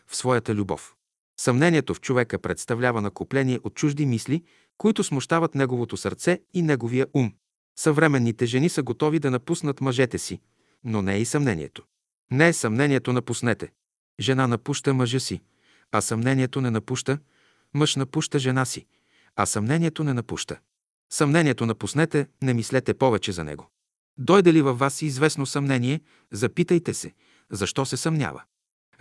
в 0.07 0.15
своята 0.15 0.55
любов. 0.55 0.95
Съмнението 1.39 1.93
в 1.93 2.01
човека 2.01 2.39
представлява 2.39 3.01
накопление 3.01 3.59
от 3.63 3.73
чужди 3.75 4.05
мисли, 4.05 4.43
които 4.79 5.03
смущават 5.03 5.55
неговото 5.55 5.97
сърце 5.97 6.39
и 6.53 6.61
неговия 6.61 7.07
ум. 7.13 7.33
Съвременните 7.79 8.45
жени 8.45 8.69
са 8.69 8.83
готови 8.83 9.19
да 9.19 9.31
напуснат 9.31 9.81
мъжете 9.81 10.17
си, 10.17 10.39
но 10.83 11.01
не 11.01 11.15
е 11.15 11.19
и 11.21 11.25
съмнението. 11.25 11.83
Не 12.31 12.47
е 12.47 12.53
съмнението 12.53 13.13
напуснете. 13.13 13.71
Жена 14.19 14.47
напуща 14.47 14.93
мъжа 14.93 15.19
си, 15.19 15.41
а 15.91 16.01
съмнението 16.01 16.61
не 16.61 16.71
напуща, 16.71 17.17
мъж 17.73 17.95
напуща 17.95 18.39
жена 18.39 18.65
си, 18.65 18.85
а 19.35 19.45
съмнението 19.45 20.03
не 20.03 20.13
напуща. 20.13 20.59
Съмнението 21.09 21.65
напуснете, 21.65 22.27
не 22.41 22.53
мислете 22.53 22.93
повече 22.93 23.31
за 23.31 23.43
него. 23.43 23.69
Дойде 24.17 24.53
ли 24.53 24.61
във 24.61 24.79
вас 24.79 25.01
известно 25.01 25.45
съмнение, 25.45 26.01
запитайте 26.31 26.93
се, 26.93 27.13
защо 27.51 27.85
се 27.85 27.97
съмнява. 27.97 28.43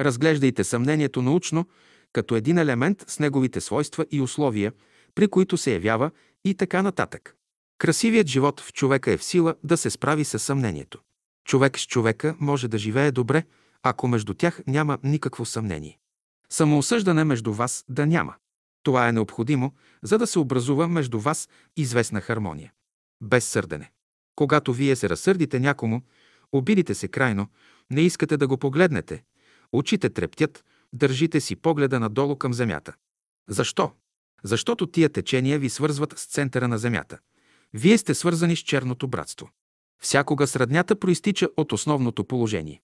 Разглеждайте 0.00 0.64
съмнението 0.64 1.22
научно, 1.22 1.66
като 2.12 2.36
един 2.36 2.58
елемент 2.58 3.04
с 3.08 3.18
неговите 3.18 3.60
свойства 3.60 4.06
и 4.10 4.20
условия, 4.20 4.72
при 5.18 5.28
които 5.28 5.56
се 5.56 5.72
явява 5.72 6.10
и 6.44 6.54
така 6.54 6.82
нататък. 6.82 7.36
Красивият 7.78 8.26
живот 8.26 8.60
в 8.60 8.72
човека 8.72 9.12
е 9.12 9.16
в 9.16 9.24
сила 9.24 9.54
да 9.64 9.76
се 9.76 9.90
справи 9.90 10.24
с 10.24 10.38
съмнението. 10.38 11.00
Човек 11.44 11.78
с 11.78 11.86
човека 11.86 12.36
може 12.40 12.68
да 12.68 12.78
живее 12.78 13.12
добре, 13.12 13.44
ако 13.82 14.08
между 14.08 14.34
тях 14.34 14.60
няма 14.66 14.98
никакво 15.02 15.44
съмнение. 15.44 15.98
Самоосъждане 16.50 17.24
между 17.24 17.52
вас 17.52 17.84
да 17.88 18.06
няма. 18.06 18.34
Това 18.82 19.08
е 19.08 19.12
необходимо, 19.12 19.72
за 20.02 20.18
да 20.18 20.26
се 20.26 20.38
образува 20.38 20.88
между 20.88 21.20
вас 21.20 21.48
известна 21.76 22.20
хармония. 22.20 22.72
Без 23.20 23.44
сърдене. 23.44 23.90
Когато 24.36 24.72
вие 24.72 24.96
се 24.96 25.08
разсърдите 25.08 25.60
някому, 25.60 26.02
обидите 26.52 26.94
се 26.94 27.08
крайно, 27.08 27.46
не 27.90 28.00
искате 28.00 28.36
да 28.36 28.46
го 28.46 28.56
погледнете, 28.56 29.24
очите 29.72 30.10
трептят, 30.10 30.64
държите 30.92 31.40
си 31.40 31.56
погледа 31.56 32.00
надолу 32.00 32.36
към 32.36 32.54
земята. 32.54 32.94
Защо? 33.48 33.92
Защото 34.42 34.86
тия 34.86 35.08
течения 35.08 35.58
ви 35.58 35.68
свързват 35.68 36.18
с 36.18 36.26
центъра 36.26 36.68
на 36.68 36.78
земята. 36.78 37.18
Вие 37.74 37.98
сте 37.98 38.14
свързани 38.14 38.56
с 38.56 38.60
черното 38.60 39.08
братство. 39.08 39.50
Всякога 40.02 40.46
среднята 40.46 40.98
проистича 40.98 41.48
от 41.56 41.72
основното 41.72 42.24
положение. 42.24 42.80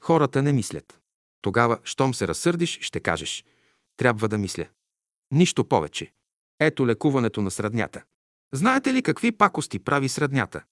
Хората 0.00 0.42
не 0.42 0.52
мислят. 0.52 1.00
Тогава, 1.42 1.78
щом 1.84 2.14
се 2.14 2.28
разсърдиш, 2.28 2.80
ще 2.80 3.00
кажеш– 3.00 3.44
трябва 4.00 4.28
да 4.28 4.38
мисля. 4.38 4.66
Нищо 5.30 5.64
повече. 5.64 6.12
Ето 6.60 6.86
лекуването 6.86 7.42
на 7.42 7.50
среднята. 7.50 8.02
Знаете 8.52 8.94
ли 8.94 9.02
какви 9.02 9.32
пакости 9.32 9.78
прави 9.78 10.08
среднята? 10.08 10.62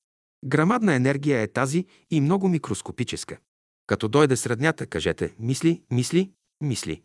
Грамадна 0.45 0.95
енергия 0.95 1.41
е 1.41 1.53
тази 1.53 1.87
и 2.11 2.21
много 2.21 2.49
микроскопическа. 2.49 3.39
Като 3.87 4.09
дойде 4.09 4.37
среднята, 4.37 4.87
кажете 4.87 5.35
мисли, 5.39 5.83
мисли, 5.91 6.31
мисли. 6.61 7.03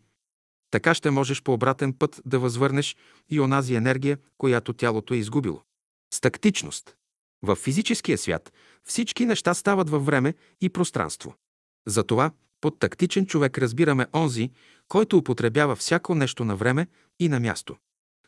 Така 0.74 0.94
ще 0.94 1.10
можеш 1.10 1.42
по 1.42 1.52
обратен 1.52 1.92
път 1.92 2.22
да 2.26 2.38
възвърнеш 2.38 2.96
и 3.30 3.40
онази 3.40 3.74
енергия, 3.74 4.18
която 4.38 4.72
тялото 4.72 5.14
е 5.14 5.16
изгубило. 5.16 5.62
С 6.14 6.20
тактичност. 6.20 6.96
В 7.42 7.56
физическия 7.56 8.18
свят 8.18 8.52
всички 8.84 9.26
неща 9.26 9.54
стават 9.54 9.90
във 9.90 10.06
време 10.06 10.34
и 10.60 10.68
пространство. 10.68 11.34
Затова 11.86 12.30
под 12.60 12.78
тактичен 12.78 13.26
човек 13.26 13.58
разбираме 13.58 14.06
онзи, 14.14 14.50
който 14.88 15.16
употребява 15.16 15.76
всяко 15.76 16.14
нещо 16.14 16.44
на 16.44 16.56
време 16.56 16.86
и 17.20 17.28
на 17.28 17.40
място. 17.40 17.76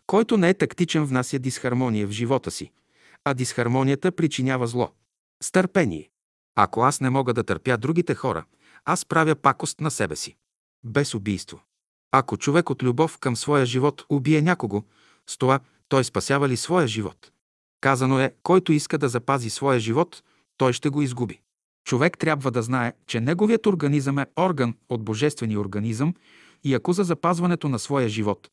Който 0.06 0.36
не 0.36 0.48
е 0.48 0.54
тактичен 0.54 1.04
внася 1.04 1.38
дисхармония 1.38 2.06
в 2.06 2.10
живота 2.10 2.50
си, 2.50 2.72
а 3.24 3.34
дисхармонията 3.34 4.12
причинява 4.12 4.66
зло. 4.66 4.92
Стърпение. 5.42 6.10
Ако 6.54 6.82
аз 6.82 7.00
не 7.00 7.10
мога 7.10 7.34
да 7.34 7.44
търпя 7.44 7.76
другите 7.76 8.14
хора, 8.14 8.44
аз 8.84 9.04
правя 9.04 9.34
пакост 9.34 9.80
на 9.80 9.90
себе 9.90 10.16
си. 10.16 10.36
Без 10.84 11.14
убийство. 11.14 11.60
Ако 12.18 12.36
човек 12.36 12.70
от 12.70 12.82
любов 12.82 13.18
към 13.18 13.36
своя 13.36 13.66
живот 13.66 14.04
убие 14.08 14.42
някого, 14.42 14.82
с 15.26 15.38
това 15.38 15.60
той 15.88 16.04
спасява 16.04 16.48
ли 16.48 16.56
своя 16.56 16.88
живот? 16.88 17.30
Казано 17.80 18.20
е, 18.20 18.34
който 18.42 18.72
иска 18.72 18.98
да 18.98 19.08
запази 19.08 19.50
своя 19.50 19.80
живот, 19.80 20.22
той 20.56 20.72
ще 20.72 20.88
го 20.88 21.02
изгуби. 21.02 21.40
Човек 21.84 22.18
трябва 22.18 22.50
да 22.50 22.62
знае, 22.62 22.92
че 23.06 23.20
неговият 23.20 23.66
организъм 23.66 24.18
е 24.18 24.26
орган 24.38 24.74
от 24.88 25.04
божествения 25.04 25.60
организъм 25.60 26.14
и 26.64 26.74
ако 26.74 26.92
за 26.92 27.04
запазването 27.04 27.68
на 27.68 27.78
своя 27.78 28.08
живот 28.08 28.50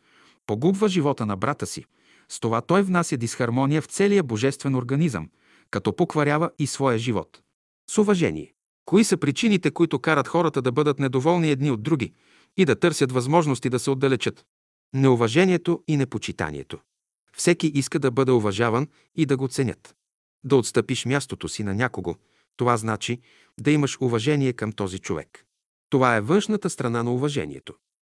погубва 0.48 0.88
живота 0.88 1.26
на 1.26 1.38
брата 1.38 1.66
си, 1.66 1.86
с 2.30 2.40
това 2.40 2.62
той 2.62 2.82
внася 2.82 3.18
дисхармония 3.18 3.82
в 3.82 3.86
целия 3.86 4.24
божествен 4.24 4.76
организъм, 4.76 5.30
като 5.72 5.96
покварява 5.96 6.50
и 6.60 6.68
своя 6.68 6.98
живот. 6.98 7.42
С 7.90 7.98
уважение. 7.98 8.54
Кои 8.86 9.04
са 9.04 9.18
причините, 9.18 9.72
които 9.72 10.00
карат 10.00 10.28
хората 10.28 10.62
да 10.62 10.72
бъдат 10.72 11.00
недоволни 11.00 11.52
едни 11.52 11.72
от 11.72 11.84
други 11.84 12.14
и 12.58 12.66
да 12.66 12.80
търсят 12.80 13.12
възможности 13.12 13.70
да 13.70 13.80
се 13.80 13.90
отдалечат? 13.90 14.46
Неуважението 14.94 15.84
и 15.88 15.98
непочитанието. 15.98 16.80
Всеки 17.34 17.68
иска 17.68 18.00
да 18.00 18.12
бъде 18.12 18.32
уважаван 18.32 18.88
и 19.16 19.26
да 19.26 19.38
го 19.38 19.48
ценят. 19.48 19.96
Да 20.44 20.56
отстъпиш 20.56 21.06
мястото 21.06 21.50
си 21.50 21.64
на 21.64 21.74
някого, 21.74 22.16
това 22.58 22.78
значи 22.78 23.20
да 23.60 23.72
имаш 23.72 23.98
уважение 24.02 24.54
към 24.54 24.72
този 24.72 25.00
човек. 25.00 25.46
Това 25.90 26.16
е 26.16 26.22
външната 26.22 26.70
страна 26.70 27.04
на 27.04 27.14
уважението. 27.14 27.74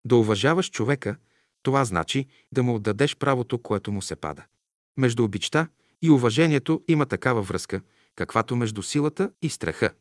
Да 0.06 0.16
уважаваш 0.16 0.72
човека, 0.72 1.16
това 1.64 1.86
значи 1.86 2.26
да 2.52 2.64
му 2.64 2.76
отдадеш 2.76 3.16
правото, 3.16 3.58
което 3.58 3.92
му 3.92 4.02
се 4.02 4.16
пада. 4.16 4.44
Между 4.98 5.24
обичта 5.24 5.68
и 6.02 6.10
уважението 6.10 6.84
има 6.88 7.06
такава 7.06 7.42
връзка, 7.42 7.82
каквато 8.16 8.56
между 8.56 8.84
силата 8.84 9.32
и 9.42 9.50
страха. 9.50 9.92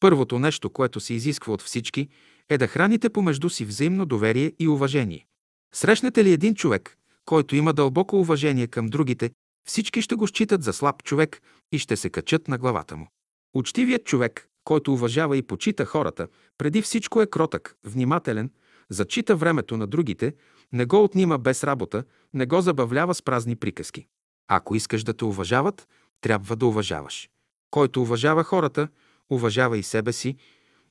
Първото 0.00 0.38
нещо, 0.38 0.70
което 0.70 1.00
се 1.00 1.14
изисква 1.14 1.52
от 1.52 1.62
всички, 1.62 2.08
е 2.48 2.58
да 2.58 2.66
храните 2.66 3.10
помежду 3.10 3.50
си 3.50 3.64
взаимно 3.64 4.06
доверие 4.06 4.52
и 4.58 4.68
уважение. 4.68 5.26
Срещнете 5.74 6.24
ли 6.24 6.32
един 6.32 6.54
човек, 6.54 6.98
който 7.24 7.56
има 7.56 7.72
дълбоко 7.72 8.20
уважение 8.20 8.66
към 8.66 8.86
другите, 8.86 9.30
всички 9.68 10.02
ще 10.02 10.14
го 10.14 10.26
считат 10.26 10.62
за 10.62 10.72
слаб 10.72 11.02
човек 11.02 11.42
и 11.72 11.78
ще 11.78 11.96
се 11.96 12.10
качат 12.10 12.48
на 12.48 12.58
главата 12.58 12.96
му. 12.96 13.08
Учтивият 13.54 14.04
човек, 14.04 14.48
който 14.64 14.92
уважава 14.92 15.36
и 15.36 15.42
почита 15.42 15.84
хората, 15.84 16.28
преди 16.58 16.82
всичко 16.82 17.22
е 17.22 17.26
кротък, 17.26 17.76
внимателен, 17.84 18.50
зачита 18.90 19.36
времето 19.36 19.76
на 19.76 19.86
другите, 19.86 20.34
не 20.72 20.84
го 20.84 21.04
отнима 21.04 21.38
без 21.38 21.64
работа, 21.64 22.04
не 22.34 22.46
го 22.46 22.60
забавлява 22.60 23.14
с 23.14 23.22
празни 23.22 23.56
приказки. 23.56 24.06
Ако 24.48 24.74
искаш 24.74 25.04
да 25.04 25.14
те 25.14 25.24
уважават, 25.24 25.88
трябва 26.20 26.56
да 26.56 26.66
уважаваш. 26.66 27.30
Който 27.70 28.02
уважава 28.02 28.44
хората, 28.44 28.88
уважава 29.30 29.78
и 29.78 29.82
себе 29.82 30.12
си, 30.12 30.36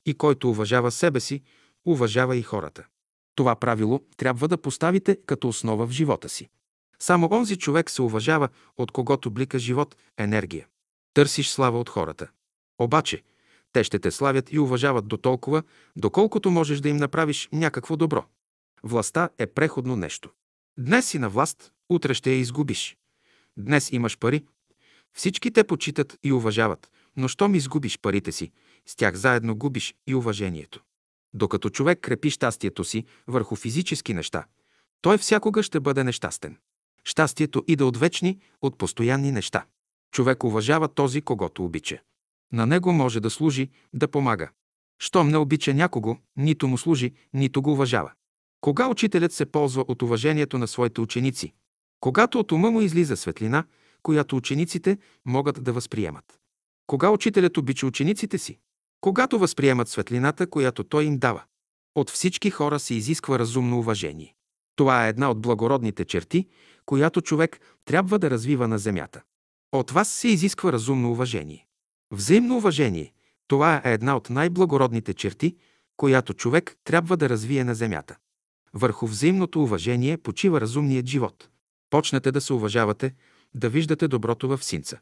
и 0.06 0.14
който 0.14 0.50
уважава 0.50 0.90
себе 0.90 1.20
си, 1.20 1.42
уважава 1.86 2.36
и 2.36 2.42
хората. 2.42 2.86
Това 3.34 3.56
правило 3.56 4.00
трябва 4.16 4.48
да 4.48 4.58
поставите 4.58 5.18
като 5.26 5.48
основа 5.48 5.86
в 5.86 5.90
живота 5.90 6.28
си. 6.28 6.48
Само 6.98 7.28
онзи 7.32 7.56
човек 7.56 7.90
се 7.90 8.02
уважава, 8.02 8.48
от 8.76 8.90
когото 8.90 9.30
блика 9.30 9.58
живот, 9.58 9.96
енергия. 10.18 10.66
Търсиш 11.14 11.48
слава 11.48 11.80
от 11.80 11.88
хората. 11.88 12.28
Обаче, 12.78 13.22
те 13.72 13.84
ще 13.84 13.98
те 13.98 14.10
славят 14.10 14.52
и 14.52 14.58
уважават 14.58 15.08
до 15.08 15.16
толкова, 15.16 15.62
доколкото 15.96 16.50
можеш 16.50 16.80
да 16.80 16.88
им 16.88 16.96
направиш 16.96 17.48
някакво 17.52 17.96
добро. 17.96 18.24
Властта 18.82 19.28
е 19.38 19.46
преходно 19.46 19.96
нещо. 19.96 20.30
Днес 20.78 21.06
си 21.06 21.18
на 21.18 21.28
власт, 21.28 21.72
утре 21.88 22.14
ще 22.14 22.30
я 22.30 22.38
изгубиш. 22.38 22.96
Днес 23.56 23.92
имаш 23.92 24.18
пари. 24.18 24.44
Всички 25.12 25.50
те 25.50 25.64
почитат 25.64 26.18
и 26.22 26.32
уважават, 26.32 26.90
но 27.16 27.28
щом 27.28 27.54
изгубиш 27.54 27.98
парите 27.98 28.32
си, 28.32 28.52
с 28.86 28.96
тях 28.96 29.14
заедно 29.14 29.56
губиш 29.56 29.94
и 30.06 30.14
уважението. 30.14 30.82
Докато 31.34 31.70
човек 31.70 32.00
крепи 32.00 32.30
щастието 32.30 32.84
си 32.84 33.04
върху 33.26 33.56
физически 33.56 34.14
неща, 34.14 34.44
той 35.00 35.18
всякога 35.18 35.62
ще 35.62 35.80
бъде 35.80 36.04
нещастен. 36.04 36.56
Щастието 37.04 37.64
иде 37.68 37.84
от 37.84 37.96
вечни, 37.96 38.38
от 38.62 38.78
постоянни 38.78 39.32
неща. 39.32 39.64
Човек 40.12 40.44
уважава 40.44 40.88
този, 40.88 41.22
когото 41.22 41.64
обича. 41.64 41.98
На 42.52 42.66
него 42.66 42.92
може 42.92 43.20
да 43.20 43.30
служи, 43.30 43.70
да 43.94 44.08
помага. 44.08 44.50
Щом 44.98 45.28
не 45.28 45.36
обича 45.36 45.74
някого, 45.74 46.16
нито 46.36 46.68
му 46.68 46.78
служи, 46.78 47.12
нито 47.32 47.62
го 47.62 47.72
уважава. 47.72 48.12
Кога 48.60 48.88
учителят 48.88 49.32
се 49.32 49.46
ползва 49.46 49.84
от 49.88 50.02
уважението 50.02 50.58
на 50.58 50.68
своите 50.68 51.00
ученици? 51.00 51.52
Когато 52.00 52.38
от 52.38 52.52
ума 52.52 52.70
му 52.70 52.80
излиза 52.80 53.16
светлина, 53.16 53.64
която 54.02 54.36
учениците 54.36 54.98
могат 55.24 55.64
да 55.64 55.72
възприемат. 55.72 56.38
Кога 56.86 57.10
учителят 57.10 57.56
обича 57.56 57.86
учениците 57.86 58.38
си? 58.38 58.58
Когато 59.04 59.38
възприемат 59.38 59.88
светлината, 59.88 60.46
която 60.46 60.84
той 60.84 61.04
им 61.04 61.18
дава. 61.18 61.42
От 61.94 62.10
всички 62.10 62.50
хора 62.50 62.78
се 62.78 62.94
изисква 62.94 63.38
разумно 63.38 63.78
уважение. 63.78 64.34
Това 64.76 65.06
е 65.06 65.08
една 65.08 65.30
от 65.30 65.40
благородните 65.40 66.04
черти, 66.04 66.48
която 66.86 67.20
човек 67.20 67.60
трябва 67.84 68.18
да 68.18 68.30
развива 68.30 68.68
на 68.68 68.78
земята. 68.78 69.22
От 69.72 69.90
вас 69.90 70.08
се 70.08 70.28
изисква 70.28 70.72
разумно 70.72 71.12
уважение. 71.12 71.66
Взаимно 72.10 72.56
уважение– 72.56 73.12
това 73.48 73.82
е 73.84 73.92
една 73.92 74.16
от 74.16 74.30
най-благородните 74.30 75.14
черти, 75.14 75.56
която 75.96 76.34
човек 76.34 76.76
трябва 76.84 77.16
да 77.16 77.28
развие 77.28 77.64
на 77.64 77.74
земята. 77.74 78.16
Върху 78.74 79.06
взаимното 79.06 79.62
уважение 79.62 80.16
почива 80.16 80.60
разумният 80.60 81.06
живот. 81.06 81.48
Почнете 81.90 82.32
да 82.32 82.40
се 82.40 82.52
уважавате, 82.52 83.14
да 83.54 83.68
виждате 83.68 84.08
доброто 84.08 84.48
в 84.48 84.64
синца. 84.64 85.00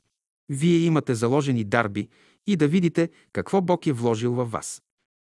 Вие 0.49 0.79
имате 0.79 1.15
заложени 1.15 1.65
дарби 1.65 2.09
и 2.47 2.57
да 2.57 2.69
видите 2.69 3.11
какво 3.33 3.61
Бог 3.61 3.87
е 3.87 3.93
вложил 3.93 4.33
във 4.33 4.51
вас. 4.51 4.83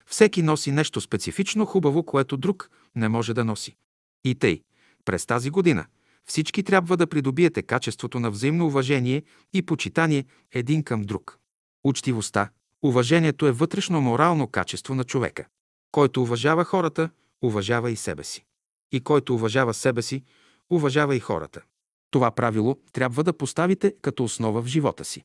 Всеки 0.06 0.42
носи 0.42 0.72
нещо 0.72 1.00
специфично 1.00 1.66
хубаво, 1.66 2.02
което 2.02 2.36
друг 2.36 2.70
не 2.94 3.08
може 3.08 3.34
да 3.34 3.44
носи. 3.44 3.76
И 4.24 4.34
тъй, 4.34 4.60
през 5.04 5.26
тази 5.26 5.50
година 5.50 5.86
всички 6.26 6.62
трябва 6.62 6.96
да 6.96 7.06
придобиете 7.06 7.62
качеството 7.62 8.20
на 8.20 8.30
взаимно 8.30 8.66
уважение 8.66 9.22
и 9.52 9.62
почитание 9.62 10.24
един 10.52 10.82
към 10.82 11.02
друг. 11.02 11.38
Учтивостта, 11.84 12.50
уважението 12.82 13.46
е 13.46 13.52
вътрешно 13.52 14.00
морално 14.00 14.48
качество 14.48 14.94
на 14.94 15.04
човека. 15.04 15.46
Който 15.92 16.22
уважава 16.22 16.64
хората, 16.64 17.10
уважава 17.42 17.90
и 17.90 17.96
себе 17.96 18.24
си. 18.24 18.44
И 18.92 19.00
който 19.00 19.34
уважава 19.34 19.74
себе 19.74 20.02
си, 20.02 20.22
уважава 20.70 21.16
и 21.16 21.20
хората. 21.20 21.62
Това 22.10 22.30
правило 22.30 22.78
трябва 22.92 23.24
да 23.24 23.32
поставите 23.32 23.94
като 24.02 24.24
основа 24.24 24.62
в 24.62 24.66
живота 24.66 25.04
си. 25.04 25.24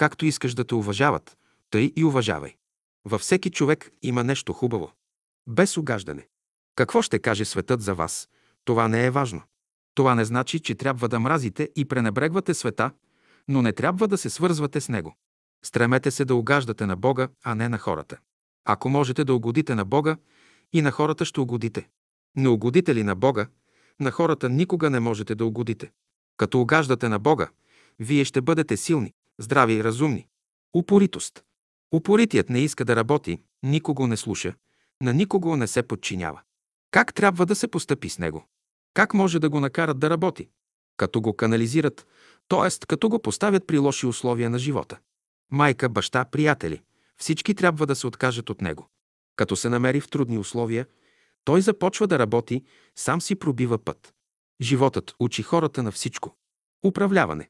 Както 0.00 0.26
искаш 0.26 0.54
да 0.54 0.64
те 0.64 0.74
уважават, 0.74 1.36
тъй 1.70 1.92
и 1.96 2.04
уважавай. 2.04 2.54
Във 3.04 3.20
всеки 3.20 3.50
човек 3.50 3.90
има 4.02 4.24
нещо 4.24 4.52
хубаво. 4.52 4.92
Без 5.46 5.76
огаждане. 5.76 6.28
Какво 6.76 7.02
ще 7.02 7.18
каже 7.18 7.44
светът 7.44 7.82
за 7.82 7.94
вас, 7.94 8.28
това 8.64 8.88
не 8.88 9.06
е 9.06 9.10
важно. 9.10 9.42
Това 9.94 10.14
не 10.14 10.24
значи, 10.24 10.60
че 10.60 10.74
трябва 10.74 11.08
да 11.08 11.20
мразите 11.20 11.70
и 11.76 11.84
пренебрегвате 11.84 12.54
света, 12.54 12.90
но 13.48 13.62
не 13.62 13.72
трябва 13.72 14.08
да 14.08 14.18
се 14.18 14.30
свързвате 14.30 14.80
с 14.80 14.88
него. 14.88 15.16
Стремете 15.64 16.10
се 16.10 16.24
да 16.24 16.34
угаждате 16.34 16.86
на 16.86 16.96
Бога, 16.96 17.28
а 17.44 17.54
не 17.54 17.68
на 17.68 17.78
хората. 17.78 18.18
Ако 18.64 18.88
можете 18.88 19.24
да 19.24 19.34
угодите 19.34 19.74
на 19.74 19.84
Бога, 19.84 20.16
и 20.72 20.82
на 20.82 20.90
хората 20.90 21.24
ще 21.24 21.40
угодите. 21.40 21.88
Не 22.36 22.48
угодите 22.48 22.94
ли 22.94 23.02
на 23.02 23.14
Бога, 23.14 23.46
на 24.00 24.10
хората 24.10 24.48
никога 24.48 24.90
не 24.90 25.00
можете 25.00 25.34
да 25.34 25.44
угодите. 25.44 25.92
Като 26.36 26.60
угаждате 26.60 27.08
на 27.08 27.18
Бога, 27.18 27.48
вие 27.98 28.24
ще 28.24 28.40
бъдете 28.40 28.76
силни, 28.76 29.12
здрави 29.40 29.72
и 29.72 29.84
разумни. 29.84 30.26
Упоритост. 30.76 31.44
Упоритият 31.94 32.50
не 32.50 32.58
иска 32.60 32.84
да 32.84 32.96
работи, 32.96 33.42
никого 33.62 34.06
не 34.06 34.16
слуша, 34.16 34.54
на 35.02 35.12
никого 35.12 35.56
не 35.56 35.66
се 35.66 35.82
подчинява. 35.82 36.40
Как 36.90 37.14
трябва 37.14 37.46
да 37.46 37.54
се 37.54 37.68
постъпи 37.68 38.08
с 38.08 38.18
него? 38.18 38.46
Как 38.94 39.14
може 39.14 39.38
да 39.38 39.48
го 39.48 39.60
накарат 39.60 39.98
да 39.98 40.10
работи? 40.10 40.48
Като 40.96 41.20
го 41.20 41.36
канализират, 41.36 42.06
т.е. 42.48 42.86
като 42.88 43.08
го 43.08 43.22
поставят 43.22 43.66
при 43.66 43.78
лоши 43.78 44.06
условия 44.06 44.50
на 44.50 44.58
живота. 44.58 44.98
Майка, 45.52 45.88
баща, 45.88 46.24
приятели– 46.24 46.82
всички 47.20 47.54
трябва 47.54 47.86
да 47.86 47.94
се 47.94 48.06
откажат 48.06 48.50
от 48.50 48.60
него. 48.60 48.88
Като 49.36 49.56
се 49.56 49.68
намери 49.68 50.00
в 50.00 50.08
трудни 50.08 50.38
условия, 50.38 50.86
той 51.44 51.60
започва 51.60 52.06
да 52.06 52.18
работи, 52.18 52.64
сам 52.96 53.20
си 53.20 53.34
пробива 53.34 53.78
път. 53.78 54.14
Животът 54.60 55.14
учи 55.18 55.42
хората 55.42 55.82
на 55.82 55.92
всичко. 55.92 56.36
Управляване. 56.84 57.48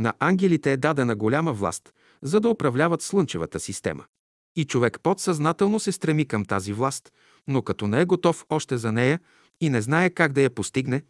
На 0.00 0.14
ангелите 0.18 0.72
е 0.72 0.76
дадена 0.76 1.16
голяма 1.16 1.52
власт, 1.52 1.94
за 2.22 2.40
да 2.40 2.48
управляват 2.48 3.02
Слънчевата 3.02 3.60
система. 3.60 4.04
И 4.56 4.64
човек 4.64 5.00
подсъзнателно 5.02 5.80
се 5.80 5.92
стреми 5.92 6.26
към 6.26 6.44
тази 6.44 6.72
власт, 6.72 7.12
но 7.48 7.62
като 7.62 7.86
не 7.86 8.00
е 8.00 8.04
готов 8.04 8.46
още 8.48 8.76
за 8.76 8.92
нея 8.92 9.20
и 9.60 9.70
не 9.70 9.82
знае 9.82 10.10
как 10.10 10.32
да 10.32 10.40
я 10.42 10.50
постигне, 10.50 11.02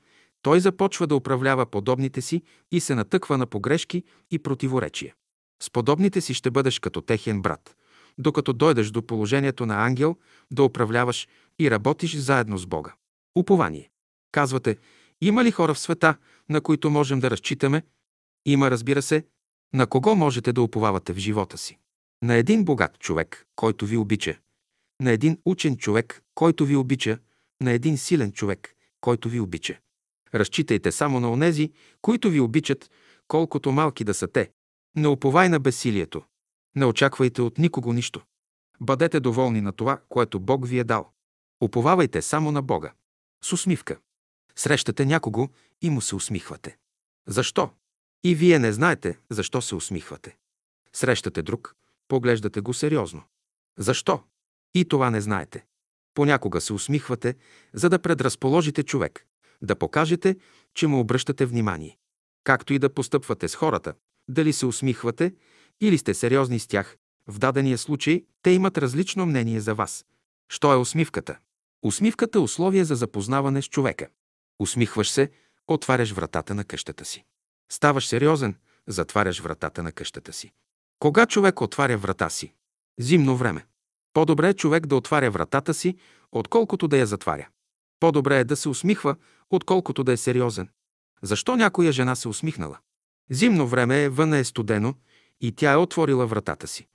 той 0.42 0.60
започва 0.60 1.06
да 1.06 1.14
управлява 1.14 1.66
подобните 1.66 2.20
си 2.20 2.42
и 2.72 2.80
се 2.80 2.94
натъква 2.94 3.38
на 3.38 3.46
погрешки 3.46 4.04
и 4.30 4.38
противоречия. 4.38 5.14
С 5.62 5.70
подобните 5.70 6.20
си 6.20 6.34
ще 6.34 6.50
бъдеш 6.50 6.78
като 6.78 7.00
техен 7.00 7.42
брат, 7.42 7.76
докато 8.18 8.52
дойдеш 8.52 8.90
до 8.90 9.06
положението 9.06 9.66
на 9.66 9.86
ангел 9.86 10.16
да 10.50 10.62
управляваш 10.62 11.28
и 11.58 11.70
работиш 11.70 12.16
заедно 12.16 12.58
с 12.58 12.66
Бога. 12.66 12.94
Упование. 13.36 13.90
Казвате, 14.32 14.76
има 15.20 15.44
ли 15.44 15.50
хора 15.50 15.74
в 15.74 15.78
света, 15.78 16.14
на 16.48 16.60
които 16.60 16.90
можем 16.90 17.20
да 17.20 17.30
разчитаме? 17.30 17.82
Има, 18.46 18.70
разбира 18.70 19.02
се. 19.02 19.24
На 19.74 19.86
кого 19.86 20.14
можете 20.14 20.52
да 20.52 20.62
уповавате 20.62 21.12
в 21.12 21.18
живота 21.18 21.58
си? 21.58 21.78
На 22.22 22.34
един 22.34 22.64
богат 22.64 22.98
човек, 22.98 23.46
който 23.56 23.86
ви 23.86 23.96
обича. 23.96 24.38
На 25.00 25.10
един 25.10 25.38
учен 25.44 25.76
човек, 25.76 26.22
който 26.34 26.66
ви 26.66 26.76
обича. 26.76 27.18
На 27.62 27.72
един 27.72 27.98
силен 27.98 28.32
човек, 28.32 28.76
който 29.00 29.28
ви 29.28 29.40
обича. 29.40 29.78
Разчитайте 30.34 30.92
само 30.92 31.20
на 31.20 31.32
онези, 31.32 31.72
които 32.02 32.30
ви 32.30 32.40
обичат, 32.40 32.90
колкото 33.28 33.72
малки 33.72 34.04
да 34.04 34.14
са 34.14 34.28
те. 34.28 34.50
Не 34.96 35.08
уповай 35.08 35.48
на 35.48 35.60
бесилието. 35.60 36.22
Не 36.76 36.84
очаквайте 36.84 37.42
от 37.42 37.58
никого 37.58 37.92
нищо. 37.92 38.22
Бъдете 38.80 39.20
доволни 39.20 39.60
на 39.60 39.72
това, 39.72 40.00
което 40.08 40.40
Бог 40.40 40.66
ви 40.66 40.78
е 40.78 40.84
дал. 40.84 41.10
Уповавайте 41.60 42.22
само 42.22 42.52
на 42.52 42.62
Бога. 42.62 42.92
С 43.44 43.52
усмивка. 43.52 43.98
Срещате 44.56 45.06
някого 45.06 45.48
и 45.82 45.90
му 45.90 46.00
се 46.00 46.14
усмихвате. 46.14 46.76
Защо? 47.26 47.70
И 48.24 48.34
вие 48.34 48.58
не 48.58 48.72
знаете 48.72 49.18
защо 49.30 49.62
се 49.62 49.74
усмихвате. 49.74 50.36
Срещате 50.92 51.42
друг, 51.42 51.76
поглеждате 52.08 52.60
го 52.60 52.74
сериозно. 52.74 53.22
Защо? 53.78 54.22
И 54.74 54.84
това 54.84 55.10
не 55.10 55.20
знаете. 55.20 55.64
Понякога 56.14 56.60
се 56.60 56.72
усмихвате, 56.72 57.36
за 57.72 57.88
да 57.88 57.98
предразположите 57.98 58.82
човек, 58.82 59.26
да 59.62 59.76
покажете, 59.76 60.36
че 60.74 60.86
му 60.86 61.00
обръщате 61.00 61.46
внимание. 61.46 61.98
Както 62.44 62.72
и 62.72 62.78
да 62.78 62.94
постъпвате 62.94 63.48
с 63.48 63.54
хората, 63.54 63.94
дали 64.28 64.52
се 64.52 64.66
усмихвате 64.66 65.34
или 65.80 65.98
сте 65.98 66.14
сериозни 66.14 66.58
с 66.58 66.66
тях, 66.66 66.96
в 67.26 67.38
дадения 67.38 67.78
случай 67.78 68.24
те 68.42 68.50
имат 68.50 68.78
различно 68.78 69.26
мнение 69.26 69.60
за 69.60 69.74
вас. 69.74 70.06
Що 70.48 70.72
е 70.72 70.76
усмивката? 70.76 71.38
Усмивката 71.82 72.38
е 72.38 72.42
условие 72.42 72.84
за 72.84 72.94
запознаване 72.94 73.62
с 73.62 73.68
човека. 73.68 74.08
Усмихваш 74.58 75.10
се, 75.10 75.30
отваряш 75.68 76.12
вратата 76.12 76.54
на 76.54 76.64
къщата 76.64 77.04
си. 77.04 77.24
Ставаш 77.72 78.06
сериозен, 78.06 78.56
затваряш 78.86 79.40
вратата 79.40 79.82
на 79.82 79.92
къщата 79.92 80.32
си. 80.32 80.52
Кога 80.98 81.26
човек 81.26 81.60
отваря 81.60 81.98
врата 81.98 82.30
си? 82.30 82.52
Зимно 82.98 83.36
време. 83.36 83.66
По-добре 84.12 84.48
е 84.48 84.54
човек 84.54 84.86
да 84.86 84.96
отваря 84.96 85.30
вратата 85.30 85.74
си, 85.74 85.96
отколкото 86.32 86.88
да 86.88 86.98
я 86.98 87.06
затваря. 87.06 87.48
По-добре 88.00 88.38
е 88.38 88.44
да 88.44 88.56
се 88.56 88.68
усмихва, 88.68 89.16
отколкото 89.50 90.04
да 90.04 90.12
е 90.12 90.16
сериозен. 90.16 90.68
Защо 91.22 91.56
някоя 91.56 91.92
жена 91.92 92.16
се 92.16 92.28
усмихнала? 92.28 92.78
Зимно 93.30 93.66
време 93.66 94.02
е, 94.02 94.08
вън 94.08 94.34
е 94.34 94.44
студено 94.44 94.94
и 95.40 95.52
тя 95.52 95.72
е 95.72 95.76
отворила 95.76 96.26
вратата 96.26 96.66
си. 96.66 96.86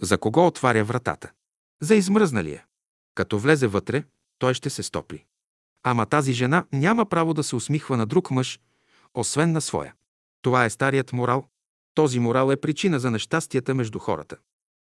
За 0.00 0.18
кого 0.18 0.46
отваря 0.46 0.84
вратата? 0.84 1.30
За 1.80 1.94
измръзналия. 1.94 2.64
Като 3.14 3.38
влезе 3.38 3.66
вътре, 3.66 4.04
той 4.38 4.54
ще 4.54 4.70
се 4.70 4.82
стопли. 4.82 5.24
Ама 5.82 6.06
тази 6.06 6.32
жена 6.32 6.64
няма 6.72 7.06
право 7.06 7.34
да 7.34 7.42
се 7.42 7.56
усмихва 7.56 7.96
на 7.96 8.06
друг 8.06 8.30
мъж, 8.30 8.60
освен 9.14 9.52
на 9.52 9.60
своя. 9.60 9.94
Това 10.44 10.64
е 10.64 10.70
старият 10.70 11.12
морал. 11.12 11.48
Този 11.94 12.18
морал 12.18 12.50
е 12.52 12.56
причина 12.56 13.00
за 13.00 13.10
нещастията 13.10 13.74
между 13.74 13.98
хората. 13.98 14.36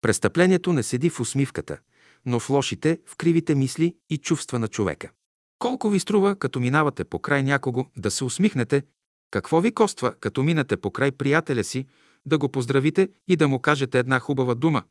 Престъплението 0.02 0.72
не 0.72 0.82
седи 0.82 1.10
в 1.10 1.20
усмивката, 1.20 1.78
но 2.26 2.40
в 2.40 2.50
лошите, 2.50 2.98
в 3.06 3.16
кривите 3.16 3.54
мисли 3.54 3.96
и 4.10 4.18
чувства 4.18 4.58
на 4.58 4.68
човека. 4.68 5.10
Колко 5.58 5.90
ви 5.90 6.00
струва, 6.00 6.36
като 6.36 6.60
минавате 6.60 7.04
покрай 7.04 7.42
някого, 7.42 7.86
да 7.96 8.10
се 8.10 8.24
усмихнете? 8.24 8.82
Какво 9.30 9.60
ви 9.60 9.72
коства, 9.72 10.14
като 10.20 10.42
минете 10.42 10.76
покрай 10.76 11.12
приятеля 11.12 11.64
си, 11.64 11.86
да 12.26 12.38
го 12.38 12.48
поздравите 12.48 13.08
и 13.28 13.36
да 13.36 13.48
му 13.48 13.58
кажете 13.60 13.98
една 13.98 14.18
хубава 14.18 14.54
дума? 14.54 14.82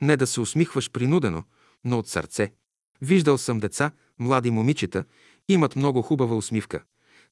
Не 0.00 0.16
да 0.16 0.26
се 0.26 0.40
усмихваш 0.40 0.90
принудено, 0.90 1.44
но 1.84 1.98
от 1.98 2.08
сърце. 2.08 2.52
Виждал 3.00 3.38
съм 3.38 3.58
деца, 3.58 3.90
млади 4.18 4.50
момичета, 4.50 5.04
имат 5.48 5.76
много 5.76 6.02
хубава 6.02 6.36
усмивка. 6.36 6.82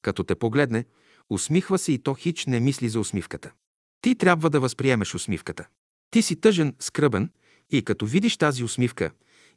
Като 0.03 0.25
те 0.25 0.35
погледне, 0.35 0.85
усмихва 1.31 1.79
се 1.79 1.93
и 1.93 1.99
то 1.99 2.15
хич 2.15 2.47
не 2.47 2.61
мисли 2.61 2.89
за 2.89 3.01
усмивката. 3.01 3.53
Ти 4.01 4.15
трябва 4.15 4.51
да 4.51 4.61
възприемеш 4.61 5.15
усмивката. 5.15 5.67
Ти 6.11 6.23
си 6.23 6.37
тъжен, 6.37 6.75
скръбен 6.79 7.31
и 7.71 7.83
като 7.83 8.07
видиш 8.07 8.37
тази 8.37 8.65
усмивка, 8.65 9.11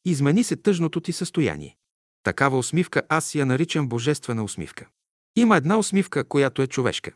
измени 0.05 0.43
се 0.43 0.55
тъжното 0.55 0.99
ти 1.01 1.11
състояние. 1.13 1.77
Такава 2.23 2.57
усмивка 2.57 3.01
аз 3.09 3.35
я 3.35 3.45
наричам 3.45 3.87
божествена 3.87 4.43
усмивка. 4.43 4.87
Има 5.35 5.57
една 5.57 5.77
усмивка, 5.77 6.23
която 6.23 6.61
е 6.61 6.67
човешка. 6.67 7.11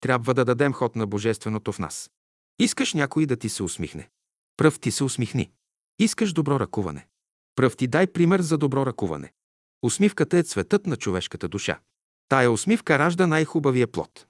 Трябва 0.00 0.34
да 0.34 0.44
дадем 0.44 0.72
ход 0.72 0.96
на 0.96 1.06
божественото 1.06 1.72
в 1.72 1.78
нас. 1.78 2.10
Искаш 2.58 2.94
някой 2.94 3.26
да 3.26 3.36
ти 3.36 3.48
се 3.48 3.62
усмихне. 3.62 4.08
Пръв 4.56 4.80
ти 4.80 4.90
се 4.90 5.04
усмихни. 5.04 5.50
Искаш 5.98 6.32
добро 6.32 6.60
ръкуване. 6.60 7.06
Пръв 7.54 7.76
ти 7.76 7.86
дай 7.86 8.06
пример 8.06 8.40
за 8.40 8.58
добро 8.58 8.86
ръкуване. 8.86 9.32
Усмивката 9.82 10.38
е 10.38 10.42
цветът 10.42 10.86
на 10.86 10.96
човешката 10.96 11.48
душа. 11.48 11.80
Тая 12.30 12.50
усмивка 12.50 12.98
ражда 12.98 13.26
най-хубавия 13.26 13.86
плод. 13.86 14.26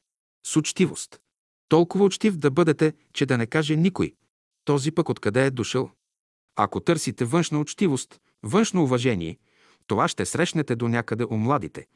С 0.47 0.57
учтивост. 0.57 1.21
Толкова 1.69 2.05
учтив 2.05 2.37
да 2.37 2.51
бъдете, 2.51 2.93
че 3.13 3.27
да 3.27 3.39
не 3.39 3.47
каже 3.47 3.77
никой. 3.77 4.15
Този 4.65 4.91
пък 4.91 5.09
откъде 5.09 5.47
е 5.47 5.51
дошъл. 5.51 5.91
Ако 6.57 6.81
търсите 6.81 7.25
външна 7.25 7.61
учтивост, 7.61 8.21
външно 8.43 8.83
уважение, 8.83 9.39
това 9.87 10.09
ще 10.09 10.27
срещнете 10.27 10.77
до 10.77 10.89
някъде 10.89 11.25
у 11.25 11.37
младите. 11.37 11.87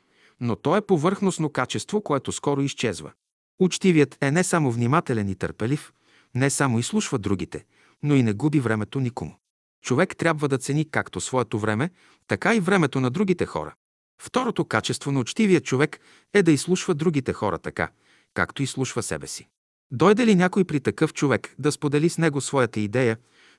Но 0.41 0.57
то 0.57 0.77
е 0.77 0.87
повърхностно 0.87 1.51
качество, 1.51 2.03
което 2.03 2.33
скоро 2.33 2.63
изчезва. 2.63 3.13
Учтивият 3.61 4.19
е 4.21 4.31
не 4.31 4.45
само 4.45 4.73
внимателен 4.73 5.29
и 5.29 5.35
търпелив, 5.35 5.93
не 6.35 6.51
само 6.51 6.79
изслушва 6.79 7.19
другите, 7.19 7.65
но 8.03 8.15
и 8.15 8.23
не 8.23 8.33
губи 8.33 8.61
времето 8.61 9.01
никому. 9.01 9.35
Човек 9.83 10.17
трябва 10.17 10.49
да 10.49 10.59
цени 10.59 10.91
както 10.91 11.21
своето 11.21 11.59
време, 11.59 11.91
така 12.27 12.55
и 12.55 12.61
времето 12.61 13.01
на 13.01 13.11
другите 13.11 13.47
хора. 13.47 13.75
Второто 14.23 14.65
качество 14.65 15.13
на 15.13 15.21
учтивия 15.21 15.61
човек 15.61 16.01
е 16.33 16.43
да 16.43 16.53
изслушва 16.53 16.95
другите 16.95 17.33
хора 17.33 17.59
така, 17.59 17.91
както 18.35 18.63
изслушва 18.63 19.03
себе 19.03 19.27
си. 19.27 19.49
Дойде 19.91 20.27
ли 20.27 20.35
някой 20.35 20.65
при 20.65 20.81
такъв 20.81 21.15
човек 21.15 21.55
да 21.59 21.73
сподели 21.73 22.09
с 22.09 22.19
него 22.19 22.41
своята 22.41 22.81
идея, 22.81 23.17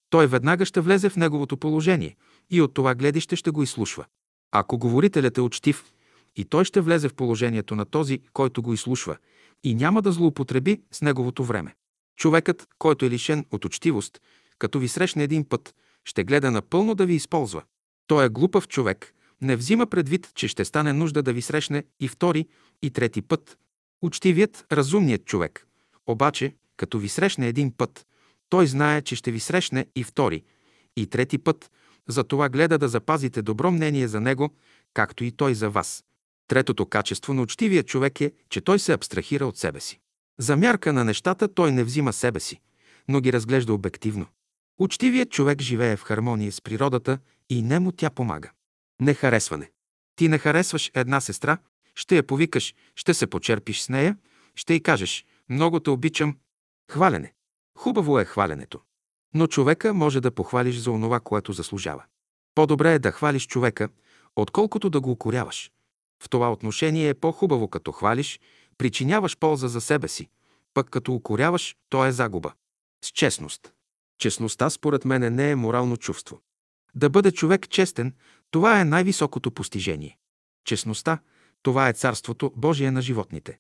той 0.10 0.28
веднага 0.28 0.66
ще 0.66 0.82
влезе 0.82 1.10
в 1.10 1.16
неговото 1.16 1.58
положение 1.58 2.16
и 2.50 2.62
от 2.62 2.74
това 2.74 2.96
гледище 2.96 3.36
ще 3.36 3.52
го 3.52 3.64
изслушва. 3.64 4.06
Ако 4.52 4.78
говорителят 4.78 5.38
е 5.38 5.42
учтив, 5.42 5.86
и 6.36 6.46
той 6.46 6.66
ще 6.66 6.82
влезе 6.82 7.10
в 7.10 7.14
положението 7.14 7.76
на 7.76 7.86
този, 7.86 8.20
който 8.34 8.62
го 8.62 8.74
изслушва, 8.74 9.18
и 9.64 9.76
няма 9.76 10.02
да 10.02 10.12
злоупотреби 10.12 10.82
с 10.92 11.02
неговото 11.02 11.44
време. 11.44 11.76
Човекът, 12.18 12.68
който 12.80 13.06
е 13.06 13.10
лишен 13.10 13.46
от 13.52 13.66
учтивост, 13.66 14.22
като 14.60 14.80
ви 14.80 14.88
срещне 14.88 15.24
един 15.24 15.50
път, 15.50 15.76
ще 16.06 16.24
гледа 16.24 16.52
напълно 16.52 16.96
да 16.96 17.06
ви 17.06 17.14
използва. 17.14 17.64
Той 18.08 18.26
е 18.26 18.30
глупав 18.30 18.68
човек, 18.68 19.15
не 19.42 19.56
взима 19.56 19.88
предвид, 19.88 20.32
че 20.36 20.48
ще 20.48 20.66
стане 20.66 20.94
нужда 20.94 21.24
да 21.24 21.34
ви 21.34 21.42
срещне 21.42 21.84
и 22.00 22.08
втори, 22.08 22.48
и 22.82 22.90
трети 22.90 23.22
път. 23.22 23.58
Учтивият, 24.02 24.66
разумният 24.72 25.26
човек, 25.26 25.68
обаче, 26.08 26.56
като 26.78 27.00
ви 27.00 27.10
срещне 27.10 27.48
един 27.48 27.72
път, 27.78 28.06
той 28.50 28.68
знае, 28.68 29.02
че 29.02 29.16
ще 29.16 29.32
ви 29.32 29.40
срещне 29.40 29.86
и 29.96 30.04
втори, 30.04 30.44
и 30.98 31.08
трети 31.08 31.38
път, 31.38 31.72
затова 32.08 32.50
гледа 32.50 32.78
да 32.78 32.88
запазите 32.88 33.42
добро 33.42 33.72
мнение 33.72 34.08
за 34.08 34.22
него, 34.22 34.50
както 34.94 35.24
и 35.24 35.32
той 35.32 35.56
за 35.56 35.70
вас. 35.70 36.04
Третото 36.48 36.86
качество 36.86 37.34
на 37.34 37.42
учтивия 37.42 37.84
човек 37.84 38.22
е, 38.22 38.32
че 38.50 38.62
той 38.62 38.80
се 38.80 38.94
абстрахира 38.94 39.46
от 39.46 39.58
себе 39.58 39.80
си. 39.80 40.00
За 40.40 40.58
мярка 40.58 40.94
на 40.94 41.04
нещата 41.04 41.54
той 41.54 41.72
не 41.72 41.84
взима 41.84 42.14
себе 42.14 42.40
си, 42.40 42.60
но 43.08 43.22
ги 43.22 43.34
разглежда 43.34 43.74
обективно. 43.74 44.26
Учтивият 44.80 45.32
човек 45.32 45.62
живее 45.62 45.98
в 45.98 46.04
хармония 46.04 46.52
с 46.52 46.62
природата 46.62 47.20
и 47.50 47.62
не 47.62 47.80
му 47.80 47.92
тя 47.92 48.10
помага. 48.10 48.52
Нехаресване. 49.02 49.72
Ти 50.16 50.28
не 50.28 50.38
харесваш 50.38 50.92
една 50.94 51.22
сестра, 51.22 51.58
ще 51.96 52.16
я 52.16 52.28
повикаш, 52.28 52.76
ще 52.96 53.14
се 53.14 53.28
почерпиш 53.28 53.82
с 53.82 53.90
нея, 53.90 54.18
ще 54.56 54.74
й 54.74 54.80
кажеш 54.80 55.26
«Много 55.50 55.80
те 55.80 55.90
обичам». 55.90 56.38
Хвалене. 56.92 57.34
Хубаво 57.78 58.20
е 58.20 58.26
хваленето. 58.26 58.82
Но 59.34 59.48
човека 59.48 59.94
може 59.94 60.22
да 60.22 60.32
похвалиш 60.32 60.78
за 60.78 60.92
онова, 60.92 61.20
което 61.20 61.54
заслужава. 61.54 62.04
По-добре 62.56 62.94
е 62.94 63.00
да 63.00 63.12
хвалиш 63.12 63.48
човека, 63.48 63.90
отколкото 64.36 64.90
да 64.90 65.02
го 65.02 65.12
укоряваш. 65.12 65.72
В 66.24 66.30
това 66.30 66.52
отношение 66.52 67.10
е 67.10 67.14
по-хубаво 67.14 67.68
като 67.68 67.92
хвалиш, 67.92 68.40
причиняваш 68.78 69.38
полза 69.38 69.68
за 69.68 69.82
себе 69.82 70.08
си, 70.08 70.30
пък 70.74 70.90
като 70.90 71.14
укоряваш, 71.14 71.76
то 71.90 72.06
е 72.06 72.12
загуба. 72.12 72.54
С 73.06 73.12
честност. 73.12 73.74
Честността, 74.20 74.70
според 74.70 75.06
мен, 75.06 75.36
не 75.36 75.52
е 75.52 75.56
морално 75.56 75.98
чувство. 75.98 76.42
Да 76.96 77.10
бъде 77.10 77.32
човек 77.32 77.70
честен, 77.70 78.14
това 78.52 78.82
е 78.82 78.86
най-високото 78.86 79.52
постижение. 79.52 80.18
Честността, 80.66 81.20
това 81.62 81.90
е 81.90 81.94
царството 81.94 82.54
Божие 82.56 82.92
на 82.92 83.02
животните. 83.02 83.60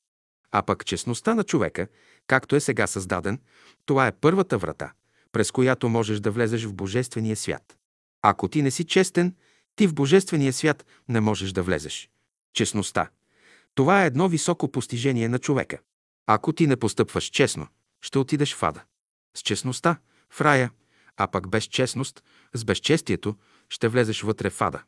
А 0.51 0.61
пък 0.61 0.85
честността 0.85 1.35
на 1.35 1.43
човека, 1.43 1.87
както 2.27 2.55
е 2.55 2.59
сега 2.59 2.87
създаден, 2.87 3.39
това 3.85 4.07
е 4.07 4.11
първата 4.11 4.57
врата, 4.57 4.91
през 5.31 5.51
която 5.51 5.89
можеш 5.89 6.19
да 6.19 6.31
влезеш 6.31 6.65
в 6.65 6.73
Божествения 6.73 7.35
свят. 7.35 7.77
Ако 8.21 8.47
ти 8.47 8.61
не 8.61 8.71
си 8.71 8.83
честен, 8.83 9.35
ти 9.75 9.87
в 9.87 9.93
Божествения 9.93 10.53
свят 10.53 10.85
не 11.09 11.19
можеш 11.19 11.51
да 11.51 11.63
влезеш. 11.63 12.09
Честността. 12.53 13.09
Това 13.75 14.03
е 14.03 14.07
едно 14.07 14.27
високо 14.27 14.71
постижение 14.71 15.29
на 15.29 15.39
човека. 15.39 15.79
Ако 16.27 16.53
ти 16.53 16.67
не 16.67 16.75
постъпваш 16.75 17.25
честно, 17.25 17.67
ще 18.01 18.19
отидеш 18.19 18.55
в 18.55 18.63
ада. 18.63 18.83
С 19.37 19.41
честността– 19.41 19.97
в 20.29 20.41
рая, 20.41 20.71
а 21.17 21.27
пък 21.27 21.49
без 21.49 21.63
честност, 21.63 22.23
с 22.53 22.65
безчестието, 22.65 23.35
ще 23.69 23.87
влезеш 23.87 24.21
вътре 24.21 24.49
в 24.49 24.61
ада. 24.61 24.83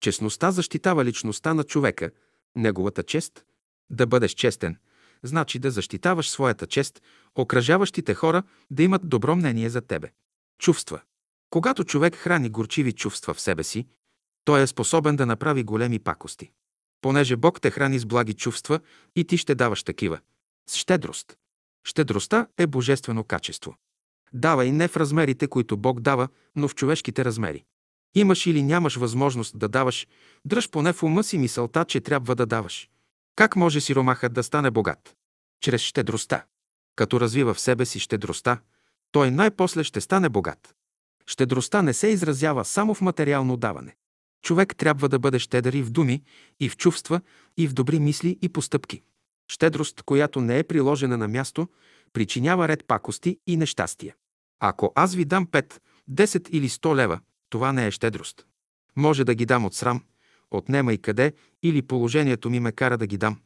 Честността 0.00 0.50
защитава 0.50 1.04
личността 1.04 1.54
на 1.54 1.64
човека, 1.64 2.10
неговата 2.56 3.02
чест. 3.02 3.44
Да 3.90 4.06
бъдеш 4.06 4.32
честен, 4.32 4.76
значи 5.22 5.58
да 5.58 5.70
защитаваш 5.70 6.30
своята 6.30 6.66
чест, 6.66 7.02
окръжаващите 7.34 8.14
хора 8.14 8.42
да 8.70 8.82
имат 8.82 9.08
добро 9.08 9.36
мнение 9.36 9.70
за 9.70 9.80
тебе. 9.80 10.12
Чувства. 10.58 11.00
Когато 11.50 11.84
човек 11.84 12.14
храни 12.14 12.50
горчиви 12.50 12.92
чувства 12.92 13.34
в 13.34 13.40
себе 13.40 13.64
си, 13.64 13.86
той 14.44 14.62
е 14.62 14.66
способен 14.66 15.16
да 15.16 15.26
направи 15.26 15.64
големи 15.64 15.98
пакости. 15.98 16.50
Понеже 17.00 17.36
Бог 17.36 17.60
те 17.60 17.70
храни 17.70 17.98
с 17.98 18.06
благи 18.06 18.34
чувства 18.34 18.80
и 19.16 19.24
ти 19.24 19.36
ще 19.36 19.54
даваш 19.54 19.82
такива. 19.82 20.20
С 20.68 20.76
щедрост. 20.76 21.36
Щедростта 21.84 22.46
е 22.58 22.66
божествено 22.66 23.24
качество. 23.24 23.76
Дава 24.32 24.64
и 24.64 24.72
не 24.72 24.88
в 24.88 24.96
размерите, 24.96 25.48
които 25.48 25.76
Бог 25.76 26.00
дава, 26.00 26.28
но 26.56 26.68
в 26.68 26.74
човешките 26.74 27.24
размери. 27.24 27.64
Имаш 28.14 28.46
или 28.46 28.62
нямаш 28.62 28.96
възможност 28.96 29.58
да 29.58 29.68
даваш, 29.68 30.06
дръж 30.44 30.70
поне 30.70 30.92
в 30.92 31.02
ума 31.02 31.24
си 31.24 31.38
мисълта, 31.38 31.84
че 31.84 32.00
трябва 32.00 32.34
да 32.34 32.46
даваш. 32.46 32.88
Как 33.36 33.56
може 33.56 33.80
сиромахът 33.80 34.32
да 34.32 34.42
стане 34.42 34.70
богат? 34.70 35.16
Чрез 35.60 35.80
щедростта. 35.80 36.44
Като 36.96 37.20
развива 37.20 37.54
в 37.54 37.60
себе 37.60 37.84
си 37.86 37.98
щедростта, 37.98 38.60
той 39.12 39.30
най-после 39.30 39.84
ще 39.84 40.00
стане 40.00 40.28
богат. 40.28 40.74
Щедростта 41.26 41.82
не 41.82 41.94
се 41.94 42.08
изразява 42.08 42.64
само 42.64 42.94
в 42.94 43.00
материално 43.00 43.56
даване. 43.56 43.96
Човек 44.42 44.76
трябва 44.76 45.08
да 45.08 45.18
бъде 45.18 45.38
щедър 45.38 45.72
и 45.72 45.82
в 45.82 45.90
думи, 45.90 46.22
и 46.60 46.68
в 46.68 46.76
чувства, 46.76 47.20
и 47.56 47.68
в 47.68 47.72
добри 47.72 47.98
мисли 47.98 48.38
и 48.42 48.48
постъпки. 48.48 49.02
Щедрост, 49.48 50.02
която 50.02 50.40
не 50.40 50.58
е 50.58 50.64
приложена 50.64 51.16
на 51.18 51.28
място, 51.28 51.68
причинява 52.12 52.68
ред 52.68 52.84
пакости 52.86 53.38
и 53.46 53.56
нещастия. 53.56 54.14
Ако 54.60 54.92
аз 54.94 55.14
ви 55.14 55.24
дам 55.24 55.46
5, 55.46 55.80
10 56.10 56.48
или 56.48 56.68
100 56.68 56.96
лева, 56.96 57.20
това 57.52 57.72
не 57.72 57.86
е 57.86 57.90
щедрост. 57.90 58.46
Може 58.96 59.24
да 59.24 59.34
ги 59.34 59.46
дам 59.46 59.64
от 59.64 59.74
срам, 59.74 60.04
от 60.50 60.68
нема 60.68 60.92
и 60.92 60.98
къде, 60.98 61.32
или 61.62 61.82
положението 61.82 62.50
ми 62.50 62.60
ме 62.60 62.72
кара 62.72 62.98
да 62.98 63.06
ги 63.06 63.18
дам. 63.18 63.40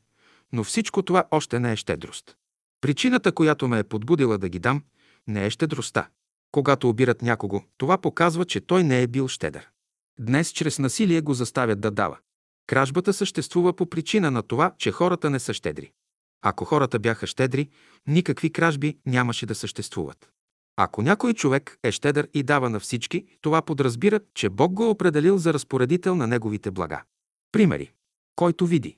Но 0.53 0.65
всичко 0.65 1.03
това 1.03 1.25
още 1.31 1.61
не 1.61 1.73
е 1.73 1.77
щедрост. 1.77 2.37
Причината, 2.81 3.33
която 3.33 3.69
ме 3.69 3.79
е 3.79 3.85
подбудила 3.85 4.39
да 4.39 4.49
ги 4.49 4.59
дам, 4.59 4.83
не 5.27 5.47
е 5.47 5.51
щедростта. 5.51 6.09
Когато 6.53 6.89
обират 6.89 7.23
някого, 7.23 7.63
това 7.79 7.99
показва, 7.99 8.45
че 8.45 8.61
той 8.61 8.85
не 8.85 9.03
е 9.03 9.07
бил 9.07 9.29
щедър. 9.29 9.69
Днес 10.21 10.51
чрез 10.51 10.79
насилие 10.79 11.21
го 11.21 11.35
заставят 11.35 11.81
да 11.81 11.91
дава. 11.91 12.19
Кражбата 12.67 13.13
съществува 13.13 13.73
по 13.77 13.91
причина 13.91 14.31
на 14.31 14.43
това, 14.43 14.75
че 14.79 14.93
хората 14.93 15.31
не 15.31 15.39
са 15.39 15.55
щедри. 15.55 15.93
Ако 16.43 16.65
хората 16.65 16.99
бяха 16.99 17.27
щедри, 17.27 17.69
никакви 18.07 18.53
кражби 18.53 18.99
нямаше 19.07 19.47
да 19.47 19.55
съществуват. 19.55 20.31
Ако 20.77 21.03
някой 21.03 21.35
човек 21.35 21.79
е 21.83 21.93
щедър 21.93 22.29
и 22.35 22.43
дава 22.43 22.71
на 22.71 22.81
всички, 22.81 23.25
това 23.41 23.63
подразбира, 23.63 24.21
че 24.35 24.49
Бог 24.49 24.73
го 24.73 24.85
е 24.85 24.89
определил 24.89 25.39
за 25.39 25.55
разпоредител 25.55 26.15
на 26.15 26.27
неговите 26.27 26.71
блага. 26.71 27.03
Примери. 27.53 27.93
Който 28.37 28.67
види. 28.67 28.97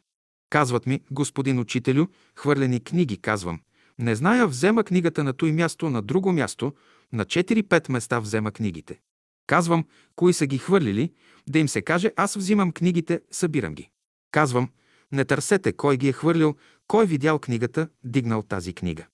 Казват 0.51 0.87
ми, 0.87 1.01
господин 1.11 1.59
учителю, 1.59 2.07
хвърлени 2.37 2.81
книги, 2.81 3.17
казвам. 3.17 3.61
Не 3.99 4.15
зная, 4.15 4.47
взема 4.47 4.85
книгата 4.85 5.25
на 5.25 5.33
той 5.33 5.53
място, 5.53 5.91
на 5.91 6.03
друго 6.03 6.33
място, 6.33 6.73
на 7.13 7.25
4-5 7.25 7.93
места 7.93 8.21
взема 8.21 8.53
книгите. 8.53 9.01
Казвам, 9.47 9.85
кои 10.17 10.33
са 10.33 10.47
ги 10.47 10.59
хвърлили, 10.59 11.13
да 11.49 11.59
им 11.59 11.69
се 11.69 11.83
каже, 11.83 12.13
аз 12.17 12.35
взимам 12.35 12.73
книгите, 12.73 13.21
събирам 13.31 13.75
ги. 13.75 13.91
Казвам, 14.31 14.71
не 15.13 15.25
търсете 15.25 15.73
кой 15.73 15.97
ги 15.97 16.09
е 16.09 16.13
хвърлил, 16.13 16.57
кой 16.87 17.07
видял 17.07 17.39
книгата, 17.39 17.89
дигнал 18.05 18.43
тази 18.43 18.73
книга. 18.73 19.07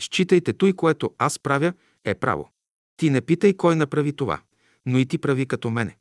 Считайте 0.00 0.52
той, 0.52 0.72
което 0.72 1.14
аз 1.18 1.38
правя, 1.38 1.72
е 2.04 2.14
право. 2.14 2.50
Ти 2.96 3.10
не 3.10 3.20
питай 3.20 3.56
кой 3.56 3.76
направи 3.76 4.12
това, 4.12 4.40
но 4.86 4.98
и 4.98 5.06
ти 5.06 5.18
прави 5.18 5.46
като 5.46 5.70
мене. 5.70 5.96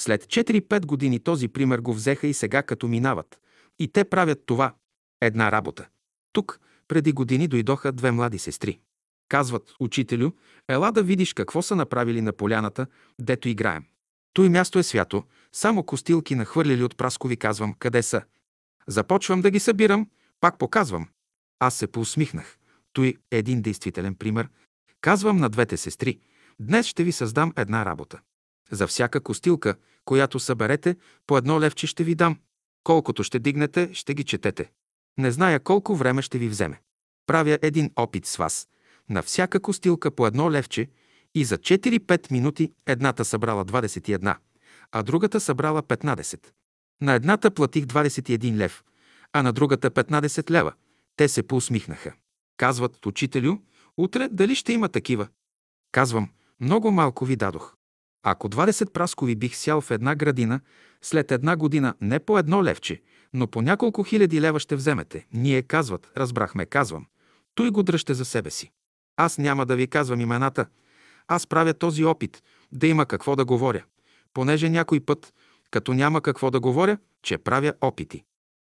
След 0.00 0.24
4-5 0.24 0.86
години 0.86 1.20
този 1.20 1.48
пример 1.48 1.78
го 1.78 1.94
взеха 1.94 2.26
и 2.26 2.34
сега 2.34 2.62
като 2.62 2.88
минават. 2.88 3.40
И 3.78 3.88
те 3.88 4.04
правят 4.04 4.42
това. 4.46 4.74
Една 5.20 5.52
работа. 5.52 5.88
Тук, 6.32 6.60
преди 6.88 7.12
години, 7.12 7.48
дойдоха 7.48 7.92
две 7.92 8.10
млади 8.10 8.38
сестри. 8.38 8.80
Казват, 9.28 9.72
учителю, 9.80 10.30
ела 10.68 10.92
да 10.92 11.02
видиш 11.02 11.34
какво 11.34 11.62
са 11.62 11.76
направили 11.76 12.20
на 12.20 12.32
поляната, 12.32 12.86
дето 13.20 13.48
играем. 13.48 13.84
Той 14.32 14.48
място 14.48 14.78
е 14.78 14.82
свято, 14.82 15.24
само 15.52 15.82
костилки 15.82 16.34
нахвърлили 16.34 16.82
от 16.82 16.96
праскови, 16.96 17.36
казвам, 17.36 17.74
къде 17.78 18.02
са. 18.02 18.22
Започвам 18.86 19.40
да 19.40 19.50
ги 19.50 19.60
събирам, 19.60 20.08
пак 20.40 20.58
показвам. 20.58 21.08
Аз 21.58 21.74
се 21.74 21.86
поусмихнах. 21.86 22.58
Той 22.92 23.14
е 23.30 23.38
един 23.38 23.62
действителен 23.62 24.14
пример. 24.14 24.48
Казвам 25.02 25.36
на 25.36 25.48
двете 25.48 25.76
сестри, 25.76 26.18
днес 26.60 26.86
ще 26.86 27.04
ви 27.04 27.12
създам 27.12 27.52
една 27.56 27.84
работа. 27.84 28.20
За 28.70 28.86
всяка 28.86 29.20
костилка, 29.20 29.74
която 30.04 30.40
съберете, 30.40 30.96
по 31.26 31.38
едно 31.38 31.60
левче 31.60 31.86
ще 31.86 32.04
ви 32.04 32.14
дам. 32.14 32.38
Колкото 32.84 33.22
ще 33.22 33.38
дигнете, 33.38 33.90
ще 33.92 34.14
ги 34.14 34.24
четете. 34.24 34.70
Не 35.18 35.30
зная 35.30 35.60
колко 35.60 35.96
време 35.96 36.22
ще 36.22 36.38
ви 36.38 36.48
вземе. 36.48 36.80
Правя 37.26 37.58
един 37.62 37.90
опит 37.96 38.26
с 38.26 38.36
вас. 38.36 38.68
На 39.10 39.22
всяка 39.22 39.60
костилка 39.60 40.10
по 40.10 40.26
едно 40.26 40.50
левче 40.50 40.88
и 41.34 41.44
за 41.44 41.58
4-5 41.58 42.32
минути 42.32 42.72
едната 42.86 43.24
събрала 43.24 43.64
21, 43.64 44.36
а 44.92 45.02
другата 45.02 45.40
събрала 45.40 45.82
15. 45.82 46.46
На 47.00 47.14
едната 47.14 47.50
платих 47.50 47.84
21 47.84 48.56
лев, 48.56 48.84
а 49.32 49.42
на 49.42 49.52
другата 49.52 49.90
15 49.90 50.50
лева. 50.50 50.72
Те 51.16 51.28
се 51.28 51.42
поусмихнаха. 51.42 52.12
Казват, 52.56 53.06
учителю, 53.06 53.58
утре 53.96 54.28
дали 54.28 54.54
ще 54.54 54.72
има 54.72 54.88
такива? 54.88 55.28
Казвам, 55.92 56.28
много 56.60 56.90
малко 56.90 57.24
ви 57.24 57.36
дадох. 57.36 57.74
Ако 58.22 58.48
20 58.48 58.90
праскови 58.90 59.36
бих 59.36 59.56
сял 59.56 59.80
в 59.80 59.90
една 59.90 60.14
градина, 60.14 60.60
след 61.02 61.32
една 61.32 61.56
година 61.56 61.94
не 62.00 62.18
по 62.18 62.38
едно 62.38 62.64
левче, 62.64 63.02
но 63.32 63.46
по 63.46 63.62
няколко 63.62 64.02
хиляди 64.02 64.40
лева 64.40 64.60
ще 64.60 64.76
вземете. 64.76 65.26
Ние 65.32 65.62
казват, 65.62 66.12
разбрахме, 66.16 66.66
казвам. 66.66 67.06
Той 67.54 67.70
го 67.70 67.82
дръжте 67.82 68.14
за 68.14 68.24
себе 68.24 68.50
си. 68.50 68.70
Аз 69.16 69.38
няма 69.38 69.66
да 69.66 69.76
ви 69.76 69.86
казвам 69.86 70.20
имената. 70.20 70.66
Аз 71.28 71.46
правя 71.46 71.74
този 71.74 72.04
опит, 72.04 72.42
да 72.72 72.86
има 72.86 73.06
какво 73.06 73.36
да 73.36 73.44
говоря. 73.44 73.84
Понеже 74.34 74.68
някой 74.68 75.00
път, 75.00 75.34
като 75.70 75.94
няма 75.94 76.20
какво 76.20 76.50
да 76.50 76.60
говоря, 76.60 76.98
че 77.22 77.38
правя 77.38 77.72
опити. 77.80 78.24